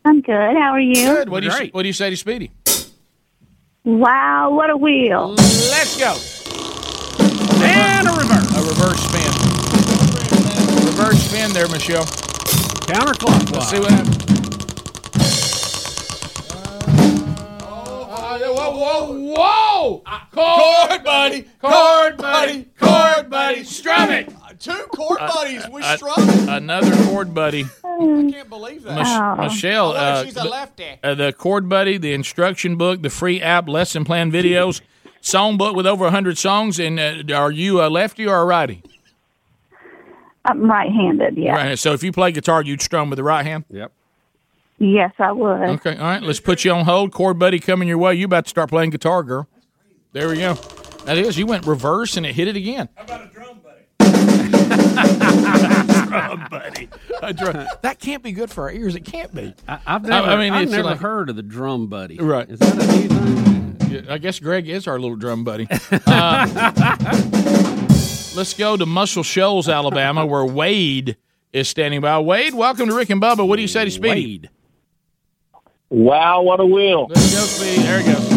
I'm 0.04 0.20
good. 0.20 0.56
How 0.56 0.72
are 0.72 0.80
you? 0.80 0.94
Good. 0.94 1.28
What 1.30 1.42
do 1.42 1.46
you 1.46 1.70
what 1.72 1.82
do 1.82 1.88
you 1.88 1.92
say 1.94 2.10
to 2.10 2.16
Speedy? 2.16 2.50
Wow, 3.84 4.50
what 4.50 4.68
a 4.70 4.76
wheel. 4.76 5.30
Let's 5.36 5.98
go. 5.98 6.16
And 8.78 8.84
a 8.84 8.88
reverse. 8.88 9.02
Spin. 9.02 10.86
Reverse 10.86 11.22
spin 11.22 11.52
there, 11.52 11.68
Michelle. 11.68 12.04
Counterclockwise. 12.86 13.52
Let's 13.52 13.70
see 13.70 13.80
what 13.80 13.90
happens. 13.90 14.16
Uh, 18.18 18.38
whoa, 18.38 18.70
whoa, 18.76 19.34
whoa! 19.34 20.02
Chord 20.32 21.04
buddy, 21.04 21.42
chord 21.60 22.16
buddy, 22.18 22.64
chord 22.78 23.30
buddy, 23.30 23.64
Strum 23.64 24.10
it! 24.10 24.32
Two 24.58 24.72
chord 24.90 25.18
buddies. 25.18 25.66
We 25.70 25.82
Uh, 25.82 25.96
strum 25.96 26.14
it. 26.28 26.48
Another 26.48 26.94
chord 27.06 27.34
buddy. 27.34 27.64
I 27.84 28.28
can't 28.32 28.48
believe 28.48 28.82
that. 28.84 28.96
Mich- 28.98 29.06
Oh. 29.08 29.36
Michelle, 29.36 29.92
uh, 29.92 30.24
she's 30.24 30.36
a 30.36 30.40
the- 30.40 30.44
lefty. 30.48 30.84
uh, 31.04 31.14
the 31.14 31.32
chord 31.32 31.68
buddy, 31.68 31.98
the 31.98 32.12
instruction 32.14 32.76
book, 32.76 33.02
the 33.02 33.10
free 33.10 33.40
app, 33.40 33.68
lesson 33.68 34.04
plan 34.04 34.30
videos, 34.32 34.80
song 35.20 35.56
book 35.56 35.74
with 35.76 35.86
over 35.86 36.04
100 36.04 36.38
songs. 36.38 36.78
And 36.78 36.98
uh, 37.00 37.22
are 37.34 37.50
you 37.50 37.80
a 37.82 37.88
lefty 37.88 38.26
or 38.26 38.36
a 38.36 38.44
righty? 38.44 38.82
I'm 40.44 40.70
right-handed. 40.70 41.36
Yeah. 41.36 41.54
Right. 41.54 41.78
So 41.78 41.92
if 41.92 42.02
you 42.04 42.12
play 42.12 42.30
guitar, 42.32 42.62
you'd 42.62 42.80
strum 42.80 43.10
with 43.10 43.16
the 43.16 43.24
right 43.24 43.44
hand. 43.44 43.64
Yep. 43.70 43.92
Yes, 44.78 45.12
I 45.18 45.32
would. 45.32 45.62
Okay. 45.70 45.96
All 45.96 46.04
right. 46.04 46.22
Let's 46.22 46.40
put 46.40 46.64
you 46.64 46.72
on 46.72 46.84
hold. 46.84 47.12
Chord 47.12 47.38
buddy 47.38 47.58
coming 47.58 47.88
your 47.88 47.98
way. 47.98 48.14
You 48.14 48.26
about 48.26 48.44
to 48.44 48.50
start 48.50 48.68
playing 48.68 48.90
guitar, 48.90 49.22
girl. 49.22 49.48
There 50.12 50.28
we 50.28 50.36
go. 50.36 50.54
That 51.04 51.18
is. 51.18 51.38
You 51.38 51.46
went 51.46 51.66
reverse 51.66 52.16
and 52.16 52.26
it 52.26 52.34
hit 52.34 52.48
it 52.48 52.56
again. 52.56 52.88
How 52.94 53.04
about 53.04 53.24
a 53.24 53.28
drum 53.32 53.60
buddy? 53.64 53.82
drum 56.08 56.46
buddy. 56.50 56.88
A 57.22 57.32
drum. 57.32 57.66
That 57.82 57.98
can't 58.00 58.22
be 58.22 58.32
good 58.32 58.50
for 58.50 58.64
our 58.64 58.72
ears. 58.72 58.94
It 58.94 59.04
can't 59.04 59.34
be. 59.34 59.54
I, 59.66 59.78
I've 59.86 60.02
never, 60.04 60.28
I 60.28 60.34
I 60.34 60.38
mean, 60.38 60.52
have 60.52 60.70
never 60.70 60.82
like- 60.90 60.98
heard 61.00 61.30
of 61.30 61.36
the 61.36 61.42
drum 61.42 61.86
buddy. 61.88 62.18
Right. 62.18 62.48
Is 62.48 62.58
that 62.60 62.74
a 62.74 62.98
new 62.98 63.08
thing? 63.08 63.65
Yeah, 63.88 64.00
I 64.08 64.18
guess 64.18 64.38
Greg 64.40 64.68
is 64.68 64.86
our 64.86 64.98
little 64.98 65.16
drum 65.16 65.44
buddy. 65.44 65.68
Uh, 66.06 66.46
let's 68.36 68.54
go 68.54 68.76
to 68.76 68.86
Muscle 68.86 69.22
Shoals, 69.22 69.68
Alabama, 69.68 70.24
where 70.26 70.44
Wade 70.44 71.16
is 71.52 71.68
standing 71.68 72.00
by. 72.00 72.18
Wade, 72.18 72.54
welcome 72.54 72.88
to 72.88 72.94
Rick 72.94 73.10
and 73.10 73.20
Bubba. 73.20 73.46
What 73.46 73.56
do 73.56 73.62
you 73.62 73.68
say 73.68 73.84
to 73.84 73.90
Speedy? 73.90 74.22
Wade. 74.26 74.50
Wow, 75.90 76.42
what 76.42 76.60
a 76.60 76.66
wheel. 76.66 77.06
Let's 77.08 77.32
go, 77.34 77.40
Speedy. 77.40 77.82
There 77.82 78.00
he 78.00 78.12
goes. 78.12 78.28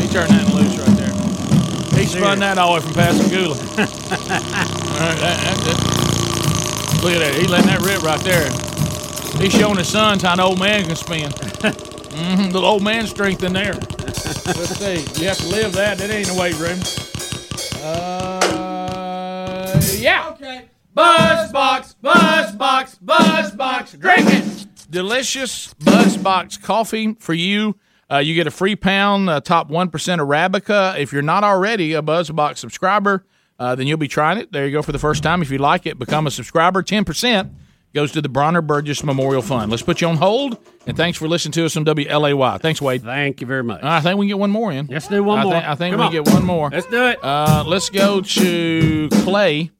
He 0.00 0.08
turned 0.08 0.30
that 0.30 0.52
loose 0.54 0.78
right 0.78 0.96
there. 0.96 1.98
He 2.00 2.06
spun 2.06 2.38
that 2.40 2.58
all 2.58 2.80
the 2.80 2.80
way 2.80 2.86
from 2.86 2.94
Pascagoula. 2.94 3.54
all 3.56 3.56
right, 3.56 5.18
that, 5.18 5.38
that, 5.40 5.56
that. 5.58 7.02
Look 7.02 7.12
at 7.14 7.18
that. 7.18 7.34
He 7.34 7.46
letting 7.46 7.66
that 7.68 7.80
rip 7.82 8.02
right 8.02 8.20
there. 8.20 8.50
He's 9.42 9.52
showing 9.52 9.78
his 9.78 9.88
sons 9.88 10.22
how 10.22 10.34
an 10.34 10.40
old 10.40 10.58
man 10.58 10.84
can 10.84 10.96
spin. 10.96 11.30
hmm 11.32 12.44
Little 12.46 12.66
old 12.66 12.82
man 12.82 13.06
strength 13.06 13.42
in 13.42 13.52
there. 13.52 13.74
Let's 14.14 14.78
see. 14.78 15.22
You 15.22 15.28
have 15.28 15.38
to 15.38 15.46
live 15.48 15.72
that. 15.72 15.98
That 15.98 16.10
ain't 16.10 16.30
a 16.30 16.34
weight 16.34 16.58
room. 16.58 16.78
Uh, 17.82 19.80
yeah. 19.98 20.30
Okay. 20.30 20.68
Buzz 20.94 21.50
box, 21.52 21.94
buzz 21.94 22.54
box, 22.54 22.96
buzz 22.96 23.50
box. 23.52 23.92
Drink 23.92 24.26
it. 24.26 24.66
Delicious 24.90 25.72
buzz 25.74 26.16
box 26.18 26.56
coffee 26.58 27.14
for 27.18 27.32
you. 27.32 27.76
Uh, 28.10 28.18
you 28.18 28.34
get 28.34 28.46
a 28.46 28.50
free 28.50 28.76
pound, 28.76 29.30
uh, 29.30 29.40
top 29.40 29.70
1% 29.70 29.90
Arabica. 29.90 30.98
If 30.98 31.14
you're 31.14 31.22
not 31.22 31.44
already 31.44 31.94
a 31.94 32.02
BuzzBox 32.02 32.58
subscriber, 32.58 33.24
uh, 33.58 33.74
then 33.74 33.86
you'll 33.86 33.96
be 33.96 34.08
trying 34.08 34.36
it. 34.36 34.52
There 34.52 34.66
you 34.66 34.72
go 34.72 34.82
for 34.82 34.92
the 34.92 34.98
first 34.98 35.22
time. 35.22 35.40
If 35.40 35.50
you 35.50 35.56
like 35.56 35.86
it, 35.86 35.98
become 35.98 36.26
a 36.26 36.30
subscriber. 36.30 36.82
10% 36.82 37.50
goes 37.94 38.12
to 38.12 38.22
the 38.22 38.28
Bronner 38.28 38.62
Burgess 38.62 39.02
Memorial 39.04 39.42
Fund. 39.42 39.70
Let's 39.70 39.82
put 39.82 40.00
you 40.00 40.08
on 40.08 40.16
hold, 40.16 40.58
and 40.86 40.96
thanks 40.96 41.18
for 41.18 41.28
listening 41.28 41.52
to 41.52 41.64
us 41.66 41.76
on 41.76 41.84
WLAY. 41.84 42.60
Thanks, 42.60 42.80
Wade. 42.80 43.02
Thank 43.02 43.40
you 43.40 43.46
very 43.46 43.62
much. 43.62 43.82
I 43.82 44.00
think 44.00 44.18
we 44.18 44.26
can 44.26 44.30
get 44.30 44.38
one 44.38 44.50
more 44.50 44.72
in. 44.72 44.86
Let's 44.86 45.08
do 45.08 45.22
one 45.22 45.38
I 45.40 45.44
more. 45.44 45.52
Think, 45.54 45.64
I 45.66 45.74
think 45.74 45.92
Come 45.92 46.00
we 46.00 46.06
on. 46.06 46.12
get 46.24 46.26
one 46.34 46.44
more. 46.44 46.70
Let's 46.70 46.86
do 46.86 47.06
it. 47.08 47.18
Uh, 47.22 47.64
let's 47.66 47.90
go 47.90 48.20
to 48.20 49.08
Clay. 49.24 49.70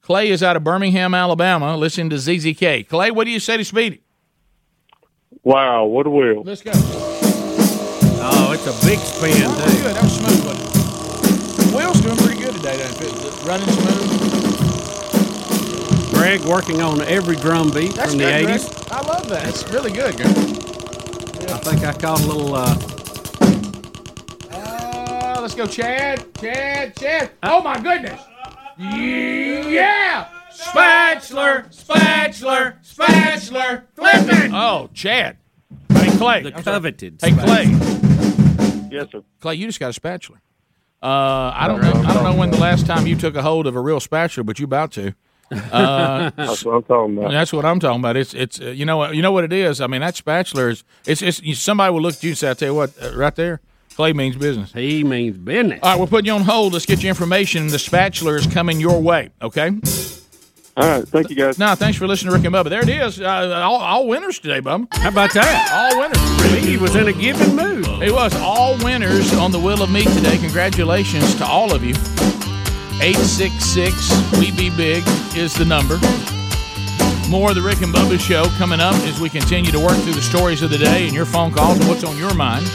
Clay 0.00 0.28
is 0.30 0.42
out 0.42 0.56
of 0.56 0.64
Birmingham, 0.64 1.14
Alabama. 1.14 1.76
Listen 1.76 2.08
to 2.10 2.16
ZZK. 2.16 2.88
Clay, 2.88 3.10
what 3.10 3.24
do 3.24 3.30
you 3.30 3.40
say 3.40 3.56
to 3.58 3.64
Speedy? 3.64 4.00
Wow, 5.42 5.84
what 5.84 6.06
a 6.06 6.10
wheel. 6.10 6.42
Let's 6.44 6.62
go. 6.62 6.72
Oh, 6.74 8.50
it's 8.52 8.66
a 8.66 8.86
big 8.86 8.98
spin, 8.98 9.30
That 9.40 9.64
was 9.64 9.74
too. 9.76 9.82
good. 9.82 9.94
That 9.96 10.02
was 10.02 10.16
smooth. 10.16 10.46
Wasn't 10.46 11.68
it? 11.68 11.74
Will's 11.74 12.00
doing 12.00 12.16
pretty 12.16 12.40
good 12.42 12.54
today. 12.54 12.76
Doesn't 12.78 13.04
it? 13.04 13.46
Running 13.46 13.68
smooth. 13.68 14.07
Greg 16.18 16.40
working 16.42 16.80
on 16.82 17.00
every 17.02 17.36
drum 17.36 17.70
beat 17.70 17.94
That's 17.94 18.10
from 18.10 18.18
the 18.18 18.24
good, 18.24 18.44
Greg. 18.46 18.60
80s. 18.60 18.92
I 18.92 19.00
love 19.06 19.28
that. 19.28 19.48
It's 19.48 19.68
really 19.70 19.92
good, 19.92 20.16
Greg. 20.16 20.28
I 21.50 21.58
think 21.58 21.84
I 21.84 21.92
caught 21.92 22.20
a 22.20 22.26
little. 22.26 22.54
Uh, 22.54 22.74
Uh, 24.52 25.40
let's 25.40 25.54
go, 25.54 25.66
Chad. 25.66 26.24
Chad. 26.40 26.96
Chad. 26.96 27.30
Oh 27.42 27.62
my 27.62 27.78
goodness. 27.80 28.20
Yeah. 28.78 30.26
Spatula. 30.50 31.66
Spatula. 31.70 32.74
Spatula. 32.82 33.82
Flipping. 33.94 34.52
Oh, 34.54 34.90
Chad. 34.92 35.36
Hey, 35.92 36.10
Clay. 36.16 36.42
the 36.42 36.48
I'm 36.56 36.62
sorry. 36.62 36.74
coveted. 36.76 37.18
Hey, 37.22 37.32
Clay. 37.32 37.64
Yes, 38.90 39.08
sir. 39.12 39.22
Clay, 39.40 39.54
you 39.54 39.66
just 39.66 39.78
got 39.80 39.90
a 39.90 39.92
spatula. 39.92 40.38
Uh, 41.02 41.06
I 41.54 41.66
don't 41.68 41.80
know. 41.80 41.92
I 41.92 42.12
don't 42.14 42.24
know 42.24 42.34
when 42.34 42.50
the 42.50 42.58
last 42.58 42.86
time 42.86 43.06
you 43.06 43.14
took 43.16 43.36
a 43.36 43.42
hold 43.42 43.66
of 43.68 43.76
a 43.76 43.80
real 43.80 44.00
spatula, 44.00 44.42
but 44.44 44.58
you 44.58 44.64
about 44.64 44.90
to. 44.92 45.14
Uh, 45.50 46.30
That's 46.36 46.64
what 46.64 46.74
I'm 46.74 46.82
talking 46.82 47.18
about. 47.18 47.30
That's 47.30 47.52
what 47.52 47.64
I'm 47.64 47.80
talking 47.80 48.00
about. 48.00 48.16
It's 48.16 48.34
it's 48.34 48.60
uh, 48.60 48.66
you 48.66 48.84
know 48.84 48.96
what 48.98 49.14
you 49.14 49.22
know 49.22 49.32
what 49.32 49.44
it 49.44 49.52
is. 49.52 49.80
I 49.80 49.86
mean 49.86 50.00
that 50.02 50.16
spatula 50.16 50.68
is 50.68 50.84
it's 51.06 51.22
it's 51.22 51.58
somebody 51.58 51.92
will 51.92 52.02
look 52.02 52.14
at 52.14 52.22
you 52.22 52.30
and 52.30 52.38
say, 52.38 52.50
I 52.50 52.54
tell 52.54 52.68
you 52.68 52.74
what, 52.74 52.92
uh, 53.02 53.14
right 53.16 53.34
there, 53.34 53.60
Clay 53.94 54.12
means 54.12 54.36
business. 54.36 54.72
He 54.72 55.04
means 55.04 55.36
business. 55.38 55.80
All 55.82 55.90
right, 55.92 56.00
we're 56.00 56.06
putting 56.06 56.26
you 56.26 56.32
on 56.32 56.42
hold. 56.42 56.74
Let's 56.74 56.86
get 56.86 57.02
you 57.02 57.08
information. 57.08 57.68
The 57.68 57.78
spatula 57.78 58.34
is 58.34 58.46
coming 58.46 58.78
your 58.80 59.00
way. 59.00 59.30
Okay. 59.40 59.70
All 60.76 60.86
right, 60.86 61.08
thank 61.08 61.28
you 61.28 61.34
guys. 61.34 61.58
No, 61.58 61.74
thanks 61.74 61.98
for 61.98 62.06
listening 62.06 62.30
to 62.30 62.36
Rick 62.36 62.46
and 62.46 62.54
Bubba. 62.54 62.68
There 62.70 62.82
it 62.82 62.88
is. 62.88 63.20
Uh, 63.20 63.26
all, 63.64 63.78
all 63.78 64.06
winners 64.06 64.38
today, 64.38 64.60
Bubba. 64.60 64.86
How 64.94 65.08
about 65.08 65.32
that? 65.34 65.72
All 65.72 65.98
winners. 65.98 66.64
He 66.64 66.76
was 66.76 66.94
in 66.94 67.08
a 67.08 67.12
giving 67.12 67.56
mood. 67.56 67.84
He 68.00 68.12
was 68.12 68.32
all 68.36 68.76
winners 68.84 69.34
on 69.34 69.50
the 69.50 69.58
Wheel 69.58 69.82
of 69.82 69.90
Meat 69.90 70.06
today. 70.08 70.38
Congratulations 70.38 71.34
to 71.36 71.44
all 71.44 71.72
of 71.74 71.82
you. 71.82 71.94
866 73.00 74.38
We 74.38 74.50
Be 74.50 74.70
Big 74.70 75.04
is 75.36 75.54
the 75.54 75.64
number. 75.64 75.98
More 77.28 77.50
of 77.50 77.54
the 77.54 77.62
Rick 77.62 77.82
and 77.82 77.94
Bubba 77.94 78.18
show 78.18 78.46
coming 78.58 78.80
up 78.80 78.94
as 79.06 79.20
we 79.20 79.28
continue 79.28 79.70
to 79.70 79.78
work 79.78 79.96
through 79.98 80.14
the 80.14 80.22
stories 80.22 80.62
of 80.62 80.70
the 80.70 80.78
day 80.78 81.04
and 81.06 81.14
your 81.14 81.26
phone 81.26 81.52
calls 81.52 81.78
and 81.78 81.88
what's 81.88 82.02
on 82.02 82.16
your 82.16 82.34
mind. 82.34 82.66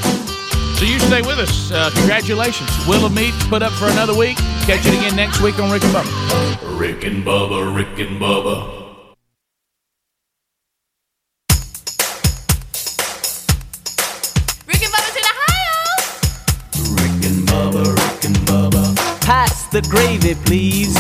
So 0.78 0.86
you 0.86 1.00
stay 1.00 1.22
with 1.22 1.40
us. 1.40 1.72
Uh, 1.72 1.90
congratulations. 1.94 2.70
Wheel 2.88 3.06
of 3.06 3.14
Meat 3.14 3.34
put 3.50 3.62
up 3.64 3.74
for 3.74 3.88
another 3.88 4.16
week. 4.16 4.38
Catch 4.66 4.86
it 4.86 4.94
again 4.94 5.16
next 5.16 5.42
week 5.42 5.60
on 5.60 5.72
Rick 5.72 5.84
and 5.84 5.94
Bubba. 5.94 6.80
Rick 6.80 7.04
and 7.04 7.24
Bubba, 7.26 7.76
Rick 7.76 8.00
and 8.00 8.20
Bubba. 8.20 8.83
Pass 19.24 19.68
the 19.68 19.82
gravy, 19.82 20.36
please. 20.36 20.96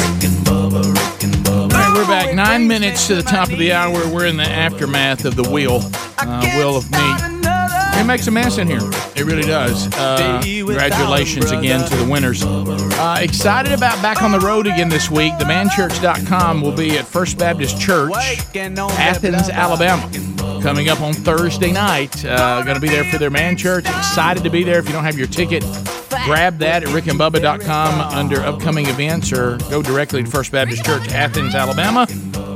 All 0.47 1.67
right, 1.67 1.93
we're 1.93 2.07
back. 2.07 2.33
Nine 2.33 2.67
minutes 2.67 3.07
to 3.07 3.15
the 3.15 3.21
top 3.21 3.51
of 3.51 3.57
the 3.57 3.73
hour. 3.73 4.07
We're 4.07 4.25
in 4.25 4.37
the 4.37 4.43
aftermath 4.43 5.25
of 5.25 5.35
the 5.35 5.43
wheel, 5.43 5.81
uh, 6.17 6.41
wheel 6.55 6.77
of 6.77 6.89
meat. 6.89 7.43
It 7.95 8.05
makes 8.05 8.25
a 8.27 8.31
mess 8.31 8.57
in 8.57 8.67
here. 8.67 8.79
It 9.15 9.25
really 9.25 9.43
does. 9.43 9.87
Uh, 9.93 10.41
congratulations 10.41 11.51
again 11.51 11.87
to 11.89 11.95
the 11.97 12.09
winners. 12.09 12.43
Uh, 12.43 13.17
excited 13.21 13.71
about 13.71 14.01
back 14.01 14.23
on 14.23 14.31
the 14.31 14.39
road 14.39 14.67
again 14.67 14.89
this 14.89 15.11
week. 15.11 15.33
TheManChurch.com 15.33 16.61
will 16.61 16.71
be 16.75 16.97
at 16.97 17.05
First 17.05 17.37
Baptist 17.37 17.79
Church, 17.79 18.13
Athens, 18.55 19.49
Alabama. 19.49 20.09
Coming 20.61 20.87
up 20.89 21.01
on 21.01 21.13
Thursday 21.13 21.71
night. 21.73 22.23
Uh, 22.23 22.61
going 22.63 22.75
to 22.75 22.81
be 22.81 22.87
there 22.89 23.03
for 23.03 23.17
their 23.17 23.29
man 23.29 23.57
church. 23.57 23.85
Excited 23.85 24.43
to 24.43 24.49
be 24.49 24.63
there. 24.63 24.79
If 24.79 24.87
you 24.87 24.93
don't 24.93 25.03
have 25.03 25.17
your 25.17 25.27
ticket, 25.27 25.63
grab 26.23 26.57
that 26.59 26.83
at 26.83 26.89
rickandbubba.com 26.89 27.99
under 28.17 28.41
upcoming 28.41 28.87
events 28.87 29.33
or 29.33 29.57
go 29.69 29.81
directly 29.81 30.23
to 30.23 30.29
First 30.29 30.51
Baptist 30.51 30.85
Church, 30.85 31.09
Athens, 31.09 31.53
Alabama. 31.53 32.07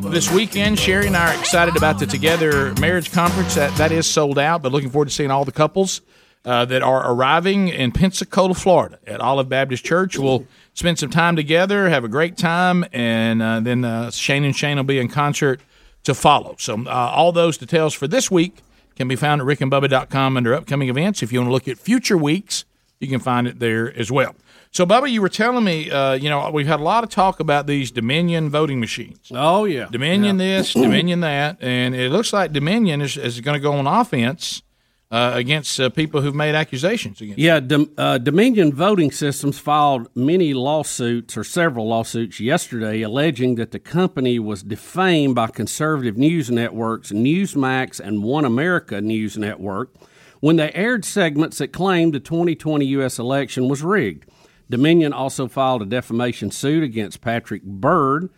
This 0.10 0.32
weekend, 0.32 0.80
Sherry 0.80 1.08
and 1.08 1.18
I 1.18 1.34
are 1.34 1.40
excited 1.40 1.76
about 1.76 2.00
the 2.00 2.06
Together 2.06 2.74
Marriage 2.76 3.12
Conference. 3.12 3.56
That, 3.56 3.76
that 3.78 3.92
is 3.92 4.08
sold 4.08 4.40
out, 4.40 4.62
but 4.62 4.72
looking 4.72 4.90
forward 4.90 5.10
to 5.10 5.14
seeing 5.14 5.32
all 5.32 5.44
the 5.44 5.52
couples 5.52 6.02
uh, 6.46 6.64
that 6.66 6.82
are 6.82 7.12
arriving 7.12 7.68
in 7.68 7.92
Pensacola, 7.92 8.54
Florida 8.54 9.00
at 9.06 9.20
Olive 9.20 9.50
Baptist 9.50 9.84
Church. 9.84 10.18
We'll 10.18 10.46
spend 10.74 10.98
some 10.98 11.10
time 11.10 11.36
together, 11.36 11.90
have 11.90 12.06
a 12.06 12.10
great 12.10 12.38
time, 12.38 12.86
and 12.94 13.42
uh, 13.42 13.60
then 13.60 13.84
uh, 13.84 14.12
Shane 14.12 14.46
and 14.46 14.56
Shane 14.56 14.78
will 14.78 14.86
be 14.86 15.00
in 15.00 15.10
concert 15.10 15.60
to 16.04 16.14
follow. 16.14 16.56
So 16.58 16.86
uh, 16.86 16.90
all 16.90 17.34
those 17.34 17.58
details 17.58 17.94
for 17.94 18.08
this 18.08 18.32
week 18.32 18.60
can 18.96 19.10
be 19.10 19.18
found 19.18 19.42
at 19.42 19.48
rickandbubba.com 19.48 20.38
under 20.38 20.54
upcoming 20.54 20.88
events. 20.88 21.22
If 21.22 21.34
you 21.34 21.40
want 21.40 21.50
to 21.50 21.54
look 21.54 21.68
at 21.68 21.78
future 21.78 22.18
weeks, 22.18 22.64
you 23.00 23.08
can 23.08 23.20
find 23.20 23.48
it 23.48 23.60
there 23.60 23.98
as 23.98 24.12
well. 24.12 24.36
So, 24.72 24.86
Bubba, 24.86 25.10
you 25.10 25.22
were 25.22 25.30
telling 25.30 25.64
me, 25.64 25.90
uh, 25.90 26.14
you 26.14 26.30
know, 26.30 26.50
we've 26.52 26.68
had 26.68 26.80
a 26.80 26.84
lot 26.84 27.04
of 27.04 27.10
talk 27.10 27.40
about 27.40 27.68
these 27.68 27.90
Dominion 27.90 28.50
voting 28.50 28.80
machines. 28.80 29.32
Oh 29.32 29.66
yeah, 29.66 29.88
Dominion 29.92 30.38
this, 30.38 30.74
Dominion 30.74 31.22
that, 31.22 31.58
and 31.62 31.96
it 31.96 32.12
looks 32.12 32.34
like 32.34 32.52
Dominion 32.52 33.02
is, 33.02 33.18
is 33.18 33.40
going 33.42 33.56
to 33.56 33.62
go 33.62 33.74
on 33.74 33.88
offense 33.88 34.62
uh, 35.10 35.32
against 35.36 35.80
uh, 35.80 35.90
people 35.90 36.22
who've 36.22 36.36
made 36.36 36.54
accusations 36.54 37.22
against. 37.22 37.40
Yeah, 37.40 37.60
Dom- 37.60 37.92
uh, 37.98 38.18
Dominion 38.18 38.74
Voting 38.74 39.12
Systems 39.12 39.58
filed 39.58 40.10
many 40.16 40.54
lawsuits 40.54 41.38
or 41.38 41.44
several 41.44 41.88
lawsuits 41.88 42.40
yesterday 42.40 43.02
alleging 43.02 43.56
that 43.56 43.72
the 43.72 43.80
company 43.80 44.38
was 44.38 44.64
defamed 44.64 45.36
by 45.36 45.48
conservative 45.48 46.18
news 46.18 46.52
networks 46.52 47.12
Newsmax 47.12 48.00
and 48.00 48.24
One 48.24 48.44
America 48.44 49.00
News 49.00 49.38
Network 49.38 49.94
when 50.40 50.56
they 50.56 50.72
aired 50.74 51.06
segments 51.06 51.58
that 51.58 51.74
claimed 51.74 52.14
the 52.14 52.20
2020 52.20 52.86
U.S. 52.86 53.20
election 53.20 53.68
was 53.68 53.82
rigged. 53.84 54.30
Dominion 54.70 55.14
also 55.14 55.48
filed 55.48 55.82
a 55.82 55.86
defamation 55.86 56.52
suit 56.52 56.84
against 56.84 57.22
Patrick 57.22 57.64
Bird. 57.64 58.30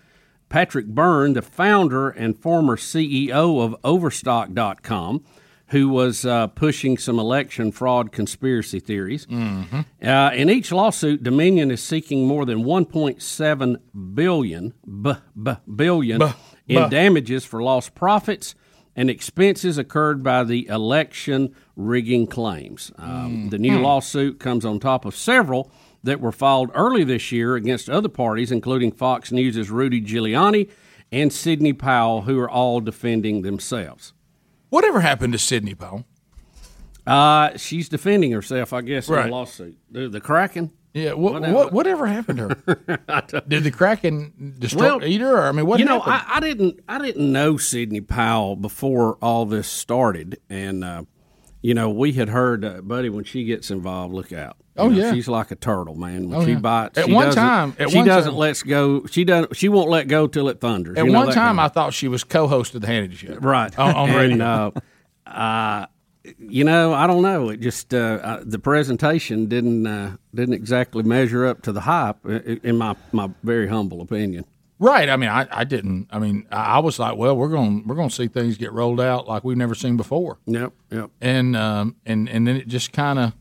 Patrick 0.49 0.87
Byrne, 0.87 1.33
the 1.33 1.41
founder 1.41 2.09
and 2.09 2.37
former 2.37 2.75
CEO 2.75 3.63
of 3.63 3.75
Overstock.com, 3.83 5.23
who 5.67 5.89
was 5.89 6.25
uh, 6.25 6.47
pushing 6.47 6.97
some 6.97 7.19
election 7.19 7.71
fraud 7.71 8.11
conspiracy 8.11 8.79
theories. 8.79 9.27
Mm-hmm. 9.27 9.81
Uh, 10.03 10.31
in 10.31 10.49
each 10.49 10.71
lawsuit, 10.71 11.21
Dominion 11.21 11.69
is 11.69 11.83
seeking 11.83 12.27
more 12.27 12.45
than 12.45 12.63
1.7 12.63 14.15
billion, 14.15 14.73
b- 15.01 15.13
b- 15.41 15.57
billion 15.75 16.17
Buh, 16.17 16.33
in 16.67 16.89
damages 16.89 17.45
for 17.45 17.61
lost 17.61 17.93
profits 17.93 18.55
and 18.99 19.09
expenses 19.09 19.77
occurred 19.77 20.21
by 20.21 20.43
the 20.43 20.67
election 20.67 21.55
rigging 21.77 22.27
claims. 22.27 22.91
Um, 22.97 23.47
The 23.49 23.57
new 23.57 23.77
Hmm. 23.77 23.83
lawsuit 23.83 24.39
comes 24.41 24.65
on 24.65 24.77
top 24.81 25.05
of 25.05 25.15
several 25.15 25.71
that 26.03 26.19
were 26.19 26.33
filed 26.33 26.69
early 26.75 27.05
this 27.05 27.31
year 27.31 27.55
against 27.55 27.89
other 27.89 28.09
parties, 28.09 28.51
including 28.51 28.91
Fox 28.91 29.31
News' 29.31 29.69
Rudy 29.71 30.01
Giuliani 30.01 30.67
and 31.13 31.31
Sidney 31.31 31.71
Powell, 31.71 32.23
who 32.23 32.37
are 32.39 32.49
all 32.49 32.81
defending 32.81 33.41
themselves. 33.41 34.11
Whatever 34.69 34.99
happened 34.99 35.31
to 35.31 35.39
Sidney 35.39 35.75
Powell? 35.75 36.03
Uh, 37.07 37.55
she's 37.57 37.87
defending 37.87 38.33
herself, 38.33 38.73
I 38.73 38.81
guess, 38.81 39.07
in 39.07 39.15
Right. 39.15 39.25
the 39.27 39.31
lawsuit. 39.31 39.77
The, 39.89 40.09
the 40.09 40.19
Kraken? 40.19 40.71
Yeah, 40.99 41.13
what, 41.13 41.33
Whatever. 41.33 41.53
what, 41.55 41.73
whatever 41.73 42.07
happened 42.07 42.39
to 42.39 42.47
her? 42.47 43.41
Did 43.47 43.63
the 43.63 43.71
Kraken 43.71 44.55
destroy 44.59 44.97
Well, 44.97 45.05
eat 45.05 45.21
her? 45.21 45.37
Or, 45.37 45.47
I 45.47 45.51
mean, 45.51 45.65
what 45.65 45.79
you 45.79 45.85
know, 45.85 45.99
happened? 45.99 46.31
I, 46.31 46.37
I 46.37 46.39
didn't, 46.39 46.79
I 46.87 46.99
didn't 46.99 47.31
know 47.31 47.57
Sidney 47.57 48.01
Powell 48.01 48.55
before 48.55 49.15
all 49.21 49.45
this 49.45 49.67
started, 49.67 50.39
and 50.49 50.83
uh, 50.83 51.03
you 51.61 51.73
know, 51.73 51.89
we 51.89 52.13
had 52.13 52.29
heard, 52.29 52.63
uh, 52.63 52.81
buddy, 52.81 53.09
when 53.09 53.23
she 53.23 53.43
gets 53.43 53.69
involved, 53.71 54.13
look 54.13 54.31
out. 54.33 54.55
You 54.77 54.83
Oh, 54.85 54.87
know, 54.89 54.97
yeah. 54.97 55.13
she's 55.13 55.27
like 55.27 55.51
a 55.51 55.55
turtle, 55.55 55.95
man. 55.95 56.29
When 56.29 56.39
Oh, 56.41 56.45
she 56.45 56.51
yeah. 56.53 56.59
bites, 56.59 56.97
At 56.97 57.05
she 57.07 57.11
one 57.13 57.31
time- 57.33 57.75
at 57.79 57.89
she 57.89 57.97
one 57.97 58.05
doesn't 58.07 58.31
time- 58.31 58.39
let 58.39 58.63
go. 58.65 59.05
She 59.07 59.25
doesn't. 59.25 59.55
She 59.57 59.67
won't 59.67 59.89
let 59.89 60.07
go 60.07 60.25
till 60.27 60.47
it 60.47 60.61
thunders. 60.61 60.97
At 60.97 61.05
You 61.05 61.11
know 61.11 61.19
one 61.19 61.27
time, 61.27 61.57
kind 61.57 61.61
I 61.61 61.67
thought 61.67 61.93
she 61.93 62.07
was 62.07 62.23
co-host 62.23 62.75
of 62.75 62.81
the 62.81 62.87
Hannity 62.87 63.15
Show. 63.17 63.35
right 63.41 63.77
on, 63.77 63.93
on 63.93 64.09
and, 64.11 64.17
radio. 64.17 64.73
Uh, 65.27 65.29
uh, 65.29 65.85
you 66.37 66.63
know, 66.63 66.93
I 66.93 67.07
don't 67.07 67.21
know. 67.21 67.49
It 67.49 67.59
just 67.59 67.93
uh, 67.93 67.97
uh, 67.97 68.43
the 68.45 68.59
presentation 68.59 69.47
didn't 69.47 69.87
uh, 69.87 70.17
didn't 70.33 70.53
exactly 70.55 71.03
measure 71.03 71.45
up 71.45 71.61
to 71.63 71.71
the 71.71 71.81
hype, 71.81 72.25
in 72.25 72.77
my 72.77 72.95
my 73.11 73.29
very 73.43 73.67
humble 73.67 74.01
opinion. 74.01 74.45
Right. 74.81 75.09
I 75.09 75.17
mean, 75.17 75.29
I, 75.29 75.45
I 75.51 75.63
didn't. 75.65 76.07
I 76.09 76.19
mean, 76.19 76.47
I, 76.51 76.75
I 76.75 76.79
was 76.79 76.99
like, 76.99 77.17
well, 77.17 77.35
we're 77.35 77.49
going 77.49 77.85
we're 77.85 77.95
going 77.95 78.07
to 78.09 78.15
see 78.15 78.27
things 78.29 78.57
get 78.57 78.71
rolled 78.71 79.01
out 79.01 79.27
like 79.27 79.43
we've 79.43 79.57
never 79.57 79.75
seen 79.75 79.97
before. 79.97 80.37
Yep. 80.45 80.71
Yep. 80.91 81.09
And 81.19 81.55
um 81.57 81.95
and 82.05 82.29
and 82.29 82.47
then 82.47 82.55
it 82.55 82.67
just 82.67 82.93
kind 82.93 83.19
of. 83.19 83.33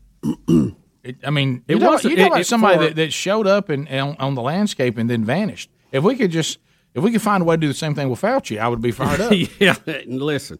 I 1.23 1.29
mean, 1.29 1.63
It 1.67 1.75
wasn't- 1.81 2.17
you 2.17 2.25
about 2.27 2.45
somebody 2.45 2.77
for- 2.77 2.83
that, 2.83 2.95
that 2.97 3.13
showed 3.13 3.47
up 3.47 3.69
and, 3.69 3.87
and 3.87 4.17
on 4.19 4.35
the 4.35 4.41
landscape 4.41 4.97
and 4.97 5.09
then 5.09 5.23
vanished. 5.23 5.69
If 5.93 6.03
we 6.03 6.15
could 6.17 6.29
just, 6.29 6.59
if 6.93 7.01
we 7.03 7.11
could 7.11 7.21
find 7.21 7.41
a 7.41 7.45
way 7.45 7.55
to 7.55 7.59
do 7.59 7.67
the 7.69 7.73
same 7.73 7.95
thing 7.95 8.09
with 8.09 8.21
Fauci, 8.21 8.59
I 8.59 8.67
would 8.67 8.81
be 8.81 8.91
fired 8.91 9.21
up. 9.21 9.31
yeah, 9.59 9.75
and 9.87 10.21
listen, 10.21 10.59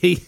he 0.00 0.22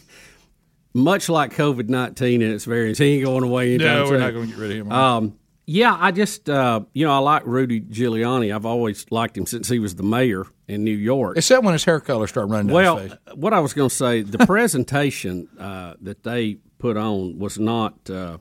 much 0.94 1.28
like 1.28 1.54
COVID 1.54 1.88
nineteen 1.88 2.42
and 2.42 2.52
its 2.52 2.64
variants, 2.64 2.98
he 3.00 3.14
ain't 3.16 3.24
going 3.24 3.44
away 3.44 3.74
anytime 3.74 3.94
No, 3.96 4.02
we're 4.04 4.08
soon. 4.10 4.20
not 4.20 4.30
gonna 4.34 4.46
get 4.46 4.56
rid 4.56 4.70
of 4.72 4.76
him. 4.78 4.92
Um, 4.92 5.36
yeah, 5.66 5.96
I 5.98 6.10
just 6.10 6.50
uh, 6.50 6.80
you 6.92 7.06
know 7.06 7.12
I 7.12 7.18
like 7.18 7.42
Rudy 7.46 7.80
Giuliani. 7.80 8.52
I've 8.54 8.66
always 8.66 9.06
liked 9.10 9.36
him 9.38 9.46
since 9.46 9.68
he 9.68 9.78
was 9.78 9.94
the 9.94 10.02
mayor 10.02 10.44
in 10.66 10.82
New 10.82 10.96
York. 10.96 11.36
Except 11.36 11.62
when 11.62 11.74
his 11.74 11.84
hair 11.84 12.00
color 12.00 12.26
started 12.26 12.50
running 12.50 12.66
down 12.68 12.74
Well, 12.74 12.96
his 12.96 13.12
face. 13.12 13.18
what 13.34 13.52
I 13.54 13.60
was 13.60 13.72
going 13.72 13.88
to 13.88 13.94
say, 13.94 14.22
the 14.22 14.38
presentation 14.46 15.48
uh, 15.60 15.94
that 16.00 16.24
they 16.24 16.56
put 16.78 16.96
on 16.96 17.38
was 17.38 17.58
not. 17.58 18.10
Uh, 18.10 18.38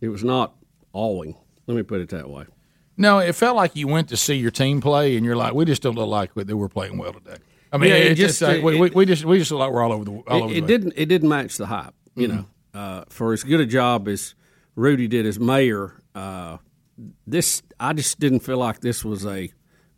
it 0.00 0.08
was 0.08 0.24
not 0.24 0.54
awing. 0.92 1.34
Let 1.66 1.76
me 1.76 1.82
put 1.82 2.00
it 2.00 2.08
that 2.10 2.30
way. 2.30 2.44
No, 2.96 3.18
it 3.18 3.34
felt 3.34 3.54
like 3.56 3.76
you 3.76 3.88
went 3.88 4.08
to 4.08 4.16
see 4.16 4.34
your 4.36 4.50
team 4.50 4.80
play, 4.80 5.16
and 5.16 5.24
you're 5.24 5.36
like, 5.36 5.52
we 5.54 5.64
just 5.64 5.82
don't 5.82 5.96
look 5.96 6.08
like 6.08 6.32
that 6.34 6.56
we're 6.56 6.68
playing 6.68 6.96
well 6.98 7.12
today. 7.12 7.36
I 7.72 7.76
mean, 7.78 7.90
Yeah, 7.90 7.96
it 7.96 8.12
it 8.12 8.14
just, 8.16 8.38
just- 8.40 8.42
like, 8.42 8.62
we, 8.62 8.76
it- 8.76 8.80
we, 8.80 8.90
we 8.90 9.04
just 9.06 9.24
we 9.24 9.38
just 9.38 9.50
look 9.50 9.60
like 9.60 9.72
we're 9.72 9.82
all 9.82 9.92
over 9.92 10.04
the 10.04 10.10
all 10.26 10.38
it, 10.38 10.42
over 10.44 10.54
it 10.54 10.60
the 10.62 10.66
didn't 10.66 10.92
it 10.96 11.06
didn't 11.06 11.28
match 11.28 11.56
the 11.56 11.66
hype 11.66 11.94
you 12.16 12.28
Mhm. 12.28 12.32
know 12.34 12.46
uh, 12.80 13.04
for 13.08 13.32
as 13.32 13.42
good 13.44 13.60
a 13.60 13.66
job 13.66 14.08
as 14.08 14.34
rudy 14.74 15.08
did 15.08 15.26
as 15.26 15.38
mayor 15.38 16.00
uh, 16.14 16.58
this 17.26 17.62
i 17.78 17.92
just 17.92 18.18
didn't 18.20 18.40
feel 18.40 18.58
like 18.58 18.80
this 18.80 19.04
was 19.04 19.24
a 19.26 19.50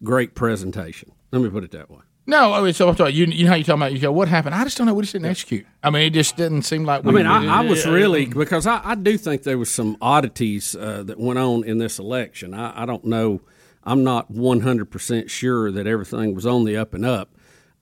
great 0.03 0.35
presentation 0.35 1.13
let 1.33 1.43
me 1.43 1.49
put 1.49 1.65
it 1.65 1.71
that 1.71 1.91
way 1.91 1.99
No, 2.27 2.53
I 2.53 2.61
mean, 2.63 2.73
so 2.75 2.89
I'm 2.89 2.95
talking. 2.95 3.17
You, 3.17 3.25
you 3.27 3.45
know 3.45 3.51
how 3.51 3.57
you 3.57 3.65
talking 3.65 3.81
about? 3.83 3.93
You 3.93 3.99
go, 3.99 4.13
what 4.13 4.29
happened? 4.29 4.55
I 4.55 4.63
just 4.63 4.77
don't 4.79 4.87
know. 4.87 4.95
We 4.95 5.03
just 5.03 5.15
didn't 5.15 5.27
execute. 5.31 5.67
I 5.83 5.91
mean, 5.91 6.03
it 6.03 6.11
just 6.11 6.37
didn't 6.37 6.63
seem 6.63 6.85
like. 6.85 7.05
I 7.05 7.11
mean, 7.11 7.27
I, 7.27 7.59
I 7.59 7.61
was 7.63 7.87
really 7.87 8.27
because 8.27 8.67
I, 8.69 8.81
I 8.85 8.95
do 8.95 9.19
think 9.19 9.43
there 9.43 9.59
was 9.59 9.71
some 9.71 9.97
oddities 10.01 10.77
uh, 10.77 11.03
that 11.07 11.19
went 11.19 11.39
on 11.41 11.65
in 11.65 11.79
this 11.79 11.99
election. 11.99 12.55
I, 12.55 12.83
I 12.83 12.87
don't 12.87 13.05
know. 13.05 13.41
I'm 13.83 14.05
not 14.05 14.31
100 14.31 14.91
percent 14.91 15.29
sure 15.31 15.73
that 15.73 15.87
everything 15.89 16.35
was 16.35 16.47
on 16.47 16.65
the 16.65 16.77
up 16.77 16.95
and 16.95 17.05
up. 17.05 17.31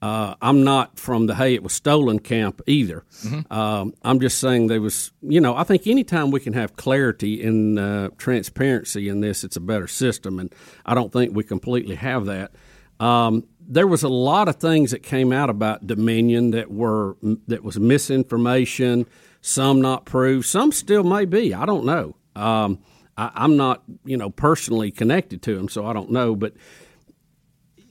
Uh, 0.00 0.36
I'm 0.40 0.62
not 0.62 0.96
from 0.96 1.26
the 1.26 1.34
hey 1.34 1.54
it 1.54 1.62
was 1.62 1.72
stolen 1.72 2.20
camp 2.20 2.62
either. 2.68 3.04
Mm-hmm. 3.24 3.52
Um, 3.52 3.94
I'm 4.02 4.20
just 4.20 4.38
saying 4.38 4.68
there 4.68 4.80
was. 4.80 5.10
You 5.22 5.40
know, 5.40 5.56
I 5.56 5.64
think 5.64 5.88
anytime 5.88 6.30
we 6.30 6.38
can 6.38 6.52
have 6.52 6.76
clarity 6.76 7.42
and 7.44 7.78
uh, 7.78 8.10
transparency 8.16 9.08
in 9.08 9.20
this, 9.20 9.42
it's 9.42 9.56
a 9.56 9.60
better 9.60 9.88
system, 9.88 10.38
and 10.38 10.54
I 10.86 10.94
don't 10.94 11.12
think 11.12 11.34
we 11.34 11.42
completely 11.42 11.96
have 11.96 12.26
that. 12.26 12.52
Um, 13.00 13.44
there 13.60 13.86
was 13.86 14.02
a 14.04 14.08
lot 14.08 14.48
of 14.48 14.56
things 14.56 14.92
that 14.92 15.02
came 15.02 15.32
out 15.32 15.50
about 15.50 15.86
Dominion 15.86 16.52
that 16.52 16.70
were 16.70 17.16
that 17.48 17.64
was 17.64 17.78
misinformation. 17.78 19.04
Some 19.40 19.80
not 19.80 20.04
proved. 20.04 20.46
Some 20.46 20.70
still 20.70 21.04
may 21.04 21.24
be. 21.24 21.54
I 21.54 21.66
don't 21.66 21.84
know. 21.84 22.16
Um, 22.36 22.78
I, 23.16 23.30
I'm 23.34 23.56
not, 23.56 23.82
you 24.04 24.16
know, 24.16 24.30
personally 24.30 24.90
connected 24.90 25.42
to 25.42 25.56
them, 25.56 25.68
so 25.68 25.86
I 25.86 25.92
don't 25.92 26.10
know. 26.10 26.36
But 26.36 26.54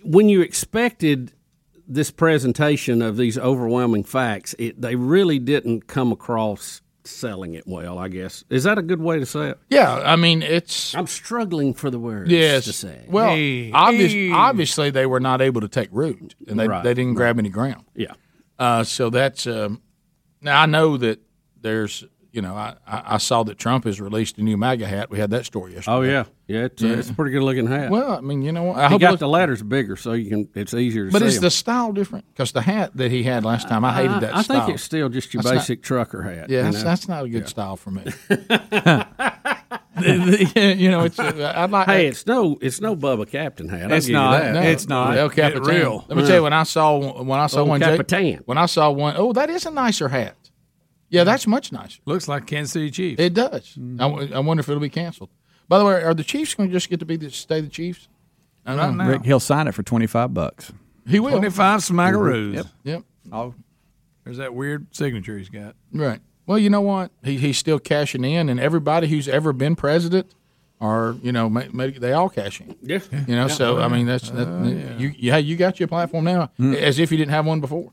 when 0.04 0.30
you 0.30 0.42
expected 0.42 1.34
this 1.88 2.12
presentation 2.12 3.02
of 3.02 3.18
these 3.18 3.38
overwhelming 3.38 4.04
facts, 4.04 4.54
it, 4.60 4.80
they 4.82 4.96
really 4.96 5.40
didn't 5.40 5.88
come 5.88 6.12
across 6.12 6.82
selling 7.06 7.54
it 7.54 7.66
well. 7.66 7.98
I 7.98 8.10
guess 8.10 8.44
is 8.50 8.66
that 8.66 8.78
a 8.78 8.82
good 8.82 9.00
way 9.00 9.18
to 9.20 9.26
say 9.26 9.50
it? 9.52 9.60
Yeah, 9.70 9.94
I 9.94 10.18
mean 10.18 10.42
it's. 10.42 10.94
I'm 10.94 11.08
struggling 11.08 11.74
for 11.74 11.90
the 11.90 11.98
words 12.00 12.30
Yes. 12.30 12.66
to 12.66 12.74
say. 12.74 13.06
Well, 13.08 13.30
Hey, 13.30 13.72
obvious, 13.72 14.12
hey. 14.12 14.32
obviously 14.32 14.90
they 14.90 15.06
were 15.06 15.22
not 15.22 15.42
able 15.42 15.62
to 15.62 15.70
take 15.70 15.88
root, 15.94 16.36
and 16.48 16.60
they 16.60 16.68
Right, 16.68 16.84
they 16.84 16.94
didn't 16.94 17.12
right. 17.12 17.18
grab 17.18 17.40
any 17.40 17.50
ground. 17.50 17.86
Yeah. 17.96 18.14
Uh, 18.60 18.84
so 18.84 19.10
that's 19.10 19.48
um, 19.48 19.82
now 20.42 20.62
I 20.62 20.66
know 20.66 20.98
that 20.98 21.22
there's 21.62 22.04
you 22.38 22.42
know 22.44 22.54
I, 22.56 22.76
I 22.88 23.16
I 23.16 23.18
saw 23.18 23.42
that 23.44 23.58
Trump 23.58 23.84
has 23.86 24.00
released 24.00 24.38
a 24.38 24.44
new 24.44 24.56
MAGA 24.58 24.86
hat. 24.88 25.10
We 25.10 25.18
had 25.20 25.32
that 25.32 25.46
story 25.46 25.74
yesterday. 25.74 25.98
Oh 25.98 26.02
yeah, 26.04 26.24
yeah. 26.48 26.66
It's, 26.66 26.84
uh, 26.84 26.88
it's 26.88 27.10
a 27.10 27.14
pretty 27.14 27.32
good 27.32 27.42
looking 27.42 27.66
hat. 27.68 27.90
Well, 27.90 28.12
I 28.16 28.22
mean, 28.22 28.44
you 28.44 28.52
know, 28.52 28.64
what? 28.64 28.78
I 28.78 28.86
I 28.86 28.90
hope 28.90 29.02
got 29.02 29.10
looks- 29.12 29.20
the 29.22 29.28
letters 29.28 29.64
bigger, 29.64 29.96
so 29.98 30.14
you 30.14 30.30
can. 30.30 30.48
It's 30.54 30.74
easier 30.74 31.08
to 31.08 31.12
But 31.12 31.24
see 31.24 31.28
is 31.30 31.36
'em. 31.38 31.42
the 31.42 31.52
style 31.52 31.92
different? 31.92 32.26
Because 32.32 32.52
the 32.52 32.62
hat 32.62 32.92
that 32.96 33.10
he 33.12 33.24
had 33.24 33.44
last 33.44 33.68
time, 33.68 33.84
I 33.84 33.94
hated 33.94 34.22
that 34.22 34.36
I 34.36 34.42
style. 34.44 34.62
think 34.66 34.76
it's 34.76 34.84
still 34.84 35.10
just 35.10 35.34
your 35.34 35.42
That's 35.44 35.54
not- 35.56 35.60
basic 35.62 35.82
trucker 35.84 36.22
hat. 36.22 36.50
Yeah, 36.50 36.62
that's, 36.64 36.84
that's 36.84 37.08
not 37.10 37.26
a 37.26 37.30
good 37.30 37.50
style 37.50 37.76
for 37.76 37.90
me. 37.92 38.04
you 40.00 40.92
know, 40.92 41.04
it's 41.06 41.18
uh, 41.18 41.54
I'd 41.56 41.72
like. 41.72 41.88
Hey, 41.88 42.06
it's 42.08 42.26
no, 42.28 42.58
it's 42.62 42.80
no 42.80 42.96
Bubba 42.96 43.28
Captain 43.28 43.68
hat. 43.68 43.92
I'll 43.92 43.98
It's 43.98 44.08
not. 44.08 44.40
that. 44.42 44.54
No, 44.54 44.62
It's 44.62 44.88
not. 44.88 45.18
El 45.18 45.30
Get 45.30 45.54
Capitan. 45.54 45.64
real. 45.76 46.06
Let 46.08 46.18
me 46.18 46.26
tell 46.26 46.36
you, 46.36 46.44
when 46.44 46.54
I 46.54 46.64
saw 46.64 47.24
when 47.24 47.40
I 47.40 47.48
saw 47.48 47.64
one, 47.64 47.80
Jake- 47.80 47.98
Capitan. 48.08 48.42
when 48.46 48.58
I 48.60 48.68
saw 48.68 48.92
one, 48.92 49.16
oh, 49.18 49.34
that 49.34 49.50
is 49.50 49.66
a 49.66 49.72
nicer 49.72 50.08
hat. 50.10 50.36
Yeah, 51.10 51.22
mm. 51.22 51.26
that's 51.26 51.48
much 51.48 51.72
nicer. 51.72 52.00
Looks 52.06 52.28
like 52.28 52.48
Kansas 52.48 52.74
City 52.74 52.92
Chiefs. 52.92 53.22
It 53.22 53.34
does. 53.34 53.74
I 53.78 53.80
mm. 53.80 53.98
w- 53.98 54.34
I, 54.34 54.40
wonder 54.40 54.62
if 54.62 54.70
it'll 54.70 54.82
be 54.82 54.90
canceled. 54.90 55.30
By 55.68 55.80
the 55.80 55.86
way, 55.86 56.02
are 56.04 56.14
the 56.14 56.24
Chiefs 56.24 56.56
going 56.56 56.70
to 56.70 56.74
just 56.74 56.90
get 56.90 57.00
to 57.00 57.06
be 57.06 57.18
the 57.18 57.30
stay 57.30 57.62
the 57.62 57.70
Chiefs? 57.70 58.08
I 58.66 58.76
don't 58.76 58.96
mm. 58.96 58.98
know. 58.98 59.10
Rick, 59.10 59.26
he'll 59.26 59.40
sign 59.40 59.68
it 59.68 59.74
for 59.74 59.84
twenty 59.84 60.08
five 60.08 60.34
bucks. 60.34 60.72
He 61.08 61.20
will. 61.20 61.32
25 61.32 61.80
smackaroos. 61.82 62.56
Yep. 62.56 62.66
Yep. 62.84 63.04
Oh, 63.32 63.56
there's 64.24 64.38
that 64.38 64.54
weird 64.54 64.94
signature 64.94 65.38
he's 65.38 65.50
got. 65.50 65.76
Right. 65.94 66.20
Well, 66.46 66.58
you 66.58 66.70
know 66.70 66.82
what? 66.82 67.12
He, 67.24 67.38
he's 67.38 67.58
still 67.58 67.80
cashing 67.80 68.24
in, 68.24 68.50
and 68.50 68.60
everybody 68.60 69.08
who's 69.08 69.28
ever 69.28 69.54
been 69.54 69.76
president, 69.76 70.34
are 70.80 71.16
you 71.24 71.32
know, 71.32 71.50
ma- 71.50 71.64
ma- 71.72 71.88
they 71.98 72.14
all 72.14 72.30
cash 72.30 72.62
in. 72.62 72.76
Yeah. 72.82 73.00
You 73.12 73.36
know, 73.36 73.48
Yeah. 73.48 73.54
so 73.54 73.80
I 73.80 73.88
mean, 73.88 74.06
that's 74.06 74.30
that, 74.30 74.48
oh, 74.48 74.98
you. 74.98 75.14
Yeah, 75.18 75.38
you 75.38 75.56
got 75.56 75.80
your 75.80 75.88
platform 75.88 76.26
now, 76.26 76.52
as 76.60 77.00
if 77.00 77.12
you 77.12 77.18
didn't 77.18 77.32
have 77.32 77.46
one 77.46 77.62
before. 77.62 77.92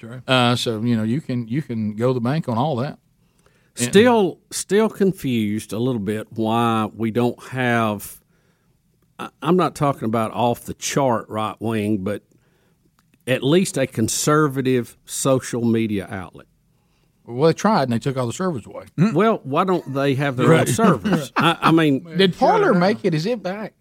True. 0.00 0.22
Uh, 0.26 0.56
so 0.56 0.80
you 0.80 0.96
know, 0.96 1.02
you 1.02 1.20
can 1.20 1.46
you 1.46 1.60
can 1.60 1.94
go 1.94 2.12
the 2.14 2.20
bank 2.20 2.48
on 2.48 2.56
all 2.56 2.76
that. 2.76 2.98
Still, 3.74 4.40
still 4.50 4.88
confused 4.90 5.72
a 5.72 5.78
little 5.78 6.00
bit 6.00 6.26
why 6.32 6.88
we 6.94 7.10
don't 7.10 7.40
have. 7.48 8.20
I- 9.18 9.30
I'm 9.42 9.56
not 9.56 9.74
talking 9.74 10.04
about 10.04 10.32
off 10.32 10.64
the 10.64 10.74
chart 10.74 11.28
right 11.28 11.54
wing, 11.60 11.98
but 12.04 12.22
at 13.26 13.42
least 13.42 13.76
a 13.78 13.86
conservative 13.86 14.96
social 15.04 15.64
media 15.64 16.06
outlet. 16.10 16.46
Well, 17.26 17.46
they 17.48 17.52
tried 17.54 17.84
and 17.84 17.92
they 17.92 17.98
took 17.98 18.16
all 18.16 18.26
the 18.26 18.32
servers 18.32 18.66
away. 18.66 18.86
Well, 19.14 19.40
why 19.44 19.64
don't 19.64 19.94
they 19.94 20.14
have 20.14 20.36
their 20.36 20.52
own 20.52 20.66
servers? 20.66 21.32
I, 21.36 21.56
I 21.60 21.70
mean, 21.70 22.04
Did 22.16 22.36
Parler 22.36 22.74
make 22.74 23.04
it? 23.04 23.14
Is 23.14 23.24
it 23.26 23.42
back? 23.42 23.74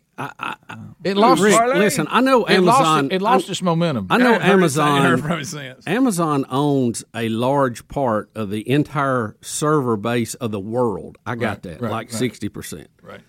It 1.04 1.16
lost. 1.18 1.42
Rick, 1.42 1.54
its- 1.54 1.74
listen, 1.80 2.08
I 2.10 2.22
know 2.22 2.46
it 2.46 2.60
lost 2.60 2.80
Amazon. 2.82 3.06
it- 3.06 3.14
It, 3.14 3.22
lost 3.22 3.50
its 3.50 3.62
momentum. 3.62 4.08
I 4.10 4.18
know 4.18 4.34
Ain't 4.34 4.42
heard 4.42 4.42
it- 4.44 4.48
heard 4.48 4.54
Amazon. 4.60 5.22
from 5.22 5.40
it 5.40 5.46
since. 5.46 5.88
Amazon 5.88 6.46
owns 6.50 7.04
a 7.16 7.30
large 7.30 7.88
part 7.88 8.30
of 8.36 8.50
the 8.50 8.70
entire 8.70 9.36
server 9.42 9.98
base 9.98 10.34
of 10.36 10.52
the 10.52 10.60
world. 10.60 11.18
I 11.26 11.36
got 11.36 11.50
Right, 11.50 11.62
that, 11.64 11.82
right, 11.82 11.92
like 11.92 12.08
right. 12.12 12.18
sixty 12.20 12.50
percent. 12.50 12.90
Right. 13.02 13.22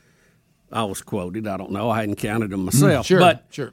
I 0.72 0.84
was 0.84 1.02
quoted. 1.02 1.46
I 1.46 1.56
don't 1.56 1.72
know. 1.72 1.90
I 1.90 2.00
hadn't 2.00 2.16
counted 2.16 2.50
them 2.50 2.60
mm, 2.62 2.64
myself. 2.66 3.06
Sure. 3.06 3.18
but 3.20 3.46
sure. 3.50 3.72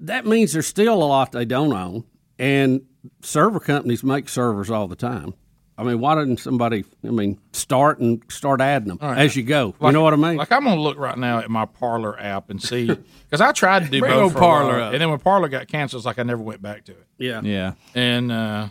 that 0.00 0.26
means 0.26 0.52
there's 0.52 0.66
still 0.66 0.94
a 1.02 1.04
lot 1.04 1.32
they 1.32 1.44
don't 1.44 1.72
own, 1.72 2.04
and 2.38 2.82
server 3.22 3.60
companies 3.60 4.02
make 4.04 4.28
servers 4.28 4.70
all 4.70 4.86
the 4.88 4.96
time. 4.96 5.34
I 5.78 5.82
mean, 5.84 6.00
why 6.00 6.14
didn't 6.14 6.38
somebody? 6.38 6.84
I 7.04 7.08
mean, 7.10 7.38
start 7.52 7.98
and 7.98 8.22
start 8.28 8.60
adding 8.60 8.88
them 8.88 8.98
right. 9.02 9.18
as 9.18 9.36
you 9.36 9.42
go. 9.42 9.74
Like- 9.78 9.90
you 9.90 9.92
know 9.92 10.02
what 10.02 10.12
I 10.14 10.16
mean? 10.16 10.36
Like 10.36 10.50
I'm 10.50 10.64
gonna 10.64 10.80
look 10.80 10.98
right 10.98 11.18
now 11.18 11.38
at 11.40 11.50
my 11.50 11.66
Parler 11.66 12.18
app 12.18 12.48
and 12.50 12.62
see 12.62 12.86
because 13.24 13.40
I 13.40 13.52
tried 13.52 13.84
to 13.84 13.90
do 13.90 14.00
Bring 14.00 14.12
both 14.12 14.22
old 14.22 14.32
for 14.32 14.38
a 14.38 14.42
while, 14.66 14.92
and 14.92 15.00
then 15.00 15.10
when 15.10 15.18
Parler 15.18 15.48
got 15.48 15.68
canceled, 15.68 16.00
it's 16.00 16.06
like 16.06 16.18
I 16.18 16.22
never 16.22 16.42
went 16.42 16.62
back 16.62 16.84
to 16.86 16.92
it. 16.92 17.06
yeah. 17.18 17.40
Yeah. 17.42 17.72
And 17.94 18.32
uh, 18.32 18.68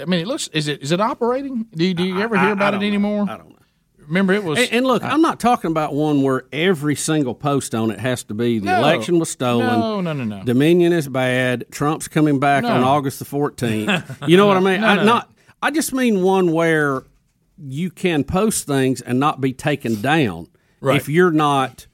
I 0.00 0.04
mean, 0.06 0.20
it 0.20 0.26
looks 0.26 0.48
is 0.48 0.66
it 0.68 0.80
is 0.82 0.92
it 0.92 1.00
operating? 1.00 1.66
Do 1.74 1.84
you, 1.84 1.92
do 1.94 2.04
you 2.04 2.20
ever 2.20 2.36
I- 2.36 2.40
hear 2.40 2.48
I 2.50 2.52
about 2.52 2.74
it 2.74 2.78
know. 2.80 2.86
anymore? 2.86 3.26
I 3.28 3.36
don't 3.36 3.50
know. 3.50 3.56
Remember, 4.06 4.32
it 4.32 4.42
was. 4.42 4.58
And, 4.58 4.72
and 4.72 4.86
look, 4.88 5.04
I'm 5.04 5.22
not 5.22 5.38
talking 5.38 5.70
about 5.70 5.94
one 5.94 6.22
where 6.22 6.44
every 6.52 6.96
single 6.96 7.32
post 7.34 7.76
on 7.76 7.92
it 7.92 8.00
has 8.00 8.24
to 8.24 8.34
be 8.34 8.58
the 8.58 8.64
No. 8.66 8.78
election 8.78 9.20
was 9.20 9.30
stolen. 9.30 9.66
No, 9.78 10.00
no, 10.00 10.12
no, 10.12 10.24
no. 10.24 10.42
Dominion 10.42 10.92
is 10.92 11.06
bad. 11.08 11.66
Trump's 11.70 12.08
coming 12.08 12.40
back 12.40 12.64
No. 12.64 12.70
on 12.70 12.82
August 12.82 13.20
the 13.20 13.24
14th. 13.24 14.16
You 14.28 14.36
know 14.36 14.46
what 14.48 14.56
I 14.56 14.60
mean? 14.60 14.80
No, 14.80 14.86
I, 14.88 14.94
no. 14.96 15.04
not. 15.04 15.30
I 15.62 15.70
just 15.70 15.92
mean 15.92 16.22
one 16.22 16.52
where 16.52 17.04
you 17.58 17.90
can 17.90 18.24
post 18.24 18.66
things 18.66 19.00
and 19.00 19.20
not 19.20 19.40
be 19.40 19.52
taken 19.52 20.00
down 20.00 20.48
Right. 20.80 20.96
if 20.96 21.08
you're 21.08 21.30
not 21.30 21.86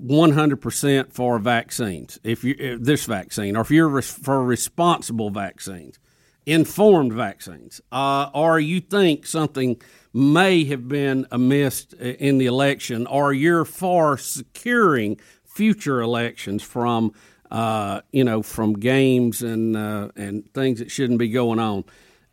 100% 0.00 1.12
for 1.12 1.38
vaccines. 1.38 2.18
If 2.22 2.44
you 2.44 2.54
if 2.58 2.80
this 2.80 3.04
vaccine, 3.06 3.56
or 3.56 3.60
if 3.62 3.70
you're 3.70 3.88
res- 3.88 4.10
for 4.10 4.42
responsible 4.44 5.30
vaccines, 5.30 5.98
informed 6.44 7.12
vaccines, 7.12 7.80
uh, 7.92 8.30
or 8.34 8.60
you 8.60 8.80
think 8.80 9.26
something 9.26 9.80
may 10.12 10.64
have 10.64 10.88
been 10.88 11.26
amiss 11.30 11.86
in 11.94 12.38
the 12.38 12.46
election, 12.46 13.06
or 13.06 13.32
you're 13.32 13.64
for 13.64 14.16
securing 14.16 15.18
future 15.44 16.00
elections 16.00 16.62
from, 16.62 17.12
uh, 17.50 18.00
you 18.12 18.24
know, 18.24 18.42
from 18.42 18.74
games 18.74 19.42
and 19.42 19.76
uh, 19.76 20.08
and 20.16 20.52
things 20.54 20.78
that 20.78 20.90
shouldn't 20.90 21.18
be 21.18 21.28
going 21.28 21.58
on. 21.58 21.84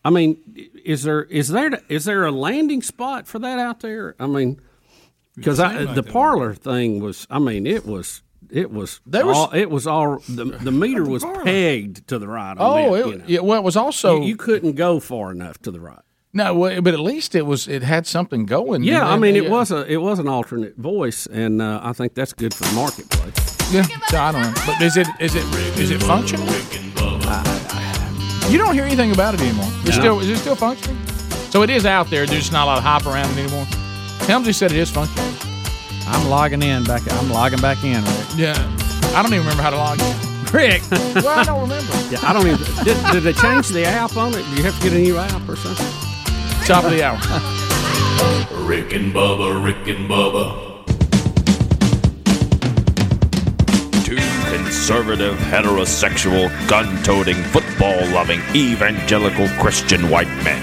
I 0.05 0.09
mean, 0.09 0.37
is 0.83 1.03
there 1.03 1.23
is 1.23 1.47
there 1.49 1.79
is 1.89 2.05
there 2.05 2.25
a 2.25 2.31
landing 2.31 2.81
spot 2.81 3.27
for 3.27 3.39
that 3.39 3.57
out 3.59 3.79
there? 3.79 4.15
I 4.19 4.27
mean, 4.27 4.59
because 5.35 5.59
like 5.59 5.95
the 5.95 6.01
there 6.01 6.11
Parler 6.11 6.53
thing 6.53 6.99
was, 6.99 7.25
I 7.29 7.39
mean, 7.39 7.65
it 7.65 7.85
was. 7.85 8.21
It 8.49 8.69
was, 8.69 8.99
There 9.07 9.25
was- 9.25 9.35
all, 9.35 9.51
it 9.51 9.71
was 9.71 9.87
all 9.87 10.19
the, 10.29 10.45
the 10.45 10.71
meter 10.71 11.03
was 11.09 11.25
pegged 11.43 12.07
to 12.09 12.19
the 12.19 12.27
right. 12.27 12.51
On 12.51 12.57
oh, 12.59 12.93
that, 12.93 12.99
it, 12.99 13.07
you 13.07 13.17
know. 13.17 13.23
yeah. 13.25 13.39
Well, 13.39 13.57
it 13.57 13.63
was 13.63 13.75
also 13.75 14.21
you, 14.21 14.27
you 14.27 14.35
couldn't 14.35 14.73
go 14.73 14.99
far 14.99 15.31
enough 15.31 15.57
to 15.63 15.71
the 15.71 15.79
right. 15.79 16.01
no, 16.33 16.53
well, 16.53 16.79
but 16.81 16.93
at 16.93 16.99
least 16.99 17.33
it 17.33 17.47
was. 17.47 17.67
It 17.67 17.81
had 17.81 18.05
something 18.05 18.45
going. 18.45 18.83
Yeah, 18.83 19.07
I 19.07 19.17
mean, 19.17 19.35
it 19.35 19.45
yeah. 19.45 19.49
was 19.49 19.71
a 19.71 19.91
it 19.91 19.97
was 19.97 20.19
an 20.19 20.27
alternate 20.27 20.77
voice, 20.77 21.25
and 21.25 21.63
uh, 21.63 21.79
I 21.81 21.93
think 21.93 22.13
that's 22.13 22.33
good 22.33 22.53
for 22.53 22.65
the 22.65 22.73
marketplace. 22.73 23.57
Yeah, 23.73 23.87
so 24.09 24.19
I 24.19 24.31
don't 24.33 24.41
know. 24.43 24.53
But 24.67 24.79
is 24.83 24.97
it 24.97 25.07
is 25.19 25.33
it 25.33 25.45
is 25.79 25.89
it 25.89 26.03
functional? 26.03 26.45
You 28.53 28.59
don't 28.59 28.75
hear 28.75 28.83
anything 28.83 29.11
about 29.11 29.33
it 29.33 29.41
anymore. 29.41 29.65
It's 29.81 29.97
No. 29.97 30.03
still 30.03 30.19
is 30.19 30.29
it 30.29 30.37
still 30.37 30.55
functioning? 30.55 30.97
So 31.49 31.63
it 31.63 31.71
is 31.71 31.87
out 31.87 32.09
there. 32.11 32.27
There's 32.27 32.39
just 32.41 32.51
not 32.51 32.65
a 32.65 32.67
lot 32.67 32.77
of 32.77 32.83
hype 32.83 33.05
around 33.07 33.31
it 33.31 33.41
anymore. 33.43 33.65
Helmsley 34.27 34.53
said 34.53 34.71
it 34.71 34.77
is 34.77 34.91
functioning. 34.91 35.33
I'm 36.07 36.29
logging 36.29 36.61
in 36.61 36.83
back. 36.83 37.01
I'm 37.11 37.31
logging 37.31 37.59
back 37.61 37.83
in. 37.83 38.03
Rick. 38.03 38.27
Yeah, 38.35 38.53
I 39.15 39.23
don't 39.23 39.33
even 39.33 39.39
remember 39.47 39.63
how 39.63 39.71
to 39.71 39.77
log 39.77 39.99
in. 39.99 40.15
Rick. 40.53 40.83
well, 40.91 41.29
I 41.29 41.43
don't 41.43 41.61
remember. 41.61 41.93
Yeah, 42.11 42.19
I 42.21 42.31
don't 42.31 42.45
even. 42.45 42.59
Did, 42.83 42.97
did 43.11 43.23
they 43.23 43.33
change 43.33 43.69
the 43.69 43.85
app 43.85 44.15
on 44.17 44.33
it? 44.35 44.43
Do 44.51 44.55
you 44.57 44.63
have 44.63 44.77
to 44.77 44.83
get 44.83 44.93
a 44.93 44.99
new 45.01 45.17
app 45.17 45.49
or 45.49 45.55
something? 45.55 45.87
Top 46.67 46.83
of 46.83 46.91
the 46.91 47.01
hour. 47.03 47.17
Rick 48.67 48.93
and 48.93 49.11
Bubba, 49.11 49.63
Rick 49.65 49.87
and 49.87 50.07
Bubba. 50.07 50.72
Conservative, 54.73 55.35
heterosexual, 55.35 56.49
gun 56.67 57.01
toting, 57.03 57.35
football 57.35 57.95
loving, 58.07 58.39
evangelical 58.55 59.47
Christian 59.59 60.09
white 60.09 60.27
men. 60.43 60.59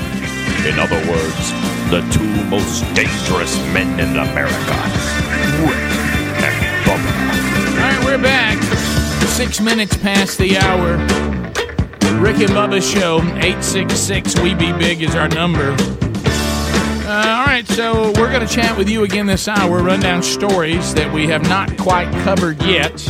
In 0.67 0.81
other 0.81 0.99
words, 1.09 1.53
the 1.91 2.01
two 2.13 2.45
most 2.51 2.83
dangerous 2.93 3.57
men 3.73 4.01
in 4.01 4.17
America. 4.17 4.77
Rick 5.63 5.79
and 6.43 6.85
Bubba. 6.85 7.13
All 7.71 7.77
right, 7.77 8.05
we're 8.05 8.21
back. 8.21 8.61
Six 9.29 9.61
minutes 9.61 9.97
past 9.97 10.39
the 10.39 10.59
hour. 10.59 10.97
Rick 12.21 12.39
and 12.39 12.51
Bubba 12.51 12.83
Show, 12.83 13.19
866 13.19 14.41
We 14.41 14.55
Be 14.55 14.73
Big 14.73 15.03
is 15.03 15.15
our 15.15 15.29
number. 15.29 15.77
Uh, 17.07 17.37
all 17.39 17.47
right, 17.47 17.67
so 17.69 18.11
we're 18.17 18.33
going 18.33 18.47
to 18.47 18.53
chat 18.53 18.77
with 18.77 18.89
you 18.89 19.05
again 19.05 19.27
this 19.27 19.47
hour, 19.47 19.85
run 19.85 20.01
down 20.01 20.21
stories 20.21 20.95
that 20.95 21.13
we 21.15 21.29
have 21.29 21.49
not 21.49 21.79
quite 21.79 22.11
covered 22.25 22.61
yet. 22.65 23.01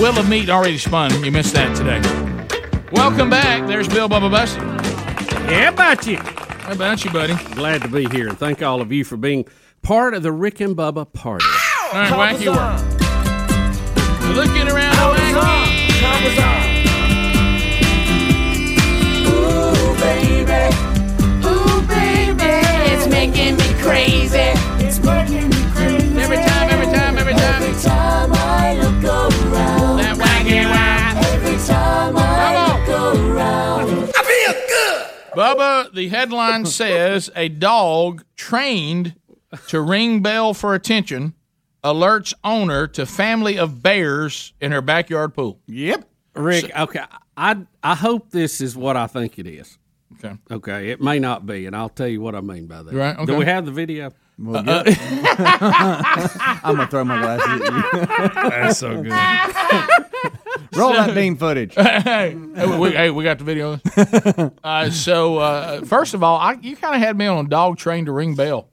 Wheel 0.00 0.18
of 0.18 0.28
Meat 0.28 0.48
already 0.48 0.78
spun. 0.78 1.24
You 1.24 1.30
missed 1.30 1.54
that 1.54 1.76
today. 1.76 2.00
Welcome 2.92 3.28
back. 3.30 3.66
There's 3.66 3.86
Bill 3.88 4.08
Bubba 4.08 4.30
Bussey. 4.30 4.60
Yeah, 5.50 5.68
about 5.70 6.06
you. 6.06 6.16
How 6.16 6.72
about 6.72 7.04
you, 7.04 7.10
buddy? 7.10 7.34
Glad 7.54 7.82
to 7.82 7.88
be 7.88 8.08
here, 8.08 8.28
and 8.28 8.38
thank 8.38 8.62
all 8.62 8.80
of 8.80 8.92
you 8.92 9.04
for 9.04 9.16
being 9.16 9.44
part 9.82 10.14
of 10.14 10.22
the 10.22 10.32
Rick 10.32 10.60
and 10.60 10.76
Bubba 10.76 11.12
party. 11.12 11.44
All 11.92 12.00
right, 12.00 12.12
wacky 12.12 12.46
world. 12.46 12.80
Looking 14.36 14.68
around 14.68 14.94
the 14.94 15.40
wacky 15.40 16.00
time 16.00 16.24
was 16.24 16.38
on. 16.38 16.70
Ooh, 19.26 19.94
baby. 20.00 20.62
Ooh, 21.46 21.80
baby. 21.88 22.52
It's 22.92 23.06
making 23.08 23.56
me 23.56 23.68
crazy. 23.82 24.52
It's 24.84 24.98
making 25.02 25.48
me 25.50 25.62
crazy. 25.74 26.20
Every 26.20 26.36
time, 26.36 26.70
every 26.70 26.86
time, 26.86 27.18
every 27.18 27.34
time. 27.34 27.62
Every 27.62 27.82
time 27.82 28.19
Every 30.58 31.56
time 31.66 32.14
I 32.16 32.86
look 32.86 32.88
around. 33.14 34.10
I 34.16 34.22
feel 34.22 34.52
good. 34.52 35.36
Bubba, 35.36 35.94
the 35.94 36.08
headline 36.08 36.66
says 36.80 37.30
a 37.36 37.48
dog 37.48 38.24
trained 38.36 39.14
to 39.68 39.80
ring 39.80 40.22
bell 40.22 40.54
for 40.54 40.74
attention 40.74 41.34
alerts 41.82 42.34
owner 42.44 42.86
to 42.86 43.06
family 43.06 43.58
of 43.58 43.82
bears 43.82 44.52
in 44.60 44.72
her 44.72 44.82
backyard 44.82 45.34
pool. 45.34 45.60
Yep. 45.66 46.06
Rick, 46.34 46.70
okay, 46.78 47.04
I 47.36 47.56
I 47.82 47.94
hope 47.94 48.30
this 48.30 48.60
is 48.60 48.76
what 48.76 48.96
I 48.96 49.06
think 49.06 49.38
it 49.38 49.46
is. 49.46 49.78
Okay. 50.14 50.36
Okay, 50.50 50.90
it 50.90 51.00
may 51.00 51.18
not 51.18 51.46
be, 51.46 51.66
and 51.66 51.74
I'll 51.74 51.88
tell 51.88 52.06
you 52.06 52.20
what 52.20 52.34
I 52.34 52.40
mean 52.40 52.66
by 52.66 52.82
that. 52.82 52.94
Right, 52.94 53.16
okay. 53.16 53.26
Do 53.26 53.36
we 53.36 53.46
have 53.46 53.64
the 53.66 53.72
video? 53.72 54.12
Well, 54.42 54.64
I'm 54.66 54.84
gonna 56.76 56.86
throw 56.90 57.04
my 57.04 57.20
glasses 57.20 57.60
at 57.60 57.72
you. 57.72 58.28
That's 58.50 58.78
so 58.78 59.02
good. 59.02 59.12
Roll 60.76 60.92
that 60.94 61.14
beam 61.14 61.36
footage. 61.36 61.74
hey, 61.74 62.34
we, 62.34 62.92
hey, 62.92 63.10
we 63.10 63.24
got 63.24 63.38
the 63.38 63.44
video. 63.44 63.80
uh, 64.64 64.88
so, 64.90 65.38
uh, 65.38 65.82
first 65.82 66.14
of 66.14 66.22
all, 66.22 66.38
I, 66.38 66.52
you 66.54 66.76
kind 66.76 66.94
of 66.94 67.02
had 67.02 67.18
me 67.18 67.26
on 67.26 67.44
a 67.44 67.48
dog 67.48 67.76
train 67.76 68.06
to 68.06 68.12
ring 68.12 68.34
bell 68.34 68.68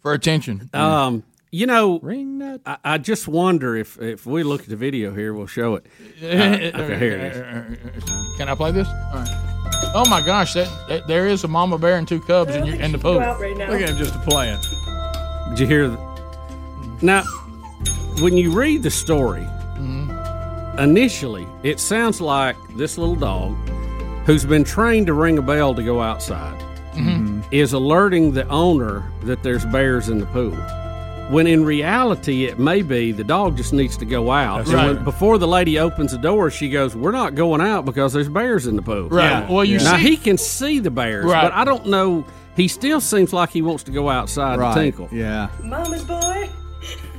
for 0.00 0.14
attention. 0.14 0.70
Um, 0.72 1.22
you 1.50 1.66
know, 1.66 1.98
ring 1.98 2.60
I, 2.64 2.78
I 2.84 2.98
just 2.98 3.28
wonder 3.28 3.76
if 3.76 4.00
if 4.00 4.24
we 4.24 4.42
look 4.42 4.62
at 4.62 4.68
the 4.68 4.76
video 4.76 5.12
here, 5.12 5.34
we'll 5.34 5.46
show 5.46 5.74
it. 5.74 5.86
Uh, 6.22 6.26
okay, 6.26 6.98
here 6.98 7.16
it 7.18 7.36
is. 7.36 8.36
Can 8.38 8.48
I 8.48 8.54
play 8.54 8.72
this? 8.72 8.88
All 8.88 9.16
right. 9.16 9.46
Oh 9.92 10.08
my 10.08 10.24
gosh, 10.24 10.54
that, 10.54 10.68
that 10.88 11.06
there 11.08 11.26
is 11.26 11.44
a 11.44 11.48
mama 11.48 11.76
bear 11.78 11.96
and 11.96 12.06
two 12.08 12.20
cubs 12.20 12.54
in, 12.54 12.64
your, 12.64 12.76
in 12.80 12.92
the 12.92 12.98
pool. 12.98 13.14
Look 13.14 13.82
at 13.82 13.88
him 13.90 13.96
just 13.96 14.14
playing. 14.22 14.58
Did 15.50 15.60
you 15.60 15.66
hear? 15.66 15.88
Now, 17.02 17.22
when 18.20 18.36
you 18.36 18.50
read 18.52 18.82
the 18.82 18.90
story, 18.90 19.46
initially 20.78 21.46
it 21.62 21.80
sounds 21.80 22.20
like 22.20 22.56
this 22.76 22.96
little 22.98 23.16
dog, 23.16 23.54
who's 24.26 24.44
been 24.44 24.64
trained 24.64 25.06
to 25.08 25.12
ring 25.14 25.38
a 25.38 25.42
bell 25.42 25.74
to 25.74 25.82
go 25.82 26.00
outside, 26.00 26.58
Mm-hmm. 26.94 27.42
is 27.52 27.72
alerting 27.72 28.32
the 28.32 28.46
owner 28.48 29.10
that 29.22 29.44
there's 29.44 29.64
bears 29.66 30.08
in 30.08 30.18
the 30.18 30.26
pool. 30.26 30.56
When 31.30 31.46
in 31.46 31.64
reality, 31.64 32.44
it 32.46 32.58
may 32.58 32.82
be 32.82 33.12
the 33.12 33.22
dog 33.24 33.56
just 33.56 33.72
needs 33.72 33.96
to 33.98 34.04
go 34.04 34.30
out. 34.32 34.58
That's 34.58 34.70
And 34.70 34.76
right. 34.78 34.94
when- 34.96 35.04
before 35.04 35.38
the 35.38 35.46
lady 35.46 35.78
opens 35.78 36.10
the 36.12 36.18
door, 36.18 36.50
she 36.50 36.68
goes, 36.68 36.96
"We're 36.96 37.12
not 37.12 37.34
going 37.36 37.60
out 37.60 37.84
because 37.84 38.12
there's 38.12 38.28
bears 38.28 38.66
in 38.66 38.74
the 38.76 38.82
pool." 38.82 39.08
Right. 39.08 39.48
Well, 39.48 39.64
you 39.64 39.78
now 39.78 39.96
see- 39.96 40.02
he 40.10 40.16
can 40.16 40.36
see 40.36 40.80
the 40.80 40.90
bears, 40.90 41.24
Right. 41.26 41.42
but 41.42 41.52
I 41.52 41.64
don't 41.64 41.86
know. 41.86 42.24
He 42.56 42.66
still 42.68 43.00
seems 43.00 43.32
like 43.32 43.50
he 43.50 43.62
wants 43.62 43.84
to 43.84 43.92
go 43.92 44.10
outside 44.10 44.58
Right. 44.58 44.72
and 44.76 44.80
tinkle. 44.82 45.08
Yeah. 45.12 45.48
Mama's 45.62 46.02
boy. 46.02 46.48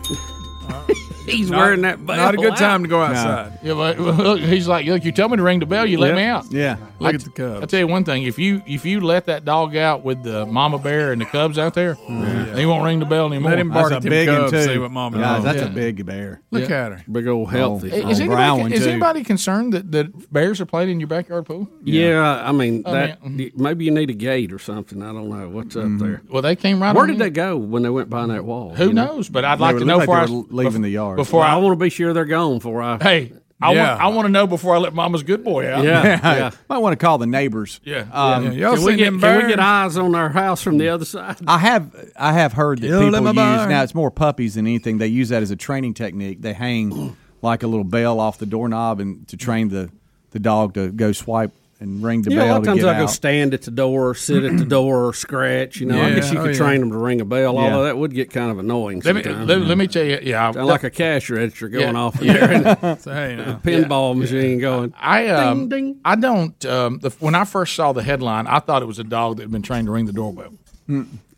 He's 1.25 1.51
Not- 1.51 1.57
wearing 1.59 1.81
that. 1.81 2.05
Bell 2.05 2.17
Not 2.17 2.33
a 2.33 2.37
good 2.37 2.55
time 2.55 2.83
to 2.83 2.89
go 2.89 3.01
outside. 3.01 3.59
Yeah, 3.63 3.73
but 3.73 3.99
look, 3.99 4.39
he's 4.39 4.67
like, 4.67 4.85
look, 4.85 5.05
you 5.05 5.11
tell 5.11 5.29
me 5.29 5.37
to 5.37 5.43
ring 5.43 5.59
the 5.59 5.65
bell, 5.65 5.85
you 5.85 5.97
let 5.97 6.09
Yeah. 6.09 6.15
me 6.15 6.23
out. 6.23 6.45
Yeah. 6.51 6.75
Look 6.99 7.11
I- 7.11 7.15
at 7.15 7.21
the 7.21 7.29
cubs. 7.29 7.63
I 7.63 7.65
tell 7.65 7.79
you 7.79 7.87
one 7.87 8.03
thing: 8.03 8.23
if 8.23 8.37
you 8.39 8.61
if 8.65 8.85
you 8.85 9.01
let 9.01 9.25
that 9.25 9.45
dog 9.45 9.75
out 9.75 10.03
with 10.03 10.23
the 10.23 10.45
mama 10.45 10.77
bear 10.77 11.11
and 11.11 11.21
the 11.21 11.25
cubs 11.25 11.57
out 11.57 11.73
there, 11.73 11.95
mm. 11.95 12.57
he 12.57 12.65
won't 12.65 12.83
ring 12.83 12.99
the 12.99 13.05
bell 13.05 13.27
anymore. 13.27 13.51
Let 13.51 13.59
him 13.59 13.69
bark 13.69 13.89
That's 13.89 14.05
at 14.05 14.07
a 14.07 14.09
big 14.09 14.27
one 14.29 14.37
cubs. 14.41 14.51
too. 14.51 14.63
See 14.63 14.77
what 14.77 14.91
mama 14.91 15.17
Guys, 15.17 15.37
does. 15.37 15.43
that's 15.43 15.61
Yeah. 15.61 15.71
a 15.71 15.75
big 15.75 16.05
bear. 16.05 16.41
Look 16.51 16.69
Yeah. 16.69 16.85
at 16.85 16.91
her. 16.91 17.03
Big 17.11 17.27
old 17.27 17.51
healthy. 17.51 17.87
Is, 17.87 18.05
Oh, 18.05 18.09
is 18.09 18.19
anybody, 18.19 18.61
one, 18.61 18.73
is 18.73 18.83
too. 18.83 18.89
anybody 18.89 19.23
concerned 19.23 19.73
that, 19.73 19.91
that 19.91 20.33
bears 20.33 20.59
are 20.61 20.65
playing 20.65 20.89
in 20.89 20.99
your 20.99 21.07
backyard 21.07 21.45
pool? 21.45 21.67
Yeah, 21.83 22.43
I 22.45 22.51
mean 22.51 22.83
I 22.85 22.91
that. 22.91 23.23
mean, 23.23 23.39
mm-hmm. 23.49 23.63
maybe 23.63 23.85
you 23.85 23.91
need 23.91 24.09
a 24.09 24.13
gate 24.13 24.51
or 24.51 24.59
something. 24.59 25.01
I 25.01 25.11
don't 25.11 25.29
know 25.29 25.49
what's 25.49 25.75
up 25.75 25.83
mm-hmm. 25.83 25.97
there. 25.97 26.21
Well, 26.29 26.41
they 26.41 26.55
came 26.55 26.81
right. 26.81 26.93
Where 26.93 27.03
on 27.03 27.07
did 27.09 27.13
in. 27.13 27.19
they 27.19 27.29
go 27.29 27.57
when 27.57 27.83
they 27.83 27.89
went 27.89 28.09
behind 28.09 28.31
that 28.31 28.45
wall? 28.45 28.73
Who 28.75 28.93
knows? 28.93 29.29
But 29.29 29.45
I'd 29.45 29.59
like 29.59 29.77
to 29.77 29.85
know 29.85 29.97
looked 29.97 30.07
before 30.07 30.15
like 30.15 30.23
I 30.23 30.27
they 30.27 30.33
were 30.33 30.45
leaving 30.51 30.81
the 30.81 30.89
yard. 30.89 31.17
Before 31.23 31.39
Well, 31.41 31.49
I 31.49 31.53
I, 31.53 31.57
want 31.57 31.77
to 31.79 31.83
be 31.83 31.89
sure 31.89 32.13
they're 32.13 32.25
gone 32.25 32.55
before 32.57 32.81
I. 32.81 32.97
hey, 33.01 33.33
I 33.61 33.73
Yeah. 33.73 33.89
want 33.91 34.01
I 34.01 34.07
want 34.07 34.25
to 34.25 34.31
know 34.31 34.47
before 34.47 34.75
I 34.75 34.79
let 34.79 34.93
Mama's 34.93 35.23
good 35.23 35.43
boy 35.43 35.71
out. 35.71 35.83
Yeah, 35.83 36.03
yeah. 36.23 36.51
Might 36.69 36.79
want 36.79 36.93
to 36.93 36.97
call 37.05 37.17
the 37.19 37.27
neighbors. 37.27 37.79
Yeah. 37.83 38.05
Um, 38.11 38.51
Yeah, 38.53 38.73
Can 38.75 38.83
we, 38.83 38.95
get, 38.95 39.19
can 39.19 39.43
we 39.43 39.47
get 39.49 39.59
eyes 39.59 39.97
on 39.97 40.15
our 40.15 40.29
house 40.29 40.61
from 40.63 40.77
the 40.79 40.89
other 40.89 41.05
side? 41.05 41.37
I 41.47 41.59
have 41.59 41.93
I 42.17 42.33
have 42.33 42.53
heard 42.53 42.79
that 42.81 42.87
Kill 42.87 43.01
people 43.11 43.23
use 43.25 43.35
barn. 43.35 43.69
now 43.69 43.83
it's 43.83 43.93
more 43.95 44.09
puppies 44.11 44.55
than 44.55 44.65
anything. 44.65 44.97
They 44.97 45.07
use 45.07 45.29
that 45.29 45.43
as 45.43 45.51
a 45.51 45.55
training 45.55 45.93
technique. 45.93 46.41
They 46.41 46.53
hang 46.53 47.15
like 47.43 47.63
a 47.63 47.67
little 47.67 47.83
bell 47.83 48.19
off 48.19 48.37
the 48.39 48.45
doorknob 48.45 48.99
and 48.99 49.27
to 49.27 49.37
train 49.37 49.69
the, 49.69 49.89
the 50.31 50.39
dog 50.39 50.73
to 50.75 50.91
go 50.91 51.11
swipe 51.11 51.51
and 51.81 52.01
ring 52.03 52.21
the 52.21 52.31
Yeah, 52.31 52.43
a 52.43 52.51
lot 52.51 52.59
of 52.59 52.65
times 52.65 52.83
I 52.83 52.95
go 52.97 53.03
out. 53.03 53.09
stand 53.09 53.53
at 53.55 53.63
the 53.63 53.71
door, 53.71 54.13
sit 54.13 54.43
at 54.43 54.57
the 54.57 54.65
door, 54.77 55.07
or 55.07 55.13
scratch. 55.13 55.77
You 55.77 55.87
know, 55.87 56.01
I 56.01 56.13
guess 56.13 56.31
you 56.31 56.39
oh, 56.39 56.43
could 56.43 56.51
yeah. 56.51 56.57
train 56.57 56.79
them 56.79 56.91
to 56.91 56.97
ring 56.97 57.19
a 57.19 57.25
bell. 57.25 57.55
Yeah. 57.55 57.61
Although 57.61 57.83
that 57.85 57.97
would 57.97 58.13
get 58.13 58.29
kind 58.29 58.51
of 58.51 58.59
annoying 58.59 59.01
Let 59.03 59.15
me, 59.15 59.23
let, 59.23 59.61
let 59.61 59.77
me 59.77 59.87
tell 59.87 60.05
you, 60.05 60.19
yeah, 60.21 60.51
Sound 60.51 60.67
like 60.67 60.83
a 60.83 60.89
cash 60.91 61.29
register 61.29 61.67
going 61.69 61.95
Yeah. 61.95 61.99
off 62.01 62.21
in 62.21 62.27
there, 62.27 62.51
and 62.51 63.01
So, 63.01 63.11
hey, 63.11 63.33
a 63.37 63.37
now. 63.37 63.59
pinball 63.63 64.15
machine 64.15 64.59
going. 64.59 64.93
I 64.97 65.27
um, 65.29 65.67
Ding, 65.67 65.93
ding. 65.93 66.01
I 66.05 66.15
don't. 66.15 66.63
Um, 66.65 66.99
the, 66.99 67.09
when 67.19 67.33
I 67.35 67.43
first 67.45 67.75
saw 67.75 67.91
the 67.93 68.03
headline, 68.03 68.45
I 68.47 68.59
thought 68.59 68.83
it 68.83 68.87
was 68.87 68.99
a 68.99 69.03
dog 69.03 69.37
that 69.37 69.43
had 69.43 69.51
been 69.51 69.63
trained 69.63 69.87
to 69.87 69.91
ring 69.91 70.05
the 70.05 70.13
doorbell. 70.13 70.53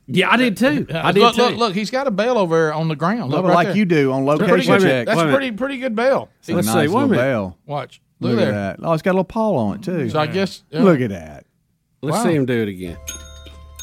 Yeah, 0.07 0.29
I 0.29 0.35
did 0.35 0.57
too. 0.57 0.85
I 0.93 1.13
did 1.13 1.21
look, 1.21 1.35
too. 1.35 1.41
look, 1.43 1.55
look, 1.55 1.73
he's 1.75 1.89
got 1.89 2.07
a 2.07 2.11
bell 2.11 2.37
over 2.37 2.55
there 2.55 2.73
on 2.73 2.89
the 2.89 2.95
ground. 2.95 3.31
Look 3.31 3.45
right 3.45 3.53
like 3.53 3.67
there. 3.67 3.77
you 3.77 3.85
do 3.85 4.11
on 4.11 4.25
That's 4.25 4.41
location 4.41 4.65
pretty 4.65 4.83
good. 4.83 4.89
check. 4.89 5.05
That's 5.07 5.21
a 5.21 5.27
a 5.29 5.31
pretty 5.31 5.51
pretty 5.53 5.77
good 5.77 5.95
bell. 5.95 6.29
It's 6.39 6.49
a 6.49 6.53
Let's 6.55 6.67
nice 6.67 6.73
see, 6.89 6.93
wait 6.93 7.03
a 7.03 7.05
little 7.07 7.23
bell. 7.23 7.57
Watch. 7.65 8.01
Look, 8.23 8.31
Look, 8.31 8.39
there. 8.39 8.53
at 8.53 8.77
that. 8.79 8.85
Oh, 8.87 8.93
it's 8.93 9.01
got 9.03 9.11
a 9.11 9.13
little 9.13 9.23
paw 9.25 9.55
on 9.55 9.75
it 9.77 9.83
too. 9.83 10.09
So 10.09 10.19
I 10.19 10.27
guess 10.27 10.63
yeah. 10.69 10.81
Look 10.83 11.01
at 11.01 11.09
that. 11.11 11.45
Let's 12.01 12.17
Wow. 12.17 12.23
see 12.23 12.35
him 12.35 12.45
do 12.45 12.61
it 12.61 12.67
again. 12.69 12.97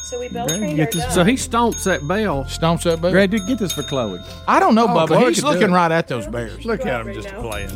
So 0.03 0.19
we 0.19 0.27
bell 0.29 0.47
trained 0.47 0.75
get 0.75 0.93
our 0.95 1.01
dog. 1.01 1.11
So 1.11 1.23
he 1.23 1.33
stomps 1.33 1.83
that 1.85 2.05
bell. 2.07 2.43
stomps 2.45 2.83
that 2.83 3.01
bell. 3.01 3.11
Greg, 3.11 3.31
dude, 3.31 3.47
get 3.47 3.59
this 3.59 3.71
for 3.71 3.83
Chloe. 3.83 4.19
I 4.47 4.59
don't 4.59 4.75
know, 4.75 4.85
Oh, 4.85 4.87
Bubba. 4.89 5.07
Chloe 5.07 5.25
He's 5.27 5.35
could 5.37 5.41
do 5.47 5.53
looking 5.53 5.69
it. 5.71 5.75
right 5.75 5.91
at 5.91 6.07
those 6.07 6.27
bears. 6.27 6.65
Look 6.65 6.85
at 6.85 7.01
him 7.01 7.07
right 7.07 7.15
just 7.15 7.31
now. 7.31 7.41
playing. 7.41 7.69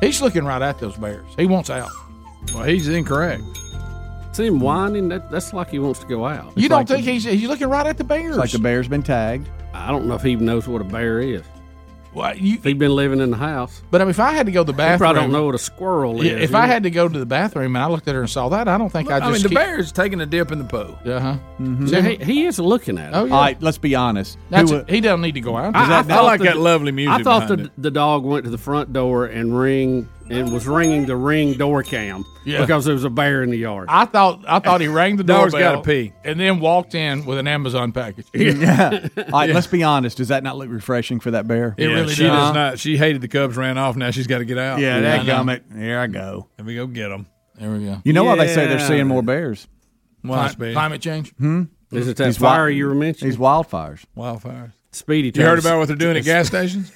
He's 0.00 0.20
looking 0.22 0.44
right 0.44 0.62
at 0.62 0.78
those 0.78 0.96
bears. 0.96 1.26
He 1.36 1.46
wants 1.46 1.70
out. 1.70 1.88
Well, 2.54 2.64
he's 2.64 2.88
incorrect. 2.88 3.42
See 4.32 4.46
him 4.46 4.60
whining. 4.60 5.08
That, 5.08 5.30
that's 5.30 5.52
like 5.52 5.70
he 5.70 5.78
wants 5.78 5.98
to 6.00 6.06
go 6.06 6.24
out. 6.26 6.52
you 6.56 6.68
don't 6.68 6.78
like 6.80 6.88
think 6.88 7.04
he's 7.04 7.24
he's 7.24 7.48
looking 7.48 7.68
right 7.68 7.86
at 7.86 7.96
the 7.98 8.04
bears? 8.04 8.30
It's 8.30 8.36
like 8.38 8.50
the 8.52 8.58
bear's 8.60 8.86
been 8.86 9.02
tagged. 9.02 9.48
I 9.74 9.90
don't 9.90 10.06
know 10.06 10.14
if 10.14 10.22
he 10.22 10.30
even 10.32 10.46
knows 10.46 10.68
what 10.68 10.80
a 10.80 10.84
bear 10.84 11.18
is. 11.20 11.42
Well, 12.14 12.36
you, 12.36 12.54
If 12.56 12.64
he'd 12.64 12.78
been 12.78 12.94
living 12.96 13.20
in 13.20 13.30
the 13.30 13.36
house, 13.36 13.82
but 13.90 14.00
I 14.00 14.04
mean, 14.04 14.10
if 14.10 14.18
I 14.20 14.32
had 14.32 14.46
to 14.46 14.52
go 14.52 14.62
to 14.64 14.66
the 14.66 14.76
bathroom, 14.76 15.10
I 15.10 15.12
don't 15.12 15.30
know 15.30 15.44
what 15.46 15.54
a 15.54 15.58
squirrel 15.58 16.20
is. 16.22 16.42
if 16.42 16.54
I 16.54 16.66
had 16.66 16.82
to 16.84 16.90
go 16.90 17.06
to 17.08 17.18
the 17.18 17.26
bathroom 17.26 17.76
and 17.76 17.82
I 17.84 17.86
looked 17.88 18.08
at 18.08 18.14
her 18.14 18.22
and 18.22 18.30
saw 18.30 18.48
that, 18.48 18.66
I 18.66 18.78
don't 18.78 18.90
think 18.90 19.10
I 19.10 19.16
I 19.16 19.20
just. 19.20 19.32
mean, 19.32 19.42
the 19.42 19.48
keep, 19.50 19.58
bear's 19.58 19.92
taking 19.92 20.20
a 20.20 20.26
dip 20.26 20.50
in 20.50 20.58
the 20.58 20.64
pool. 20.64 20.98
Yeah, 21.04 21.20
huh? 21.20 21.86
So 21.86 22.00
he, 22.02 22.16
he 22.16 22.46
is 22.46 22.58
looking 22.58 22.98
at 22.98 23.12
it. 23.12 23.16
Oh 23.16 23.24
yeah. 23.26 23.34
All 23.34 23.40
right, 23.42 23.60
let's 23.62 23.78
be 23.78 23.94
honest. 23.94 24.38
That's 24.50 24.70
Who, 24.70 24.78
it. 24.78 24.90
he 24.90 25.00
doesn't 25.00 25.20
need 25.20 25.34
to 25.34 25.40
go 25.40 25.56
out. 25.56 25.76
I, 25.76 26.00
I 26.00 26.04
I 26.08 26.20
like 26.22 26.38
the- 26.40 26.46
that 26.46 26.56
lovely 26.56 26.92
music 26.92 27.20
I 27.20 27.22
thought 27.22 27.48
the, 27.48 27.64
it. 27.64 27.70
the 27.76 27.90
dog 27.90 28.24
went 28.24 28.44
to 28.44 28.50
the 28.50 28.58
front 28.58 28.92
door 28.92 29.26
and 29.26 29.56
ring 29.56 30.08
and 30.30 30.52
was 30.52 30.66
ringing 30.66 31.06
the 31.06 31.16
ring 31.16 31.54
door 31.54 31.82
cam 31.82 32.24
Yeah. 32.44 32.60
because 32.60 32.84
there 32.84 32.94
was 32.94 33.04
a 33.04 33.10
bear 33.10 33.42
in 33.42 33.50
the 33.50 33.56
yard. 33.56 33.86
I 33.90 34.04
thought 34.04 34.44
I 34.46 34.58
thought 34.58 34.80
he 34.80 34.88
rang 34.88 35.16
the 35.16 35.24
Dog's 35.24 35.52
doorbell, 35.52 35.76
gotta 35.76 35.86
pee. 35.86 36.12
and 36.24 36.38
then 36.38 36.60
walked 36.60 36.94
in 36.94 37.24
with 37.24 37.38
an 37.38 37.46
Amazon 37.48 37.92
package. 37.92 38.26
yeah. 38.34 39.08
All 39.18 39.24
right, 39.32 39.50
let's 39.50 39.66
be 39.66 39.82
honest. 39.82 40.16
Does 40.18 40.28
that 40.28 40.42
not 40.42 40.56
look 40.56 40.68
refreshing 40.70 41.20
for 41.20 41.30
that 41.32 41.46
bear? 41.46 41.74
It 41.78 41.88
yeah, 41.88 41.94
really 41.94 42.14
she 42.14 42.24
does. 42.24 42.32
does 42.32 42.54
not. 42.54 42.78
She 42.78 42.96
hated 42.96 43.20
the 43.22 43.28
Cubs, 43.28 43.56
ran 43.56 43.78
off. 43.78 43.96
Now 43.96 44.10
she's 44.10 44.26
got 44.26 44.38
to 44.38 44.44
get 44.44 44.58
out. 44.58 44.78
Yeah, 44.80 44.96
I 44.96 45.00
that 45.00 45.26
know. 45.26 45.34
gummit. 45.44 45.76
Here 45.78 45.98
I 45.98 46.06
go. 46.06 46.48
Let 46.58 46.66
me 46.66 46.74
go 46.74 46.86
get 46.86 47.08
them. 47.08 47.26
There 47.56 47.70
we 47.72 47.84
go. 47.84 48.00
You 48.04 48.12
know 48.12 48.24
why 48.24 48.36
they 48.36 48.48
say 48.48 48.66
they're 48.66 48.78
seeing 48.78 49.06
more 49.08 49.22
bears? 49.22 49.66
Well, 50.24 50.48
Cli- 50.54 50.72
climate 50.72 51.00
change. 51.00 51.34
Hmm. 51.36 51.64
Is 51.90 52.06
it 52.06 52.16
that 52.18 52.24
These 52.26 52.36
fire 52.38 52.64
wi- 52.66 52.76
you 52.76 52.86
were 52.86 52.94
mentioning? 52.94 53.30
These 53.30 53.38
wildfires. 53.40 54.04
wildfires. 54.16 54.72
Speedy. 54.92 55.32
You 55.38 55.44
heard 55.46 55.58
about 55.58 55.78
what 55.78 55.88
they're 55.88 55.96
doing 55.96 56.16
at 56.16 56.24
gas 56.24 56.48
stations? 56.48 56.92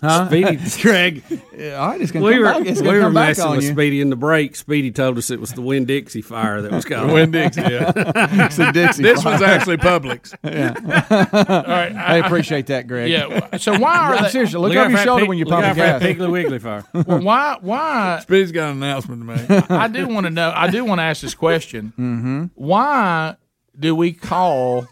Huh? 0.00 0.26
Speedy. 0.28 0.58
Greg. 0.82 1.22
Yeah, 1.56 1.74
all 1.74 1.88
right, 1.88 2.00
it's 2.00 2.12
gonna 2.12 2.24
we 2.24 2.32
come 2.34 2.40
were, 2.42 2.46
back. 2.52 2.66
It's 2.66 2.80
we 2.80 2.86
gonna 2.86 2.98
were 3.04 3.10
back 3.10 3.28
messing 3.30 3.44
on 3.44 3.56
with 3.56 3.64
you. 3.64 3.70
Speedy 3.72 4.00
in 4.00 4.10
the 4.10 4.16
break. 4.16 4.54
Speedy 4.56 4.90
told 4.90 5.18
us 5.18 5.30
it 5.30 5.40
was 5.40 5.52
the 5.52 5.62
Winn 5.62 5.84
Dixie 5.84 6.22
fire 6.22 6.60
that 6.62 6.70
was 6.72 6.84
coming. 6.86 7.12
Winn 7.14 7.30
Dixie. 7.30 7.60
Yeah. 7.62 7.92
It's 7.96 8.58
a 8.58 8.72
Dixie 8.72 9.02
this 9.02 9.22
fire. 9.22 9.32
one's 9.32 9.42
actually 9.42 9.76
Publix. 9.78 10.34
All 10.44 11.62
right. 11.62 11.94
I 11.94 12.16
appreciate 12.18 12.66
that, 12.66 12.86
Greg. 12.86 13.10
Yeah. 13.10 13.56
So 13.56 13.78
why 13.78 13.96
are 13.96 14.14
I'm 14.14 14.22
they? 14.24 14.28
serious. 14.30 14.52
Look, 14.54 14.74
out 14.76 14.86
over 14.86 14.90
your 14.90 14.98
shoulder 15.04 15.20
pig- 15.22 15.28
when 15.28 15.38
you 15.38 15.44
look 15.44 15.52
pump 15.54 15.66
out 15.66 15.72
for 15.74 15.76
gas. 15.76 16.02
Piggly 16.02 16.30
Wiggly 16.30 16.58
fire. 16.58 16.84
well, 16.92 17.20
why? 17.22 17.58
Why? 17.60 18.18
Speedy's 18.22 18.52
got 18.52 18.70
an 18.70 18.76
announcement 18.78 19.20
to 19.22 19.26
make. 19.26 19.70
I 19.70 19.88
do 19.88 20.06
want 20.08 20.24
to 20.26 20.30
know. 20.30 20.52
I 20.54 20.70
do 20.70 20.84
want 20.84 20.98
to 20.98 21.02
ask 21.04 21.22
this 21.22 21.34
question. 21.34 21.92
Mm-hmm. 21.98 22.44
Why 22.54 23.36
do 23.78 23.94
we 23.96 24.12
call 24.12 24.86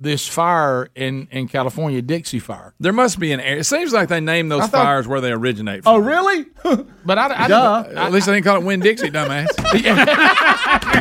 this 0.00 0.28
fire 0.28 0.88
in, 0.94 1.26
in 1.30 1.48
California 1.48 2.00
Dixie 2.02 2.38
Fire? 2.38 2.74
There 2.78 2.92
must 2.92 3.18
be 3.18 3.32
an 3.32 3.40
area. 3.40 3.60
It 3.60 3.64
seems 3.64 3.92
like 3.92 4.08
they 4.08 4.20
name 4.20 4.48
those 4.48 4.60
thought- 4.62 4.70
fires 4.84 5.08
where 5.08 5.20
they 5.20 5.32
originate 5.32 5.82
oh, 5.86 5.94
from. 6.00 6.02
Oh, 6.02 6.06
really? 6.06 6.46
But 7.08 7.16
I, 7.16 7.44
I, 7.44 7.48
Duh. 7.48 7.84
I, 7.96 8.06
At 8.06 8.12
least 8.12 8.26
they 8.26 8.34
didn't 8.34 8.44
call 8.44 8.56
it 8.58 8.64
Winn 8.64 8.80
Dixie, 8.80 9.08
dumbass. 9.08 9.46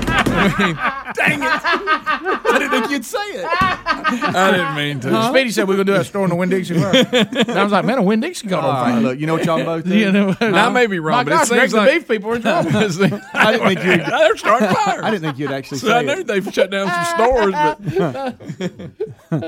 Dang 0.07 1.41
it! 1.43 1.49
I 1.51 2.55
didn't 2.59 2.69
think 2.71 2.89
you'd 2.91 3.03
say 3.03 3.17
it. 3.19 3.45
I 3.45 4.51
didn't 4.51 4.75
mean 4.75 4.99
to. 5.01 5.09
Huh? 5.09 5.29
Speedy 5.31 5.49
said 5.51 5.67
we 5.67 5.73
are 5.73 5.77
gonna 5.83 5.95
do 5.97 5.99
a 5.99 6.03
store 6.05 6.23
in 6.23 6.29
the 6.29 6.35
Winn 6.35 6.49
Dixie 6.49 6.75
first. 6.79 7.13
and 7.13 7.51
I 7.51 7.63
was 7.63 7.73
like, 7.73 7.83
man, 7.83 7.97
a 7.97 8.03
Winn 8.03 8.21
Dixie 8.21 8.47
caught 8.47 8.63
All 8.63 8.69
on 8.69 8.75
right, 8.83 8.91
fire. 8.93 9.01
look, 9.01 9.19
you 9.19 9.27
know 9.27 9.33
what 9.33 9.43
y'all 9.45 9.63
both 9.65 9.83
do? 9.83 9.97
You 9.97 10.11
know, 10.13 10.31
Huh? 10.31 10.45
I 10.45 10.69
may 10.69 10.87
be 10.87 10.99
wrong, 10.99 11.17
My 11.17 11.23
but 11.25 11.29
gosh, 11.31 11.43
it 11.43 11.47
seems 11.47 11.59
Greg, 11.59 11.69
the 11.71 11.77
like 11.77 11.91
beef 11.91 12.07
people 12.07 12.31
are 12.31 12.35
in 12.37 12.41
trouble. 12.41 12.69
I 13.33 13.51
didn't 13.51 13.67
think 13.67 13.83
you. 13.83 13.97
They're 13.97 14.37
starting 14.37 14.69
fires. 14.75 15.01
I 15.03 15.11
didn't 15.11 15.23
think 15.23 15.39
you'd 15.39 15.51
actually 15.51 15.79
So 15.79 15.87
say 15.87 15.93
I 15.97 16.01
know 16.03 16.13
it. 16.13 16.27
they've 16.27 16.53
shut 16.53 16.69
down 16.71 16.87
some 16.87 17.05
stores, 17.15 17.51
but 18.57 18.86
Yeah, 19.31 19.39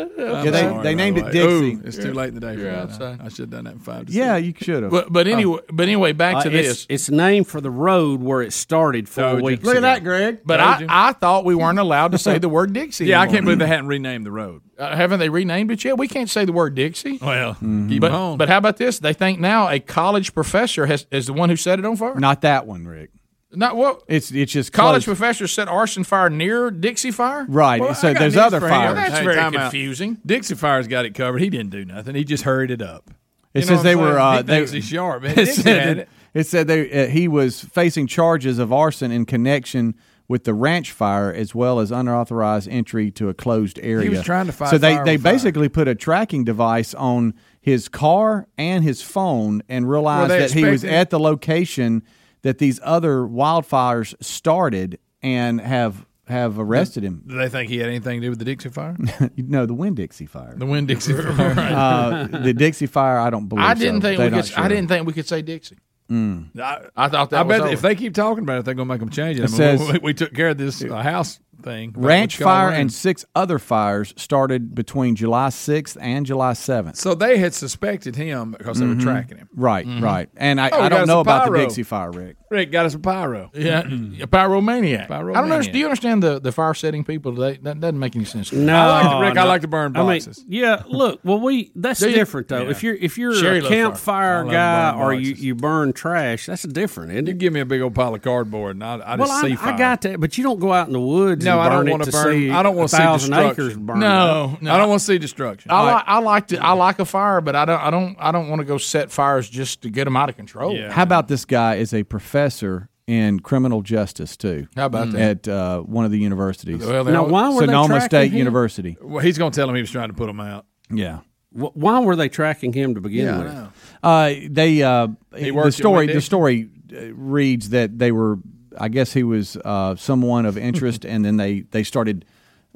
they- 0.51 0.79
they 0.83 0.95
named 0.95 1.17
it 1.17 1.31
Dixie. 1.31 1.39
Ooh, 1.75 1.81
it's 1.83 1.97
too 1.97 2.13
late 2.13 2.29
in 2.29 2.35
the 2.35 2.41
day. 2.41 2.55
For 2.55 2.61
that. 2.63 3.19
I 3.23 3.29
should 3.29 3.39
have 3.39 3.49
done 3.49 3.63
that 3.65 3.73
in 3.73 3.79
five. 3.79 4.07
To 4.07 4.11
Yeah, 4.11 4.35
six. 4.35 4.47
you 4.47 4.53
should 4.61 4.83
have. 4.83 4.91
But, 4.91 5.11
but 5.11 5.27
anyway, 5.27 5.59
but 5.71 5.83
anyway, 5.83 6.11
back 6.13 6.35
Uh, 6.37 6.43
to 6.43 6.49
it's, 6.57 6.67
this. 6.67 6.85
It's 6.89 7.09
named 7.09 7.47
for 7.47 7.61
the 7.61 7.69
road 7.71 8.21
where 8.21 8.41
it 8.41 8.53
started 8.53 9.07
four 9.07 9.23
Told 9.23 9.39
you. 9.39 9.45
weeks 9.45 9.63
Look 9.63 9.75
at 9.75 9.81
that, 9.81 10.03
Greg. 10.03 10.39
But 10.45 10.57
Told 10.57 10.69
I, 10.69 10.79
you. 10.79 10.87
I 10.89 11.13
thought 11.13 11.45
we 11.45 11.55
weren't 11.55 11.79
allowed 11.79 12.11
to 12.11 12.17
say 12.17 12.37
the 12.39 12.49
word 12.49 12.73
Dixie. 12.73 13.05
Yeah, 13.05 13.21
I 13.21 13.27
can't 13.27 13.43
believe 13.45 13.59
they 13.59 13.67
hadn't 13.67 13.87
renamed 13.87 14.25
the 14.25 14.31
road. 14.31 14.61
Uh, 14.77 14.95
haven't 14.95 15.19
they 15.19 15.29
renamed 15.29 15.71
it 15.71 15.83
yet? 15.83 15.97
We 15.97 16.07
can't 16.07 16.29
say 16.29 16.45
the 16.45 16.53
word 16.53 16.75
Dixie. 16.75 17.17
Well, 17.21 17.53
Mm-hmm. 17.55 17.89
keep 17.89 18.01
But, 18.01 18.11
on. 18.11 18.37
but 18.37 18.47
how 18.49 18.57
about 18.57 18.77
this? 18.77 18.99
They 18.99 19.13
think 19.13 19.39
now 19.39 19.67
a 19.69 19.79
college 19.79 20.33
professor 20.33 20.85
has 20.85 21.05
is 21.11 21.25
the 21.27 21.33
one 21.33 21.49
who 21.49 21.55
set 21.55 21.79
it 21.79 21.85
on 21.85 21.95
fire. 21.97 22.15
Not 22.15 22.41
that 22.41 22.65
one, 22.65 22.87
Rick. 22.87 23.09
Not 23.51 23.75
what 23.75 24.03
It's 24.07 24.31
it's 24.31 24.51
just 24.51 24.71
college 24.71 25.05
close. 25.05 25.17
professor 25.17 25.47
set 25.47 25.67
arson 25.67 26.03
fire 26.03 26.29
near 26.29 26.69
Dixie 26.69 27.09
fire. 27.11 27.45
Right, 27.49 27.81
Well, 27.81 27.95
so 27.95 28.13
there's 28.13 28.37
other 28.37 28.59
for 28.59 28.67
him. 28.67 28.71
fires. 28.73 28.95
That's 28.95 29.17
Hey, 29.17 29.23
very 29.23 29.35
time 29.37 29.55
out. 29.55 29.71
confusing. 29.71 30.17
Dixie 30.25 30.53
Fire's 30.55 30.87
got 30.87 31.05
it 31.05 31.15
covered. 31.15 31.39
He 31.41 31.49
didn't 31.49 31.71
do 31.71 31.83
nothing. 31.83 32.13
He 32.15 32.23
just 32.23 32.43
hurried 32.43 32.69
it 32.69 32.81
up. 32.81 33.09
It 33.55 33.61
You 33.61 33.65
says 33.65 33.81
they 33.81 33.95
were. 33.95 34.13
saying? 34.13 34.17
Uh, 34.19 34.37
He 34.37 34.43
they, 34.43 34.55
thinks 34.57 34.71
he's 34.71 34.85
sharp. 34.87 35.23
It 35.25 35.47
said, 35.47 35.65
that- 35.65 35.97
it. 35.97 36.09
it 36.35 36.45
said 36.47 36.67
they, 36.67 37.05
uh, 37.05 37.07
he 37.07 37.27
was 37.27 37.61
facing 37.61 38.05
charges 38.05 38.59
of 38.59 38.71
arson 38.71 39.11
in 39.11 39.25
connection 39.25 39.95
with 40.27 40.43
the 40.43 40.53
ranch 40.53 40.91
fire 40.91 41.33
as 41.33 41.55
well 41.55 41.79
as 41.79 41.89
unauthorized 41.91 42.69
entry 42.69 43.09
to 43.09 43.29
a 43.29 43.33
closed 43.33 43.79
area. 43.81 44.03
He 44.03 44.09
was 44.09 44.21
trying 44.21 44.45
to 44.45 44.51
fight 44.51 44.69
So 44.69 44.77
they 44.77 44.93
fire 44.93 45.05
they 45.05 45.13
with 45.15 45.23
fire. 45.23 45.33
basically 45.33 45.69
put 45.69 45.87
a 45.87 45.95
tracking 45.95 46.43
device 46.43 46.93
on 46.93 47.33
his 47.59 47.89
car 47.89 48.47
and 48.59 48.83
his 48.83 49.01
phone 49.01 49.63
and 49.67 49.89
realized 49.89 50.29
that 50.29 50.51
he 50.51 50.65
was 50.65 50.83
at 50.85 51.09
the 51.09 51.19
location 51.19 52.03
that 52.41 52.57
these 52.57 52.79
other 52.83 53.19
wildfires 53.21 54.13
started 54.23 54.99
and 55.21 55.59
have 55.61 56.05
have 56.27 56.59
arrested 56.59 57.03
him. 57.03 57.23
Do 57.25 57.35
they 57.37 57.49
think 57.49 57.69
he 57.71 57.79
had 57.79 57.87
anything 57.89 58.21
to 58.21 58.27
do 58.27 58.29
with 58.29 58.37
the 58.39 58.45
Dixie 58.45 58.69
Fire? 58.69 58.95
no, 59.37 59.65
the 59.65 59.73
Winn 59.73 59.95
Dixie 59.95 60.27
fire. 60.27 60.53
The 60.55 60.65
Winn 60.67 60.85
Dixie 60.85 61.13
Fire. 61.15 61.55
Uh, 61.59 62.27
the 62.27 62.53
Dixie 62.53 62.85
fire, 62.85 63.17
I 63.17 63.31
don't 63.31 63.47
believe. 63.47 63.65
I 63.65 63.73
didn't 63.73 64.01
so. 64.01 64.07
think 64.09 64.17
They're 64.19 64.29
we 64.29 64.35
could. 64.37 64.45
sure. 64.45 64.63
I 64.63 64.67
didn't 64.67 64.89
think 64.89 65.07
we 65.07 65.13
could 65.13 65.27
say 65.27 65.41
Dixie. 65.41 65.77
Mm. 66.09 66.59
I, 66.59 66.81
I 66.95 67.07
thought 67.09 67.29
that 67.31 67.39
I 67.39 67.41
was 67.43 67.49
bet 67.57 67.61
over. 67.61 67.73
if 67.73 67.81
they 67.81 67.95
keep 67.95 68.13
talking 68.13 68.43
about 68.43 68.59
it, 68.59 68.65
they're 68.65 68.73
going 68.73 68.87
to 68.87 68.93
make 68.93 68.99
them 68.99 69.09
change 69.09 69.39
it. 69.39 69.43
It 69.43 69.45
I 69.45 69.47
mean, 69.49 69.57
says- 69.77 69.91
we, 69.93 69.99
we 69.99 70.13
took 70.13 70.33
care 70.33 70.49
of 70.49 70.57
this 70.57 70.83
uh, 70.83 71.01
house 71.01 71.39
thing. 71.59 71.93
Ranch 71.95 72.35
what 72.35 72.39
you 72.39 72.45
call 72.45 72.53
fire 72.55 72.69
and 72.71 72.91
six 72.91 73.25
other 73.35 73.59
fires 73.59 74.13
started 74.17 74.73
between 74.75 75.15
July 75.15 75.49
6th 75.49 75.97
and 76.01 76.25
July 76.25 76.53
7th. 76.53 76.95
So 76.95 77.13
they 77.13 77.37
had 77.37 77.53
suspected 77.53 78.15
him 78.15 78.55
because 78.57 78.79
they 78.79 78.85
were 78.85 78.95
Mhm. 78.95 79.01
tracking 79.03 79.37
him. 79.37 79.49
Right, 79.55 79.85
right. 79.99 80.29
And 80.37 80.59
I, 80.59 80.69
Oh, 80.69 80.77
I 80.77 80.79
got 80.81 80.89
don't 80.89 81.01
us 81.01 81.07
know 81.07 81.17
a 81.17 81.21
about 81.21 81.45
the 81.45 81.51
pyro. 81.51 81.65
Dixie 81.65 81.83
fire, 81.83 82.11
Rick. 82.11 82.37
Rick 82.51 82.71
got 82.71 82.85
us 82.85 82.95
a 82.95 82.99
pyro. 82.99 83.51
Yeah, 83.59 83.79
a 83.81 84.27
pyromaniac. 84.27 85.09
I 85.11 85.19
don't 85.19 85.27
Pyromaniac. 85.27 85.37
understand. 85.51 85.73
Do 85.73 85.79
you 85.79 85.85
understand 85.85 86.23
the, 86.23 86.39
the 86.39 86.51
fire 86.51 86.73
setting 86.73 87.03
people? 87.03 87.33
They, 87.33 87.57
that 87.57 87.79
doesn't 87.79 87.99
make 87.99 88.15
any 88.15 88.25
sense. 88.25 88.49
to 88.49 88.55
me. 88.55 88.65
No, 88.65 88.75
I 88.75 88.87
like 89.03 89.11
to- 89.11 89.19
Rick, 89.29 89.37
I 89.37 89.43
like 89.43 89.61
to 89.61 89.67
burn 89.67 89.95
I 89.95 89.99
mean, 89.99 90.07
boxes. 90.07 90.43
yeah, 90.47 90.83
look, 90.87 91.19
well, 91.23 91.39
we 91.39 91.71
that's 91.75 91.99
Do 91.99 92.09
you? 92.09 92.15
different 92.15 92.47
though. 92.47 92.63
Yeah. 92.63 92.69
If 92.69 92.81
you're 92.83 92.95
if 92.95 93.17
you're 93.17 93.35
Sherry 93.35 93.59
a 93.59 93.61
loves 93.61 93.69
fire. 93.69 93.83
campfire 93.83 94.33
I 94.39 94.41
love 94.43 94.51
guy 94.51 94.91
burning 94.93 95.03
or 95.03 95.13
you, 95.13 95.33
you 95.35 95.55
burn 95.55 95.93
trash, 95.93 96.45
that's 96.47 96.63
different, 96.63 97.11
isn't 97.11 97.27
You 97.27 97.33
give 97.33 97.53
me 97.53 97.59
a 97.59 97.65
big 97.65 97.81
old 97.81 97.93
pile 97.95 98.15
of 98.15 98.21
cardboard, 98.21 98.77
and 98.77 98.83
I, 98.83 98.95
I 98.95 99.17
just 99.17 99.19
well, 99.19 99.31
I, 99.31 99.49
see 99.49 99.55
fire. 99.55 99.73
I 99.73 99.77
got 99.77 100.01
that, 100.01 100.19
but 100.19 100.37
you 100.37 100.43
don't 100.43 100.59
go 100.59 100.73
out 100.73 100.87
in 100.87 100.93
the 100.93 100.99
woods. 100.99 101.43
No, 101.49 101.59
and 101.61 101.73
I 101.73 101.75
don't 101.75 101.89
want 101.89 102.03
to 102.03 102.11
to 102.11 102.17
burn. 102.17 102.33
See 102.33 102.49
I 102.51 102.63
don't 102.63 102.75
want 102.75 102.89
to 102.89 102.95
see 102.95 103.01
thousand 103.01 103.31
destruction. 103.31 103.63
acres 103.65 103.77
burned. 103.77 103.99
No, 103.99 104.57
no. 104.61 104.73
I 104.73 104.77
don't 104.77 104.89
want 104.89 104.99
to 105.01 105.05
see 105.05 105.17
destruction. 105.17 105.71
I 105.71 105.81
like. 105.91 106.03
I 106.07 106.19
like 106.19 106.47
to. 106.47 106.57
I 106.57 106.71
like 106.73 106.99
a 106.99 107.05
fire, 107.05 107.41
but 107.41 107.55
I 107.55 107.65
don't. 107.65 107.79
I 107.81 107.89
don't. 107.89 108.15
I 108.19 108.31
don't 108.31 108.49
want 108.49 108.59
to 108.59 108.65
go 108.65 108.77
set 108.77 109.11
fires 109.11 109.49
just 109.49 109.81
to 109.83 109.89
get 109.89 110.05
them 110.05 110.15
out 110.15 110.29
of 110.29 110.35
control. 110.35 110.75
Yeah. 110.75 110.91
How 110.91 111.03
about 111.03 111.27
this 111.27 111.45
guy 111.45 111.75
is 111.75 111.93
a 111.93 112.03
professor 112.03 112.89
in 113.07 113.39
criminal 113.39 113.81
justice, 113.81 114.37
too? 114.37 114.67
How 114.75 114.85
about 114.85 115.11
that? 115.13 115.47
At 115.47 115.47
uh, 115.47 115.81
one 115.81 116.05
of 116.05 116.11
the 116.11 116.19
universities. 116.19 116.85
Well, 116.85 117.03
they 117.03 117.11
Now, 117.11 117.23
all- 117.23 117.29
why 117.29 117.49
were 117.49 117.61
they 117.61 117.65
Sonoma 117.65 117.87
tracking 117.87 118.05
State 118.07 118.31
him? 118.33 118.37
University. 118.37 118.97
Well, 119.01 119.23
he's 119.23 119.37
going 119.39 119.51
to 119.51 119.55
tell 119.55 119.67
him 119.67 119.75
he 119.75 119.81
was 119.81 119.89
trying 119.91 120.09
to 120.09 120.13
put 120.13 120.27
them 120.27 120.39
out. 120.39 120.65
Yeah. 120.91 121.19
Wh- 121.51 121.75
Why 121.75 121.99
were 122.01 122.15
they 122.15 122.29
tracking 122.29 122.71
him 122.73 122.93
to 122.95 123.01
begin 123.01 123.39
with? 123.39 123.67
Uh, 124.03 124.33
they 124.49 124.83
uh, 124.83 125.07
He 125.35 125.49
the 125.49 125.71
story 125.71 126.05
the 126.05 126.21
story 126.21 126.69
uh, 126.95 127.13
reads 127.15 127.69
that 127.69 127.97
they 127.97 128.11
were 128.11 128.37
I 128.79 128.87
guess 128.89 129.13
he 129.13 129.23
was 129.23 129.57
uh, 129.57 129.95
someone 129.95 130.45
of 130.45 130.57
interest 130.57 131.05
and 131.05 131.23
then 131.25 131.37
they 131.37 131.61
they 131.61 131.83
started 131.83 132.25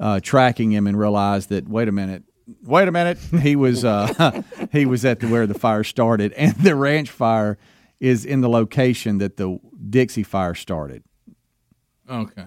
uh, 0.00 0.20
tracking 0.22 0.70
him 0.72 0.86
and 0.86 0.98
realized 0.98 1.48
that 1.50 1.68
wait 1.68 1.88
a 1.88 1.92
minute 1.92 2.24
wait 2.64 2.88
a 2.88 2.92
minute 2.92 3.16
he 3.40 3.56
was 3.56 3.84
uh, 3.84 4.42
he 4.72 4.84
was 4.86 5.04
at 5.04 5.20
the, 5.20 5.28
where 5.28 5.46
the 5.46 5.54
fire 5.58 5.84
started 5.84 6.32
and 6.36 6.54
the 6.56 6.74
ranch 6.74 7.10
fire 7.10 7.58
is 8.00 8.24
in 8.24 8.40
the 8.40 8.48
location 8.48 9.18
that 9.18 9.36
the 9.36 9.58
Dixie 9.90 10.22
fire 10.24 10.54
started. 10.54 11.02
Okay. 12.10 12.44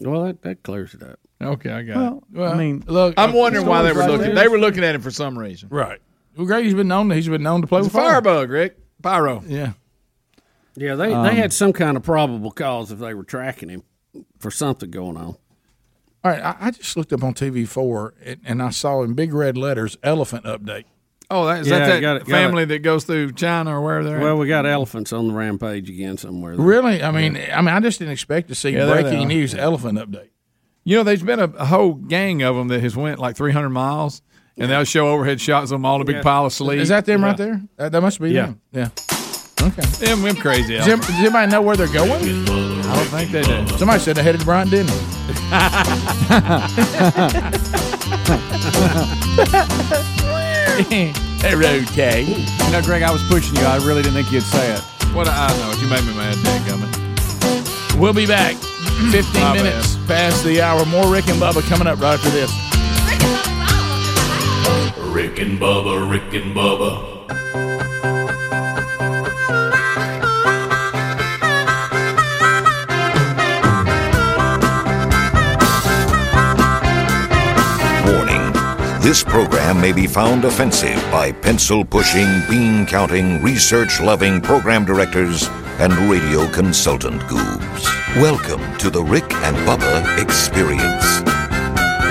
Well, 0.00 0.24
that, 0.24 0.42
that 0.42 0.62
clears 0.62 0.94
it 0.94 1.02
up. 1.02 1.18
Okay, 1.42 1.70
I 1.70 1.82
got 1.82 1.96
Well, 2.32 2.50
it. 2.50 2.52
I 2.52 2.56
mean, 2.56 2.84
look, 2.86 3.14
I'm 3.16 3.32
wondering 3.32 3.66
why 3.66 3.82
they 3.82 3.92
were 3.92 4.00
right 4.00 4.10
looking. 4.10 4.26
there. 4.26 4.34
They 4.34 4.48
were 4.48 4.58
looking 4.58 4.84
at 4.84 4.94
him 4.94 5.00
for 5.00 5.10
some 5.10 5.38
reason. 5.38 5.68
right. 5.70 6.00
Well, 6.36 6.46
Greg, 6.46 6.64
he's 6.64 6.74
been 6.74 6.88
known. 6.88 7.10
He's 7.10 7.28
been 7.28 7.42
known 7.44 7.60
to 7.60 7.66
play 7.66 7.78
It's 7.80 7.86
a 7.86 7.88
with 7.88 7.94
fire. 7.94 8.10
firebug, 8.22 8.50
Rick. 8.50 8.76
Pyro. 9.02 9.42
Yeah. 9.46 9.72
Yeah, 10.76 10.94
they, 10.96 11.12
Um, 11.12 11.24
they 11.26 11.34
had 11.36 11.52
some 11.52 11.72
kind 11.72 11.96
of 11.96 12.02
probable 12.02 12.50
cause 12.50 12.90
if 12.90 12.98
they 12.98 13.14
were 13.14 13.24
tracking 13.24 13.68
him 13.68 13.82
for 14.38 14.50
something 14.50 14.90
going 14.90 15.16
on. 15.16 15.36
All 16.24 16.30
right. 16.32 16.42
I, 16.42 16.56
I 16.60 16.70
just 16.70 16.96
looked 16.96 17.12
up 17.12 17.22
on 17.22 17.34
TV 17.34 17.66
four 17.68 18.14
and, 18.24 18.40
and 18.44 18.62
I 18.62 18.70
saw 18.70 19.02
in 19.02 19.14
big 19.14 19.32
red 19.34 19.56
letters 19.58 19.96
"elephant 20.02 20.44
update." 20.44 20.84
Oh, 21.30 21.46
that, 21.46 21.60
is 21.62 21.68
Yeah, 21.68 21.78
that 21.80 21.86
that 21.86 22.00
got 22.00 22.16
it, 22.18 22.26
family 22.26 22.64
that 22.66 22.80
goes 22.80 23.04
through 23.04 23.32
China 23.32 23.78
or 23.78 23.80
where 23.82 24.04
they're 24.04 24.20
Well, 24.20 24.32
at? 24.34 24.38
we 24.38 24.46
got 24.48 24.66
elephants 24.66 25.12
on 25.12 25.28
the 25.28 25.34
rampage 25.34 25.88
again 25.88 26.16
somewhere. 26.18 26.54
Really? 26.54 27.02
I 27.02 27.10
mean, 27.10 27.36
I 27.52 27.60
mean, 27.62 27.74
I 27.74 27.80
just 27.80 27.98
didn't 27.98 28.12
expect 28.12 28.48
to 28.48 28.54
see 28.54 28.70
Yeah, 28.70 28.86
breaking 28.86 29.22
are. 29.24 29.26
news 29.26 29.54
elephant 29.54 29.98
update. 29.98 30.28
You 30.84 30.96
know, 30.98 31.02
there's 31.02 31.22
been 31.22 31.40
a, 31.40 31.44
a 31.44 31.64
whole 31.66 31.94
gang 31.94 32.42
of 32.42 32.56
them 32.56 32.68
that 32.68 32.80
has 32.82 32.94
went 32.94 33.18
like 33.18 33.36
300 33.36 33.70
miles, 33.70 34.20
and 34.58 34.70
they'll 34.70 34.84
show 34.84 35.08
overhead 35.08 35.40
shots 35.40 35.64
of 35.64 35.76
them 35.76 35.86
all 35.86 35.96
in 35.96 36.02
a 36.02 36.04
big 36.04 36.16
Yeah. 36.16 36.22
pile 36.22 36.44
of 36.46 36.52
sleep. 36.52 36.78
Is 36.78 36.90
that 36.90 37.06
them 37.06 37.22
Yeah. 37.22 37.26
right 37.26 37.36
there? 37.38 37.62
That, 37.76 37.92
that 37.92 38.00
must 38.02 38.20
be 38.20 38.30
Yeah. 38.30 38.46
them. 38.46 38.60
Yeah. 38.72 38.88
Okay. 39.64 39.82
Them, 40.06 40.22
them 40.22 40.36
crazy. 40.36 40.74
Does, 40.76 40.86
elephants. 40.88 41.08
every- 41.08 41.14
does 41.14 41.20
anybody 41.24 41.50
know 41.52 41.62
where 41.62 41.76
they're 41.76 41.86
going? 41.88 42.10
I 42.12 42.94
don't 42.96 43.06
think 43.06 43.30
they 43.30 43.42
do. 43.42 43.66
Somebody 43.78 44.00
said 44.00 44.16
they 44.16 44.22
headed 44.22 44.40
to 44.40 44.46
Bryant 44.46 44.70
Denny. 44.70 44.92
okay. 50.94 52.24
You 52.64 52.72
know, 52.72 52.82
Greg, 52.82 53.02
I 53.02 53.10
was 53.12 53.22
pushing 53.28 53.54
you. 53.56 53.62
I 53.62 53.76
really 53.76 54.02
didn't 54.02 54.14
think 54.14 54.32
you'd 54.32 54.42
say 54.42 54.74
it. 54.74 54.80
What 55.14 55.28
I 55.28 55.46
know 55.58 55.70
is 55.70 55.80
you 55.80 55.88
made 55.88 56.02
me 56.04 56.14
mad, 56.16 56.34
dadgummit. 56.38 57.98
We'll 58.00 58.12
be 58.14 58.26
back. 58.26 58.54
15 59.12 59.40
My 59.42 59.52
minutes 59.54 59.96
past 60.08 60.42
the 60.44 60.60
hour. 60.60 60.84
More 60.86 61.06
Rick 61.12 61.28
and 61.28 61.40
Bubba 61.40 61.62
coming 61.68 61.86
up 61.86 62.00
right 62.00 62.14
after 62.18 62.30
this. 62.30 62.50
Rick 65.14 65.38
and 65.38 65.60
Bubba, 65.60 66.10
Rick 66.10 66.34
and 66.42 66.54
Bubba. 66.56 67.63
This 79.04 79.22
program 79.22 79.82
may 79.82 79.92
be 79.92 80.06
found 80.06 80.46
offensive 80.46 80.96
by 81.12 81.30
pencil 81.30 81.84
pushing, 81.84 82.26
bean 82.48 82.86
counting, 82.86 83.42
research 83.42 84.00
loving 84.00 84.40
program 84.40 84.86
directors 84.86 85.46
and 85.78 85.92
radio 86.10 86.50
consultant 86.50 87.20
goobs. 87.24 87.84
Welcome 88.16 88.62
to 88.78 88.88
the 88.88 89.04
Rick 89.04 89.30
and 89.30 89.54
Bubba 89.68 90.18
Experience. 90.18 91.04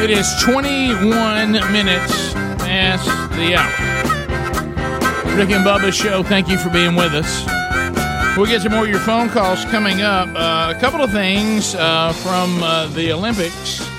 It 0.03 0.11
is 0.11 0.31
21 0.43 1.53
minutes 1.71 2.33
past 2.61 3.07
the 3.37 3.55
hour. 3.55 5.35
Rick 5.35 5.49
and 5.49 5.65
Bubba 5.65 5.91
show. 5.91 6.21
Thank 6.21 6.47
you 6.47 6.59
for 6.59 6.69
being 6.69 6.93
with 6.93 7.15
us. 7.15 7.43
We'll 8.37 8.45
get 8.45 8.61
to 8.61 8.69
more 8.69 8.83
of 8.83 8.89
your 8.91 8.99
phone 8.99 9.29
calls 9.29 9.65
coming 9.65 10.01
up. 10.03 10.29
Uh, 10.35 10.71
a 10.77 10.79
couple 10.79 11.01
of 11.01 11.11
things 11.11 11.73
uh, 11.73 12.13
from 12.13 12.61
uh, 12.61 12.85
the 12.89 13.11
Olympics. 13.13 13.92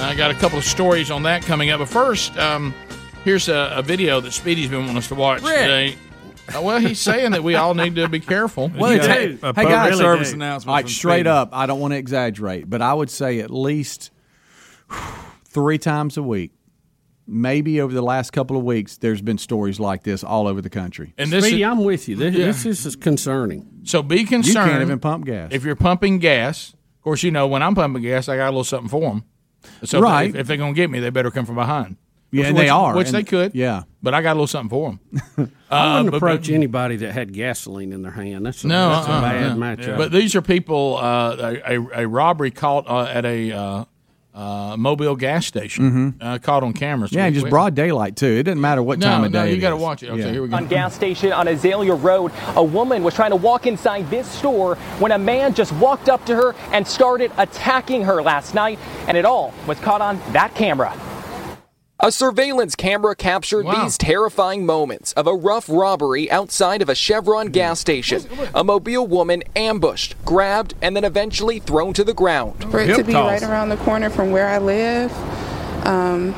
I 0.00 0.14
got 0.14 0.30
a 0.30 0.34
couple 0.34 0.58
of 0.58 0.64
stories 0.64 1.10
on 1.10 1.22
that 1.24 1.42
coming 1.42 1.70
up. 1.70 1.80
But 1.80 1.88
first, 1.88 2.36
um, 2.38 2.74
here's 3.24 3.48
a, 3.48 3.72
a 3.76 3.82
video 3.82 4.20
that 4.20 4.32
Speedy's 4.32 4.68
been 4.70 4.80
wanting 4.80 4.96
us 4.98 5.08
to 5.08 5.14
watch 5.14 5.42
Rick. 5.42 5.56
today. 5.58 5.96
Uh, 6.54 6.62
well, 6.62 6.78
he's 6.78 7.00
saying 7.00 7.32
that 7.32 7.42
we 7.42 7.56
all 7.56 7.74
need 7.74 7.96
to 7.96 8.08
be 8.08 8.20
careful. 8.20 8.70
Well, 8.76 8.94
Yeah, 8.94 9.06
hey, 9.06 9.24
a 9.26 9.28
hey 9.30 9.38
public 9.38 9.68
guys, 9.68 9.96
service 9.98 10.32
announcement 10.32 10.72
Like 10.72 10.88
straight 10.88 11.20
Speedy. 11.20 11.28
up, 11.30 11.48
I 11.52 11.66
don't 11.66 11.80
want 11.80 11.92
to 11.92 11.98
exaggerate, 11.98 12.70
but 12.70 12.80
I 12.82 12.94
would 12.94 13.10
say 13.10 13.40
at 13.40 13.50
least 13.50 14.12
three 15.44 15.78
times 15.78 16.16
a 16.16 16.22
week, 16.22 16.52
maybe 17.26 17.80
over 17.80 17.92
the 17.92 18.02
last 18.02 18.32
couple 18.32 18.56
of 18.56 18.62
weeks, 18.62 18.98
there's 18.98 19.22
been 19.22 19.38
stories 19.38 19.80
like 19.80 20.04
this 20.04 20.22
all 20.22 20.46
over 20.46 20.60
the 20.60 20.70
country. 20.70 21.14
And 21.18 21.30
this 21.32 21.44
Speedy, 21.46 21.62
is, 21.62 21.68
I'm 21.68 21.82
with 21.82 22.08
you. 22.08 22.14
This, 22.14 22.34
Yeah. 22.36 22.46
this 22.46 22.64
is 22.86 22.94
concerning. 22.94 23.80
so 23.82 24.02
be 24.04 24.18
concerned. 24.18 24.46
You 24.46 24.52
concerned. 24.52 24.70
can't 24.70 24.82
even 24.82 25.00
pump 25.00 25.24
gas. 25.24 25.48
if 25.52 25.64
you're 25.64 25.74
pumping 25.74 26.18
gas. 26.20 26.74
Of 26.98 27.02
course, 27.02 27.22
you 27.24 27.32
know 27.32 27.48
when 27.48 27.62
I'm 27.64 27.74
pumping 27.74 28.02
gas, 28.02 28.28
I 28.28 28.36
got 28.36 28.46
a 28.46 28.50
little 28.50 28.62
something 28.64 28.88
for 28.88 29.00
them. 29.00 29.24
So 29.84 30.00
Right. 30.00 30.30
if, 30.30 30.36
if 30.36 30.46
they're 30.46 30.56
gonna 30.56 30.72
get 30.74 30.90
me, 30.90 31.00
they 31.00 31.10
better 31.10 31.30
come 31.30 31.46
from 31.46 31.54
behind. 31.56 31.96
Yeah, 32.32 32.40
Which- 32.40 32.48
and 32.48 32.58
they 32.58 32.68
are, 32.68 32.94
which 32.96 33.06
and- 33.08 33.16
they 33.16 33.22
could. 33.22 33.54
yeah. 33.54 33.82
but 34.02 34.12
I 34.14 34.20
got 34.22 34.32
a 34.32 34.34
little 34.34 34.46
something 34.48 34.68
for 34.70 34.90
them. 35.36 35.52
I 35.70 35.96
wouldn't 35.96 36.10
but- 36.12 36.16
approach 36.16 36.50
anybody 36.50 36.96
that 36.96 37.12
had 37.12 37.32
gasoline 37.32 37.92
in 37.92 38.02
their 38.02 38.10
hand. 38.12 38.44
That's 38.46 38.64
a, 38.64 38.66
No, 38.68 38.88
that's 38.90 39.08
uh-uh, 39.08 39.18
a 39.18 39.20
bad 39.22 39.40
yeah. 39.42 39.54
matchup. 39.54 39.96
But 39.96 40.12
these 40.12 40.34
are 40.34 40.42
people. 40.42 40.96
Uh, 40.96 41.58
a, 41.66 41.76
a, 41.78 42.02
a 42.02 42.08
robbery 42.08 42.50
caught 42.50 42.88
uh, 42.88 43.04
at 43.04 43.24
a 43.24 43.86
uh, 44.36 44.76
Mobile 44.76 45.16
gas 45.16 45.46
station. 45.46 46.14
Uh, 46.20 46.38
caught 46.38 46.62
on 46.62 46.72
camera. 46.74 47.08
So 47.08 47.16
Mm-hmm. 47.16 47.18
Yeah, 47.18 47.22
we- 47.22 47.26
and 47.28 47.34
just 47.34 47.44
we- 47.44 47.50
broad 47.50 47.74
daylight 47.74 48.16
too. 48.16 48.26
It 48.26 48.42
didn't 48.42 48.60
matter 48.60 48.82
what 48.82 48.98
No, 48.98 49.06
time 49.06 49.24
of 49.24 49.32
no, 49.32 49.44
day. 49.46 49.54
you 49.54 49.60
gotta 49.60 49.76
watch 49.76 50.02
it. 50.02 50.10
Okay, 50.10 50.20
Yeah. 50.22 50.30
here 50.30 50.42
we 50.42 50.48
go. 50.48 50.56
On 50.56 50.66
gas 50.66 50.94
station 50.94 51.32
on 51.32 51.48
Azalea 51.48 51.94
Road, 51.94 52.30
a 52.54 52.62
woman 52.62 53.02
was 53.02 53.14
trying 53.14 53.30
to 53.30 53.36
walk 53.36 53.66
inside 53.66 54.08
this 54.10 54.28
store 54.28 54.74
when 55.00 55.12
a 55.12 55.18
man 55.18 55.54
just 55.54 55.72
walked 55.72 56.08
up 56.10 56.24
to 56.26 56.34
her 56.36 56.54
and 56.72 56.86
started 56.86 57.32
attacking 57.38 58.02
her 58.04 58.22
last 58.22 58.54
night, 58.54 58.78
and 59.08 59.16
it 59.16 59.24
all 59.24 59.54
was 59.66 59.78
caught 59.80 60.02
on 60.02 60.20
that 60.32 60.54
camera. 60.54 60.92
A 61.98 62.12
surveillance 62.12 62.74
camera 62.74 63.16
captured 63.16 63.66
these 63.66 63.96
terrifying 63.96 64.66
moments 64.66 65.12
of 65.14 65.26
a 65.26 65.34
rough 65.34 65.66
robbery 65.66 66.30
outside 66.30 66.82
of 66.82 66.90
a 66.90 66.94
Chevron 66.94 67.46
gas 67.48 67.80
station. 67.80 68.22
A 68.54 68.62
Mobile 68.62 69.06
woman 69.06 69.42
ambushed, 69.56 70.14
grabbed, 70.22 70.74
and 70.82 70.94
then 70.94 71.04
eventually 71.04 71.58
thrown 71.58 71.94
to 71.94 72.04
the 72.04 72.12
ground. 72.12 72.70
For 72.70 72.80
it 72.80 72.94
to 72.96 73.02
be 73.02 73.14
right 73.14 73.42
around 73.42 73.70
the 73.70 73.78
corner 73.78 74.10
from 74.10 74.30
where 74.30 74.46
I 74.46 74.58
live, 74.58 75.10
um, 75.86 76.34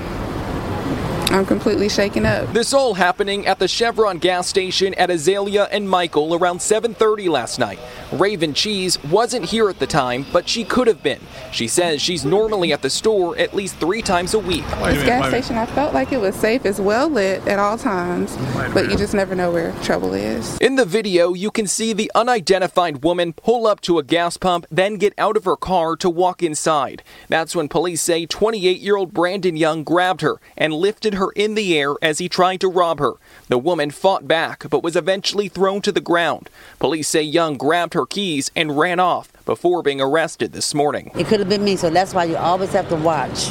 I'm 1.31 1.45
completely 1.45 1.91
shaken 1.91 2.25
up. 2.25 2.53
This 2.55 2.73
all 2.73 2.95
happening 2.95 3.47
at 3.47 3.59
the 3.59 3.69
Chevron 3.69 4.17
gas 4.19 4.49
station 4.49 4.95
at 4.95 5.11
Azalea 5.11 5.69
and 5.71 5.89
Michael 5.89 6.35
around 6.35 6.61
7:30 6.61 7.29
last 7.29 7.59
night. 7.59 7.79
Raven 8.13 8.55
Cheese 8.55 9.03
wasn't 9.05 9.45
here 9.45 9.69
at 9.69 9.79
the 9.79 9.87
time, 9.87 10.25
but 10.33 10.49
she 10.49 10.65
could 10.65 10.87
have 10.87 11.03
been. 11.03 11.21
She 11.53 11.69
says 11.69 12.01
she's 12.01 12.25
normally 12.25 12.73
at 12.73 12.81
the 12.81 12.89
store 12.89 13.37
at 13.37 13.55
least 13.55 13.77
3 13.77 14.01
times 14.01 14.33
a 14.33 14.39
week. 14.39 14.65
This 14.85 15.05
gas 15.05 15.29
station, 15.29 15.57
I 15.57 15.67
felt 15.67 15.93
like 15.93 16.13
it 16.13 16.21
was 16.21 16.35
safe. 16.35 16.65
It's 16.65 16.81
well 16.81 17.11
lit 17.11 17.47
at 17.47 17.59
all 17.59 17.77
times, 17.77 18.35
but 18.73 18.91
you 18.91 18.97
just 18.97 19.13
never 19.13 19.35
know 19.35 19.51
where 19.51 19.73
trouble 19.83 20.15
is. 20.15 20.57
In 20.59 20.77
the 20.77 20.87
video, 20.87 21.35
you 21.35 21.51
can 21.51 21.67
see 21.67 21.93
the 21.93 22.11
unidentified 22.15 23.05
woman 23.05 23.35
pull 23.35 23.67
up 23.67 23.83
to 23.83 23.99
a 23.99 24.03
gas 24.03 24.39
pump, 24.39 24.65
then 24.71 24.97
get 24.97 25.13
out 25.19 25.37
of 25.37 25.45
her 25.45 25.57
car 25.57 25.95
to 25.97 26.09
walk 26.09 26.43
inside. 26.43 27.03
That's 27.29 27.55
when 27.55 27.69
police 27.69 28.01
say 28.01 28.25
28 28.25 28.81
year 28.81 28.97
old 28.97 29.13
Brandon 29.13 29.59
Young 29.59 29.85
grabbed 29.85 30.23
her 30.23 30.41
and 30.57 30.73
lifted 30.73 31.18
her 31.19 31.31
in 31.33 31.55
the 31.55 31.79
air 31.79 31.95
as 32.01 32.19
he 32.19 32.29
tried 32.29 32.61
to 32.63 32.69
rob 32.69 32.99
her. 32.99 33.13
The 33.49 33.59
woman 33.59 33.91
fought 33.91 34.27
back 34.27 34.65
but 34.71 34.83
was 34.83 34.97
eventually 34.97 35.49
thrown 35.49 35.83
to 35.83 35.93
the 35.93 36.01
ground. 36.01 36.51
Police 36.79 37.09
say 37.09 37.23
Young 37.23 37.57
grabbed 37.57 37.95
her 37.95 38.07
keys 38.07 38.51
and 38.57 38.79
ran 38.79 38.99
off 38.99 39.33
before 39.45 39.83
being 39.83 40.01
arrested 40.01 40.53
this 40.53 40.75
morning. 40.75 41.11
It 41.17 41.27
could 41.27 41.41
have 41.41 41.49
been 41.49 41.65
me, 41.65 41.77
so 41.77 41.91
that's 41.91 42.15
why 42.15 42.25
you 42.25 42.37
always 42.37 42.73
have 42.73 42.89
to 42.89 42.97
watch. 42.97 43.51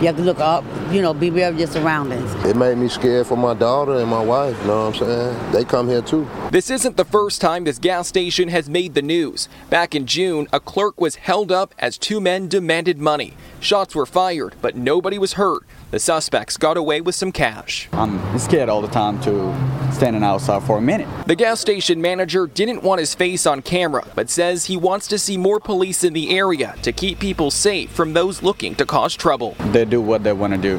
You 0.00 0.06
have 0.06 0.16
to 0.16 0.22
look 0.22 0.38
up, 0.38 0.62
you 0.92 1.02
know, 1.02 1.12
be 1.12 1.26
aware 1.26 1.48
of 1.48 1.58
your 1.58 1.66
surroundings. 1.66 2.32
It 2.44 2.54
made 2.54 2.78
me 2.78 2.86
scared 2.86 3.26
for 3.26 3.36
my 3.36 3.52
daughter 3.52 3.94
and 3.94 4.08
my 4.08 4.22
wife, 4.22 4.56
you 4.60 4.68
know 4.68 4.90
what 4.90 5.02
I'm 5.02 5.08
saying? 5.08 5.52
They 5.52 5.64
come 5.64 5.88
here 5.88 6.02
too. 6.02 6.24
This 6.52 6.70
isn't 6.70 6.96
the 6.96 7.04
first 7.04 7.40
time 7.40 7.64
this 7.64 7.80
gas 7.80 8.06
station 8.06 8.48
has 8.48 8.70
made 8.70 8.94
the 8.94 9.02
news. 9.02 9.48
Back 9.70 9.96
in 9.96 10.06
June, 10.06 10.46
a 10.52 10.60
clerk 10.60 11.00
was 11.00 11.16
held 11.16 11.50
up 11.50 11.74
as 11.80 11.98
two 11.98 12.20
men 12.20 12.46
demanded 12.46 12.98
money. 12.98 13.34
Shots 13.58 13.96
were 13.96 14.06
fired, 14.06 14.54
but 14.62 14.76
nobody 14.76 15.18
was 15.18 15.32
hurt. 15.32 15.64
The 15.90 15.98
suspects 15.98 16.58
got 16.58 16.76
away 16.76 17.00
with 17.00 17.14
some 17.14 17.32
cash. 17.32 17.88
I'm 17.92 18.38
scared 18.38 18.68
all 18.68 18.82
the 18.82 18.88
time 18.88 19.18
to 19.22 19.90
standing 19.90 20.22
outside 20.22 20.62
for 20.64 20.76
a 20.76 20.82
minute. 20.82 21.08
The 21.26 21.34
gas 21.34 21.60
station 21.60 22.02
manager 22.02 22.46
didn't 22.46 22.82
want 22.82 23.00
his 23.00 23.14
face 23.14 23.46
on 23.46 23.62
camera, 23.62 24.06
but 24.14 24.28
says 24.28 24.66
he 24.66 24.76
wants 24.76 25.08
to 25.08 25.18
see 25.18 25.38
more 25.38 25.58
police 25.58 26.04
in 26.04 26.12
the 26.12 26.36
area 26.36 26.74
to 26.82 26.92
keep 26.92 27.18
people 27.18 27.50
safe 27.50 27.90
from 27.90 28.12
those 28.12 28.42
looking 28.42 28.74
to 28.74 28.84
cause 28.84 29.16
trouble. 29.16 29.56
They 29.72 29.86
do 29.86 30.02
what 30.02 30.24
they 30.24 30.34
want 30.34 30.52
to 30.52 30.58
do. 30.58 30.76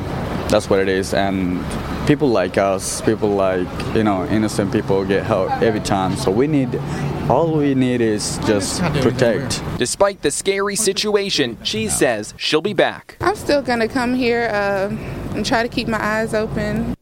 That's 0.49 0.69
what 0.69 0.79
it 0.79 0.87
is. 0.87 1.15
And 1.15 1.65
people 2.07 2.29
like 2.29 2.59
us, 2.59 3.01
people 3.01 3.29
like, 3.29 3.67
you 3.95 4.03
know, 4.03 4.27
innocent 4.27 4.71
people 4.71 5.03
get 5.05 5.23
hurt 5.23 5.49
every 5.63 5.79
time. 5.79 6.17
So 6.17 6.29
we 6.29 6.45
need, 6.45 6.69
all 7.29 7.51
we 7.55 7.75
need 7.75 8.01
is 8.01 8.37
just 8.39 8.81
protect. 9.01 9.61
Despite 9.77 10.21
the 10.21 10.31
scary 10.31 10.75
situation, 10.75 11.57
she 11.63 11.87
says 11.87 12.33
she'll 12.37 12.61
be 12.61 12.73
back. 12.73 13.17
I'm 13.21 13.35
still 13.35 13.61
gonna 13.61 13.87
come 13.87 14.15
here 14.15 14.49
uh, 14.51 14.89
and 15.35 15.45
try 15.45 15.61
to 15.63 15.69
keep 15.69 15.87
my 15.87 16.03
eyes 16.03 16.33
open. 16.33 16.95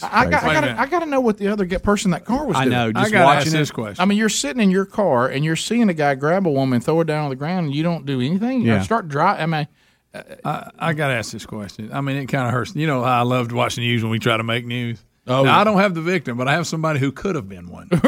I, 0.00 0.26
got, 0.26 0.44
I, 0.44 0.54
gotta. 0.54 0.80
I 0.80 0.86
gotta 0.86 1.06
know 1.06 1.20
what 1.20 1.38
the 1.38 1.48
other 1.48 1.64
get- 1.64 1.82
person 1.82 2.08
in 2.08 2.12
that 2.12 2.24
car 2.24 2.46
was 2.46 2.56
I 2.56 2.64
know, 2.66 2.92
just 2.92 3.06
I 3.06 3.10
gotta 3.10 3.24
watching 3.24 3.48
ask 3.48 3.52
this 3.52 3.70
question. 3.72 4.00
I 4.00 4.04
mean, 4.04 4.16
you're 4.16 4.28
sitting 4.28 4.62
in 4.62 4.70
your 4.70 4.84
car 4.86 5.26
and 5.28 5.44
you're 5.44 5.56
seeing 5.56 5.88
a 5.88 5.94
guy 5.94 6.14
grab 6.14 6.46
a 6.46 6.50
woman, 6.50 6.80
throw 6.80 6.98
her 6.98 7.04
down 7.04 7.24
on 7.24 7.30
the 7.30 7.36
ground, 7.36 7.66
and 7.66 7.74
you 7.74 7.82
don't 7.82 8.06
do 8.06 8.20
anything. 8.20 8.60
You 8.62 8.68
Yeah. 8.68 8.82
start 8.82 9.08
driving. 9.08 9.42
I 9.42 9.46
mean, 9.46 9.68
I, 10.44 10.70
I 10.78 10.92
got 10.94 11.08
to 11.08 11.14
ask 11.14 11.32
this 11.32 11.44
question. 11.46 11.90
I 11.92 12.00
mean, 12.00 12.16
it 12.16 12.26
kind 12.26 12.46
of 12.46 12.52
hurts. 12.52 12.74
You 12.76 12.86
know 12.86 13.02
how 13.02 13.20
I 13.20 13.22
loved 13.22 13.50
watching 13.52 13.82
news 13.84 14.02
when 14.02 14.10
we 14.10 14.18
try 14.20 14.36
to 14.36 14.42
make 14.44 14.64
news. 14.64 15.02
Oh, 15.28 15.44
Now. 15.44 15.60
I 15.60 15.64
don't 15.64 15.78
have 15.78 15.94
the 15.94 16.00
victim, 16.00 16.36
but 16.38 16.48
I 16.48 16.54
have 16.54 16.66
somebody 16.66 16.98
who 16.98 17.12
could 17.12 17.34
have 17.34 17.48
been 17.48 17.68
one. 17.70 17.88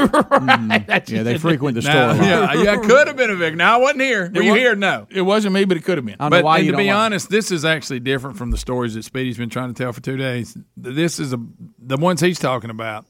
Yeah, 1.07 1.23
they 1.23 1.39
frequent 1.39 1.75
the 1.75 1.83
store. 1.83 1.95
Now, 1.95 2.11
a 2.11 2.17
yeah, 2.17 2.53
yeah, 2.63 2.73
I 2.73 2.77
could 2.87 3.07
have 3.07 3.17
been 3.17 3.31
a 3.31 3.37
victim. 3.37 3.59
Now 3.59 3.75
I 3.75 3.77
wasn't 3.83 4.01
here. 4.03 4.31
Were 4.35 4.41
It 4.43 4.45
you 4.47 4.55
here? 4.55 4.75
No. 4.75 5.07
it 5.11 5.23
wasn't 5.23 5.55
me, 5.55 5.65
but 5.65 5.77
it 5.77 5.85
could 5.85 5.99
have 5.99 6.05
been. 6.07 6.17
I 6.21 6.25
don't 6.25 6.31
know 6.31 6.37
But 6.39 6.45
why 6.45 6.57
and 6.59 6.67
you 6.67 6.73
to 6.73 6.77
don't 6.77 6.85
be 6.85 6.91
like- 6.91 6.97
honest, 6.97 7.29
this 7.31 7.51
is 7.51 7.65
actually 7.65 8.01
different 8.01 8.37
from 8.37 8.51
the 8.51 8.59
stories 8.59 8.95
that 8.95 9.03
Speedy's 9.05 9.37
been 9.39 9.51
trying 9.51 9.73
to 9.73 9.83
tell 9.83 9.93
for 9.93 10.01
two 10.01 10.17
days. 10.17 10.57
This 10.77 11.19
is 11.19 11.33
a 11.33 11.41
the 11.79 11.97
ones 11.97 12.21
he's 12.21 12.39
talking 12.39 12.71
about. 12.71 13.05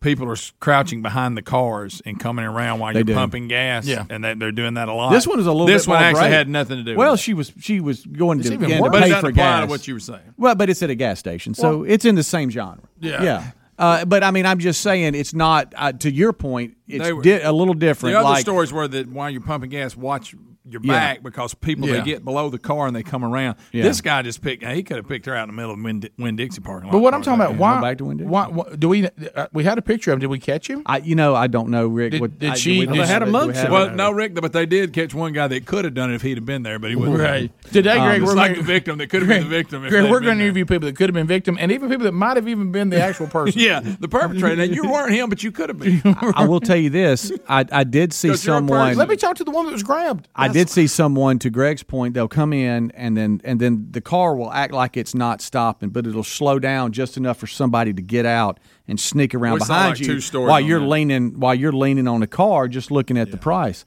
People 0.00 0.30
are 0.30 0.36
crouching 0.60 1.02
behind 1.02 1.36
the 1.36 1.42
cars 1.42 2.00
and 2.06 2.20
coming 2.20 2.44
around 2.44 2.78
while 2.78 2.92
They 2.92 3.00
you're 3.00 3.04
do. 3.04 3.14
pumping 3.14 3.48
gas. 3.48 3.84
Yeah. 3.84 4.04
and 4.08 4.22
they, 4.22 4.34
they're 4.34 4.52
doing 4.52 4.74
that 4.74 4.88
a 4.88 4.92
lot. 4.94 5.10
This 5.10 5.26
one 5.26 5.40
is 5.40 5.46
a 5.46 5.50
little. 5.50 5.66
This 5.66 5.86
bit 5.86 5.90
one 5.90 5.98
more 6.00 6.06
actually 6.08 6.20
brave. 6.22 6.32
had 6.34 6.48
nothing 6.48 6.76
to 6.76 6.82
do. 6.84 6.96
Well, 6.96 7.12
with 7.12 7.20
it. 7.20 7.22
she 7.24 7.34
was 7.34 7.52
she 7.60 7.80
was 7.80 8.06
going 8.06 8.38
It's 8.38 8.48
to, 8.48 8.54
even 8.54 8.66
again, 8.66 8.76
to 8.78 8.82
worse. 8.84 8.92
but 8.92 8.98
it 9.02 9.04
pay 9.06 9.08
doesn't 9.10 9.30
for 9.30 9.32
gas. 9.32 9.68
what 9.68 9.88
you 9.88 9.94
were 9.94 10.00
saying. 10.00 10.34
Well, 10.36 10.54
but 10.54 10.70
it's 10.70 10.82
at 10.84 10.90
a 10.90 10.94
gas 10.94 11.18
station, 11.18 11.54
so 11.54 11.82
it's 11.82 12.04
in 12.04 12.14
the 12.14 12.22
same 12.22 12.48
genre. 12.50 12.84
Yeah. 13.00 13.22
yeah. 13.22 13.50
Uh, 13.76 14.04
but 14.04 14.22
I 14.24 14.30
mean, 14.30 14.46
I'm 14.46 14.58
just 14.60 14.80
saying 14.82 15.14
it's 15.16 15.34
not. 15.34 15.72
Uh, 15.76 15.92
to 15.92 16.10
your 16.12 16.32
point, 16.32 16.76
it's 16.86 17.10
were- 17.10 17.22
di- 17.22 17.40
a 17.42 17.52
little 17.52 17.74
different. 17.74 18.12
The 18.14 18.18
other 18.20 18.28
like, 18.28 18.40
stories 18.40 18.72
were 18.72 18.86
that 18.88 19.08
while 19.08 19.30
you're 19.30 19.40
pumping 19.40 19.70
gas, 19.70 19.96
watch 19.96 20.34
your 20.70 20.80
Yeah. 20.84 20.92
back 20.92 21.22
because 21.22 21.54
people 21.54 21.88
Yeah. 21.88 21.94
they 21.98 22.02
get 22.02 22.24
below 22.24 22.48
the 22.50 22.58
car 22.58 22.86
and 22.86 22.94
they 22.94 23.02
come 23.02 23.24
around. 23.24 23.56
Yeah. 23.72 23.82
This 23.84 24.00
guy 24.00 24.22
just 24.22 24.42
picked. 24.42 24.64
He 24.64 24.82
could 24.82 24.96
have 24.96 25.08
picked 25.08 25.26
her 25.26 25.34
out 25.34 25.48
in 25.48 25.54
the 25.54 25.60
middle 25.60 25.72
of 25.74 25.82
Winn, 25.82 26.02
Winn 26.18 26.36
Dixie 26.36 26.60
parking 26.60 26.88
lot. 26.88 26.92
But 26.92 26.98
what 27.00 27.14
I'm 27.14 27.22
talking 27.22 27.40
about, 27.40 27.56
why? 27.56 27.80
back 27.80 27.98
to 27.98 28.04
Winn-Dixie. 28.04 28.28
why, 28.28 28.46
why- 28.48 28.74
do 28.78 28.88
we? 28.88 29.06
Uh, 29.34 29.46
we 29.52 29.64
had 29.64 29.78
a 29.78 29.82
picture 29.82 30.10
of 30.12 30.16
him. 30.16 30.20
Did 30.20 30.26
we 30.28 30.38
catch 30.38 30.68
him? 30.68 30.82
I, 30.86 30.98
you 30.98 31.14
know, 31.14 31.34
I 31.34 31.46
don't 31.46 31.68
know, 31.68 31.86
Rick. 31.86 32.12
Did- 32.12 32.20
what, 32.20 32.38
did 32.38 32.50
I- 32.50 32.54
she- 32.54 32.80
we- 32.80 32.86
Well, 32.86 32.96
they 32.96 33.06
had 33.06 33.22
a 33.22 33.26
do 33.26 33.32
we 33.32 33.38
mugshot. 33.38 33.54
have 33.54 33.70
Well, 33.72 33.90
no, 33.94 34.10
Rick, 34.10 34.34
but 34.34 34.52
they 34.52 34.66
did 34.66 34.92
catch 34.92 35.14
one 35.14 35.32
guy 35.32 35.48
that 35.48 35.66
could 35.66 35.84
have 35.84 35.94
done 35.94 36.10
it 36.12 36.14
if 36.16 36.22
he'd 36.22 36.36
have 36.36 36.46
been 36.46 36.62
there, 36.62 36.78
but 36.78 36.90
he 36.90 36.96
wasn't. 36.96 37.18
Right. 37.18 37.50
Today, 37.72 37.98
Greg, 37.98 38.22
it's 38.22 38.28
we're 38.30 38.36
like 38.36 38.52
gonna- 38.52 38.62
the 38.62 38.66
victim 38.66 38.98
that 38.98 39.08
could 39.08 39.20
have 39.22 39.28
been 39.28 39.42
the 39.44 39.48
victim. 39.48 39.86
Greg, 39.88 40.10
we're 40.10 40.20
going 40.20 40.38
to 40.38 40.44
interview 40.44 40.64
people 40.64 40.86
that 40.86 40.96
could 40.96 41.08
have 41.08 41.14
been 41.14 41.26
victim, 41.26 41.56
and 41.60 41.70
even 41.72 41.88
people 41.88 42.04
that 42.04 42.12
might 42.12 42.36
have 42.36 42.48
even 42.48 42.72
been 42.72 42.90
the 42.90 43.00
actual 43.00 43.26
person. 43.28 43.60
Yeah, 43.60 43.80
the 44.00 44.08
perpetrator. 44.08 44.56
Now, 44.56 44.62
you 44.64 44.90
weren't 44.90 45.12
him, 45.12 45.28
but 45.28 45.42
you 45.42 45.52
could 45.52 45.68
have 45.68 45.78
been. 45.78 46.00
I 46.34 46.44
will 46.46 46.60
tell 46.60 46.76
you 46.76 46.90
this: 46.90 47.30
I, 47.48 47.64
I 47.70 47.84
did 47.84 48.12
see 48.12 48.28
you're 48.28 48.36
someone. 48.36 48.96
Let 48.96 49.08
me 49.08 49.16
talk 49.16 49.36
to 49.36 49.44
the 49.44 49.50
one 49.50 49.66
that 49.66 49.72
was 49.72 49.82
grabbed. 49.82 50.28
I 50.34 50.48
did 50.48 50.57
see 50.66 50.86
someone. 50.86 51.38
To 51.40 51.50
Greg's 51.50 51.82
point, 51.82 52.14
they'll 52.14 52.26
come 52.26 52.52
in 52.52 52.90
and 52.92 53.16
then 53.16 53.40
and 53.44 53.60
then 53.60 53.88
the 53.90 54.00
car 54.00 54.34
will 54.34 54.50
act 54.50 54.72
like 54.72 54.96
it's 54.96 55.14
not 55.14 55.40
stopping, 55.40 55.90
but 55.90 56.06
it'll 56.06 56.24
slow 56.24 56.58
down 56.58 56.92
just 56.92 57.16
enough 57.16 57.36
for 57.36 57.46
somebody 57.46 57.92
to 57.92 58.02
get 58.02 58.26
out 58.26 58.58
and 58.88 58.98
sneak 58.98 59.34
around 59.34 59.54
We 59.54 59.60
saw, 59.60 59.66
behind 59.66 59.90
like, 59.90 60.00
you 60.00 60.06
two 60.06 60.20
stories 60.20 60.48
while 60.48 60.60
you're 60.60 60.80
that. 60.80 60.86
leaning 60.86 61.38
while 61.38 61.54
you're 61.54 61.72
leaning 61.72 62.08
on 62.08 62.20
the 62.20 62.26
car, 62.26 62.66
just 62.66 62.90
looking 62.90 63.16
at 63.16 63.30
the 63.30 63.36
price. 63.36 63.84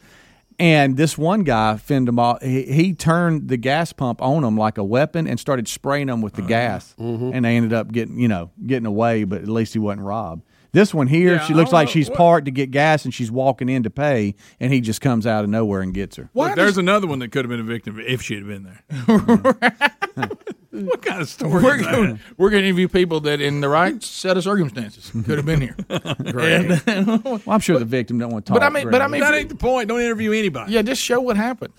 And 0.59 0.95
this 0.95 1.17
one 1.17 1.43
guy, 1.43 1.77
fend 1.77 2.07
him 2.07 2.19
off. 2.19 2.39
He, 2.43 2.63
he 2.63 2.93
turned 2.93 3.47
the 3.47 3.57
gas 3.57 3.91
pump 3.93 4.21
on 4.21 4.43
them 4.43 4.55
like 4.55 4.77
a 4.77 4.83
weapon 4.83 5.25
and 5.25 5.39
started 5.39 5.67
spraying 5.67 6.05
them 6.05 6.21
with 6.21 6.33
the 6.33 6.43
oh, 6.43 6.47
gas. 6.47 6.93
Mm-hmm. 6.99 7.31
And 7.33 7.45
they 7.45 7.57
ended 7.57 7.73
up 7.73 7.91
getting, 7.91 8.19
you 8.19 8.27
know, 8.27 8.51
getting 8.63 8.85
away. 8.85 9.23
But 9.23 9.41
at 9.41 9.47
least 9.47 9.73
he 9.73 9.79
wasn't 9.79 10.05
robbed. 10.05 10.43
This 10.73 10.93
one 10.93 11.07
here, 11.07 11.33
Yeah, 11.33 11.39
she 11.45 11.53
looks 11.53 11.71
like 11.73 11.87
know. 11.87 11.91
she's 11.91 12.07
What- 12.09 12.17
parked 12.17 12.45
to 12.45 12.51
get 12.51 12.71
gas, 12.71 13.03
and 13.03 13.13
she's 13.13 13.29
walking 13.29 13.67
in 13.67 13.83
to 13.83 13.89
pay, 13.89 14.35
and 14.59 14.71
he 14.71 14.79
just 14.79 15.01
comes 15.01 15.27
out 15.27 15.43
of 15.43 15.49
nowhere 15.49 15.81
and 15.81 15.93
gets 15.93 16.15
her. 16.15 16.29
But 16.33 16.55
there's 16.55 16.77
another 16.77 17.07
one 17.07 17.19
that 17.19 17.31
could 17.31 17.43
have 17.43 17.49
been 17.49 17.59
a 17.59 17.63
victim 17.63 17.99
if 17.99 18.21
she 18.21 18.35
had 18.35 18.47
been 18.47 18.63
there. 18.63 18.83
what 20.71 21.01
kind 21.01 21.21
of 21.21 21.27
story 21.27 21.61
We're 21.61 21.75
is 21.75 21.83
that? 21.85 21.91
going, 21.95 22.19
we're 22.37 22.49
going 22.49 22.63
to 22.63 22.67
interview 22.69 22.87
people 22.87 23.19
that, 23.21 23.41
in 23.41 23.59
the 23.61 23.67
right 23.69 24.01
set 24.01 24.37
of 24.37 24.43
circumstances, 24.43 25.11
could 25.25 25.37
have 25.37 25.45
been 25.45 25.59
here. 25.61 25.75
Greg. 26.31 26.81
well, 27.25 27.41
I'm 27.47 27.59
sure 27.59 27.77
the 27.77 27.83
victim 27.85 28.17
don't 28.19 28.31
want 28.31 28.45
to 28.45 28.49
talk. 28.53 28.59
But 28.61 28.65
I 28.65 28.69
mean, 28.69 28.89
but 28.89 29.01
I 29.01 29.07
mean, 29.07 29.21
that 29.21 29.33
ain't 29.33 29.49
the 29.49 29.55
point. 29.55 29.89
Don't 29.89 29.99
interview 29.99 30.31
anybody. 30.31 30.71
yeah, 30.73 30.81
just 30.81 31.01
show 31.01 31.19
what 31.19 31.35
happened. 31.35 31.73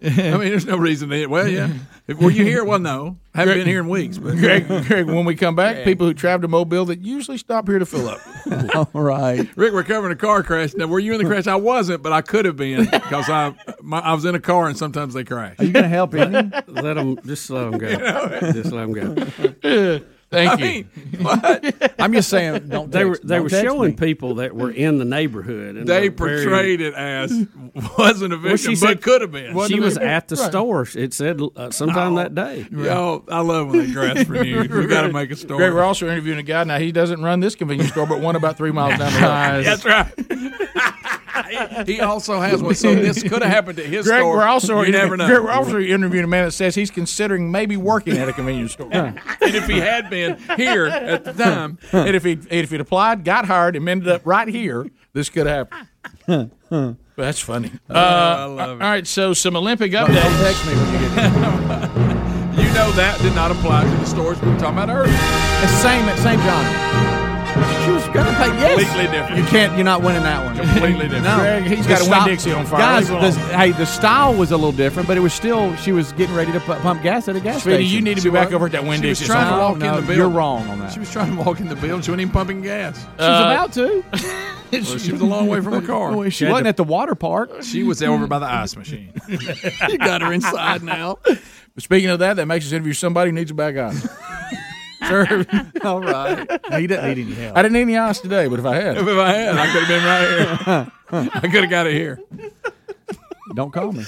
I 0.04 0.08
mean, 0.08 0.38
there's 0.50 0.64
no 0.64 0.76
reason 0.76 1.10
to. 1.10 1.26
Well, 1.26 1.48
yeah. 1.48 1.72
If, 2.06 2.18
were 2.18 2.30
you 2.30 2.44
here? 2.44 2.64
Well, 2.64 2.78
no. 2.78 3.18
Haven't 3.34 3.54
Greg- 3.54 3.60
been 3.62 3.66
here 3.66 3.80
in 3.80 3.88
weeks. 3.88 4.16
But 4.16 4.36
Greg, 4.36 4.68
Greg, 4.68 5.06
when 5.06 5.24
we 5.24 5.34
come 5.34 5.56
back, 5.56 5.82
people 5.82 6.06
who 6.06 6.14
travel 6.14 6.42
to 6.42 6.48
Mobile 6.48 6.84
that 6.84 7.00
usually 7.00 7.36
stop 7.36 7.66
here 7.66 7.80
to 7.80 7.86
fill 7.86 8.08
up. 8.08 8.20
All 8.94 9.02
right. 9.02 9.48
Rick, 9.56 9.72
we're 9.72 9.82
covering 9.82 10.12
a 10.12 10.16
car 10.16 10.44
crash. 10.44 10.74
Now, 10.74 10.86
were 10.86 11.00
you 11.00 11.14
in 11.14 11.18
the 11.18 11.24
crash? 11.24 11.48
I 11.48 11.56
wasn't, 11.56 12.04
but 12.04 12.12
I 12.12 12.22
could 12.22 12.44
have 12.44 12.56
been 12.56 12.84
because 12.84 13.28
I 13.28 13.54
my, 13.82 13.98
I 13.98 14.14
was 14.14 14.24
in 14.24 14.36
a 14.36 14.40
car 14.40 14.68
and 14.68 14.78
sometimes 14.78 15.14
they 15.14 15.24
crash. 15.24 15.56
Are 15.58 15.64
you 15.64 15.72
going 15.72 15.82
to 15.82 15.88
help 15.88 16.14
Andy? 16.14 16.56
Let 16.68 16.94
them 16.94 17.18
just 17.26 17.50
let 17.50 17.70
them 17.70 17.78
go. 17.78 17.88
Just 18.52 18.70
let 18.70 18.86
them 18.86 18.92
go. 19.62 20.00
Thank 20.30 20.50
I 20.50 20.54
you. 20.56 20.84
mean, 21.14 21.22
what? 21.24 21.94
I'm 21.98 22.12
just 22.12 22.28
saying, 22.28 22.68
don't 22.68 22.90
they 22.92 23.04
were 23.06 23.18
they 23.24 23.36
don't 23.36 23.44
were 23.44 23.48
showing 23.48 23.90
me. 23.92 23.96
people 23.96 24.34
that 24.36 24.54
were 24.54 24.70
in 24.70 24.98
the 24.98 25.06
neighborhood. 25.06 25.76
And 25.76 25.86
They 25.86 26.10
were 26.10 26.14
very- 26.16 26.44
portrayed 26.44 26.80
it 26.82 26.92
as 26.92 27.30
wasn't 27.96 28.34
a 28.34 28.36
victim, 28.36 28.42
Well, 28.50 28.56
she 28.58 28.68
but 28.72 28.76
said- 28.78 29.00
could 29.02 29.22
have 29.22 29.32
been. 29.32 29.68
She 29.68 29.80
was 29.80 29.96
at 29.96 30.28
the 30.28 30.36
Right. 30.36 30.50
store. 30.50 30.86
It 30.94 31.14
said 31.14 31.40
uh, 31.56 31.70
sometime 31.70 32.16
that 32.16 32.34
day. 32.34 32.66
Yo, 32.70 33.24
I 33.28 33.40
love 33.40 33.68
when 33.70 33.86
they 33.86 33.92
grasp 33.92 34.26
for 34.26 34.34
news. 34.34 34.68
We 34.68 34.86
got 34.86 35.02
to 35.02 35.12
make 35.14 35.30
a 35.30 35.36
story. 35.36 35.58
Greg, 35.60 35.72
we're 35.72 35.82
also 35.82 36.06
interviewing 36.08 36.38
a 36.38 36.42
guy 36.42 36.62
now. 36.64 36.78
He 36.78 36.92
doesn't 36.92 37.22
run 37.22 37.40
this 37.40 37.54
convenience 37.54 37.90
store, 37.92 38.06
but 38.06 38.20
one 38.20 38.36
about 38.36 38.58
three 38.58 38.70
miles 38.72 38.98
down 38.98 39.12
the 39.12 39.20
line. 39.26 39.64
That's 39.64 39.84
right. 39.86 40.12
He 41.86 42.00
also 42.00 42.40
has 42.40 42.62
one. 42.62 42.74
So 42.74 42.94
this 42.94 43.22
could 43.22 43.42
have 43.42 43.50
happened 43.50 43.78
to 43.78 43.84
his 43.84 44.06
Greg, 44.06 44.20
store. 44.20 44.36
we're 44.36 44.46
also 44.46 44.82
you 44.82 44.92
never 44.92 45.16
know. 45.16 45.26
Greg, 45.26 45.42
we're 45.42 45.50
also 45.50 45.78
interviewing 45.78 46.24
a 46.24 46.28
man 46.28 46.44
that 46.44 46.52
says 46.52 46.74
he's 46.74 46.90
considering 46.90 47.50
maybe 47.50 47.76
working 47.76 48.16
at 48.18 48.28
a 48.28 48.32
convenience 48.32 48.72
store. 48.72 48.88
and 48.92 49.18
if 49.40 49.66
he 49.66 49.78
had 49.80 50.10
been 50.10 50.36
here 50.56 50.86
at 50.86 51.24
the 51.24 51.32
time, 51.32 51.78
and 51.92 52.14
if 52.14 52.24
he 52.24 52.38
if 52.50 52.70
he'd 52.70 52.80
applied, 52.80 53.24
got 53.24 53.46
hired, 53.46 53.76
and 53.76 53.88
ended 53.88 54.08
up 54.08 54.22
right 54.24 54.48
here, 54.48 54.86
this 55.12 55.28
could 55.28 55.46
happen. 55.46 55.86
But 56.28 56.96
that's 57.16 57.40
funny. 57.40 57.72
Uh, 57.90 57.94
I 57.94 58.44
love 58.44 58.80
it. 58.80 58.84
All 58.84 58.90
right, 58.90 59.06
so 59.06 59.34
some 59.34 59.56
Olympic 59.56 59.90
updates. 59.92 60.42
text 60.42 60.64
me 60.66 60.72
when 60.74 60.92
you 60.92 61.00
get 61.00 61.08
you 62.58 62.74
know 62.74 62.92
that 62.92 63.18
did 63.22 63.34
not 63.34 63.50
apply 63.50 63.82
to 63.84 63.90
the 63.90 64.04
stores 64.04 64.40
we 64.40 64.50
were 64.50 64.58
talking 64.58 64.78
about 64.78 64.88
earlier. 64.88 65.12
It's 65.62 65.72
same 65.82 66.04
at 66.08 66.18
St. 66.18 66.40
John. 68.12 68.24
She 68.24 68.30
was 68.30 68.38
gonna 68.38 68.38
pay. 68.38 68.60
Yes, 68.60 68.78
Completely 68.88 69.16
different. 69.18 69.38
You 69.42 69.44
can't. 69.48 69.74
You're 69.76 69.84
not 69.84 70.02
winning 70.02 70.22
that 70.22 70.44
one. 70.44 70.56
Completely 70.56 71.04
different. 71.04 71.24
No, 71.24 71.36
Greg, 71.38 71.62
he's 71.64 71.84
The 71.86 71.88
got 71.88 72.00
a 72.00 72.04
style- 72.04 72.20
Winn-Dixie 72.26 72.52
on 72.52 72.66
fire. 72.66 72.78
Guys, 72.80 73.08
the, 73.08 73.30
hey, 73.56 73.72
the 73.72 73.86
style 73.86 74.34
was 74.34 74.50
a 74.50 74.56
little 74.56 74.72
different, 74.72 75.06
but 75.08 75.16
it 75.16 75.20
was 75.20 75.32
still. 75.32 75.74
She 75.76 75.92
was 75.92 76.12
getting 76.12 76.34
ready 76.34 76.52
to 76.52 76.60
pu- 76.60 76.74
pump 76.76 77.02
gas 77.02 77.28
at 77.28 77.36
a 77.36 77.40
gas 77.40 77.60
Speedy, 77.62 77.76
station. 77.84 77.94
you 77.96 78.00
need 78.02 78.16
to 78.16 78.22
be 78.22 78.30
back 78.30 78.52
over 78.52 78.66
at 78.66 78.72
that 78.72 78.84
Winn 78.84 79.00
She 79.00 79.08
was 79.08 79.18
Dixie. 79.18 79.32
trying 79.32 79.46
to 79.50 79.56
No, 79.56 79.58
walk 79.62 79.78
no, 79.78 79.86
in 79.88 79.94
the 79.94 80.00
building. 80.00 80.16
you're 80.16 80.28
wrong 80.28 80.68
on 80.68 80.78
that. 80.80 80.92
She 80.92 81.00
was 81.00 81.10
trying 81.10 81.36
to 81.36 81.42
walk 81.42 81.60
in 81.60 81.68
the 81.68 81.74
building. 81.76 82.02
She 82.02 82.10
wasn't 82.10 82.20
even 82.22 82.32
pumping 82.32 82.62
gas. 82.62 83.04
Uh, 83.18 83.24
she 83.24 83.24
was 83.30 83.40
about 83.40 83.72
to. 83.74 84.44
Well, 84.70 84.82
she 84.98 85.12
was 85.12 85.22
a 85.22 85.24
long 85.24 85.46
way 85.46 85.62
from 85.62 85.72
her 85.72 85.80
car. 85.80 86.14
Well, 86.14 86.28
she 86.28 86.44
wasn't 86.44 86.66
at 86.66 86.76
the 86.76 86.84
water 86.84 87.14
park. 87.14 87.62
She 87.62 87.84
was 87.84 88.02
over 88.02 88.26
by 88.26 88.38
the 88.38 88.44
ice 88.44 88.76
machine. 88.76 89.14
you 89.28 89.96
got 89.96 90.20
her 90.20 90.30
inside 90.30 90.82
now. 90.82 91.16
But 91.24 91.38
speaking 91.78 92.10
of 92.10 92.18
that, 92.18 92.34
that 92.36 92.44
makes 92.44 92.66
us 92.66 92.72
interview 92.72 92.92
somebody 92.92 93.30
who 93.30 93.34
needs 93.36 93.50
a 93.50 93.54
bag 93.54 93.78
of 93.78 93.94
ice. 93.96 94.06
Sir, 95.08 95.46
All 95.84 96.00
right. 96.00 96.60
No, 96.70 96.76
you 96.76 96.86
didn't 96.88 97.08
need 97.16 97.26
any 97.26 97.34
help. 97.34 97.56
I 97.56 97.62
didn't 97.62 97.72
need 97.74 97.82
any 97.82 97.96
ice 97.96 98.20
today, 98.20 98.46
but 98.46 98.58
if 98.60 98.64
I 98.66 98.76
had, 98.76 98.96
If 98.98 99.08
I 99.08 99.32
had, 99.32 99.56
I 99.56 99.66
could 99.72 99.82
have 99.84 99.88
been 99.88 100.04
right 100.04 100.28
here. 100.30 101.30
I 101.34 101.40
could 101.48 101.62
have 101.62 101.70
got 101.70 101.86
it 101.86 101.94
here. 101.94 102.20
Don't 103.54 103.72
call 103.72 103.92
me. 103.92 104.04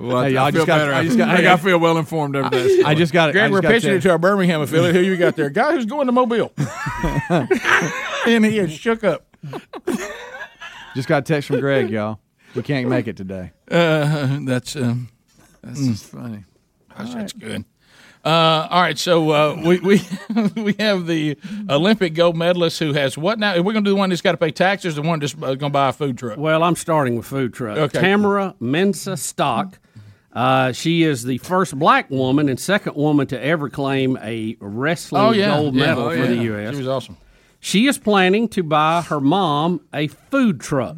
Well, 0.00 0.22
Hey, 0.24 0.36
I, 0.36 0.46
I 0.46 0.50
feel 0.50 0.60
just 0.60 0.66
got- 0.66 0.78
better. 0.78 0.92
I 0.94 0.98
I, 1.00 1.04
just 1.04 1.16
got- 1.18 1.36
think 1.36 1.46
I 1.48 1.52
I- 1.52 1.56
feel 1.56 1.78
well 1.78 1.98
informed 1.98 2.34
over 2.36 2.48
this. 2.50 2.84
I 2.84 2.94
just 2.94 3.12
got 3.12 3.28
it. 3.28 3.30
I 3.30 3.32
Greg, 3.32 3.44
just 3.44 3.52
we're 3.52 3.60
got 3.60 3.72
pitching 3.72 3.92
it 3.94 4.00
to 4.02 4.10
our 4.10 4.18
Birmingham 4.18 4.60
affiliate. 4.62 4.94
Who 4.96 5.02
you 5.02 5.16
got 5.16 5.36
there? 5.36 5.50
Guy 5.50 5.72
who's 5.72 5.86
going 5.86 6.06
to 6.06 6.12
Mobile. 6.12 6.52
and 7.28 8.44
he 8.44 8.58
is 8.58 8.72
shook 8.72 9.04
up. 9.04 9.26
Just 10.94 11.08
got 11.08 11.18
a 11.18 11.22
text 11.22 11.48
from 11.48 11.60
Greg, 11.60 11.90
y'all. 11.90 12.18
We 12.54 12.62
can't 12.62 12.88
make 12.88 13.06
it 13.06 13.16
today. 13.16 13.52
Uh, 13.70 14.40
that's 14.44 14.74
um, 14.76 15.08
That's 15.62 15.80
just 15.86 16.04
funny. 16.06 16.44
Gosh, 16.96 17.14
that's 17.14 17.32
good. 17.32 17.64
Uh, 18.24 18.68
all 18.70 18.80
right, 18.80 18.98
so 18.98 19.30
uh, 19.30 19.60
we 19.64 19.80
we 19.80 20.00
we 20.62 20.74
have 20.78 21.06
the 21.08 21.36
Olympic 21.68 22.14
gold 22.14 22.36
medalist 22.36 22.78
who 22.78 22.92
has 22.92 23.18
what 23.18 23.38
now? 23.40 23.54
Are 23.56 23.62
We're 23.62 23.72
going 23.72 23.84
to 23.84 23.88
do 23.88 23.94
the 23.94 23.98
one 23.98 24.10
that's 24.10 24.22
got 24.22 24.32
to 24.32 24.38
pay 24.38 24.52
taxes, 24.52 24.94
the 24.94 25.02
one 25.02 25.18
that's 25.18 25.34
uh, 25.34 25.38
going 25.38 25.58
to 25.58 25.68
buy 25.70 25.88
a 25.88 25.92
food 25.92 26.18
truck. 26.18 26.38
Well, 26.38 26.62
I'm 26.62 26.76
starting 26.76 27.16
with 27.16 27.26
food 27.26 27.52
truck. 27.52 27.76
Okay. 27.78 28.00
Tamyra 28.00 28.54
Mensah-Stock. 28.60 29.78
Uh, 30.32 30.70
she 30.72 31.02
is 31.02 31.24
the 31.24 31.38
first 31.38 31.76
black 31.78 32.08
woman 32.10 32.48
and 32.48 32.58
second 32.60 32.94
woman 32.94 33.26
to 33.26 33.44
ever 33.44 33.68
claim 33.68 34.16
a 34.22 34.56
wrestling 34.60 35.20
Oh 35.22 35.30
yeah, 35.32 35.56
gold 35.56 35.74
Yeah. 35.74 35.86
medal 35.86 36.04
Oh, 36.04 36.16
for 36.16 36.26
the. 36.26 36.36
U.S. 36.44 36.70
She 36.70 36.78
was 36.78 36.88
awesome. 36.88 37.16
She 37.58 37.86
is 37.88 37.98
planning 37.98 38.48
to 38.50 38.62
buy 38.62 39.02
her 39.02 39.20
mom 39.20 39.80
a 39.92 40.06
food 40.06 40.60
truck 40.60 40.96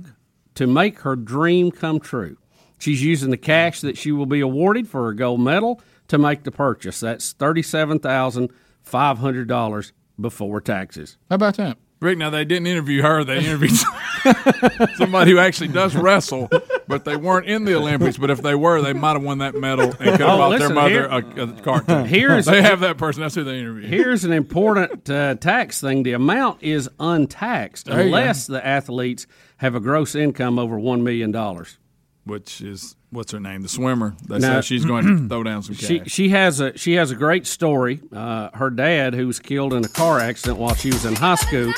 to 0.57 0.67
make 0.67 1.01
her 1.01 1.17
dream 1.17 1.71
come 1.71 2.01
true. 2.01 2.37
She's 2.79 3.03
using 3.03 3.31
the 3.31 3.37
cash 3.39 3.81
that 3.81 3.97
she 3.97 4.13
will 4.13 4.27
be 4.27 4.41
awarded 4.41 4.87
for 4.89 5.05
her 5.07 5.15
gold 5.15 5.41
medal 5.41 5.81
to 6.09 6.19
make 6.19 6.45
the 6.45 6.51
purchase. 6.53 7.01
That's 7.01 7.33
thirty-seven 7.33 8.01
thousand 8.01 8.51
five 8.83 9.19
hundred 9.19 9.49
dollars 9.49 9.93
before 10.21 10.61
taxes. 10.61 11.17
How 11.31 11.37
about 11.37 11.57
that? 11.57 11.79
Rick, 12.01 12.19
now 12.19 12.29
they 12.31 12.45
didn't 12.45 12.67
interview 12.67 13.01
her. 13.03 13.25
They 13.25 13.39
interviewed 13.39 13.73
somebody 14.97 15.31
who 15.31 15.39
actually 15.39 15.69
does 15.69 15.95
wrestle, 15.97 16.51
but 16.87 17.05
they 17.07 17.17
weren't 17.17 17.47
in 17.47 17.65
the 17.65 17.75
Olympics. 17.77 18.19
But 18.19 18.31
if 18.31 18.43
they 18.43 18.55
were, 18.55 18.83
they 18.83 18.93
might 18.93 19.15
have 19.15 19.23
won 19.23 19.39
that 19.39 19.55
medal 19.55 19.87
and 19.87 19.99
could 19.99 20.07
have 20.09 20.21
Oh, 20.21 20.37
bought 20.39 20.51
listen, 20.51 20.67
their 20.69 20.75
mother 20.75 20.91
here- 20.91 21.45
a, 21.47 21.49
a 21.49 21.63
cartoon. 21.63 22.05
Here's- 22.07 22.45
they 22.47 22.61
have 22.63 22.81
that 22.81 22.99
person. 22.99 23.23
That's 23.23 23.35
who 23.35 23.45
they 23.45 23.59
interviewed. 23.59 23.89
Here's 23.89 24.25
an 24.25 24.33
important 24.33 25.09
uh, 25.09 25.37
tax 25.37 25.81
thing: 25.81 26.03
the 26.03 26.13
amount 26.13 26.63
is 26.63 26.89
untaxed 27.01 27.87
There 27.87 28.01
unless 28.01 28.47
the 28.47 28.65
athletes 28.65 29.27
have 29.59 29.75
a 29.75 29.81
gross 29.81 30.15
income 30.15 30.59
over 30.59 30.79
one 30.79 31.03
million 31.05 31.31
dollars. 31.33 31.79
Which 32.25 32.61
is 32.61 32.97
what's 33.15 33.33
her 33.33 33.41
name? 33.41 33.63
The 33.63 33.69
swimmer. 33.69 34.15
They 34.29 34.39
Now- 34.39 34.61
say 34.61 34.67
she's 34.67 34.85
going 34.85 35.07
to 35.07 35.29
throw 35.29 35.43
down 35.43 35.63
some 35.63 35.75
cash. 35.75 35.87
She 35.89 36.03
she 36.07 36.29
has 36.31 36.61
a 36.61 36.77
she 36.77 36.95
has 36.95 37.11
a 37.11 37.15
great 37.15 37.47
story. 37.47 38.01
Uh, 38.13 38.51
her 38.55 38.69
dad, 38.71 39.15
who 39.15 39.27
was 39.27 39.39
killed 39.41 39.73
in 39.73 39.85
a 39.85 39.89
car 39.89 40.21
accident 40.21 40.59
while 40.59 40.75
she 40.75 40.89
was 40.91 41.05
in 41.07 41.15
high 41.17 41.37
school, 41.37 41.73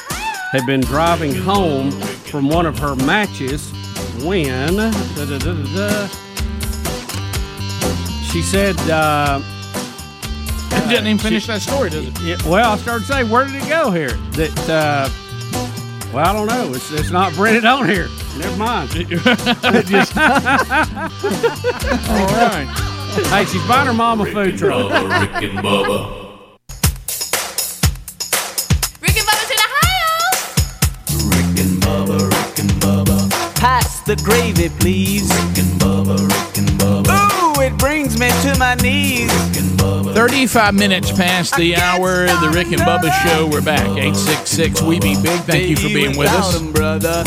had 0.53 0.67
been 0.67 0.81
driving 0.81 1.35
home 1.35 1.91
from 1.93 2.49
one 2.49 2.67
of 2.67 2.79
her 2.79 2.97
matches 2.97 3.71
when 4.25 4.77
da, 4.77 4.91
da, 4.91 5.25
da, 5.25 5.39
da, 5.39 5.77
da. 5.77 6.09
she 8.33 8.43
said. 8.43 8.77
Uh, 8.91 9.41
It 10.73 10.89
didn't 10.91 11.07
even 11.07 11.19
finish 11.19 11.47
that 11.47 11.63
story, 11.63 11.91
does 11.91 12.07
it? 12.07 12.21
Yeah, 12.21 12.37
well, 12.47 12.73
I 12.73 12.77
started 12.77 13.07
to 13.07 13.13
say, 13.13 13.25
where 13.25 13.45
did 13.47 13.55
it 13.57 13.69
go 13.69 13.91
here? 13.91 14.11
That, 14.37 14.69
uh, 14.69 15.09
well, 16.13 16.25
I 16.27 16.33
don't 16.33 16.47
know. 16.47 16.75
It's, 16.75 16.93
it's 16.93 17.11
not 17.11 17.33
printed 17.33 17.65
on 17.65 17.89
here. 17.89 18.09
Never 18.39 18.57
mind. 18.57 18.91
Just- 19.87 20.17
All 20.17 20.25
right. 22.37 22.67
hey, 23.31 23.45
she's 23.47 23.67
buying 23.67 23.87
her 23.87 23.93
mom 23.95 24.21
a 24.21 24.27
food 24.27 24.59
truck. 24.59 24.91
Bubba, 24.93 25.21
Rick 25.21 25.43
and 25.51 25.59
Bubba. 25.59 25.99
Rick 29.01 29.17
and 29.17 29.27
Bubba's 29.27 29.51
in 29.51 29.59
Ohio. 29.67 30.13
Rick 31.31 31.59
and 31.65 31.83
Bubba, 31.83 32.19
Rick 32.31 32.59
and 32.59 32.71
Bubba. 32.83 33.19
Pass 33.57 34.01
the 34.03 34.17
gravy, 34.17 34.69
please. 34.81 35.29
Rick 35.31 35.59
and 35.65 35.81
Bubba, 35.81 36.19
Rick 36.19 36.59
and 36.59 36.69
Bubba. 36.79 37.57
Ooh, 37.57 37.61
it 37.63 37.77
brings 37.79 38.19
me 38.19 38.29
to 38.43 38.55
my 38.59 38.75
knees. 38.77 39.33
35 40.15 40.75
minutes 40.75 41.11
past 41.13 41.55
the 41.57 41.77
hour. 41.77 42.25
Of 42.25 42.41
the 42.41 42.51
Rick 42.53 42.69
and 42.69 42.81
Bubba 42.83 43.11
Show. 43.23 43.47
We're 43.47 43.61
back. 43.63 43.81
866 43.87 44.83
We 44.83 44.99
Be 45.01 45.15
Big. 45.23 45.41
Thank 45.43 45.69
you 45.69 45.77
for 45.77 45.89
being 45.89 46.17
with 46.17 46.29
us. 46.31 46.61
brother. 46.73 47.23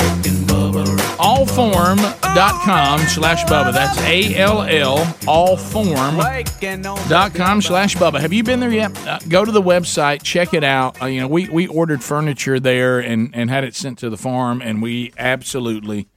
Allform.com 1.19 2.99
slash 3.07 3.43
Bubba. 3.45 3.73
That's 3.73 3.97
A 4.01 4.35
L 4.35 4.61
L, 4.63 4.97
allform.com 5.25 7.61
slash 7.61 7.95
Bubba. 7.95 8.19
Have 8.19 8.33
you 8.33 8.43
been 8.43 8.59
there 8.59 8.71
yet? 8.71 9.07
Uh, 9.07 9.19
go 9.27 9.45
to 9.45 9.51
the 9.51 9.61
website, 9.61 10.21
check 10.23 10.53
it 10.53 10.63
out. 10.63 11.01
Uh, 11.01 11.05
you 11.07 11.21
know, 11.21 11.27
we, 11.27 11.49
we 11.49 11.67
ordered 11.67 12.03
furniture 12.03 12.59
there 12.59 12.99
and, 12.99 13.31
and 13.33 13.49
had 13.49 13.63
it 13.63 13.75
sent 13.75 13.97
to 13.99 14.09
the 14.09 14.17
farm, 14.17 14.61
and 14.61 14.81
we 14.81 15.13
absolutely 15.17 16.07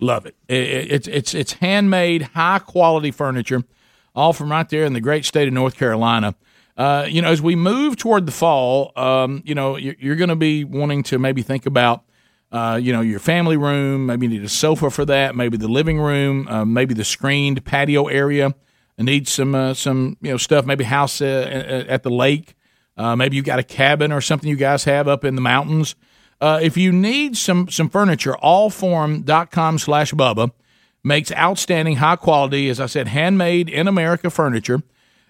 love 0.00 0.26
it. 0.26 0.34
It- 0.48 0.68
it- 0.68 0.92
it's, 0.92 1.08
it's, 1.08 1.34
it's 1.34 1.52
handmade, 1.54 2.22
high 2.22 2.58
quality 2.58 3.10
furniture, 3.10 3.62
all 4.14 4.32
from 4.32 4.50
right 4.50 4.68
there 4.68 4.84
in 4.84 4.92
the 4.92 5.00
great 5.00 5.24
state 5.24 5.48
of 5.48 5.54
North 5.54 5.76
Carolina. 5.76 6.34
Uh, 6.76 7.06
you 7.08 7.20
know, 7.20 7.30
as 7.30 7.42
we 7.42 7.54
move 7.56 7.96
toward 7.96 8.26
the 8.26 8.32
fall, 8.32 8.92
um, 8.96 9.42
you 9.44 9.54
know, 9.54 9.76
you're, 9.76 9.94
you're 9.98 10.16
going 10.16 10.30
to 10.30 10.36
be 10.36 10.64
wanting 10.64 11.02
to 11.04 11.18
maybe 11.18 11.42
think 11.42 11.66
about 11.66 12.04
uh, 12.52 12.78
you 12.82 12.92
know, 12.92 13.00
your 13.00 13.20
family 13.20 13.56
room. 13.56 14.06
Maybe 14.06 14.26
you 14.26 14.32
need 14.32 14.44
a 14.44 14.48
sofa 14.48 14.90
for 14.90 15.04
that. 15.04 15.36
Maybe 15.36 15.56
the 15.56 15.68
living 15.68 16.00
room. 16.00 16.48
Uh, 16.48 16.64
maybe 16.64 16.94
the 16.94 17.04
screened 17.04 17.64
patio 17.64 18.08
area 18.08 18.54
needs 18.98 19.30
some 19.30 19.54
uh, 19.54 19.74
some 19.74 20.16
you 20.20 20.30
know 20.30 20.36
stuff. 20.36 20.66
Maybe 20.66 20.84
house 20.84 21.20
uh, 21.20 21.84
at 21.88 22.02
the 22.02 22.10
lake. 22.10 22.54
Uh, 22.96 23.16
maybe 23.16 23.36
you've 23.36 23.44
got 23.44 23.58
a 23.58 23.64
cabin 23.64 24.12
or 24.12 24.20
something 24.20 24.48
you 24.48 24.56
guys 24.56 24.84
have 24.84 25.08
up 25.08 25.24
in 25.24 25.34
the 25.34 25.40
mountains. 25.40 25.94
Uh, 26.40 26.58
if 26.60 26.76
you 26.76 26.90
need 26.92 27.36
some 27.36 27.68
some 27.68 27.88
furniture, 27.88 28.34
allform.com 28.42 29.78
slash 29.78 30.12
Bubba 30.12 30.50
makes 31.02 31.32
outstanding 31.32 31.96
high 31.96 32.16
quality, 32.16 32.68
as 32.68 32.80
I 32.80 32.86
said, 32.86 33.08
handmade 33.08 33.68
in 33.70 33.88
America 33.88 34.28
furniture, 34.28 34.82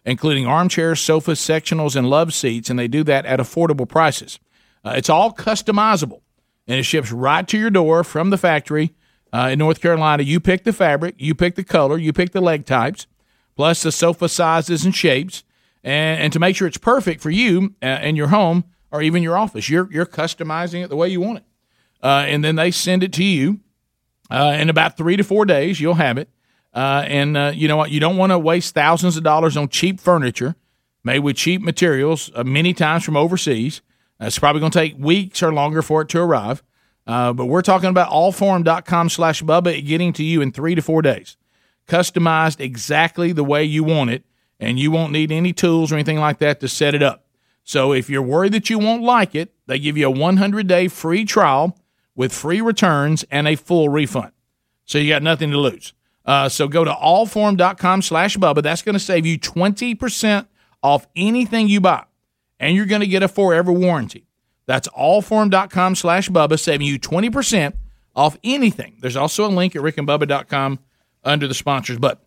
including 0.05 0.47
armchairs, 0.47 1.01
sofas, 1.01 1.39
sectionals, 1.39 1.95
and 1.95 2.09
love 2.09 2.33
seats, 2.33 2.71
and 2.71 2.79
they 2.79 2.89
do 2.89 3.05
that 3.05 3.27
at 3.27 3.39
affordable 3.39 3.89
prices. 3.89 4.41
It's 4.85 5.11
all 5.11 5.33
customizable 5.33 6.23
and 6.71 6.79
it 6.79 6.85
ships 6.85 7.11
right 7.11 7.49
to 7.49 7.59
your 7.59 7.69
door 7.69 8.05
from 8.05 8.31
the 8.31 8.39
factory 8.39 8.95
uh, 9.33 9.49
in 9.51 9.59
North 9.59 9.81
Carolina. 9.81 10.23
You 10.23 10.39
pick 10.39 10.63
the 10.63 10.73
fabric, 10.73 11.17
you 11.19 11.35
pick 11.35 11.57
the 11.57 11.65
color, 11.65 11.99
you 11.99 12.13
pick 12.13 12.31
the 12.31 12.41
leg 12.41 12.65
types, 12.65 13.09
plus 13.57 13.83
the 13.83 13.91
sofa 13.91 14.29
sizes 14.29 14.85
and 14.85 14.95
shapes, 14.95 15.43
and, 15.83 16.21
and 16.23 16.33
to 16.33 16.39
make 16.39 16.55
sure 16.55 16.69
it's 16.69 16.79
perfect 16.79 17.21
for 17.21 17.31
you 17.31 17.75
uh, 17.83 17.87
and 17.87 18.17
your 18.17 18.29
home 18.29 18.63
or 18.93 19.03
even 19.03 19.21
your 19.21 19.37
office. 19.37 19.69
You're 19.69 19.89
you're 19.91 20.07
customizing 20.07 20.85
it 20.85 20.91
the 20.91 20.97
way 20.97 21.09
you 21.09 21.21
want 21.21 21.39
it, 21.39 21.45
uh, 22.05 22.25
and 22.29 22.45
then 22.45 22.55
they 22.55 22.71
send 22.71 23.03
it 23.03 23.13
to 23.15 23.25
you. 23.25 23.59
Uh, 24.31 24.57
in 24.57 24.71
about 24.71 24.97
three 24.97 25.17
to 25.17 25.25
four 25.25 25.45
days, 25.45 25.81
you'll 25.81 25.95
have 25.95 26.17
it. 26.17 26.29
Uh, 26.73 27.03
and 27.09 27.37
uh, 27.37 27.51
you 27.53 27.67
know 27.67 27.77
what? 27.77 27.91
You 27.91 27.99
don't 27.99 28.17
want 28.17 28.31
to 28.31 28.39
waste 28.39 28.75
thousands 28.75 29.17
of 29.17 29.25
dollars 29.25 29.57
on 29.57 29.69
cheap 29.69 29.99
furniture. 29.99 30.55
made 31.03 31.19
with 31.19 31.35
cheap 31.35 31.63
materials, 31.63 32.31
many 32.45 32.73
times 32.73 33.03
from 33.03 33.17
overseas. 33.17 33.83
Uh, 34.21 34.27
It's 34.27 34.39
probably 34.39 34.61
going 34.61 34.73
to 34.73 34.79
take 34.79 34.95
weeks 34.99 35.43
or 35.43 35.53
longer 35.53 35.83
for 35.83 36.03
it 36.03 36.09
to 36.11 36.21
arrive. 36.21 36.63
Uh, 37.07 37.33
but 37.33 37.47
we're 37.47 37.63
talking 37.63 37.89
about 37.89 38.11
allform.com 38.11 39.09
slash 39.09 39.43
Bubba 39.43 39.85
getting 39.85 40.13
to 40.13 40.23
you 40.23 40.41
in 40.41 40.53
three 40.53 40.75
to 40.75 40.83
four 40.83 41.03
days. 41.03 41.37
Customized 41.89 42.61
exactly 42.61 43.33
the 43.33 43.43
way 43.43 43.65
you 43.65 43.83
want 43.83 44.11
it, 44.11 44.25
and 44.61 44.79
you 44.79 44.91
won't 44.91 45.11
need 45.13 45.33
any 45.33 45.53
tools 45.53 45.91
or 45.91 45.97
anything 45.97 46.21
like 46.21 46.39
that 46.39 46.61
to 46.61 46.69
set 46.69 46.95
it 46.95 47.03
up. 47.03 47.25
So 47.65 47.93
if 47.93 48.09
you're 48.09 48.23
worried 48.23 48.53
that 48.53 48.71
you 48.71 48.79
won't 48.79 49.03
like 49.03 49.35
it, 49.35 49.53
they 49.67 49.79
give 49.79 49.97
you 49.97 50.07
a 50.07 50.11
100 50.11 50.67
day 50.67 50.89
free 50.89 51.25
trial 51.25 51.77
with 52.15 52.33
free 52.33 52.61
returns 52.61 53.25
and 53.31 53.49
a 53.49 53.57
full 53.57 53.89
refund. 53.89 54.33
So 54.85 54.99
you 54.99 55.09
got 55.09 55.23
nothing 55.23 55.51
to 55.51 55.59
lose. 55.59 55.95
Uh, 56.25 56.49
so 56.49 56.69
go 56.69 56.85
to 56.85 56.93
allform.com 56.93 58.03
slash 58.03 58.37
Bubba. 58.37 58.63
That's 58.63 58.83
going 58.83 58.93
to 58.95 58.99
save 59.01 59.25
you 59.27 59.39
20% 59.39 60.47
off 60.83 61.07
anything 61.17 61.69
you 61.69 61.81
buy. 61.81 62.05
And 62.61 62.77
you're 62.77 62.87
going 62.87 63.01
to 63.01 63.07
get 63.09 63.23
a 63.25 63.29
forever 63.29 63.73
warranty. 63.73 64.27
That's 64.67 64.87
allform.com 64.89 65.97
slash 65.97 66.29
Bubba, 66.29 66.59
saving 66.61 66.87
you 66.87 67.01
20% 67.01 67.73
off 68.15 68.37
anything. 68.45 68.99
There's 69.01 69.17
also 69.17 69.47
a 69.47 69.49
link 69.49 69.75
at 69.75 69.83
rickandbubba.com 69.83 70.79
under 71.25 71.49
the 71.49 71.55
sponsors 71.55 71.99
But 71.99 72.23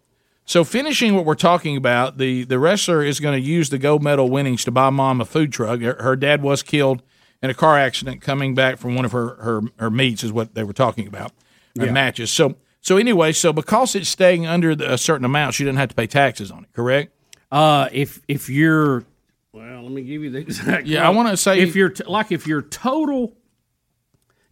So 0.46 0.64
finishing 0.64 1.16
what 1.16 1.24
we're 1.26 1.36
talking 1.36 1.78
about, 1.78 2.18
the, 2.18 2.44
the 2.44 2.60
wrestler 2.60 3.02
is 3.04 3.20
going 3.20 3.40
to 3.40 3.48
use 3.48 3.70
the 3.70 3.78
gold 3.78 4.04
medal 4.04 4.30
winnings 4.30 4.64
to 4.66 4.72
buy 4.72 4.90
mom 4.90 5.22
a 5.22 5.26
food 5.26 5.54
truck. 5.54 5.80
Her, 5.82 5.96
her 6.02 6.16
dad 6.16 6.42
was 6.42 6.64
killed 6.64 7.02
in 7.42 7.50
a 7.50 7.54
car 7.54 7.78
accident 7.78 8.22
coming 8.22 8.56
back 8.56 8.78
from 8.78 8.96
one 8.96 9.06
of 9.06 9.12
her, 9.12 9.36
her, 9.36 9.62
her 9.78 9.90
meets 9.92 10.24
is 10.24 10.32
what 10.34 10.56
they 10.56 10.64
were 10.64 10.74
talking 10.74 11.08
about, 11.08 11.32
Yeah. 11.76 11.92
matches. 11.92 12.32
So 12.32 12.56
so 12.82 12.98
anyway, 12.98 13.32
so 13.32 13.54
because 13.54 13.96
it's 13.96 14.10
staying 14.10 14.46
under 14.46 14.76
the, 14.76 14.94
a 14.94 14.98
certain 14.98 15.24
amount, 15.24 15.54
she 15.54 15.64
didn't 15.64 15.78
have 15.78 15.88
to 15.90 15.96
pay 15.96 16.08
taxes 16.08 16.52
on 16.52 16.64
it, 16.66 16.74
correct? 16.74 17.14
Uh, 17.50 17.88
if 17.94 18.22
if 18.28 18.50
you're, 18.50 19.06
well, 19.54 19.84
let 19.84 19.92
me 19.92 20.02
give 20.02 20.24
you 20.24 20.30
the 20.32 20.40
exact. 20.40 20.88
Yeah, 20.88 21.08
I 21.08 21.12
wanna 21.12 21.38
say- 21.38 21.62
if 21.62 21.76
you're 21.76 21.90
t- 21.90 22.04
like 22.06 22.32
if 22.32 22.48
your 22.48 22.62
total, 22.62 23.38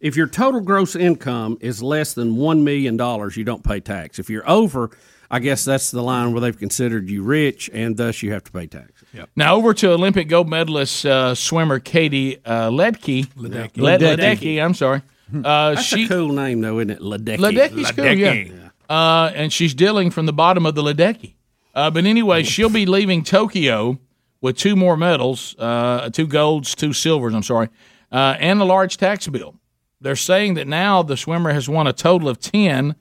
if 0.00 0.16
your 0.16 0.26
total 0.28 0.60
gross 0.60 0.96
income 0.96 1.58
is 1.60 1.82
less 1.82 2.14
than 2.14 2.36
one 2.36 2.64
million 2.64 2.96
dollars, 2.96 3.36
you 3.36 3.44
don't 3.44 3.62
pay 3.64 3.80
tax. 3.80 4.18
If 4.18 4.30
you're 4.30 4.48
over, 4.48 4.90
I 5.30 5.38
guess 5.38 5.64
that's 5.64 5.90
the 5.90 6.02
line 6.02 6.32
where 6.32 6.40
they've 6.40 6.58
considered 6.58 7.08
you 7.10 7.22
rich, 7.22 7.70
and 7.72 7.96
thus 7.96 8.22
you 8.22 8.32
have 8.32 8.44
to 8.44 8.52
pay 8.52 8.66
tax. 8.66 9.02
Yep. 9.14 9.30
Now 9.36 9.56
over 9.56 9.74
to 9.74 9.92
Olympic 9.92 10.28
gold 10.28 10.48
medalist 10.48 11.04
uh, 11.06 11.34
swimmer 11.34 11.78
Katie 11.78 12.38
uh, 12.44 12.70
Ledecky. 12.70 13.26
Ledecky. 13.34 13.72
Ledecky. 13.74 14.16
Ledecky, 14.16 14.62
I'm 14.64 14.74
sorry. 14.74 15.02
Uh, 15.34 15.74
That's 15.74 15.84
she, 15.84 16.04
a 16.04 16.08
cool 16.08 16.32
name, 16.32 16.60
though, 16.60 16.78
isn't 16.78 16.90
it? 16.90 17.00
Ledecky. 17.00 17.38
Ledecky's 17.38 17.90
cool, 17.92 18.04
yeah. 18.04 18.68
Uh, 18.90 19.32
and 19.34 19.50
she's 19.50 19.72
dealing 19.74 20.10
from 20.10 20.26
the 20.26 20.32
bottom 20.32 20.66
of 20.66 20.74
the 20.74 20.82
Ledecky. 20.82 21.34
Uh, 21.74 21.90
but 21.90 22.04
anyway, 22.04 22.42
she'll 22.42 22.68
be 22.68 22.84
leaving 22.84 23.24
Tokyo 23.24 23.98
with 24.42 24.58
two 24.58 24.76
more 24.76 24.98
medals, 24.98 25.56
uh, 25.58 26.10
two 26.10 26.26
golds, 26.26 26.74
two 26.74 26.92
silvers, 26.92 27.32
I'm 27.34 27.42
sorry, 27.42 27.70
uh, 28.10 28.36
and 28.38 28.60
a 28.60 28.64
large 28.64 28.98
tax 28.98 29.26
bill. 29.28 29.54
They're 30.00 30.16
saying 30.16 30.54
that 30.54 30.66
now 30.66 31.02
the 31.02 31.16
swimmer 31.16 31.52
has 31.52 31.68
won 31.68 31.86
a 31.86 31.92
total 31.92 32.28
of 32.28 32.40
10 32.40 32.96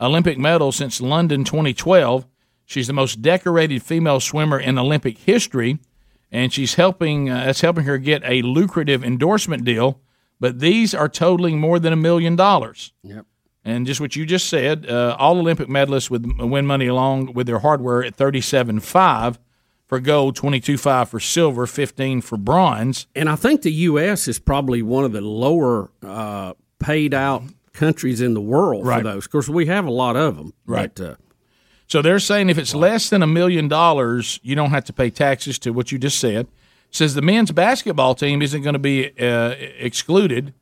Olympic 0.00 0.38
medals 0.38 0.74
since 0.74 1.00
London 1.00 1.44
2012. 1.44 2.26
She's 2.64 2.86
the 2.86 2.92
most 2.94 3.22
decorated 3.22 3.82
female 3.82 4.18
swimmer 4.20 4.58
in 4.58 4.78
Olympic 4.78 5.18
history, 5.18 5.78
and 6.32 6.52
she's 6.52 6.74
helping. 6.74 7.30
Uh, 7.30 7.44
that's 7.44 7.60
helping 7.60 7.84
her 7.84 7.98
get 7.98 8.22
a 8.24 8.42
lucrative 8.42 9.04
endorsement 9.04 9.64
deal. 9.64 10.00
But 10.40 10.58
these 10.58 10.94
are 10.94 11.08
totaling 11.08 11.60
more 11.60 11.78
than 11.78 11.92
a 11.92 11.96
million 11.96 12.36
dollars. 12.36 12.92
Yep. 13.02 13.24
And 13.64 13.86
just 13.86 14.00
what 14.00 14.16
you 14.16 14.26
just 14.26 14.48
said, 14.48 14.86
uh, 14.88 15.16
all 15.18 15.38
Olympic 15.38 15.68
medalists 15.68 16.10
would 16.10 16.38
win 16.40 16.66
money 16.66 16.86
along 16.86 17.32
with 17.32 17.46
their 17.46 17.60
hardware 17.60 18.04
at 18.04 18.16
thirty-seven 18.16 18.80
five 18.80 19.38
for 19.86 20.00
gold, 20.00 20.34
twenty-two 20.36 20.76
five 20.78 21.08
for 21.08 21.20
silver, 21.20 21.66
fifteen 21.66 22.20
for 22.20 22.36
bronze. 22.36 23.06
And 23.14 23.28
I 23.28 23.36
think 23.36 23.62
the 23.62 23.72
U.S. 23.72 24.26
is 24.28 24.38
probably 24.38 24.82
one 24.82 25.04
of 25.04 25.12
the 25.12 25.20
lower 25.20 25.90
uh, 26.02 26.54
paid 26.78 27.14
out 27.14 27.42
countries 27.72 28.20
in 28.20 28.34
the 28.34 28.40
world 28.40 28.86
Right. 28.86 28.98
for 28.98 29.04
those. 29.04 29.26
Of 29.26 29.30
course, 29.30 29.48
we 29.48 29.66
have 29.66 29.84
a 29.84 29.90
lot 29.90 30.16
of 30.16 30.36
them. 30.36 30.52
Right. 30.66 30.92
But, 30.94 31.04
uh, 31.04 31.14
So 31.86 32.02
they're 32.02 32.18
saying 32.18 32.48
if 32.50 32.58
it's 32.58 32.74
less 32.74 33.10
than 33.10 33.22
a 33.22 33.26
million 33.26 33.68
dollars, 33.68 34.40
you 34.42 34.54
don't 34.56 34.70
have 34.70 34.84
to 34.86 34.92
pay 34.92 35.10
taxes 35.10 35.58
to 35.60 35.70
what 35.72 35.92
you 35.92 35.98
just 35.98 36.18
said. 36.18 36.46
Says 36.90 37.14
the 37.14 37.22
men's 37.22 37.52
basketball 37.52 38.14
team 38.14 38.40
isn't 38.42 38.62
going 38.62 38.72
to 38.72 38.78
be 38.78 39.10
uh, 39.20 39.50
excluded, 39.78 40.54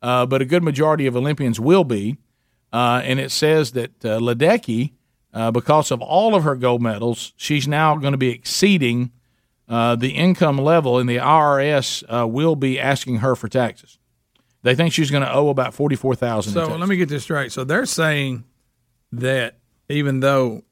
uh, 0.00 0.24
but 0.26 0.40
a 0.40 0.44
good 0.44 0.62
majority 0.62 1.06
of 1.06 1.14
Olympians 1.16 1.60
will 1.60 1.84
be. 1.84 2.16
Uh, 2.72 3.02
and 3.04 3.20
it 3.20 3.30
says 3.30 3.72
that 3.72 3.90
uh, 4.04 4.18
Ledecky, 4.18 4.92
uh, 5.32 5.50
because 5.50 5.90
of 5.90 6.00
all 6.00 6.34
of 6.34 6.44
her 6.44 6.54
gold 6.54 6.82
medals, 6.82 7.32
she's 7.36 7.66
now 7.66 7.96
going 7.96 8.12
to 8.12 8.18
be 8.18 8.30
exceeding 8.30 9.10
uh, 9.68 9.96
the 9.96 10.10
income 10.10 10.58
level, 10.58 10.98
and 10.98 11.08
the 11.08 11.16
IRS 11.16 12.04
uh, 12.08 12.26
will 12.26 12.56
be 12.56 12.78
asking 12.78 13.18
her 13.18 13.34
for 13.34 13.48
taxes. 13.48 13.98
They 14.62 14.74
think 14.74 14.92
she's 14.92 15.10
going 15.10 15.22
to 15.22 15.32
owe 15.32 15.48
about 15.48 15.74
forty 15.74 15.96
four 15.96 16.14
thousand. 16.14 16.52
So 16.52 16.76
let 16.76 16.88
me 16.88 16.96
get 16.96 17.08
this 17.08 17.22
straight. 17.24 17.52
So 17.52 17.64
they're 17.64 17.86
saying 17.86 18.44
that 19.12 19.58
even 19.88 20.20
though 20.20 20.62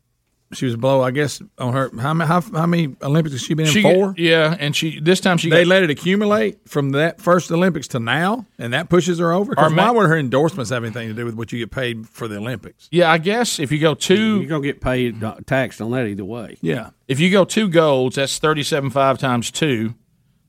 she 0.52 0.64
was 0.66 0.74
below, 0.76 1.00
I 1.02 1.10
guess 1.12 1.40
on 1.58 1.72
her 1.74 1.90
how 2.00 2.12
many 2.12 2.26
how, 2.28 2.40
how 2.40 2.66
many 2.66 2.96
Olympics 3.02 3.34
has 3.34 3.42
she 3.42 3.54
been 3.54 3.66
in? 3.66 3.72
She- 3.72 3.82
Four. 3.82 4.14
yeah, 4.18 4.56
and 4.58 4.74
she 4.74 4.98
this 5.00 5.20
time 5.20 5.38
she 5.38 5.48
they 5.48 5.62
got- 5.62 5.68
let 5.68 5.82
it 5.84 5.90
accumulate 5.90 6.68
from 6.68 6.90
that 6.90 7.20
first 7.20 7.50
Olympics 7.52 7.86
to 7.88 8.00
now, 8.00 8.46
and 8.58 8.72
that 8.72 8.88
pushes 8.88 9.18
her 9.20 9.32
over. 9.32 9.54
Or 9.56 9.70
ma- 9.70 9.84
why 9.86 9.90
would 9.92 10.08
her 10.08 10.18
endorsements 10.18 10.70
have 10.70 10.82
anything 10.82 11.08
to 11.08 11.14
do 11.14 11.24
with 11.24 11.34
what 11.36 11.52
you 11.52 11.58
get 11.60 11.70
paid 11.70 12.08
for 12.08 12.26
the 12.26 12.38
Olympics? 12.38 12.88
Yeah, 12.90 13.10
I 13.10 13.18
guess 13.18 13.58
if 13.60 13.70
you 13.70 13.78
go 13.78 13.94
two, 13.94 14.40
you're 14.40 14.48
going 14.48 14.62
to 14.62 14.68
get 14.68 14.80
paid 14.80 15.22
uh, 15.22 15.36
taxed 15.46 15.80
on 15.80 15.90
that 15.92 16.06
either 16.06 16.24
way. 16.24 16.56
Yeah. 16.60 16.90
If 17.06 17.20
you 17.20 17.30
go 17.30 17.44
two 17.44 17.68
golds, 17.68 18.16
that's 18.16 18.38
thirty-seven 18.38 18.90
five 18.90 19.18
times 19.18 19.50
two. 19.50 19.94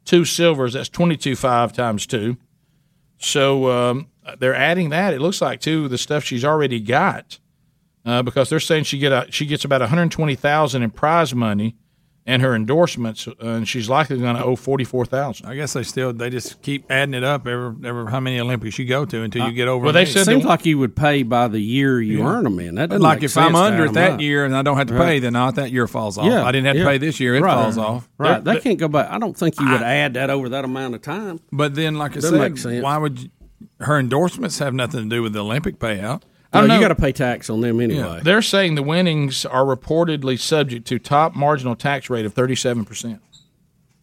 Two 0.03 0.25
silvers, 0.25 0.73
that's 0.73 0.89
twenty-two 0.89 1.35
five 1.35 1.73
times 1.73 2.07
two. 2.07 2.38
So 3.19 3.69
um, 3.69 4.07
they're 4.39 4.55
adding 4.55 4.89
that. 4.89 5.13
It 5.13 5.21
looks 5.21 5.41
like 5.41 5.59
to 5.61 5.88
the 5.88 5.97
stuff 5.97 6.23
she's 6.23 6.43
already 6.43 6.80
got, 6.80 7.38
uh, 8.05 8.21
because 8.23 8.49
they're 8.49 8.59
saying 8.59 8.83
she 8.85 8.97
get 8.97 9.11
a, 9.11 9.27
she 9.30 9.45
gets 9.45 9.63
about 9.65 9.81
one 9.81 9.89
hundred 9.89 10.11
twenty 10.11 10.35
thousand 10.35 10.83
in 10.83 10.89
prize 10.91 11.33
money, 11.35 11.75
and 12.25 12.41
her 12.43 12.53
endorsements, 12.55 13.27
uh, 13.27 13.33
and 13.39 13.67
she's 13.67 13.89
likely 13.89 14.17
going 14.19 14.35
to 14.35 14.43
owe 14.43 14.55
forty 14.55 14.83
four 14.83 15.05
thousand. 15.05 15.47
I 15.47 15.55
guess 15.55 15.73
they 15.73 15.83
still 15.83 16.13
they 16.13 16.30
just 16.30 16.61
keep 16.61 16.89
adding 16.91 17.13
it 17.15 17.23
up 17.23 17.47
every, 17.47 17.73
every 17.88 18.11
how 18.11 18.19
many 18.19 18.39
Olympics 18.39 18.77
you 18.80 18.85
go 18.85 19.05
to 19.05 19.23
until 19.23 19.47
you 19.47 19.53
get 19.53 19.67
over. 19.67 19.85
Well, 19.85 19.89
a 19.89 19.93
they 19.93 20.05
million. 20.05 20.25
seems 20.25 20.45
like 20.45 20.65
you 20.65 20.77
would 20.80 20.95
pay 20.95 21.23
by 21.23 21.47
the 21.47 21.59
year 21.59 21.99
you 22.01 22.19
Yeah. 22.19 22.27
earn 22.27 22.43
them 22.43 22.59
in. 22.59 22.75
That 22.75 22.89
doesn't 22.89 23.01
like 23.01 23.17
make 23.19 23.23
if 23.25 23.38
I'm 23.38 23.55
under 23.55 23.83
add 23.83 23.85
it 23.85 23.88
'em 23.89 23.93
that 23.95 24.11
up. 24.13 24.21
year 24.21 24.45
and 24.45 24.55
I 24.55 24.61
don't 24.61 24.77
have 24.77 24.88
to 24.88 24.93
Right. 24.93 25.05
pay, 25.05 25.19
then 25.19 25.33
not 25.33 25.55
that 25.55 25.71
year 25.71 25.88
falls 25.88 26.17
off. 26.17 26.25
Yeah, 26.25 26.43
I 26.43 26.51
didn't 26.51 26.67
have 26.67 26.77
to 26.77 26.85
pay 26.85 26.97
this 26.99 27.19
year; 27.19 27.35
it 27.35 27.41
Right. 27.41 27.53
falls 27.53 27.77
off. 27.77 28.07
Right, 28.17 28.43
They're- 28.43 28.55
they 28.55 28.59
can't 28.61 28.80
go 28.80 28.88
back. 28.88 29.09
I 29.11 29.17
don't 29.19 29.35
think 29.38 29.59
you 29.59 29.69
would 29.69 29.81
add 29.81 30.13
that 30.15 30.30
over 30.30 30.49
that 30.49 30.63
amount 30.65 30.95
of 30.95 31.01
time. 31.01 31.39
But 31.51 31.75
then, 31.75 31.95
like 31.95 32.11
I 32.11 32.15
Doesn't 32.21 32.57
said, 32.57 32.81
why 32.83 32.97
would 32.97 33.19
you, 33.19 33.30
her 33.80 33.97
endorsements 33.99 34.59
have 34.59 34.73
nothing 34.75 35.09
to 35.09 35.15
do 35.15 35.21
with 35.23 35.33
the 35.33 35.39
Olympic 35.43 35.80
payout? 35.80 36.21
I 36.53 36.59
don't 36.59 36.67
No, 36.67 36.75
you 36.75 36.81
got 36.81 36.89
to 36.89 36.95
pay 36.95 37.11
tax 37.13 37.49
on 37.49 37.61
them 37.61 37.80
anyway. 37.80 38.19
They're 38.23 38.41
saying 38.41 38.75
the 38.75 38.83
winnings 38.83 39.45
are 39.45 39.63
reportedly 39.63 40.38
subject 40.38 40.85
to 40.88 40.99
top 40.99 41.33
marginal 41.35 41.75
tax 41.75 42.09
rate 42.09 42.25
of 42.25 42.33
thirty-seven 42.33 42.85
percent. 42.85 43.21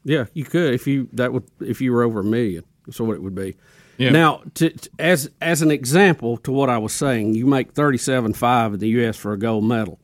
Yeah, 0.05 0.27
you 0.33 0.45
could 0.45 0.73
if 0.73 0.87
you 0.87 1.09
that 1.13 1.33
would 1.33 1.45
if 1.61 1.81
you 1.81 1.93
were 1.93 2.03
over 2.03 2.21
a 2.21 2.25
million. 2.25 2.65
That's 2.87 2.99
what 3.01 3.15
it 3.15 3.23
would 3.23 3.35
be. 3.35 3.57
Yeah. 3.99 4.11
Now, 4.11 4.43
to, 4.55 4.71
to- 4.71 4.91
as 4.99 5.31
as 5.43 5.61
an 5.61 5.71
example 5.71 6.39
to 6.39 6.53
what 6.53 6.71
I 6.71 6.79
was 6.79 6.93
saying, 6.95 7.35
you 7.35 7.47
make 7.47 7.73
thirty 7.73 7.99
seven 7.99 8.33
five 8.33 8.73
in 8.75 8.81
the 8.81 8.89
U.S. 8.91 9.17
for 9.17 9.33
a 9.33 9.39
gold 9.39 9.65
medal. 9.65 9.99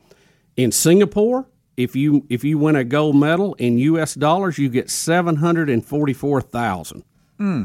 In 0.56 0.70
Singapore, 0.70 1.46
if 1.78 1.96
you 1.96 2.26
if 2.28 2.44
you 2.44 2.58
win 2.58 2.76
a 2.76 2.84
gold 2.84 3.16
medal 3.16 3.54
in 3.54 3.78
U.S. 3.78 4.14
dollars, 4.14 4.58
you 4.58 4.68
get 4.68 4.90
seven 4.90 5.36
hundred 5.36 5.70
and 5.70 5.82
forty 5.84 6.12
four 6.12 6.42
thousand. 6.42 7.04
Hmm. 7.38 7.64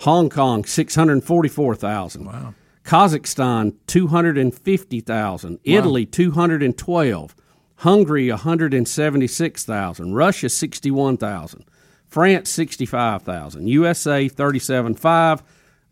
Hong 0.00 0.28
Kong 0.28 0.64
six 0.64 0.94
hundred 0.94 1.22
forty 1.22 1.48
four 1.48 1.76
thousand. 1.76 2.24
Wow. 2.24 2.54
Kazakhstan 2.86 3.74
250,000, 3.88 5.58
Italy 5.64 6.06
212, 6.06 7.36
Hungary 7.78 8.30
176,000, 8.30 10.14
Russia 10.14 10.48
61,000, 10.48 11.64
France 12.06 12.48
65,000, 12.50 13.66
USA 13.66 14.28
37,500, 14.28 15.44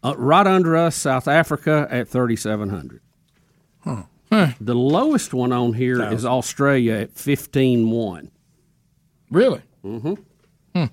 uh, 0.05 0.15
right 0.17 0.47
under 0.47 0.77
us 0.77 0.95
South 0.95 1.27
Africa 1.27 1.89
at 1.91 2.07
3,700. 2.09 3.01
Huh. 3.81 4.05
Huh. 4.31 4.47
Hmm. 4.47 4.65
The 4.65 4.75
lowest 4.75 5.35
one 5.35 5.53
on 5.53 5.73
here 5.75 6.01
is 6.13 6.25
Australia 6.25 6.95
at 6.95 7.15
15,1. 7.15 8.31
Really? 9.31 9.63
Mhm. 9.85 10.19
Hmm. 10.75 10.85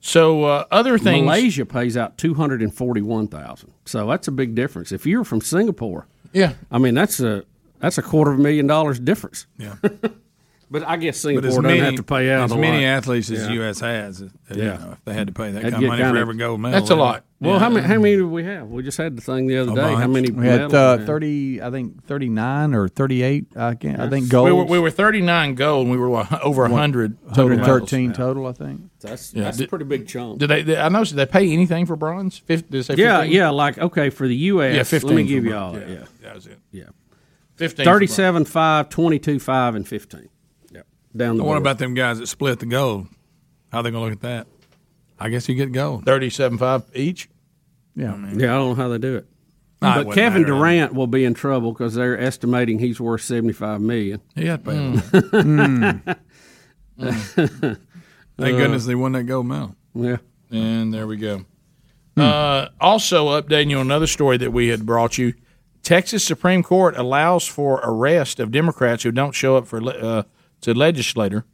So 0.00 0.44
uh, 0.44 0.64
other 0.70 0.96
things 0.96 1.24
Malaysia 1.26 1.66
pays 1.66 1.96
out 1.96 2.16
241,000. 2.18 3.72
So 3.86 4.06
that's 4.06 4.28
a 4.28 4.32
big 4.32 4.54
difference. 4.54 4.92
If 4.92 5.06
you're 5.06 5.24
from 5.24 5.40
Singapore, 5.40 6.06
Yeah. 6.32 6.52
I 6.70 6.78
mean 6.78 6.94
that's 6.94 7.20
a 7.20 7.44
that's 7.80 7.98
a 7.98 8.02
quarter 8.02 8.32
of 8.32 8.38
a 8.38 8.42
million 8.42 8.66
dollars 8.66 8.98
difference. 8.98 9.46
Yeah. 9.58 9.76
But 10.68 10.82
I 10.84 10.96
guess 10.96 11.14
But 11.22 11.28
Singapore 11.28 11.48
as 11.48 11.54
doesn't 11.56 11.78
have 11.78 11.94
to 11.94 12.02
pay 12.02 12.28
out 12.32 12.46
as 12.46 12.50
a 12.52 12.56
many 12.58 12.78
lot. 12.84 12.90
athletes 12.96 13.30
as 13.30 13.38
Yeah. 13.42 13.46
the 13.46 13.54
U.S. 13.54 13.78
has. 13.78 14.20
uh, 14.20 14.28
You 14.52 14.62
Yeah. 14.62 14.68
know, 14.78 14.90
if 14.94 15.04
they 15.04 15.14
had 15.14 15.28
to 15.28 15.32
pay 15.32 15.52
that 15.52 15.62
That'd 15.62 15.72
kind 15.74 15.84
of 15.84 15.88
money 15.90 16.02
kinda- 16.02 16.14
for 16.14 16.20
every 16.20 16.36
gold 16.36 16.60
medal, 16.60 16.80
That's 16.80 16.90
a 16.90 16.96
lot. 16.96 17.24
Well, 17.40 17.52
Yeah. 17.52 17.58
how 17.60 17.68
many? 17.70 17.86
How 17.86 17.98
many 18.00 18.16
do 18.16 18.26
we 18.28 18.42
have? 18.44 18.66
We 18.68 18.82
just 18.82 18.98
had 18.98 19.16
the 19.16 19.20
thing 19.20 19.46
the 19.46 19.58
other 19.58 19.72
A 19.72 19.74
day. 19.76 19.94
How 19.94 20.08
many? 20.08 20.30
We 20.32 20.46
had 20.46 20.74
uh, 20.74 20.98
thirty, 20.98 21.62
I 21.62 21.70
think 21.70 22.04
thirty 22.06 22.28
nine 22.28 22.74
or 22.74 22.88
thirty 22.88 23.22
eight. 23.22 23.46
I 23.54 23.74
can't. 23.74 24.00
I 24.00 24.08
think 24.08 24.24
We 24.24 24.30
gold. 24.30 24.50
were, 24.58 24.64
we 24.64 24.78
were 24.80 24.90
39 24.90 25.54
gold, 25.54 25.82
and 25.86 25.90
we 25.92 25.98
were 25.98 26.08
what, 26.10 26.42
over 26.42 26.62
100 26.62 27.16
total 27.28 27.50
medals. 27.50 27.68
113 27.68 28.12
total, 28.12 28.46
I 28.48 28.52
think. 28.52 28.80
That's 29.00 29.32
Yeah. 29.34 29.44
that's 29.44 29.60
a 29.60 29.68
pretty 29.68 29.84
big 29.84 30.08
chunk. 30.08 30.38
Did 30.40 30.48
they, 30.50 30.62
they- 30.62 30.78
I 30.78 30.88
noticed, 30.88 31.12
did 31.12 31.18
they 31.18 31.30
pay 31.30 31.48
anything 31.52 31.86
for 31.86 31.94
bronze? 31.94 32.38
Fif- 32.38 32.68
did 32.68 32.72
they 32.84 32.94
say 32.94 33.00
Yeah, 33.00 33.22
yeah. 33.22 33.50
Like 33.50 33.78
okay, 33.78 34.10
for 34.10 34.26
the 34.26 34.34
U.S. 34.50 34.74
Yeah, 34.74 34.82
15 34.82 35.08
Let 35.10 35.16
me 35.16 35.22
give 35.28 35.44
you 35.44 35.54
all. 35.54 35.74
Yeah, 35.74 35.80
Yeah, 35.88 35.98
that 36.22 36.34
was 36.34 36.46
it. 36.48 36.58
Yeah, 36.72 36.84
15 37.54 37.84
for 37.84 37.90
37, 37.92 38.44
5, 38.46 38.88
22, 38.88 39.38
5, 39.38 39.74
and 39.76 39.86
fifteen. 39.86 40.28
Yeah, 41.16 41.26
down 41.26 41.36
the. 41.36 41.42
What 41.44 41.50
board. 41.50 41.62
about 41.62 41.78
them 41.78 41.94
guys 41.94 42.18
that 42.18 42.26
split 42.26 42.58
the 42.58 42.66
gold? 42.66 43.06
How 43.72 43.82
they 43.82 43.90
going 43.90 44.02
to 44.04 44.10
look 44.10 44.24
at 44.24 44.28
that? 44.28 44.46
I 45.18 45.28
guess 45.28 45.48
you 45.48 45.54
get 45.54 45.72
gold. 45.72 46.04
37.5 46.04 46.94
each? 46.94 47.28
Yeah. 47.94 48.16
Yeah, 48.34 48.54
I 48.54 48.58
don't 48.58 48.70
know 48.70 48.74
how 48.74 48.88
they 48.88 48.98
do 48.98 49.16
it. 49.16 49.26
Nah, 49.82 49.96
but 49.96 50.06
wouldn't 50.06 50.14
Kevin 50.14 50.42
matter. 50.42 50.54
Durant 50.54 50.94
will 50.94 51.06
be 51.06 51.24
in 51.24 51.34
trouble 51.34 51.72
because 51.72 51.94
they're 51.94 52.18
estimating 52.18 52.78
he's 52.78 52.98
worth 52.98 53.20
seventy 53.22 53.52
five 53.52 53.80
million. 53.80 54.20
Yeah, 54.34 54.56
Mm. 54.56 56.16
Thank 56.98 57.84
Uh, 58.54 58.58
goodness 58.58 58.86
they 58.86 58.94
won 58.94 59.12
that 59.12 59.24
gold 59.24 59.46
medal. 59.46 59.76
Yeah. 59.94 60.16
And 60.50 60.92
there 60.94 61.06
we 61.06 61.16
go. 61.16 61.44
Uh, 62.16 62.68
also, 62.80 63.38
updating 63.40 63.68
you 63.70 63.78
on 63.78 63.86
another 63.86 64.06
story 64.06 64.38
that 64.38 64.50
we 64.52 64.68
had 64.68 64.86
brought 64.86 65.18
you. 65.18 65.34
Texas 65.82 66.24
Supreme 66.24 66.62
Court 66.62 66.96
allows 66.96 67.46
for 67.46 67.80
arrest 67.84 68.40
of 68.40 68.50
Democrats 68.50 69.02
who 69.02 69.12
don't 69.12 69.32
show 69.32 69.56
up 69.56 69.66
for 69.66 69.82
uh, 69.86 70.22
to 70.62 70.74
legislator 70.74 71.44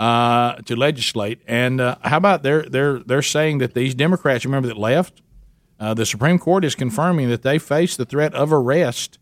uh, 0.00 0.54
to 0.62 0.74
legislate. 0.74 1.42
And 1.46 1.80
uh, 1.80 1.96
how 2.02 2.16
about 2.16 2.42
they're 2.42 2.62
they're 2.62 2.98
they're 3.00 3.22
saying 3.22 3.58
that 3.58 3.74
these 3.74 3.94
Democrats, 3.94 4.44
remember 4.44 4.68
that 4.68 4.78
left, 4.78 5.20
uh, 5.78 5.94
the 5.94 6.06
Supreme 6.06 6.38
Court 6.38 6.64
is 6.64 6.74
confirming 6.74 7.28
that 7.28 7.42
they 7.42 7.58
face 7.58 7.96
the 7.96 8.06
threat 8.06 8.34
of 8.34 8.52
arrest 8.52 9.18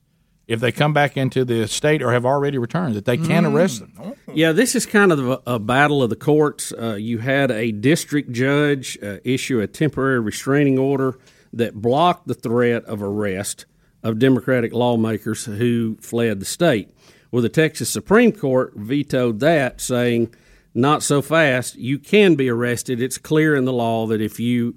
if 0.47 0.61
they 0.61 0.73
come 0.73 0.95
back 0.95 1.17
into 1.17 1.45
the 1.45 1.67
state 1.69 2.01
or 2.01 2.13
have 2.13 2.25
already 2.25 2.57
returned. 2.57 2.95
That 2.95 3.05
they 3.05 3.19
can 3.19 3.45
arrest 3.45 3.81
them. 3.81 4.15
Yeah, 4.33 4.53
this 4.53 4.75
is 4.75 4.87
kind 4.87 5.13
of 5.13 5.29
a, 5.29 5.43
a 5.47 5.59
battle 5.59 6.03
of 6.03 6.11
the 6.11 6.17
courts. 6.17 6.73
Uh, 6.73 6.95
you 6.95 7.19
had 7.19 7.51
a 7.51 7.73
district 7.73 8.31
judge 8.33 8.97
uh, 9.03 9.19
issue 9.25 9.61
a 9.61 9.67
temporary 9.67 10.21
restraining 10.21 10.79
order 10.79 11.19
that 11.53 11.75
blocked 11.75 12.29
the 12.29 12.35
threat 12.35 12.85
of 12.85 13.03
arrest 13.03 13.67
of 14.03 14.19
Democratic 14.19 14.73
lawmakers 14.73 15.45
who 15.45 15.97
fled 16.01 16.39
the 16.39 16.47
state. 16.47 16.89
Well, 17.31 17.43
the 17.43 17.49
Texas 17.49 17.91
Supreme 17.91 18.33
Court 18.33 18.73
vetoed 18.75 19.41
that, 19.41 19.81
saying, 19.81 20.35
not 20.75 21.03
so 21.03 21.21
fast. 21.21 21.77
You 21.77 21.99
can 21.99 22.35
be 22.35 22.49
arrested. 22.49 23.03
It's 23.03 23.19
clear 23.19 23.55
in 23.55 23.65
the 23.65 23.73
law 23.73 24.07
that 24.07 24.21
if 24.21 24.41
you, 24.41 24.77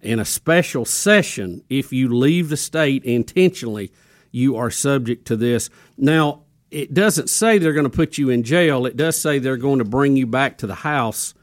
in 0.00 0.18
a 0.18 0.24
special 0.24 0.84
session, 0.84 1.62
if 1.68 1.92
you 1.92 2.08
leave 2.08 2.48
the 2.48 2.56
state 2.56 3.04
intentionally, 3.04 3.92
you 4.30 4.56
are 4.56 4.70
subject 4.70 5.26
to 5.26 5.36
this. 5.36 5.68
Now, 5.98 6.42
it 6.70 6.94
doesn't 6.94 7.28
say 7.28 7.58
they're 7.58 7.72
going 7.72 7.84
to 7.84 7.90
put 7.90 8.16
you 8.16 8.30
in 8.30 8.44
jail. 8.44 8.86
It 8.86 8.96
does 8.96 9.20
say 9.20 9.38
they're 9.38 9.56
going 9.56 9.80
to 9.80 9.84
bring 9.84 10.16
you 10.16 10.26
back 10.26 10.58
to 10.58 10.66
the 10.66 10.76
House, 10.76 11.34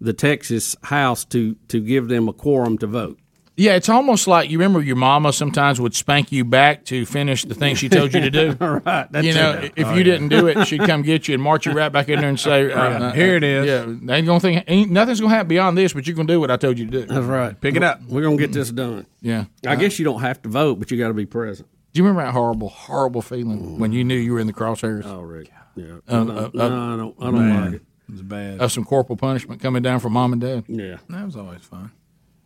the 0.00 0.12
Texas 0.12 0.76
House, 0.84 1.24
to 1.26 1.56
to 1.68 1.80
give 1.80 2.08
them 2.08 2.28
a 2.28 2.32
quorum 2.32 2.78
to 2.78 2.86
vote. 2.86 3.18
Yeah, 3.58 3.74
it's 3.76 3.88
almost 3.88 4.26
like 4.28 4.50
you 4.50 4.58
remember 4.58 4.82
your 4.82 4.96
mama 4.96 5.32
sometimes 5.32 5.80
would 5.80 5.94
spank 5.94 6.30
you 6.30 6.44
back 6.44 6.84
to 6.86 7.06
finish 7.06 7.42
the 7.44 7.54
thing 7.54 7.74
she 7.74 7.88
told 7.88 8.12
you 8.12 8.20
to 8.20 8.30
do. 8.30 8.52
right. 8.60 9.10
that's 9.10 9.26
you 9.26 9.32
know, 9.32 9.52
it. 9.52 9.72
if 9.76 9.86
Oh, 9.86 9.92
you 9.92 9.98
yeah. 9.98 10.02
didn't 10.04 10.28
do 10.28 10.46
it, 10.46 10.66
she'd 10.66 10.82
come 10.82 11.00
get 11.00 11.26
you 11.26 11.32
and 11.34 11.42
march 11.42 11.64
you 11.64 11.72
right 11.72 11.88
back 11.88 12.10
in 12.10 12.20
there 12.20 12.28
and 12.28 12.38
say, 12.38 12.70
uh, 12.70 12.76
Right. 12.76 13.00
uh, 13.02 13.12
Here 13.12 13.34
it 13.36 13.42
is. 13.42 13.66
Yeah, 13.66 13.86
they 14.02 14.16
ain't 14.16 14.26
gonna 14.26 14.40
think 14.40 14.62
ain't 14.68 14.90
nothing's 14.90 15.20
gonna 15.22 15.32
happen 15.34 15.48
beyond 15.48 15.78
this, 15.78 15.94
but 15.94 16.06
you're 16.06 16.14
gonna 16.16 16.26
do 16.28 16.38
what 16.38 16.50
I 16.50 16.58
told 16.58 16.78
you 16.78 16.84
to 16.84 16.90
do. 16.90 17.06
That's 17.06 17.24
right. 17.24 17.58
Pick 17.58 17.76
it 17.76 17.82
up. 17.82 18.02
We're 18.06 18.22
gonna 18.22 18.36
get 18.36 18.52
this 18.52 18.70
done. 18.70 19.06
Yeah, 19.22 19.46
I 19.66 19.76
guess 19.76 19.98
you 19.98 20.04
don't 20.04 20.20
have 20.20 20.42
to 20.42 20.50
vote, 20.50 20.78
but 20.78 20.90
you 20.90 20.98
got 20.98 21.08
to 21.08 21.14
be 21.14 21.24
present. 21.26 21.66
Do 21.94 21.98
you 21.98 22.04
remember 22.04 22.26
that 22.26 22.32
horrible, 22.32 22.68
horrible 22.68 23.22
feeling 23.22 23.78
when 23.78 23.90
you 23.90 24.04
knew 24.04 24.16
you 24.16 24.34
were 24.34 24.40
in 24.40 24.46
the 24.46 24.52
crosshairs? 24.52 25.06
Oh, 25.06 25.22
Rick. 25.22 25.50
Yeah. 25.74 25.84
Uh, 26.06 26.24
no, 26.24 26.36
uh, 26.36 26.50
no, 26.52 26.60
uh, 26.62 26.94
I 26.94 26.96
don't. 26.98 27.16
I 27.20 27.24
don't 27.24 27.34
Man, 27.48 27.64
like 27.64 27.74
it. 27.80 27.82
It's 28.12 28.20
bad. 28.20 28.60
Of 28.60 28.70
some 28.70 28.84
corporal 28.84 29.16
punishment 29.16 29.62
coming 29.62 29.82
down 29.82 30.00
from 30.00 30.12
mom 30.12 30.32
and 30.34 30.42
dad. 30.42 30.64
Yeah. 30.68 30.98
That 31.08 31.24
was 31.24 31.36
always 31.36 31.62
fun. 31.62 31.90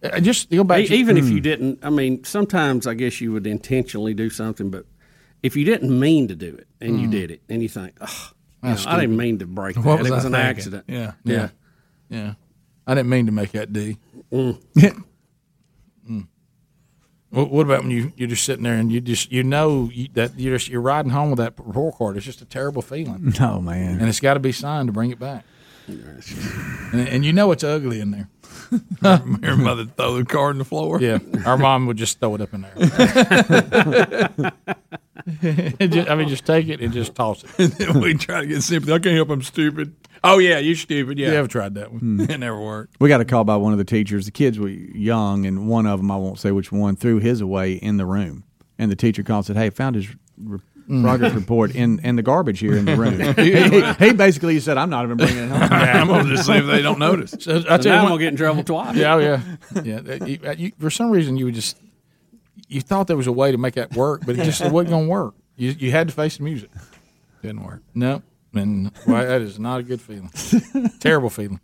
Uh, 0.02 0.18
Just 0.20 0.50
go 0.50 0.64
back. 0.64 0.86
To- 0.86 0.94
Even 0.94 1.16
if 1.18 1.28
you 1.28 1.40
didn't, 1.40 1.80
I 1.82 1.90
mean, 1.90 2.24
sometimes 2.24 2.86
I 2.86 2.94
guess 2.94 3.20
you 3.20 3.32
would 3.32 3.46
intentionally 3.46 4.14
do 4.14 4.30
something, 4.30 4.70
but 4.70 4.86
if 5.42 5.56
you 5.56 5.64
didn't 5.64 5.98
mean 5.98 6.28
to 6.28 6.34
do 6.34 6.54
it 6.54 6.66
and 6.80 7.00
you 7.00 7.08
Mm. 7.08 7.10
did 7.10 7.30
it, 7.30 7.42
and 7.48 7.62
you 7.62 7.68
think, 7.68 7.92
oh, 8.00 8.30
That's 8.62 8.86
I 8.86 8.98
didn't 9.00 9.16
mean 9.16 9.38
to 9.40 9.46
break 9.46 9.74
that. 9.76 9.84
What 9.84 9.98
was 9.98 10.08
it 10.08 10.12
I 10.12 10.16
was 10.16 10.24
an 10.24 10.32
thinking? 10.32 10.48
accident. 10.48 10.84
Yeah. 10.88 11.12
yeah, 11.24 11.48
yeah. 12.08 12.34
I 12.86 12.94
didn't 12.94 13.10
mean 13.10 13.26
to 13.26 13.32
make 13.32 13.52
that 13.52 13.72
D. 13.72 13.98
Mm. 14.32 14.58
Mm. 16.08 16.26
What, 17.30 17.50
what 17.50 17.66
about 17.66 17.82
when 17.82 17.90
you 17.90 18.12
you're 18.16 18.26
just 18.28 18.44
sitting 18.44 18.64
there 18.64 18.74
and 18.74 18.90
you 18.90 19.00
just 19.00 19.30
you 19.30 19.44
know 19.44 19.88
you, 19.92 20.08
that 20.14 20.38
you're 20.38 20.56
just 20.56 20.68
you're 20.68 20.80
riding 20.80 21.12
home 21.12 21.30
with 21.30 21.38
that 21.38 21.54
report 21.58 21.96
card? 21.96 22.16
It's 22.16 22.26
just 22.26 22.40
a 22.40 22.44
terrible 22.46 22.82
feeling. 22.82 23.32
No 23.38 23.60
man. 23.60 24.00
and 24.00 24.08
it's 24.08 24.18
got 24.20 24.34
to 24.34 24.40
be 24.40 24.50
signed 24.52 24.88
to 24.88 24.92
bring 24.92 25.10
it 25.10 25.18
back. 25.20 25.44
And, 25.86 27.08
and 27.08 27.24
you 27.24 27.32
know 27.32 27.52
it's 27.52 27.62
ugly 27.64 28.00
in 28.00 28.10
there. 28.10 28.28
Your 29.02 29.56
mother 29.56 29.84
throw 29.86 30.14
the 30.16 30.24
card 30.24 30.52
on 30.54 30.58
the 30.58 30.64
floor. 30.64 31.00
Yeah, 31.00 31.18
our 31.46 31.56
mom 31.58 31.86
would 31.86 31.96
just 31.96 32.20
throw 32.20 32.34
it 32.34 32.40
up 32.40 32.54
in 32.54 32.62
there. 32.62 34.52
Just- 35.80 36.08
I 36.10 36.14
mean, 36.14 36.28
just 36.28 36.46
take 36.46 36.68
it 36.68 36.80
and 36.80 36.92
just 36.92 37.14
toss 37.14 37.44
it. 37.58 37.94
we 37.94 38.14
try 38.14 38.40
to 38.40 38.46
get 38.46 38.62
sympathy. 38.62 38.92
I 38.92 38.98
can't 38.98 39.14
help 39.16 39.28
I'm 39.30 39.42
stupid. 39.42 39.94
Oh 40.24 40.38
yeah, 40.38 40.58
you're 40.58 40.74
stupid. 40.76 41.18
Yeah, 41.18 41.28
You 41.28 41.34
ever 41.34 41.48
tried 41.48 41.74
that 41.74 41.92
one? 41.92 42.26
it 42.28 42.38
never 42.38 42.58
worked. 42.60 42.96
We 43.00 43.08
got 43.08 43.20
a 43.20 43.24
call 43.24 43.44
by 43.44 43.56
one 43.56 43.72
of 43.72 43.78
the 43.78 43.84
teachers. 43.84 44.24
The 44.26 44.32
kids 44.32 44.58
were 44.58 44.68
young, 44.68 45.46
and 45.46 45.68
one 45.68 45.86
of 45.86 45.98
them, 45.98 46.10
I 46.10 46.16
won't 46.16 46.38
say 46.38 46.50
which 46.52 46.72
one, 46.72 46.96
threw 46.96 47.18
his 47.18 47.40
away 47.40 47.74
in 47.74 47.96
the 47.96 48.06
room. 48.06 48.44
And 48.78 48.90
the 48.90 48.96
teacher 48.96 49.22
called 49.22 49.40
and 49.48 49.56
said, 49.56 49.56
"Hey, 49.56 49.70
found 49.70 49.96
his 49.96 50.08
re- 50.38 50.58
Mm. 50.90 51.02
progress 51.02 51.32
report 51.34 51.74
in, 51.74 52.00
in 52.00 52.16
the 52.16 52.22
garbage 52.22 52.58
here 52.58 52.76
in 52.76 52.84
the 52.84 52.96
room." 52.96 53.20
he, 54.00 54.06
he 54.06 54.12
basically 54.12 54.58
said, 54.60 54.76
"I'm 54.76 54.90
not 54.90 55.04
even 55.04 55.16
bringing 55.16 55.44
it 55.44 55.48
home." 55.48 55.62
I'm 55.70 56.08
gonna 56.08 56.28
just 56.28 56.46
see 56.46 56.54
if 56.54 56.66
they 56.66 56.82
don't 56.82 56.98
notice. 56.98 57.34
So, 57.38 57.58
I 57.68 57.78
tell 57.78 57.78
now 57.78 57.78
you 57.78 57.98
I'm 58.00 58.08
gonna 58.08 58.18
get 58.18 58.28
in 58.28 58.36
trouble 58.36 58.64
twice. 58.64 58.96
Yeah, 58.96 59.14
oh, 59.14 59.18
yeah, 59.18 59.42
yeah. 59.82 60.24
You, 60.24 60.38
you, 60.56 60.72
for 60.78 60.90
some 60.90 61.10
reason, 61.10 61.36
you 61.36 61.44
would 61.46 61.54
just 61.54 61.76
you 62.68 62.80
thought 62.80 63.06
there 63.08 63.16
was 63.16 63.26
a 63.26 63.32
way 63.32 63.52
to 63.52 63.58
make 63.58 63.74
that 63.74 63.94
work, 63.94 64.22
but 64.24 64.38
it 64.38 64.44
just 64.44 64.60
it 64.60 64.72
wasn't 64.72 64.90
going 64.90 65.04
to 65.06 65.10
work. 65.10 65.34
You 65.56 65.70
you 65.70 65.90
had 65.90 66.08
to 66.08 66.14
face 66.14 66.38
the 66.38 66.44
music. 66.44 66.70
Didn't 67.42 67.64
work. 67.64 67.82
No, 67.94 68.22
and 68.54 68.92
well, 69.06 69.26
that 69.26 69.42
is 69.42 69.58
not 69.58 69.80
a 69.80 69.82
good 69.82 70.00
feeling. 70.00 70.30
Terrible 71.00 71.30
feeling. 71.30 71.60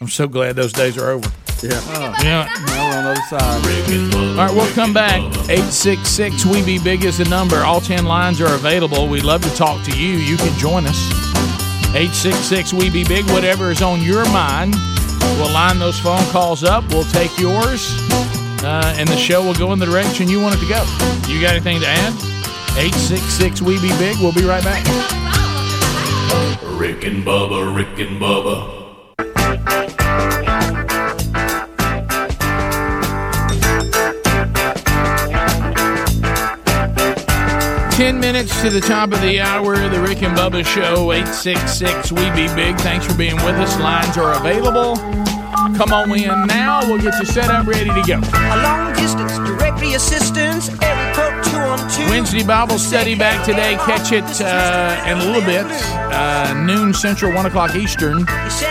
I'm 0.00 0.08
so 0.08 0.28
glad 0.28 0.56
those 0.56 0.72
days 0.72 0.96
are 0.98 1.10
over. 1.10 1.30
Yeah. 1.62 1.80
Yeah. 2.22 2.48
Now 2.66 2.88
we're 2.88 2.96
on 2.96 3.04
the 3.04 3.10
other 3.10 3.22
side. 3.22 4.38
All 4.38 4.46
right, 4.46 4.54
we'll 4.54 4.72
come 4.74 4.92
back. 4.92 5.20
866 5.50 6.46
We 6.46 6.62
Be 6.64 6.78
Big 6.78 7.04
is 7.04 7.18
the 7.18 7.24
number. 7.24 7.56
All 7.58 7.80
10 7.80 8.04
lines 8.04 8.40
are 8.40 8.54
available. 8.54 9.08
We'd 9.08 9.24
love 9.24 9.42
to 9.42 9.54
talk 9.56 9.84
to 9.86 9.96
you. 9.98 10.14
You 10.18 10.36
can 10.36 10.56
join 10.58 10.86
us. 10.86 10.96
866 11.96 12.72
We 12.74 12.90
Be 12.90 13.02
Big, 13.04 13.24
whatever 13.30 13.70
is 13.70 13.82
on 13.82 14.02
your 14.02 14.24
mind. 14.26 14.76
We'll 15.36 15.50
line 15.52 15.78
those 15.78 15.98
phone 15.98 16.24
calls 16.26 16.62
up. 16.62 16.88
We'll 16.90 17.04
take 17.04 17.36
yours, 17.38 17.90
uh, 18.62 18.94
and 18.96 19.08
the 19.08 19.16
show 19.16 19.42
will 19.42 19.54
go 19.54 19.72
in 19.72 19.78
the 19.78 19.86
direction 19.86 20.28
you 20.28 20.40
want 20.40 20.54
it 20.56 20.60
to 20.60 20.68
go. 20.68 20.84
You 21.26 21.40
got 21.40 21.54
anything 21.54 21.80
to 21.80 21.86
add? 21.86 22.12
866 22.78 23.62
We 23.62 23.80
Be 23.80 23.88
Big. 23.98 24.16
We'll 24.20 24.32
be 24.32 24.44
right 24.44 24.62
back. 24.62 24.84
Rick 26.78 27.04
and 27.04 27.24
Bubba, 27.24 27.74
Rick 27.74 27.98
and 27.98 28.20
Bubba. 28.20 28.77
Ten 37.98 38.20
minutes 38.20 38.62
to 38.62 38.70
the 38.70 38.80
top 38.80 39.12
of 39.12 39.20
the 39.22 39.40
hour, 39.40 39.76
the 39.88 40.00
Rick 40.00 40.22
and 40.22 40.36
Bubba 40.36 40.64
Show, 40.64 41.12
866 41.12 42.12
We 42.12 42.30
Be 42.30 42.46
Big. 42.54 42.76
Thanks 42.78 43.04
for 43.04 43.14
being 43.14 43.36
with 43.36 43.56
us. 43.56 43.78
Lines 43.80 44.16
are 44.16 44.34
available. 44.38 44.96
Come 45.76 45.92
on 45.92 46.10
in 46.12 46.46
now. 46.46 46.80
We'll 46.88 47.00
get 47.00 47.18
you 47.18 47.26
set 47.26 47.50
up, 47.50 47.66
ready 47.66 47.90
to 47.90 48.02
go. 48.06 48.18
A 48.18 48.62
long 48.62 48.94
distance 48.94 49.36
directory 49.38 49.94
assistance, 49.94 50.68
area 50.68 50.78
code 50.78 50.82
212. 50.82 50.97
Wednesday 51.68 52.42
Bible 52.42 52.78
study 52.78 53.14
back 53.14 53.44
today. 53.44 53.74
Catch 53.76 54.12
it 54.12 54.24
uh, 54.40 55.04
in 55.06 55.18
a 55.18 55.24
little 55.24 55.42
bit, 55.42 55.66
uh, 55.66 56.54
noon 56.64 56.94
Central, 56.94 57.32
1 57.34 57.46
o'clock 57.46 57.74
Eastern, 57.74 58.20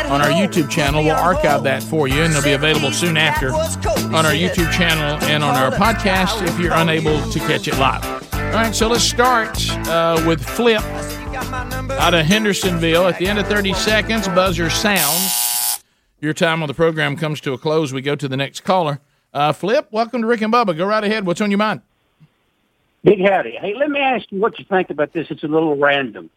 on 0.07 0.21
our 0.21 0.29
YouTube 0.29 0.69
channel. 0.69 1.03
We'll 1.03 1.15
archive 1.15 1.61
that 1.63 1.83
for 1.83 2.07
you, 2.07 2.23
and 2.23 2.33
it'll 2.33 2.43
be 2.43 2.53
available 2.53 2.91
soon 2.91 3.15
after 3.15 3.53
on 3.53 4.25
our 4.25 4.31
YouTube 4.31 4.71
channel 4.71 5.23
and 5.27 5.43
on 5.43 5.55
our 5.55 5.69
podcast 5.71 6.41
if 6.47 6.59
you're 6.59 6.73
unable 6.73 7.21
to 7.29 7.39
catch 7.39 7.67
it 7.67 7.77
live. 7.77 8.03
All 8.33 8.53
right, 8.53 8.73
so 8.73 8.87
let's 8.87 9.03
start 9.03 9.69
uh, 9.87 10.23
with 10.25 10.43
Flip 10.43 10.81
out 10.81 12.13
of 12.15 12.25
Hendersonville. 12.25 13.07
At 13.07 13.19
the 13.19 13.27
end 13.27 13.37
of 13.37 13.45
30 13.45 13.73
seconds, 13.73 14.27
buzzer 14.29 14.71
sounds. 14.71 15.83
Your 16.19 16.33
time 16.33 16.63
on 16.63 16.67
the 16.67 16.73
program 16.73 17.15
comes 17.15 17.41
to 17.41 17.53
a 17.53 17.59
close. 17.59 17.93
We 17.93 18.01
go 18.01 18.15
to 18.15 18.27
the 18.27 18.37
next 18.37 18.61
caller. 18.61 19.01
Uh, 19.33 19.53
Flip, 19.53 19.87
welcome 19.91 20.21
to 20.21 20.27
Rick 20.27 20.41
and 20.41 20.51
Bubba. 20.51 20.75
Go 20.75 20.85
right 20.87 21.03
ahead. 21.03 21.27
What's 21.27 21.41
on 21.41 21.51
your 21.51 21.59
mind? 21.59 21.81
Big 23.07 23.25
howdy. 23.25 23.51
Hey, 23.51 23.73
let 23.73 23.89
me 23.89 24.01
ask 24.01 24.29
you 24.33 24.41
what 24.41 24.59
you 24.59 24.65
think 24.65 24.89
about 24.89 25.13
this. 25.13 25.27
It's 25.29 25.43
a 25.43 25.47
little 25.47 25.77
random. 25.77 26.29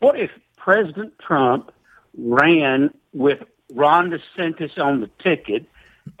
What 0.00 0.20
if 0.20 0.30
President 0.58 1.18
Trump 1.18 1.72
ran 2.18 2.92
with 3.14 3.38
Ron 3.72 4.10
DeSantis 4.10 4.78
on 4.78 5.00
the 5.00 5.08
ticket, 5.22 5.64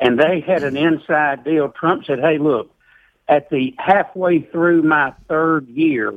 and 0.00 0.18
they 0.18 0.40
had 0.40 0.62
an 0.62 0.78
inside 0.78 1.44
deal. 1.44 1.68
Trump 1.68 2.06
said, 2.06 2.20
"Hey, 2.20 2.38
look, 2.38 2.74
at 3.28 3.50
the 3.50 3.74
halfway 3.76 4.40
through 4.40 4.82
my 4.82 5.12
third 5.28 5.68
year, 5.68 6.14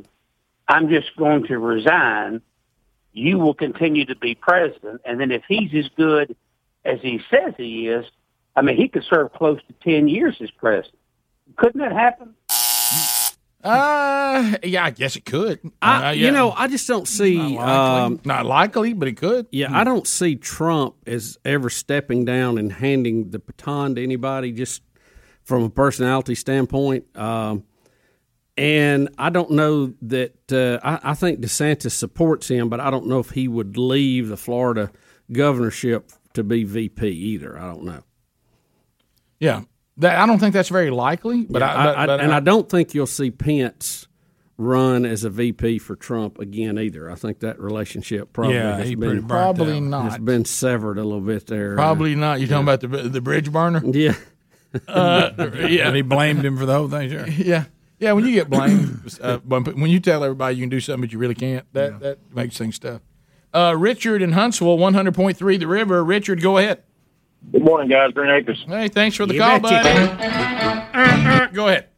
I'm 0.66 0.88
just 0.88 1.14
going 1.16 1.46
to 1.48 1.58
resign. 1.58 2.40
You 3.12 3.38
will 3.38 3.52
continue 3.52 4.06
to 4.06 4.16
be 4.16 4.34
president, 4.34 5.02
and 5.04 5.20
then 5.20 5.30
if 5.30 5.42
he's 5.46 5.74
as 5.74 5.90
good 5.98 6.34
as 6.86 6.98
he 7.02 7.20
says 7.28 7.52
he 7.58 7.88
is, 7.88 8.06
I 8.56 8.62
mean, 8.62 8.78
he 8.78 8.88
could 8.88 9.04
serve 9.04 9.34
close 9.34 9.60
to 9.66 9.74
ten 9.84 10.08
years 10.08 10.36
as 10.40 10.50
president. 10.50 10.98
Couldn't 11.56 11.82
that 11.82 11.92
happen?" 11.92 12.32
Uh, 13.66 14.56
yeah, 14.62 14.84
I 14.84 14.90
guess 14.90 15.16
it 15.16 15.24
could. 15.24 15.58
I, 15.82 16.08
Uh, 16.08 16.12
You 16.12 16.30
know, 16.30 16.52
I 16.52 16.68
just 16.68 16.86
don't 16.86 17.06
see. 17.08 17.36
Not 17.36 17.50
likely. 17.50 17.64
um, 18.16 18.20
Not 18.24 18.46
likely, 18.46 18.92
but 18.92 19.08
it 19.08 19.16
could. 19.16 19.46
Yeah, 19.50 19.68
I 19.76 19.84
don't 19.84 20.06
see 20.06 20.36
Trump 20.36 20.94
as 21.06 21.38
ever 21.44 21.68
stepping 21.70 22.24
down 22.24 22.58
and 22.58 22.72
handing 22.72 23.30
the 23.30 23.38
baton 23.38 23.94
to 23.96 24.02
anybody, 24.02 24.52
just 24.52 24.82
from 25.44 25.62
a 25.64 25.70
personality 25.70 26.34
standpoint. 26.34 27.04
Um, 27.16 27.64
and 28.56 29.08
I 29.18 29.30
don't 29.30 29.50
know 29.50 29.94
that. 30.02 30.52
Uh, 30.52 30.78
I, 30.82 31.10
I 31.10 31.14
think 31.14 31.40
DeSantis 31.40 31.92
supports 31.92 32.48
him, 32.48 32.68
but 32.68 32.80
I 32.80 32.90
don't 32.90 33.06
know 33.06 33.18
if 33.18 33.30
he 33.30 33.48
would 33.48 33.76
leave 33.76 34.28
the 34.28 34.36
Florida 34.36 34.90
governorship 35.32 36.10
to 36.34 36.42
be 36.44 36.64
VP 36.64 37.08
either. 37.08 37.58
I 37.58 37.66
don't 37.66 37.84
know. 37.84 38.02
Yeah, 39.40 39.62
that 39.98 40.18
I 40.18 40.26
don't 40.26 40.38
think 40.38 40.52
that's 40.52 40.68
very 40.68 40.90
likely. 40.90 41.42
But 41.48 41.60
Yeah, 41.62 41.70
I, 41.72 41.84
but, 41.84 41.98
I- 41.98 42.06
but 42.06 42.20
and 42.20 42.32
I 42.32 42.40
don't 42.40 42.68
think 42.68 42.94
you'll 42.94 43.06
see 43.06 43.30
Pence 43.30 44.06
run 44.58 45.04
as 45.04 45.22
a 45.22 45.28
VP 45.30 45.78
for 45.80 45.96
Trump 45.96 46.38
again 46.38 46.78
either. 46.78 47.10
I 47.10 47.14
think 47.14 47.40
that 47.40 47.60
relationship 47.60 48.32
probably 48.32 48.54
Yeah, 48.54 48.78
has 48.78 48.94
been 48.94 49.26
probably 49.26 49.76
out. 49.76 49.82
not. 49.82 50.06
It's 50.06 50.18
been 50.18 50.44
severed 50.46 50.96
a 50.98 51.04
little 51.04 51.20
bit 51.20 51.46
there. 51.46 51.74
Probably 51.74 52.14
not. 52.14 52.40
you're 52.40 52.48
talking 52.48 52.62
about 52.62 52.80
the 52.80 52.88
the 53.08 53.20
bridge 53.20 53.52
burner? 53.52 53.82
Yeah. 53.92 54.14
Uh, 54.88 55.30
yeah. 55.68 55.86
And 55.88 55.96
he 55.96 56.02
blamed 56.02 56.44
him 56.44 56.56
for 56.58 56.66
the 56.66 56.74
whole 56.74 56.88
thing. 56.88 57.08
Sure. 57.10 57.26
Yeah, 57.28 57.64
yeah. 57.98 58.12
When 58.12 58.26
you 58.26 58.32
get 58.32 58.50
blamed, 58.50 59.18
uh, 59.22 59.38
when 59.38 59.90
you 59.90 60.00
tell 60.00 60.22
everybody 60.24 60.56
you 60.56 60.62
can 60.62 60.68
do 60.70 60.80
something 60.80 61.02
but 61.02 61.12
you 61.12 61.18
really 61.18 61.34
can't, 61.34 61.64
that 61.72 62.00
that 62.00 62.18
makes 62.34 62.58
things 62.58 62.78
tough. 62.78 63.00
Uh, 63.54 63.74
Richard 63.78 64.20
in 64.22 64.32
Huntsville, 64.32 64.76
one 64.76 64.92
hundred 64.94 65.14
point 65.14 65.36
three, 65.38 65.56
the 65.56 65.66
river. 65.66 66.04
Richard, 66.04 66.42
go 66.42 66.58
ahead. 66.58 66.82
Good 67.52 67.62
morning, 67.64 67.88
guys. 67.88 68.12
Green 68.12 68.30
Acres. 68.30 68.64
Hey, 68.66 68.88
thanks 68.88 69.16
for 69.16 69.24
the 69.26 69.34
You 69.34 69.40
call, 69.40 69.60
betcha. 69.60 70.86
buddy. 70.92 71.54
go 71.54 71.68
ahead. 71.68 71.88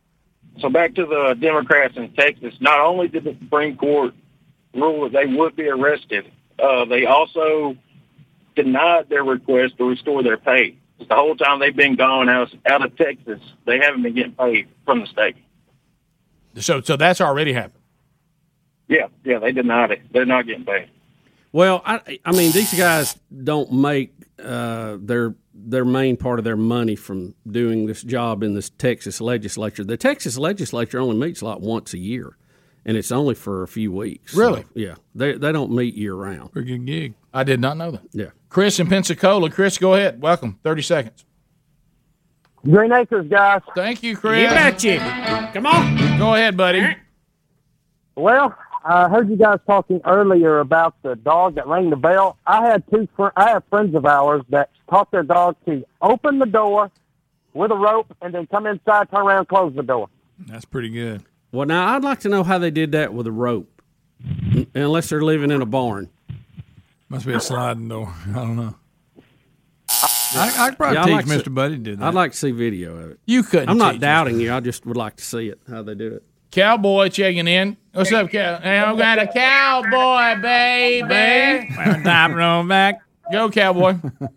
So 0.60 0.68
back 0.68 0.94
to 0.96 1.06
the 1.06 1.36
Democrats 1.40 1.96
in 1.96 2.12
Texas. 2.12 2.54
Not 2.60 2.80
only 2.80 3.08
did 3.08 3.24
the 3.24 3.36
Supreme 3.40 3.76
Court 3.76 4.12
rule 4.74 5.08
that 5.08 5.12
they 5.12 5.26
would 5.26 5.56
be 5.56 5.68
arrested, 5.68 6.30
uh, 6.58 6.84
they 6.84 7.06
also 7.06 7.76
denied 8.56 9.08
their 9.08 9.22
request 9.24 9.78
to 9.78 9.84
restore 9.88 10.22
their 10.22 10.36
pay. 10.36 10.76
The 10.98 11.14
whole 11.14 11.36
time 11.36 11.60
they've 11.60 11.74
been 11.74 11.94
gone 11.94 12.28
out, 12.28 12.52
out 12.66 12.84
of 12.84 12.96
Texas, 12.96 13.40
they 13.66 13.78
haven't 13.78 14.02
been 14.02 14.14
getting 14.14 14.32
paid 14.32 14.68
from 14.84 15.00
the 15.00 15.06
state. 15.06 15.36
So, 16.56 16.80
so 16.80 16.96
that's 16.96 17.20
already 17.20 17.52
happened. 17.52 17.74
Yeah, 18.88 19.06
yeah, 19.24 19.38
they 19.38 19.52
denied 19.52 19.92
it. 19.92 20.00
They're 20.12 20.26
not 20.26 20.46
getting 20.46 20.64
paid. 20.64 20.88
Well, 21.52 21.82
I, 21.86 22.18
I 22.24 22.32
mean, 22.32 22.50
these 22.52 22.74
guys 22.76 23.16
don't 23.44 23.70
make 23.72 24.12
uh, 24.42 24.96
their 25.00 25.34
their 25.54 25.84
main 25.84 26.16
part 26.16 26.38
of 26.38 26.44
their 26.44 26.56
money 26.56 26.94
from 26.96 27.34
doing 27.50 27.86
this 27.86 28.02
job 28.02 28.42
in 28.42 28.54
this 28.54 28.70
Texas 28.70 29.20
legislature. 29.20 29.84
The 29.84 29.96
Texas 29.96 30.38
legislature 30.38 31.00
only 31.00 31.16
meets 31.16 31.42
like 31.42 31.58
once 31.58 31.92
a 31.94 31.98
year, 31.98 32.36
and 32.84 32.96
it's 32.96 33.10
only 33.10 33.34
for 33.34 33.62
a 33.62 33.68
few 33.68 33.90
weeks. 33.92 34.32
So, 34.34 34.40
Really? 34.40 34.64
yeah, 34.74 34.94
they 35.14 35.32
they 35.34 35.50
don't 35.52 35.72
meet 35.72 35.94
year 35.94 36.14
round. 36.14 36.52
Pretty 36.52 36.68
good 36.78 36.86
gig. 36.86 37.14
I 37.34 37.42
did 37.44 37.60
not 37.60 37.76
know 37.76 37.90
that. 37.92 38.02
Yeah. 38.12 38.30
Chris 38.48 38.78
in 38.80 38.86
Pensacola. 38.88 39.50
Chris, 39.50 39.76
go 39.78 39.94
ahead. 39.94 40.20
Welcome. 40.22 40.58
Thirty 40.62 40.82
seconds. 40.82 41.24
Green 42.64 42.92
Acres, 42.92 43.26
guys. 43.28 43.60
Thank 43.74 44.02
you, 44.02 44.16
Chris. 44.16 44.42
You 44.42 44.48
betcha. 44.48 45.50
Come 45.54 45.66
on. 45.66 46.18
Go 46.18 46.34
ahead, 46.34 46.56
buddy. 46.56 46.96
Well, 48.16 48.52
I 48.88 49.08
heard 49.08 49.28
you 49.28 49.36
guys 49.36 49.58
talking 49.66 50.00
earlier 50.06 50.60
about 50.60 50.94
the 51.02 51.14
dog 51.16 51.56
that 51.56 51.66
rang 51.66 51.90
the 51.90 51.96
bell. 51.96 52.38
I 52.46 52.66
had 52.66 52.82
two. 52.90 53.06
Fr- 53.16 53.28
I 53.36 53.50
have 53.50 53.62
friends 53.68 53.94
of 53.94 54.06
ours 54.06 54.42
that 54.48 54.70
taught 54.88 55.10
their 55.10 55.22
dog 55.22 55.56
to 55.66 55.84
open 56.00 56.38
the 56.38 56.46
door 56.46 56.90
with 57.52 57.70
a 57.70 57.76
rope 57.76 58.14
and 58.22 58.34
then 58.34 58.46
come 58.46 58.66
inside, 58.66 59.10
turn 59.10 59.26
around, 59.26 59.46
close 59.48 59.74
the 59.74 59.82
door. 59.82 60.08
That's 60.38 60.64
pretty 60.64 60.88
good. 60.88 61.22
Well, 61.52 61.66
now 61.66 61.94
I'd 61.94 62.02
like 62.04 62.20
to 62.20 62.28
know 62.30 62.42
how 62.44 62.58
they 62.58 62.70
did 62.70 62.92
that 62.92 63.12
with 63.12 63.26
a 63.26 63.32
rope, 63.32 63.82
unless 64.74 65.10
they're 65.10 65.22
living 65.22 65.50
in 65.50 65.60
a 65.60 65.66
barn. 65.66 66.08
Must 67.10 67.26
be 67.26 67.32
a 67.34 67.40
sliding 67.40 67.88
door. 67.88 68.12
I 68.30 68.32
don't 68.32 68.56
know. 68.56 68.74
I, 70.34 70.52
I 70.58 70.68
could 70.68 70.78
probably 70.78 70.94
Yeah, 70.96 71.02
I'd 71.02 71.06
teach 71.06 71.14
like 71.14 71.24
to 71.26 71.30
Mr. 71.30 71.44
see- 71.44 71.50
Buddy 71.50 71.74
to 71.76 71.80
do 71.82 71.96
that. 71.96 72.04
I'd 72.06 72.14
like 72.14 72.32
to 72.32 72.36
see 72.38 72.50
video 72.52 72.96
of 72.96 73.10
it. 73.12 73.20
You 73.26 73.42
couldn't 73.42 73.68
I'm 73.70 73.78
not 73.78 73.92
teach 73.92 74.00
doubting 74.02 74.40
you. 74.40 74.52
I 74.52 74.60
just 74.60 74.84
would 74.86 74.96
like 74.96 75.16
to 75.16 75.24
see 75.24 75.48
it 75.48 75.58
how 75.68 75.82
they 75.82 75.94
do 75.94 76.14
it. 76.14 76.22
Cowboy 76.50 77.08
checking 77.08 77.46
in. 77.46 77.76
What's 77.92 78.12
up, 78.12 78.30
cow? 78.30 78.58
Hey, 78.60 78.78
I 78.78 78.96
got 78.96 79.18
a 79.18 79.26
cowboy, 79.26 80.40
baby. 80.40 81.74
Diaping 82.04 82.38
on 82.38 82.68
back. 82.68 83.00
Go, 83.32 83.50
cowboy. 83.50 83.96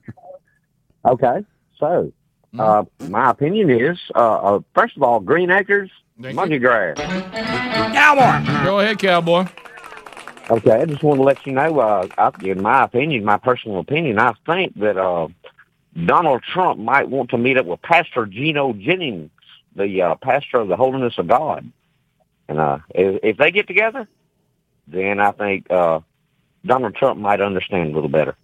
Okay, 1.04 1.44
so 1.80 2.14
uh, 2.60 2.84
my 3.10 3.32
opinion 3.32 3.72
is, 3.72 3.98
uh, 4.14 4.36
uh, 4.36 4.60
first 4.76 4.96
of 4.96 5.02
all, 5.02 5.20
Green 5.20 5.50
Acres, 5.50 5.90
monkey 6.16 6.60
grass. 6.60 6.96
Cowboy. 6.98 8.64
Go 8.64 8.80
ahead, 8.80 9.00
cowboy. 9.00 9.48
Okay, 10.52 10.72
I 10.74 10.86
just 10.86 11.02
want 11.02 11.18
to 11.18 11.24
let 11.24 11.44
you 11.48 11.54
know, 11.54 11.80
uh, 11.80 12.08
I, 12.20 12.32
in 12.46 12.62
my 12.62 12.84
opinion, 12.84 13.26
my 13.26 13.38
personal 13.38 13.80
opinion, 13.80 14.20
I 14.20 14.34
think 14.46 14.78
that 14.80 14.96
uh, 14.96 15.30
Donald 16.06 16.44
Trump 16.44 16.80
might 16.80 17.10
want 17.10 17.32
to 17.32 17.38
meet 17.40 17.58
up 17.58 17.66
with 17.66 17.82
Pastor 17.82 18.28
Gino 18.28 18.74
Jennings, 18.74 19.32
the 19.76 20.04
uh, 20.04 20.16
pastor 20.22 20.58
of 20.58 20.68
the 20.68 20.76
Holiness 20.76 21.18
of 21.18 21.28
God. 21.28 21.68
And 22.52 22.60
uh, 22.60 22.80
if, 22.94 23.20
if 23.24 23.38
they 23.38 23.50
get 23.52 23.66
together, 23.68 24.10
then 24.86 25.22
I 25.22 25.32
think 25.32 25.72
uh, 25.72 26.02
Donald 26.66 26.96
Trump 26.96 27.18
might 27.18 27.40
understand 27.40 27.92
a 27.92 27.94
little 27.94 28.10
better. 28.10 28.36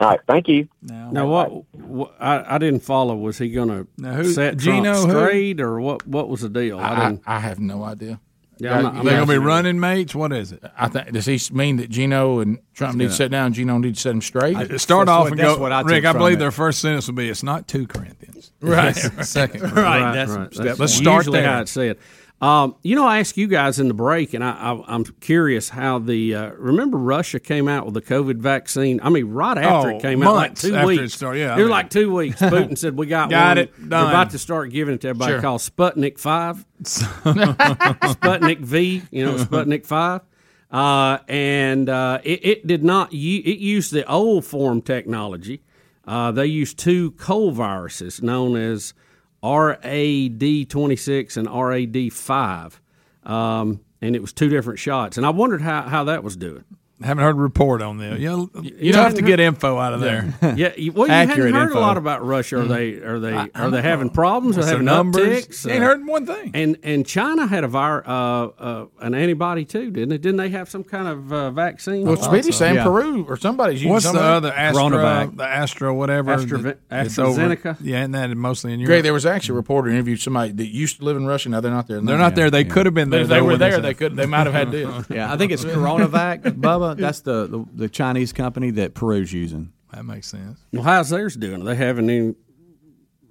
All 0.00 0.08
right, 0.10 0.20
thank 0.26 0.48
you. 0.48 0.68
Now, 0.82 1.28
what, 1.28 1.72
what 1.72 2.14
I, 2.18 2.56
I 2.56 2.58
didn't 2.58 2.80
follow. 2.80 3.14
Was 3.14 3.38
he 3.38 3.50
going 3.50 3.68
who- 3.68 3.86
to 4.02 4.32
set 4.32 4.56
Gino 4.56 4.92
Trump 4.94 5.10
who? 5.12 5.18
straight, 5.20 5.60
or 5.60 5.80
what? 5.80 6.04
What 6.04 6.28
was 6.28 6.40
the 6.40 6.48
deal? 6.48 6.80
I, 6.80 6.94
I, 6.94 6.94
didn't. 7.10 7.22
I 7.26 7.38
have 7.38 7.60
no 7.60 7.84
idea. 7.84 8.18
Yeah, 8.58 8.76
I'm 8.78 8.82
not- 8.82 8.94
I'm 8.96 9.04
They're 9.04 9.14
not 9.14 9.20
gonna 9.20 9.26
be 9.26 9.34
sure. 9.34 9.40
running 9.46 9.78
mates. 9.80 10.14
What 10.14 10.32
is 10.32 10.50
it? 10.52 10.64
I 10.76 10.88
think 10.88 11.12
does 11.12 11.26
he 11.26 11.38
mean 11.54 11.76
that 11.76 11.90
Gino 11.90 12.40
and 12.40 12.58
Trump 12.74 12.96
need 12.96 13.04
to 13.04 13.10
Yeah. 13.10 13.16
sit 13.16 13.30
down? 13.30 13.52
Gino 13.52 13.78
need 13.78 13.94
to 13.94 14.00
set 14.00 14.12
him 14.14 14.20
straight. 14.20 14.56
I- 14.56 14.76
start 14.78 15.08
off 15.08 15.28
and 15.28 15.36
go, 15.36 15.56
Rick. 15.84 16.04
I 16.04 16.12
believe 16.12 16.38
their 16.40 16.50
first 16.50 16.80
sentence 16.80 17.06
will 17.06 17.14
be, 17.14 17.28
"It's 17.28 17.42
not 17.44 17.68
two 17.68 17.86
Corinthians." 17.86 18.52
Right. 18.60 18.92
Second. 19.22 19.62
right, 19.76 20.12
That's, 20.12 20.30
right. 20.32 20.52
step. 20.52 20.66
That's 20.66 20.80
Let's 20.80 20.94
start 20.94 21.20
usually 21.26 21.40
there. 21.40 21.50
how 21.50 21.60
it's 21.60 21.70
said. 21.72 21.98
Um, 22.40 22.74
you 22.82 22.96
know, 22.96 23.06
I 23.06 23.18
asked 23.20 23.36
you 23.36 23.46
guys 23.48 23.78
in 23.78 23.88
the 23.88 23.94
break, 23.94 24.32
and 24.32 24.42
I, 24.42 24.52
I, 24.52 24.82
I'm 24.94 25.04
curious 25.04 25.68
how 25.68 25.98
the 25.98 26.34
uh, 26.34 26.50
remember 26.52 26.96
Russia 26.96 27.38
came 27.38 27.68
out 27.68 27.84
with 27.84 27.92
the 27.92 28.00
COVID 28.00 28.36
vaccine. 28.38 28.98
I 29.02 29.10
mean, 29.10 29.26
right 29.28 29.58
after 29.58 29.90
Oh, 29.90 29.96
it 29.96 30.00
came 30.00 30.22
out, 30.22 30.34
like 30.36 30.54
two 30.54 30.74
after 30.74 30.90
it 30.92 31.00
weeks. 31.00 31.12
started, 31.14 31.40
yeah, 31.40 31.52
it 31.52 31.56
was 31.56 31.64
mean- 31.64 31.70
like 31.70 31.90
two 31.90 32.14
weeks. 32.14 32.40
Putin 32.40 32.78
said 32.78 32.96
we 32.96 33.06
got, 33.08 33.28
Got 33.28 33.48
one. 33.56 33.58
it, 33.58 33.72
We're 33.78 33.86
about 33.86 34.30
to 34.30 34.38
start 34.38 34.70
giving 34.70 34.94
it 34.94 35.02
to 35.02 35.08
everybody 35.08 35.32
Sure. 35.34 35.40
called 35.42 35.60
Sputnik 35.60 36.18
Five, 36.18 36.64
Sputnik 36.82 38.60
V. 38.60 39.02
You 39.10 39.26
know, 39.26 39.34
Sputnik 39.36 39.84
Five. 39.86 40.22
Uh, 40.70 41.18
and 41.28 41.88
uh, 41.88 42.20
it, 42.24 42.44
it 42.46 42.66
did 42.66 42.84
not. 42.84 43.12
u- 43.12 43.42
It 43.44 43.58
used 43.58 43.92
the 43.92 44.08
old 44.10 44.44
form 44.44 44.80
technology. 44.82 45.62
Uh, 46.06 46.30
they 46.32 46.46
used 46.46 46.78
two 46.78 47.10
cold 47.12 47.54
viruses 47.54 48.22
known 48.22 48.56
as 48.56 48.94
RAD26 49.42 51.36
and 51.36 51.48
RAD5. 51.48 52.80
Um, 53.28 53.80
and 54.00 54.16
it 54.16 54.20
was 54.20 54.32
two 54.32 54.48
different 54.48 54.78
shots. 54.78 55.16
And 55.16 55.26
I 55.26 55.30
wondered 55.30 55.62
how, 55.62 55.82
how 55.82 56.04
that 56.04 56.24
was 56.24 56.36
doing. 56.36 56.64
Haven't 57.02 57.24
heard 57.24 57.36
a 57.36 57.38
report 57.40 57.80
on 57.82 57.96
them. 57.98 58.20
You, 58.20 58.50
you, 58.62 58.76
you 58.78 58.92
have 58.92 59.14
to 59.14 59.20
haven't 59.20 59.24
get 59.24 59.40
info 59.40 59.78
out 59.78 59.94
of 59.94 60.00
there. 60.00 60.34
Yeah, 60.56 60.72
you- 60.76 60.92
well, 60.92 61.06
you 61.06 61.12
Accurate 61.14 61.38
hadn't 61.38 61.54
heard 61.54 61.62
info. 61.68 61.78
a 61.78 61.80
lot 61.80 61.96
about 61.96 62.24
Russia. 62.26 62.58
Are 62.58 62.64
Mhm. 62.64 62.68
they 62.68 62.92
are 63.06 63.18
they 63.18 63.32
I- 63.34 63.48
I 63.54 63.62
are 63.62 63.70
they 63.70 63.78
know. 63.78 63.82
having 63.82 64.10
problems? 64.10 64.58
Are 64.58 64.62
they 64.62 64.68
having 64.70 64.84
numbers? 64.84 65.46
upticks? 65.46 65.64
You 65.66 65.72
ain't 65.72 65.82
heard 65.82 66.06
one 66.06 66.26
thing. 66.26 66.50
And 66.54 66.76
and 66.82 67.06
China 67.06 67.46
had 67.46 67.64
a 67.64 67.68
vir- 67.68 68.04
uh, 68.06 68.10
uh, 68.10 68.84
an 69.00 69.14
antibody 69.14 69.64
too, 69.64 69.90
didn't 69.90 70.12
it? 70.12 70.20
Didn't 70.22 70.36
they 70.38 70.50
have 70.50 70.68
some 70.68 70.84
kind 70.84 71.08
of 71.08 71.32
uh, 71.32 71.50
vaccine? 71.52 72.06
Well, 72.06 72.16
Speedy 72.16 72.52
saying 72.52 72.76
Peru 72.82 73.24
or 73.28 73.36
somebody's 73.36 73.80
using 73.80 73.92
What's 73.92 74.04
the 74.04 74.10
somebody. 74.12 74.28
other 74.48 74.52
Astra? 74.52 75.30
The 75.36 75.44
Astra, 75.44 75.94
whatever. 75.94 76.32
Astra- 76.32 76.76
It's 76.90 77.18
over. 77.18 77.40
AstraZeneca? 77.40 77.76
Yeah, 77.80 78.02
and 78.02 78.14
that 78.14 78.28
mostly 78.36 78.72
in 78.74 78.80
Europe. 78.80 78.88
Greg, 78.90 79.02
there 79.04 79.12
was 79.14 79.24
actually 79.26 79.54
a 79.54 79.56
reporter 79.56 79.88
interviewed 79.90 80.20
somebody 80.20 80.52
that 80.52 80.68
used 80.68 80.98
to 80.98 81.04
live 81.04 81.16
in 81.16 81.26
Russia. 81.26 81.48
Now 81.48 81.60
they're 81.60 81.70
not 81.72 81.88
there. 81.88 82.00
They're 82.00 82.18
not 82.18 82.34
there. 82.34 82.50
They 82.50 82.64
could 82.64 82.84
have 82.86 82.94
been 82.94 83.10
there. 83.10 83.24
They 83.24 83.36
They 83.36 83.40
were 83.40 83.56
there, 83.56 83.80
they 83.80 83.88
said. 83.90 83.96
could. 83.98 84.16
They 84.16 84.26
might 84.26 84.46
have 84.46 84.52
had 84.54 84.70
deals. 84.70 85.06
Yeah, 85.10 85.32
I 85.32 85.36
think 85.36 85.50
it's 85.52 85.64
CoronaVac, 85.64 86.42
Bubba. 86.60 86.89
That's 86.98 87.20
the, 87.20 87.46
the 87.46 87.64
the 87.72 87.88
Chinese 87.88 88.32
company 88.32 88.70
that 88.72 88.94
Peru's 88.94 89.32
using. 89.32 89.72
That 89.92 90.04
makes 90.04 90.28
sense. 90.28 90.60
Well, 90.72 90.82
how's 90.82 91.10
theirs 91.10 91.36
doing? 91.36 91.62
Are 91.62 91.64
they 91.64 91.74
having 91.74 92.08
any 92.08 92.34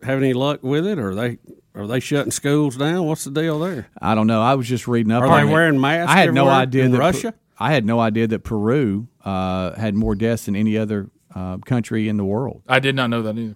having 0.04 0.24
any 0.24 0.34
luck 0.34 0.64
with 0.64 0.86
it? 0.86 1.00
Or 1.00 1.10
are 1.12 1.16
they 1.16 1.38
are 1.76 1.88
they 1.88 2.00
shutting 2.00 2.32
schools 2.32 2.78
down? 2.78 3.06
What's 3.06 3.24
the 3.24 3.32
deal 3.32 3.60
there? 3.60 3.88
I 4.02 4.16
don't 4.16 4.28
know. 4.28 4.42
I 4.42 4.56
was 4.56 4.68
just 4.68 4.88
reading 4.88 5.12
up. 5.12 5.24
Are 5.24 5.28
on 5.28 5.46
they 5.46 5.50
it. 5.50 5.54
wearing 5.54 5.80
masks 5.80 6.12
I 6.12 6.18
had 6.18 6.34
no 6.34 6.50
idea 6.50 6.86
in 6.86 6.92
that 6.92 7.00
Russia? 7.00 7.34
I 7.58 7.72
had 7.72 7.86
no 7.86 8.00
idea 8.00 8.28
that 8.28 8.44
Peru 8.44 9.08
uh, 9.24 9.76
had 9.76 9.96
more 9.96 10.16
deaths 10.16 10.46
than 10.46 10.56
any 10.56 10.78
other 10.78 11.10
uh, 11.36 11.58
country 11.58 12.08
in 12.08 12.18
the 12.18 12.24
world. 12.24 12.64
I 12.68 12.80
did 12.80 12.96
not 12.96 13.10
know 13.10 13.22
that 13.22 13.38
either. 13.38 13.56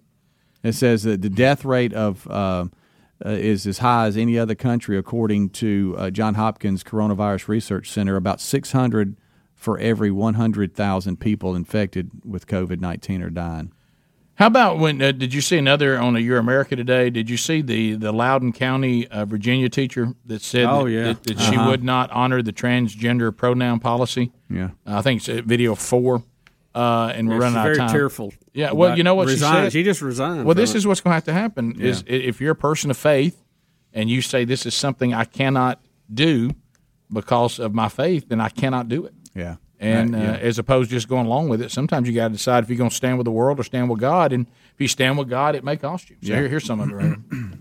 It 0.62 0.74
says 0.74 1.04
that 1.04 1.22
the 1.22 1.30
death 1.30 1.66
rate 1.66 1.94
of 1.94 2.28
uh, 2.28 2.66
uh, 3.26 3.30
is 3.30 3.66
as 3.66 3.80
high 3.80 4.08
as 4.08 4.18
any 4.18 4.38
other 4.38 4.56
country, 4.56 4.98
according 4.98 5.50
to 5.50 5.96
uh, 5.98 6.10
John 6.10 6.36
Hopkins 6.36 6.84
Coronavirus 6.84 7.48
Research 7.48 7.90
Center. 7.90 8.16
About 8.16 8.42
600 8.42 9.18
for 9.64 9.80
every 9.80 10.12
100,000 10.12 11.20
people 11.20 11.56
infected 11.56 12.12
with 12.26 12.48
COVID 12.48 12.80
19 12.82 13.22
are 13.24 13.30
dying. 13.30 13.72
How 14.36 14.48
about 14.48 14.80
when 14.80 15.02
uh, 15.02 15.12
did 15.12 15.34
you 15.34 15.42
see 15.42 15.58
another 15.58 15.98
on 15.98 16.16
a 16.16 16.20
Your 16.20 16.38
America 16.40 16.76
today? 16.76 17.10
Did 17.12 17.30
you 17.30 17.38
see 17.38 17.62
the 17.62 17.94
the 17.94 18.12
Loudoun 18.12 18.52
County 18.52 19.08
uh, 19.08 19.26
Virginia 19.26 19.70
teacher 19.70 20.14
that 20.26 20.42
said 20.42 20.66
Oh, 20.66 20.86
that, 20.86 20.92
yeah. 20.92 21.04
that, 21.04 21.24
that 21.24 21.40
she 21.40 21.56
Uh-huh. 21.56 21.70
would 21.70 21.84
not 21.84 22.12
honor 22.12 22.42
the 22.42 22.52
transgender 22.52 23.36
pronoun 23.36 23.80
policy? 23.80 24.32
Yeah, 24.50 24.72
I 24.86 25.02
think 25.02 25.22
it's 25.22 25.30
uh, 25.30 25.42
video 25.46 25.76
four. 25.76 26.24
Uh, 26.76 27.14
and 27.16 27.30
we're 27.30 27.36
Yeah, 27.36 27.40
running 27.42 27.54
she's 27.54 27.58
out 27.58 27.68
of 27.68 27.76
very 27.76 27.78
time. 27.78 27.90
tearful 27.92 28.34
Yeah, 28.54 28.72
well, 28.72 28.98
you 28.98 29.04
know 29.04 29.14
what 29.14 29.28
resigning. 29.28 29.60
she 29.60 29.66
said. 29.66 29.72
She 29.74 29.84
just 29.84 30.02
resigned 30.02 30.46
Well, 30.46 30.56
this 30.56 30.74
it. 30.74 30.78
is 30.78 30.88
what's 30.88 31.02
going 31.02 31.12
to 31.12 31.16
have 31.16 31.24
to 31.26 31.34
happen: 31.34 31.80
is 31.80 32.04
Yeah. 32.08 32.14
i- 32.16 32.20
if 32.20 32.42
you're 32.42 32.54
a 32.54 32.56
person 32.56 32.90
of 32.90 32.98
faith 32.98 33.44
and 33.94 34.10
you 34.10 34.22
say 34.24 34.44
this 34.44 34.66
is 34.66 34.74
something 34.74 35.14
I 35.14 35.26
cannot 35.26 35.80
do 36.12 36.50
because 37.12 37.60
of 37.60 37.76
my 37.76 37.90
faith, 37.90 38.26
then 38.30 38.42
I 38.42 38.50
cannot 38.50 38.90
do 38.90 39.06
it. 39.06 39.14
Yeah. 39.36 39.56
And 39.80 40.14
Right, 40.14 40.22
yeah. 40.24 40.32
uh, 40.32 40.38
as 40.38 40.60
opposed 40.60 40.90
to 40.92 40.96
just 40.96 41.10
going 41.10 41.26
along 41.26 41.50
with 41.50 41.62
it, 41.62 41.72
sometimes 41.72 42.08
you 42.08 42.14
got 42.16 42.30
to 42.30 42.34
decide 42.34 42.64
if 42.64 42.70
you're 42.70 42.78
going 42.78 42.90
to 42.90 42.96
stand 42.96 43.18
with 43.18 43.26
the 43.26 43.32
world 43.32 43.60
or 43.60 43.64
stand 43.64 43.90
with 43.90 44.00
God. 44.00 44.32
And 44.32 44.46
if 44.74 44.80
you 44.80 44.88
stand 44.88 45.18
with 45.18 45.30
God, 45.30 45.56
it 45.56 45.64
may 45.64 45.76
cost 45.76 46.10
you. 46.10 46.16
So 46.22 46.30
Yeah. 46.30 46.40
here, 46.40 46.48
here's 46.48 46.64
some 46.66 46.80
of 46.80 46.90
it. 46.90 46.94
Right. 46.94 47.18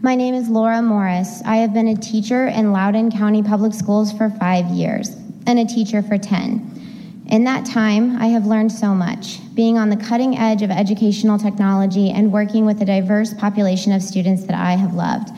My 0.00 0.14
name 0.14 0.34
is 0.34 0.48
Laura 0.48 0.80
Morris. 0.80 1.42
I 1.44 1.56
have 1.56 1.74
been 1.74 1.88
a 1.88 1.96
teacher 1.96 2.46
in 2.46 2.72
Loudoun 2.72 3.10
County 3.10 3.42
Public 3.42 3.72
Schools 3.74 4.12
for 4.12 4.30
five 4.30 4.66
years 4.66 5.10
and 5.46 5.58
a 5.58 5.64
teacher 5.64 6.02
for 6.02 6.16
10. 6.18 7.24
In 7.30 7.44
that 7.44 7.66
time, 7.66 8.16
I 8.16 8.26
have 8.28 8.46
learned 8.46 8.70
so 8.72 8.94
much, 8.94 9.38
being 9.54 9.76
on 9.76 9.90
the 9.90 9.96
cutting 9.96 10.38
edge 10.38 10.62
of 10.62 10.70
educational 10.70 11.38
technology 11.38 12.10
and 12.10 12.32
working 12.32 12.64
with 12.64 12.80
a 12.80 12.84
diverse 12.84 13.34
population 13.34 13.92
of 13.92 14.02
students 14.02 14.44
that 14.44 14.54
I 14.56 14.72
have 14.72 14.94
loved. 14.94 15.30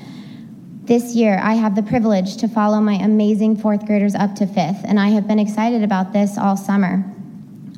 This 0.83 1.15
year, 1.15 1.39
I 1.43 1.55
have 1.55 1.77
the 1.77 1.83
privilege 1.83 2.39
to 2.39 2.49
follow 2.49 2.81
my 2.81 2.95
amazing 2.95 3.57
fourth 3.57 3.85
graders 3.87 4.15
up 4.15 4.35
to 4.37 4.47
fifth, 4.47 4.83
and 4.85 4.99
I 4.99 5.09
have 5.09 5.29
been 5.29 5.39
excited 5.39 5.85
about 5.85 6.13
this 6.13 6.39
all 6.39 6.57
summer. 6.57 7.05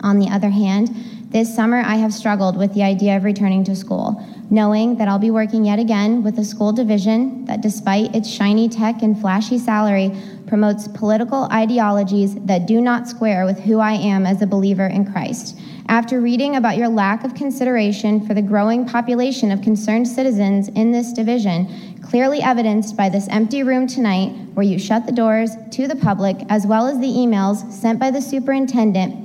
On 0.02 0.20
the 0.20 0.28
other 0.28 0.50
hand, 0.50 0.88
this 1.28 1.52
summer 1.54 1.80
I 1.80 1.96
have 1.96 2.14
struggled 2.14 2.56
with 2.56 2.74
the 2.74 2.84
idea 2.84 3.16
of 3.16 3.24
returning 3.24 3.64
to 3.64 3.74
school, 3.74 4.24
knowing 4.50 4.96
that 4.98 5.08
I'll 5.08 5.18
be 5.18 5.32
working 5.32 5.64
yet 5.64 5.80
again 5.80 6.22
with 6.22 6.38
a 6.38 6.44
school 6.44 6.72
division 6.72 7.44
that, 7.46 7.60
despite 7.60 8.14
its 8.14 8.30
shiny 8.30 8.68
tech 8.68 9.02
and 9.02 9.20
flashy 9.20 9.58
salary, 9.58 10.16
promotes 10.46 10.86
political 10.88 11.48
ideologies 11.50 12.36
that 12.44 12.66
do 12.66 12.80
not 12.80 13.08
square 13.08 13.44
with 13.46 13.58
who 13.58 13.80
I 13.80 13.92
am 13.92 14.26
as 14.26 14.42
a 14.42 14.46
believer 14.46 14.86
in 14.86 15.10
Christ. 15.10 15.58
After 15.88 16.20
reading 16.20 16.56
about 16.56 16.76
your 16.76 16.88
lack 16.88 17.24
of 17.24 17.34
consideration 17.34 18.24
for 18.26 18.34
the 18.34 18.42
growing 18.42 18.86
population 18.86 19.50
of 19.50 19.62
concerned 19.62 20.06
citizens 20.06 20.68
in 20.68 20.92
this 20.92 21.12
division, 21.12 21.91
clearly 22.02 22.42
evidenced 22.42 22.96
by 22.96 23.08
this 23.08 23.28
empty 23.28 23.62
room 23.62 23.86
tonight, 23.86 24.30
where 24.54 24.66
you 24.66 24.78
shut 24.78 25.06
the 25.06 25.12
doors 25.12 25.50
to 25.70 25.86
the 25.86 25.96
public, 25.96 26.36
as 26.48 26.66
well 26.66 26.86
as 26.86 26.98
the 26.98 27.06
emails 27.06 27.70
sent 27.72 27.98
by 27.98 28.10
the 28.10 28.20
superintendent 28.20 29.22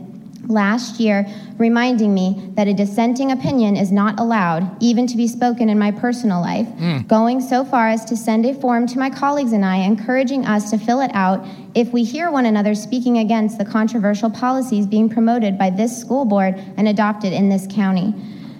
last 0.49 0.99
year 0.99 1.25
reminding 1.57 2.13
me 2.13 2.51
that 2.53 2.67
a 2.67 2.73
dissenting 2.73 3.31
opinion 3.31 3.75
is 3.75 3.91
not 3.91 4.19
allowed, 4.19 4.69
even 4.81 5.07
to 5.07 5.17
be 5.17 5.27
spoken 5.27 5.69
in 5.69 5.77
my 5.77 5.91
personal 5.91 6.39
life, 6.39 6.67
hmm. 6.67 6.99
going 7.01 7.41
so 7.41 7.65
far 7.65 7.89
as 7.89 8.05
to 8.05 8.15
send 8.15 8.45
a 8.45 8.53
form 8.53 8.87
to 8.87 8.99
my 8.99 9.09
colleagues 9.09 9.51
and 9.51 9.65
I, 9.65 9.77
encouraging 9.77 10.45
us 10.45 10.69
to 10.71 10.77
fill 10.77 11.01
it 11.01 11.11
out 11.13 11.45
if 11.75 11.91
we 11.91 12.03
hear 12.03 12.31
one 12.31 12.45
another 12.45 12.75
speaking 12.75 13.17
against 13.17 13.57
the 13.57 13.65
controversial 13.65 14.29
policies 14.29 14.85
being 14.85 15.09
promoted 15.09 15.57
by 15.57 15.69
this 15.69 15.99
school 15.99 16.25
board 16.25 16.55
and 16.77 16.87
adopted 16.87 17.33
in 17.33 17.49
this 17.49 17.67
county. 17.69 18.13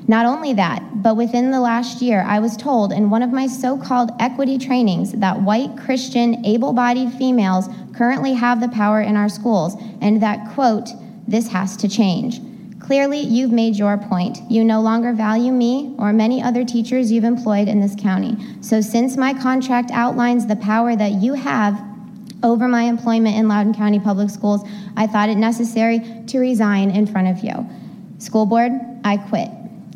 Not 0.10 0.26
only 0.26 0.54
that, 0.54 1.04
but 1.04 1.18
within 1.18 1.52
the 1.52 1.60
last 1.60 2.02
year, 2.02 2.24
I 2.26 2.40
was 2.40 2.56
told 2.56 2.94
in 2.94 3.10
one 3.10 3.22
of 3.22 3.34
my 3.34 3.46
so 3.46 3.78
called 3.78 4.12
equity 4.20 4.58
trainings 4.58 5.12
that 5.12 5.42
white 5.42 5.76
Christian, 5.78 6.46
able 6.46 6.72
bodied 6.72 7.12
females 7.14 7.68
currently 7.94 8.34
have 8.34 8.62
the 8.62 8.70
power 8.70 9.02
in 9.02 9.18
our 9.18 9.28
schools, 9.28 9.76
and 10.00 10.22
that, 10.24 10.54
quote, 10.54 10.90
this 11.28 11.50
has 11.50 11.76
to 11.78 11.90
change. 11.90 12.40
Clearly, 12.80 13.20
you've 13.20 13.52
made 13.52 13.76
your 13.76 13.98
point. 13.98 14.40
You 14.50 14.64
no 14.64 14.80
longer 14.80 15.12
value 15.12 15.52
me 15.52 15.94
or 16.00 16.14
many 16.14 16.42
other 16.42 16.64
teachers 16.64 17.12
you've 17.12 17.26
employed 17.26 17.68
in 17.68 17.82
this 17.82 17.96
county. 17.96 18.38
So, 18.62 18.80
since 18.80 19.18
my 19.18 19.34
contract 19.34 19.92
outlines 19.92 20.48
the 20.48 20.56
power 20.56 20.96
that 20.96 21.14
you 21.14 21.34
have 21.34 21.84
over 22.44 22.70
my 22.70 22.84
employment 22.84 23.36
in 23.36 23.50
Loudoun 23.50 23.74
County 23.74 24.00
Public 24.00 24.30
Schools, 24.30 24.62
I 24.96 25.06
thought 25.06 25.28
it 25.28 25.36
necessary 25.36 26.00
to 26.28 26.40
resign 26.40 26.92
in 26.92 27.08
front 27.08 27.28
of 27.28 27.44
you. 27.44 27.68
School 28.20 28.46
board, 28.46 28.72
I 29.04 29.18
quit. 29.18 29.50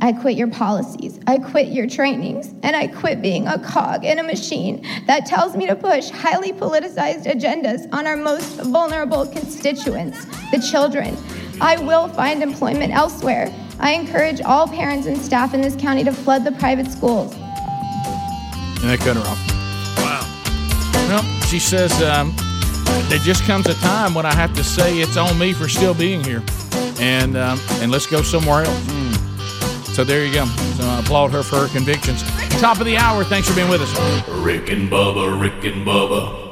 I 0.04 0.14
quit 0.14 0.36
your 0.36 0.50
policies. 0.50 1.20
I 1.28 1.38
quit 1.38 1.68
your 1.68 1.86
trainings. 1.86 2.56
And 2.64 2.76
I 2.76 2.88
quit 2.88 3.22
being 3.22 3.48
a 3.48 3.60
cog 3.60 4.04
in 4.04 4.18
a 4.18 4.24
machine 4.24 4.86
that 5.06 5.28
tells 5.28 5.56
me 5.56 5.68
to 5.68 5.76
push 5.76 6.10
highly 6.10 6.52
politicized 6.52 7.26
agendas 7.26 7.88
on 7.94 8.08
our 8.08 8.18
most 8.18 8.62
vulnerable 8.62 9.28
constituents, 9.28 10.26
the 10.52 10.60
children. 10.72 11.16
I 11.62 11.78
will 11.78 12.08
find 12.08 12.42
employment 12.42 12.94
elsewhere. 12.94 13.54
I 13.80 13.92
encourage 13.92 14.42
all 14.42 14.68
parents 14.68 15.06
and 15.06 15.18
staff 15.18 15.54
in 15.54 15.62
this 15.62 15.76
county 15.76 16.04
to 16.04 16.12
flood 16.12 16.46
the 16.46 16.52
private 16.54 16.88
schools. 16.88 17.36
And 17.36 18.90
they 18.90 18.98
cut 18.98 19.16
her 19.16 19.22
off. 19.22 19.98
Wow. 19.98 21.02
Well, 21.10 21.42
she 21.44 21.60
says 21.60 21.92
um, 22.02 22.34
there 23.08 23.20
just 23.20 23.44
comes 23.44 23.68
a 23.68 23.76
time 23.76 24.16
when 24.16 24.26
I 24.26 24.34
have 24.34 24.56
to 24.56 24.64
say 24.64 24.98
it's 24.98 25.18
on 25.18 25.38
me 25.38 25.54
for 25.54 25.70
still 25.70 25.94
being 25.94 26.24
here, 26.24 26.42
and 27.00 27.38
um, 27.38 27.60
and 27.74 27.92
let's 27.92 28.08
go 28.08 28.24
somewhere 28.24 28.64
else. 28.64 29.11
So 29.94 30.04
there 30.04 30.26
you 30.26 30.34
go. 30.34 30.46
So 30.46 30.86
I 30.86 31.00
applaud 31.00 31.32
her 31.32 31.44
for 31.44 31.58
her 31.58 31.68
convictions. 31.68 32.24
Top 32.62 32.80
of 32.80 32.86
the 32.86 32.98
hour. 32.98 33.24
Thanks 33.24 33.50
for 33.50 33.56
being 33.56 33.70
with 33.70 33.82
us. 33.82 34.30
Rick 34.30 34.70
and 34.70 34.90
Bubba, 34.90 35.40
Rick 35.40 35.64
and 35.66 35.86
Bubba. 35.86 36.51